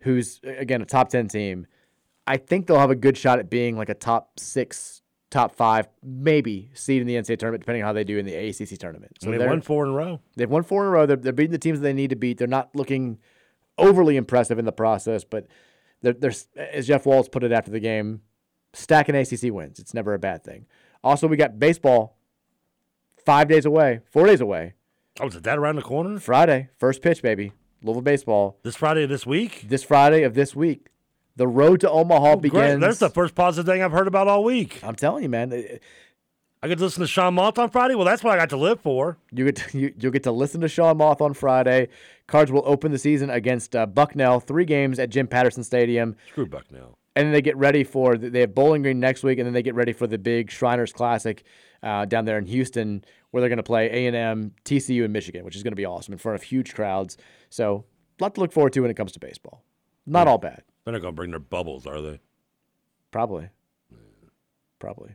who's 0.00 0.40
again 0.42 0.82
a 0.82 0.86
top 0.86 1.10
10 1.10 1.28
team, 1.28 1.66
I 2.26 2.36
think 2.36 2.66
they'll 2.66 2.78
have 2.78 2.90
a 2.90 2.96
good 2.96 3.16
shot 3.16 3.38
at 3.38 3.50
being 3.50 3.76
like 3.76 3.88
a 3.88 3.94
top 3.94 4.38
six, 4.40 5.02
top 5.30 5.54
five, 5.54 5.88
maybe 6.02 6.70
seed 6.74 7.00
in 7.02 7.06
the 7.06 7.14
NCAA 7.16 7.38
tournament, 7.38 7.62
depending 7.62 7.82
on 7.82 7.86
how 7.88 7.92
they 7.92 8.04
do 8.04 8.18
in 8.18 8.24
the 8.24 8.34
ACC 8.34 8.78
tournament. 8.78 9.16
And 9.22 9.32
they 9.32 9.38
they're- 9.38 9.48
won 9.48 9.60
four 9.60 9.84
in 9.84 9.90
a 9.90 9.94
row. 9.94 10.20
They've 10.36 10.50
won 10.50 10.62
four 10.62 10.82
in 10.82 10.88
a 10.88 10.90
row. 10.90 11.06
They're, 11.06 11.16
they're 11.16 11.32
beating 11.32 11.52
the 11.52 11.58
teams 11.58 11.80
that 11.80 11.84
they 11.84 11.92
need 11.92 12.10
to 12.10 12.16
beat. 12.16 12.38
They're 12.38 12.48
not 12.48 12.74
looking 12.74 13.18
overly 13.76 14.16
impressive 14.16 14.58
in 14.58 14.64
the 14.64 14.72
process, 14.72 15.24
but 15.24 15.46
they're, 16.02 16.12
they're 16.14 16.32
as 16.72 16.86
Jeff 16.86 17.06
Walz 17.06 17.28
put 17.28 17.44
it 17.44 17.52
after 17.52 17.70
the 17.70 17.80
game, 17.80 18.22
stacking 18.72 19.14
ACC 19.16 19.52
wins. 19.52 19.78
It's 19.78 19.94
never 19.94 20.14
a 20.14 20.18
bad 20.18 20.44
thing. 20.44 20.66
Also, 21.02 21.26
we 21.26 21.36
got 21.36 21.58
baseball 21.58 22.16
five 23.24 23.48
days 23.48 23.66
away, 23.66 24.00
four 24.10 24.26
days 24.26 24.40
away. 24.40 24.74
Oh, 25.20 25.26
is 25.26 25.36
it 25.36 25.42
that 25.44 25.58
around 25.58 25.76
the 25.76 25.82
corner? 25.82 26.18
Friday, 26.18 26.70
first 26.78 27.02
pitch, 27.02 27.22
baby. 27.22 27.52
Louisville 27.82 28.02
baseball. 28.02 28.58
This 28.62 28.76
Friday 28.76 29.02
of 29.04 29.10
this 29.10 29.26
week? 29.26 29.66
This 29.68 29.84
Friday 29.84 30.22
of 30.22 30.34
this 30.34 30.56
week. 30.56 30.88
The 31.36 31.48
road 31.48 31.80
to 31.80 31.90
Omaha 31.90 32.32
Oh, 32.32 32.36
Great. 32.36 32.42
begins. 32.52 32.80
That's 32.80 32.98
the 32.98 33.10
first 33.10 33.34
positive 33.34 33.66
thing 33.72 33.82
I've 33.82 33.92
heard 33.92 34.06
about 34.06 34.28
all 34.28 34.44
week. 34.44 34.80
I'm 34.82 34.94
telling 34.94 35.22
you, 35.22 35.28
man. 35.28 35.52
it- 35.52 35.82
I 36.62 36.66
get 36.66 36.78
to 36.78 36.84
listen 36.84 37.02
to 37.02 37.06
Sean 37.06 37.34
Moth 37.34 37.58
on 37.58 37.68
Friday. 37.68 37.94
Well, 37.94 38.06
that's 38.06 38.24
what 38.24 38.32
I 38.32 38.36
got 38.38 38.48
to 38.50 38.56
live 38.56 38.80
for. 38.80 39.18
You 39.30 39.44
get 39.44 39.56
to, 39.56 39.78
you, 39.78 39.94
you'll 39.98 40.12
get 40.12 40.22
to 40.22 40.32
listen 40.32 40.62
to 40.62 40.68
Sean 40.68 40.96
Moth 40.96 41.20
on 41.20 41.34
Friday. 41.34 41.88
Cards 42.26 42.50
will 42.50 42.62
open 42.64 42.90
the 42.90 42.98
season 42.98 43.28
against 43.28 43.76
uh, 43.76 43.84
Bucknell, 43.84 44.40
three 44.40 44.64
games 44.64 44.98
at 44.98 45.10
Jim 45.10 45.26
Patterson 45.26 45.62
Stadium, 45.62 46.16
Screw 46.30 46.46
Bucknell. 46.46 46.96
and 47.16 47.26
then 47.26 47.32
they 47.32 47.42
get 47.42 47.54
ready 47.58 47.84
for 47.84 48.16
they 48.16 48.40
have 48.40 48.54
Bowling 48.54 48.80
Green 48.80 48.98
next 48.98 49.22
week, 49.22 49.38
and 49.38 49.44
then 49.44 49.52
they 49.52 49.62
get 49.62 49.74
ready 49.74 49.92
for 49.92 50.06
the 50.06 50.16
big 50.16 50.50
Shriners 50.50 50.90
Classic 50.90 51.44
uh, 51.82 52.06
down 52.06 52.24
there 52.24 52.38
in 52.38 52.46
Houston, 52.46 53.04
where 53.30 53.42
they're 53.42 53.50
going 53.50 53.58
to 53.58 53.62
play 53.62 53.90
A 53.90 54.06
and 54.06 54.16
M, 54.16 54.52
TCU, 54.64 55.04
and 55.04 55.12
Michigan, 55.12 55.44
which 55.44 55.56
is 55.56 55.62
going 55.62 55.72
to 55.72 55.76
be 55.76 55.84
awesome 55.84 56.12
in 56.14 56.18
front 56.18 56.36
of 56.36 56.44
huge 56.44 56.72
crowds. 56.72 57.18
So 57.50 57.84
a 58.18 58.22
lot 58.24 58.34
to 58.36 58.40
look 58.40 58.52
forward 58.52 58.72
to 58.72 58.80
when 58.80 58.90
it 58.90 58.94
comes 58.96 59.12
to 59.12 59.20
baseball. 59.20 59.62
Not 60.06 60.28
all 60.28 60.38
bad, 60.38 60.62
They're 60.84 60.92
not 60.92 61.00
going 61.02 61.12
to 61.12 61.16
bring 61.16 61.30
their 61.30 61.40
bubbles, 61.40 61.86
are 61.86 62.00
they? 62.00 62.20
probably, 63.10 63.48
probably. 64.80 65.14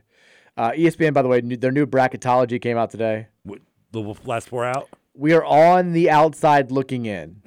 Uh, 0.56 0.70
ESPN, 0.72 1.12
by 1.12 1.22
the 1.22 1.28
way, 1.28 1.40
new- 1.42 1.56
their 1.56 1.70
new 1.70 1.86
bracketology 1.86 2.60
came 2.60 2.76
out 2.78 2.90
today. 2.90 3.28
What, 3.44 3.60
the 3.92 4.00
last 4.24 4.48
four 4.48 4.64
out? 4.64 4.88
we 5.14 5.32
are 5.32 5.44
on 5.44 5.92
the 5.92 6.08
outside 6.10 6.70
looking 6.72 7.04
in 7.06 7.42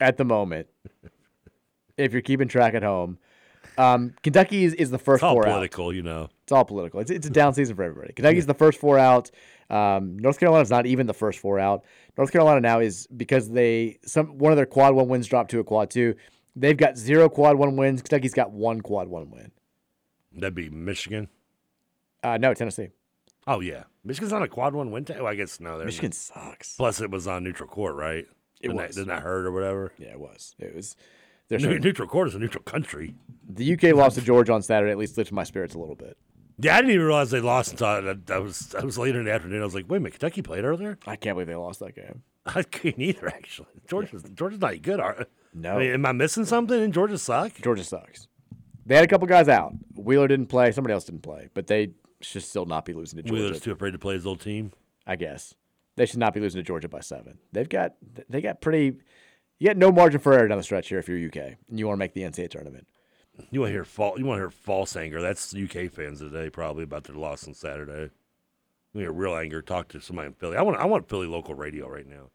at 0.00 0.16
the 0.18 0.24
moment. 0.24 0.66
If 1.96 2.12
you're 2.12 2.20
keeping 2.22 2.46
track 2.46 2.74
at 2.74 2.82
home, 2.82 3.18
um, 3.78 4.14
Kentucky 4.22 4.64
is, 4.64 4.74
is 4.74 4.90
the 4.90 4.98
first 4.98 5.20
It's 5.20 5.24
all 5.24 5.34
four 5.34 5.46
out. 5.46 5.52
political, 5.52 5.94
you 5.94 6.02
know. 6.02 6.28
It's 6.42 6.52
all 6.52 6.64
political. 6.64 7.00
It's, 7.00 7.10
it's 7.10 7.26
a 7.26 7.30
down 7.30 7.54
season 7.54 7.74
for 7.74 7.82
everybody. 7.84 8.12
Kentucky's 8.12 8.46
the 8.46 8.54
first 8.54 8.78
four 8.78 8.98
out. 8.98 9.30
Um, 9.70 10.18
North 10.18 10.38
Carolina's 10.38 10.70
not 10.70 10.86
even 10.86 11.06
the 11.06 11.14
first 11.14 11.38
four 11.38 11.58
out. 11.58 11.84
North 12.18 12.30
Carolina 12.30 12.60
now 12.60 12.80
is 12.80 13.06
because 13.16 13.50
they 13.50 13.98
some 14.04 14.38
one 14.38 14.52
of 14.52 14.56
their 14.56 14.66
quad 14.66 14.94
one 14.94 15.08
wins 15.08 15.26
dropped 15.26 15.50
to 15.52 15.58
a 15.58 15.64
quad 15.64 15.90
two. 15.90 16.14
They've 16.56 16.76
got 16.76 16.96
zero 16.96 17.28
quad 17.28 17.56
one 17.56 17.76
wins. 17.76 18.00
Kentucky's 18.02 18.32
got 18.34 18.50
one 18.50 18.80
quad 18.80 19.08
one 19.08 19.30
win. 19.30 19.52
That'd 20.32 20.54
be 20.54 20.70
Michigan. 20.70 21.28
Uh, 22.22 22.38
no, 22.38 22.54
Tennessee. 22.54 22.88
Oh, 23.46 23.60
yeah. 23.60 23.84
Michigan's 24.04 24.32
on 24.32 24.42
a 24.42 24.48
quad 24.48 24.74
one 24.74 24.90
win. 24.90 25.04
T- 25.04 25.14
oh, 25.14 25.26
I 25.26 25.34
guess 25.34 25.60
no. 25.60 25.78
Michigan 25.84 26.08
not. 26.08 26.14
sucks. 26.14 26.76
Plus, 26.76 27.00
it 27.00 27.10
was 27.10 27.26
on 27.28 27.44
neutral 27.44 27.68
court, 27.68 27.94
right? 27.94 28.24
It 28.60 28.68
didn't 28.68 28.76
was. 28.76 28.94
That, 28.94 29.02
didn't 29.02 29.08
that 29.08 29.22
hurt 29.22 29.46
or 29.46 29.52
whatever? 29.52 29.92
Yeah, 29.98 30.08
it 30.12 30.20
was. 30.20 30.54
It 30.58 30.74
was. 30.74 30.96
They're 31.48 31.58
Ne- 31.58 31.78
neutral 31.78 32.08
court 32.08 32.28
is 32.28 32.34
a 32.34 32.38
neutral 32.38 32.64
country. 32.64 33.14
the 33.48 33.74
UK 33.74 33.94
lost 33.94 34.16
to 34.16 34.22
Georgia 34.22 34.52
on 34.52 34.62
Saturday. 34.62 34.90
At 34.90 34.98
least 34.98 35.16
lifted 35.16 35.34
my 35.34 35.44
spirits 35.44 35.74
a 35.74 35.78
little 35.78 35.94
bit. 35.94 36.16
Yeah, 36.58 36.74
I 36.74 36.80
didn't 36.80 36.92
even 36.94 37.06
realize 37.06 37.30
they 37.30 37.40
lost 37.40 37.72
until 37.72 37.86
I, 37.86 38.16
I 38.34 38.38
was 38.38 38.74
I 38.74 38.82
was 38.84 38.96
later 38.96 39.18
in 39.20 39.26
the 39.26 39.32
afternoon. 39.32 39.60
I 39.60 39.64
was 39.64 39.74
like, 39.74 39.84
wait 39.88 39.98
a 39.98 40.00
minute, 40.00 40.18
Kentucky 40.18 40.40
played 40.42 40.64
earlier? 40.64 40.98
I 41.06 41.14
can't 41.16 41.36
believe 41.36 41.46
they 41.48 41.54
lost 41.54 41.80
that 41.80 41.94
game. 41.94 42.22
I 42.46 42.62
couldn't 42.62 43.00
either, 43.02 43.28
actually. 43.28 43.68
Georgia's 43.86 44.22
Georgia's 44.34 44.60
not 44.60 44.80
good, 44.82 44.98
are 44.98 45.26
No. 45.56 45.76
I 45.76 45.78
mean, 45.78 45.92
am 45.92 46.06
I 46.06 46.12
missing 46.12 46.44
something? 46.44 46.78
And 46.80 46.92
Georgia 46.92 47.16
suck? 47.16 47.54
Georgia 47.62 47.82
sucks. 47.82 48.28
They 48.84 48.94
had 48.94 49.04
a 49.04 49.08
couple 49.08 49.26
guys 49.26 49.48
out. 49.48 49.72
Wheeler 49.94 50.28
didn't 50.28 50.46
play. 50.46 50.70
Somebody 50.70 50.92
else 50.92 51.04
didn't 51.04 51.22
play, 51.22 51.48
but 51.54 51.66
they 51.66 51.92
should 52.20 52.42
still 52.42 52.66
not 52.66 52.84
be 52.84 52.92
losing 52.92 53.16
to 53.16 53.22
Georgia. 53.22 53.42
Wheeler's 53.42 53.60
too 53.60 53.72
afraid 53.72 53.92
to 53.92 53.98
play 53.98 54.14
his 54.14 54.26
old 54.26 54.40
team. 54.40 54.72
I 55.06 55.16
guess 55.16 55.54
they 55.96 56.04
should 56.04 56.18
not 56.18 56.34
be 56.34 56.40
losing 56.40 56.60
to 56.60 56.62
Georgia 56.62 56.88
by 56.88 57.00
seven. 57.00 57.38
They've 57.52 57.68
got 57.68 57.94
they 58.28 58.40
got 58.40 58.60
pretty. 58.60 58.98
You 59.58 59.68
got 59.68 59.78
no 59.78 59.90
margin 59.90 60.20
for 60.20 60.34
error 60.34 60.46
down 60.46 60.58
the 60.58 60.64
stretch 60.64 60.88
here 60.88 60.98
if 60.98 61.08
you're 61.08 61.26
UK 61.26 61.56
and 61.68 61.78
you 61.78 61.86
want 61.86 61.96
to 61.96 61.98
make 61.98 62.12
the 62.12 62.20
NCAA 62.22 62.50
tournament. 62.50 62.86
You 63.50 63.60
want 63.60 63.70
to 63.70 63.74
hear 63.74 63.84
false? 63.84 64.18
You 64.18 64.26
want 64.26 64.38
to 64.38 64.42
hear 64.42 64.50
false 64.50 64.94
anger? 64.94 65.22
That's 65.22 65.54
UK 65.54 65.90
fans 65.90 66.20
today, 66.20 66.50
probably 66.50 66.84
about 66.84 67.04
their 67.04 67.16
loss 67.16 67.46
on 67.48 67.54
Saturday. 67.54 68.10
You 68.92 69.00
hear 69.00 69.12
real 69.12 69.36
anger. 69.36 69.62
Talk 69.62 69.88
to 69.88 70.00
somebody 70.00 70.28
in 70.28 70.34
Philly. 70.34 70.56
I 70.56 70.62
want. 70.62 70.78
I 70.78 70.84
want 70.84 71.08
Philly 71.08 71.26
local 71.26 71.54
radio 71.54 71.88
right 71.88 72.06
now. 72.06 72.30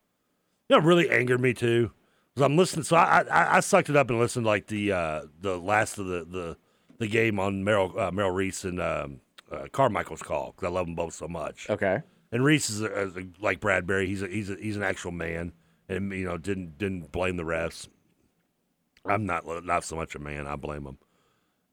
You 0.70 0.76
know, 0.76 0.78
what 0.78 0.86
really 0.86 1.10
angered 1.10 1.42
me 1.42 1.54
too. 1.54 1.92
Was 2.36 2.44
I'm 2.44 2.56
listening. 2.58 2.84
So 2.84 2.96
I, 2.96 3.24
I 3.32 3.58
I 3.58 3.60
sucked 3.60 3.90
it 3.90 3.96
up 3.98 4.10
and 4.10 4.20
listened 4.20 4.46
like 4.46 4.68
the 4.68 4.92
uh, 4.92 5.22
the 5.42 5.58
last 5.58 5.98
of 5.98 6.06
the 6.08 6.26
the, 6.26 6.58
the 7.00 7.08
game 7.08 7.40
on 7.40 7.64
Merrill 7.64 7.98
uh, 8.00 8.12
Merrill 8.12 8.32
Reese 8.32 8.64
and 8.64 8.82
um, 8.82 9.20
uh, 9.52 9.66
Carmichael's 9.72 10.22
call 10.22 10.54
because 10.56 10.68
I 10.68 10.72
love 10.72 10.86
them 10.86 10.96
both 10.96 11.14
so 11.14 11.28
much. 11.28 11.70
Okay. 11.70 12.02
And 12.32 12.46
Reese 12.46 12.70
is 12.70 12.82
a, 12.82 13.08
a- 13.10 13.28
like 13.42 13.60
Bradberry. 13.60 14.08
He's 14.08 14.22
a, 14.22 14.28
he's 14.28 14.50
a, 14.50 14.56
he's 14.56 14.78
an 14.78 14.84
actual 14.84 15.12
man, 15.12 15.52
and 15.90 16.12
you 16.14 16.24
know 16.26 16.38
didn't 16.38 16.78
didn't 16.78 17.12
blame 17.12 17.36
the 17.36 17.44
refs. 17.44 17.90
I'm 19.06 19.26
not 19.26 19.44
not 19.66 19.84
so 19.84 19.96
much 19.96 20.16
a 20.16 20.20
man. 20.20 20.48
I 20.48 20.56
blame 20.56 20.86
him. 20.86 20.98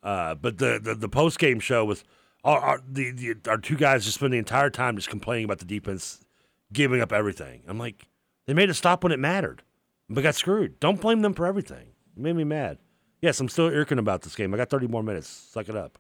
Uh, 0.03 0.35
but 0.35 0.59
the 0.59 0.81
the, 0.83 0.95
the 0.95 1.09
post 1.09 1.39
game 1.39 1.61
show 1.61 1.85
was 1.85 2.03
our, 2.43 2.59
our 2.59 2.81
the, 2.89 3.11
the 3.13 3.35
our 3.49 3.59
two 3.59 3.77
guys 3.77 4.05
just 4.05 4.17
spend 4.17 4.33
the 4.33 4.39
entire 4.39 4.71
time 4.71 4.97
just 4.97 5.09
complaining 5.11 5.45
about 5.45 5.59
the 5.59 5.65
defense 5.65 6.25
giving 6.73 7.01
up 7.01 7.13
everything. 7.13 7.63
I'm 7.69 7.79
like, 7.79 8.09
they 8.47 8.55
made 8.55 8.71
a 8.71 8.75
stop 8.75 9.03
when 9.05 9.13
it 9.13 9.19
mattered, 9.21 9.63
but 10.09 10.23
got 10.23 10.35
screwed. 10.35 10.81
Don't 10.81 11.01
blame 11.01 11.21
them 11.21 11.35
for 11.35 11.47
everything. 11.47 11.89
It 12.17 12.23
made 12.23 12.37
me 12.37 12.45
mad. 12.45 12.79
Yes, 13.21 13.41
I'm 13.41 13.49
still 13.49 13.67
irking 13.67 13.99
about 13.99 14.23
this 14.23 14.37
game. 14.37 14.55
I 14.55 14.57
got 14.57 14.71
30 14.71 14.87
more 14.87 15.03
minutes. 15.03 15.29
Suck 15.29 15.69
it 15.69 15.77
up. 15.77 15.99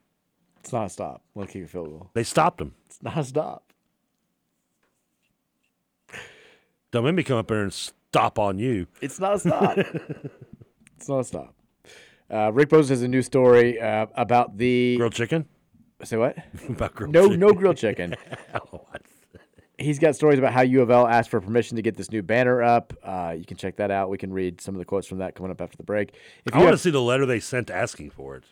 It's 0.60 0.72
not 0.72 0.86
a 0.86 0.88
stop. 0.88 1.22
Let 1.34 1.48
kick 1.48 1.64
a 1.64 1.68
field 1.68 1.88
goal. 1.88 2.10
They 2.14 2.24
stopped 2.24 2.60
him. 2.60 2.74
It's 2.86 3.02
not 3.02 3.16
a 3.18 3.24
stop. 3.24 3.72
Don't 6.90 7.04
make 7.04 7.14
me 7.14 7.22
come 7.22 7.36
up 7.36 7.50
here 7.50 7.62
and 7.62 7.72
stop 7.72 8.38
on 8.38 8.58
you. 8.58 8.86
It's 9.00 9.20
not 9.20 9.34
a 9.34 9.38
stop. 9.38 9.78
it's 10.96 11.08
not 11.08 11.18
a 11.20 11.24
stop. 11.24 11.54
Uh, 12.30 12.52
Rick 12.52 12.70
Bose 12.70 12.88
has 12.90 13.02
a 13.02 13.08
new 13.08 13.22
story 13.22 13.80
uh, 13.80 14.06
about 14.14 14.58
the 14.58 14.96
grilled 14.96 15.14
chicken. 15.14 15.46
Say 16.04 16.16
what? 16.16 16.36
about 16.68 16.94
grilled 16.94 17.12
no, 17.12 17.24
chicken. 17.24 17.40
no 17.40 17.52
grilled 17.52 17.76
chicken. 17.76 18.14
He's 19.78 19.98
got 20.00 20.16
stories 20.16 20.38
about 20.40 20.52
how 20.52 20.62
U 20.62 20.82
of 20.82 20.90
L 20.90 21.06
asked 21.06 21.30
for 21.30 21.40
permission 21.40 21.76
to 21.76 21.82
get 21.82 21.96
this 21.96 22.10
new 22.10 22.22
banner 22.22 22.62
up. 22.62 22.92
Uh, 23.02 23.34
you 23.38 23.44
can 23.44 23.56
check 23.56 23.76
that 23.76 23.90
out. 23.92 24.10
We 24.10 24.18
can 24.18 24.32
read 24.32 24.60
some 24.60 24.74
of 24.74 24.80
the 24.80 24.84
quotes 24.84 25.06
from 25.06 25.18
that 25.18 25.34
coming 25.36 25.52
up 25.52 25.60
after 25.60 25.76
the 25.76 25.84
break. 25.84 26.14
If 26.44 26.54
I 26.54 26.58
you 26.58 26.64
want 26.64 26.74
to 26.74 26.82
see 26.82 26.90
the 26.90 27.00
letter 27.00 27.24
they 27.26 27.38
sent 27.40 27.70
asking 27.70 28.10
for 28.10 28.36
it. 28.36 28.44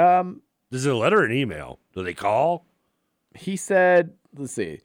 um, 0.00 0.42
Is 0.72 0.84
it 0.86 0.92
a 0.92 0.96
letter 0.96 1.20
or 1.20 1.24
an 1.24 1.32
email? 1.32 1.78
Do 1.94 2.02
they 2.02 2.14
call? 2.14 2.66
he 3.36 3.56
said, 3.56 4.12
let's 4.36 4.52
see. 4.52 4.80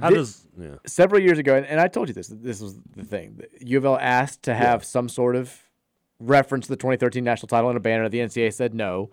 How 0.00 0.08
Thi- 0.08 0.14
does 0.16 0.46
yeah? 0.58 0.74
several 0.86 1.20
years 1.22 1.38
ago, 1.38 1.54
and, 1.56 1.64
and 1.66 1.78
I 1.80 1.86
told 1.86 2.08
you 2.08 2.14
this. 2.14 2.26
This 2.26 2.60
was 2.60 2.74
the 2.96 3.04
thing. 3.04 3.40
U 3.60 3.78
of 3.78 3.84
L 3.84 3.96
asked 4.00 4.42
to 4.44 4.54
have 4.54 4.84
some 4.84 5.08
sort 5.08 5.36
of 5.36 5.52
reference 6.18 6.66
to 6.66 6.70
the 6.72 6.76
2013 6.76 7.22
national 7.22 7.46
title 7.48 7.70
in 7.70 7.76
a 7.76 7.80
banner. 7.80 8.08
The 8.08 8.18
NCAA 8.18 8.52
said 8.52 8.74
no. 8.74 9.10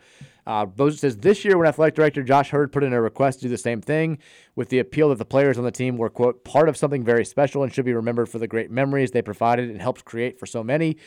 Uh, 0.47 0.65
says 0.91 1.17
this 1.17 1.45
year, 1.45 1.57
when 1.57 1.67
athletic 1.67 1.95
director 1.95 2.23
Josh 2.23 2.51
Heird 2.51 2.71
put 2.71 2.83
in 2.83 2.93
a 2.93 3.01
request 3.01 3.39
to 3.39 3.45
do 3.45 3.49
the 3.49 3.57
same 3.57 3.81
thing, 3.81 4.17
with 4.55 4.69
the 4.69 4.79
appeal 4.79 5.09
that 5.09 5.19
the 5.19 5.25
players 5.25 5.57
on 5.57 5.63
the 5.63 5.71
team 5.71 5.97
were 5.97 6.09
quote 6.09 6.43
part 6.43 6.67
of 6.67 6.77
something 6.77 7.03
very 7.03 7.25
special 7.25 7.63
and 7.63 7.73
should 7.73 7.85
be 7.85 7.93
remembered 7.93 8.27
for 8.27 8.39
the 8.39 8.47
great 8.47 8.71
memories 8.71 9.11
they 9.11 9.21
provided 9.21 9.69
and 9.69 9.81
helped 9.81 10.05
create 10.05 10.39
for 10.39 10.45
so 10.45 10.63
many. 10.63 10.97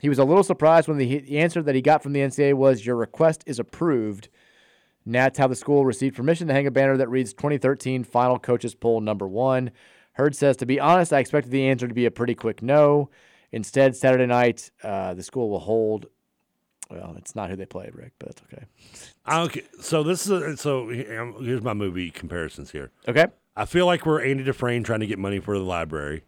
He 0.00 0.08
was 0.08 0.18
a 0.18 0.24
little 0.24 0.42
surprised 0.42 0.88
when 0.88 0.98
the, 0.98 1.20
the 1.20 1.38
answer 1.38 1.62
that 1.62 1.74
he 1.74 1.82
got 1.82 2.02
from 2.02 2.12
the 2.12 2.20
NCAA 2.20 2.54
was, 2.54 2.84
"Your 2.84 2.96
request 2.96 3.44
is 3.46 3.58
approved." 3.58 4.28
That's 5.06 5.38
how 5.38 5.46
the 5.46 5.56
school 5.56 5.84
received 5.84 6.16
permission 6.16 6.46
to 6.48 6.54
hang 6.54 6.66
a 6.66 6.70
banner 6.70 6.96
that 6.96 7.08
reads 7.08 7.32
2013 7.32 8.04
Final 8.04 8.38
Coaches 8.38 8.74
Poll 8.74 9.00
Number 9.00 9.26
One. 9.26 9.70
Hurd 10.12 10.36
says, 10.36 10.56
To 10.58 10.66
be 10.66 10.78
honest, 10.78 11.12
I 11.12 11.18
expected 11.18 11.50
the 11.50 11.68
answer 11.68 11.88
to 11.88 11.94
be 11.94 12.06
a 12.06 12.10
pretty 12.10 12.34
quick 12.34 12.62
no. 12.62 13.10
Instead, 13.52 13.96
Saturday 13.96 14.26
night, 14.26 14.70
uh, 14.82 15.14
the 15.14 15.22
school 15.22 15.50
will 15.50 15.60
hold 15.60 16.06
Well, 16.90 17.14
it's 17.16 17.36
not 17.36 17.50
who 17.50 17.56
they 17.56 17.66
played, 17.66 17.94
Rick, 17.94 18.12
but 18.18 18.28
that's 18.28 18.42
okay. 18.52 18.64
Okay, 19.30 19.62
so 19.80 20.02
this 20.02 20.26
is 20.26 20.30
a, 20.30 20.56
so 20.56 20.90
um, 20.90 21.36
here's 21.44 21.62
my 21.62 21.72
movie 21.72 22.10
comparisons 22.10 22.72
here. 22.72 22.90
Okay. 23.06 23.26
I 23.56 23.64
feel 23.64 23.86
like 23.86 24.06
we're 24.06 24.24
Andy 24.24 24.42
Dufresne 24.42 24.82
trying 24.82 25.00
to 25.00 25.06
get 25.06 25.18
money 25.18 25.38
for 25.38 25.56
the 25.56 25.64
library, 25.64 26.24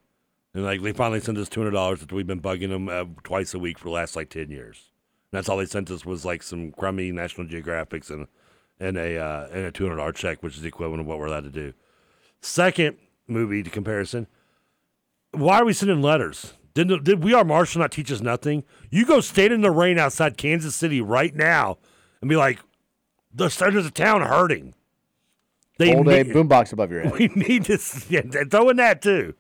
and 0.55 0.65
like 0.65 0.83
they 0.83 0.93
finally 0.93 1.21
sent 1.21 1.39
us 1.39 1.49
two 1.49 1.61
hundred 1.61 1.73
dollars 1.73 2.01
that 2.01 2.13
we've 2.13 2.27
been 2.27 2.41
bugging 2.41 2.69
them 2.69 2.89
uh, 2.89 3.05
twice 3.25 3.55
a 3.55 3.59
week 3.59 3.79
for 3.79 3.85
the 3.85 3.91
last 3.91 4.15
like 4.15 4.31
ten 4.31 4.51
years. 4.51 4.91
And 5.31 5.39
that's 5.39 5.49
all 5.49 5.57
they 5.57 5.67
sent 5.67 5.91
us 5.91 6.05
was 6.05 6.25
like 6.25 6.43
some 6.43 6.73
crummy 6.73 7.11
National 7.11 7.47
Geographics 7.47 8.11
and 8.11 8.27
and 8.79 8.97
a 8.97 9.19
uh, 9.19 9.49
and 9.53 9.65
a 9.67 9.73
two 9.73 9.85
hundred 9.85 9.97
dollar 9.97 10.13
check, 10.13 10.43
which 10.43 10.57
is 10.57 10.63
the 10.63 10.69
equivalent 10.69 11.01
of 11.01 11.07
what 11.07 11.19
we're 11.19 11.27
allowed 11.27 11.45
to 11.45 11.51
do. 11.51 11.73
Second 12.41 12.99
movie 13.27 13.63
to 13.63 13.71
comparison. 13.71 14.27
Why 15.33 15.59
are 15.61 15.65
we 15.65 15.73
sending 15.73 16.03
letters? 16.03 16.53
Did, 16.75 17.05
did 17.05 17.23
We 17.23 17.35
Are 17.35 17.45
Marshall 17.45 17.81
not 17.83 17.93
teach 17.93 18.11
us 18.11 18.21
nothing? 18.21 18.65
You 18.91 19.05
go 19.05 19.21
stand 19.21 19.53
in 19.53 19.61
the 19.61 19.71
rain 19.71 19.99
outside 19.99 20.37
Kansas 20.37 20.75
City 20.75 21.01
right 21.01 21.35
now 21.35 21.79
and 22.21 22.29
be 22.31 22.37
like, 22.37 22.59
the 23.35 23.49
there's 23.49 23.87
a 23.87 23.91
town 23.91 24.23
hurting. 24.23 24.75
Hold 25.81 26.09
a 26.09 26.25
need- 26.25 26.35
boombox 26.35 26.73
above 26.73 26.91
your 26.91 27.01
head. 27.03 27.13
we 27.13 27.29
need 27.29 27.65
this. 27.65 28.09
Yeah, 28.11 28.23
throw 28.51 28.69
in 28.69 28.77
that 28.77 29.03
too. 29.03 29.35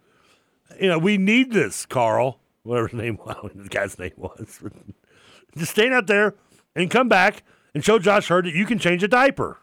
You 0.80 0.88
know, 0.88 0.98
we 0.98 1.18
need 1.18 1.52
this, 1.52 1.86
Carl. 1.86 2.40
Whatever 2.64 2.88
his 2.88 2.98
name 2.98 3.18
was, 3.24 3.50
the 3.54 3.68
guy's 3.68 3.98
name 3.98 4.12
was. 4.16 4.60
Just 5.56 5.72
stand 5.72 5.92
out 5.94 6.06
there 6.06 6.34
and 6.74 6.90
come 6.90 7.08
back 7.08 7.42
and 7.74 7.84
show 7.84 7.98
Josh 7.98 8.30
Heird 8.30 8.46
that 8.46 8.54
you 8.54 8.66
can 8.66 8.78
change 8.78 9.02
a 9.02 9.08
diaper. 9.08 9.58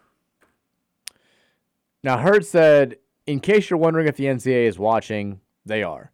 Now, 2.04 2.18
Hurd 2.20 2.46
said, 2.46 2.98
in 3.26 3.40
case 3.40 3.70
you're 3.70 3.80
wondering 3.80 4.08
if 4.08 4.16
the 4.16 4.26
NCAA 4.26 4.68
is 4.68 4.80
watching, 4.80 5.42
they 5.66 5.84
are. 5.84 6.12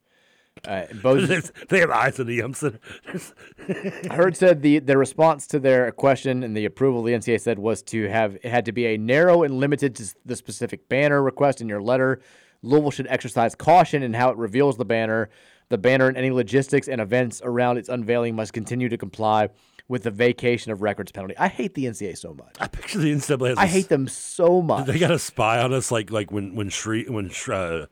Uh, 0.68 0.86
Bose, 1.02 1.52
they 1.70 1.80
have 1.80 1.90
eyes 1.92 2.20
on 2.20 2.28
the 2.28 2.36
Yum 2.36 2.54
Center. 2.54 2.80
Heird 4.12 4.36
said 4.36 4.62
the, 4.62 4.80
the 4.80 4.98
response 4.98 5.48
to 5.48 5.60
their 5.60 5.92
question 5.92 6.44
and 6.44 6.56
the 6.56 6.66
approval 6.66 7.04
the 7.04 7.14
NCA 7.14 7.40
said 7.40 7.60
was 7.60 7.82
to 7.84 8.08
have 8.08 8.36
it 8.36 8.46
had 8.46 8.66
to 8.66 8.72
be 8.72 8.88
a 8.88 8.98
narrow 8.98 9.44
and 9.44 9.60
limited 9.60 9.96
to 9.96 10.14
the 10.26 10.36
specific 10.36 10.90
banner 10.90 11.22
request 11.22 11.62
in 11.62 11.70
your 11.70 11.82
letter. 11.82 12.22
Louisville 12.62 12.92
should 12.92 13.08
exercise 13.08 13.56
caution 13.56 14.02
in 14.04 14.14
how 14.14 14.30
it 14.30 14.38
reveals 14.38 14.78
the 14.78 14.86
banner. 14.86 15.30
The 15.70 15.78
banner 15.78 16.08
and 16.08 16.18
any 16.18 16.32
logistics 16.32 16.88
and 16.88 17.02
events 17.02 17.42
around 17.44 17.78
its 17.78 17.90
unveiling 17.90 18.36
must 18.36 18.54
continue 18.54 18.90
to 18.90 18.98
comply 18.98 19.50
with 19.88 20.04
the 20.04 20.12
vacation 20.12 20.72
of 20.72 20.82
records 20.82 21.12
penalty. 21.12 21.38
I 21.38 21.48
hate 21.48 21.74
the 21.76 21.86
NCAA 21.86 22.18
so 22.18 22.34
much. 22.34 22.56
I 22.60 22.68
picture 22.68 23.00
the 23.00 23.12
NCAA. 23.12 23.50
Has 23.50 23.58
I 23.58 23.66
a 23.66 23.68
hate 23.68 23.90
them 23.90 24.08
so 24.08 24.62
much. 24.62 24.88
They 24.88 25.00
got 25.00 25.12
a 25.12 25.20
spy 25.20 25.62
on 25.62 25.74
us, 25.74 25.92
like 25.92 26.12
like 26.12 26.32
when 26.32 26.56
when 26.56 26.70
Shre- 26.70 27.10
when 27.10 27.30
Sh- 27.30 27.50
uh, 27.50 27.86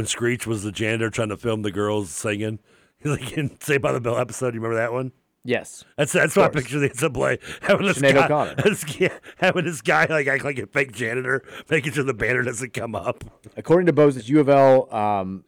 when 0.00 0.06
Screech 0.06 0.46
was 0.46 0.62
the 0.62 0.72
janitor 0.72 1.10
trying 1.10 1.28
to 1.28 1.36
film 1.36 1.60
the 1.60 1.70
girls 1.70 2.08
singing. 2.10 2.58
Like 3.02 3.32
in 3.32 3.58
Saved 3.62 3.80
by 3.82 3.92
the 3.92 4.00
Bell 4.00 4.18
episode, 4.18 4.52
you 4.54 4.60
remember 4.60 4.76
that 4.76 4.92
one? 4.92 5.12
Yes. 5.42 5.86
That's 5.96 6.12
that's 6.12 6.36
what 6.36 6.44
I 6.44 6.48
picture 6.50 6.78
the 6.78 6.90
NCAA 6.90 7.40
having 7.62 7.86
this 7.86 7.98
Sinead 7.98 8.28
guy, 8.28 8.52
this- 8.62 9.00
yeah, 9.00 9.16
having 9.38 9.64
this 9.64 9.80
guy 9.80 10.04
like 10.04 10.26
act 10.26 10.44
like 10.44 10.58
a 10.58 10.66
fake 10.66 10.92
janitor, 10.92 11.42
making 11.70 11.92
sure 11.94 12.04
the 12.04 12.12
banner 12.12 12.42
doesn't 12.42 12.74
come 12.74 12.94
up. 12.94 13.24
According 13.56 13.86
to 13.86 13.94
Bose, 13.94 14.28
U 14.28 14.38
of 14.40 14.50
L, 14.50 14.94
um, 14.94 15.44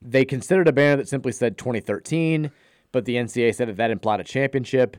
they 0.00 0.24
considered 0.24 0.66
a 0.66 0.72
banner 0.72 0.96
that 0.96 1.08
simply 1.10 1.32
said 1.32 1.58
2013, 1.58 2.50
but 2.90 3.04
the 3.04 3.16
NCAA 3.16 3.54
said 3.54 3.68
that 3.68 3.76
that 3.76 3.90
implied 3.90 4.20
a 4.20 4.24
championship. 4.24 4.96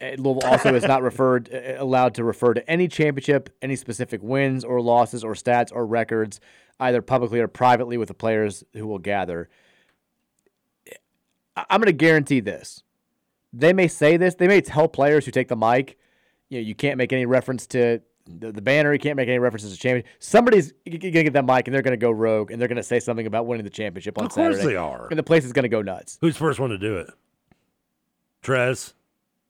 Uh, 0.00 0.10
Louisville 0.16 0.48
also 0.50 0.74
is 0.74 0.82
not 0.84 1.02
referred 1.10 1.50
uh, 1.52 1.74
allowed 1.82 2.14
to 2.14 2.24
refer 2.24 2.54
to 2.54 2.70
any 2.70 2.88
championship, 2.88 3.50
any 3.60 3.76
specific 3.76 4.22
wins 4.22 4.64
or 4.64 4.80
losses 4.80 5.22
or 5.24 5.34
stats 5.34 5.70
or 5.72 5.84
records, 5.86 6.40
either 6.78 7.02
publicly 7.02 7.40
or 7.40 7.48
privately, 7.48 7.96
with 7.98 8.08
the 8.08 8.14
players 8.14 8.64
who 8.72 8.86
will 8.86 8.98
gather. 8.98 9.48
I'm 11.56 11.80
going 11.80 11.86
to 11.86 11.92
guarantee 11.92 12.40
this. 12.40 12.82
They 13.52 13.72
may 13.72 13.88
say 13.88 14.16
this. 14.16 14.36
They 14.36 14.46
may 14.48 14.60
tell 14.60 14.88
players 14.88 15.24
who 15.24 15.30
take 15.32 15.48
the 15.48 15.56
mic, 15.56 15.98
you 16.48 16.58
know, 16.58 16.62
you 16.66 16.74
can't 16.74 16.96
make 16.96 17.12
any 17.12 17.26
reference 17.26 17.66
to 17.68 18.00
the, 18.26 18.52
the 18.52 18.62
banner. 18.62 18.92
You 18.92 18.98
can't 18.98 19.16
make 19.16 19.28
any 19.28 19.38
references 19.40 19.72
to 19.72 19.78
champion. 19.78 20.06
Somebody's 20.20 20.72
g- 20.88 20.98
g- 20.98 21.10
gonna 21.10 21.24
get 21.24 21.32
that 21.32 21.44
mic 21.44 21.66
and 21.66 21.74
they're 21.74 21.82
gonna 21.82 21.96
go 21.96 22.10
rogue 22.12 22.50
and 22.52 22.60
they're 22.60 22.68
gonna 22.68 22.82
say 22.82 23.00
something 23.00 23.26
about 23.26 23.46
winning 23.46 23.64
the 23.64 23.70
championship 23.70 24.18
on 24.18 24.26
Of 24.26 24.32
course 24.32 24.56
Saturday. 24.56 24.74
they 24.74 24.76
are. 24.76 25.08
And 25.10 25.18
the 25.18 25.22
place 25.24 25.44
is 25.44 25.52
gonna 25.52 25.68
go 25.68 25.82
nuts. 25.82 26.16
Who's 26.20 26.34
the 26.34 26.38
first 26.38 26.60
one 26.60 26.70
to 26.70 26.78
do 26.78 26.96
it? 26.98 27.10
Trez. 28.42 28.92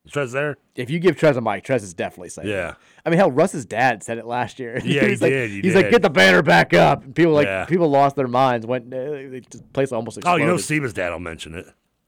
Is 0.06 0.12
Trez 0.12 0.32
there? 0.32 0.56
If 0.77 0.89
you 0.89 0.98
give 0.98 1.16
Trez 1.16 1.36
a 1.36 1.40
mic, 1.40 1.64
Trez 1.64 1.82
is 1.82 1.93
definitely 1.93 2.31
saying. 2.31 2.48
it. 2.48 2.52
Yeah. 2.52 2.74
I 3.05 3.10
mean, 3.10 3.18
hell, 3.18 3.31
Russ's 3.31 3.66
dad 3.66 4.02
said 4.02 4.16
it 4.18 4.27
last 4.27 4.59
year. 4.59 4.78
Yeah, 4.85 5.02
he 5.02 5.09
he's 5.10 5.20
like, 5.22 5.31
did, 5.31 5.51
he 5.51 5.60
he's 5.60 5.74
like, 5.74 5.90
get 5.90 6.01
the 6.02 6.09
banner 6.10 6.43
back 6.43 6.72
up. 6.72 7.05
And 7.05 7.14
people 7.14 7.32
like 7.32 7.47
Yeah. 7.47 7.66
people 7.66 7.89
lost 7.89 8.16
their 8.16 8.28
minds. 8.28 8.66
Went, 8.66 8.86
uh, 8.93 8.98
the 8.98 9.43
place 9.72 9.93
almost 9.93 10.18
Oh, 10.24 10.36
you 10.36 10.47
know, 10.47 10.56
Steve's 10.56 10.93
dad 10.94 11.10
will 11.10 11.20
mention 11.20 11.55
it. 11.55 11.66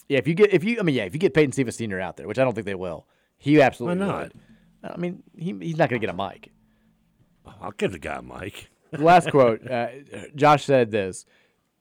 Yeah, 0.09 0.19
if 0.19 0.27
you 0.27 0.35
get 0.35 0.53
if 0.53 0.65
you 0.65 0.79
I 0.81 0.83
mean 0.83 0.95
yeah, 0.95 1.05
if 1.05 1.15
you 1.15 1.19
get 1.21 1.33
Peyton 1.35 1.53
Siva 1.53 1.71
Senior 1.73 2.01
out 2.01 2.17
there, 2.17 2.27
which 2.27 2.39
I 2.39 2.45
don't 2.45 2.55
think 2.55 2.67
they 2.67 2.75
will, 2.75 3.07
he 3.39 3.61
absolutely 3.63 4.01
Why 4.01 4.07
not? 4.07 4.23
would. 4.23 4.33
I 4.85 4.97
mean, 4.97 5.23
he, 5.37 5.55
he's 5.61 5.77
not 5.77 5.89
going 5.91 6.01
to 6.01 6.07
get 6.07 6.13
a 6.13 6.17
mic. 6.17 6.51
I'll 7.61 7.71
give 7.73 7.93
the 7.93 7.99
guy 7.99 8.17
a 8.17 8.23
mic. 8.23 8.69
Last 8.99 9.31
quote, 9.31 9.69
uh, 9.71 9.89
Josh 10.35 10.65
said 10.65 10.91
this: 10.91 11.25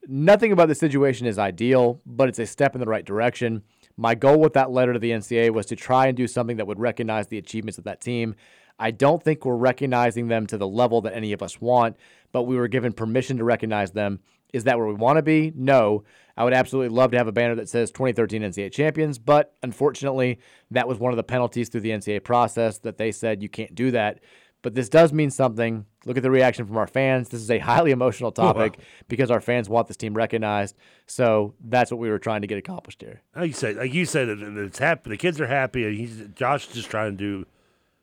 "Nothing 0.06 0.52
about 0.52 0.68
the 0.68 0.74
situation 0.74 1.26
is 1.26 1.38
ideal, 1.38 2.00
but 2.06 2.28
it's 2.28 2.38
a 2.38 2.46
step 2.46 2.74
in 2.74 2.80
the 2.80 2.86
right 2.86 3.04
direction. 3.04 3.62
My 3.96 4.14
goal 4.14 4.38
with 4.38 4.54
that 4.54 4.70
letter 4.70 4.92
to 4.92 4.98
the 4.98 5.10
NCAA 5.10 5.50
was 5.50 5.66
to 5.66 5.76
try 5.76 6.06
and 6.06 6.16
do 6.16 6.26
something 6.26 6.56
that 6.56 6.66
would 6.66 6.80
recognize 6.80 7.26
the 7.26 7.38
achievements 7.38 7.78
of 7.78 7.84
that 7.84 8.00
team. 8.00 8.34
I 8.78 8.90
don't 8.90 9.22
think 9.22 9.44
we're 9.44 9.56
recognizing 9.56 10.28
them 10.28 10.46
to 10.48 10.58
the 10.58 10.66
level 10.66 11.00
that 11.02 11.14
any 11.14 11.32
of 11.32 11.42
us 11.42 11.60
want, 11.60 11.96
but 12.32 12.44
we 12.44 12.56
were 12.56 12.68
given 12.68 12.92
permission 12.92 13.36
to 13.38 13.44
recognize 13.44 13.92
them. 13.92 14.20
Is 14.52 14.64
that 14.64 14.78
where 14.78 14.86
we 14.86 14.94
want 14.94 15.16
to 15.18 15.22
be? 15.22 15.52
No. 15.54 16.04
I 16.36 16.44
would 16.44 16.54
absolutely 16.54 16.94
love 16.94 17.10
to 17.10 17.18
have 17.18 17.28
a 17.28 17.32
banner 17.32 17.54
that 17.56 17.68
says 17.68 17.90
2013 17.90 18.42
NCAA 18.42 18.72
champions, 18.72 19.18
but 19.18 19.54
unfortunately, 19.62 20.40
that 20.70 20.88
was 20.88 20.98
one 20.98 21.12
of 21.12 21.16
the 21.16 21.22
penalties 21.22 21.68
through 21.68 21.82
the 21.82 21.90
NCAA 21.90 22.24
process 22.24 22.78
that 22.78 22.96
they 22.96 23.12
said 23.12 23.42
you 23.42 23.48
can't 23.48 23.74
do 23.74 23.90
that. 23.90 24.20
But 24.62 24.74
this 24.74 24.88
does 24.88 25.12
mean 25.12 25.30
something. 25.30 25.86
Look 26.06 26.16
at 26.16 26.22
the 26.22 26.30
reaction 26.30 26.66
from 26.66 26.76
our 26.76 26.86
fans. 26.86 27.28
This 27.28 27.40
is 27.40 27.50
a 27.50 27.58
highly 27.58 27.90
emotional 27.90 28.30
topic 28.30 28.78
because 29.08 29.30
our 29.30 29.40
fans 29.40 29.68
want 29.68 29.88
this 29.88 29.96
team 29.96 30.14
recognized. 30.14 30.76
So 31.06 31.54
that's 31.64 31.90
what 31.90 31.98
we 31.98 32.08
were 32.08 32.18
trying 32.20 32.42
to 32.42 32.46
get 32.46 32.58
accomplished 32.58 33.02
here. 33.02 33.22
Like 33.34 33.48
you 33.48 33.52
said, 33.52 33.76
like 33.76 33.92
you 33.92 34.06
said, 34.06 34.28
it's 34.28 34.78
happy. 34.78 35.10
The 35.10 35.16
kids 35.16 35.40
are 35.40 35.46
happy. 35.48 35.84
and 35.84 35.96
He's 35.96 36.28
Josh 36.34 36.68
is 36.68 36.74
just 36.74 36.90
trying 36.90 37.12
to 37.12 37.16
do. 37.16 37.46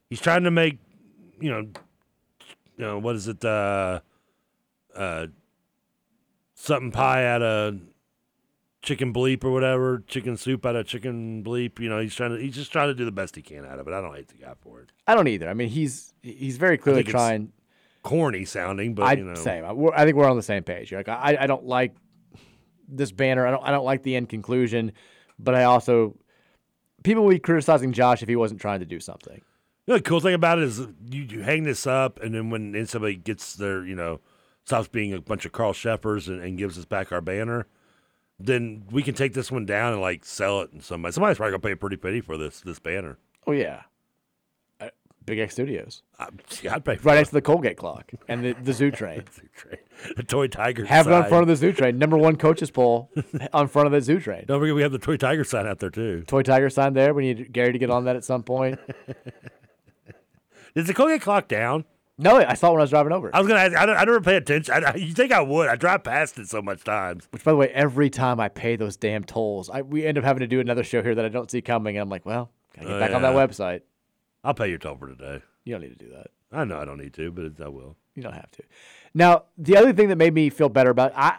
He's 0.10 0.20
trying 0.22 0.44
to 0.44 0.52
make, 0.52 0.80
you 1.40 1.50
know, 1.50 1.60
you 2.78 2.86
know 2.86 3.00
what 3.00 3.16
is 3.16 3.28
it? 3.28 3.44
Uh, 3.44 4.02
uh, 4.96 5.28
something 6.56 6.92
pie 6.92 7.26
out 7.26 7.42
of 7.42 7.80
chicken 8.90 9.14
bleep 9.14 9.44
or 9.44 9.52
whatever. 9.52 10.04
Chicken 10.08 10.36
soup 10.36 10.66
out 10.66 10.76
of 10.76 10.88
chicken 10.88 11.44
bleep. 11.44 11.80
You 11.80 11.90
know, 11.90 12.00
he's 12.00 12.16
trying 12.16 12.32
to. 12.32 12.38
He's 12.38 12.56
just 12.56 12.72
trying 12.72 12.88
to 12.88 12.96
do 12.96 13.06
the 13.06 13.12
best 13.12 13.36
he 13.36 13.42
can 13.42 13.66
out 13.66 13.80
of 13.80 13.88
it. 13.88 13.94
I 13.94 14.02
don't 14.02 14.16
hate 14.16 14.28
the 14.28 14.36
guy 14.36 14.54
for 14.60 14.82
it. 14.82 14.92
I 15.08 15.14
don't 15.14 15.28
either. 15.28 15.48
I 15.48 15.54
mean, 15.54 15.70
he's 15.70 16.14
he's 16.22 16.58
very 16.58 16.78
clearly 16.78 17.04
trying. 17.04 17.54
Corny 18.02 18.46
sounding, 18.46 18.96
but 18.96 19.04
I 19.04 19.14
you 19.14 19.26
know, 19.26 19.36
same. 19.36 19.66
I, 19.66 19.72
I 19.94 20.06
think 20.06 20.16
we're 20.16 20.30
on 20.30 20.38
the 20.38 20.44
same 20.44 20.64
page. 20.64 20.92
Like 20.92 21.10
I, 21.10 21.38
I 21.42 21.48
don't 21.48 21.66
like 21.66 21.96
this 22.88 23.12
banner. 23.12 23.46
I 23.46 23.52
don't 23.52 23.64
I 23.64 23.72
don't 23.72 23.86
like 23.86 24.04
the 24.04 24.16
end 24.16 24.30
conclusion, 24.30 24.94
but 25.38 25.54
I 25.54 25.66
also 25.66 26.16
people 27.04 27.26
would 27.26 27.34
be 27.34 27.40
criticizing 27.40 27.92
Josh 27.92 28.24
if 28.24 28.30
he 28.30 28.36
wasn't 28.36 28.62
trying 28.62 28.80
to 28.80 28.86
do 28.86 29.00
something. 29.00 29.42
You 29.86 29.94
know, 29.94 29.98
the 29.98 30.04
cool 30.04 30.20
thing 30.20 30.34
about 30.34 30.60
it 30.60 30.66
is 30.66 30.80
you, 31.10 31.24
you 31.24 31.42
hang 31.42 31.64
this 31.64 31.86
up, 31.86 32.20
and 32.22 32.34
then 32.34 32.50
when 32.50 32.72
then 32.72 32.86
somebody 32.86 33.16
gets 33.16 33.56
their, 33.56 33.86
you 33.86 33.96
know, 33.96 34.22
stops 34.64 34.88
being 34.88 35.14
a 35.14 35.22
bunch 35.22 35.46
of 35.46 35.52
Carl 35.52 35.74
Cheffers 35.74 36.28
and, 36.28 36.42
and 36.42 36.58
gives 36.58 36.78
us 36.78 36.86
back 36.86 37.12
our 37.12 37.22
banner, 37.22 37.68
then 38.40 38.84
we 38.92 39.04
can 39.04 39.14
take 39.16 39.34
this 39.34 39.52
one 39.52 39.66
down 39.66 39.94
and 39.94 40.02
like 40.02 40.26
sell 40.26 40.62
it, 40.62 40.72
and 40.72 40.84
somebody 40.84 41.12
somebody's 41.14 41.38
probably 41.38 41.52
gonna 41.52 41.62
pay 41.62 41.72
a 41.72 41.78
pretty 41.78 41.98
penny 41.98 42.22
for 42.22 42.38
this 42.38 42.62
this 42.62 42.80
banner. 42.80 43.18
Oh 43.46 43.52
yeah, 43.52 43.82
uh, 44.80 44.90
Big 45.26 45.40
X 45.40 45.54
Studios. 45.54 46.04
yeah, 46.62 46.76
I'd 46.76 46.86
pay 46.86 46.96
for 46.96 47.10
right 47.10 47.16
next 47.16 47.30
to 47.30 47.36
the 47.36 47.42
Colgate 47.42 47.78
clock 47.78 48.12
and 48.28 48.44
the, 48.44 48.54
the 48.54 48.74
Zoo 48.74 48.92
Train. 49.00 49.24
The 50.16 50.24
toy 50.24 50.48
tiger. 50.48 50.86
Have 50.86 51.08
it 51.08 51.14
on 51.14 51.28
front 51.28 51.42
of 51.42 51.48
the 51.48 51.56
Zoo 51.56 51.74
Train. 51.74 51.98
Number 51.98 52.18
one 52.18 52.38
coaches 52.38 52.72
poll 52.72 53.10
on 53.54 53.68
front 53.68 53.88
of 53.88 53.92
the 53.92 54.02
Zoo 54.02 54.20
Train. 54.20 54.46
Don't 54.48 54.60
forget 54.60 54.76
we 54.76 54.82
have 54.82 54.92
the 54.92 55.00
toy 55.00 55.18
tiger 55.18 55.44
sign 55.44 55.68
out 55.68 55.80
there 55.80 55.90
too. 55.90 56.24
Toy 56.28 56.42
Tiger 56.44 56.70
sign 56.70 56.94
there. 56.94 57.14
We 57.14 57.34
need 57.34 57.52
Gary 57.52 57.74
to 57.74 57.80
get 57.80 57.90
on 57.90 58.06
that 58.06 58.16
at 58.16 58.24
some 58.24 58.44
point. 58.44 58.80
Is 60.76 60.88
the 60.88 60.94
Colgate 60.94 61.22
clock 61.22 61.48
down? 61.48 61.84
No, 62.22 62.36
I 62.36 62.54
saw 62.54 62.68
it 62.68 62.72
when 62.74 62.82
I 62.82 62.84
was 62.84 62.90
driving 62.90 63.14
over. 63.14 63.34
I 63.34 63.40
was 63.40 63.48
gonna. 63.48 63.62
Ask, 63.62 63.76
I 63.76 63.86
don't. 63.86 63.96
I 63.98 64.04
never 64.04 64.20
pay 64.22 64.36
attention. 64.36 64.74
I, 64.74 64.92
I- 64.92 64.96
you 64.96 65.14
think 65.14 65.32
I 65.32 65.42
would? 65.42 65.70
I 65.70 65.76
drive 65.78 66.04
past 66.04 66.38
it 66.38 66.50
so 66.50 66.62
much 66.62 66.84
times. 66.84 67.28
Which, 67.32 67.44
by 67.44 67.52
the 67.52 67.58
way, 67.58 67.70
every 67.70 68.10
time 68.10 68.40
I 68.40 68.50
pay 68.50 68.76
those 68.76 68.98
damn 68.98 69.24
tolls, 69.24 69.70
I, 69.70 69.82
we 69.82 70.06
end 70.06 70.18
up 70.18 70.24
having 70.26 70.42
to 70.42 70.48
do 70.48 70.60
another 70.60 70.84
show 70.84 71.02
here 71.02 71.16
that 71.16 71.24
I 71.26 71.30
don't 71.30 71.50
see 71.50 71.62
coming. 71.62 71.96
And 71.98 72.02
I'm 72.04 72.10
like, 72.10 72.26
well, 72.26 72.52
gotta 72.76 72.88
get 72.88 72.96
Oh, 72.98 73.00
back 73.00 73.12
on 73.14 73.22
that 73.22 73.34
website. 73.36 73.82
I'll 74.44 74.54
pay 74.54 74.68
your 74.70 74.78
toll 74.80 74.96
for 74.98 75.08
today. 75.08 75.42
You 75.64 75.74
don't 75.74 75.82
need 75.82 75.98
to 75.98 76.06
do 76.06 76.12
that. 76.12 76.28
I 76.52 76.66
know 76.66 76.78
I 76.80 76.86
don't 76.86 76.98
need 76.98 77.14
to, 77.14 77.32
but 77.32 77.46
it's, 77.46 77.62
I 77.62 77.68
will. 77.68 77.96
You 78.16 78.24
don't 78.24 78.34
have 78.34 78.52
to. 78.52 78.64
Now, 79.14 79.44
the 79.58 79.78
other 79.78 79.94
thing 79.94 80.10
that 80.10 80.18
made 80.18 80.34
me 80.34 80.50
feel 80.50 80.68
better 80.70 80.90
about 80.90 81.14
I, 81.16 81.38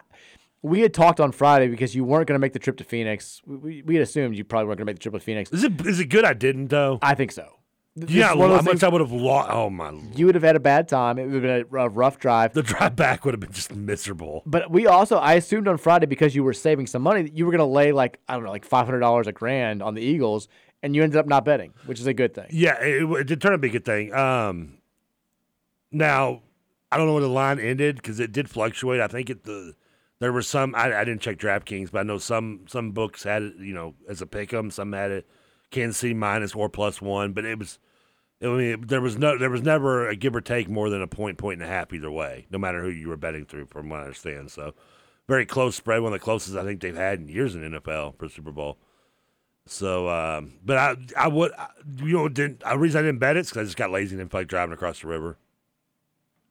we 0.63 0.81
had 0.81 0.93
talked 0.93 1.19
on 1.19 1.31
Friday 1.31 1.67
because 1.67 1.95
you 1.95 2.03
weren't 2.03 2.27
going 2.27 2.35
to 2.35 2.39
make 2.39 2.53
the 2.53 2.59
trip 2.59 2.77
to 2.77 2.83
Phoenix. 2.83 3.41
We, 3.45 3.55
we, 3.57 3.81
we 3.83 3.95
had 3.95 4.03
assumed 4.03 4.35
you 4.37 4.43
probably 4.43 4.67
weren't 4.67 4.77
going 4.77 4.85
to 4.85 4.89
make 4.91 4.95
the 4.97 5.01
trip 5.01 5.13
to 5.13 5.19
Phoenix. 5.19 5.51
Is 5.51 5.63
it 5.63 5.85
is 5.85 5.99
it 5.99 6.05
good 6.05 6.23
I 6.25 6.33
didn't 6.33 6.67
though? 6.67 6.97
I 7.01 7.13
think 7.15 7.31
so. 7.31 7.57
Yeah, 7.95 8.33
one 8.33 8.51
how 8.51 8.61
much 8.61 8.83
I 8.83 8.89
would 8.89 9.01
have 9.01 9.11
lost. 9.11 9.49
Oh 9.51 9.69
my! 9.69 9.91
You 10.15 10.25
would 10.25 10.35
have 10.35 10.43
had 10.43 10.55
a 10.55 10.61
bad 10.61 10.87
time. 10.87 11.19
It 11.19 11.25
would 11.25 11.33
have 11.33 11.67
been 11.67 11.77
a, 11.77 11.83
a 11.83 11.89
rough 11.89 12.19
drive. 12.19 12.53
The 12.53 12.63
drive 12.63 12.95
back 12.95 13.25
would 13.25 13.33
have 13.33 13.41
been 13.41 13.51
just 13.51 13.75
miserable. 13.75 14.43
But 14.45 14.71
we 14.71 14.87
also, 14.87 15.17
I 15.17 15.33
assumed 15.33 15.67
on 15.67 15.77
Friday 15.77 16.05
because 16.05 16.33
you 16.33 16.41
were 16.43 16.53
saving 16.53 16.87
some 16.87 17.01
money, 17.01 17.23
that 17.23 17.37
you 17.37 17.45
were 17.45 17.51
going 17.51 17.59
to 17.59 17.65
lay 17.65 17.91
like 17.91 18.19
I 18.29 18.35
don't 18.35 18.43
know, 18.43 18.49
like 18.49 18.63
five 18.63 18.85
hundred 18.85 19.01
dollars 19.01 19.27
a 19.27 19.33
grand 19.33 19.83
on 19.83 19.93
the 19.93 20.01
Eagles, 20.01 20.47
and 20.81 20.95
you 20.95 21.03
ended 21.03 21.17
up 21.17 21.25
not 21.25 21.43
betting, 21.43 21.73
which 21.85 21.99
is 21.99 22.07
a 22.07 22.13
good 22.13 22.33
thing. 22.33 22.47
Yeah, 22.49 22.81
it, 22.81 23.03
it 23.03 23.27
did 23.27 23.41
turn 23.41 23.51
out 23.51 23.55
to 23.55 23.59
be 23.59 23.67
a 23.67 23.71
good 23.71 23.85
thing. 23.85 24.13
Um, 24.13 24.77
now 25.91 26.43
I 26.93 26.97
don't 26.97 27.07
know 27.07 27.13
where 27.13 27.21
the 27.21 27.27
line 27.27 27.59
ended 27.59 27.97
because 27.97 28.21
it 28.21 28.31
did 28.31 28.49
fluctuate. 28.49 29.01
I 29.01 29.07
think 29.07 29.29
it 29.29 29.43
the 29.43 29.75
there 30.19 30.31
was 30.31 30.47
some 30.47 30.75
I, 30.75 30.95
I 30.95 31.03
didn't 31.03 31.21
check 31.21 31.37
DraftKings, 31.37 31.91
but 31.91 31.99
I 31.99 32.03
know 32.03 32.19
some 32.19 32.61
some 32.69 32.91
books 32.91 33.23
had 33.23 33.43
it 33.43 33.53
you 33.59 33.73
know 33.73 33.95
as 34.07 34.21
a 34.21 34.25
pick 34.25 34.53
'em. 34.53 34.71
Some 34.71 34.93
had 34.93 35.11
it 35.11 35.27
Kansas 35.71 35.97
City 35.97 36.13
minus 36.13 36.53
or 36.53 36.69
plus 36.69 37.01
one, 37.01 37.33
but 37.33 37.45
it 37.45 37.57
was. 37.57 37.79
I 38.43 38.47
mean, 38.47 38.87
there 38.87 39.01
was 39.01 39.19
no, 39.19 39.37
there 39.37 39.51
was 39.51 39.61
never 39.61 40.07
a 40.09 40.15
give 40.15 40.35
or 40.35 40.41
take 40.41 40.67
more 40.67 40.89
than 40.89 41.01
a 41.03 41.07
point, 41.07 41.37
point 41.37 41.61
and 41.61 41.69
a 41.69 41.71
half 41.71 41.93
either 41.93 42.09
way, 42.09 42.47
no 42.49 42.57
matter 42.57 42.81
who 42.81 42.89
you 42.89 43.07
were 43.07 43.15
betting 43.17 43.45
through, 43.45 43.67
from 43.67 43.87
what 43.89 43.99
I 43.99 44.03
understand. 44.05 44.49
So, 44.49 44.73
very 45.27 45.45
close 45.45 45.75
spread, 45.75 46.01
one 46.01 46.11
of 46.11 46.19
the 46.19 46.23
closest 46.23 46.57
I 46.57 46.63
think 46.63 46.81
they've 46.81 46.95
had 46.95 47.19
in 47.19 47.27
years 47.27 47.53
in 47.53 47.61
NFL 47.61 48.17
for 48.17 48.27
Super 48.29 48.51
Bowl. 48.51 48.79
So, 49.67 50.09
um, 50.09 50.53
but 50.65 50.77
I, 50.77 50.95
I 51.15 51.27
would, 51.27 51.51
I- 51.53 51.69
you 51.97 52.17
know, 52.17 52.29
didn't, 52.29 52.61
the 52.61 52.79
reason 52.79 52.99
I 52.99 53.03
didn't 53.03 53.19
bet 53.19 53.37
it 53.37 53.45
because 53.45 53.57
I 53.59 53.63
just 53.63 53.77
got 53.77 53.91
lazy 53.91 54.15
and 54.15 54.19
didn't 54.21 54.31
feel 54.31 54.41
like 54.41 54.47
driving 54.47 54.73
across 54.73 55.01
the 55.01 55.07
river. 55.07 55.37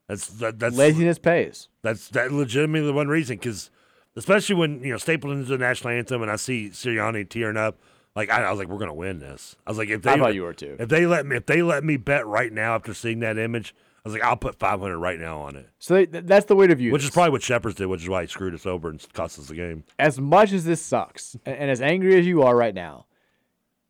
That's 0.06 0.26
that, 0.28 0.58
that's 0.60 0.76
Laziness 0.76 1.18
pays. 1.18 1.68
That's 1.82 2.08
that 2.10 2.32
legitimately 2.32 2.86
the 2.86 2.92
one 2.92 3.08
reason 3.08 3.36
because, 3.36 3.70
especially 4.16 4.54
when 4.56 4.82
you 4.82 4.90
know 4.92 4.96
Stapleton's 4.98 5.48
the 5.48 5.58
national 5.58 5.90
anthem 5.94 6.22
and 6.22 6.30
I 6.30 6.36
see 6.36 6.70
Sirianni 6.70 7.28
tearing 7.28 7.56
up, 7.56 7.78
like 8.16 8.30
I, 8.30 8.42
I 8.44 8.50
was 8.50 8.58
like, 8.58 8.68
we're 8.68 8.78
gonna 8.78 8.94
win 8.94 9.18
this. 9.18 9.56
I 9.66 9.70
was 9.70 9.78
like, 9.78 9.88
if 9.88 10.02
they 10.02 10.10
I 10.12 10.18
thought 10.18 10.34
you 10.34 10.42
were 10.42 10.54
too. 10.54 10.76
If 10.78 10.88
they 10.88 11.06
let 11.06 11.26
me, 11.26 11.36
if 11.36 11.46
they 11.46 11.62
let 11.62 11.84
me 11.84 11.96
bet 11.96 12.26
right 12.26 12.52
now 12.52 12.74
after 12.74 12.92
seeing 12.94 13.20
that 13.20 13.38
image, 13.38 13.74
I 14.04 14.08
was 14.08 14.14
like, 14.14 14.22
I'll 14.22 14.36
put 14.36 14.58
five 14.58 14.80
hundred 14.80 14.98
right 14.98 15.18
now 15.18 15.40
on 15.40 15.56
it. 15.56 15.68
So 15.78 15.94
they, 15.94 16.06
th- 16.06 16.24
that's 16.24 16.46
the 16.46 16.56
way 16.56 16.66
to 16.66 16.74
view 16.74 16.92
Which 16.92 17.02
this. 17.02 17.10
is 17.10 17.14
probably 17.14 17.30
what 17.30 17.42
Cheffers 17.42 17.74
did, 17.74 17.86
which 17.86 18.02
is 18.02 18.08
why 18.08 18.22
he 18.22 18.26
screwed 18.28 18.54
us 18.54 18.66
over 18.66 18.88
and 18.88 19.04
cost 19.12 19.38
us 19.38 19.46
the 19.48 19.54
game. 19.54 19.84
as 19.98 20.18
much 20.18 20.52
as 20.52 20.64
this 20.64 20.80
sucks, 20.82 21.36
and, 21.44 21.56
and 21.56 21.70
as 21.70 21.80
angry 21.80 22.18
as 22.18 22.26
you 22.26 22.42
are 22.42 22.56
right 22.56 22.74
now, 22.74 23.06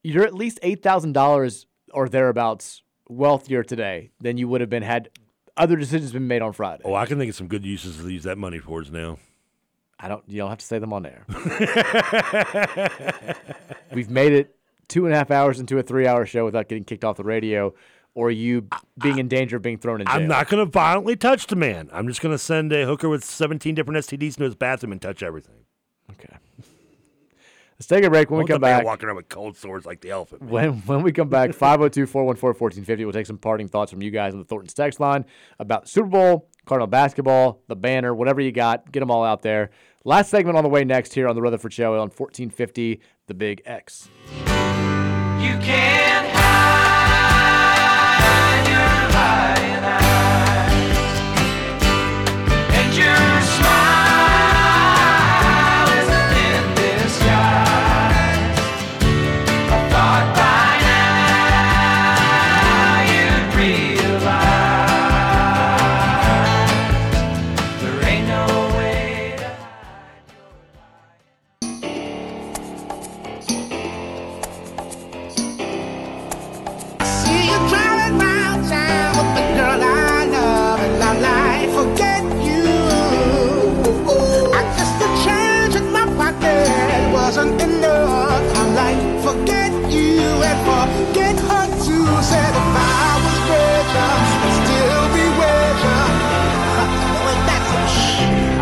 you're 0.03 0.25
at 0.25 0.35
least 0.35 0.59
eight 0.63 0.83
thousand 0.83 1.13
dollars 1.13 1.67
or 1.93 2.09
thereabouts 2.09 2.83
wealthier 3.09 3.63
today 3.63 4.11
than 4.21 4.37
you 4.37 4.47
would 4.49 4.61
have 4.61 4.71
been 4.71 4.83
had 4.83 5.09
other 5.57 5.77
decisions 5.77 6.13
been 6.13 6.29
made 6.29 6.43
on 6.43 6.53
Friday. 6.53 6.83
Oh, 6.85 6.95
I 6.95 7.07
can 7.07 7.19
think 7.19 7.29
of 7.31 7.37
some 7.37 7.49
good 7.49 7.65
uses 7.67 7.97
to 7.99 8.09
use 8.09 8.23
that 8.25 8.39
money 8.39 8.61
towards 8.61 8.91
now. 8.91 9.19
I 10.03 10.09
don't. 10.09 10.25
You 10.27 10.39
don't 10.39 10.49
have 10.49 10.59
to 10.59 10.67
say 10.67 10.79
them 10.79 10.95
on 10.95 11.05
air. 11.05 11.27
We've 13.93 14.11
made 14.11 14.33
it 14.33 14.57
two 14.89 15.05
and 15.05 15.15
a 15.15 15.19
half 15.19 15.31
hours 15.31 15.61
into 15.61 15.79
a 15.79 15.83
three-hour 15.83 16.25
show 16.25 16.47
without 16.47 16.69
getting 16.69 16.85
kicked 16.85 17.05
off 17.05 17.17
the 17.17 17.25
radio, 17.25 17.75
or 18.15 18.31
you 18.31 18.67
being 19.01 19.19
in 19.19 19.29
danger 19.29 19.57
of 19.57 19.63
being 19.63 19.77
thrown 19.77 20.01
in 20.01 20.07
jail. 20.07 20.17
I'm 20.17 20.27
not 20.27 20.49
going 20.49 20.65
to 20.65 20.71
violently 20.71 21.17
touch 21.17 21.49
the 21.49 21.57
man. 21.57 21.91
I'm 21.93 22.09
just 22.09 22.23
going 22.23 22.35
to 22.35 22.39
send 22.39 22.73
a 22.73 22.87
hooker 22.87 23.11
with 23.11 23.25
17 23.25 23.75
different 23.75 24.03
STDs 24.05 24.39
into 24.39 24.45
his 24.45 24.55
bathroom 24.55 24.93
and 24.93 25.03
touch 25.03 25.23
everything. 25.23 25.67
Okay. 26.13 26.39
Let's 27.81 27.87
take 27.87 28.05
a 28.05 28.11
break. 28.11 28.31
When 28.31 28.41
we 28.41 28.47
come 28.47 28.61
back, 28.61 28.85
walking 28.85 29.07
around 29.07 29.17
with 29.17 29.31
cold 29.31 29.57
swords 29.57 29.87
like 29.87 30.03
the 30.03 30.11
elephant. 30.11 30.43
man. 30.43 30.51
When 30.51 30.73
when 30.83 31.03
we 31.03 31.13
come 31.13 31.31
back, 31.31 31.55
502 31.55 32.07
414 32.07 32.61
1450, 32.61 33.05
we'll 33.07 33.15
take 33.15 33.25
some 33.25 33.39
parting 33.39 33.69
thoughts 33.69 33.91
from 33.91 34.03
you 34.03 34.11
guys 34.11 34.35
on 34.35 34.39
the 34.39 34.45
Thornton's 34.45 34.75
text 34.75 35.01
line 35.01 35.25
about 35.59 35.89
Super 35.89 36.09
Bowl, 36.09 36.51
Cardinal 36.67 36.89
basketball, 36.89 37.63
the 37.69 37.77
banner, 37.77 38.15
whatever 38.15 38.43
you 38.43 38.53
got. 38.53 38.93
Get 38.93 39.01
them 39.01 39.11
all 39.11 39.25
out 39.25 39.41
there. 39.41 39.71
Last 40.03 40.31
segment 40.31 40.57
on 40.57 40.65
the 40.65 40.71
way 40.71 40.83
next 40.83 41.13
here 41.13 41.29
on 41.29 41.35
the 41.35 41.43
Rutherford 41.43 41.75
Show 41.75 41.93
on 41.93 42.09
1450, 42.09 43.03
The 43.27 43.35
Big 43.35 43.61
X. 43.67 44.09
You 44.39 45.59
can't 45.59 46.30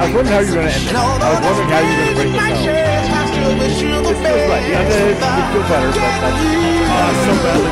was 0.09 0.25
wondering 0.25 0.33
how 0.33 0.41
you 0.41 0.49
were 0.49 0.57
going 0.57 0.69
to 0.69 0.75
end 0.75 0.87
it. 0.89 0.95
I 0.95 1.29
was 1.31 1.41
wondering 1.45 1.69
how 1.69 1.81
you 1.81 1.89
were 1.89 1.97
going 1.97 2.09
to 2.09 2.15
bring 2.17 2.33
this 2.33 2.41
home. 2.41 2.89
This 3.59 3.81
feels 3.81 4.45
right. 4.49 4.65
Yeah, 4.69 4.83
it, 4.83 4.93
it 5.13 5.21
feels 5.53 5.69
better, 5.69 5.89
but 5.89 6.15
that's. 6.21 6.41
Uh, 6.89 7.13
so 7.25 7.33
badly 7.45 7.71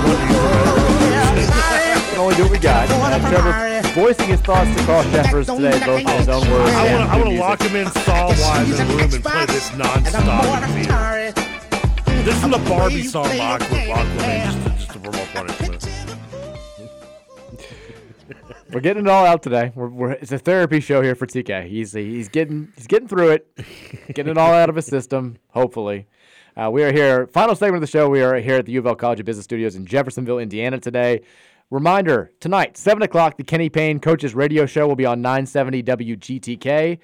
We 1.36 2.12
can 2.12 2.18
only 2.18 2.34
do 2.36 2.42
what 2.44 2.52
we 2.52 2.58
got. 2.58 2.88
Uh, 2.90 3.18
Trevor 3.30 3.54
voicing 3.94 4.28
his 4.28 4.40
thoughts 4.40 4.74
to 4.76 4.84
Carl 4.84 5.02
Cheffers 5.04 5.46
today, 5.46 5.78
both 5.84 6.00
in 6.00 6.06
his 6.08 6.28
own 6.28 6.50
words. 6.50 6.72
I 6.72 6.92
want 6.92 7.04
to 7.04 7.10
I 7.10 7.16
good 7.16 7.24
want 7.24 7.24
to 7.24 7.28
music. 7.30 7.40
lock 7.40 7.60
him 7.62 7.76
in 7.76 7.86
stall 8.02 8.28
wise 8.28 8.80
in 8.80 8.86
a 8.86 8.90
room 8.90 9.00
and 9.00 9.22
play 9.24 9.46
this 9.46 9.70
nonstop. 9.70 11.44
This 12.24 12.36
is 12.44 12.50
the 12.50 12.58
Barbie 12.68 13.02
song 13.04 13.26
Aqua- 13.26 13.66
Aquaman, 13.66 14.44
just 14.44 14.62
to, 14.64 14.70
just 14.70 14.90
to 14.92 14.98
promote 14.98 15.28
punishment. 15.28 16.15
We're 18.72 18.80
getting 18.80 19.05
it 19.05 19.09
all 19.09 19.24
out 19.24 19.43
today. 19.43 19.72
We're, 19.74 19.88
we're, 19.88 20.12
it's 20.12 20.32
a 20.32 20.38
therapy 20.38 20.80
show 20.80 21.01
here 21.01 21.14
for 21.14 21.26
TK. 21.26 21.68
He's 21.68 21.93
he's 21.93 22.28
getting 22.28 22.72
he's 22.76 22.86
getting 22.86 23.06
through 23.06 23.30
it, 23.30 23.48
getting 24.14 24.32
it 24.32 24.38
all 24.38 24.52
out 24.52 24.68
of 24.68 24.74
his 24.74 24.86
system. 24.86 25.36
Hopefully, 25.51 26.06
uh, 26.56 26.70
we 26.72 26.82
are 26.82 26.93
here. 26.93 27.28
Final 27.28 27.55
segment 27.55 27.76
of 27.76 27.80
the 27.82 27.86
show. 27.86 28.09
We 28.09 28.22
are 28.22 28.36
here 28.36 28.56
at 28.56 28.66
the 28.66 28.72
U 28.72 28.80
of 28.80 28.86
L 28.86 28.97
College 28.97 29.20
of 29.20 29.26
Business 29.26 29.44
Studios 29.44 29.76
in 29.76 29.86
Jeffersonville, 29.86 30.38
Indiana 30.38 30.80
today. 30.80 31.20
Reminder: 31.70 32.32
tonight, 32.40 32.76
seven 32.76 33.02
o'clock, 33.02 33.36
the 33.36 33.44
Kenny 33.44 33.68
Payne 33.68 34.01
Coaches 34.01 34.34
Radio 34.34 34.66
Show 34.66 34.88
will 34.88 34.97
be 34.97 35.06
on 35.06 35.22
970 35.22 35.82
WGTK. 35.84 36.98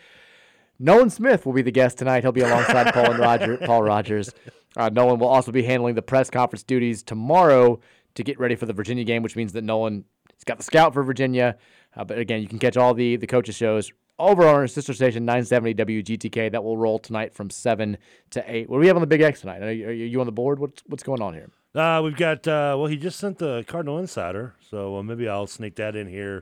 Nolan 0.80 1.10
Smith 1.10 1.47
will 1.47 1.52
be 1.52 1.62
the 1.62 1.70
guest 1.70 1.97
tonight. 1.97 2.24
He'll 2.24 2.32
be 2.32 2.40
alongside 2.40 2.93
Paul 2.93 3.12
and 3.12 3.18
Roger, 3.20 3.56
Paul 3.56 3.84
Rogers. 3.84 4.30
Uh, 4.76 4.89
Nolan 4.89 5.20
will 5.20 5.28
also 5.28 5.52
be 5.52 5.62
handling 5.62 5.94
the 5.94 6.02
press 6.02 6.28
conference 6.28 6.64
duties 6.64 7.05
tomorrow 7.05 7.78
to 8.14 8.24
get 8.24 8.39
ready 8.40 8.56
for 8.56 8.66
the 8.66 8.72
Virginia 8.72 9.05
game, 9.05 9.22
which 9.22 9.36
means 9.36 9.52
that 9.52 9.62
Nolan 9.62 10.05
has 10.43 10.44
got 10.44 10.59
the 10.59 10.64
scout 10.64 10.93
for 10.93 11.02
Virginia. 11.05 11.56
Uh, 11.97 12.05
but 12.05 12.19
again, 12.19 12.43
you 12.43 12.48
can 12.48 12.59
catch 12.59 12.77
all 12.77 12.94
the 12.94 13.16
the 13.16 13.27
coaches 13.27 13.55
shows 13.55 13.93
over 14.19 14.47
on 14.47 14.55
our 14.55 14.66
sister 14.66 14.93
station 14.93 15.24
970 15.24 15.74
WGTK. 16.02 16.51
That 16.51 16.64
will 16.64 16.77
roll 16.77 16.98
tonight 16.98 17.32
from 17.35 17.48
seven 17.51 17.97
to 18.31 18.43
eight. 18.52 18.69
What 18.69 18.77
do 18.77 18.81
we 18.81 18.86
have 18.89 18.97
on 18.97 19.02
the 19.02 19.06
Big 19.06 19.20
X 19.20 19.40
tonight? 19.40 19.62
Are 19.62 19.73
you, 19.73 19.89
are 19.89 19.93
you 19.93 20.20
on 20.20 20.27
the 20.27 20.32
board? 20.32 20.59
What's 20.59 20.82
what's 20.86 21.02
going 21.02 21.23
on 21.23 21.35
here? 21.35 21.51
Uh, 21.74 22.01
we've 22.02 22.16
got 22.16 22.47
uh, 22.48 22.74
well, 22.78 22.86
he 22.86 22.97
just 22.97 23.19
sent 23.19 23.39
the 23.39 23.64
Cardinal 23.69 23.98
Insider, 23.98 24.55
so 24.69 24.97
uh, 24.97 25.02
maybe 25.02 25.28
I'll 25.28 25.47
sneak 25.47 25.77
that 25.77 25.94
in 25.97 26.06
here 26.09 26.39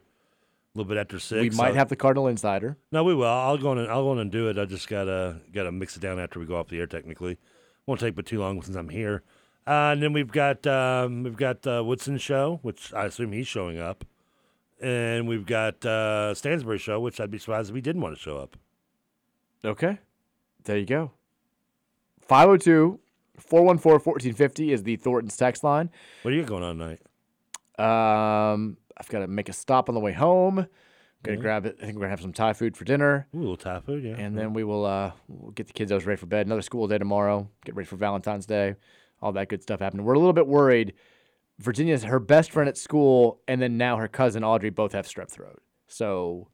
a 0.74 0.78
little 0.78 0.88
bit 0.88 0.98
after 0.98 1.18
six. 1.18 1.40
we 1.40 1.50
might 1.56 1.68
I'll- 1.68 1.74
have 1.74 1.88
the 1.88 1.96
Cardinal 1.96 2.26
Insider. 2.28 2.76
No, 2.90 3.04
we 3.04 3.14
will. 3.14 3.26
I'll 3.26 3.58
go 3.58 3.70
on 3.70 3.78
and 3.78 3.88
I'll 3.90 4.04
go 4.04 4.10
on 4.12 4.18
and 4.18 4.30
do 4.30 4.48
it. 4.48 4.58
I 4.58 4.64
just 4.64 4.88
gotta 4.88 5.40
gotta 5.52 5.72
mix 5.72 5.96
it 5.96 6.00
down 6.00 6.18
after 6.18 6.40
we 6.40 6.46
go 6.46 6.56
off 6.56 6.68
the 6.68 6.78
air. 6.78 6.86
Technically, 6.86 7.38
won't 7.86 8.00
take 8.00 8.14
but 8.14 8.24
too 8.26 8.38
long 8.40 8.62
since 8.62 8.76
I'm 8.76 8.88
here. 8.88 9.22
Uh, 9.66 9.92
and 9.92 10.02
then 10.02 10.12
we've 10.12 10.32
got 10.32 10.66
um, 10.66 11.22
we've 11.22 11.36
got 11.36 11.66
uh, 11.66 11.82
Woodson 11.84 12.18
show, 12.18 12.58
which 12.62 12.92
I 12.94 13.04
assume 13.06 13.32
he's 13.32 13.46
showing 13.46 13.78
up, 13.78 14.04
and 14.80 15.28
we've 15.28 15.46
got 15.46 15.84
uh, 15.86 16.34
Stansbury 16.34 16.78
show, 16.78 16.98
which 17.00 17.20
I'd 17.20 17.30
be 17.30 17.38
surprised 17.38 17.68
if 17.70 17.74
he 17.76 17.80
didn't 17.82 18.02
want 18.02 18.16
to 18.16 18.20
show 18.20 18.38
up. 18.38 18.56
Okay. 19.64 19.98
There 20.64 20.78
you 20.78 20.86
go. 20.86 21.12
502 22.22 22.98
414 23.38 23.92
1450 24.04 24.72
is 24.72 24.82
the 24.82 24.96
Thornton's 24.96 25.36
text 25.36 25.64
line. 25.64 25.90
What 26.22 26.32
are 26.32 26.36
you 26.36 26.44
going 26.44 26.62
on 26.62 26.78
tonight? 26.78 27.00
Um, 27.78 28.76
I've 28.96 29.08
got 29.08 29.20
to 29.20 29.26
make 29.26 29.48
a 29.48 29.52
stop 29.52 29.88
on 29.88 29.94
the 29.94 30.00
way 30.00 30.12
home. 30.12 30.66
Gonna 31.22 31.36
Yeah. 31.36 31.42
grab 31.42 31.66
it. 31.66 31.76
I 31.82 31.84
think 31.84 31.96
we're 31.96 32.02
gonna 32.02 32.10
have 32.10 32.22
some 32.22 32.32
Thai 32.32 32.54
food 32.54 32.76
for 32.78 32.84
dinner. 32.84 33.26
Ooh, 33.34 33.38
a 33.38 33.40
little 33.40 33.56
Thai 33.58 33.80
food, 33.80 34.04
yeah. 34.04 34.14
And 34.16 34.38
then 34.38 34.54
we 34.54 34.64
will 34.64 34.86
uh 34.86 35.12
we'll 35.28 35.50
get 35.52 35.66
the 35.66 35.74
kids 35.74 35.92
ready 35.92 36.16
for 36.16 36.24
bed. 36.26 36.46
Another 36.46 36.62
school 36.62 36.88
day 36.88 36.96
tomorrow. 36.96 37.46
Get 37.66 37.74
ready 37.76 37.86
for 37.86 37.96
Valentine's 37.96 38.46
Day. 38.46 38.76
All 39.22 39.32
that 39.32 39.48
good 39.48 39.62
stuff 39.62 39.80
happened. 39.80 40.04
We're 40.04 40.14
a 40.14 40.18
little 40.18 40.32
bit 40.32 40.46
worried. 40.46 40.94
Virginia's 41.58 42.04
her 42.04 42.18
best 42.18 42.50
friend 42.52 42.68
at 42.68 42.76
school, 42.78 43.40
and 43.46 43.60
then 43.60 43.76
now 43.76 43.96
her 43.98 44.08
cousin 44.08 44.42
Audrey 44.42 44.70
both 44.70 44.92
have 44.92 45.06
strep 45.06 45.28
throat. 45.30 45.60
So 45.88 46.48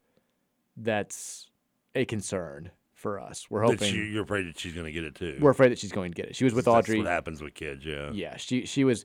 that's 0.76 1.48
a 1.94 2.04
concern 2.04 2.70
for 2.94 3.20
us. 3.20 3.46
We're 3.50 3.62
hoping 3.62 3.78
she- 3.92 4.06
you're 4.12 4.24
afraid 4.24 4.46
that 4.48 4.58
she's 4.58 4.72
going 4.72 4.86
to 4.86 4.92
get 4.92 5.04
it 5.04 5.14
too. 5.14 5.38
we're 5.40 5.50
afraid 5.50 5.70
that 5.70 5.78
she's 5.78 5.92
going 5.92 6.10
to 6.12 6.16
get 6.16 6.26
it. 6.30 6.36
She 6.36 6.44
was 6.44 6.54
with 6.54 6.66
Audrey. 6.66 6.96
That's 6.96 7.04
what 7.06 7.12
happens 7.12 7.42
with 7.42 7.54
kids, 7.54 7.84
yeah. 7.84 8.10
Yeah, 8.12 8.36
she 8.36 8.66
she 8.66 8.84
was 8.84 9.04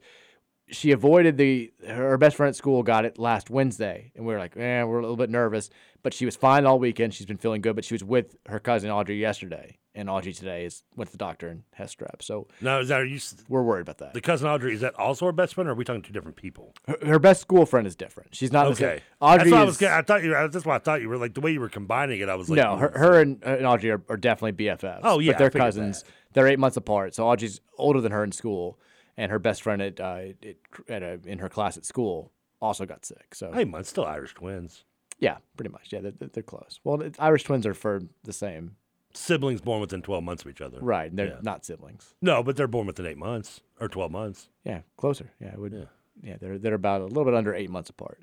she 0.71 0.91
avoided 0.91 1.37
the 1.37 1.71
her 1.87 2.17
best 2.17 2.35
friend 2.37 2.49
at 2.49 2.55
school 2.55 2.81
got 2.83 3.05
it 3.05 3.17
last 3.19 3.49
Wednesday, 3.49 4.11
and 4.15 4.25
we 4.25 4.33
were 4.33 4.39
like, 4.39 4.55
eh, 4.57 4.83
we're 4.83 4.99
a 4.99 5.01
little 5.01 5.17
bit 5.17 5.29
nervous. 5.29 5.69
But 6.03 6.13
she 6.15 6.25
was 6.25 6.35
fine 6.35 6.65
all 6.65 6.79
weekend. 6.79 7.13
She's 7.13 7.27
been 7.27 7.37
feeling 7.37 7.61
good. 7.61 7.75
But 7.75 7.85
she 7.85 7.93
was 7.93 8.03
with 8.03 8.35
her 8.47 8.59
cousin 8.59 8.89
Audrey 8.89 9.19
yesterday, 9.19 9.77
and 9.93 10.09
Audrey 10.09 10.33
today 10.33 10.65
is 10.65 10.83
went 10.95 11.09
to 11.09 11.11
the 11.11 11.19
doctor 11.19 11.47
and 11.47 11.61
has 11.73 11.93
strep. 11.93 12.21
So 12.23 12.47
Now, 12.59 12.79
is 12.79 12.87
that 12.87 13.01
are 13.01 13.05
you? 13.05 13.19
we're 13.49 13.61
worried 13.61 13.81
about 13.81 13.99
that. 13.99 14.13
The 14.15 14.21
cousin 14.21 14.47
Audrey 14.47 14.73
is 14.73 14.81
that 14.81 14.95
also 14.95 15.27
her 15.27 15.31
best 15.31 15.53
friend, 15.53 15.67
or 15.69 15.73
are 15.73 15.75
we 15.75 15.83
talking 15.85 16.01
two 16.01 16.13
different 16.13 16.37
people? 16.37 16.73
Her, 16.87 16.97
her 17.05 17.19
best 17.19 17.41
school 17.41 17.67
friend 17.67 17.85
is 17.85 17.95
different. 17.95 18.33
She's 18.33 18.51
not 18.51 18.65
Okay, 18.67 19.01
Audrey 19.19 19.51
that's 19.51 19.51
why 19.51 19.59
I 19.59 19.63
is- 19.63 19.67
was. 19.67 19.77
getting- 19.77 19.97
I 19.97 20.01
thought 20.01 20.23
you. 20.23 20.31
That's 20.31 20.65
why 20.65 20.75
I 20.75 20.79
thought 20.79 21.01
you 21.01 21.09
were 21.09 21.17
like 21.17 21.35
the 21.35 21.41
way 21.41 21.51
you 21.51 21.59
were 21.59 21.69
combining 21.69 22.19
it. 22.21 22.29
I 22.29 22.35
was 22.35 22.49
like, 22.49 22.57
no, 22.63 22.77
her, 22.77 22.91
her 22.95 23.19
and, 23.21 23.43
and 23.43 23.65
Audrey 23.67 23.91
are, 23.91 24.01
are 24.09 24.17
definitely 24.17 24.65
BFFs. 24.65 25.01
Oh, 25.03 25.19
yeah, 25.19 25.33
but 25.33 25.37
they're 25.37 25.49
cousins. 25.51 26.03
They're 26.33 26.47
eight 26.47 26.59
months 26.59 26.77
apart. 26.77 27.13
So 27.13 27.27
Audrey's 27.27 27.59
older 27.77 27.99
than 28.01 28.11
her 28.13 28.23
in 28.23 28.31
school, 28.31 28.79
and 29.17 29.31
her 29.31 29.39
best 29.39 29.61
friend 29.61 29.81
at, 29.81 29.99
uh, 29.99 30.19
at, 30.43 30.55
at 30.89 31.03
a, 31.03 31.19
in 31.25 31.39
her 31.39 31.49
class 31.49 31.77
at 31.77 31.85
school 31.85 32.31
also 32.61 32.85
got 32.85 33.05
sick. 33.05 33.33
So 33.35 33.51
Hey, 33.51 33.65
man, 33.65 33.83
still 33.83 34.05
Irish 34.05 34.33
twins. 34.33 34.83
yeah, 35.19 35.37
pretty 35.57 35.71
much. 35.71 35.87
Yeah, 35.91 35.99
they're, 36.01 36.29
they're 36.31 36.43
close. 36.43 36.79
Well, 36.83 37.01
Irish 37.19 37.43
twins 37.43 37.65
are 37.65 37.73
for 37.73 38.01
the 38.23 38.33
same. 38.33 38.75
Siblings 39.13 39.59
born 39.59 39.81
within 39.81 40.01
twelve 40.01 40.23
months 40.23 40.43
of 40.43 40.49
each 40.49 40.61
other. 40.61 40.77
Right, 40.79 41.09
and 41.09 41.19
they're 41.19 41.27
Yeah. 41.27 41.39
not 41.41 41.65
siblings. 41.65 42.13
No, 42.21 42.41
but 42.43 42.55
they're 42.55 42.67
born 42.67 42.87
within 42.87 43.05
eight 43.05 43.17
months 43.17 43.59
or 43.79 43.89
twelve 43.89 44.09
months. 44.11 44.47
Yeah, 44.63 44.81
closer. 44.95 45.31
Yeah, 45.41 45.49
it 45.53 45.59
would. 45.59 45.87
Yeah. 46.23 46.37
they're 46.39 46.57
they're 46.57 46.75
about 46.75 47.01
a 47.01 47.05
little 47.07 47.25
bit 47.25 47.33
under 47.33 47.53
eight 47.53 47.69
months 47.69 47.89
apart. 47.89 48.19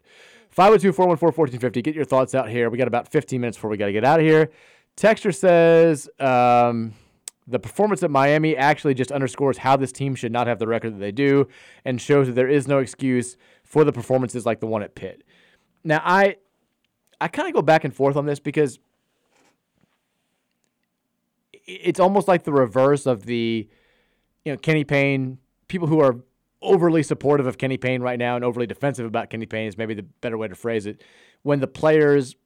502-414-1450. 0.57 1.83
Get 1.85 1.95
your 1.95 2.05
thoughts 2.05 2.35
out 2.35 2.49
here. 2.49 2.71
We 2.71 2.79
got 2.79 2.89
about 2.89 3.09
15 3.09 3.41
minutes 3.41 3.57
before 3.57 3.71
we 3.71 3.77
got 3.77 3.87
to 3.87 3.93
get 3.93 4.05
out 4.05 4.21
of 4.21 4.27
here. 4.27 4.51
Texture 4.97 5.33
says 5.33 6.09
um, 6.19 6.93
the 7.49 7.59
performance 7.59 8.03
at 8.03 8.11
Miami 8.11 8.57
actually 8.57 8.95
just 8.95 9.11
underscores 9.11 9.59
how 9.59 9.77
this 9.77 9.91
team 9.91 10.15
should 10.15 10.33
not 10.33 10.47
have 10.47 10.59
the 10.59 10.67
record 10.67 10.95
that 10.95 10.99
they 10.99 11.13
do, 11.13 11.49
and 11.85 12.01
shows 12.01 12.27
that 12.27 12.35
there 12.35 12.49
is 12.49 12.69
no 12.69 12.79
excuse 12.79 13.37
for 13.65 13.85
the 13.85 13.93
performances 13.93 14.45
like 14.45 14.61
the 14.61 14.67
one 14.67 14.83
at 14.83 14.95
Pitt. 14.95 15.25
Now, 15.83 16.03
I 16.05 16.37
I 17.21 17.29
kind 17.29 17.49
of 17.49 17.55
go 17.55 17.63
back 17.63 17.85
and 17.85 17.95
forth 17.95 18.17
on 18.17 18.27
this 18.27 18.39
because 18.39 18.79
it's 21.67 21.99
almost 21.99 22.29
like 22.29 22.45
the 22.45 22.53
reverse 22.53 23.07
of 23.07 23.25
the 23.25 23.69
you 24.45 24.53
know 24.53 24.59
Kenny 24.59 24.85
Payne. 24.85 25.39
People 25.69 25.89
who 25.89 26.01
are 26.01 26.17
overly 26.61 27.03
supportive 27.03 27.47
of 27.47 27.57
Kenny 27.57 27.77
Payne 27.77 28.03
right 28.03 28.19
now 28.19 28.37
and 28.37 28.45
overly 28.45 28.67
defensive 28.67 29.07
about 29.07 29.31
Kenny 29.31 29.47
Payne 29.47 29.69
is 29.69 29.79
maybe 29.79 29.95
the 29.95 30.03
better 30.03 30.37
way 30.37 30.49
to 30.49 30.55
phrase 30.55 30.87
it. 30.87 31.03
When 31.43 31.61
the 31.61 31.67
players 31.67 32.37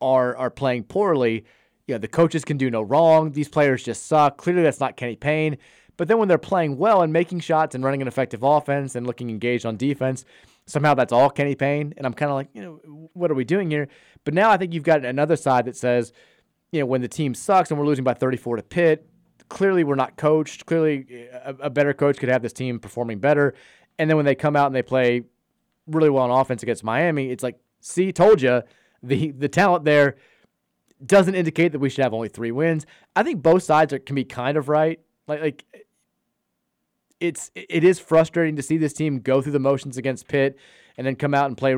are 0.00 0.36
are 0.36 0.50
playing 0.50 0.84
poorly, 0.84 1.44
you 1.92 1.96
know, 1.96 2.00
the 2.00 2.08
coaches 2.08 2.42
can 2.42 2.56
do 2.56 2.70
no 2.70 2.80
wrong. 2.80 3.32
These 3.32 3.50
players 3.50 3.82
just 3.82 4.06
suck. 4.06 4.38
Clearly, 4.38 4.62
that's 4.62 4.80
not 4.80 4.96
Kenny 4.96 5.14
Payne. 5.14 5.58
But 5.98 6.08
then 6.08 6.16
when 6.16 6.26
they're 6.26 6.38
playing 6.38 6.78
well 6.78 7.02
and 7.02 7.12
making 7.12 7.40
shots 7.40 7.74
and 7.74 7.84
running 7.84 8.00
an 8.00 8.08
effective 8.08 8.42
offense 8.42 8.94
and 8.96 9.06
looking 9.06 9.28
engaged 9.28 9.66
on 9.66 9.76
defense, 9.76 10.24
somehow 10.64 10.94
that's 10.94 11.12
all 11.12 11.28
Kenny 11.28 11.54
Payne. 11.54 11.92
And 11.98 12.06
I'm 12.06 12.14
kind 12.14 12.30
of 12.30 12.36
like, 12.36 12.48
you 12.54 12.62
know, 12.62 13.08
what 13.12 13.30
are 13.30 13.34
we 13.34 13.44
doing 13.44 13.70
here? 13.70 13.88
But 14.24 14.32
now 14.32 14.50
I 14.50 14.56
think 14.56 14.72
you've 14.72 14.84
got 14.84 15.04
another 15.04 15.36
side 15.36 15.66
that 15.66 15.76
says, 15.76 16.14
you 16.70 16.80
know, 16.80 16.86
when 16.86 17.02
the 17.02 17.08
team 17.08 17.34
sucks 17.34 17.70
and 17.70 17.78
we're 17.78 17.84
losing 17.84 18.04
by 18.04 18.14
34 18.14 18.56
to 18.56 18.62
Pitt, 18.62 19.06
clearly 19.50 19.84
we're 19.84 19.94
not 19.94 20.16
coached. 20.16 20.64
Clearly, 20.64 21.28
a, 21.30 21.54
a 21.60 21.70
better 21.70 21.92
coach 21.92 22.16
could 22.16 22.30
have 22.30 22.40
this 22.40 22.54
team 22.54 22.78
performing 22.78 23.18
better. 23.18 23.52
And 23.98 24.08
then 24.08 24.16
when 24.16 24.24
they 24.24 24.34
come 24.34 24.56
out 24.56 24.68
and 24.68 24.74
they 24.74 24.80
play 24.82 25.24
really 25.86 26.08
well 26.08 26.24
on 26.24 26.30
offense 26.30 26.62
against 26.62 26.84
Miami, 26.84 27.28
it's 27.28 27.42
like, 27.42 27.60
see, 27.80 28.12
told 28.12 28.40
you, 28.40 28.62
the 29.02 29.32
the 29.32 29.48
talent 29.48 29.84
there 29.84 30.16
doesn't 31.04 31.34
indicate 31.34 31.72
that 31.72 31.78
we 31.78 31.88
should 31.88 32.04
have 32.04 32.14
only 32.14 32.28
three 32.28 32.52
wins. 32.52 32.86
I 33.16 33.22
think 33.22 33.42
both 33.42 33.62
sides 33.62 33.92
are, 33.92 33.98
can 33.98 34.14
be 34.14 34.24
kind 34.24 34.56
of 34.56 34.68
right. 34.68 35.00
Like 35.26 35.40
like 35.40 35.64
it's 37.20 37.50
it 37.54 37.84
is 37.84 37.98
frustrating 37.98 38.56
to 38.56 38.62
see 38.62 38.76
this 38.76 38.92
team 38.92 39.20
go 39.20 39.40
through 39.40 39.52
the 39.52 39.60
motions 39.60 39.96
against 39.96 40.28
Pitt 40.28 40.58
and 40.96 41.06
then 41.06 41.16
come 41.16 41.34
out 41.34 41.46
and 41.46 41.56
play 41.56 41.76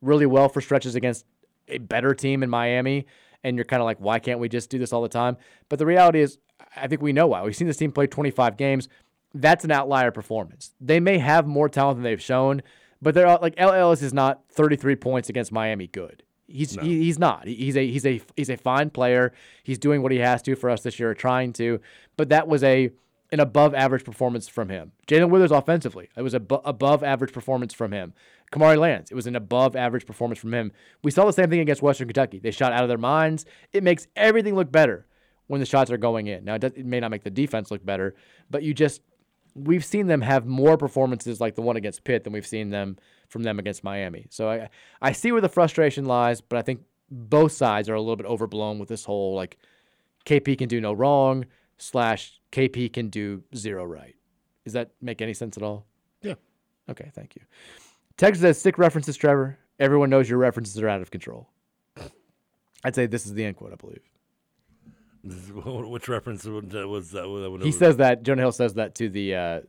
really 0.00 0.26
well 0.26 0.48
for 0.48 0.60
stretches 0.60 0.94
against 0.94 1.24
a 1.68 1.78
better 1.78 2.14
team 2.14 2.42
in 2.42 2.50
Miami. 2.50 3.06
And 3.42 3.56
you're 3.56 3.64
kind 3.64 3.80
of 3.80 3.86
like, 3.86 3.98
why 3.98 4.18
can't 4.18 4.38
we 4.38 4.48
just 4.48 4.68
do 4.68 4.78
this 4.78 4.92
all 4.92 5.02
the 5.02 5.08
time? 5.08 5.36
But 5.68 5.78
the 5.78 5.86
reality 5.86 6.20
is, 6.20 6.38
I 6.76 6.88
think 6.88 7.00
we 7.00 7.12
know 7.12 7.26
why. 7.26 7.42
We've 7.42 7.56
seen 7.56 7.68
this 7.68 7.78
team 7.78 7.90
play 7.90 8.06
25 8.06 8.56
games. 8.56 8.88
That's 9.32 9.64
an 9.64 9.70
outlier 9.70 10.10
performance. 10.10 10.74
They 10.80 11.00
may 11.00 11.18
have 11.18 11.46
more 11.46 11.68
talent 11.68 11.96
than 11.96 12.02
they've 12.02 12.20
shown, 12.20 12.62
but 13.00 13.14
they're 13.14 13.38
like 13.38 13.54
El 13.56 13.72
Ellis 13.72 14.02
is 14.02 14.12
not 14.12 14.42
33 14.50 14.96
points 14.96 15.28
against 15.28 15.52
Miami 15.52 15.86
good. 15.86 16.22
He's 16.50 16.74
he, 16.80 17.04
he's 17.04 17.18
not. 17.18 17.46
He's 17.46 17.76
a 17.76 17.86
he's 17.86 18.06
a 18.06 18.20
he's 18.36 18.50
a 18.50 18.56
fine 18.56 18.90
player. 18.90 19.32
He's 19.62 19.78
doing 19.78 20.02
what 20.02 20.12
he 20.12 20.18
has 20.18 20.42
to 20.42 20.56
for 20.56 20.70
us 20.70 20.82
this 20.82 20.98
year, 20.98 21.14
trying 21.14 21.52
to. 21.54 21.80
But 22.16 22.30
that 22.30 22.48
was 22.48 22.64
a 22.64 22.90
an 23.32 23.40
above 23.40 23.74
average 23.74 24.04
performance 24.04 24.48
from 24.48 24.68
him. 24.68 24.92
Jae'Lyn 25.06 25.30
Withers 25.30 25.52
offensively, 25.52 26.08
it 26.16 26.22
was 26.22 26.34
a 26.34 26.40
bu- 26.40 26.60
above 26.64 27.04
average 27.04 27.32
performance 27.32 27.72
from 27.72 27.92
him. 27.92 28.12
Kamari 28.52 28.76
Lands, 28.76 29.10
it 29.10 29.14
was 29.14 29.28
an 29.28 29.36
above 29.36 29.76
average 29.76 30.04
performance 30.04 30.40
from 30.40 30.52
him. 30.52 30.72
We 31.04 31.12
saw 31.12 31.24
the 31.24 31.32
same 31.32 31.48
thing 31.48 31.60
against 31.60 31.82
Western 31.82 32.08
Kentucky. 32.08 32.40
They 32.40 32.50
shot 32.50 32.72
out 32.72 32.82
of 32.82 32.88
their 32.88 32.98
minds. 32.98 33.44
It 33.72 33.84
makes 33.84 34.08
everything 34.16 34.56
look 34.56 34.72
better 34.72 35.06
when 35.46 35.60
the 35.60 35.66
shots 35.66 35.90
are 35.90 35.96
going 35.96 36.26
in. 36.26 36.44
Now 36.44 36.54
it, 36.54 36.60
does, 36.60 36.72
it 36.72 36.84
may 36.84 36.98
not 36.98 37.12
make 37.12 37.22
the 37.22 37.30
defense 37.30 37.70
look 37.70 37.84
better, 37.84 38.14
but 38.50 38.64
you 38.64 38.74
just 38.74 39.02
we've 39.64 39.84
seen 39.84 40.06
them 40.06 40.20
have 40.20 40.46
more 40.46 40.76
performances 40.76 41.40
like 41.40 41.54
the 41.54 41.62
one 41.62 41.76
against 41.76 42.04
Pitt 42.04 42.24
than 42.24 42.32
we've 42.32 42.46
seen 42.46 42.70
them 42.70 42.96
from 43.28 43.42
them 43.42 43.58
against 43.58 43.84
Miami. 43.84 44.26
So 44.30 44.50
I 44.50 44.68
I 45.00 45.12
see 45.12 45.32
where 45.32 45.40
the 45.40 45.48
frustration 45.48 46.04
lies, 46.04 46.40
but 46.40 46.58
I 46.58 46.62
think 46.62 46.82
both 47.10 47.52
sides 47.52 47.88
are 47.88 47.94
a 47.94 48.00
little 48.00 48.16
bit 48.16 48.26
overblown 48.26 48.78
with 48.78 48.88
this 48.88 49.04
whole 49.04 49.34
like 49.34 49.58
KP 50.26 50.58
can 50.58 50.68
do 50.68 50.80
no 50.80 50.92
wrong 50.92 51.46
slash 51.78 52.40
KP 52.52 52.92
can 52.92 53.08
do 53.08 53.42
zero 53.54 53.84
right. 53.84 54.14
Does 54.64 54.74
that 54.74 54.90
make 55.00 55.22
any 55.22 55.34
sense 55.34 55.56
at 55.56 55.62
all? 55.62 55.86
Yeah. 56.22 56.34
Okay, 56.88 57.10
thank 57.14 57.34
you. 57.36 57.42
Texas 58.16 58.42
says 58.42 58.60
sick 58.60 58.78
references, 58.78 59.16
Trevor. 59.16 59.58
Everyone 59.78 60.10
knows 60.10 60.28
your 60.28 60.38
references 60.38 60.78
are 60.80 60.88
out 60.88 61.00
of 61.00 61.10
control. 61.10 61.48
I'd 62.84 62.94
say 62.94 63.06
this 63.06 63.26
is 63.26 63.34
the 63.34 63.44
end 63.44 63.56
quote, 63.56 63.72
I 63.72 63.76
believe. 63.76 64.02
Which 65.24 66.08
reference 66.08 66.44
was 66.44 66.64
that? 66.68 66.88
Was 66.88 67.62
He 67.62 67.72
says 67.72 67.98
that 67.98 68.22
Jonah 68.22 68.42
Hill 68.42 68.52
says 68.52 68.74
that 68.74 68.94
to 68.96 69.08
the 69.08 69.34
uh, 69.34 69.60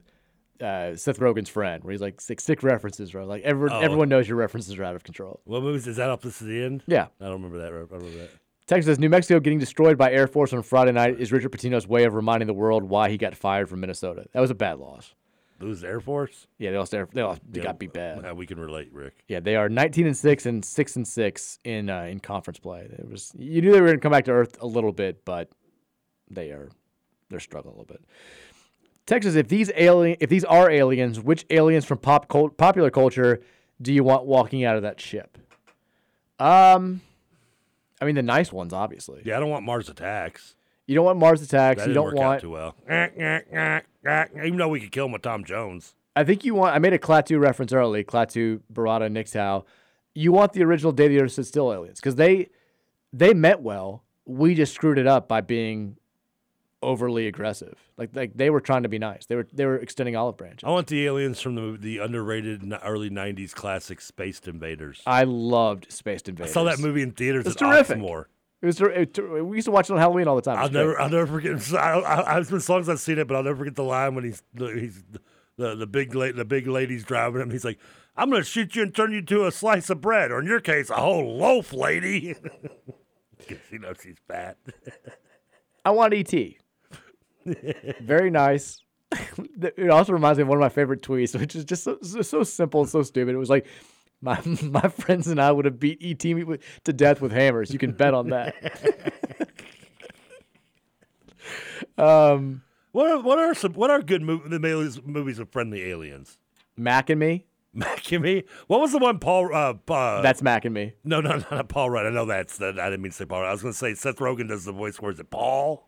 uh, 0.64 0.96
Seth 0.96 1.20
Rogen's 1.20 1.50
friend, 1.50 1.84
where 1.84 1.92
he's 1.92 2.02
like 2.02 2.22
sick, 2.22 2.40
sick 2.40 2.64
references, 2.64 3.12
bro. 3.12 3.26
Like 3.26 3.44
everyone, 3.44 3.74
Oh. 3.78 3.82
everyone 3.82 4.10
knows 4.10 4.28
your 4.28 4.38
references 4.38 4.78
are 4.78 4.84
out 4.84 4.96
of 4.96 5.04
control. 5.04 5.42
What 5.46 5.64
movies 5.64 5.88
is 5.88 5.98
that 5.98 6.10
up? 6.10 6.22
This 6.22 6.42
is 6.42 6.48
the 6.48 6.64
end. 6.64 6.84
Yeah. 6.88 7.08
I 7.20 7.26
don't 7.26 7.34
remember 7.34 7.58
that. 7.60 7.68
I 7.68 7.78
remember 7.78 8.10
that. 8.20 8.30
Texas 8.68 8.86
says 8.86 9.00
New 9.00 9.10
Mexico 9.10 9.40
getting 9.42 9.60
destroyed 9.60 9.98
by 9.98 10.12
Air 10.14 10.28
Force 10.28 10.54
on 10.54 10.64
Friday 10.64 10.94
night 10.94 11.20
is 11.20 11.32
Richard 11.34 11.52
Pitino's 11.52 11.88
way 11.88 12.06
of 12.06 12.14
reminding 12.14 12.48
the 12.48 12.54
world 12.54 12.84
why 12.84 13.10
he 13.10 13.18
got 13.18 13.36
fired 13.36 13.68
from 13.68 13.82
Minnesota. 13.82 14.26
That 14.32 14.40
was 14.40 14.50
a 14.52 14.56
bad 14.56 14.78
loss. 14.80 15.14
Lose 15.62 15.84
Air 15.84 16.00
Force. 16.00 16.48
Yeah, 16.58 16.72
they 16.72 16.78
lost. 16.78 16.94
Air, 16.94 17.08
they 17.14 17.24
lost, 17.24 17.42
they 17.50 17.60
Yeah, 17.60 17.66
got 17.66 17.80
beat 17.80 17.94
bad. 17.94 18.22
yeah, 18.24 18.32
we 18.34 18.46
can 18.46 18.60
relate, 18.60 18.90
Rick. 18.92 19.24
Yeah, 19.28 19.40
they 19.40 19.56
are 19.56 19.70
19 19.70 20.08
and 20.08 20.18
six 20.18 20.46
and 20.46 20.64
six 20.64 20.96
and 20.96 21.08
six 21.08 21.60
in 21.64 21.90
uh, 21.90 22.04
in 22.04 22.20
conference 22.20 22.60
play. 22.60 22.82
It 22.82 23.10
was 23.10 23.32
you 23.38 23.62
knew 23.62 23.72
they 23.72 23.82
were 23.82 23.88
going 23.88 24.00
to 24.00 24.02
come 24.02 24.12
back 24.12 24.26
to 24.26 24.32
earth 24.32 24.58
a 24.62 24.68
little 24.68 24.92
bit, 24.92 25.24
but 25.26 25.50
they 26.30 26.50
are 26.52 26.70
they're 27.30 27.40
struggling 27.40 27.76
a 27.76 27.80
little 27.80 27.94
bit. 27.94 28.04
Texas, 29.06 29.36
if 29.36 29.48
these 29.48 29.72
alien, 29.76 30.18
if 30.20 30.30
these 30.30 30.44
are 30.46 30.70
aliens, 30.70 31.20
which 31.20 31.46
aliens 31.50 31.86
from 31.86 31.98
pop 31.98 32.28
popular 32.58 32.90
culture 32.90 33.42
do 33.82 33.92
you 33.92 34.04
want 34.04 34.26
walking 34.26 34.64
out 34.64 34.76
of 34.76 34.84
that 34.84 35.02
ship? 35.02 35.38
Um, 36.40 37.02
I 38.00 38.06
mean 38.06 38.16
the 38.16 38.22
nice 38.24 38.52
ones, 38.52 38.74
obviously. 38.74 39.22
Yeah, 39.26 39.38
I 39.38 39.40
don't 39.40 39.50
want 39.50 39.66
Mars 39.66 39.90
attacks. 39.90 40.56
You 40.92 40.96
don't 40.96 41.06
want 41.06 41.20
Mars 41.20 41.42
attacks. 41.42 41.88
You 41.88 41.94
don't 41.94 42.14
want. 42.14 42.42
too 42.42 42.50
well. 42.50 42.76
Even 42.86 44.58
though 44.58 44.68
we 44.68 44.82
could 44.82 44.92
kill 44.92 45.06
him 45.06 45.14
with 45.14 45.22
Tom 45.22 45.46
Jones. 45.46 45.96
I 46.18 46.26
think 46.26 46.44
you 46.44 46.54
want. 46.54 46.76
I 46.76 46.80
made 46.80 46.92
a 46.92 46.98
Klaatu 46.98 47.40
reference 47.40 47.72
early. 47.72 48.04
Klaatu, 48.04 48.60
Barada, 48.74 49.10
Nixhow. 49.10 49.64
You 50.14 50.34
want 50.34 50.52
the 50.52 50.64
original 50.66 50.92
Day 50.92 51.08
the 51.08 51.22
Earth 51.22 51.32
Stood 51.32 51.46
Still 51.46 51.72
aliens 51.72 52.02
because 52.02 52.16
they 52.16 52.50
they 53.14 53.34
meant 53.34 53.62
well. 53.62 54.04
We 54.26 54.54
just 54.54 54.74
screwed 54.74 54.98
it 54.98 55.08
up 55.08 55.30
by 55.30 55.40
being 55.40 55.96
overly 56.82 57.26
aggressive. 57.26 57.78
Like 57.96 58.14
like 58.14 58.34
they 58.36 58.50
were 58.50 58.60
trying 58.60 58.84
to 58.84 58.90
be 58.90 59.00
nice. 59.00 59.26
They 59.28 59.38
were 59.38 59.48
they 59.54 59.66
were 59.66 59.78
extending 59.78 60.18
olive 60.18 60.36
branches. 60.36 60.66
I 60.66 60.72
want 60.72 60.88
the 60.88 61.06
aliens 61.06 61.40
from 61.40 61.56
the 61.56 61.78
the 61.80 62.00
underrated 62.00 62.70
early 62.84 63.10
'90s 63.10 63.56
classic 63.56 64.02
Spaced 64.02 64.50
Invaders. 64.50 65.02
I 65.06 65.24
loved 65.24 65.90
Spaced 65.90 66.28
invaders. 66.28 66.52
I 66.52 66.54
saw 66.54 66.64
that 66.66 66.80
movie 66.80 67.02
in 67.02 67.12
theaters. 67.12 67.46
It's 67.46 67.56
terrific. 67.56 67.98
Oxmoor. 67.98 68.26
It 68.62 68.66
was. 68.66 68.76
ter- 68.78 68.92
it, 68.92 69.18
we 69.46 69.58
used 69.58 69.66
to 69.66 69.72
watch 69.72 69.90
it 69.90 69.94
on 69.94 70.00
Halloween 70.00 70.28
all 70.28 70.36
the 70.36 70.42
time. 70.42 70.58
I'll 70.60 70.70
never. 70.70 71.00
I'll 71.00 71.10
never 71.10 71.26
forget. 71.28 71.74
I, 71.74 71.94
I, 72.00 72.38
I've 72.38 72.48
been 72.48 72.58
as 72.58 72.70
long 72.70 72.82
as 72.82 72.90
I've 72.90 73.00
seen 73.00 73.18
it, 73.20 73.28
but 73.28 73.36
I'll 73.36 73.44
never 73.44 73.58
forget 73.58 73.76
the 73.76 73.84
line 73.84 74.14
when 74.16 74.24
he's 74.24 74.44
he's 74.58 75.04
the 75.58 75.76
the 75.76 75.88
big 75.88 76.14
la- 76.16 76.32
the 76.32 76.46
big 76.46 76.68
lady's 76.68 77.04
driving 77.04 77.42
him. 77.42 77.50
He's 77.50 77.66
like, 77.66 77.80
"I'm 78.16 78.30
gonna 78.30 78.44
shoot 78.44 78.76
you 78.76 78.84
and 78.84 78.94
turn 78.96 79.12
you 79.14 79.22
to 79.24 79.46
a 79.48 79.52
slice 79.52 79.90
of 79.90 80.00
bread, 80.02 80.32
or 80.32 80.40
in 80.40 80.46
your 80.46 80.60
case, 80.60 80.90
a 80.90 80.96
whole 80.96 81.38
loaf, 81.38 81.74
lady." 81.74 82.36
'Cause 83.48 83.58
he 83.72 83.80
knows 83.80 83.96
she's 84.04 84.18
fat. 84.28 84.58
I 85.84 85.90
want 85.90 86.14
ET. 86.14 86.32
Very 88.02 88.30
nice. 88.30 88.84
it 89.12 89.90
also 89.90 90.14
reminds 90.14 90.38
me 90.38 90.44
of 90.44 90.48
one 90.48 90.58
of 90.58 90.62
my 90.62 90.70
favorite 90.70 91.02
tweets, 91.02 91.38
which 91.38 91.56
is 91.56 91.66
just 91.66 91.84
so, 91.84 91.98
so, 92.04 92.22
so 92.22 92.44
simple 92.44 92.82
and 92.82 92.90
so 92.90 93.02
stupid. 93.02 93.34
It 93.34 93.38
was 93.40 93.50
like, 93.50 93.66
my 94.22 94.40
my 94.64 94.82
friends 94.90 95.28
and 95.28 95.42
I 95.42 95.52
would 95.52 95.66
have 95.66 95.80
beat 95.80 96.00
ET 96.02 96.20
to 96.20 96.94
death 96.94 97.22
with 97.22 97.32
hammers. 97.32 97.72
You 97.72 97.80
can 97.80 97.92
bet 97.92 98.14
on 98.14 98.30
that. 98.30 98.56
um, 101.98 102.62
What 102.92 103.10
are 103.12 103.20
what 103.22 103.40
are 103.40 103.54
some 103.54 103.74
what 103.74 103.90
are 103.90 104.02
good 104.02 104.22
movies 104.22 105.00
movies 105.04 105.40
of 105.40 105.50
friendly 105.50 105.84
aliens? 105.90 106.38
Mac 106.78 107.10
and 107.10 107.20
me. 107.20 107.46
Mac 107.74 108.12
and 108.12 108.22
me. 108.24 108.44
What 108.68 108.82
was 108.82 108.92
the 108.92 108.98
one 108.98 109.20
Paul? 109.20 109.54
Uh, 109.56 109.76
uh, 109.92 110.22
That's 110.22 110.42
Mac 110.42 110.66
and 110.66 110.74
me. 110.74 110.94
no, 111.06 111.22
no, 111.22 111.38
no, 111.38 111.46
not 111.52 111.70
Paul 111.70 111.90
Rudd. 111.90 112.06
I 112.06 112.10
know 112.10 112.26
that's 112.26 112.58
that. 112.58 112.78
I 112.80 112.90
didn't 112.90 113.02
mean 113.02 113.12
to 113.12 113.18
say 113.18 113.26
Paul. 113.26 113.42
Rudd. 113.42 113.50
I 113.50 113.52
was 113.54 113.62
going 113.62 113.74
to 113.74 113.78
say 113.78 113.94
Seth 113.94 114.18
Rogen 114.18 114.50
does 114.50 114.66
the 114.66 114.74
voice. 114.74 115.00
Where 115.00 115.12
is 115.12 115.20
it? 115.22 115.30
Paul. 115.30 115.88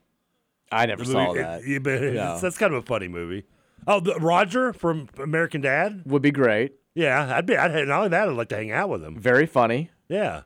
I 0.71 0.85
never 0.85 1.03
The 1.03 1.11
saw 1.11 1.27
movie- 1.27 1.41
that. 1.41 1.83
but 1.83 1.93
it's- 1.95 2.13
No. 2.15 2.39
that's 2.39 2.57
kind 2.57 2.73
of 2.73 2.81
a 2.83 2.85
funny 2.85 3.09
movie. 3.09 3.43
Oh, 3.85 3.99
the, 3.99 4.15
Roger 4.15 4.71
from 4.71 5.09
American 5.21 5.59
Dad. 5.59 6.03
Would 6.05 6.21
be 6.21 6.31
great. 6.31 6.73
Yeah, 6.95 7.35
I'd 7.35 7.45
be. 7.45 7.57
I'd 7.57 7.87
not 7.87 7.97
only 7.97 8.09
that, 8.09 8.27
I'd 8.29 8.35
like 8.35 8.49
to 8.49 8.55
hang 8.55 8.71
out 8.71 8.89
with 8.89 9.03
him. 9.03 9.19
Very 9.19 9.45
funny. 9.45 9.89
Yeah. 10.09 10.41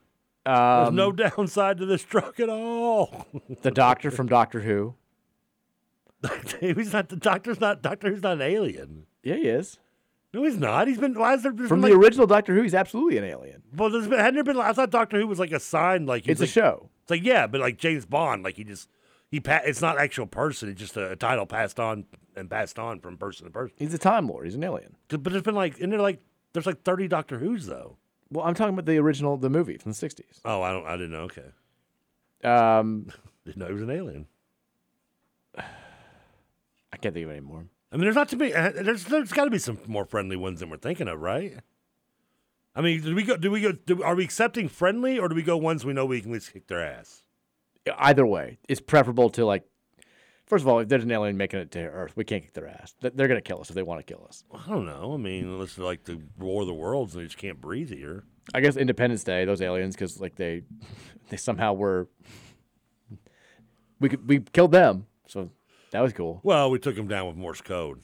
There's 0.46 0.88
Um, 0.90 0.96
no 0.96 1.12
downside 1.12 1.78
to 1.80 1.86
this 1.86 2.04
truck 2.04 2.40
at 2.40 2.48
all. 2.50 3.28
the 3.62 3.72
doctor 3.72 4.12
from 4.12 4.28
Doctor 4.28 4.62
Who. 4.62 4.96
he's 6.60 6.94
not 6.94 7.10
the 7.10 7.16
doctor's 7.16 7.60
not 7.60 7.82
Doctor 7.82 8.10
Who's 8.10 8.24
not 8.24 8.34
an 8.34 8.42
alien. 8.42 9.06
Yeah, 9.24 9.36
he 9.36 9.44
is. 9.44 9.78
No, 10.34 10.44
he's 10.44 10.58
not. 10.58 10.88
He's 10.88 10.98
been. 10.98 11.14
Why 11.14 11.34
is 11.36 11.44
there 11.44 11.52
From 11.52 11.68
been, 11.68 11.82
the 11.82 11.88
like, 11.90 11.98
original 12.04 12.28
Doctor 12.28 12.54
Who, 12.56 12.62
he's 12.64 12.74
absolutely 12.74 13.18
an 13.18 13.24
alien. 13.24 13.64
Well, 13.76 13.90
there's 13.90 14.08
been, 14.08 14.20
hadn't 14.20 14.36
there 14.36 14.44
been? 14.44 14.58
I 14.60 14.74
thought 14.74 14.90
Doctor 14.90 15.20
Who 15.20 15.28
was 15.28 15.40
like 15.40 15.52
a 15.52 15.60
sign, 15.60 16.06
like 16.06 16.28
It's 16.28 16.42
a 16.42 16.48
show. 16.48 16.90
It's 17.04 17.12
like 17.12 17.24
yeah, 17.24 17.48
but 17.48 17.62
like 17.62 17.78
James 17.78 18.06
Bond, 18.06 18.44
like 18.44 18.56
he 18.58 18.64
just 18.64 18.90
he 19.30 19.40
pa- 19.40 19.62
It's 19.66 19.82
not 19.82 19.98
actual 20.00 20.26
person. 20.28 20.70
It's 20.70 20.80
just 20.80 20.98
a, 20.98 21.12
a 21.12 21.16
title 21.16 21.46
passed 21.46 21.80
on 21.80 22.06
and 22.36 22.50
passed 22.50 22.80
on 22.80 23.00
from 23.00 23.18
person 23.18 23.46
to 23.46 23.52
person. 23.52 23.76
He's 23.80 23.94
a 23.94 23.98
Time 23.98 24.28
Lord. 24.28 24.46
He's 24.46 24.56
an 24.56 24.64
alien. 24.64 24.96
But 25.10 25.24
there's 25.26 25.42
been 25.44 25.56
like, 25.56 25.78
isn't 25.78 25.90
there 25.90 26.02
like 26.02 26.20
there's 26.58 26.66
like 26.66 26.82
30 26.84 27.08
Doctor 27.08 27.38
Who's 27.38 27.68
though. 27.68 27.98
Well, 28.32 28.46
I'm 28.46 28.56
talking 28.56 28.74
about 28.74 28.86
the 28.86 28.98
original, 28.98 29.38
the 29.38 29.50
movie 29.50 29.78
from 29.78 29.92
the 29.94 29.96
'60s. 29.98 30.42
Oh, 30.44 30.62
I 30.62 30.72
don't. 30.74 30.86
I 30.86 30.92
didn't 30.98 31.12
know. 31.12 31.30
Okay, 31.30 31.46
Um, 32.44 33.08
didn't 33.46 33.58
know 33.58 33.68
he 33.68 33.74
was 33.74 33.84
an 33.84 33.92
alien. 33.92 34.26
I 35.58 36.98
can't 36.98 37.14
think 37.14 37.26
of 37.26 37.32
any 37.32 37.40
more. 37.42 37.66
I 37.92 37.96
mean, 37.96 38.04
there's 38.04 38.16
not 38.16 38.30
to 38.30 38.36
be. 38.36 38.54
uh, 38.54 38.72
There's 38.72 39.06
there's 39.06 39.32
got 39.32 39.46
to 39.46 39.50
be 39.52 39.60
some 39.60 39.80
more 39.88 40.06
friendly 40.06 40.36
ones 40.36 40.60
than 40.60 40.70
we're 40.70 40.78
thinking 40.78 41.08
of, 41.08 41.22
right? 41.22 41.60
I 42.76 42.82
mean, 42.82 43.02
do 43.02 43.16
we 43.16 43.24
go? 43.24 43.38
Do 43.38 43.50
we 43.52 43.62
go? 43.62 43.72
Do, 43.72 44.04
are 44.04 44.16
we 44.16 44.24
accepting 44.24 44.68
friendly, 44.68 45.18
or 45.18 45.30
do 45.30 45.36
we 45.36 45.44
go 45.44 45.58
ones 45.58 45.86
we 45.86 45.94
know 45.94 46.06
we 46.06 46.22
can 46.22 46.32
at 46.32 46.34
least 46.34 46.54
kick 46.54 46.68
their 46.68 46.84
ass? 46.84 47.24
Either 47.98 48.26
way, 48.26 48.58
it's 48.68 48.82
preferable 48.82 49.30
to 49.32 49.46
like. 49.46 49.64
First 50.48 50.64
of 50.64 50.70
all, 50.70 50.80
if 50.80 50.88
there's 50.88 51.04
an 51.04 51.12
alien 51.12 51.36
making 51.36 51.60
it 51.60 51.72
to 51.72 51.80
Earth, 51.80 52.14
we 52.16 52.24
can't 52.24 52.42
kick 52.42 52.54
their 52.54 52.70
ass. 52.70 52.96
They're 53.02 53.28
gonna 53.28 53.42
kill 53.42 53.60
us 53.60 53.70
if 53.70 53.76
they 53.76 53.84
want 53.84 54.06
to 54.06 54.14
kill 54.14 54.26
us. 54.26 54.46
I 54.54 54.70
don't 54.70 54.86
know. 54.86 55.14
I 55.14 55.18
mean, 55.18 55.44
unless 55.44 55.76
they're 55.76 55.86
like 55.86 56.06
the 56.06 56.22
War 56.38 56.62
of 56.62 56.68
the 56.68 56.74
Worlds 56.74 57.14
and 57.14 57.22
they 57.22 57.28
just 57.28 57.38
can't 57.38 57.60
breathe 57.60 57.90
here. 57.90 58.24
I 58.54 58.62
guess 58.62 58.78
Independence 58.78 59.26
Day, 59.26 59.44
those 59.44 59.62
aliens, 59.62 59.96
because 59.96 60.22
like 60.22 60.36
they, 60.36 60.64
they 61.30 61.38
somehow 61.38 61.74
were. 61.74 62.08
We 64.00 64.10
could, 64.10 64.28
we 64.28 64.40
killed 64.40 64.72
them, 64.72 65.08
so 65.28 65.50
that 65.92 66.02
was 66.02 66.14
cool. 66.14 66.40
Well, 66.44 66.70
we 66.70 66.80
took 66.80 66.96
them 66.96 67.08
down 67.08 67.28
with 67.28 67.36
Morse 67.36 67.62
code. 67.62 68.00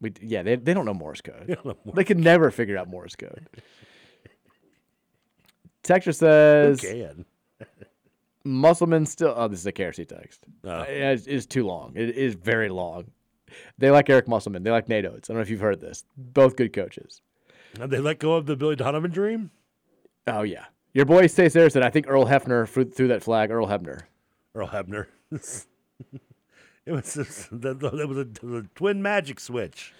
We 0.00 0.12
yeah, 0.20 0.42
they 0.42 0.56
they 0.56 0.74
don't 0.74 0.86
know 0.86 0.94
Morse 0.94 1.20
code. 1.20 1.44
They 1.46 1.54
know 1.54 1.76
Morse 1.84 1.94
They 1.94 2.04
could 2.04 2.18
never 2.18 2.50
figure 2.50 2.76
out 2.76 2.88
Morse 2.88 3.14
code. 3.14 3.48
Texture 5.84 6.12
says 6.12 6.82
Who 6.82 6.88
can? 6.88 7.24
Musselman 8.46 9.06
still. 9.06 9.34
Oh, 9.36 9.48
this 9.48 9.60
is 9.60 9.66
a 9.66 9.72
KRC 9.72 10.08
text. 10.08 10.44
Oh. 10.64 10.70
Uh, 10.70 10.84
It's, 10.88 11.26
it's 11.26 11.46
too 11.46 11.66
long. 11.66 11.92
It 11.94 12.16
is 12.16 12.34
very 12.34 12.68
long. 12.68 13.10
They 13.78 13.90
like 13.90 14.10
Eric 14.10 14.28
Musselman. 14.28 14.62
They 14.62 14.70
like 14.70 14.88
Nate 14.88 15.04
Oats. 15.06 15.28
I 15.28 15.32
don't 15.32 15.38
know 15.38 15.42
if 15.42 15.50
you've 15.50 15.60
heard 15.60 15.80
this. 15.80 16.04
Both 16.16 16.56
good 16.56 16.72
coaches. 16.72 17.22
Have 17.78 17.90
they 17.90 17.98
let 17.98 18.18
go 18.18 18.34
of 18.34 18.46
the 18.46 18.56
Billy 18.56 18.76
Donovan 18.76 19.10
dream? 19.10 19.50
Oh 20.26 20.42
yeah, 20.42 20.64
your 20.92 21.04
boy 21.04 21.26
Stay 21.26 21.48
there 21.48 21.70
said 21.70 21.82
I 21.82 21.90
think 21.90 22.06
Earl 22.08 22.26
Hefner 22.26 22.66
threw, 22.66 23.08
that 23.08 23.22
flag. 23.22 23.50
Earl 23.50 23.66
Hefner. 23.66 24.02
Earl 24.54 24.68
Hebner. 24.68 25.06
it 25.30 26.92
was 26.92 27.14
just, 27.14 27.48
that, 27.60 27.80
that 27.80 28.08
was 28.08 28.18
a, 28.18 28.20
it 28.22 28.42
was 28.42 28.64
a 28.64 28.68
twin 28.74 29.02
magic 29.02 29.38
switch. 29.38 29.92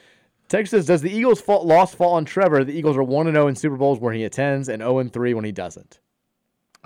Texas 0.48 0.70
says, 0.70 0.86
does 0.86 1.02
the 1.02 1.10
Eagles' 1.10 1.40
fall, 1.40 1.66
loss 1.66 1.94
fall 1.94 2.14
on 2.14 2.24
Trevor? 2.24 2.64
The 2.64 2.72
Eagles 2.72 2.96
are 2.96 3.02
one 3.02 3.26
and 3.26 3.34
zero 3.34 3.48
in 3.48 3.56
Super 3.56 3.76
Bowls 3.76 3.98
where 3.98 4.12
he 4.12 4.24
attends, 4.24 4.68
and 4.68 4.80
zero 4.80 4.98
and 4.98 5.12
three 5.12 5.34
when 5.34 5.44
he 5.44 5.52
doesn't. 5.52 6.00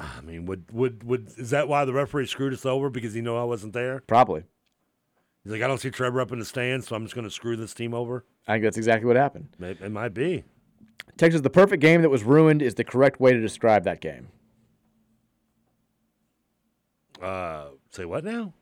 I 0.01 0.21
mean, 0.23 0.47
would 0.47 0.73
would 0.73 1.05
would 1.05 1.29
is 1.37 1.51
that 1.51 1.69
why 1.69 1.85
the 1.85 1.93
referee 1.93 2.27
screwed 2.27 2.53
us 2.53 2.65
over 2.65 2.89
because 2.89 3.13
he 3.13 3.21
knew 3.21 3.37
I 3.37 3.45
wasn't 3.45 3.75
there? 3.75 4.03
Probably. 4.07 4.45
He's 5.45 5.53
like, 5.53 5.63
I 5.63 5.67
don't 5.67 5.79
see 5.79 5.91
Trevor 5.91 6.21
up 6.21 6.33
in 6.33 6.39
the 6.39 6.45
stands, 6.45 6.89
so 6.89 6.97
I'm 6.97 7.05
just 7.05 7.15
going 7.15 7.25
to 7.25 7.31
screw 7.31 7.57
this 7.57 7.73
team 7.73 7.95
over. 7.95 8.27
I 8.47 8.55
think 8.55 8.65
that's 8.65 8.77
exactly 8.77 9.07
what 9.07 9.17
happened. 9.17 9.49
It, 9.59 9.81
it 9.81 9.91
might 9.91 10.13
be. 10.13 10.45
Texas, 11.17 11.41
the 11.41 11.51
perfect 11.51 11.81
game 11.81 12.03
that 12.03 12.11
was 12.11 12.25
ruined 12.25 12.61
is 12.61 12.75
the 12.75 12.85
correct 12.85 13.21
way 13.21 13.33
to 13.33 13.41
describe 13.41 13.85
that 13.85 14.01
game. 14.01 14.29
Uh, 17.23 17.69
say 17.91 18.05
what 18.05 18.25
now? 18.25 18.53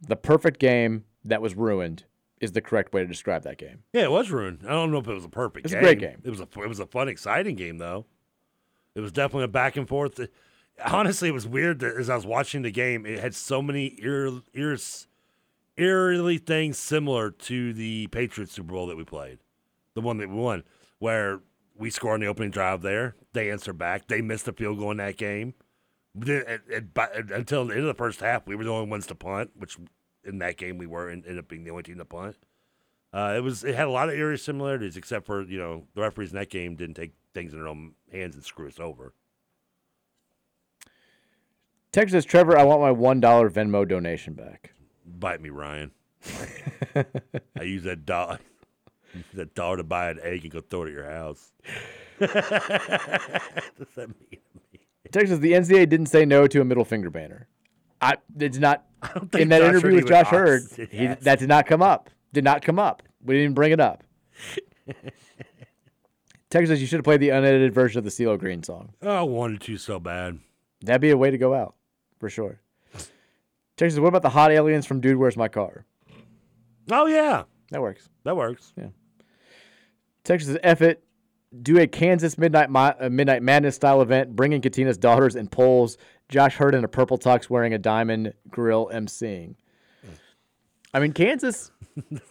The 0.00 0.16
perfect 0.16 0.58
game 0.58 1.04
that 1.24 1.40
was 1.40 1.54
ruined 1.54 2.04
is 2.40 2.52
the 2.52 2.60
correct 2.60 2.92
way 2.92 3.00
to 3.00 3.06
describe 3.06 3.42
that 3.44 3.58
game. 3.58 3.82
Yeah, 3.92 4.02
it 4.04 4.10
was 4.10 4.30
ruined. 4.30 4.60
I 4.64 4.70
don't 4.70 4.90
know 4.90 4.98
if 4.98 5.08
it 5.08 5.14
was 5.14 5.24
a 5.24 5.28
perfect. 5.28 5.66
It's 5.66 5.72
a 5.72 5.76
game. 5.76 5.82
great 5.82 5.98
game. 5.98 6.20
It 6.22 6.30
was 6.30 6.40
a 6.40 6.48
it 6.60 6.68
was 6.68 6.80
a 6.80 6.86
fun, 6.86 7.08
exciting 7.08 7.56
game 7.56 7.78
though. 7.78 8.06
It 8.96 9.00
was 9.00 9.12
definitely 9.12 9.44
a 9.44 9.48
back 9.48 9.76
and 9.76 9.86
forth. 9.86 10.18
Honestly, 10.84 11.28
it 11.28 11.32
was 11.32 11.46
weird 11.46 11.80
that 11.80 11.96
as 11.96 12.08
I 12.10 12.16
was 12.16 12.26
watching 12.26 12.62
the 12.62 12.70
game, 12.70 13.04
it 13.06 13.18
had 13.20 13.34
so 13.34 13.60
many 13.60 13.94
ear, 13.98 14.40
ears, 14.54 15.06
eerily 15.76 16.38
things 16.38 16.78
similar 16.78 17.30
to 17.30 17.72
the 17.74 18.06
Patriots 18.08 18.52
Super 18.54 18.72
Bowl 18.72 18.86
that 18.86 18.96
we 18.96 19.04
played, 19.04 19.38
the 19.94 20.00
one 20.00 20.16
that 20.16 20.28
we 20.30 20.34
won, 20.34 20.64
where 20.98 21.40
we 21.76 21.90
score 21.90 22.14
on 22.14 22.20
the 22.20 22.26
opening 22.26 22.50
drive 22.50 22.80
there, 22.80 23.14
they 23.34 23.50
answer 23.50 23.74
back, 23.74 24.08
they 24.08 24.22
missed 24.22 24.48
a 24.48 24.52
field 24.54 24.78
goal 24.78 24.90
in 24.90 24.96
that 24.96 25.18
game. 25.18 25.52
At- 26.26 26.62
at- 26.72 26.94
by- 26.94 27.10
until 27.34 27.66
the 27.66 27.74
end 27.74 27.82
of 27.82 27.88
the 27.88 27.94
first 27.94 28.20
half, 28.20 28.46
we 28.46 28.56
were 28.56 28.64
the 28.64 28.70
only 28.70 28.88
ones 28.88 29.06
to 29.08 29.14
punt, 29.14 29.50
which 29.54 29.76
in 30.24 30.38
that 30.38 30.56
game 30.56 30.78
we 30.78 30.86
were 30.86 31.10
and 31.10 31.22
ended 31.26 31.38
up 31.38 31.48
being 31.48 31.64
the 31.64 31.70
only 31.70 31.82
team 31.82 31.98
to 31.98 32.06
punt. 32.06 32.36
Uh, 33.12 33.34
it 33.36 33.40
was 33.40 33.62
it 33.62 33.74
had 33.74 33.86
a 33.86 33.90
lot 33.90 34.08
of 34.08 34.14
eerie 34.14 34.38
similarities, 34.38 34.96
except 34.96 35.26
for 35.26 35.42
you 35.42 35.58
know 35.58 35.84
the 35.94 36.00
referees 36.00 36.30
in 36.32 36.36
that 36.38 36.48
game 36.50 36.74
didn't 36.74 36.94
take 36.96 37.12
things 37.36 37.52
in 37.52 37.58
their 37.58 37.68
own 37.68 37.92
hands 38.10 38.34
and 38.34 38.42
screw 38.42 38.66
us 38.66 38.80
over. 38.80 39.12
Texas 41.92 42.12
says, 42.12 42.24
Trevor, 42.24 42.58
I 42.58 42.64
want 42.64 42.80
my 42.80 42.90
one 42.90 43.20
dollar 43.20 43.50
Venmo 43.50 43.86
donation 43.86 44.32
back. 44.32 44.72
Bite 45.06 45.42
me, 45.42 45.50
Ryan. 45.50 45.90
I 46.96 47.62
use 47.62 47.84
that 47.84 48.06
dollar, 48.06 48.38
that 49.34 49.54
dollar 49.54 49.76
to 49.76 49.84
buy 49.84 50.10
an 50.10 50.18
egg 50.22 50.44
and 50.44 50.50
go 50.50 50.62
throw 50.62 50.84
it 50.84 50.88
at 50.88 50.92
your 50.92 51.10
house. 51.10 51.52
What 52.18 52.32
does 52.32 53.94
that 53.94 54.08
mean? 54.08 54.40
Texas, 55.12 55.38
the 55.38 55.52
NCAA 55.52 55.86
didn't 55.86 56.06
say 56.06 56.24
no 56.24 56.46
to 56.46 56.62
a 56.62 56.64
middle 56.64 56.86
finger 56.86 57.10
banner. 57.10 57.46
I 58.00 58.14
did 58.34 58.58
not 58.58 58.86
think 59.30 59.34
in 59.34 59.48
that 59.50 59.60
Josh 59.60 59.68
interview 59.68 59.96
with 59.96 60.08
Josh 60.08 60.32
Heird. 60.32 60.62
He, 60.90 61.06
that 61.08 61.38
did 61.38 61.48
not 61.48 61.66
come 61.66 61.82
up. 61.82 62.08
Did 62.32 62.44
not 62.44 62.62
come 62.62 62.78
up. 62.78 63.02
We 63.22 63.34
didn't 63.34 63.44
even 63.44 63.54
bring 63.54 63.72
it 63.72 63.80
up. 63.80 64.02
Texas, 66.56 66.80
you 66.80 66.86
should 66.86 66.96
have 67.00 67.04
played 67.04 67.20
the 67.20 67.28
unedited 67.28 67.74
version 67.74 67.98
of 67.98 68.04
the 68.04 68.10
CeeLo 68.10 68.38
Green 68.38 68.62
song. 68.62 68.94
Oh, 69.02 69.10
I 69.10 69.20
wanted 69.22 69.60
to 69.60 69.76
so 69.76 70.00
bad. 70.00 70.38
That'd 70.80 71.02
be 71.02 71.10
a 71.10 71.16
way 71.16 71.30
to 71.30 71.36
go 71.36 71.52
out, 71.52 71.74
for 72.18 72.30
sure. 72.30 72.60
Texas, 73.76 74.00
what 74.00 74.08
about 74.08 74.22
the 74.22 74.30
hot 74.30 74.50
aliens 74.50 74.86
from 74.86 75.00
Dude 75.02 75.18
Where's 75.18 75.36
My 75.36 75.48
Car? 75.48 75.84
Oh 76.90 77.04
yeah, 77.06 77.42
That 77.72 77.82
works. 77.82 78.08
that 78.24 78.36
works. 78.36 78.72
Yeah. 78.78 78.86
Texas, 80.24 80.56
F 80.62 80.80
it. 80.80 81.02
Do 81.62 81.78
a 81.78 81.86
Kansas 81.86 82.38
Midnight 82.38 82.70
Mi- 82.70 82.78
uh, 83.06 83.10
Midnight 83.10 83.42
Madness 83.42 83.76
style 83.76 84.00
event, 84.00 84.34
bringing 84.34 84.60
Katina's 84.62 84.96
daughters 84.98 85.36
and 85.36 85.50
poles. 85.52 85.98
Josh 86.30 86.56
Heird 86.56 86.74
in 86.74 86.84
a 86.84 86.88
purple 86.88 87.18
tux 87.18 87.50
wearing 87.50 87.74
a 87.74 87.78
diamond 87.78 88.32
grill 88.48 88.90
emceeing. 88.92 89.56
I 90.94 91.00
mean, 91.00 91.12
Kansas, 91.12 91.70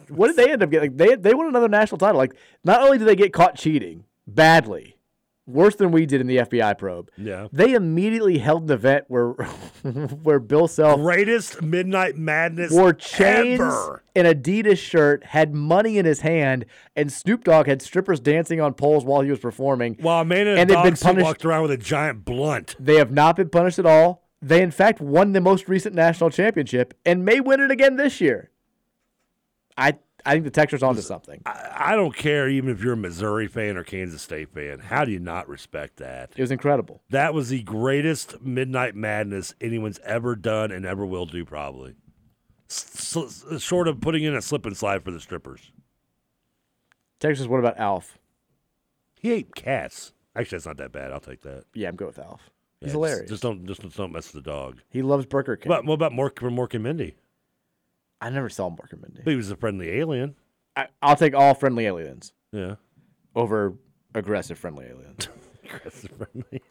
what 0.09 0.27
did 0.27 0.35
they 0.35 0.51
end 0.51 0.63
up 0.63 0.69
getting? 0.71 0.91
Like, 0.91 0.97
they, 0.97 1.15
they 1.15 1.33
won 1.35 1.47
another 1.47 1.69
national 1.69 1.99
title. 1.99 2.17
Like, 2.17 2.33
not 2.63 2.81
only 2.81 2.97
did 2.97 3.07
they 3.07 3.15
get 3.15 3.31
caught 3.33 3.55
cheating 3.55 4.03
badly, 4.27 4.97
worse 5.47 5.75
than 5.75 5.91
we 5.91 6.05
did 6.05 6.21
in 6.21 6.27
the 6.27 6.37
FBI 6.37 6.77
probe, 6.77 7.09
Yeah. 7.17 7.47
they 7.51 7.73
immediately 7.73 8.39
held 8.39 8.63
an 8.63 8.71
event 8.71 9.05
where, 9.07 9.29
where 10.23 10.39
Bill 10.39 10.67
Self 10.67 10.99
Greatest 11.01 11.61
Midnight 11.61 12.17
Madness 12.17 12.71
wore 12.71 12.93
chains, 12.93 13.59
ever. 13.61 14.03
an 14.15 14.25
Adidas 14.25 14.77
shirt, 14.79 15.23
had 15.25 15.53
money 15.53 15.97
in 15.97 16.05
his 16.05 16.21
hand, 16.21 16.65
and 16.95 17.11
Snoop 17.11 17.43
Dogg 17.43 17.67
had 17.67 17.81
strippers 17.81 18.19
dancing 18.19 18.59
on 18.59 18.73
poles 18.73 19.05
while 19.05 19.21
he 19.21 19.29
was 19.29 19.39
performing. 19.39 19.95
While 19.99 20.21
a 20.21 20.25
man 20.25 20.47
in 20.47 20.57
a 20.57 20.61
And 20.61 20.69
they've 20.69 20.83
been 20.83 20.95
punished- 20.95 21.23
walked 21.23 21.45
around 21.45 21.61
with 21.63 21.71
a 21.71 21.77
giant 21.77 22.25
blunt. 22.25 22.75
They 22.79 22.95
have 22.95 23.11
not 23.11 23.35
been 23.35 23.49
punished 23.49 23.77
at 23.79 23.85
all. 23.85 24.23
They, 24.41 24.61
in 24.61 24.69
fact, 24.71 24.99
won 25.01 25.31
the 25.31 25.41
most 25.41 25.67
recent 25.67 25.95
national 25.95 26.29
championship 26.29 26.93
and 27.05 27.25
may 27.25 27.39
win 27.39 27.59
it 27.61 27.71
again 27.71 27.95
this 27.95 28.21
year. 28.21 28.51
I 29.77 29.93
I 30.27 30.31
think 30.31 30.43
the 30.45 30.49
Texans 30.51 30.81
onto 30.81 31.01
something. 31.01 31.41
I, 31.45 31.91
I 31.91 31.95
don't 31.95 32.15
care 32.15 32.49
even 32.49 32.69
if 32.71 32.81
you're 32.83 32.93
a 32.93 32.97
Missouri 32.97 33.47
fan 33.47 33.77
or 33.77 33.83
Kansas 33.83 34.21
State 34.21 34.49
fan. 34.49 34.79
How 34.79 35.05
do 35.05 35.11
you 35.11 35.19
not 35.19 35.47
respect 35.47 35.97
that? 35.97 36.31
It 36.35 36.41
was 36.41 36.49
incredible. 36.51 37.01
That 37.11 37.33
was 37.33 37.49
the 37.49 37.61
greatest 37.61 38.41
Midnight 38.41 38.95
Madness 38.95 39.53
anyone's 39.61 39.99
ever 40.03 40.35
done 40.35 40.71
and 40.71 40.85
ever 40.85 41.05
will 41.05 41.25
do, 41.27 41.45
probably. 41.45 41.93
S- 42.69 43.15
s- 43.51 43.61
short 43.61 43.87
of 43.87 44.01
putting 44.01 44.23
in 44.23 44.33
a 44.35 44.41
slip 44.41 44.65
and 44.65 44.75
slide 44.75 45.03
for 45.03 45.11
the 45.11 45.19
strippers. 45.19 45.71
Texas, 47.19 47.47
what 47.47 47.59
about 47.59 47.77
Alf? 47.79 48.17
He 49.19 49.31
ate 49.31 49.53
cats. 49.55 50.11
Actually, 50.35 50.57
that's 50.57 50.65
not 50.65 50.77
that 50.77 50.91
bad. 50.91 51.11
I'll 51.11 51.19
take 51.19 51.41
that. 51.43 51.63
Yeah, 51.73 51.87
I'm 51.89 51.95
good 51.95 52.07
with 52.07 52.19
Alf. 52.19 52.41
He's 52.41 52.51
Yeah, 52.81 52.85
just- 52.87 52.93
hilarious. 52.93 53.29
Just, 53.29 53.43
don't 53.43 53.65
just 53.65 53.95
don't 53.97 54.11
mess 54.11 54.33
with 54.33 54.43
the 54.43 54.49
dog. 54.49 54.79
he 54.89 55.01
loves 55.01 55.25
Burger 55.25 55.55
King. 55.55 55.69
What 55.69 55.79
about, 55.79 55.87
what 55.87 55.93
about 55.93 56.11
Mork 56.11 56.39
from 56.39 56.55
Mork 56.55 56.73
and 56.73 56.83
Mindy? 56.83 57.15
I 58.25 58.29
never 58.31 58.49
saw 58.49 58.69
Mork 58.71 58.91
and 58.91 59.01
Mindy. 59.01 59.21
He 59.23 59.35
was 59.35 59.51
a 59.51 59.55
friendly 59.55 59.89
alien. 59.99 60.35
I, 60.75 60.87
I'll 61.01 61.15
take 61.15 61.35
all 61.35 61.53
friendly 61.53 61.85
aliens 61.85 62.33
Yeah. 62.51 62.75
over 63.35 63.75
aggressive 64.15 64.57
friendly 64.57 64.85
aliens. 64.87 65.27
Aggressive 65.63 66.11
friendly. 66.11 66.61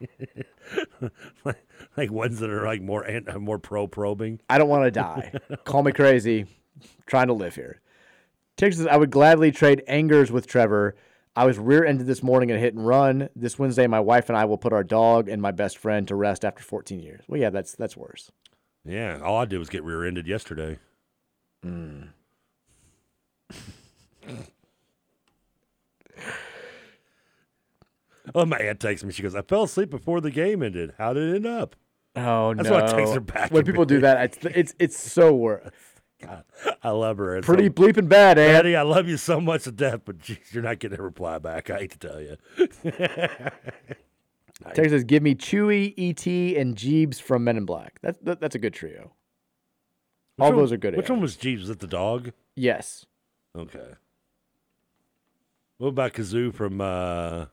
like, 1.45 1.65
like 1.97 2.11
ones 2.11 2.39
that 2.41 2.49
are 2.51 2.65
like 2.65 2.81
more 2.81 3.05
ant- 3.07 3.41
more 3.41 3.59
pro 3.59 3.87
probing. 3.87 4.41
I 4.49 4.57
don't 4.59 4.69
want 4.69 4.85
to 4.85 4.91
die. 4.91 5.33
Call 5.65 5.83
me 5.83 5.93
crazy. 5.93 6.47
trying 7.07 7.27
to 7.29 7.33
live 7.35 7.55
here. 7.55 7.81
Texas, 8.57 8.87
I 8.89 8.97
would 8.97 9.11
gladly 9.11 9.51
trade 9.53 9.83
Angers 9.89 10.31
with 10.31 10.47
Trevor. 10.47 10.95
I 11.37 11.45
was 11.45 11.59
rear-ended 11.59 12.07
this 12.07 12.23
morning 12.23 12.51
in 12.51 12.57
a 12.57 12.61
hit 12.61 12.75
and 12.75 12.87
run. 12.87 13.29
This 13.35 13.59
Wednesday, 13.59 13.87
my 13.89 13.99
wife 14.01 14.29
and 14.29 14.37
I 14.39 14.45
will 14.45 14.59
put 14.59 14.73
our 14.73 14.85
dog 14.85 15.29
and 15.29 15.43
my 15.43 15.51
best 15.51 15.79
friend 15.79 16.07
to 16.09 16.15
rest 16.15 16.45
after 16.45 16.63
14 16.63 17.01
years. 17.01 17.25
Well, 17.27 17.41
yeah, 17.41 17.51
that's 17.51 17.75
that's 17.75 17.97
worse. 17.97 18.31
Yeah, 18.85 19.19
all 19.25 19.39
I 19.39 19.45
did 19.45 19.59
was 19.59 19.69
get 19.69 19.83
rear-ended 19.83 20.27
yesterday. 20.29 20.79
Mm. 21.65 22.09
Oh, 28.35 28.47
my 28.47 28.57
aunt 28.59 28.81
texts 28.81 29.05
me. 29.05 29.13
She 29.13 29.23
goes, 29.23 29.35
"I 29.35 29.43
fell 29.43 29.65
asleep 29.65 29.91
before 29.91 30.21
the 30.21 30.31
game 30.31 30.63
ended. 30.63 30.95
How 30.99 31.13
did 31.13 31.29
it 31.31 31.37
end 31.37 31.47
up?" 31.47 31.77
Oh 32.17 32.55
That's 32.55 32.69
no! 32.69 32.77
why 32.77 32.85
I 32.85 32.87
text 32.87 33.13
her 33.15 33.21
back. 33.21 33.51
When 33.51 33.65
people 33.65 33.85
do 33.85 34.01
that, 34.01 34.25
it's 34.25 34.39
it's 34.47 34.75
it's 34.79 34.97
so 34.99 35.35
worth. 35.35 36.01
God, 36.23 36.45
I 36.83 36.91
love 36.91 37.19
her. 37.19 37.37
It's 37.37 37.47
Pretty 37.47 37.65
so- 37.67 37.71
bleeping 37.73 38.09
bad, 38.09 38.39
Aunt. 38.39 38.67
I 38.67 38.81
love 38.83 39.09
you 39.09 39.19
so 39.19 39.41
much 39.41 39.65
to 39.65 39.73
death, 39.73 40.01
but 40.07 40.19
geez, 40.21 40.39
you're 40.53 40.63
not 40.63 40.79
getting 40.79 40.99
a 40.99 41.03
reply 41.03 41.39
back. 41.39 41.69
I 41.69 41.81
hate 41.81 41.91
to 41.91 41.99
tell 41.99 42.21
you. 42.21 42.37
Texas 44.73 44.93
says, 44.93 45.05
"Give 45.05 45.23
me 45.23 45.35
Chewy, 45.35 45.93
ET, 45.99 46.27
and 46.59 46.77
Jeebs 46.77 47.21
from 47.21 47.45
Men 47.45 47.59
in 47.59 47.67
Black." 47.67 47.99
That's 48.01 48.19
that, 48.23 48.41
that's 48.41 48.55
a 48.55 48.59
good 48.59 48.73
trio. 48.73 49.13
All 50.39 50.51
one- 50.51 50.59
those 50.59 50.73
are 50.73 50.77
good. 50.77 50.97
Which 50.97 51.05
Aunt. 51.05 51.17
one 51.19 51.21
was 51.23 51.37
Jeeves? 51.37 51.63
Was 51.63 51.71
it 51.71 51.79
the 51.81 51.87
dog? 51.87 52.33
Yes. 52.57 53.07
Okay. 53.57 53.95
What 55.79 55.89
about 55.89 56.13
Gazoo 56.15 56.53
from, 56.55 56.81
uh, 56.81 57.47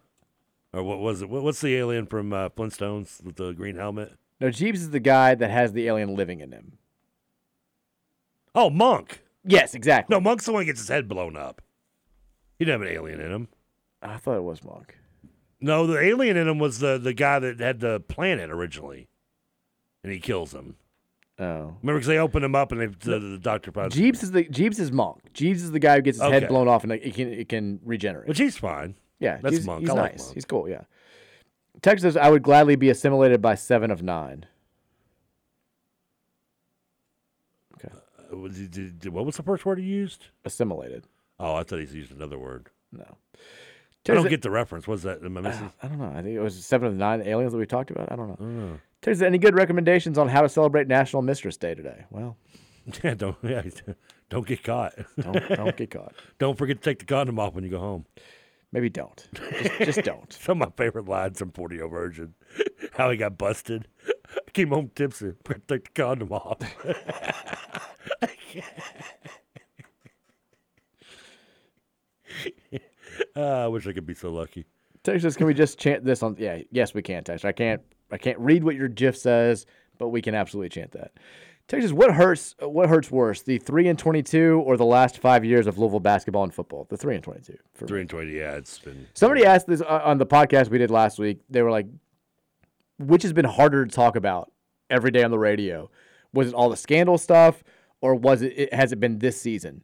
or 0.74 0.84
what 0.84 1.00
was 1.00 1.22
it? 1.22 1.30
What, 1.30 1.44
what's 1.44 1.62
the 1.62 1.76
alien 1.76 2.06
from 2.06 2.34
uh, 2.34 2.50
Flintstones 2.50 3.24
with 3.24 3.36
the 3.36 3.52
green 3.54 3.76
helmet? 3.76 4.14
No, 4.40 4.50
Jeeves 4.52 4.82
is 4.82 4.90
the 4.92 5.00
guy 5.00 5.36
that 5.36 5.50
has 5.52 5.74
the 5.74 5.88
alien 5.88 6.16
living 6.16 6.40
in 6.40 6.52
him. 6.52 6.78
Oh, 8.56 8.70
Monk. 8.70 9.22
Yes, 9.44 9.74
exactly. 9.76 10.14
No, 10.14 10.20
Monk's 10.20 10.46
the 10.46 10.52
one 10.54 10.62
who 10.64 10.66
gets 10.68 10.80
his 10.80 10.90
head 10.90 11.08
blown 11.08 11.36
up. 11.36 11.62
He 12.60 12.66
didn't 12.66 12.82
have 12.82 12.90
an 12.90 12.96
alien 12.96 13.20
in 13.20 13.32
him. 13.32 13.48
I 14.02 14.18
thought 14.18 14.38
it 14.38 14.44
was 14.44 14.64
Monk. 14.64 14.98
No, 15.60 15.86
the 15.88 16.00
alien 16.00 16.38
in 16.38 16.48
him 16.48 16.60
was 16.60 16.80
the, 16.80 16.98
the 16.98 17.14
guy 17.14 17.40
that 17.40 17.60
had 17.60 17.80
the 17.80 18.00
planet 18.00 18.50
originally, 18.50 19.08
and 20.04 20.12
he 20.12 20.20
kills 20.20 20.54
him. 20.54 20.76
Oh. 21.40 21.76
Remember, 21.82 21.94
because 21.96 22.08
they 22.08 22.18
open 22.20 22.44
him 22.44 22.54
up 22.56 22.72
and 22.72 22.82
they, 22.82 22.86
the, 22.88 23.18
the 23.20 23.38
doctor 23.40 23.72
finds 23.72 23.96
Jeebs 23.96 24.22
is 24.22 24.32
the 24.32 24.44
Jeebs 24.46 24.80
is 24.80 24.92
Monk. 24.92 25.22
Jeebs 25.34 25.56
is 25.56 25.72
the 25.72 25.80
guy 25.80 25.96
who 25.96 26.02
gets 26.02 26.20
his 26.22 26.30
head 26.30 26.48
blown 26.48 26.68
off 26.68 26.84
and 26.84 26.92
it 26.92 27.14
can 27.16 27.30
it 27.34 27.50
can 27.50 27.80
regenerate. 27.84 28.28
Which 28.28 28.38
he's 28.38 28.58
fine. 28.58 28.96
Yeah, 29.20 29.38
That's 29.42 29.58
he's, 29.58 29.66
Monk. 29.66 29.82
He's 29.82 29.90
I 29.90 29.94
like 29.94 30.12
nice. 30.14 30.24
Monk. 30.26 30.34
He's 30.36 30.46
cool. 30.46 30.70
Yeah. 30.70 30.82
Texas, 31.82 32.14
says, 32.14 32.18
I 32.18 32.30
would 32.30 32.44
gladly 32.44 32.76
be 32.76 32.90
assimilated 32.90 33.42
by 33.42 33.56
seven 33.56 33.90
of 33.92 34.04
nine. 34.04 34.46
Uh, 38.32 38.38
was 38.38 38.58
he- 38.58 38.68
did- 38.68 39.00
did- 39.00 39.14
what 39.14 39.26
was 39.26 39.38
the 39.38 39.44
first 39.44 39.66
word 39.66 39.80
he 39.80 39.86
used? 39.86 40.28
Assimilated. 40.46 41.06
Oh, 41.40 41.56
I 41.56 41.64
thought 41.64 41.80
he 41.80 41.86
used 41.86 42.12
another 42.12 42.38
word. 42.38 42.70
No. 42.92 43.18
I 44.10 44.14
don't 44.14 44.30
get 44.30 44.42
the 44.42 44.50
reference. 44.50 44.88
What's 44.88 45.04
that? 45.04 45.24
Am 45.24 45.38
I 45.38 45.42
missing? 45.42 45.72
I 45.82 45.88
don't 45.88 46.00
know. 46.00 46.06
I 46.12 46.22
think 46.24 46.36
it 46.36 46.40
was 46.40 46.64
seven 46.66 46.88
of 46.88 46.94
the 46.94 47.00
nine 47.00 47.22
aliens 47.22 47.52
that 47.52 47.60
we 47.60 47.66
talked 47.68 47.92
about. 47.92 48.12
I 48.12 48.16
don't 48.16 48.40
know. 48.40 48.80
Texas, 49.02 49.22
any 49.24 49.38
good 49.38 49.56
recommendations 49.56 50.18
on 50.18 50.28
how 50.30 50.42
to 50.42 50.50
celebrate 50.50 50.88
National 50.88 51.22
Mistress 51.22 51.58
Day 51.58 51.74
today? 51.74 52.06
Well, 52.12 52.38
Yeah, 53.04 53.14
don't 53.16 53.38
yeah, 53.44 53.62
don't 54.30 54.46
get 54.46 54.64
caught. 54.64 54.94
Don't- 55.20 55.50
don't 55.50 55.78
get 55.78 55.92
caught. 55.92 56.14
don't 56.40 56.58
forget 56.58 56.78
to 56.78 56.84
take 56.84 57.00
the 57.00 57.06
condom 57.06 57.40
off 57.40 57.54
when 57.54 57.64
you 57.64 57.70
go 57.70 57.80
home. 57.80 58.06
maybe 58.72 58.90
don't. 58.90 59.28
Just, 59.34 59.78
just 59.80 60.02
don't. 60.04 60.32
Some 60.34 60.62
of 60.62 60.70
my 60.70 60.84
favorite 60.84 61.08
lines 61.08 61.40
from 61.40 61.52
40 61.52 61.76
Year 61.76 61.88
Virgin. 61.88 62.34
How 62.94 63.10
he 63.12 63.18
got 63.18 63.38
busted. 63.38 63.88
I 64.36 64.52
came 64.54 64.70
home 64.70 64.92
tipsy. 64.96 65.34
Forgot 65.46 65.68
to 65.68 65.76
take 65.78 65.94
the 65.94 66.02
condom 66.02 66.32
off. 66.32 66.58
Ah, 73.36 73.64
I 73.64 73.68
wish 73.68 73.88
I 73.88 73.94
could 73.94 74.06
be 74.06 74.14
so 74.14 74.32
lucky. 74.32 74.66
Texas, 75.04 75.36
can 75.36 75.48
we 75.48 75.54
just 75.54 75.80
chant 75.80 76.06
this 76.06 76.22
on? 76.24 76.36
Yeah, 76.38 76.60
yes, 76.72 76.94
we 76.94 77.02
can. 77.02 77.24
Texas, 77.24 77.46
I 77.46 77.52
can't. 77.52 77.82
I 78.12 78.18
can't 78.18 78.38
read 78.40 78.64
what 78.64 78.76
your 78.76 78.88
GIF 78.88 79.18
says, 79.18 79.66
but 79.98 80.10
we 80.10 80.22
can 80.22 80.36
absolutely 80.36 80.70
chant 80.70 80.92
that. 80.92 81.12
Texas, 81.68 81.94
what 81.94 82.14
hurts? 82.14 82.56
What 82.60 82.90
hurts 82.90 83.10
worse, 83.10 83.44
the 83.44 83.58
three 83.58 83.88
and 83.88 83.98
twenty-two 83.98 84.62
or 84.66 84.76
the 84.76 84.86
last 84.86 85.20
five 85.20 85.46
years 85.46 85.68
of 85.68 85.78
Louisville 85.78 86.02
basketball 86.02 86.44
and 86.44 86.54
football? 86.54 86.86
The 86.90 86.98
three 86.98 87.16
and 87.16 87.24
twenty-two. 87.24 87.58
Three 87.76 88.02
and 88.02 88.10
twenty. 88.10 88.34
Yeah, 88.34 88.56
it's 88.56 88.80
been. 88.80 89.08
Somebody 89.14 89.46
asked 89.46 89.68
this 89.68 89.82
uh, 89.82 90.02
on 90.04 90.18
the 90.18 90.26
podcast 90.26 90.70
we 90.70 90.80
did 90.80 90.92
last 90.92 91.18
week. 91.18 91.40
They 91.50 91.62
were 91.62 91.72
like, 91.72 91.86
which 93.00 93.24
has 93.24 93.32
been 93.34 93.46
harder 93.46 93.86
to 93.86 93.92
talk 93.94 94.16
about 94.16 94.52
every 94.90 95.12
day 95.12 95.24
on 95.24 95.32
the 95.32 95.40
radio? 95.40 95.90
Was 96.34 96.50
it 96.50 96.54
all 96.54 96.70
the 96.70 96.78
scandal 96.78 97.18
stuff 97.18 97.64
or 98.02 98.16
was 98.16 98.42
it, 98.42 98.54
it 98.58 98.74
has 98.74 98.92
it 98.92 99.00
been 99.00 99.20
this 99.20 99.40
season? 99.40 99.84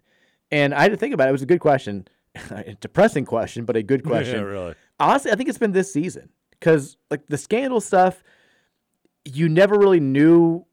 And 0.51 0.73
I 0.73 0.81
had 0.81 0.91
to 0.91 0.97
think 0.97 1.13
about 1.13 1.27
it. 1.27 1.29
It 1.29 1.33
was 1.33 1.41
a 1.41 1.45
good 1.47 1.59
question. 1.61 2.07
a 2.51 2.75
depressing 2.75 3.25
question, 3.25 3.65
but 3.65 3.75
a 3.75 3.83
good 3.83 4.01
Yeah, 4.05 4.09
question. 4.09 4.43
really. 4.43 4.75
Honestly, 4.99 5.31
I 5.31 5.35
think 5.35 5.49
it's 5.49 5.57
been 5.57 5.71
this 5.71 5.91
season 5.93 6.29
cuz 6.61 6.97
like 7.09 7.27
the 7.27 7.37
scandal 7.37 7.81
stuff 7.81 8.23
you 9.33 9.49
never 9.49 9.77
really 9.77 9.99
knew 9.99 10.65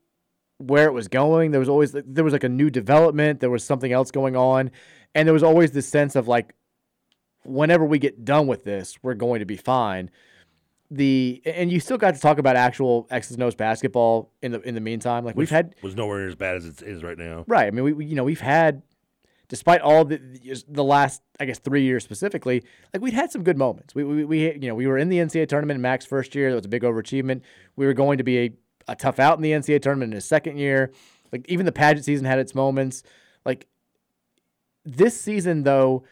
where 0.58 0.86
it 0.86 0.92
was 0.92 1.08
going. 1.08 1.50
There 1.50 1.60
was 1.60 1.68
always 1.68 1.92
there 1.92 2.24
was 2.24 2.32
like 2.32 2.44
a 2.44 2.48
new 2.48 2.70
development, 2.70 3.40
there 3.40 3.50
was 3.50 3.64
something 3.64 3.92
else 3.92 4.10
going 4.10 4.36
on, 4.36 4.70
and 5.14 5.26
there 5.26 5.32
was 5.32 5.42
always 5.42 5.72
this 5.72 5.88
sense 5.88 6.16
of 6.16 6.28
like 6.28 6.54
whenever 7.44 7.84
we 7.84 7.98
get 7.98 8.24
done 8.24 8.46
with 8.46 8.64
this, 8.64 8.96
we're 9.02 9.14
going 9.14 9.40
to 9.40 9.46
be 9.46 9.56
fine. 9.56 10.10
The 10.90 11.42
and 11.44 11.72
you 11.72 11.80
still 11.80 11.98
got 11.98 12.14
to 12.14 12.20
talk 12.20 12.38
about 12.38 12.56
actual 12.56 13.06
X's 13.10 13.32
and 13.32 13.42
O's 13.42 13.54
basketball 13.54 14.32
in 14.42 14.52
the 14.52 14.60
in 14.60 14.74
the 14.74 14.80
meantime. 14.80 15.24
Like 15.24 15.34
Which 15.34 15.50
we've 15.50 15.56
had 15.56 15.74
was 15.82 15.96
nowhere 15.96 16.18
near 16.18 16.28
as 16.28 16.36
bad 16.36 16.56
as 16.56 16.66
it 16.66 16.82
is 16.82 17.02
right 17.02 17.18
now. 17.18 17.44
right. 17.48 17.66
I 17.66 17.70
mean, 17.70 17.84
we, 17.84 17.92
we 17.92 18.06
you 18.06 18.14
know 18.14 18.24
we've 18.24 18.40
had 18.40 18.82
despite 19.54 19.80
all 19.80 20.04
the 20.04 20.20
the 20.66 20.82
last 20.82 21.22
I 21.38 21.44
guess 21.44 21.60
three 21.60 21.84
years 21.84 22.02
specifically, 22.02 22.64
like 22.92 23.00
we'd 23.00 23.14
had 23.14 23.30
some 23.30 23.44
good 23.44 23.56
moments. 23.56 23.94
We 23.94 24.02
we, 24.02 24.24
we 24.24 24.52
you 24.52 24.68
know 24.68 24.74
we 24.74 24.88
were 24.88 24.98
in 24.98 25.08
the 25.08 25.18
NCAA 25.18 25.48
tournament 25.48 25.76
in 25.76 25.80
Mac's 25.80 26.04
first 26.04 26.34
year. 26.34 26.50
That 26.50 26.56
was 26.56 26.66
a 26.66 26.68
big 26.68 26.82
overachievement. 26.82 27.42
We 27.76 27.86
were 27.86 27.92
going 27.92 28.18
to 28.18 28.24
be 28.24 28.38
a, 28.38 28.50
a 28.88 28.96
tough 28.96 29.20
out 29.20 29.38
in 29.38 29.42
the 29.42 29.52
NCAA 29.52 29.80
tournament 29.80 30.10
in 30.10 30.16
his 30.16 30.24
second 30.24 30.56
year. 30.58 30.90
Like 31.30 31.46
even 31.48 31.66
the 31.66 31.72
pageant 31.72 32.04
season 32.04 32.26
had 32.26 32.40
its 32.40 32.52
moments. 32.52 33.04
Like 33.44 33.68
this 34.84 35.20
season 35.20 35.62
though, 35.62 36.02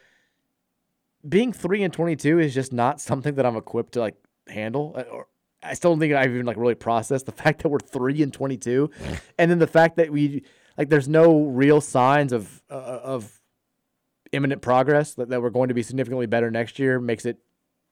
being 1.28 1.52
three 1.52 1.82
and 1.82 1.92
twenty 1.92 2.14
two 2.14 2.38
is 2.38 2.54
just 2.54 2.72
not 2.72 3.00
something 3.00 3.34
that 3.34 3.44
I'm 3.44 3.56
equipped 3.56 3.94
to 3.94 4.00
like 4.00 4.14
handle. 4.46 5.04
Or 5.10 5.26
I 5.64 5.74
still 5.74 5.90
don't 5.90 5.98
think 5.98 6.14
I've 6.14 6.30
even 6.30 6.46
like 6.46 6.56
really 6.56 6.76
processed 6.76 7.26
the 7.26 7.32
fact 7.42 7.64
that 7.64 7.70
we're 7.70 7.80
three 7.80 8.22
and 8.22 8.32
twenty 8.32 8.56
two, 8.56 8.92
and 9.36 9.50
then 9.50 9.58
the 9.58 9.66
fact 9.66 9.96
that 9.96 10.12
we 10.12 10.44
like 10.76 10.88
there's 10.88 11.08
no 11.08 11.44
real 11.44 11.80
signs 11.80 12.32
of 12.32 12.62
uh, 12.70 13.00
of 13.02 13.40
imminent 14.32 14.62
progress 14.62 15.14
that, 15.14 15.28
that 15.28 15.42
we're 15.42 15.50
going 15.50 15.68
to 15.68 15.74
be 15.74 15.82
significantly 15.82 16.26
better 16.26 16.50
next 16.50 16.78
year 16.78 16.98
makes 16.98 17.26
it 17.26 17.38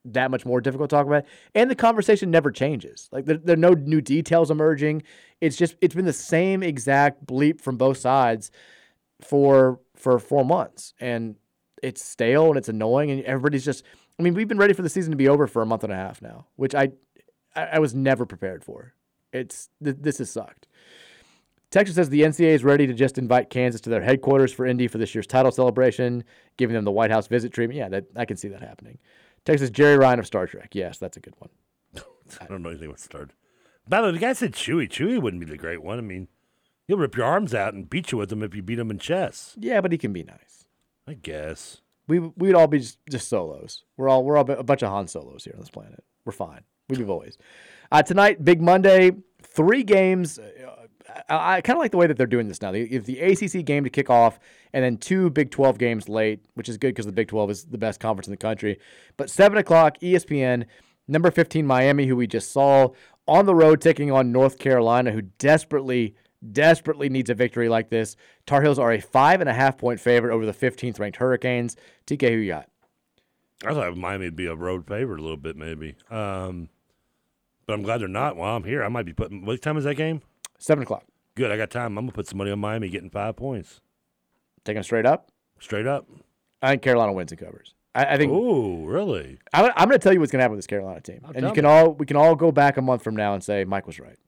that 0.05 0.31
much 0.31 0.47
more 0.47 0.61
difficult 0.61 0.89
to 0.89 0.97
talk 0.97 1.07
about. 1.07 1.25
And 1.55 1.71
the 1.71 1.75
conversation 1.75 2.31
never 2.31 2.51
changes. 2.51 3.09
Like 3.13 3.27
there, 3.27 3.37
there 3.37 3.55
are 3.55 3.59
no 3.59 3.75
new 3.75 4.01
details 4.01 4.51
emerging. 4.51 5.03
It's 5.41 5.57
just 5.57 5.77
it's 5.81 5.95
been 5.95 6.07
the 6.07 6.13
same 6.13 6.63
exact 6.63 7.27
bleep 7.27 7.61
from 7.61 7.77
both 7.77 7.99
sides 7.99 8.51
for 9.21 9.81
for 9.95 10.19
four 10.19 10.45
months, 10.45 10.95
and 11.01 11.37
it's 11.83 12.03
stale 12.03 12.49
and 12.49 12.57
it's 12.57 12.69
annoying, 12.69 13.11
and 13.11 13.23
everybody's 13.25 13.65
just. 13.65 13.85
I 14.19 14.23
mean, 14.23 14.35
we've 14.35 14.49
been 14.49 14.59
ready 14.59 14.75
for 14.75 14.83
the 14.83 14.91
season 14.91 15.13
to 15.13 15.17
be 15.17 15.29
over 15.29 15.47
for 15.47 15.63
a 15.63 15.67
month 15.67 15.83
and 15.83 15.93
a 15.93 15.97
half 15.97 16.21
now, 16.21 16.47
which 16.57 16.75
I 16.75 16.91
I, 17.55 17.65
I 17.65 17.79
was 17.79 17.95
never 17.95 18.27
prepared 18.27 18.65
for. 18.65 18.95
It's 19.33 19.69
th- 19.83 19.97
this 20.01 20.19
has 20.19 20.31
sucked. 20.31 20.67
Texas 21.71 21.95
says 21.95 22.09
the 22.09 22.23
NCAA 22.23 22.55
is 22.55 22.65
ready 22.65 22.87
to 22.87 22.93
just 22.93 23.17
invite 23.17 23.49
Kansas 23.49 23.81
to 23.83 23.91
their 23.91 24.03
headquarters 24.03 24.53
for 24.53 24.67
Indy 24.67 24.89
for 24.89 24.99
this 24.99 25.15
year's 25.15 25.27
title 25.27 25.53
celebration, 25.53 26.25
giving 26.57 26.75
them 26.75 26.85
the 26.85 26.91
White 26.91 27.13
House 27.13 27.29
visit 27.29 27.53
treatment. 27.53 27.79
Yeah, 27.79 27.89
that 27.89 28.07
I 28.17 28.25
can 28.25 28.37
see 28.37 28.49
that 28.49 28.61
happening. 28.61 28.99
Texas 29.45 29.71
Jeri 29.71 29.99
Ryan 29.99 30.19
of 30.19 30.27
Star 30.27 30.47
Trek. 30.47 30.71
Yes, 30.75 30.99
that's 30.99 31.17
a 31.17 31.21
good 31.21 31.35
one. 31.39 31.51
I 32.41 32.47
don't 32.47 32.63
know 32.63 32.71
anything 32.71 32.89
about 32.89 33.01
Star. 33.01 33.29
By 33.89 34.01
the 34.01 34.09
way, 34.09 34.13
the 34.13 34.19
guy 34.19 34.33
said 34.33 34.53
Chewy. 34.53 34.89
Chewy 34.89 35.21
wouldn't 35.21 35.41
be 35.41 35.51
the 35.51 35.57
great 35.57 35.83
one. 35.83 35.99
I 35.99 36.03
mean, 36.03 36.29
he'll 36.87 36.99
rip 36.99 37.17
your 37.17 37.27
arms 37.27 37.55
out 37.55 37.73
and 37.73 37.89
beat 37.89 38.13
you 38.13 38.19
with 38.19 38.31
them 38.31 38.43
if 38.43 38.55
you 38.55 38.63
beat 38.63 38.79
him 38.79 38.91
in 38.91 38.99
chess. 38.99 39.55
Yeah, 39.59 39.81
but 39.81 39.93
he 39.93 39.99
can 39.99 40.13
be 40.13 40.25
nice. 40.25 40.67
I 41.07 41.15
guess. 41.15 41.81
We 42.09 42.19
we'd 42.19 42.55
all 42.55 42.67
be 42.67 42.81
just, 42.81 42.99
just 43.09 43.29
solos. 43.29 43.85
We're 43.97 44.09
all 44.09 44.25
we're 44.25 44.37
all 44.37 44.51
a 44.51 44.65
bunch 44.65 44.83
of 44.83 44.91
Han 44.91 45.07
Solos 45.07 45.45
here 45.45 45.55
on 45.55 45.61
this 45.61 45.71
planet. 45.71 46.03
We're 46.25 46.33
fine. 46.33 46.63
We 46.89 46.99
be 46.99 47.05
boys. 47.05 47.39
Uh, 47.93 48.03
tonight, 48.03 48.45
Big 48.45 48.61
Monday, 48.61 49.13
three 49.43 49.85
games. 49.85 50.39
I, 51.29 51.57
I 51.57 51.61
kind 51.61 51.77
of 51.77 51.81
like 51.81 51.91
the 51.91 51.97
way 51.97 52.07
that 52.07 52.17
they're 52.17 52.27
doing 52.27 52.49
this 52.49 52.63
now. 52.63 52.73
Have 52.73 53.05
the 53.05 53.21
ACC 53.21 53.65
game 53.65 53.85
to 53.85 53.91
kick 53.91 54.11
off, 54.11 54.39
and 54.73 54.85
then 54.85 54.97
two 54.97 55.31
Big 55.31 55.51
12 55.51 55.79
games 55.79 56.09
late, 56.09 56.45
which 56.55 56.69
is 56.69 56.77
good 56.77 56.89
because 56.89 57.07
the 57.07 57.13
Big 57.13 57.29
12 57.29 57.51
is 57.51 57.65
the 57.65 57.79
best 57.79 58.01
conference 58.01 58.27
in 58.27 58.33
the 58.33 58.37
country. 58.37 58.79
But 59.17 59.31
7 59.31 59.59
o'clock, 59.59 59.99
ESPN, 60.01 60.67
number 61.09 61.31
15, 61.31 61.67
Miami, 61.67 62.07
who 62.07 62.17
we 62.17 62.27
just 62.27 62.53
saw, 62.53 62.89
on 63.27 63.47
the 63.47 63.55
road 63.55 63.81
taking 63.81 64.11
on 64.11 64.33
North 64.33 64.59
Carolina, 64.59 65.13
who 65.13 65.23
desperately, 65.23 66.15
desperately 66.53 67.09
needs 67.09 67.31
a 67.31 67.35
victory 67.35 67.69
like 67.69 67.91
this. 67.91 68.17
Tar 68.47 68.63
Heels 68.63 68.79
are 68.79 68.93
a 68.93 69.01
five 69.01 69.41
and 69.41 69.49
a 69.49 69.55
half 69.55 69.79
point 69.79 70.01
favorite 70.01 70.35
over 70.35 70.47
the 70.47 70.53
15th 70.53 70.99
ranked 70.99 71.19
Hurricanes. 71.19 71.77
TK, 72.07 72.31
who 72.31 72.37
you 72.37 72.49
got? 72.49 72.69
I 73.65 73.75
thought 73.75 73.97
Miami 73.97 74.27
would 74.27 74.37
be 74.37 74.47
a 74.47 74.55
road 74.55 74.87
favorite 74.87 75.21
a 75.21 75.23
little 75.23 75.37
bit, 75.37 75.55
maybe. 75.55 75.95
Um, 76.11 76.71
but 77.67 77.75
I'm 77.75 77.83
glad 77.83 78.01
they're 78.01 78.09
not. 78.09 78.37
While 78.37 78.57
I'm 78.57 78.65
here, 78.65 78.83
I 78.83 78.89
might 78.89 79.05
be 79.05 79.13
putting. 79.13 79.45
What 79.45 79.61
time 79.61 79.77
is 79.77 79.85
that 79.85 79.97
game? 79.97 80.23
Seven 80.61 80.83
o'clock. 80.83 81.05
Good. 81.35 81.51
I 81.51 81.57
got 81.57 81.71
time. 81.71 81.99
I'm 81.99 82.05
gonna 82.05 82.13
put 82.13 82.29
some 82.29 82.39
money 82.39 82.53
on 82.53 82.61
Miami 82.61 82.89
getting 82.89 83.11
five 83.11 83.35
points. 83.35 83.81
Taking 84.65 84.77
them 84.77 84.85
straight 84.85 85.07
up. 85.07 85.33
Straight 85.59 85.87
up. 85.87 86.07
I 86.63 86.71
think 86.71 86.83
Carolina 86.83 87.13
wins 87.13 87.33
and 87.33 87.41
covers. 87.41 87.75
I, 87.95 88.05
I 88.05 88.17
think. 88.17 88.33
Ooh, 88.33 88.87
really? 88.87 89.39
I, 89.53 89.73
I'm 89.77 89.89
going 89.89 89.99
to 89.99 89.99
tell 89.99 90.13
you 90.13 90.21
what's 90.21 90.31
going 90.31 90.39
to 90.39 90.43
happen 90.43 90.53
with 90.53 90.59
this 90.59 90.67
Carolina 90.67 91.01
team, 91.01 91.23
oh, 91.25 91.33
and 91.35 91.47
you 91.47 91.53
can 91.53 91.65
me. 91.65 91.71
all 91.71 91.93
we 91.95 92.07
can 92.07 92.17
all 92.17 92.37
go 92.37 92.53
back 92.53 92.77
a 92.77 92.83
month 92.83 93.03
from 93.03 93.17
now 93.17 93.35
and 93.35 93.43
say 93.43 93.65
Mike 93.65 93.87
was 93.87 93.99
right. 93.99 94.19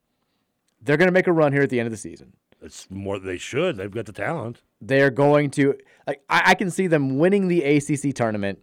They're 0.81 0.97
going 0.97 1.09
to 1.09 1.13
make 1.13 1.27
a 1.27 1.33
run 1.33 1.53
here 1.53 1.63
at 1.63 1.71
the 1.71 1.79
end 1.79 1.87
of 1.87 1.93
the 1.93 1.99
season. 1.99 2.33
It's 2.61 2.91
more. 2.91 3.19
They 3.19 3.39
should. 3.39 3.77
They've 3.77 3.91
got 3.91 4.07
the 4.07 4.13
talent. 4.13 4.63
They 4.81 5.03
are 5.03 5.11
going 5.11 5.51
to 5.53 5.77
like 6.07 6.23
I, 6.29 6.43
I 6.47 6.55
can 6.55 6.71
see 6.71 6.87
them 6.87 7.19
winning 7.19 7.49
the 7.49 7.63
ACC 7.63 8.15
tournament, 8.15 8.59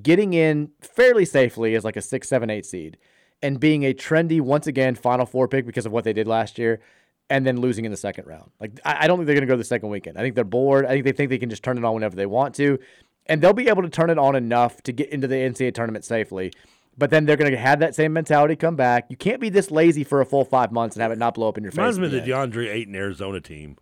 getting 0.00 0.32
in 0.32 0.70
fairly 0.80 1.24
safely 1.24 1.74
as 1.74 1.84
like 1.84 1.96
a 1.96 2.02
six, 2.02 2.28
seven, 2.28 2.48
eight 2.48 2.64
seed, 2.64 2.96
and 3.42 3.60
being 3.60 3.84
a 3.84 3.94
trendy 3.94 4.40
once 4.40 4.66
again 4.66 4.94
Final 4.94 5.26
Four 5.26 5.48
pick 5.48 5.66
because 5.66 5.86
of 5.86 5.92
what 5.92 6.04
they 6.04 6.12
did 6.12 6.26
last 6.26 6.58
year, 6.58 6.80
and 7.28 7.46
then 7.46 7.60
losing 7.60 7.84
in 7.84 7.90
the 7.90 7.96
second 7.96 8.26
round. 8.26 8.50
Like 8.60 8.80
I, 8.84 9.04
I 9.04 9.06
don't 9.06 9.18
think 9.18 9.26
they're 9.26 9.34
going 9.34 9.46
to 9.46 9.52
go 9.52 9.56
the 9.56 9.64
second 9.64 9.88
weekend. 9.90 10.18
I 10.18 10.22
think 10.22 10.34
they're 10.34 10.44
bored. 10.44 10.86
I 10.86 10.90
think 10.90 11.04
they 11.04 11.12
think 11.12 11.30
they 11.30 11.38
can 11.38 11.50
just 11.50 11.62
turn 11.62 11.78
it 11.78 11.84
on 11.84 11.94
whenever 11.94 12.16
they 12.16 12.26
want 12.26 12.54
to, 12.56 12.78
and 13.26 13.40
they'll 13.40 13.52
be 13.52 13.68
able 13.68 13.82
to 13.82 13.90
turn 13.90 14.10
it 14.10 14.18
on 14.18 14.36
enough 14.36 14.82
to 14.84 14.92
get 14.92 15.10
into 15.10 15.26
the 15.26 15.36
NCAA 15.36 15.74
tournament 15.74 16.04
safely. 16.04 16.52
But 16.98 17.10
then 17.10 17.26
they're 17.26 17.36
going 17.36 17.50
to 17.50 17.58
have 17.58 17.80
that 17.80 17.94
same 17.94 18.14
mentality 18.14 18.56
come 18.56 18.74
back. 18.74 19.06
You 19.10 19.16
can't 19.16 19.40
be 19.40 19.50
this 19.50 19.70
lazy 19.70 20.02
for 20.02 20.22
a 20.22 20.26
full 20.26 20.46
five 20.46 20.72
months 20.72 20.96
and 20.96 21.02
have 21.02 21.12
it 21.12 21.18
not 21.18 21.34
blow 21.34 21.48
up 21.48 21.58
in 21.58 21.62
your 21.62 21.70
face. 21.70 21.78
Reminds 21.78 21.98
me 21.98 22.06
of 22.06 22.12
the. 22.12 22.20
DeAndre 22.20 22.72
Ayton 22.72 22.94
Arizona 22.94 23.40
team. 23.40 23.76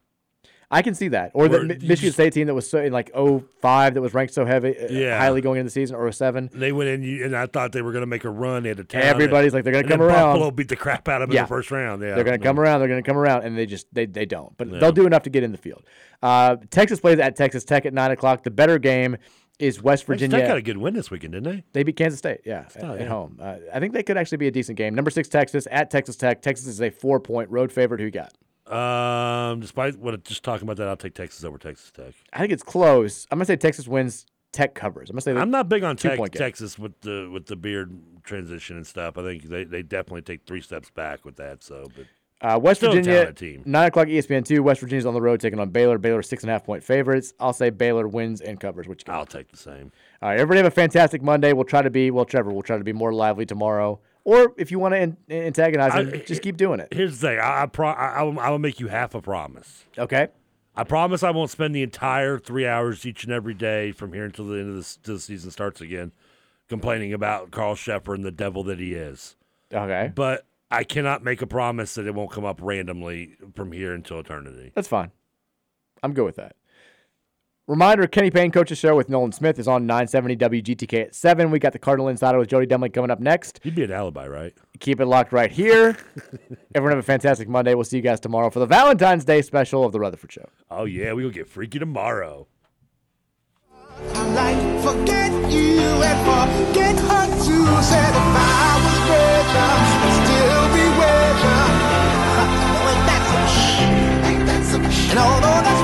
I 0.71 0.83
can 0.83 0.95
see 0.95 1.09
that. 1.09 1.31
Or 1.35 1.49
the 1.49 1.59
Where 1.59 1.63
Mi- 1.67 1.75
Michigan 1.75 1.97
just- 1.97 2.15
State 2.15 2.33
team 2.33 2.47
that 2.49 2.55
was 2.55 2.69
so 2.69 2.79
in 2.83 2.93
like 2.93 3.11
05 3.15 3.95
that 3.95 4.01
was 4.01 4.15
ranked 4.15 4.35
so 4.35 4.45
heavy, 4.45 4.77
uh, 4.79 4.87
Yeah. 4.91 5.19
highly 5.19 5.41
going 5.41 5.59
into 5.61 5.69
the 5.69 5.71
season, 5.73 5.97
or 5.97 6.11
07. 6.11 6.51
They 6.53 6.73
went 6.73 6.91
in, 6.91 7.23
and 7.23 7.37
I 7.37 7.47
thought 7.47 7.73
they 7.73 7.83
were 7.83 7.93
going 7.93 8.03
to 8.03 8.07
make 8.07 8.25
a 8.25 8.31
run. 8.31 8.63
They 8.65 8.71
had 8.71 8.81
a 8.81 8.85
town. 8.85 9.03
Everybody's 9.03 9.55
like, 9.55 9.65
they're 9.65 9.73
gonna 9.73 9.89
come 9.89 10.01
then 10.01 10.09
around. 10.09 10.35
Buffalo 10.35 10.51
beat 10.51 10.69
the 10.69 10.77
crap 10.77 11.09
out 11.09 11.23
of 11.23 11.29
them 11.29 11.37
in 11.37 11.43
the 11.45 11.49
first 11.49 11.71
round. 11.71 12.03
Yeah, 12.03 12.15
they're 12.15 12.25
going 12.25 12.39
to 12.39 12.45
come 12.45 12.59
around. 12.59 12.81
They're 12.81 12.89
going 12.89 13.03
to 13.03 13.09
come 13.09 13.19
around, 13.19 13.45
and 13.45 13.57
they 13.57 13.67
just 13.67 13.87
they, 13.93 14.07
they 14.07 14.27
don't. 14.27 14.57
But 14.57 14.69
Yeah. 14.69 14.79
they'll 14.81 14.93
do 14.93 15.07
enough 15.07 15.23
to 15.25 15.31
get 15.31 15.43
in 15.43 15.53
the 15.53 15.59
field. 15.59 15.85
Uh, 16.23 16.57
Texas 16.71 17.01
plays 17.01 17.19
at 17.19 17.37
Texas 17.37 17.65
Tech 17.65 17.87
at 17.87 17.93
nine 17.95 18.11
o'clock. 18.11 18.43
The 18.43 18.51
better 18.51 18.79
game 18.79 19.17
is 19.59 19.81
West 19.83 20.05
Virginia. 20.07 20.39
Tech 20.39 20.49
got 20.49 20.57
a 20.57 20.63
good 20.63 20.79
win 20.79 20.95
this 20.95 21.11
weekend, 21.11 21.35
didn't 21.35 21.53
they? 21.53 21.65
They 21.73 21.83
beat 21.85 21.97
Kansas 21.97 22.19
State, 22.19 22.41
yeah, 22.45 22.65
at, 22.75 22.83
not, 22.83 22.95
at 22.97 23.01
yeah. 23.03 23.09
home. 23.09 23.39
Uh, 23.41 23.57
I 23.73 23.79
think 23.79 23.93
they 23.93 24.03
could 24.03 24.17
actually 24.17 24.39
be 24.39 24.49
a 24.49 24.51
decent 24.51 24.77
game. 24.77 24.95
Number 24.95 25.11
six 25.11 25.29
Texas 25.29 25.69
at 25.71 25.91
Texas 25.91 26.17
Tech. 26.17 26.43
Texas 26.43 26.67
is 26.67 26.81
a 26.81 26.91
four 26.91 27.21
point 27.21 27.51
road 27.51 27.71
favorite. 27.71 28.01
Who 28.01 28.07
you 28.07 28.11
got? 28.11 28.33
Um, 28.67 29.61
despite 29.61 29.99
what 29.99 30.23
just 30.25 30.43
talking 30.43 30.67
about 30.67 30.79
that, 30.79 30.89
I'll 30.89 30.97
take 30.97 31.15
Texas 31.15 31.45
over 31.45 31.59
Texas 31.59 31.91
Tech. 31.91 32.15
I 32.33 32.39
think 32.39 32.53
it's 32.53 32.63
close. 32.63 33.27
I'm 33.31 33.39
gonna 33.39 33.45
say 33.47 33.57
Texas 33.57 33.87
wins. 33.87 34.27
Tech 34.53 34.75
covers. 34.77 35.11
I'm 35.11 35.15
gonna 35.15 35.21
say 35.23 35.33
I'm 35.33 35.51
not 35.51 35.69
big 35.69 35.83
on 35.83 35.97
point. 35.97 36.33
Texas 36.33 36.79
with 36.79 37.01
the 37.01 37.29
with 37.33 37.47
the 37.47 37.57
beard 37.57 37.99
transition 38.23 38.77
and 38.77 38.87
stuff. 38.87 39.19
I 39.19 39.23
think 39.23 39.43
they, 39.45 39.65
they 39.65 39.83
definitely 39.83 40.23
take 40.23 40.47
three 40.47 40.61
steps 40.61 40.91
back 40.91 41.25
with 41.25 41.35
that. 41.37 41.65
So, 41.65 41.89
but 41.97 42.07
Uh, 42.41 42.59
West 42.61 42.81
Virginia, 42.81 43.33
team. 43.33 43.63
nine 43.67 43.89
o'clock 43.89 44.07
ESPN 44.07 44.45
two. 44.45 44.63
West 44.63 44.81
Virginia's 44.81 45.07
on 45.07 45.15
the 45.15 45.21
road 45.21 45.41
taking 45.41 45.59
on 45.59 45.71
Baylor. 45.71 45.99
Baylor 45.99 46.23
six 46.23 46.45
and 46.45 46.51
a 46.51 46.53
half 46.53 46.65
point 46.65 46.85
favorites. 46.85 47.35
I'll 47.41 47.53
say 47.53 47.71
Baylor 47.71 48.07
wins 48.07 48.41
and 48.41 48.61
covers. 48.61 48.87
Which 48.87 49.03
I'll 49.09 49.27
take 49.27 49.51
the 49.51 49.57
same. 49.57 49.91
All 50.23 50.29
right, 50.29 50.39
everybody 50.39 50.59
have 50.59 50.67
a 50.67 50.71
fantastic 50.71 51.21
Monday. 51.21 51.53
We'll 51.53 51.65
try 51.65 51.83
to 51.83 51.91
be 51.91 52.13
well, 52.13 52.25
Trevor. 52.25 52.53
We'll 52.53 52.63
try 52.63 52.79
to 52.79 52.85
be 52.85 52.93
more 52.93 53.13
lively 53.13 53.47
tomorrow. 53.47 54.01
Or 54.25 54.55
if 54.57 54.71
you 54.71 54.79
want 54.79 54.95
to 54.95 55.01
an- 55.01 55.17
antagonize 55.31 55.95
him, 55.95 56.11
I- 56.15 56.19
just 56.19 56.43
keep 56.43 56.57
doing 56.57 56.81
it. 56.81 56.89
Here's 56.93 57.19
the 57.19 57.29
thing. 57.29 57.39
I 57.39 57.63
I, 57.63 57.67
pro- 57.67 57.89
I, 57.89 58.23
I, 58.23 58.51
will, 58.51 58.59
make 58.59 58.81
you 58.81 58.89
half 58.89 59.15
a 59.15 59.21
promise. 59.21 59.85
Okay. 59.99 60.29
I 60.77 60.83
promise 60.85 61.23
I 61.23 61.31
won't 61.31 61.51
spend 61.51 61.75
the 61.75 61.83
entire 61.83 62.39
three 62.39 62.67
hours 62.67 63.07
each 63.07 63.25
and 63.25 63.33
every 63.33 63.55
day 63.55 63.93
from 63.93 64.13
here 64.13 64.25
until 64.25 64.47
the 64.49 64.59
end 64.59 64.77
of 64.77 65.03
the, 65.03 65.13
the 65.13 65.21
season 65.21 65.51
starts 65.51 65.81
again, 65.81 66.11
complaining 66.69 67.13
about 67.13 67.51
Carl 67.53 67.77
Cheffers 67.77 68.17
and 68.17 68.25
the 68.25 68.33
devil 68.33 68.65
that 68.65 68.81
he 68.81 68.95
is. 68.95 69.37
Okay. 69.73 70.11
But 70.15 70.47
I 70.71 70.83
cannot 70.83 71.23
make 71.23 71.43
a 71.43 71.47
promise 71.47 71.95
that 71.95 72.07
it 72.07 72.15
won't 72.15 72.33
come 72.33 72.45
up 72.45 72.59
randomly 72.61 73.37
from 73.55 73.71
here 73.73 73.93
until 73.95 74.19
eternity. 74.21 74.73
That's 74.75 74.89
fine. 74.89 75.13
I'm 76.03 76.13
good 76.13 76.25
with 76.25 76.37
that. 76.37 76.57
Reminder 77.67 78.07
Kenny 78.07 78.31
Payne 78.31 78.51
Coach's 78.51 78.77
Show 78.77 78.95
with 78.95 79.09
Nolan 79.09 79.33
Smith 79.33 79.59
is 79.59 79.67
on 79.67 79.87
970 79.87 80.37
WGTK 80.37 81.07
at 81.07 81.15
7. 81.15 81.51
We 81.51 81.59
got 81.59 81.73
the 81.73 81.79
Cardinal 81.79 82.09
Insider 82.09 82.39
with 82.39 82.51
Jody 82.51 82.67
Demling 82.67 82.93
coming 82.93 83.11
up 83.11 83.21
next. 83.21 83.59
You'd 83.63 83.75
be 83.75 83.85
an 83.85 83.91
alibi, 83.91 84.29
right? 84.29 84.53
Keep 84.81 85.01
it 85.01 85.07
locked 85.07 85.33
right 85.33 85.51
here. 85.51 85.97
Everyone 86.75 86.95
have 86.95 86.99
a 86.99 87.03
fantastic 87.03 87.49
Monday. 87.49 87.75
We'll 87.75 87.85
see 87.85 87.97
you 87.97 88.03
guys 88.03 88.21
tomorrow 88.21 88.51
for 88.51 88.59
the 88.59 88.67
Valentine's 88.67 89.25
Day 89.25 89.41
special 89.41 89.83
of 89.83 89.93
the 89.93 89.99
Rutherford 89.99 90.31
Show. 90.31 90.47
Oh, 90.71 90.85
yeah. 90.85 91.13
We'll 91.13 91.31
get 91.31 91.49
freaky 91.49 91.79
tomorrow. 91.79 92.49
And 105.15 105.23
although 105.23 105.63
that's 105.63 105.84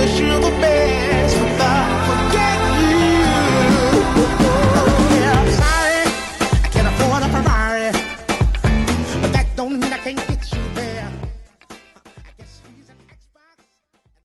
wish 0.00 0.18
you 0.18 0.40
the. 0.40 0.69